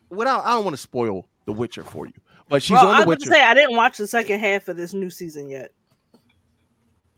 without 0.09 0.45
i 0.47 0.51
don't 0.51 0.65
want 0.65 0.75
to 0.75 0.81
spoil 0.81 1.29
the 1.45 1.53
witcher 1.53 1.83
for 1.83 2.07
you 2.07 2.13
but 2.49 2.63
she's 2.63 2.75
Well, 2.75 2.89
on 2.89 2.95
I 2.95 3.01
the 3.03 3.09
was 3.09 3.19
witcher 3.19 3.31
say 3.31 3.43
I 3.43 3.53
didn't 3.55 3.77
watch 3.77 3.99
the 3.99 4.07
second 4.07 4.41
half 4.41 4.69
of 4.69 4.77
this 4.77 4.95
new 4.95 5.11
season 5.11 5.51
yet. 5.51 5.73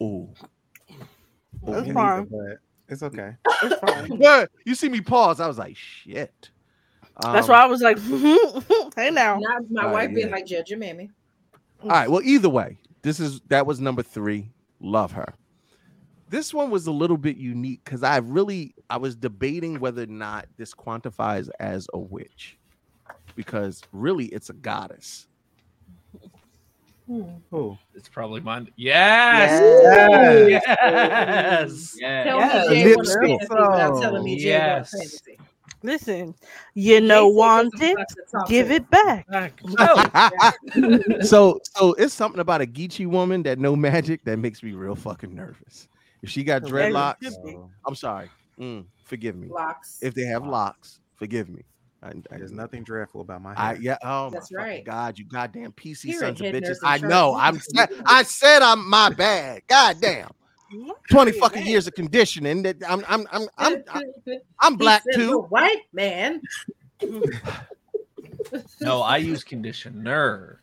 Ooh. 0.03 0.29
That's 1.67 1.87
Me 1.87 1.93
fine. 1.93 2.29
neither, 2.31 2.59
but 2.59 2.59
It's 2.89 3.03
okay. 3.03 3.35
It's 3.63 3.81
fine. 3.81 4.21
Yeah, 4.21 4.47
you 4.65 4.75
see 4.75 4.89
me 4.89 5.01
pause 5.01 5.41
i 5.41 5.47
was 5.47 5.59
like 5.59 5.77
shit 5.77 6.51
That's 7.23 7.49
Um, 7.49 7.53
why 7.53 7.63
I 7.63 7.67
was 7.67 7.83
like, 7.83 7.99
hey 8.97 9.11
now. 9.11 9.39
Not 9.39 9.71
my 9.71 9.85
All 9.85 9.93
wife 9.93 10.07
right, 10.07 10.15
being 10.15 10.31
like, 10.31 10.47
Judge 10.47 10.71
your 10.71 10.79
mammy. 10.79 11.11
All 11.83 11.89
right. 11.91 12.11
Well, 12.11 12.23
either 12.23 12.49
way, 12.49 12.79
this 13.03 13.21
is 13.21 13.41
that 13.49 13.67
was 13.67 13.81
number 13.81 14.03
three. 14.03 14.51
Love 14.81 15.13
her. 15.13 15.35
This 16.29 16.55
one 16.55 16.71
was 16.71 16.87
a 16.87 16.93
little 16.93 17.17
bit 17.17 17.37
unique 17.37 17.83
because 17.85 18.03
I 18.03 18.19
really 18.19 18.75
I 18.89 18.97
was 18.99 19.17
debating 19.17 19.81
whether 19.81 20.03
or 20.05 20.07
not 20.07 20.47
this 20.57 20.73
quantifies 20.75 21.49
as 21.59 21.89
a 21.93 21.99
witch, 21.99 22.57
because 23.35 23.83
really 23.93 24.27
it's 24.27 24.49
a 24.51 24.55
goddess. 24.55 25.27
Who? 27.51 27.77
It's 27.95 28.09
probably 28.09 28.41
mine. 28.41 28.69
Yes. 28.77 29.61
Yes. 29.83 30.63
Yes. 30.67 31.97
Yeah. 31.99 32.25
Tell 32.25 32.39
Yes. 32.39 32.69
me 32.69 32.75
Jay 32.83 32.95
want 32.95 32.97
a 32.97 32.99
Lipstick. 32.99 33.21
fantasy 33.21 33.47
without 33.51 34.01
telling 34.01 34.25
me 34.25 34.37
Jay 34.39 34.49
Yes. 34.49 34.91
fantasy. 34.93 35.39
Listen, 35.83 36.35
you 36.75 37.01
know, 37.01 37.29
Jay 37.31 37.35
want 37.35 37.75
it, 37.81 37.93
about 37.95 38.09
to 38.11 38.23
talk 38.31 38.49
give 38.49 38.71
it 38.71 38.89
back. 38.91 39.27
No. 39.65 41.21
so 41.23 41.59
so 41.75 41.95
it's 41.95 42.15
something 42.15 42.41
about 42.41 42.61
a 42.61 42.67
Geechee 42.67 43.07
woman 43.07 43.43
that 43.45 43.59
no 43.59 43.75
magic 43.75 44.23
that 44.25 44.39
makes 44.39 44.63
me 44.63 44.73
real 44.73 44.95
fucking 44.95 45.35
nervous. 45.35 45.89
If 46.23 46.29
she 46.31 46.45
got 46.45 46.63
dreadlocks. 46.63 47.33
I'm 47.87 47.95
sorry. 47.95 48.31
Mm, 48.59 48.85
forgive 49.05 49.35
me. 49.37 49.49
Locks. 49.49 49.99
If 50.03 50.15
they 50.15 50.25
have 50.27 50.47
locks, 50.47 51.01
forgive 51.17 51.49
me. 51.49 51.63
I, 52.03 52.09
I, 52.09 52.39
There's 52.39 52.53
nothing 52.53 52.83
dreadful 52.83 53.21
about 53.21 53.43
my 53.43 53.55
I 53.55 53.75
hair. 53.75 53.79
yeah. 53.81 53.99
Oh 54.03 54.31
That's 54.31 54.51
my 54.53 54.63
right. 54.63 54.85
God, 54.85 55.19
you 55.19 55.25
goddamn 55.27 55.73
PC 55.73 56.05
Period, 56.05 56.21
sons 56.21 56.41
of 56.41 56.47
bitches. 56.47 56.79
I 56.83 56.99
know. 56.99 57.37
I'm. 57.37 57.61
I 58.07 58.23
said 58.23 58.63
I'm 58.63 58.89
my 58.89 59.11
bad. 59.11 59.63
God 59.69 59.97
damn. 60.01 60.31
Twenty 61.11 61.33
fucking 61.33 61.67
years 61.67 61.87
of 61.87 61.95
conditioning. 61.95 62.63
That 62.63 62.77
I'm. 62.89 63.05
I'm. 63.09 63.27
I'm. 63.31 63.49
I'm. 63.59 63.85
I'm, 63.91 64.03
I'm 64.61 64.77
black 64.77 65.03
He 65.05 65.13
said, 65.13 65.21
"The 65.21 65.27
too. 65.29 65.41
white 65.41 65.83
man. 65.93 66.41
No, 68.81 69.03
I 69.03 69.19
use 69.19 69.45
conditioner. 69.45 70.61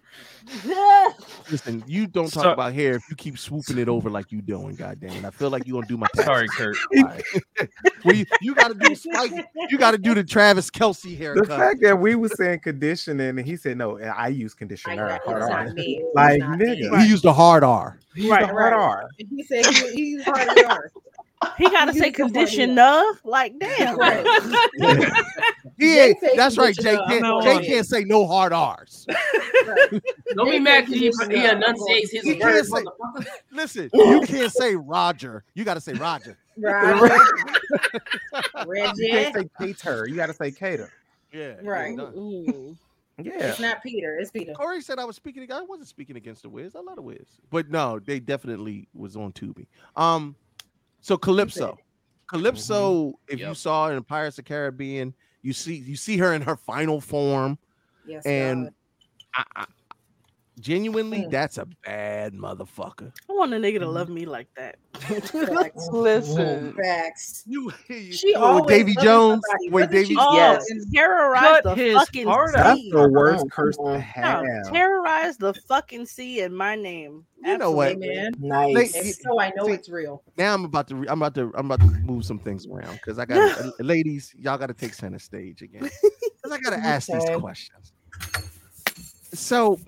Listen, 1.51 1.83
you 1.87 2.07
don't 2.07 2.31
talk 2.31 2.43
So- 2.43 2.51
about 2.53 2.73
hair 2.73 2.95
if 2.95 3.03
you 3.09 3.15
keep 3.15 3.37
swooping 3.37 3.77
it 3.77 3.89
over 3.89 4.09
like 4.09 4.31
you 4.31 4.41
doing. 4.41 4.75
Goddamn 4.75 5.11
it! 5.11 5.25
I 5.25 5.29
feel 5.29 5.49
like 5.49 5.67
you're 5.67 5.81
gonna 5.81 5.87
do 5.87 5.97
my. 5.97 6.07
taxes. 6.15 6.25
Sorry, 6.25 6.47
Kurt. 6.47 6.77
well, 8.05 8.15
you, 8.15 8.25
you 8.41 8.55
got 8.55 8.69
to 8.69 8.73
do 8.73 8.89
the 8.89 8.95
Spike. 8.95 9.45
You 9.69 9.77
got 9.77 9.91
to 9.91 9.97
do 9.97 10.13
the 10.13 10.23
Travis 10.23 10.69
Kelce 10.69 11.17
haircut. 11.17 11.47
The 11.47 11.55
fact 11.55 11.79
that 11.81 11.99
we 11.99 12.15
were 12.15 12.29
saying 12.29 12.59
conditioning 12.61 13.37
and 13.37 13.45
he 13.45 13.55
said 13.57 13.77
no, 13.77 13.99
I 13.99 14.27
use 14.29 14.53
conditioner. 14.53 15.05
Exactly, 15.05 15.33
hard 15.33 15.43
R. 15.51 15.65
not 15.65 15.73
me. 15.75 16.01
It's 16.03 16.07
Like 16.15 16.39
not 16.39 16.57
me. 16.59 16.65
nigga, 16.65 17.01
He 17.01 17.09
used 17.09 17.25
a 17.25 17.33
hard 17.33 17.63
R. 17.63 17.99
he 18.15 18.21
used 18.23 18.31
Right, 18.31 18.43
a 18.43 18.47
hard 18.47 18.73
right. 18.73 18.73
R. 18.73 19.09
He 19.17 19.43
said 19.43 19.65
he, 19.65 19.89
he's 19.93 20.23
hard 20.23 20.47
R. 20.65 20.91
He 21.57 21.69
gotta 21.69 21.93
say 21.93 21.99
used 22.07 22.17
the 22.17 22.23
conditioner. 22.23 23.03
Like 23.23 23.57
damn. 23.59 23.97
Right. 23.99 24.25
He 25.79 25.99
ain't, 25.99 26.17
that's 26.35 26.57
right. 26.57 26.75
Jay 26.75 26.97
can't, 27.07 27.23
I'm 27.23 27.41
Jay 27.43 27.63
can't 27.67 27.85
say 27.85 28.03
no 28.03 28.25
hard 28.25 28.51
R's. 28.51 29.05
Don't 30.35 30.49
be 30.49 30.57
mad 30.59 30.87
because 30.87 30.99
he, 31.27 31.35
he 31.37 31.45
enunciates 31.45 32.11
his 32.11 32.23
He 32.23 32.35
can't 32.35 32.67
words. 32.67 32.71
say- 32.71 32.83
Listen, 33.51 33.89
you 33.93 34.21
can't 34.25 34.51
say 34.51 34.75
Roger. 34.75 35.43
You 35.53 35.63
got 35.63 35.75
to 35.75 35.81
say 35.81 35.93
Roger. 35.93 36.35
Roger. 36.57 37.05
You 38.65 39.09
can't 39.11 39.35
say 39.35 39.49
cater. 39.59 40.07
You 40.07 40.15
got 40.15 40.27
to 40.27 40.33
say 40.33 40.49
cater. 40.51 40.91
Yeah. 41.31 41.53
Right. 41.61 41.95
Yeah. 43.19 43.31
It's 43.35 43.59
not 43.59 43.83
Peter. 43.83 44.17
It's 44.17 44.31
Peter. 44.31 44.53
Corey 44.53 44.81
said 44.81 44.97
I 44.97 45.05
was 45.05 45.15
speaking. 45.15 45.45
I 45.51 45.61
wasn't 45.61 45.87
speaking 45.87 46.17
against 46.17 46.41
the 46.41 46.49
Wiz. 46.49 46.75
I 46.75 46.79
love 46.79 46.95
the 46.95 47.01
Wiz, 47.03 47.39
but 47.51 47.69
no, 47.69 47.99
they 47.99 48.19
definitely 48.19 48.87
was 48.95 49.15
on 49.15 49.31
Tubi. 49.33 49.67
Um, 49.95 50.35
so 51.01 51.17
Calypso, 51.17 51.77
Calypso. 52.27 53.13
If 53.27 53.39
you 53.39 53.53
saw 53.53 53.89
in 53.89 54.03
Pirates 54.03 54.37
of 54.37 54.45
the 54.45 54.49
Caribbean, 54.49 55.13
you 55.41 55.53
see 55.53 55.75
you 55.75 55.95
see 55.95 56.17
her 56.17 56.33
in 56.33 56.41
her 56.41 56.55
final 56.57 56.99
form, 57.01 57.57
Yes. 58.05 58.25
and 58.25 58.69
I, 59.33 59.43
I, 59.55 59.65
genuinely, 60.59 61.27
that's 61.29 61.57
a 61.57 61.67
bad 61.85 62.33
motherfucker. 62.33 63.11
I 63.29 63.33
want 63.33 63.53
a 63.53 63.57
nigga 63.57 63.79
to 63.79 63.87
love 63.87 64.09
me 64.09 64.25
like 64.25 64.47
that. 64.55 64.77
Facts. 64.97 65.87
Listen, 65.91 66.73
Facts. 66.73 67.43
You, 67.45 67.71
you 67.89 68.13
She 68.13 68.33
with 68.33 68.37
always 68.43 68.67
Davy 68.67 68.95
Jones, 68.95 69.41
Wait, 69.61 69.71
with 69.71 69.73
wasn't 69.73 69.91
Davy 69.91 70.15
she? 70.15 70.17
Oh, 70.19 70.33
Yes. 70.33 70.65
terrorize 70.93 71.41
Cut 71.41 71.63
the 71.63 71.75
his 71.75 71.93
fucking 71.95 72.27
heart 72.27 72.51
sea. 72.53 72.57
out. 72.57 72.63
That's 72.65 72.81
the 72.91 73.09
worst 73.09 73.45
Mm, 73.45 73.51
curse 73.51 73.77
to 73.77 73.99
have. 73.99 74.43
No, 74.43 74.71
terrorize 74.71 75.37
the 75.37 75.53
fucking 75.67 76.05
sea 76.07 76.41
in 76.41 76.53
my 76.55 76.75
name. 76.75 77.25
You 77.43 77.57
know 77.57 77.71
what? 77.71 77.99
man? 77.99 78.33
Nice. 78.39 78.95
And 78.95 79.13
so 79.13 79.39
I 79.39 79.51
know 79.55 79.67
it's 79.67 79.87
real. 79.89 80.23
Now 80.37 80.53
I'm 80.53 80.65
about 80.65 80.87
to 80.89 80.95
re- 80.95 81.07
I'm 81.07 81.21
about 81.21 81.35
to 81.35 81.51
I'm 81.55 81.67
about 81.71 81.79
to 81.81 81.87
move 82.03 82.25
some 82.25 82.39
things 82.39 82.65
around 82.67 82.95
because 82.95 83.19
I 83.19 83.25
got 83.25 83.37
uh, 83.59 83.69
ladies, 83.79 84.33
y'all 84.37 84.57
got 84.57 84.67
to 84.67 84.73
take 84.73 84.93
center 84.93 85.19
stage 85.19 85.61
again. 85.61 85.89
'Cause 86.43 86.51
I 86.51 86.59
got 86.59 86.71
to 86.71 86.77
ask 86.85 87.07
these 87.07 87.23
questions. 87.39 87.93
So, 89.33 89.79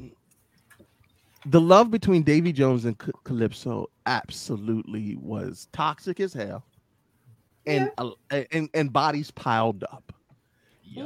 the 1.50 1.62
love 1.62 1.90
between 1.90 2.24
Davy 2.24 2.52
Jones 2.52 2.86
and 2.86 2.96
C- 3.04 3.12
Calypso 3.24 3.90
absolutely 4.06 5.16
was 5.16 5.68
toxic 5.74 6.20
as 6.20 6.34
hell, 6.34 6.64
and 7.66 7.92
uh, 7.98 8.12
and 8.52 8.70
and 8.74 8.94
bodies 8.94 9.32
piled 9.32 9.84
up. 9.86 10.14
Yep. 10.84 11.06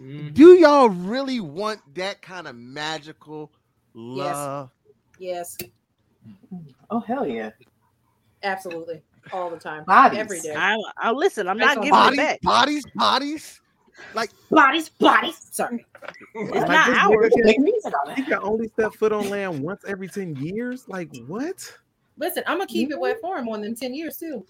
Mm-hmm. 0.00 0.28
Do 0.32 0.54
y'all 0.54 0.88
really 0.88 1.40
want 1.40 1.80
that 1.94 2.22
kind 2.22 2.46
of 2.46 2.56
magical 2.56 3.52
love? 3.94 4.70
Yes. 5.18 5.56
Oh 6.90 7.00
hell 7.00 7.26
yeah. 7.26 7.50
Absolutely. 8.42 9.02
All 9.32 9.50
the 9.50 9.58
time. 9.58 9.84
Bodies. 9.84 10.18
Every 10.20 10.40
day. 10.40 10.54
I, 10.56 10.76
I 10.96 11.10
listen. 11.10 11.48
I'm 11.48 11.58
Based 11.58 11.66
not 11.66 11.76
giving 11.76 11.90
Bodies, 11.90 12.18
it 12.18 12.22
back. 12.22 12.40
bodies, 12.42 12.84
bodies. 12.94 13.60
Like 14.14 14.30
Bodies, 14.50 14.88
bodies. 14.88 15.48
Sorry. 15.50 15.84
It's 16.34 16.50
Like 16.52 16.68
not 16.68 16.88
ours. 16.90 17.32
can- 17.34 17.44
Make 17.46 17.60
music 17.60 17.92
on 18.06 18.14
He 18.14 18.22
can 18.24 18.38
only 18.42 18.68
step 18.68 18.94
foot 18.94 19.12
on 19.12 19.28
land 19.28 19.60
once 19.62 19.84
every 19.86 20.08
10 20.08 20.36
years. 20.36 20.88
Like 20.88 21.10
what? 21.26 21.72
Listen, 22.16 22.42
I'm 22.46 22.58
gonna 22.58 22.66
keep 22.66 22.90
it 22.90 22.98
wet 22.98 23.20
for 23.20 23.36
him 23.36 23.48
on 23.48 23.60
them 23.62 23.74
10 23.76 23.94
years 23.94 24.16
too. 24.16 24.44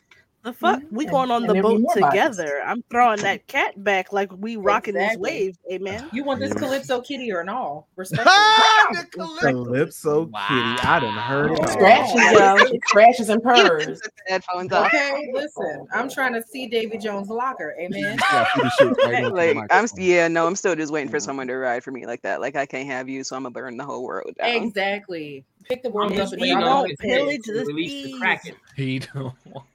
The 0.45 0.53
fuck? 0.53 0.83
We 0.93 1.05
going 1.05 1.31
on 1.33 1.45
and 1.45 1.51
the 1.59 1.61
boat 1.61 1.81
more 1.81 1.95
bodies. 1.97 2.11
together. 2.37 2.63
I'm 2.65 2.83
throwing 2.91 3.21
that 3.23 3.47
cat 3.49 3.83
back 3.83 4.13
like 4.13 4.33
we 4.33 4.57
rocking 4.57 4.95
Exactly. 4.95 5.49
this 5.49 5.59
wave. 5.69 5.81
Amen. 5.83 6.09
You 6.13 6.23
want 6.25 6.39
this 6.41 6.55
Calypso 6.55 7.01
kitty 7.01 7.33
or 7.33 7.43
no? 7.43 7.87
Respectfully. 7.97 8.33
Ah, 8.35 8.87
the 8.93 9.05
Calypso. 9.11 9.41
Calypso 9.65 10.25
kitty. 10.27 10.35
I 10.39 11.01
done 11.01 11.15
heard 11.15 11.51
it. 11.53 11.59
all. 11.61 11.67
Scratches, 11.67 12.15
yo. 12.33 12.79
Scratches 12.87 13.29
and 13.31 13.43
purrs. 13.43 14.01
Headphones 14.29 14.73
off. 14.73 14.87
Okay, 14.87 15.29
listen. 15.35 15.87
I'm 15.93 16.09
trying 16.09 16.33
to 16.35 16.43
see 16.43 16.69
Davy 16.69 16.99
Jones' 16.99 17.29
locker. 17.29 17.75
Amen. 17.81 18.17
Yeah, 18.31 18.47
put 18.55 18.63
the 18.63 18.71
shit 18.71 18.87
right 19.05 19.25
onto 19.25 19.29
the 19.31 19.35
Like 19.35 19.59
I'm, 19.71 19.87
yeah, 19.97 20.29
no, 20.29 20.47
I'm 20.47 20.57
still 20.57 20.77
just 20.77 20.93
waiting 20.93 21.11
for 21.11 21.19
someone 21.19 21.49
to 21.49 21.57
ride 21.57 21.83
for 21.83 21.91
me 21.91 22.07
like 22.07 22.23
that. 22.23 22.41
Like 22.41 22.55
I 22.55 22.65
can't 22.65 22.87
have 22.89 23.09
you, 23.09 23.25
so 23.25 23.35
I'm 23.37 23.43
gonna 23.43 23.53
burn 23.53 23.77
the 23.77 23.85
whole 23.85 24.05
world 24.05 24.31
down. 24.39 24.49
Exactly. 24.49 25.45
Pick 25.69 25.83
the 25.83 25.91
world 25.91 26.13
up 26.13 26.17
just 26.17 26.33
and 26.33 26.41
waiting 26.41 26.59
down. 26.61 26.65
on 26.69 26.77
won't 26.77 26.91
his 26.91 26.99
pillage 27.01 27.45
head 27.47 27.55
the 27.57 27.61
to 27.65 27.67
release 27.67 27.93
the 28.05 28.11
seas. 28.13 28.19
Kraken. 28.21 28.55
He 28.77 28.99
don't 29.01 29.35
want- 29.47 29.67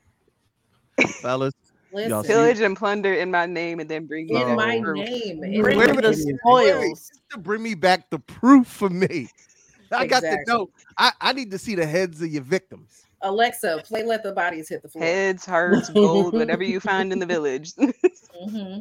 fellas. 1.22 1.54
Listen, 1.92 2.24
Pillage 2.24 2.60
and 2.60 2.76
plunder 2.76 3.14
in 3.14 3.30
my 3.30 3.46
name, 3.46 3.80
and 3.80 3.88
then 3.90 4.08
bring 4.08 4.26
me 4.26 4.42
in 4.42 4.48
back 4.48 4.56
my 4.56 4.80
proof. 4.82 5.08
name. 5.08 5.40
Bring 5.40 5.54
In 5.54 5.62
Wait 5.96 6.02
the 6.02 6.38
spoils. 6.44 7.12
to 7.32 7.38
bring 7.38 7.62
me 7.62 7.76
back 7.76 8.10
the 8.10 8.18
proof 8.20 8.68
for 8.68 8.90
me. 8.90 9.28
I 9.92 10.06
got 10.06 10.22
to 10.22 10.26
Exactly. 10.26 10.54
know. 10.54 10.70
I, 10.98 11.12
I 11.22 11.34
need 11.34 11.52
to 11.52 11.60
see 11.60 11.76
the 11.76 11.86
heads 11.86 12.20
of 12.22 12.30
your 12.30 12.42
victims. 12.42 13.04
Alexa, 13.22 13.84
play 13.86 14.04
"Let 14.04 14.24
the 14.24 14.32
Bodies 14.34 14.70
Hit 14.70 14.82
the 14.82 14.90
Floor." 14.90 15.04
Heads, 15.06 15.46
hearts, 15.46 15.90
gold, 15.90 16.34
whatever 16.34 16.64
you 16.64 16.80
find 16.80 17.14
in 17.14 17.20
the 17.20 17.26
village. 17.28 17.74
hmm 17.78 18.80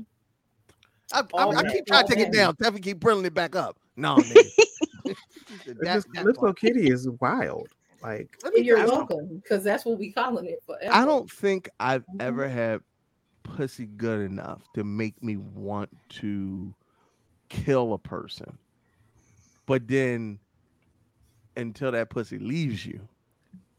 I, 1.12 1.20
I, 1.20 1.23
All 1.34 1.55
I 1.57 1.62
keep 1.70 1.86
trying 1.86 2.07
to 2.07 2.12
all 2.12 2.16
take 2.16 2.26
it 2.26 2.32
down. 2.32 2.55
Teffy 2.57 2.82
keep 2.82 2.99
bringing 2.99 3.26
it 3.26 3.34
back 3.34 3.55
up. 3.55 3.76
No, 3.97 4.16
man. 4.16 4.39
That- 5.66 5.76
This 5.82 6.05
that 6.05 6.15
Calypso 6.15 6.52
kitty 6.55 6.91
is 6.91 7.08
wild. 7.20 7.68
Like 8.02 8.39
Let 8.42 8.55
me 8.55 8.62
You're 8.62 8.78
tell 8.78 8.89
welcome, 8.89 9.40
because 9.42 9.62
that's 9.62 9.84
what 9.84 9.98
we 9.98 10.12
calling 10.12 10.47
it 10.47 10.62
forever. 10.66 10.92
I 10.92 11.05
don't 11.05 11.31
think 11.31 11.68
I've 11.78 12.02
Mm-hmm. 12.02 12.20
ever 12.20 12.48
had 12.48 12.81
pussy 13.42 13.86
good 13.86 14.20
enough 14.20 14.62
to 14.74 14.84
make 14.84 15.22
me 15.22 15.36
want 15.36 15.90
to 16.20 16.74
kill 17.48 17.92
a 17.94 17.98
person. 17.98 18.58
But 19.66 19.86
then 19.86 20.39
until 21.56 21.92
that 21.92 22.10
pussy 22.10 22.39
leaves 22.39 22.84
you, 22.84 23.00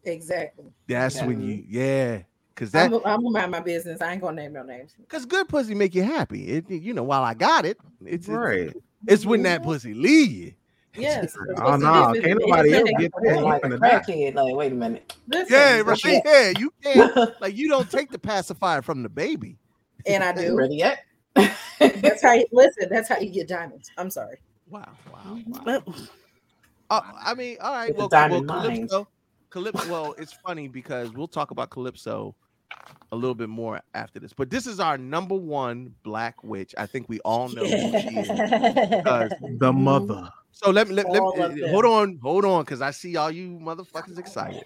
exactly. 0.03 0.65
that's 0.87 1.21
when 1.21 1.41
you 1.41 1.63
yeah. 1.67 2.21
Cause 2.55 2.71
that 2.71 2.93
I'm, 2.93 2.93
I'm 3.03 3.23
gonna 3.23 3.31
mind 3.31 3.51
my 3.51 3.59
business. 3.61 3.99
I 3.99 4.13
ain't 4.13 4.21
gonna 4.21 4.41
name 4.41 4.53
no 4.53 4.61
names. 4.63 4.93
cause 5.09 5.25
good 5.25 5.49
pussy 5.49 5.73
make 5.73 5.95
you 5.95 6.03
happy. 6.03 6.43
It 6.47 6.69
you 6.69 6.93
know, 6.93 7.03
while 7.03 7.23
I 7.23 7.33
got 7.33 7.65
it, 7.65 7.77
it's 8.05 8.27
it's, 8.27 8.29
right. 8.29 8.73
it's 9.07 9.25
when 9.25 9.41
that 9.43 9.63
pussy 9.63 9.93
leave 9.93 10.31
you. 10.31 10.53
Yes. 10.95 11.35
Oh 11.57 11.75
no, 11.75 12.13
can't 12.21 12.39
nobody 12.39 12.73
else 12.73 12.89
get 12.99 13.11
that. 13.23 13.41
Like 13.43 13.63
a 13.63 13.69
crackhead. 13.69 14.35
Like, 14.35 14.55
wait 14.55 14.71
a 14.71 14.75
minute. 14.75 15.15
Listen, 15.27 15.47
Yeah, 15.49 15.79
right. 15.81 16.03
you- 16.05 16.21
Yeah, 16.25 16.53
you 16.57 16.73
can't 16.83 17.33
like 17.41 17.55
you 17.55 17.67
don't 17.69 17.89
take 17.89 18.11
the 18.11 18.19
pacifier 18.19 18.81
from 18.81 19.01
the 19.03 19.09
baby. 19.09 19.57
and 20.05 20.23
I 20.23 20.33
do. 20.39 20.55
Ready 20.55 20.75
yet? 20.75 20.99
That's 21.79 22.21
how 22.21 22.33
you 22.33 22.45
listen. 22.51 22.89
That's 22.89 23.09
how 23.09 23.17
you 23.17 23.29
get 23.31 23.47
diamonds. 23.47 23.91
I'm 23.97 24.09
sorry. 24.11 24.37
Wow, 24.69 24.87
wow, 25.11 25.37
wow. 25.47 25.61
But 25.65 25.83
Uh, 26.89 27.01
I 27.25 27.33
mean, 27.33 27.57
all 27.61 27.73
right. 27.73 27.95
Well, 27.95 28.09
well. 28.11 28.43
Calypso, 28.43 29.07
Calypso. 29.49 29.89
Well, 29.91 30.15
it's 30.19 30.33
funny 30.33 30.67
because 30.67 31.11
we'll 31.11 31.27
talk 31.27 31.49
about 31.51 31.69
Calypso 31.71 32.35
a 33.11 33.15
little 33.15 33.35
bit 33.35 33.49
more 33.49 33.79
after 33.93 34.19
this. 34.19 34.33
But 34.33 34.49
this 34.49 34.65
is 34.65 34.79
our 34.79 34.97
number 34.97 35.35
one 35.35 35.93
black 36.03 36.43
witch. 36.43 36.73
I 36.77 36.85
think 36.87 37.07
we 37.09 37.19
all 37.19 37.47
know 37.49 37.63
who 37.63 37.99
she 37.99 38.17
is. 38.17 38.27
The 39.59 39.71
mother. 39.73 40.29
so 40.51 40.71
let 40.71 40.87
me 40.87 40.95
let, 40.95 41.09
let 41.09 41.21
All 41.21 41.49
me 41.49 41.69
hold 41.69 41.85
on, 41.85 42.19
hold 42.21 42.45
on, 42.45 42.63
because 42.63 42.81
I 42.81 42.91
see 42.91 43.15
all 43.15 43.29
you 43.31 43.59
motherfuckers 43.61 44.17
excited. 44.17 44.63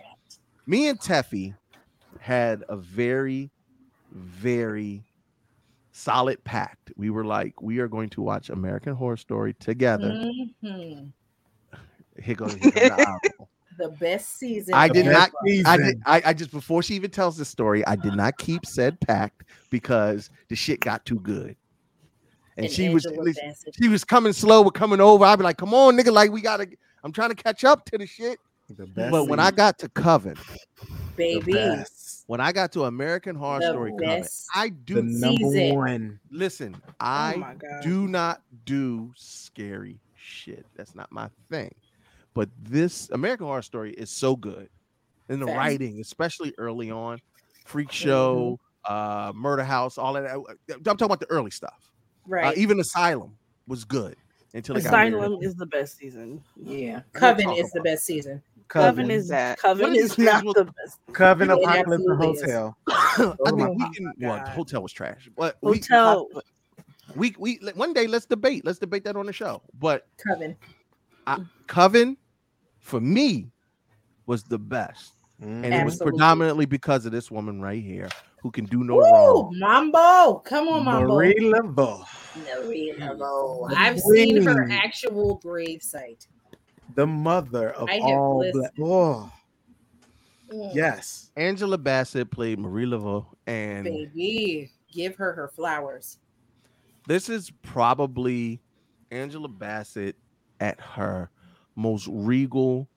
Me 0.66 0.88
and 0.88 1.00
Teffy 1.00 1.56
had 2.20 2.64
a 2.70 2.78
very, 2.78 3.52
very 4.12 5.04
solid 5.92 6.44
pact. 6.44 6.92
We 6.96 7.10
were 7.10 7.26
like, 7.26 7.62
we 7.62 7.80
are 7.80 7.88
going 7.88 8.10
to 8.12 8.22
watch 8.22 8.50
American 8.50 8.94
Horror 8.96 9.18
Story 9.18 9.54
together. 9.56 10.12
Mhm. 10.64 11.12
Here 12.22 12.36
goes, 12.36 12.56
here 12.56 12.72
goes 12.72 13.16
the 13.78 13.90
best 13.90 14.38
season. 14.40 14.74
I 14.74 14.88
did 14.88 15.06
ever. 15.08 15.14
not. 15.14 15.32
I 15.66 15.78
did. 15.78 16.02
I, 16.06 16.22
I 16.26 16.34
just 16.34 16.52
before 16.52 16.82
she 16.84 16.96
even 16.96 17.12
tells 17.12 17.38
the 17.38 17.46
story, 17.46 17.86
I 17.86 17.96
did 17.96 18.14
not 18.14 18.38
keep 18.38 18.66
said 18.66 19.00
pact 19.02 19.44
because 19.70 20.30
the 20.50 20.56
shit 20.56 20.80
got 20.80 21.06
too 21.06 21.20
good. 21.20 21.56
And, 22.58 22.66
And 22.66 22.72
she 22.74 22.90
was 22.90 23.06
Bassett. 23.06 23.76
she 23.80 23.88
was 23.88 24.04
coming 24.04 24.34
slow, 24.34 24.64
but 24.64 24.74
coming 24.74 25.00
over. 25.00 25.24
I'd 25.26 25.36
be 25.38 25.44
like, 25.44 25.58
"Come 25.58 25.74
on, 25.74 25.96
nigga! 25.98 26.12
Like 26.12 26.32
we 26.32 26.42
gotta." 26.42 26.68
I'm 27.04 27.12
trying 27.14 27.30
to 27.30 27.36
catch 27.36 27.64
up 27.64 27.86
to 27.86 27.98
the 27.98 28.08
shit. 28.08 28.40
The 28.76 28.86
best 28.88 29.12
But 29.12 29.26
when 29.30 29.40
I 29.40 29.52
got 29.52 29.78
to 29.80 29.90
Coven, 29.90 30.36
baby. 31.16 31.54
when 32.26 32.42
I 32.42 32.52
got 32.52 32.72
to 32.74 32.84
American 32.86 33.36
Horror 33.36 33.60
The 33.62 33.68
Story 33.70 33.92
Coven, 33.92 34.22
best 34.22 34.48
I 34.54 34.70
The 34.70 34.74
do 34.86 35.02
number 35.04 35.38
season. 35.52 35.76
one. 35.76 36.20
listen. 36.32 36.76
oh 36.86 36.92
I 37.00 37.36
my 37.38 37.54
god. 37.54 37.84
do 37.84 38.08
not 38.08 38.42
do 38.66 39.14
scary 39.16 40.00
shit. 40.16 40.66
That's 40.76 40.96
not 40.96 41.12
my 41.12 41.30
thing. 41.50 41.74
But 42.38 42.50
this 42.62 43.10
American 43.10 43.48
Horror 43.48 43.64
Story 43.64 43.94
is 43.94 44.12
so 44.12 44.36
good. 44.36 44.70
And 45.28 45.42
the 45.42 45.48
Facts. 45.48 45.58
writing, 45.58 46.00
especially 46.00 46.54
early 46.60 46.92
on, 46.92 47.20
Freak 47.66 47.92
Show, 47.92 48.60
uh, 48.86 49.34
Murder 49.36 49.64
House, 49.64 49.98
all 49.98 50.16
of 50.16 50.24
that. 50.24 50.36
I'm 50.74 50.84
talking 50.84 51.06
about 51.06 51.20
the 51.20 51.30
early 51.32 51.50
stuff. 51.52 51.92
Right. 52.28 52.46
Uh, 52.46 52.54
even 52.56 52.80
Asylum 52.80 53.36
was 53.68 53.84
good. 53.84 54.16
until 54.54 54.78
it 54.78 54.84
got. 54.84 54.90
Asylum 54.90 55.40
is 55.42 55.56
the 55.56 55.66
best 55.66 55.98
season. 55.98 56.44
Yeah. 56.56 57.02
Coven 57.14 57.50
is 57.50 57.72
the 57.72 57.82
best 57.82 58.06
season. 58.06 58.42
Coven 58.68 59.10
is 59.10 59.30
that. 59.30 59.58
Coven 59.58 59.90
What 59.90 59.98
is 59.98 60.12
is 60.12 60.18
not 60.20 60.44
the 60.44 60.66
best. 60.66 61.00
Coven, 61.14 61.50
Apocalypse, 61.50 62.04
and. 62.06 62.22
Hotel. 62.22 62.78
Oh 63.20 63.36
my 63.56 63.66
think 63.66 63.80
we 63.80 63.96
can. 63.96 64.14
Well, 64.20 64.38
God. 64.38 64.48
hotel 64.50 64.84
was 64.84 64.94
trash, 64.94 65.28
but 65.36 65.58
Hotel. 65.64 66.28
We, 67.16 67.34
we 67.40 67.58
we 67.62 67.72
one 67.72 67.94
day 67.94 68.06
let's 68.06 68.28
debate. 68.28 68.64
Let's 68.64 68.78
debate 68.78 69.04
that 69.06 69.16
on 69.16 69.26
the 69.26 69.34
show. 69.34 69.64
But 69.80 70.06
Coven. 70.24 70.56
I, 71.26 71.40
Coven, 71.66 72.16
for 72.88 73.02
me, 73.02 73.52
was 74.26 74.44
the 74.44 74.58
best, 74.58 75.14
and 75.42 75.66
it 75.66 75.84
was 75.86 75.98
predominantly 75.98 76.66
because 76.66 77.06
of 77.06 77.12
this 77.12 77.30
woman 77.30 77.62
right 77.62 77.84
here 77.84 78.10
who 78.42 78.50
can 78.52 78.66
do 78.66 78.84
no 78.84 78.96
Ooh, 78.98 79.02
wrong. 79.02 79.56
Mambo. 79.58 80.40
Come 80.40 80.68
on, 80.70 80.86
Mambo. 80.86 81.16
Marie 81.16 81.36
Laveau, 81.40 82.06
Marie 82.64 82.94
Laveau. 82.98 83.70
I've 83.76 84.00
seen 84.00 84.42
her 84.44 84.70
actual 84.72 85.36
grave 85.44 85.82
site. 85.84 86.28
the 86.96 87.06
mother 87.06 87.72
of 87.72 87.90
I 87.90 88.00
all 88.00 88.50
black. 88.54 88.72
Oh, 88.80 89.32
Mm, 90.50 90.74
yes. 90.74 91.30
Angela 91.36 91.78
Bassett 91.78 92.32
played 92.32 92.58
Marie 92.58 92.86
Laveau, 92.86 93.26
and 93.48 93.84
Baby, 93.84 94.72
give 94.90 95.14
her 95.18 95.34
her 95.34 95.50
flowers. 95.50 96.20
this 97.06 97.28
is 97.28 97.52
probably 97.64 98.62
Angela 99.12 99.50
Bassett 99.50 100.16
at 100.62 100.80
her 100.80 101.30
most 101.78 102.08
regal, 102.12 102.90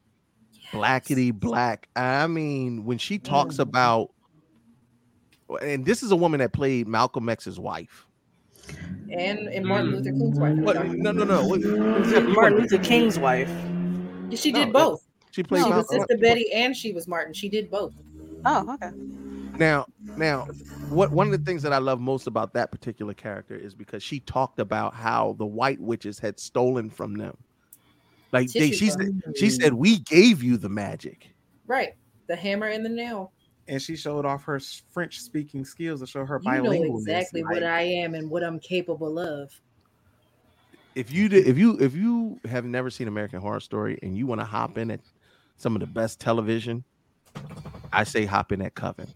blackety 0.72 1.32
black. 1.32 1.88
I 1.94 2.26
mean, 2.26 2.84
when 2.84 2.98
she 2.98 3.18
talks 3.18 3.56
Mm. 3.56 3.60
about, 3.60 4.10
and 5.62 5.84
this 5.84 6.02
is 6.02 6.10
a 6.10 6.16
woman 6.16 6.40
that 6.40 6.52
played 6.52 6.88
Malcolm 6.88 7.28
X's 7.28 7.58
wife. 7.58 8.06
And, 9.12 9.48
and 9.48 9.66
Martin 9.66 9.90
Luther 9.90 10.12
King's 10.12 10.38
wife. 10.38 10.56
What? 10.58 10.86
No, 10.96 11.10
no, 11.12 11.24
no. 11.24 11.42
Martin 12.30 12.58
Luther 12.60 12.78
King's 12.78 13.18
wife. 13.18 13.50
She 14.34 14.52
No, 14.52 14.64
did 14.64 14.72
both. 14.72 15.02
She 15.32 15.42
played 15.42 15.64
She 15.64 15.70
was 15.70 15.90
Malcolm. 15.90 15.98
Sister 16.00 16.18
Betty 16.18 16.52
and 16.52 16.76
she 16.76 16.92
was 16.92 17.08
Martin. 17.08 17.32
She 17.32 17.48
did 17.48 17.70
both. 17.70 17.92
Oh, 18.44 18.74
okay. 18.74 18.90
Now, 19.58 19.86
now, 20.16 20.46
what 20.88 21.10
one 21.10 21.26
of 21.26 21.32
the 21.32 21.44
things 21.44 21.62
that 21.62 21.72
I 21.72 21.78
love 21.78 22.00
most 22.00 22.26
about 22.26 22.54
that 22.54 22.70
particular 22.70 23.12
character 23.12 23.56
is 23.56 23.74
because 23.74 24.02
she 24.02 24.20
talked 24.20 24.60
about 24.60 24.94
how 24.94 25.34
the 25.38 25.46
white 25.46 25.80
witches 25.80 26.18
had 26.18 26.38
stolen 26.40 26.88
from 26.88 27.14
them. 27.14 27.36
Like 28.32 28.50
they, 28.52 28.70
she 28.70 28.90
said, 28.90 29.22
she 29.36 29.50
said, 29.50 29.72
"We 29.74 29.98
gave 30.00 30.42
you 30.42 30.56
the 30.56 30.68
magic." 30.68 31.30
Right. 31.66 31.94
The 32.28 32.36
hammer 32.36 32.68
and 32.68 32.84
the 32.84 32.88
nail. 32.88 33.32
And 33.68 33.80
she 33.80 33.96
showed 33.96 34.24
off 34.24 34.42
her 34.44 34.60
French 34.90 35.20
speaking 35.20 35.64
skills 35.64 36.00
to 36.00 36.06
show 36.06 36.24
her 36.24 36.40
You 36.44 36.50
know 36.50 36.62
bilingualness. 36.62 37.02
exactly 37.02 37.42
what 37.44 37.62
I 37.62 37.82
am 37.82 38.14
and 38.14 38.28
what 38.30 38.42
I'm 38.44 38.58
capable 38.58 39.18
of. 39.18 39.52
If 40.96 41.12
you 41.12 41.28
did, 41.28 41.46
if 41.46 41.56
you 41.56 41.78
if 41.78 41.94
you 41.94 42.40
have 42.46 42.64
never 42.64 42.90
seen 42.90 43.06
American 43.08 43.40
Horror 43.40 43.60
Story 43.60 43.98
and 44.02 44.16
you 44.16 44.26
want 44.26 44.40
to 44.40 44.44
hop 44.44 44.76
in 44.78 44.90
at 44.90 45.00
some 45.56 45.76
of 45.76 45.80
the 45.80 45.86
best 45.86 46.18
television, 46.20 46.82
I 47.92 48.02
say 48.04 48.24
hop 48.24 48.50
in 48.52 48.62
at 48.62 48.74
Coven. 48.74 49.06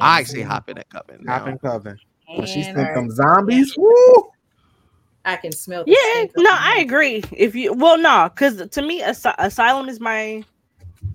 I 0.00 0.22
say 0.24 0.40
hop 0.40 0.70
in 0.70 0.78
at 0.78 0.88
Coven. 0.88 1.26
Hop 1.26 1.46
in 1.46 1.58
Coven. 1.58 1.98
When 2.28 2.46
she 2.46 2.62
And- 2.62 2.74
sent 2.76 2.94
them 2.94 3.10
zombies, 3.10 3.74
woo! 3.76 4.30
I 5.24 5.36
can 5.36 5.52
smell 5.52 5.84
the 5.84 5.90
Yeah, 5.90 6.26
no. 6.42 6.50
I 6.52 6.78
agree. 6.80 7.22
If 7.32 7.54
you 7.54 7.72
well, 7.72 7.98
no, 7.98 8.28
because 8.32 8.68
to 8.68 8.82
me, 8.82 9.02
Asy- 9.02 9.30
Asylum 9.38 9.88
is 9.88 10.00
my 10.00 10.44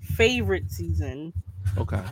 favorite 0.02 0.70
season. 0.70 1.32
okay. 1.78 2.02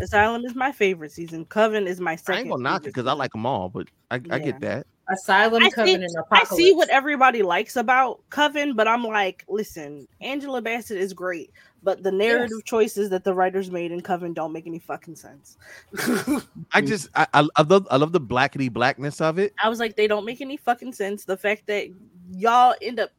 Asylum 0.00 0.44
is 0.44 0.54
my 0.54 0.72
favorite 0.72 1.12
season. 1.12 1.44
Coven 1.46 1.86
is 1.86 2.00
my 2.00 2.16
second. 2.16 2.34
I 2.34 2.36
second. 2.36 2.40
ain't 2.40 2.50
gonna 2.50 2.62
knock 2.62 2.82
it 2.82 2.86
because 2.88 3.06
I 3.06 3.12
like 3.12 3.32
them 3.32 3.46
all, 3.46 3.68
but 3.68 3.88
I, 4.10 4.16
I 4.16 4.38
get 4.38 4.60
that. 4.60 4.86
Asylum, 5.08 5.62
I 5.62 5.70
Coven, 5.70 5.86
see, 5.86 5.94
and 5.94 6.16
Apocalypse. 6.18 6.52
I 6.52 6.56
see 6.56 6.74
what 6.74 6.88
everybody 6.90 7.42
likes 7.42 7.76
about 7.76 8.20
Coven, 8.30 8.74
but 8.74 8.88
I'm 8.88 9.04
like, 9.04 9.44
listen, 9.48 10.06
Angela 10.20 10.60
Bassett 10.60 10.98
is 10.98 11.12
great, 11.12 11.52
but 11.86 12.02
the 12.02 12.10
narrative 12.10 12.64
choices 12.64 13.10
that 13.10 13.22
the 13.22 13.32
writers 13.32 13.70
made 13.70 13.92
in 13.92 14.00
Coven 14.00 14.32
don't 14.32 14.52
make 14.52 14.66
any 14.66 14.80
fucking 14.80 15.14
sense. 15.14 15.56
I 16.72 16.80
just 16.80 17.08
I, 17.14 17.28
I, 17.32 17.46
I 17.54 17.62
love 17.62 17.86
I 17.92 17.96
love 17.96 18.10
the 18.10 18.20
blackety 18.20 18.72
blackness 18.72 19.20
of 19.20 19.38
it. 19.38 19.54
I 19.62 19.68
was 19.68 19.78
like, 19.78 19.94
they 19.94 20.08
don't 20.08 20.24
make 20.24 20.40
any 20.40 20.56
fucking 20.56 20.94
sense. 20.94 21.24
The 21.24 21.36
fact 21.36 21.68
that 21.68 21.86
y'all 22.32 22.74
end 22.82 22.98
up, 22.98 23.10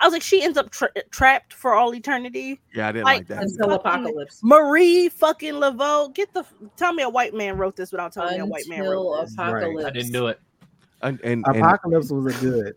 I 0.00 0.04
was 0.04 0.12
like, 0.12 0.20
she 0.20 0.42
ends 0.42 0.58
up 0.58 0.70
tra- 0.70 0.92
trapped 1.10 1.54
for 1.54 1.72
all 1.72 1.94
eternity. 1.94 2.60
Yeah, 2.74 2.88
I 2.88 2.92
didn't 2.92 3.06
like, 3.06 3.26
that. 3.28 3.42
Until 3.42 3.72
Apocalypse. 3.72 4.40
Marie 4.42 5.08
fucking 5.08 5.54
Laveau, 5.54 6.12
get 6.14 6.34
the 6.34 6.44
tell 6.76 6.92
me 6.92 7.04
a 7.04 7.08
white 7.08 7.32
man 7.32 7.56
wrote 7.56 7.74
this 7.74 7.90
without 7.90 8.12
telling 8.12 8.34
me 8.34 8.40
a 8.40 8.44
white 8.44 8.68
man 8.68 8.80
Until 8.80 9.14
wrote 9.14 9.22
this. 9.22 9.32
Apocalypse. 9.32 9.86
I 9.86 9.90
didn't 9.90 10.12
do 10.12 10.26
it. 10.26 10.38
And 11.00 11.18
and, 11.24 11.42
and 11.46 11.56
Apocalypse 11.56 12.10
was 12.10 12.36
a 12.36 12.38
good. 12.38 12.74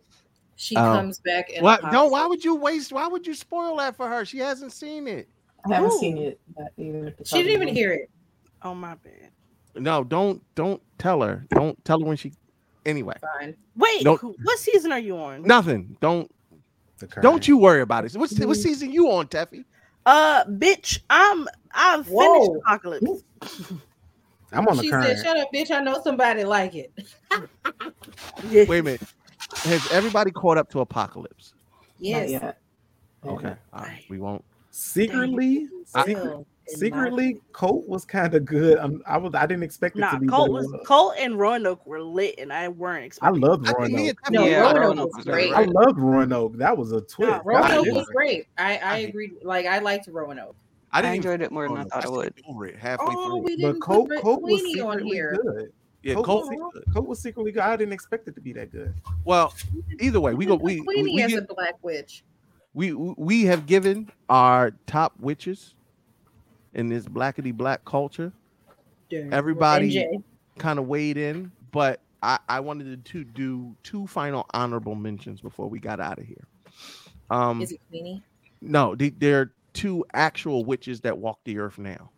She 0.56 0.76
Um, 0.76 0.96
comes 0.98 1.20
back 1.20 1.50
and 1.54 1.64
what? 1.64 1.84
No, 1.92 2.08
why 2.08 2.26
would 2.28 2.44
you 2.44 2.56
waste? 2.56 2.92
Why 2.94 3.08
would 3.08 3.26
you 3.26 3.34
spoil 3.34 3.78
that 3.78 3.96
for 3.96 4.08
her? 4.08 4.24
She 4.26 4.38
hasn't 4.40 4.72
seen 4.72 5.08
it. 5.08 5.28
I 5.70 5.76
haven't 5.76 5.92
Ooh. 5.94 6.00
seen 6.00 6.18
it. 6.18 6.40
But. 6.56 6.72
She 7.28 7.38
didn't 7.44 7.52
even 7.62 7.68
hear 7.74 7.92
it. 7.94 8.10
Oh 8.62 8.76
my 8.76 8.96
bad. 8.96 9.32
No, 9.76 10.04
don't 10.04 10.42
don't 10.56 10.82
tell 10.98 11.22
her. 11.22 11.46
Don't 11.50 11.84
tell 11.86 12.00
her 12.00 12.06
when 12.06 12.18
she. 12.18 12.34
Anyway, 12.86 13.16
Fine. 13.40 13.56
Wait, 13.78 14.04
Nope. 14.04 14.20
who- 14.20 14.36
what 14.44 14.60
season 14.60 14.92
are 14.92 15.00
you 15.00 15.18
on? 15.18 15.42
nothing. 15.44 15.98
Don't 16.02 16.30
don't 17.22 17.48
you 17.48 17.58
worry 17.58 17.82
about 17.82 18.06
it. 18.06 18.14
What's 18.14 18.38
what 18.40 18.58
season 18.58 18.92
you 18.92 19.10
on, 19.12 19.28
Teffy? 19.28 19.66
Uh, 20.06 20.44
bitch, 20.46 21.00
I'm 21.10 21.48
I've 21.74 22.06
finished 22.06 22.14
Whoa. 22.14 22.56
Apocalypse. 22.58 23.24
I'm 24.52 24.68
on 24.68 24.78
the 24.78 24.84
She 24.84 24.90
current. 24.92 25.18
said, 25.18 25.26
"Shut 25.26 25.38
up, 25.38 25.48
bitch! 25.54 25.72
I 25.72 25.80
know 25.82 26.00
somebody 26.04 26.44
like 26.44 26.76
it." 26.76 26.94
Yeah. 28.50 28.66
Wait 28.68 28.80
a 28.80 28.84
minute. 28.84 29.02
Has 29.58 29.92
everybody 29.92 30.32
caught 30.32 30.58
up 30.58 30.70
to 30.72 30.80
Apocalypse? 30.82 31.54
Not 32.00 32.30
Yes. 32.30 32.54
Okay, 33.26 33.56
all 33.74 33.82
right. 33.82 34.04
We 34.10 34.20
won't. 34.20 34.44
secretly, 34.72 35.68
secret- 35.86 36.46
secretly, 36.68 37.40
Cult 37.54 37.88
was 37.88 38.04
kind 38.04 38.34
of 38.36 38.44
good. 38.44 38.78
I'm, 38.78 39.02
I 39.08 39.18
was. 39.18 39.34
I 39.34 39.46
didn't 39.46 39.64
expect 39.64 39.96
it 39.96 40.00
Nah, 40.02 40.12
to 40.12 40.20
be. 40.20 40.28
Cult 40.28 40.52
what 40.52 40.64
it 40.66 40.72
was 40.72 40.82
Cult 40.86 41.16
and 41.18 41.40
Roanoke 41.40 41.86
were 41.86 42.02
lit, 42.02 42.36
and 42.40 42.52
I 42.52 42.68
weren't 42.68 43.04
I 43.04 43.06
expecting. 43.06 43.44
I 43.46 43.56
think 43.56 43.68
me 43.94 44.02
Roanoke. 44.02 44.18
and 44.26 44.34
No, 44.34 44.46
Yeah, 44.46 44.60
Roanoke 44.62 44.82
Roanoke 44.82 45.06
was 45.16 45.26
was 45.26 45.34
great. 45.34 45.54
I 45.54 45.64
loved 45.64 46.00
Roanoke. 46.00 46.58
That 46.58 46.78
was 46.78 46.92
a 46.92 47.00
twist. 47.02 47.32
No, 47.32 47.42
Roanoke 47.46 47.86
was- 47.86 47.94
was 47.96 48.08
great. 48.08 48.48
I 48.58 48.78
I 48.80 48.98
agreed. 48.98 49.32
Like 49.44 49.66
I 49.66 49.80
liked 49.80 50.08
Roanoke. 50.08 50.56
I 50.92 51.00
I 51.00 51.02
didn't 51.02 51.16
enjoyed 51.18 51.42
it 51.42 51.52
more 51.52 51.68
than 51.70 51.78
I 51.78 51.84
thought 51.86 52.06
I 52.06 52.10
would. 52.10 52.34
over 52.48 52.66
it 52.68 52.76
halfway 52.76 53.08
Oh, 53.10 53.30
through. 53.30 53.38
we 53.38 53.56
But 53.56 53.68
didn't 53.72 53.82
Cult, 53.82 54.10
put 54.10 54.22
Cult 54.22 54.42
was 54.42 54.62
on 54.62 54.68
secretly 54.68 55.10
here. 55.10 55.38
good. 55.42 55.74
Yeah, 56.04 56.16
Cult, 56.16 56.26
Cult. 56.26 56.50
was, 56.50 56.84
Cult 56.94 57.08
was 57.08 57.20
secretly 57.20 57.52
good. 57.52 57.64
I 57.64 57.76
didn't 57.78 57.94
expect 57.94 58.28
it 58.28 58.36
to 58.36 58.42
be 58.42 58.52
that 58.54 58.72
good. 58.72 58.94
Well, 59.24 59.54
either 60.00 60.20
way, 60.20 60.34
we 60.34 60.46
go. 60.46 60.56
We 60.56 60.82
we, 60.82 60.84
Queenie 60.84 61.16
we, 61.16 61.24
as 61.24 61.34
a 61.34 61.42
black 61.42 61.76
witch. 61.82 62.24
we 62.74 62.94
we 62.94 63.46
have 63.46 63.66
given 63.66 64.12
our 64.30 64.72
top 64.86 65.14
witches 65.20 65.76
in 66.74 66.90
this 66.90 67.06
blackety 67.06 67.54
black 67.54 67.86
culture. 67.86 68.34
Everybody 69.12 70.20
kind 70.58 70.80
of 70.80 70.88
weighed 70.88 71.18
in, 71.18 71.52
but 71.72 72.02
I, 72.22 72.40
I 72.50 72.60
wanted 72.62 73.06
to 73.06 73.24
do 73.24 73.76
two 73.84 74.08
final 74.08 74.46
honorable 74.54 74.96
mentions 74.96 75.40
before 75.40 75.70
we 75.70 75.80
got 75.80 76.00
out 76.00 76.20
of 76.20 76.26
here. 76.26 76.48
Um, 77.30 77.62
Is 77.62 77.72
it 77.72 77.82
Queenie? 77.90 78.24
no, 78.62 78.96
they, 78.96 79.10
they're 79.10 79.52
two 79.74 80.06
actual 80.14 80.66
witches 80.66 81.02
that 81.02 81.18
walk 81.18 81.40
the 81.44 81.60
earth 81.60 81.78
now. 81.78 82.10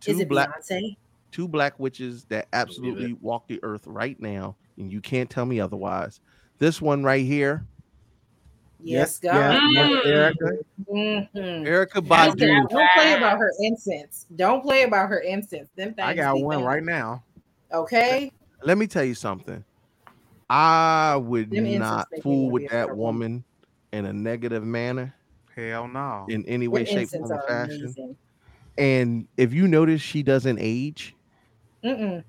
Two 0.00 0.12
Is 0.12 0.20
it 0.20 0.28
black, 0.28 0.50
Beyonce? 0.60 0.96
Two 1.36 1.46
black 1.46 1.78
witches 1.78 2.24
that 2.30 2.48
absolutely 2.54 3.12
walk 3.20 3.46
the 3.46 3.60
earth 3.62 3.86
right 3.86 4.18
now, 4.18 4.56
and 4.78 4.90
you 4.90 5.02
can't 5.02 5.28
tell 5.28 5.44
me 5.44 5.60
otherwise. 5.60 6.18
This 6.56 6.80
one 6.80 7.04
right 7.04 7.26
here, 7.26 7.66
Yes, 8.80 9.20
yeah, 9.22 9.32
God. 9.52 9.60
yes, 9.74 10.06
Erykah. 10.06 10.64
Mhm. 10.90 11.28
Erykah 11.66 11.92
Don't 11.92 12.06
Badu. 12.08 12.68
don't 12.70 12.90
play 12.94 13.12
about 13.12 13.36
her 13.36 13.52
incense. 13.60 14.24
Don't 14.36 14.62
play 14.62 14.84
about 14.84 15.10
her 15.10 15.18
incense. 15.18 15.68
Them 15.76 15.92
things 15.92 16.08
I 16.08 16.14
got 16.14 16.40
one 16.40 16.54
banging. 16.56 16.64
right 16.66 16.82
now. 16.82 17.22
Okay. 17.70 18.32
Let 18.64 18.78
me 18.78 18.86
tell 18.86 19.04
you 19.04 19.14
something. 19.14 19.62
I 20.48 21.16
would 21.16 21.50
Them 21.50 21.78
not 21.78 22.08
fool 22.22 22.48
with 22.50 22.62
that 22.70 22.86
better 22.86 22.94
woman. 22.94 23.44
woman 23.44 23.44
in 23.92 24.06
a 24.06 24.12
negative 24.14 24.64
manner 24.64 25.14
Hell 25.54 25.86
no. 25.86 26.24
in 26.30 26.46
any 26.46 26.66
way, 26.66 26.84
Them 26.84 26.94
shape, 26.94 27.10
form, 27.10 27.30
or 27.30 27.42
fashion. 27.46 27.82
amazing. 27.82 28.16
And 28.78 29.28
if 29.36 29.52
you 29.52 29.68
notice, 29.68 30.00
she 30.00 30.22
doesn't 30.22 30.58
age. 30.62 31.12
Mm-mm. 31.86 32.24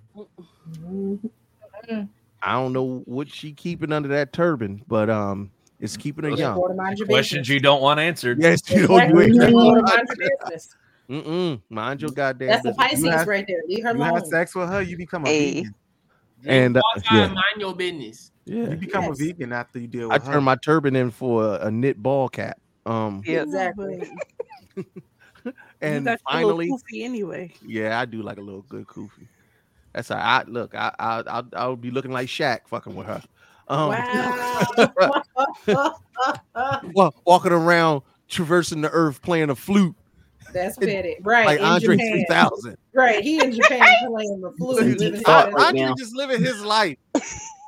I 2.42 2.54
don't 2.54 2.74
know 2.74 3.02
what 3.06 3.30
she 3.30 3.52
keeping 3.54 3.92
under 3.92 4.10
that 4.10 4.32
turban, 4.34 4.84
but 4.88 5.10
um, 5.10 5.50
it's 5.80 5.98
keeping 5.98 6.24
her 6.26 6.30
Those 6.32 6.40
young. 6.40 6.56
Go 6.56 6.68
to 6.68 6.74
mind 6.76 6.98
your 7.00 7.08
Questions 7.08 7.50
you 7.50 7.60
don't 7.60 7.82
want 7.82 8.00
answered. 8.00 8.40
Yes, 8.42 8.62
you 8.70 8.86
don't 8.88 9.00
Exactly. 9.02 9.32
do 9.32 9.42
it. 9.44 9.52
Go 9.52 9.76
to 9.76 9.82
mind 9.82 10.08
your 10.20 10.30
business. 10.46 10.76
Mm-mm, 11.10 11.62
mind 11.70 12.02
your 12.02 12.12
goddamn 12.12 12.50
That's 12.50 12.64
the 12.64 12.70
business. 12.72 12.90
Pisces 12.92 13.10
have- 13.10 13.28
right 13.28 13.46
there. 13.48 13.62
Leave 13.68 13.84
her 13.84 13.96
You 13.96 14.02
have 14.04 14.18
alone. 14.18 14.26
sex 14.30 14.54
with 14.54 14.70
her, 14.70 14.82
you 14.82 14.98
become 14.98 15.26
a 15.26 15.30
Hey. 15.30 15.54
vegan. 15.54 15.76
And 16.46 16.78
uh, 16.78 16.82
yeah, 17.12 17.28
mind 17.28 17.38
your 17.58 17.76
business. 17.76 18.32
yeah. 18.46 18.70
You 18.70 18.76
become 18.76 19.06
Yes. 19.06 19.20
a 19.20 19.24
vegan 19.26 19.54
after 19.54 19.80
you 19.80 19.88
deal 19.88 20.12
I 20.12 20.16
with 20.16 20.24
her. 20.24 20.30
I 20.30 20.34
turned 20.34 20.46
my 20.46 20.56
turban 20.58 20.96
in 20.96 21.10
for 21.12 21.44
a, 21.56 21.68
a 21.68 21.72
knit 21.72 21.98
ball 22.02 22.30
cap. 22.30 22.60
Um, 22.86 23.22
Yep. 23.26 23.44
Exactly. 23.46 24.12
and 25.82 26.06
got 26.06 26.12
your 26.12 26.18
finally, 26.30 26.66
little 26.70 26.80
anyway. 26.94 27.54
Yeah, 27.66 28.00
I 28.00 28.06
do 28.06 28.22
like 28.22 28.38
a 28.38 28.42
little 28.42 28.62
good 28.64 28.86
kufi. 28.86 29.28
That's 29.98 30.12
all 30.12 30.18
right. 30.18 30.26
I 30.26 30.44
look, 30.48 30.76
I 30.76 30.94
I 31.00 31.24
I'll, 31.26 31.48
I'll 31.54 31.76
be 31.76 31.90
looking 31.90 32.12
like 32.12 32.28
Shaq 32.28 32.68
fucking 32.68 32.94
with 32.94 33.08
her. 33.08 33.24
Um, 33.68 33.90
Wow. 36.94 37.12
Walking 37.26 37.52
around 37.52 38.04
traversing 38.28 38.82
the 38.82 38.92
earth 38.92 39.24
playing 39.24 39.50
a 39.50 39.56
flute. 39.56 39.96
That's 40.54 40.78
petty, 40.78 41.16
right? 41.22 41.48
Like 41.48 41.60
in 41.60 41.66
Andre 41.66 41.96
Japan. 41.98 42.26
3000. 42.28 42.78
Right, 42.94 43.24
he 43.24 43.44
in 43.44 43.52
Japan 43.54 43.80
playing 44.08 44.40
the 44.40 44.52
flute. 44.52 44.86
living 44.86 45.14
his 45.16 45.24
Andre 45.24 45.64
Andre 45.64 45.82
life. 45.88 45.96
just 45.98 46.16
living 46.16 46.44
his 46.44 46.62
life. 46.62 46.98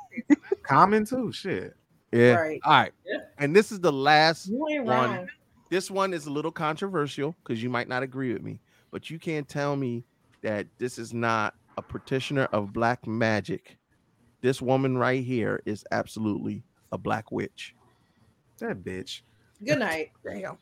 Common 0.62 1.04
too. 1.04 1.32
Shit. 1.32 1.74
Yeah. 2.12 2.34
Right. 2.34 2.60
All 2.64 2.72
right. 2.74 2.92
And 3.38 3.56
this 3.56 3.72
is 3.72 3.80
the 3.80 3.92
last 3.92 4.46
one. 4.52 4.86
wrong. 4.86 5.26
This 5.68 5.90
one 5.90 6.14
is 6.14 6.26
a 6.26 6.30
little 6.30 6.52
controversial 6.52 7.34
because 7.42 7.60
you 7.60 7.70
might 7.70 7.88
not 7.88 8.04
agree 8.04 8.32
with 8.32 8.42
me, 8.42 8.60
but 8.92 9.10
you 9.10 9.18
can't 9.18 9.48
tell 9.48 9.74
me 9.74 10.04
that 10.42 10.68
this 10.78 10.96
is 10.96 11.12
not 11.12 11.54
a 11.80 11.82
practitioner 11.82 12.44
of 12.52 12.74
black 12.74 13.06
magic. 13.06 13.78
This 14.42 14.60
woman 14.60 14.98
right 14.98 15.24
here 15.24 15.62
is 15.64 15.82
absolutely 15.90 16.62
a 16.92 16.98
black 16.98 17.32
witch. 17.32 17.74
That 18.58 18.84
bitch. 18.84 19.22
Good 19.64 19.78
night. 19.78 20.10
Damn. 20.24 20.58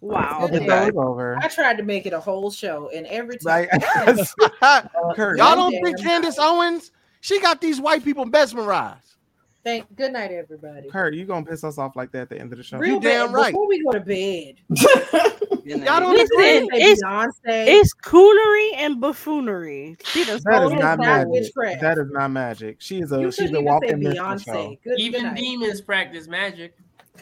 Wow. 0.00 0.46
Good 0.48 0.62
The 0.62 0.66
night. 0.66 0.94
over. 0.94 1.36
I 1.42 1.48
tried 1.48 1.76
to 1.78 1.82
make 1.82 2.06
it 2.06 2.12
a 2.12 2.20
whole 2.20 2.50
show, 2.52 2.88
and 2.94 3.04
every 3.08 3.36
time 3.38 3.68
Like, 3.68 3.70
Kurt, 5.16 5.38
Y'all 5.38 5.56
don't 5.56 5.72
think 5.84 6.00
Candace 6.00 6.38
Owens? 6.38 6.92
She 7.20 7.40
got 7.40 7.60
these 7.60 7.80
white 7.80 8.04
people 8.04 8.24
mesmerized. 8.24 9.16
Thank. 9.64 9.94
Good 9.96 10.12
night, 10.12 10.30
everybody. 10.32 10.88
Kurt, 10.88 11.14
you 11.14 11.24
gonna 11.26 11.44
piss 11.44 11.64
us 11.64 11.76
off 11.78 11.94
like 11.96 12.10
that 12.12 12.22
at 12.22 12.28
the 12.30 12.38
end 12.40 12.52
of 12.52 12.58
the 12.58 12.64
show? 12.64 12.78
Real 12.78 12.98
bad. 13.00 13.30
Before 13.32 13.68
we 13.68 13.82
go 13.84 13.92
to 13.92 14.00
bed, 14.00 14.54
Y'all 15.64 16.00
don't 16.00 16.12
Listen, 16.14 16.68
it's, 16.72 17.02
Beyonce. 17.04 17.32
it's 17.46 17.94
coonery 17.94 18.70
and 18.76 19.00
buffoonery. 19.00 19.96
She 20.04 20.24
does 20.24 20.42
That 20.44 20.62
is 20.64 20.70
both 20.70 20.80
not 20.80 20.98
magic. 20.98 21.28
witchcraft. 21.28 21.80
That 21.82 21.98
is 21.98 22.10
not 22.10 22.30
magic. 22.30 22.76
She 22.80 23.00
is 23.00 23.12
a 23.12 23.20
You 23.20 23.30
she's 23.30 23.40
a 23.46 23.52
even 23.52 23.64
walking 23.66 24.02
say. 24.02 24.10
Beyonce. 24.10 24.78
Good, 24.82 24.98
Even 24.98 25.22
good 25.28 25.36
demons 25.36 25.80
practice 25.82 26.26
magic. 26.26 26.74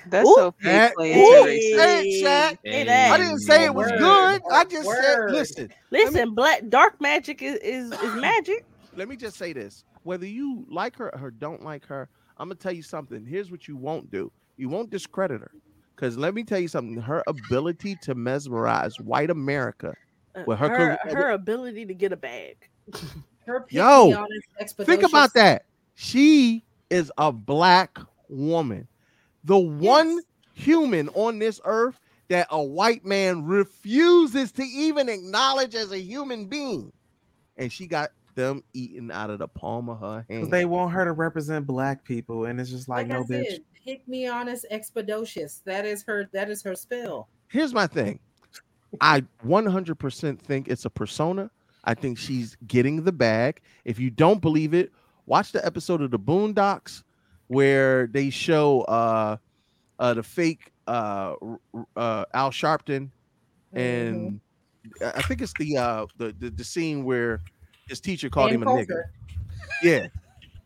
That's 0.07 0.27
Ooh. 0.29 0.35
so 0.37 0.55
That- 0.63 0.95
painfully 0.97 1.15
Ooh, 1.21 1.49
interesting. 1.49 2.25
Shaq. 2.25 2.59
Say 2.65 2.89
I 3.11 3.19
didn't 3.19 3.41
say 3.41 3.65
it 3.65 3.75
was 3.75 3.91
Word. 3.91 3.99
good. 3.99 4.43
I 4.53 4.65
just 4.65 4.89
said, 4.89 5.19
Word. 5.19 5.33
listen, 5.33 5.73
Listen, 5.91 6.35
black 6.35 6.69
dark 6.69 7.01
magic 7.01 7.43
is 7.43 7.57
is, 7.57 7.91
is 7.93 8.15
magic. 8.21 8.65
let 8.97 9.09
me 9.09 9.17
just 9.17 9.37
say 9.37 9.53
this. 9.53 9.85
Whether 10.05 10.27
you 10.27 10.65
like 10.71 10.97
her 10.97 11.13
or 11.21 11.31
don't 11.33 11.63
like 11.65 11.85
her, 11.87 12.09
I'm 12.39 12.49
gonna 12.49 12.57
tell 12.57 12.73
you 12.73 12.83
something. 12.83 13.25
Here's 13.25 13.51
what 13.51 13.69
you 13.69 13.77
won't 13.77 14.11
do. 14.11 14.31
You 14.57 14.69
won't 14.69 14.91
discredit 14.91 15.41
her. 15.41 15.51
Because 15.95 16.17
let 16.17 16.35
me 16.35 16.45
tell 16.45 16.61
you 16.61 16.69
something. 16.69 17.01
Her 17.01 17.25
ability 17.27 17.97
to 18.03 18.15
mesmerize 18.15 19.01
white 19.01 19.31
America 19.31 19.95
Uh, 20.37 20.45
with 20.47 20.59
her, 20.59 20.69
her, 20.69 20.99
char- 21.03 21.17
her 21.17 21.31
ability 21.31 21.87
to 21.87 21.95
get 21.95 22.13
a 22.13 22.17
bag. 22.17 22.57
Her 23.47 23.65
Yo, 23.71 24.11
pick-me-honest, 24.11 24.77
think 24.85 25.03
about 25.05 25.33
that. 25.33 25.65
She 25.95 26.67
is 26.91 27.11
a 27.17 27.33
black 27.33 27.99
woman. 28.29 28.87
The 29.45 29.59
one 29.59 30.21
human 30.53 31.09
on 31.15 31.39
this 31.39 31.59
earth 31.65 31.99
that 32.29 32.47
a 32.51 32.63
white 32.63 33.07
man 33.07 33.45
refuses 33.45 34.53
to 34.53 34.63
even 34.63 35.09
acknowledge 35.09 35.75
as 35.75 35.93
a 35.93 35.99
human 35.99 36.45
being. 36.47 36.93
And 37.57 37.73
she 37.73 37.87
got 37.87 38.11
them 38.39 38.63
eaten 38.73 39.11
out 39.11 39.31
of 39.31 39.41
the 39.41 39.49
palm 39.49 39.89
of 39.91 39.99
her 40.01 40.25
hand. 40.31 40.51
They 40.51 40.65
want 40.65 40.93
her 40.93 41.05
to 41.05 41.13
represent 41.13 41.67
black 41.67 42.05
people, 42.05 42.45
and 42.47 42.61
it's 42.61 42.71
just 42.71 42.89
like, 42.89 43.09
Like 43.09 43.09
no, 43.09 43.21
I 43.37 43.41
bitch. 43.41 43.51
said, 43.51 43.61
pick 43.85 44.07
me 44.07 44.29
honest, 44.29 44.65
expeditious. 44.71 45.61
That 45.67 45.85
is 45.85 46.05
her. 46.05 46.29
That 46.33 46.49
is 46.49 46.63
her 46.63 46.75
spell. 46.77 47.29
Here's 47.49 47.75
my 47.75 47.87
thing. 47.89 48.21
I 49.01 49.23
100% 49.45 50.39
think 50.39 50.69
it's 50.69 50.85
a 50.85 50.91
persona. 50.91 51.51
I 51.85 51.95
think 51.95 52.17
she's 52.17 52.57
getting 52.67 53.03
the 53.03 53.13
bag. 53.13 53.61
If 53.85 53.99
you 53.99 54.09
don't 54.11 54.41
believe 54.41 54.73
it, 54.73 54.93
watch 55.27 55.53
the 55.53 55.65
episode 55.67 56.01
of 56.01 56.11
the 56.11 56.19
Boondocks 56.19 57.03
where 57.49 58.07
they 58.07 58.31
show 58.31 58.83
uh 58.83 59.37
uh 59.99 60.15
the 60.15 60.23
fake 60.23 60.71
uh 60.87 61.35
r- 61.41 61.61
r- 61.75 61.87
uh 61.97 62.25
Al 62.35 62.51
Sharpton 62.51 63.11
and 63.73 64.41
I 65.03 65.13
I 65.17 65.23
think 65.23 65.41
it's 65.41 65.55
the 65.59 65.77
uh 65.79 66.07
the 66.19 66.35
the, 66.39 66.51
the 66.51 66.65
scene 66.65 67.05
where 67.05 67.41
his 67.89 68.01
teacher 68.01 68.29
called 68.31 68.51
Ann 68.51 68.57
him 68.57 68.63
a 68.63 68.67
nigga. 68.67 69.03
Yeah, 69.83 69.93
Yeah. 69.93 70.07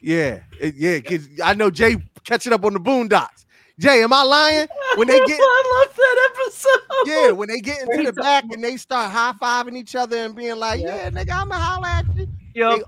Yeah. 0.00 0.38
It- 0.60 0.74
yeah. 0.76 1.00
'cause 1.00 1.28
I 1.42 1.54
know 1.54 1.70
Jay 1.70 1.96
catching 2.24 2.52
up 2.52 2.64
on 2.64 2.72
the 2.72 2.80
Boondocks. 2.80 3.44
Jay, 3.78 4.02
am 4.02 4.12
I 4.12 4.22
lying? 4.22 4.68
When 4.96 5.08
they 5.08 5.18
get 5.26 5.38
I 5.40 5.84
love 5.86 5.96
that 5.96 6.30
episode. 6.34 7.06
yeah, 7.06 7.30
when 7.30 7.48
they 7.48 7.60
get 7.60 7.80
into 7.82 8.04
the 8.04 8.12
back 8.12 8.44
and 8.50 8.62
they 8.62 8.76
start 8.76 9.10
high 9.10 9.32
fiving 9.40 9.76
each 9.76 9.96
other 9.96 10.16
and 10.18 10.34
being 10.36 10.56
like, 10.56 10.80
"Yeah, 10.80 11.08
nigga, 11.10 11.32
I'ma 11.32 11.54
holler 11.56 11.88
at 11.88 12.06
you." 12.16 12.28
Yep. 12.54 12.78
They- 12.78 12.82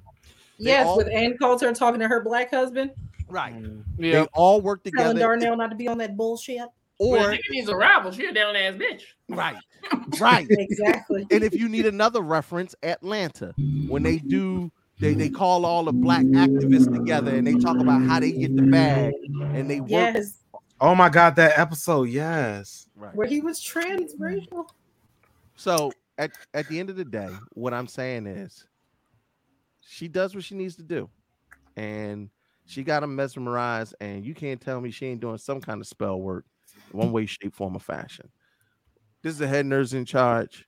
Yes, 0.58 0.86
all- 0.86 0.98
with 0.98 1.08
Ann 1.08 1.36
Coulter 1.38 1.72
talking 1.72 1.98
to 2.00 2.06
her 2.06 2.22
black 2.22 2.50
husband, 2.50 2.92
right. 3.28 3.54
Mm. 3.54 3.82
They 3.98 4.20
all 4.34 4.60
work 4.60 4.84
telling 4.84 5.16
together. 5.16 5.18
Darnell 5.18 5.56
not 5.56 5.70
to 5.70 5.76
be 5.76 5.88
on 5.88 5.98
that 5.98 6.16
bullshit. 6.16 6.60
Or 6.98 7.18
Or 7.18 7.32
if 7.32 7.40
needs 7.50 7.68
a 7.68 7.76
rival, 7.76 8.12
she 8.12 8.26
a 8.26 8.32
down 8.32 8.55
ass 8.56 8.74
bitch. 8.74 9.02
right, 9.28 9.56
right. 10.20 10.47
Exactly. 10.48 11.26
And 11.31 11.42
if 11.42 11.55
you 11.55 11.68
need 11.68 11.86
another 11.86 12.20
reference, 12.20 12.74
Atlanta, 12.82 13.52
when 13.89 14.02
they 14.02 14.18
do, 14.18 14.70
they 15.00 15.14
they 15.14 15.28
call 15.28 15.66
all 15.66 15.84
the 15.84 15.92
black 15.92 16.24
activists 16.26 16.92
together 16.92 17.34
and 17.34 17.47
they 17.47 17.55
talk 17.55 17.78
about 17.78 18.02
how 18.02 18.20
they 18.20 18.31
get 18.32 18.55
the 18.56 18.62
bag 18.62 19.12
and 19.55 19.68
they 19.68 19.81
work. 19.81 19.90
Yes, 19.90 20.39
Oh 20.81 20.94
my 20.94 21.08
god, 21.08 21.36
that 21.36 21.58
episode, 21.58 22.08
yes. 22.10 22.89
Right. 22.97 23.14
where 23.14 23.26
he 23.26 23.40
was 23.40 23.60
transracial. 23.60 24.68
So 25.56 25.92
at 26.18 26.32
at 26.52 26.68
the 26.68 26.78
end 26.78 26.90
of 26.90 26.97
the 26.97 27.05
day, 27.05 27.31
what 27.55 27.73
I'm 27.73 27.86
saying 27.86 28.26
is, 28.26 28.66
she 29.81 30.08
does 30.08 30.34
what 30.34 30.44
she 30.44 30.55
needs 30.55 30.76
to 30.76 30.82
do, 30.82 31.08
and 31.76 32.28
she 32.66 32.82
got 32.82 33.02
him 33.02 33.14
mesmerized. 33.16 33.94
And 34.00 34.24
you 34.24 34.34
can't 34.34 34.60
tell 34.60 34.81
me 34.81 34.90
she 34.90 35.06
ain't 35.06 35.20
doing 35.20 35.39
some 35.39 35.60
kind 35.60 35.81
of 35.81 35.86
spell 35.86 36.20
work, 36.20 36.44
one 36.94 37.12
way, 37.12 37.26
shape, 37.26 37.55
form, 37.55 37.76
or 37.76 37.81
fashion. 37.81 38.28
This 39.23 39.32
is 39.32 39.39
the 39.39 39.47
head 39.48 39.66
nerds 39.66 39.94
in 39.94 40.05
charge. 40.05 40.66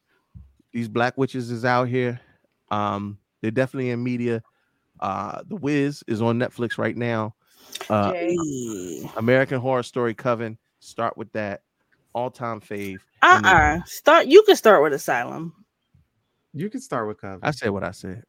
These 0.73 0.89
black 0.89 1.17
witches 1.17 1.51
is 1.51 1.65
out 1.65 1.89
here. 1.89 2.21
Um, 2.71 3.19
they're 3.41 3.51
definitely 3.51 3.91
in 3.91 4.03
media. 4.03 4.43
Uh, 5.01 5.43
The 5.49 5.57
Wiz 5.57 6.03
is 6.07 6.21
on 6.23 6.39
Netflix 6.39 6.79
right 6.79 6.97
now. 6.97 7.35
Uh, 7.91 8.13
Jay. 8.13 9.11
American 9.17 9.61
Horror 9.61 9.83
Story 9.83 10.15
Coven. 10.15 10.59
Start 10.81 11.17
with 11.17 11.31
that. 11.33 11.63
All 12.15 12.31
time 12.31 12.61
fave. 12.61 12.97
Uh 13.23 13.35
And 13.37 13.45
then- 13.45 13.81
uh 13.81 13.85
Start. 13.85 14.27
You 14.27 14.43
can 14.45 14.57
start 14.57 14.83
with 14.83 14.93
Asylum. 14.95 15.53
You 16.55 16.71
can 16.71 16.81
start 16.81 17.09
with 17.09 17.21
Coven. 17.21 17.41
I 17.43 17.51
said 17.51 17.71
what 17.71 17.85
I 17.85 17.91
said. 17.91 18.23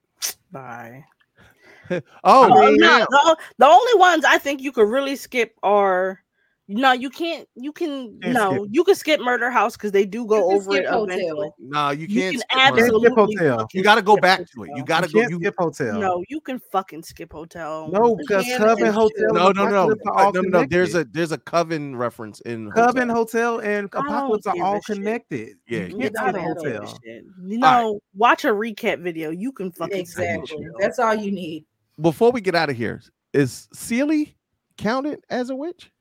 Bye. 0.52 1.06
oh, 1.90 2.02
Oh, 2.24 2.72
no, 2.76 3.00
the, 3.10 3.38
the 3.60 3.66
only 3.66 3.94
ones 3.96 4.26
I 4.26 4.38
think 4.38 4.62
you 4.62 4.74
could 4.74 4.90
really 4.90 5.16
skip 5.16 5.54
are 5.64 6.22
no, 6.70 6.92
you 6.92 7.10
can't. 7.10 7.48
You 7.56 7.72
can 7.72 8.20
Can't 8.22 8.34
no, 8.34 8.52
skip. 8.52 8.68
you 8.72 8.84
can 8.84 8.96
skip 8.96 9.20
Murder 9.22 9.50
House 9.50 9.78
because 9.78 9.94
they 9.94 10.06
do 10.06 10.26
go 10.26 10.36
You 10.50 10.56
over 10.58 10.72
skip 10.72 10.84
it 10.84 10.90
Hotel. 10.90 11.04
eventually. 11.16 11.50
No, 11.60 11.92
you 11.92 12.08
You 12.08 12.22
can't. 12.22 12.34
can 12.34 12.40
skip 12.42 12.58
Murder. 12.58 12.82
absolutely 12.84 13.10
Hotel. 13.16 13.68
You 13.74 13.84
got 13.84 13.96
to 13.96 14.02
go 14.02 14.14
skip 14.16 14.22
back 14.22 14.40
to 14.52 14.64
it. 14.64 14.70
You 14.76 14.84
got 14.84 15.04
to 15.04 15.08
You 15.08 15.14
go. 15.14 15.20
can't 15.22 15.32
You 15.32 15.38
skip 15.40 15.56
hotel. 15.58 16.00
No, 16.00 16.24
you 16.28 16.42
can 16.42 16.60
fucking 16.60 17.04
skip 17.04 17.32
Hotel. 17.32 17.90
No, 17.90 18.16
because 18.16 18.46
can 18.46 18.58
Coven 18.58 18.92
Hotel. 18.94 19.28
no, 19.32 19.52
no, 19.52 19.66
no, 19.66 19.92
Apocalypse 19.92 20.02
are 20.08 20.14
all 20.26 20.34
no, 20.34 20.42
no, 20.42 20.60
no. 20.62 20.66
There's 20.70 20.94
a 20.96 21.06
there's 21.06 21.32
a 21.32 21.38
coven 21.38 21.96
reference 21.96 22.42
in 22.42 22.70
Coven 22.72 23.08
Hotel. 23.08 23.56
Hotel 23.58 23.60
and 23.60 23.90
I 23.94 24.00
Apocalypse 24.00 24.48
are 24.48 24.56
all 24.62 24.78
a 24.78 24.82
shit. 24.82 24.96
connected. 24.98 25.50
Yeah, 25.70 25.80
you 25.80 25.86
you 25.86 25.98
can't 26.00 26.18
skip 26.18 26.34
don't 26.34 26.34
give 26.34 26.74
a 26.74 26.78
hotel. 26.80 27.00
shit. 27.04 27.24
You 27.46 27.58
know, 27.60 28.00
watch 28.16 28.44
a 28.44 28.50
recap 28.50 29.02
video. 29.02 29.30
You 29.32 29.54
can 29.54 29.72
fucking 29.72 29.98
Exactly. 30.00 30.58
Hotel. 30.58 30.74
That's 30.80 31.00
all 31.00 31.16
you 31.16 31.32
need. 31.32 31.66
Before 32.02 32.32
we 32.32 32.42
get 32.42 32.56
out 32.56 32.70
of 32.70 32.76
here, 32.76 33.02
is 33.34 33.70
Sealy 33.74 34.36
counted 34.78 35.22
as 35.30 35.50
a 35.50 35.56
witch? 35.56 35.92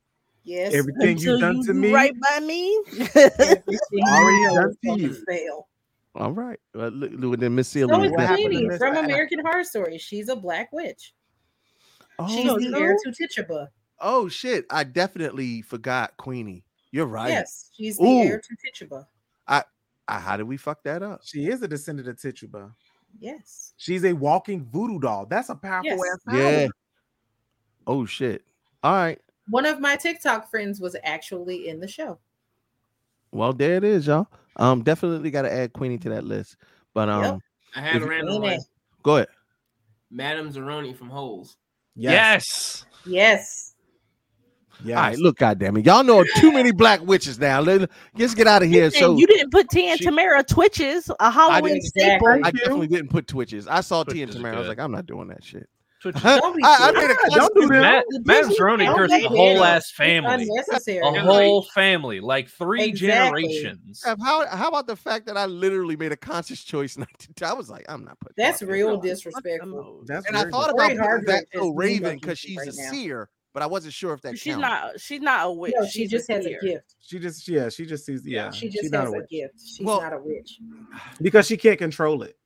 Yes. 0.47 0.75
Everything 0.75 1.17
Until 1.17 1.33
you've 1.33 1.41
done 1.41 1.57
you 1.59 1.65
to 1.67 1.75
me, 1.75 1.93
right 1.93 2.15
by 2.21 2.41
me. 2.41 2.81
Already 3.17 4.55
done 4.55 4.77
to 4.85 5.01
you. 5.01 5.15
fail. 5.29 5.69
All 6.15 6.33
right. 6.33 6.59
Well, 6.75 6.91
look, 6.91 7.11
look, 7.15 7.41
then 7.41 7.55
Miss 7.57 7.69
Sealy. 7.69 7.93
So 7.93 8.01
is 8.01 8.07
is 8.07 8.11
What 8.13 8.21
happened 8.21 8.37
definitely- 8.39 8.45
to 8.45 8.49
Queenie 8.61 8.69
Miss 8.69 8.79
from 8.79 8.97
American 8.97 9.39
Horror 9.45 9.65
Story. 9.65 9.99
She's 9.99 10.29
a 10.29 10.37
black 10.37 10.73
witch. 10.73 11.15
She's 12.29 12.49
Oh, 12.49 12.59
the 12.59 12.75
heir 12.79 12.97
to 13.05 13.13
Tituba. 13.13 13.69
Oh 14.01 14.29
shit! 14.29 14.65
I 14.71 14.85
definitely 14.85 15.61
forgot 15.63 16.17
Queenie. 16.17 16.65
You're 16.93 17.07
right. 17.07 17.29
Yes, 17.31 17.71
she's 17.77 17.99
the 17.99 18.05
Ooh. 18.05 18.23
heir 18.23 18.41
to 18.41 18.57
Tituba. 18.65 19.07
I, 19.49 19.65
I 20.09 20.19
how 20.21 20.37
did 20.39 20.45
we 20.45 20.57
fuck 20.57 20.83
that 20.85 21.03
up? 21.03 21.21
she 21.25 21.47
is 21.49 21.61
a 21.63 21.69
descendant 21.69 22.09
of 22.09 22.19
Tituba. 22.21 22.73
Yes. 23.19 23.75
She's 23.77 24.05
a 24.05 24.13
walking 24.15 24.65
voodoo 24.65 24.99
doll. 25.01 25.27
That's 25.27 25.49
a 25.51 25.55
powerful 25.55 25.91
Yes. 25.91 26.01
ass 26.13 26.21
power. 26.27 26.39
Yeah. 26.41 26.69
Oh 27.87 28.07
shit. 28.07 28.43
All 28.83 28.93
right. 28.95 29.21
One 29.49 29.67
of 29.67 29.81
my 29.81 29.97
TikTok 29.97 30.51
friends 30.51 30.81
was 30.81 30.97
actually 31.05 31.69
in 31.69 31.81
the 31.81 31.89
show. 31.89 32.19
Well, 33.33 33.53
there 33.53 33.75
it 33.77 33.85
is, 33.85 34.07
y'all. 34.07 34.27
Um, 34.57 34.83
definitely 34.83 35.31
got 35.31 35.43
to 35.43 35.53
add 35.53 35.73
Queenie 35.73 35.99
to 35.99 36.09
that 36.11 36.25
list. 36.25 36.57
But 36.95 37.09
um, 37.09 37.23
Yep. 37.23 37.39
I 37.77 37.81
had 37.81 38.03
a 38.03 38.07
random 38.07 38.43
one. 38.43 38.59
go 39.03 39.17
ahead. 39.17 39.29
Madame 40.11 40.51
Zeroni 40.53 40.97
from 40.97 41.11
Holes. 41.11 41.57
Yes. 41.95 42.85
Yes. 43.05 43.75
Yes. 44.85 44.97
All 44.97 45.03
right, 45.05 45.19
look, 45.19 45.39
goddamn 45.39 45.77
it, 45.79 45.87
y'all 45.87 46.05
know 46.05 46.23
too 46.37 46.53
many 46.53 46.71
black 46.71 47.01
witches 47.01 47.39
now. 47.39 47.61
Let, 47.61 47.89
let's 48.17 48.35
get 48.35 48.47
out 48.47 48.63
of 48.63 48.69
here. 48.69 48.85
Listen, 48.85 49.01
So 49.01 49.17
you 49.17 49.27
didn't 49.27 49.51
put 49.51 49.71
T 49.71 49.89
and 49.89 49.99
Tamera 49.99 50.47
Twitches, 50.47 51.11
a 51.19 51.31
Halloween 51.31 51.75
didn't- 51.75 51.85
staple. 51.87 52.29
I 52.45 52.51
definitely 52.51 52.87
didn't 52.89 53.09
put 53.11 53.27
Twitches. 53.27 53.67
I 53.67 53.81
saw 53.81 54.05
T 54.05 54.23
and 54.23 54.31
Tamera. 54.33 54.55
I 54.55 54.59
was 54.59 54.69
like, 54.69 54.79
I'm 54.79 54.93
not 54.93 55.07
doing 55.07 55.29
that 55.29 55.43
shit. 55.43 55.67
Twitch. 56.13 56.23
Don't 56.41 56.57
be 56.57 56.63
I- 56.65 56.77
I 56.89 56.93
made 56.93 57.05
a 57.11 57.15
Don't 57.35 57.55
do 57.55 57.61
custom- 57.63 57.69
Matt, 57.81 58.05
The 58.09 58.23
Matt 58.25 58.49
Disney 58.49 58.87
cursed 58.87 59.11
the 59.15 59.29
whole 59.29 59.65
ass 59.65 59.91
family. 59.91 60.49
A 61.03 61.21
whole 61.21 61.63
family, 61.75 62.21
like 62.21 62.49
three 62.49 62.85
Exactly. 62.85 63.43
generations. 63.49 64.03
How 64.05 64.47
how 64.47 64.69
about 64.69 64.87
the 64.87 64.97
fact 64.97 65.27
that 65.27 65.37
I 65.37 65.47
literally 65.47 65.97
made 65.97 66.13
a 66.13 66.17
conscious 66.17 66.63
choice 66.65 66.97
not 66.99 67.09
to? 67.37 67.47
I 67.47 67.53
was 67.53 67.69
like, 67.71 67.85
I'm 67.89 68.05
not 68.05 68.19
putting. 68.21 68.35
That's 68.37 68.61
that 68.61 68.67
real 68.67 68.99
disrespectful. 68.99 70.03
That's 70.07 70.27
And 70.27 70.37
I 70.37 70.41
very 70.41 70.53
thought 70.53 70.67
good. 70.71 70.75
about 70.77 70.79
Lori 70.79 70.89
putting 70.89 70.99
Harvey 71.05 71.27
that 71.27 71.43
is 71.43 71.49
so 71.55 71.61
being 71.63 71.75
Raven 71.77 72.03
lucky 72.05 72.17
because 72.21 72.39
she's 72.39 72.57
right 72.57 72.69
a 72.69 72.73
now. 72.77 72.91
seer, 72.91 73.29
but 73.55 73.63
I 73.63 73.67
wasn't 73.67 73.95
sure 73.95 74.13
if 74.15 74.23
that 74.23 74.39
She's 74.39 74.55
counted. 74.55 74.67
not. 74.69 75.01
She's 75.01 75.21
not 75.21 75.47
a 75.47 75.53
witch. 75.53 75.75
No, 75.79 75.87
she 75.87 76.01
she's 76.01 76.11
just 76.11 76.31
has 76.31 76.47
a 76.47 76.59
gift. 76.61 76.95
She 77.01 77.19
just 77.19 77.47
yeah, 77.49 77.69
she 77.69 77.87
just 77.87 78.05
sees 78.07 78.27
yeah. 78.27 78.51
She 78.51 78.69
just 78.69 78.83
she's 78.85 78.91
not 78.93 79.05
has 79.05 79.13
a 79.13 79.17
a 79.17 79.19
witch. 79.21 79.31
gift. 79.31 79.55
She's 79.65 79.87
Well- 79.87 80.01
not 80.01 80.13
a 80.13 80.19
witch. 80.19 80.59
because 81.21 81.47
she 81.47 81.57
can't 81.57 81.79
control 81.79 82.23
it. 82.23 82.37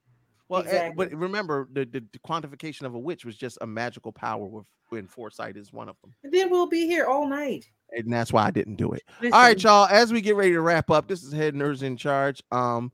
Well, 0.51 0.63
eh, 0.63 0.65
Exactly. 0.65 1.07
but 1.09 1.17
remember, 1.17 1.69
the, 1.73 1.85
the, 1.85 2.05
the 2.13 2.19
quantification 2.19 2.83
of 2.83 2.95
a 2.95 2.99
witch 2.99 3.25
was 3.25 3.37
just 3.37 3.57
a 3.61 3.67
magical 3.67 4.13
power, 4.13 4.45
with 4.45 4.65
when 4.89 5.07
foresight 5.07 5.57
is 5.57 5.73
one 5.73 5.89
of 5.89 5.95
them, 6.03 6.13
And 6.25 6.33
then 6.33 6.51
we'll 6.51 6.67
be 6.69 6.87
here 6.87 7.07
all 7.07 7.27
night. 7.29 7.71
and 7.93 8.13
that's 8.13 8.33
why 8.33 8.45
I 8.45 8.51
didn't 8.51 8.75
do 8.75 8.91
it. 8.93 9.03
All 9.23 9.31
right, 9.31 9.63
y'all. 9.63 9.87
As 9.87 10.13
we 10.13 10.21
get 10.21 10.35
ready 10.35 10.51
to 10.53 10.61
wrap 10.61 10.91
up, 10.91 11.07
this 11.07 11.23
is 11.23 11.33
Head 11.33 11.55
Nerds 11.55 11.83
in 11.85 11.97
Charge. 11.97 12.43
Um, 12.51 12.91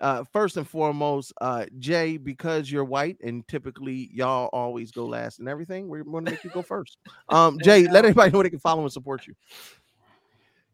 uh, 0.00 0.24
first 0.32 0.56
and 0.56 0.68
foremost, 0.68 1.32
uh, 1.40 1.64
Jay, 1.78 2.16
because 2.16 2.70
you're 2.70 2.84
white 2.84 3.16
and 3.22 3.46
typically 3.48 4.10
y'all 4.12 4.50
always 4.52 4.90
go 4.90 5.06
last 5.06 5.38
and 5.38 5.48
everything, 5.48 5.88
we're 5.88 6.02
going 6.04 6.24
to 6.24 6.32
make 6.32 6.42
you 6.44 6.50
go 6.50 6.60
first. 6.62 6.98
Um, 7.28 7.58
Jay, 7.62 7.86
let 7.86 8.04
everybody 8.04 8.30
know 8.32 8.42
they 8.42 8.50
can 8.50 8.58
follow 8.58 8.82
and 8.82 8.92
support 8.92 9.26
you. 9.26 9.34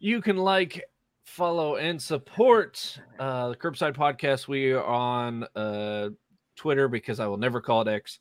You 0.00 0.20
can 0.22 0.36
like, 0.38 0.82
follow, 1.24 1.76
and 1.76 2.00
support 2.00 2.98
uh, 3.18 3.50
the 3.50 3.56
Curbside 3.56 3.96
Podcast. 3.96 4.48
We 4.48 4.72
are 4.72 4.84
on 4.84 5.44
uh, 5.54 6.10
Twitter 6.56 6.88
because 6.88 7.20
I 7.20 7.26
will 7.26 7.36
never 7.36 7.60
call 7.60 7.82
it 7.82 7.88
X, 7.88 8.18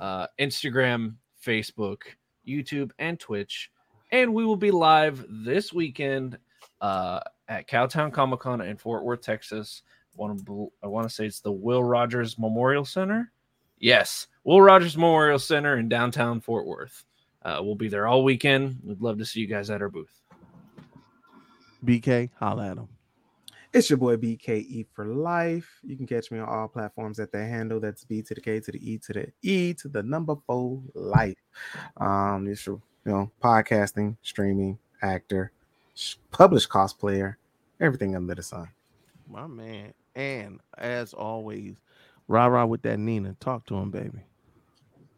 uh, 0.00 0.26
Instagram, 0.38 1.16
Facebook, 1.44 2.02
YouTube, 2.46 2.90
and 2.98 3.18
Twitch. 3.18 3.70
And 4.12 4.32
we 4.32 4.44
will 4.44 4.56
be 4.56 4.70
live 4.70 5.24
this 5.28 5.72
weekend 5.72 6.38
uh, 6.80 7.20
at 7.48 7.68
Cowtown 7.68 8.12
Comic 8.12 8.40
Con 8.40 8.60
in 8.60 8.76
Fort 8.76 9.04
Worth, 9.04 9.22
Texas. 9.22 9.82
Want 10.16 10.46
to 10.46 10.72
I 10.82 10.86
want 10.86 11.08
to 11.08 11.14
say 11.14 11.26
it's 11.26 11.40
the 11.40 11.50
Will 11.50 11.82
Rogers 11.82 12.38
Memorial 12.38 12.84
Center. 12.84 13.32
Yes, 13.78 14.28
Will 14.44 14.62
Rogers 14.62 14.96
Memorial 14.96 15.40
Center 15.40 15.78
in 15.78 15.88
downtown 15.88 16.40
Fort 16.40 16.66
Worth. 16.66 17.04
Uh, 17.42 17.58
we'll 17.60 17.74
be 17.74 17.88
there 17.88 18.06
all 18.06 18.22
weekend. 18.24 18.78
We'd 18.84 19.00
love 19.00 19.18
to 19.18 19.24
see 19.24 19.40
you 19.40 19.46
guys 19.46 19.68
at 19.70 19.82
our 19.82 19.90
booth. 19.90 20.22
BK, 21.84 22.30
holla 22.38 22.70
at 22.70 22.76
him. 22.78 22.88
It's 23.72 23.90
your 23.90 23.96
boy 23.96 24.16
BKE 24.16 24.86
for 24.94 25.04
life. 25.04 25.68
You 25.82 25.96
can 25.96 26.06
catch 26.06 26.30
me 26.30 26.38
on 26.38 26.48
all 26.48 26.68
platforms 26.68 27.18
at 27.18 27.32
the 27.32 27.44
handle. 27.44 27.80
That's 27.80 28.04
B 28.04 28.22
to 28.22 28.34
the 28.34 28.40
K 28.40 28.60
to 28.60 28.70
the 28.70 28.92
E 28.92 28.98
to 28.98 29.12
the 29.12 29.32
E 29.42 29.74
to 29.74 29.88
the 29.88 30.02
number 30.02 30.36
four 30.46 30.80
life. 30.94 31.36
Um, 31.96 32.44
this 32.44 32.66
you 32.68 32.80
know, 33.04 33.30
podcasting, 33.42 34.16
streaming, 34.22 34.78
actor, 35.02 35.50
sh- 35.94 36.14
published 36.30 36.68
cosplayer, 36.68 37.34
everything 37.80 38.14
under 38.14 38.34
the 38.36 38.42
sun. 38.42 38.68
My 39.28 39.48
man. 39.48 39.92
And 40.14 40.60
as 40.78 41.12
always, 41.12 41.74
rah 42.28 42.46
rah 42.46 42.66
with 42.66 42.82
that 42.82 42.98
Nina. 42.98 43.34
Talk 43.40 43.66
to 43.66 43.74
him, 43.74 43.90
baby. 43.90 44.20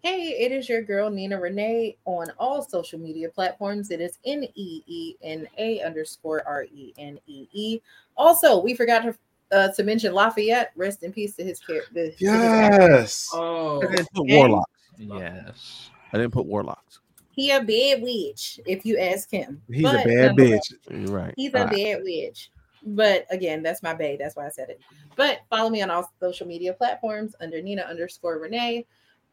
Hey, 0.02 0.36
it 0.38 0.52
is 0.52 0.68
your 0.68 0.82
girl 0.82 1.10
Nina 1.10 1.40
Renee 1.40 1.96
on 2.04 2.30
all 2.38 2.62
social 2.62 2.98
media 2.98 3.28
platforms. 3.28 3.90
It 3.90 4.00
is 4.00 4.18
N 4.24 4.44
E 4.54 4.82
E 4.86 5.14
N 5.22 5.48
A 5.58 5.82
underscore 5.82 6.42
R 6.46 6.64
E 6.64 6.92
N 6.98 7.18
E 7.26 7.48
E. 7.52 7.80
Also, 8.16 8.60
we 8.60 8.74
forgot 8.74 9.02
to 9.02 9.14
uh, 9.52 9.72
to 9.72 9.82
mention 9.82 10.12
Lafayette. 10.12 10.72
Rest 10.76 11.02
in 11.02 11.12
peace 11.12 11.34
to 11.36 11.44
his 11.44 11.60
character. 11.60 12.10
Yes. 12.18 13.30
Oh, 13.32 13.82
I 13.82 13.86
didn't 13.96 14.12
put 14.12 14.28
warlocks. 14.28 14.70
Yes. 14.98 15.90
I 16.12 16.18
didn't 16.18 16.32
put 16.32 16.46
warlocks. 16.46 17.00
He 17.32 17.50
a 17.50 17.60
bad 17.60 18.00
witch, 18.00 18.60
if 18.64 18.86
you 18.86 18.98
ask 18.98 19.30
him. 19.30 19.60
He's 19.70 19.82
But 19.82 20.06
a 20.06 20.08
bad 20.08 20.36
bitch. 20.36 20.72
You're 20.90 21.14
right. 21.14 21.34
He's 21.36 21.52
a 21.52 21.58
All 21.58 21.64
right. 21.64 21.76
bad 21.76 22.02
witch. 22.02 22.50
But 22.82 23.26
again, 23.30 23.62
that's 23.62 23.82
my 23.82 23.92
bae. 23.92 24.16
That's 24.18 24.36
why 24.36 24.46
I 24.46 24.50
said 24.50 24.70
it. 24.70 24.80
But 25.16 25.40
follow 25.50 25.68
me 25.68 25.82
on 25.82 25.90
all 25.90 26.10
social 26.20 26.46
media 26.46 26.72
platforms 26.72 27.34
under 27.40 27.60
Nina 27.60 27.82
underscore 27.82 28.38
Renee. 28.38 28.86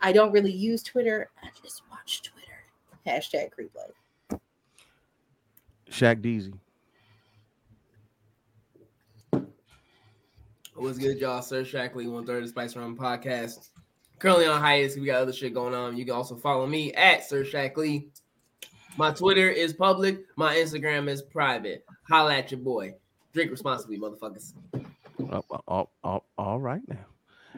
I 0.04 0.12
don't 0.12 0.34
really 0.34 0.52
use 0.52 0.84
Twitter. 0.84 1.30
I 1.42 1.48
just 1.64 1.82
watch 1.90 2.22
Twitter. 2.24 2.66
Hashtag 3.08 3.52
creep 3.52 3.72
life. 3.74 4.40
Shaq 5.90 6.22
Deezy. 6.22 6.54
What's 10.76 10.98
good, 10.98 11.20
y'all? 11.20 11.42
Sir 11.42 11.64
Shackley, 11.64 12.12
one 12.12 12.26
third 12.26 12.40
of 12.40 12.44
the 12.44 12.50
Spice 12.50 12.76
Rum 12.76 12.98
podcast. 12.98 13.70
Currently 14.20 14.46
on 14.48 14.60
hiatus. 14.60 14.98
We 14.98 15.06
got 15.06 15.22
other 15.22 15.32
shit 15.32 15.54
going 15.54 15.74
on. 15.74 15.96
You 15.96 16.04
can 16.04 16.16
also 16.16 16.36
follow 16.36 16.68
me 16.68 16.92
at 16.94 17.24
Sir 17.24 17.46
Shackley. 17.46 18.08
My 18.98 19.12
Twitter 19.12 19.50
is 19.50 19.72
public. 19.72 20.26
My 20.36 20.56
Instagram 20.56 21.08
is 21.08 21.22
private. 21.22 21.86
Holla 22.10 22.36
at 22.36 22.52
your 22.52 22.60
boy. 22.60 22.96
Drink 23.34 23.52
responsibly, 23.52 23.98
motherfuckers. 23.98 24.54
Oh, 25.32 25.44
oh, 25.68 25.90
oh, 26.04 26.24
all 26.38 26.60
right 26.60 26.82
now. 26.90 27.06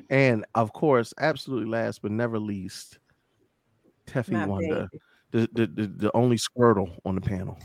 And 0.09 0.45
of 0.55 0.73
course, 0.73 1.13
absolutely 1.19 1.69
last 1.69 2.01
but 2.01 2.11
never 2.11 2.37
least, 2.39 2.99
Teffy 4.07 4.31
My 4.31 4.45
Wonder, 4.45 4.89
the, 5.31 5.49
the, 5.53 5.67
the, 5.67 5.87
the 5.87 6.11
only 6.15 6.37
Squirtle 6.37 6.97
on 7.05 7.15
the 7.15 7.21
panel. 7.21 7.57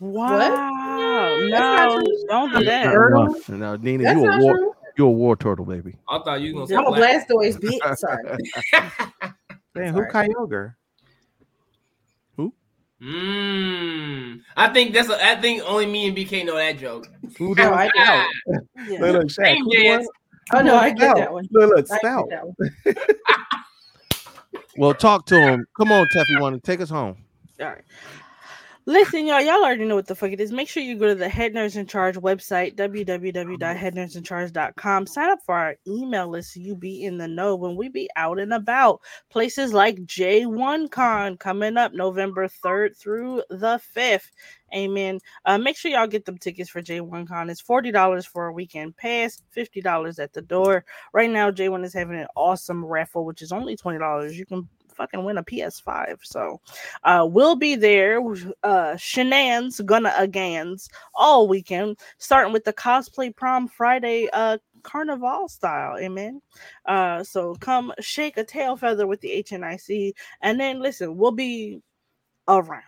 Wow. 0.00 0.38
That's 0.38 1.50
No, 1.50 1.98
not 1.98 2.04
don't 2.28 2.58
do 2.58 2.64
that. 2.64 2.92
No, 3.48 3.56
no, 3.56 3.76
Nina, 3.76 4.04
That's 4.04 4.18
you 4.20 4.28
a 4.30 4.38
war, 4.40 4.56
true. 4.56 4.72
you 4.98 5.06
a 5.06 5.10
war 5.10 5.36
turtle, 5.36 5.64
baby. 5.64 5.94
I 6.08 6.18
thought 6.18 6.40
you 6.40 6.54
were 6.54 6.66
gonna 6.66 6.68
say 6.68 6.74
I'm 6.76 6.86
a 6.86 6.96
black. 6.96 7.28
Blastoise 7.28 7.58
bitch. 7.60 7.96
Sorry. 7.96 9.32
Man, 9.74 9.94
who 9.94 10.02
Kyogre? 10.06 10.74
Mmm. 13.02 14.40
I 14.56 14.72
think 14.72 14.94
that's. 14.94 15.10
A, 15.10 15.22
I 15.22 15.38
think 15.40 15.62
only 15.66 15.84
me 15.84 16.08
and 16.08 16.16
BK 16.16 16.44
know 16.46 16.56
that 16.56 16.78
joke. 16.78 17.06
Who 17.36 17.50
Oh, 17.50 17.54
does 17.54 17.66
I 17.70 17.90
that? 17.94 18.30
Yeah. 18.88 19.00
Look, 19.00 19.12
look, 19.12 19.22
Shaq. 19.26 19.32
Same 19.44 19.64
who 19.64 19.70
the 19.70 19.82
dance. 19.82 20.06
one- 20.06 20.08
Oh 20.52 20.60
no, 20.60 20.76
I 20.76 20.90
get 20.90 21.16
that 21.16 21.32
one. 21.32 21.48
Look, 21.50 21.70
look, 21.74 21.90
I 21.90 21.98
stout. 21.98 22.28
get 22.28 22.40
that 22.40 22.94
one. 22.94 22.96
Well, 24.76 24.92
talk 24.92 25.26
to 25.26 25.36
him. 25.36 25.66
Come 25.76 25.92
on, 25.92 26.06
Teffy 26.06 26.40
Wonder, 26.40 26.58
take 26.58 26.80
us 26.80 26.90
home. 26.90 27.16
All 27.60 27.66
right. 27.66 27.82
Listen, 28.86 29.26
y'all, 29.26 29.40
y'all 29.40 29.64
already 29.64 29.86
know 29.86 29.94
what 29.94 30.06
the 30.06 30.14
fuck 30.14 30.32
it 30.32 30.42
is. 30.42 30.52
Make 30.52 30.68
sure 30.68 30.82
you 30.82 30.98
go 30.98 31.06
to 31.06 31.14
the 31.14 31.26
Head 31.26 31.54
Nerds 31.54 31.76
in 31.76 31.86
Charge 31.86 32.16
website, 32.16 32.76
www.headnerdsincharge.com. 32.76 35.06
Sign 35.06 35.30
up 35.30 35.38
for 35.46 35.54
our 35.54 35.76
email 35.88 36.28
list 36.28 36.52
so 36.52 36.60
you 36.60 36.76
be 36.76 37.02
in 37.02 37.16
the 37.16 37.26
know 37.26 37.56
when 37.56 37.76
we 37.76 37.88
be 37.88 38.10
out 38.16 38.38
and 38.38 38.52
about. 38.52 39.00
Places 39.30 39.72
like 39.72 40.04
J1 40.04 40.90
Con 40.90 41.38
coming 41.38 41.78
up 41.78 41.94
November 41.94 42.46
3rd 42.46 42.98
through 42.98 43.42
the 43.48 43.80
5th. 43.96 44.28
Amen. 44.74 45.18
Uh, 45.46 45.56
make 45.56 45.78
sure 45.78 45.90
y'all 45.90 46.06
get 46.06 46.26
them 46.26 46.36
tickets 46.36 46.68
for 46.68 46.82
J1 46.82 47.26
Con. 47.26 47.48
It's 47.48 47.62
$40 47.62 48.26
for 48.26 48.48
a 48.48 48.52
weekend 48.52 48.98
pass, 48.98 49.40
$50 49.56 50.18
at 50.18 50.34
the 50.34 50.42
door. 50.42 50.84
Right 51.14 51.30
now, 51.30 51.50
J1 51.50 51.86
is 51.86 51.94
having 51.94 52.18
an 52.18 52.28
awesome 52.36 52.84
raffle, 52.84 53.24
which 53.24 53.40
is 53.40 53.50
only 53.50 53.78
$20. 53.78 54.34
You 54.34 54.44
can 54.44 54.68
fucking 54.94 55.24
win 55.24 55.38
a 55.38 55.44
PS5. 55.44 56.18
So 56.22 56.60
uh 57.04 57.26
we'll 57.30 57.56
be 57.56 57.74
there. 57.74 58.20
Uh 58.62 58.96
shenanigans 58.96 59.80
gonna 59.80 60.10
agans 60.10 60.88
all 61.14 61.48
weekend 61.48 61.98
starting 62.18 62.52
with 62.52 62.64
the 62.64 62.72
cosplay 62.72 63.34
prom 63.34 63.68
friday 63.68 64.28
uh 64.32 64.58
carnival 64.82 65.48
style 65.48 65.96
amen. 65.98 66.40
Uh 66.86 67.22
so 67.22 67.54
come 67.56 67.92
shake 68.00 68.36
a 68.36 68.44
tail 68.44 68.76
feather 68.76 69.06
with 69.06 69.20
the 69.20 69.44
hnic 69.46 70.12
and 70.42 70.60
then 70.60 70.80
listen 70.80 71.16
we'll 71.16 71.30
be 71.30 71.80
around 72.48 72.82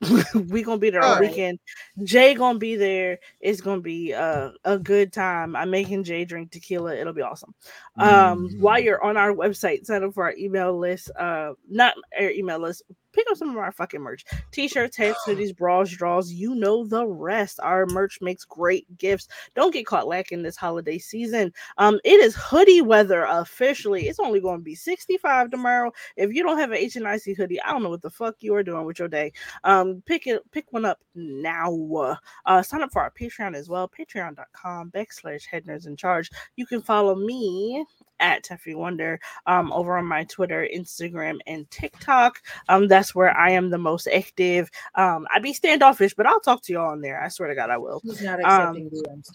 we 0.48 0.62
gonna 0.62 0.78
be 0.78 0.90
there 0.90 1.02
all 1.02 1.14
Alright. 1.14 1.30
weekend. 1.30 1.58
Jay 2.02 2.34
gonna 2.34 2.58
be 2.58 2.76
there. 2.76 3.18
It's 3.40 3.60
gonna 3.60 3.80
be 3.80 4.12
uh, 4.12 4.50
a 4.64 4.78
good 4.78 5.12
time. 5.12 5.56
I'm 5.56 5.70
making 5.70 6.04
jay 6.04 6.24
drink 6.24 6.50
tequila. 6.50 6.94
It'll 6.94 7.12
be 7.12 7.22
awesome. 7.22 7.54
Um 7.96 8.50
while 8.58 8.80
you're 8.80 9.02
on 9.02 9.16
our 9.16 9.32
website 9.32 9.86
sign 9.86 10.04
up 10.04 10.14
for 10.14 10.24
our 10.24 10.34
email 10.36 10.76
list 10.76 11.10
uh 11.18 11.52
not 11.68 11.94
our 12.18 12.30
email 12.30 12.58
list 12.58 12.82
pick 13.14 13.26
up 13.30 13.36
some 13.36 13.50
of 13.50 13.56
our 13.56 13.72
fucking 13.72 14.00
merch. 14.00 14.24
T-shirts 14.52 14.96
hats 14.96 15.20
hoodies 15.26 15.56
bras 15.56 15.90
draws 15.90 16.32
you 16.32 16.54
know 16.54 16.86
the 16.86 17.06
rest. 17.06 17.60
Our 17.62 17.86
merch 17.86 18.18
makes 18.20 18.44
great 18.44 18.86
gifts. 18.98 19.28
Don't 19.54 19.72
get 19.72 19.86
caught 19.86 20.06
lacking 20.06 20.42
this 20.42 20.56
holiday 20.56 20.98
season. 20.98 21.52
Um 21.78 22.00
it 22.04 22.20
is 22.20 22.34
hoodie 22.36 22.82
weather 22.82 23.24
officially. 23.28 24.08
It's 24.08 24.20
only 24.20 24.40
going 24.40 24.58
to 24.58 24.64
be 24.64 24.74
65 24.74 25.50
tomorrow. 25.50 25.92
If 26.16 26.32
you 26.32 26.42
don't 26.42 26.58
have 26.58 26.72
an 26.72 26.78
hnic 26.78 27.36
hoodie 27.36 27.60
i 27.62 27.70
don't 27.70 27.82
know 27.82 27.90
what 27.90 28.02
the 28.02 28.10
fuck 28.10 28.36
you 28.40 28.54
are 28.54 28.62
doing 28.62 28.84
with 28.84 28.98
your 28.98 29.08
day. 29.08 29.32
Um 29.64 30.02
pick 30.06 30.26
it 30.26 30.42
pick 30.50 30.72
one 30.72 30.84
up 30.84 31.00
now. 31.14 32.18
Uh 32.46 32.62
sign 32.62 32.82
up 32.82 32.92
for 32.92 33.02
our 33.02 33.12
patreon 33.12 33.54
as 33.54 33.68
well. 33.68 33.88
Patreon.com 33.88 34.90
backslash 34.90 35.46
head 35.46 35.64
nerds 35.66 35.86
in 35.86 35.96
charge 35.96 36.30
you 36.56 36.66
can 36.66 36.82
follow 36.82 37.14
me 37.14 37.84
at 38.24 38.42
Teffy 38.44 38.74
Wonder 38.74 39.20
um 39.46 39.70
over 39.72 39.96
on 39.98 40.06
my 40.06 40.24
Twitter, 40.24 40.66
Instagram, 40.74 41.38
and 41.46 41.70
TikTok. 41.70 42.40
Um, 42.68 42.88
that's 42.88 43.14
where 43.14 43.36
I 43.36 43.50
am 43.50 43.70
the 43.70 43.78
most 43.78 44.08
active. 44.08 44.70
Um, 44.94 45.26
I 45.32 45.38
be 45.38 45.52
standoffish, 45.52 46.14
but 46.14 46.26
I'll 46.26 46.40
talk 46.40 46.62
to 46.64 46.72
y'all 46.72 46.90
on 46.90 47.00
there. 47.02 47.22
I 47.22 47.28
swear 47.28 47.48
to 47.50 47.54
God, 47.54 47.70
I 47.70 47.76
will. 47.76 48.00
He's 48.02 48.22
not 48.22 48.40
Um, 48.44 48.76
accepting 48.76 48.90
DMs. 48.90 49.30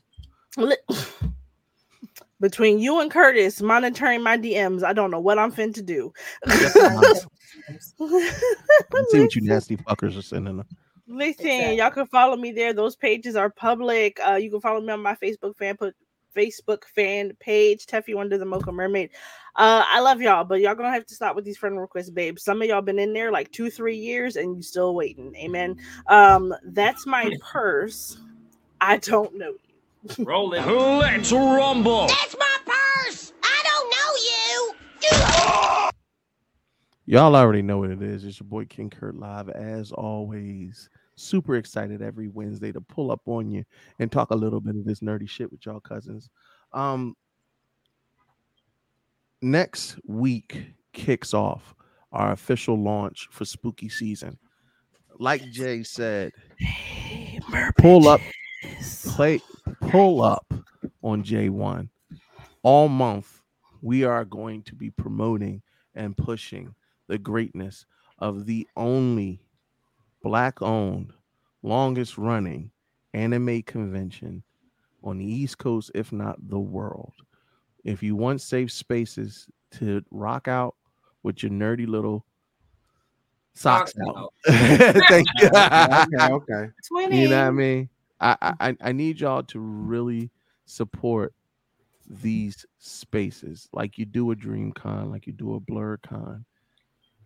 li- 0.58 0.78
Between 2.42 2.80
you 2.80 3.02
and 3.02 3.12
Curtis 3.12 3.62
monitoring 3.62 4.24
my 4.24 4.38
DMs, 4.38 4.82
I 4.84 4.94
don't 4.94 5.12
know 5.12 5.20
what 5.20 5.38
I'm 5.38 5.52
fin 5.52 5.74
to 5.74 5.82
do. 5.82 6.14
See 9.10 9.20
what 9.20 9.36
you 9.36 9.42
nasty 9.42 9.76
fuckers 9.78 10.18
are 10.18 10.22
sending 10.22 10.58
them. 10.58 10.66
Listen, 11.08 11.74
y'all 11.74 11.90
can 11.92 12.06
follow 12.08 12.38
me 12.38 12.52
there. 12.54 12.72
Those 12.72 12.96
pages 12.96 13.36
are 13.36 13.50
public. 13.50 14.20
Uh, 14.26 14.36
you 14.36 14.50
can 14.52 14.62
follow 14.62 14.80
me 14.80 14.94
on 14.94 15.02
my 15.02 15.16
Facebook 15.16 15.58
fan 15.58 15.76
put 15.76 15.96
Facebook 16.36 16.86
fan 16.86 17.34
page, 17.40 17.86
Teffy 17.86 18.16
Wonder 18.16 18.38
the 18.38 18.46
Mocha 18.46 18.72
Mermaid. 18.72 19.10
Uh, 19.56 19.84
I 19.86 20.00
love 20.00 20.22
y'all, 20.22 20.44
but 20.44 20.62
y'all 20.62 20.76
gonna 20.76 20.92
have 20.92 21.06
to 21.08 21.16
stop 21.16 21.36
with 21.36 21.46
these 21.46 21.58
friend 21.58 21.80
requests, 21.80 22.10
babe. 22.10 22.40
Some 22.40 22.62
of 22.62 22.68
y'all 22.68 22.82
been 22.82 23.00
in 23.00 23.14
there 23.14 23.32
like 23.32 23.52
two, 23.52 23.70
three 23.70 23.98
years, 23.98 24.36
and 24.36 24.56
you 24.56 24.62
still 24.62 24.96
waiting. 24.96 25.36
Amen. 25.36 25.78
Um, 26.08 26.54
that's 26.64 27.06
my 27.06 27.36
purse. 27.42 28.18
I 28.82 28.98
don't 28.98 29.36
know 29.36 29.54
you. 30.18 30.26
Rolling. 30.26 30.66
Let's 30.66 31.32
rumble. 31.32 32.08
That's 32.08 32.38
my 32.38 32.58
purse. 32.66 33.34
I 33.44 33.64
don't 33.64 33.92
know 33.92 34.16
you. 34.30 35.90
Y'all 37.06 37.36
already 37.36 37.64
know 37.64 37.80
what 37.80 37.90
it 37.90 38.02
is. 38.04 38.24
It's 38.24 38.40
your 38.40 38.48
boy 38.48 38.66
King 38.66 38.90
Kurt 38.90 39.16
live 39.16 39.50
as 39.50 39.92
always. 39.92 40.90
Super 41.20 41.56
excited 41.56 42.02
every 42.02 42.28
Wednesday 42.28 42.72
to 42.72 42.82
pull 42.82 43.12
up 43.12 43.22
on 43.26 43.50
you 43.50 43.64
and 44.00 44.12
talk 44.12 44.32
a 44.32 44.36
little 44.36 44.62
bit 44.62 44.76
of 44.76 44.86
this 44.86 45.02
nerdy 45.02 45.30
shit 45.30 45.52
with 45.52 45.66
y'all 45.66 45.80
cousins. 45.80 46.30
Um 46.74 47.16
next 49.42 49.98
week 50.06 50.74
kicks 50.94 51.34
off 51.34 51.76
our 52.12 52.32
official 52.32 52.76
launch 52.76 53.28
for 53.32 53.46
spooky 53.46 53.90
season. 53.90 54.38
Like 55.20 55.44
Jay 55.52 55.84
said, 55.84 56.32
pull 57.78 58.08
up, 58.08 58.22
play, 59.04 59.42
pull 59.90 60.22
up 60.22 60.54
on 61.04 61.24
J1 61.24 61.90
all 62.64 62.88
month. 62.88 63.42
We 63.82 64.04
are 64.04 64.26
going 64.26 64.64
to 64.64 64.76
be 64.76 64.90
promoting 64.90 65.62
and 65.96 66.16
pushing 66.16 66.74
the 67.08 67.18
greatness 67.18 67.86
of 68.20 68.46
the 68.46 68.68
only 68.76 69.42
black 70.22 70.62
owned, 70.62 71.14
longest 71.64 72.18
running 72.18 72.72
anime 73.14 73.62
convention 73.64 74.44
on 75.04 75.18
the 75.18 75.26
East 75.26 75.58
Coast, 75.58 75.92
if 75.96 76.12
not 76.12 76.38
the 76.50 76.60
world. 76.60 77.14
If 77.84 78.04
you 78.04 78.16
want 78.16 78.42
safe 78.42 78.72
spaces 78.72 79.48
to 79.72 80.02
rock 80.12 80.48
out 80.48 80.76
with 81.24 81.42
your 81.44 81.52
nerdy 81.52 81.88
little 81.88 82.26
socks 83.54 83.94
Socks 83.94 84.10
out, 84.18 84.34
thank 85.08 85.28
you. 85.42 85.50
Okay, 85.54 86.34
okay. 86.34 86.72
You 87.12 87.30
know 87.30 87.42
what 87.42 87.48
I 87.48 87.52
mean? 87.52 87.90
I, 88.20 88.36
I 88.42 88.54
I- 88.70 88.78
I 88.82 88.92
need 88.92 89.20
y'all 89.22 89.44
to 89.44 89.60
really 89.60 90.30
support 90.66 91.34
these 92.10 92.66
spaces 92.80 93.70
like 93.72 93.98
you 93.98 94.06
do 94.06 94.32
a 94.32 94.36
dream 94.36 94.72
con 94.72 95.12
like 95.12 95.28
you 95.28 95.34
do 95.34 95.54
a 95.56 95.60
Blerdcon 95.60 96.44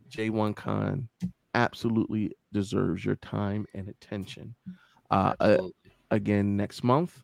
j1 0.09 0.55
con 0.55 1.07
absolutely 1.53 2.31
deserves 2.51 3.03
your 3.05 3.15
time 3.15 3.65
and 3.73 3.89
attention. 3.89 4.55
Uh, 5.11 5.33
uh, 5.39 5.57
again 6.11 6.55
next 6.57 6.83
month 6.83 7.21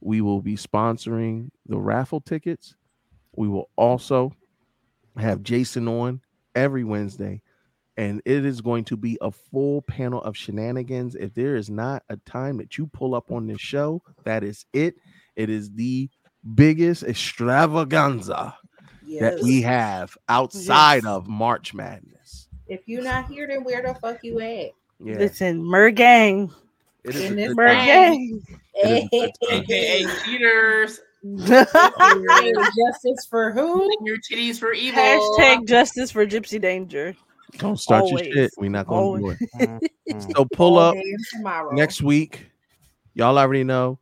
we 0.00 0.20
will 0.20 0.40
be 0.40 0.56
sponsoring 0.56 1.50
the 1.66 1.78
raffle 1.78 2.20
tickets. 2.20 2.74
We 3.36 3.48
will 3.48 3.68
also 3.76 4.32
have 5.16 5.42
jason 5.42 5.88
on 5.88 6.20
every 6.54 6.84
wednesday 6.84 7.42
and 7.96 8.22
it 8.24 8.46
is 8.46 8.60
going 8.60 8.84
to 8.84 8.96
be 8.96 9.18
a 9.20 9.30
full 9.30 9.82
panel 9.82 10.22
of 10.22 10.36
shenanigans. 10.36 11.14
If 11.16 11.34
there 11.34 11.56
is 11.56 11.68
not 11.68 12.02
a 12.08 12.16
time 12.18 12.56
that 12.58 12.78
you 12.78 12.86
pull 12.86 13.14
up 13.14 13.30
on 13.30 13.46
this 13.46 13.60
show 13.60 14.02
that 14.24 14.42
is 14.44 14.64
it. 14.72 14.94
It 15.36 15.50
is 15.50 15.70
the 15.72 16.08
biggest 16.54 17.02
extravaganza 17.02 18.56
that 19.20 19.40
we 19.42 19.62
have 19.62 20.16
outside 20.28 21.02
Yes. 21.04 21.06
of 21.06 21.26
March 21.28 21.74
Madness. 21.74 22.39
If 22.70 22.80
you're 22.86 23.02
not 23.02 23.28
here, 23.28 23.46
then 23.48 23.64
where 23.64 23.82
the 23.82 23.94
fuck 24.00 24.22
you 24.22 24.40
at? 24.40 24.70
Yeah. 25.04 25.18
Listen, 25.18 25.62
Mer 25.62 25.90
Gang. 25.90 26.50
It 27.04 27.16
is 27.16 27.22
In 27.24 27.32
a 27.32 27.36
this 27.36 27.48
good 27.48 27.56
Mer 27.56 27.66
time. 27.68 27.86
Gang. 27.86 28.42
It 28.74 28.86
is 28.86 29.04
a 29.04 29.08
good 29.10 29.32
time. 29.50 29.62
AKA 29.64 30.06
cheaters. 30.24 31.00
Justice 32.78 33.26
for 33.28 33.50
who? 33.52 33.90
Your 34.04 34.16
titties 34.18 34.58
for 34.58 34.72
evil. 34.72 35.02
Hashtag 35.02 35.66
justice 35.66 36.10
for 36.10 36.26
Gypsy 36.26 36.60
Danger. 36.60 37.14
Don't 37.58 37.78
start 37.78 38.04
Always. 38.04 38.26
your 38.26 38.34
shit. 38.34 38.50
We're 38.58 38.70
not 38.70 38.86
gonna 38.86 39.18
do 39.18 39.30
it. 39.30 39.38
Mm-hmm. 40.10 40.30
so 40.34 40.44
pull 40.56 40.76
up 40.76 40.96
tomorrow. 41.32 41.70
next 41.72 42.02
week. 42.02 42.46
Y'all 43.14 43.38
already 43.38 43.62
know 43.62 44.00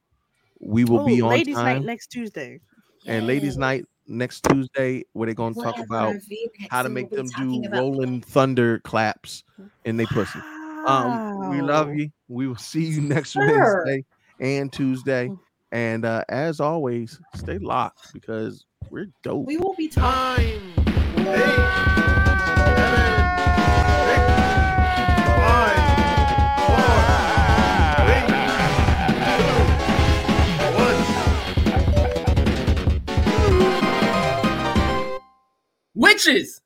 we 0.59 0.87
will 0.87 1.01
oh, 1.01 1.07
be 1.07 1.21
Oh, 1.21 1.27
on 1.27 1.31
ladies' 1.33 1.55
time. 1.55 1.65
night 1.79 1.85
next 1.85 2.07
Tuesday. 2.07 2.61
and 3.07 3.27
ladies' 3.27 3.59
night 3.59 3.85
next 4.09 4.43
Tuesday, 4.45 5.05
where 5.13 5.27
they're 5.27 5.35
gonna 5.35 5.55
talk 5.55 5.79
about 5.79 6.15
V-Nex, 6.29 6.69
how 6.71 6.83
to 6.83 6.89
make 6.89 7.11
we'll 7.11 7.19
them 7.25 7.27
do 7.27 7.33
talking 7.33 7.67
about- 7.67 7.79
rolling 7.79 8.21
thunder 8.23 8.79
claps 8.81 9.45
in 9.85 9.97
their 9.97 10.07
pussy. 10.07 10.41
Um, 10.87 11.51
we 11.51 11.61
love 11.61 11.95
you. 11.95 12.11
We 12.29 12.47
will 12.49 12.57
see 12.57 12.85
you 12.85 13.01
next 13.03 13.33
Sure. 13.33 13.85
Wednesday 13.85 14.05
and 14.41 14.73
Tuesday. 14.73 15.31
And 15.71 16.05
uh, 16.07 16.25
as 16.31 16.61
always, 16.61 17.21
stay 17.35 17.59
locked 17.59 18.13
because 18.15 18.65
we're 18.91 19.09
dope. 19.23 19.45
We 19.47 19.59
will 19.59 19.75
be 19.75 19.89
talking. 19.89 20.63
witches! 35.99 36.61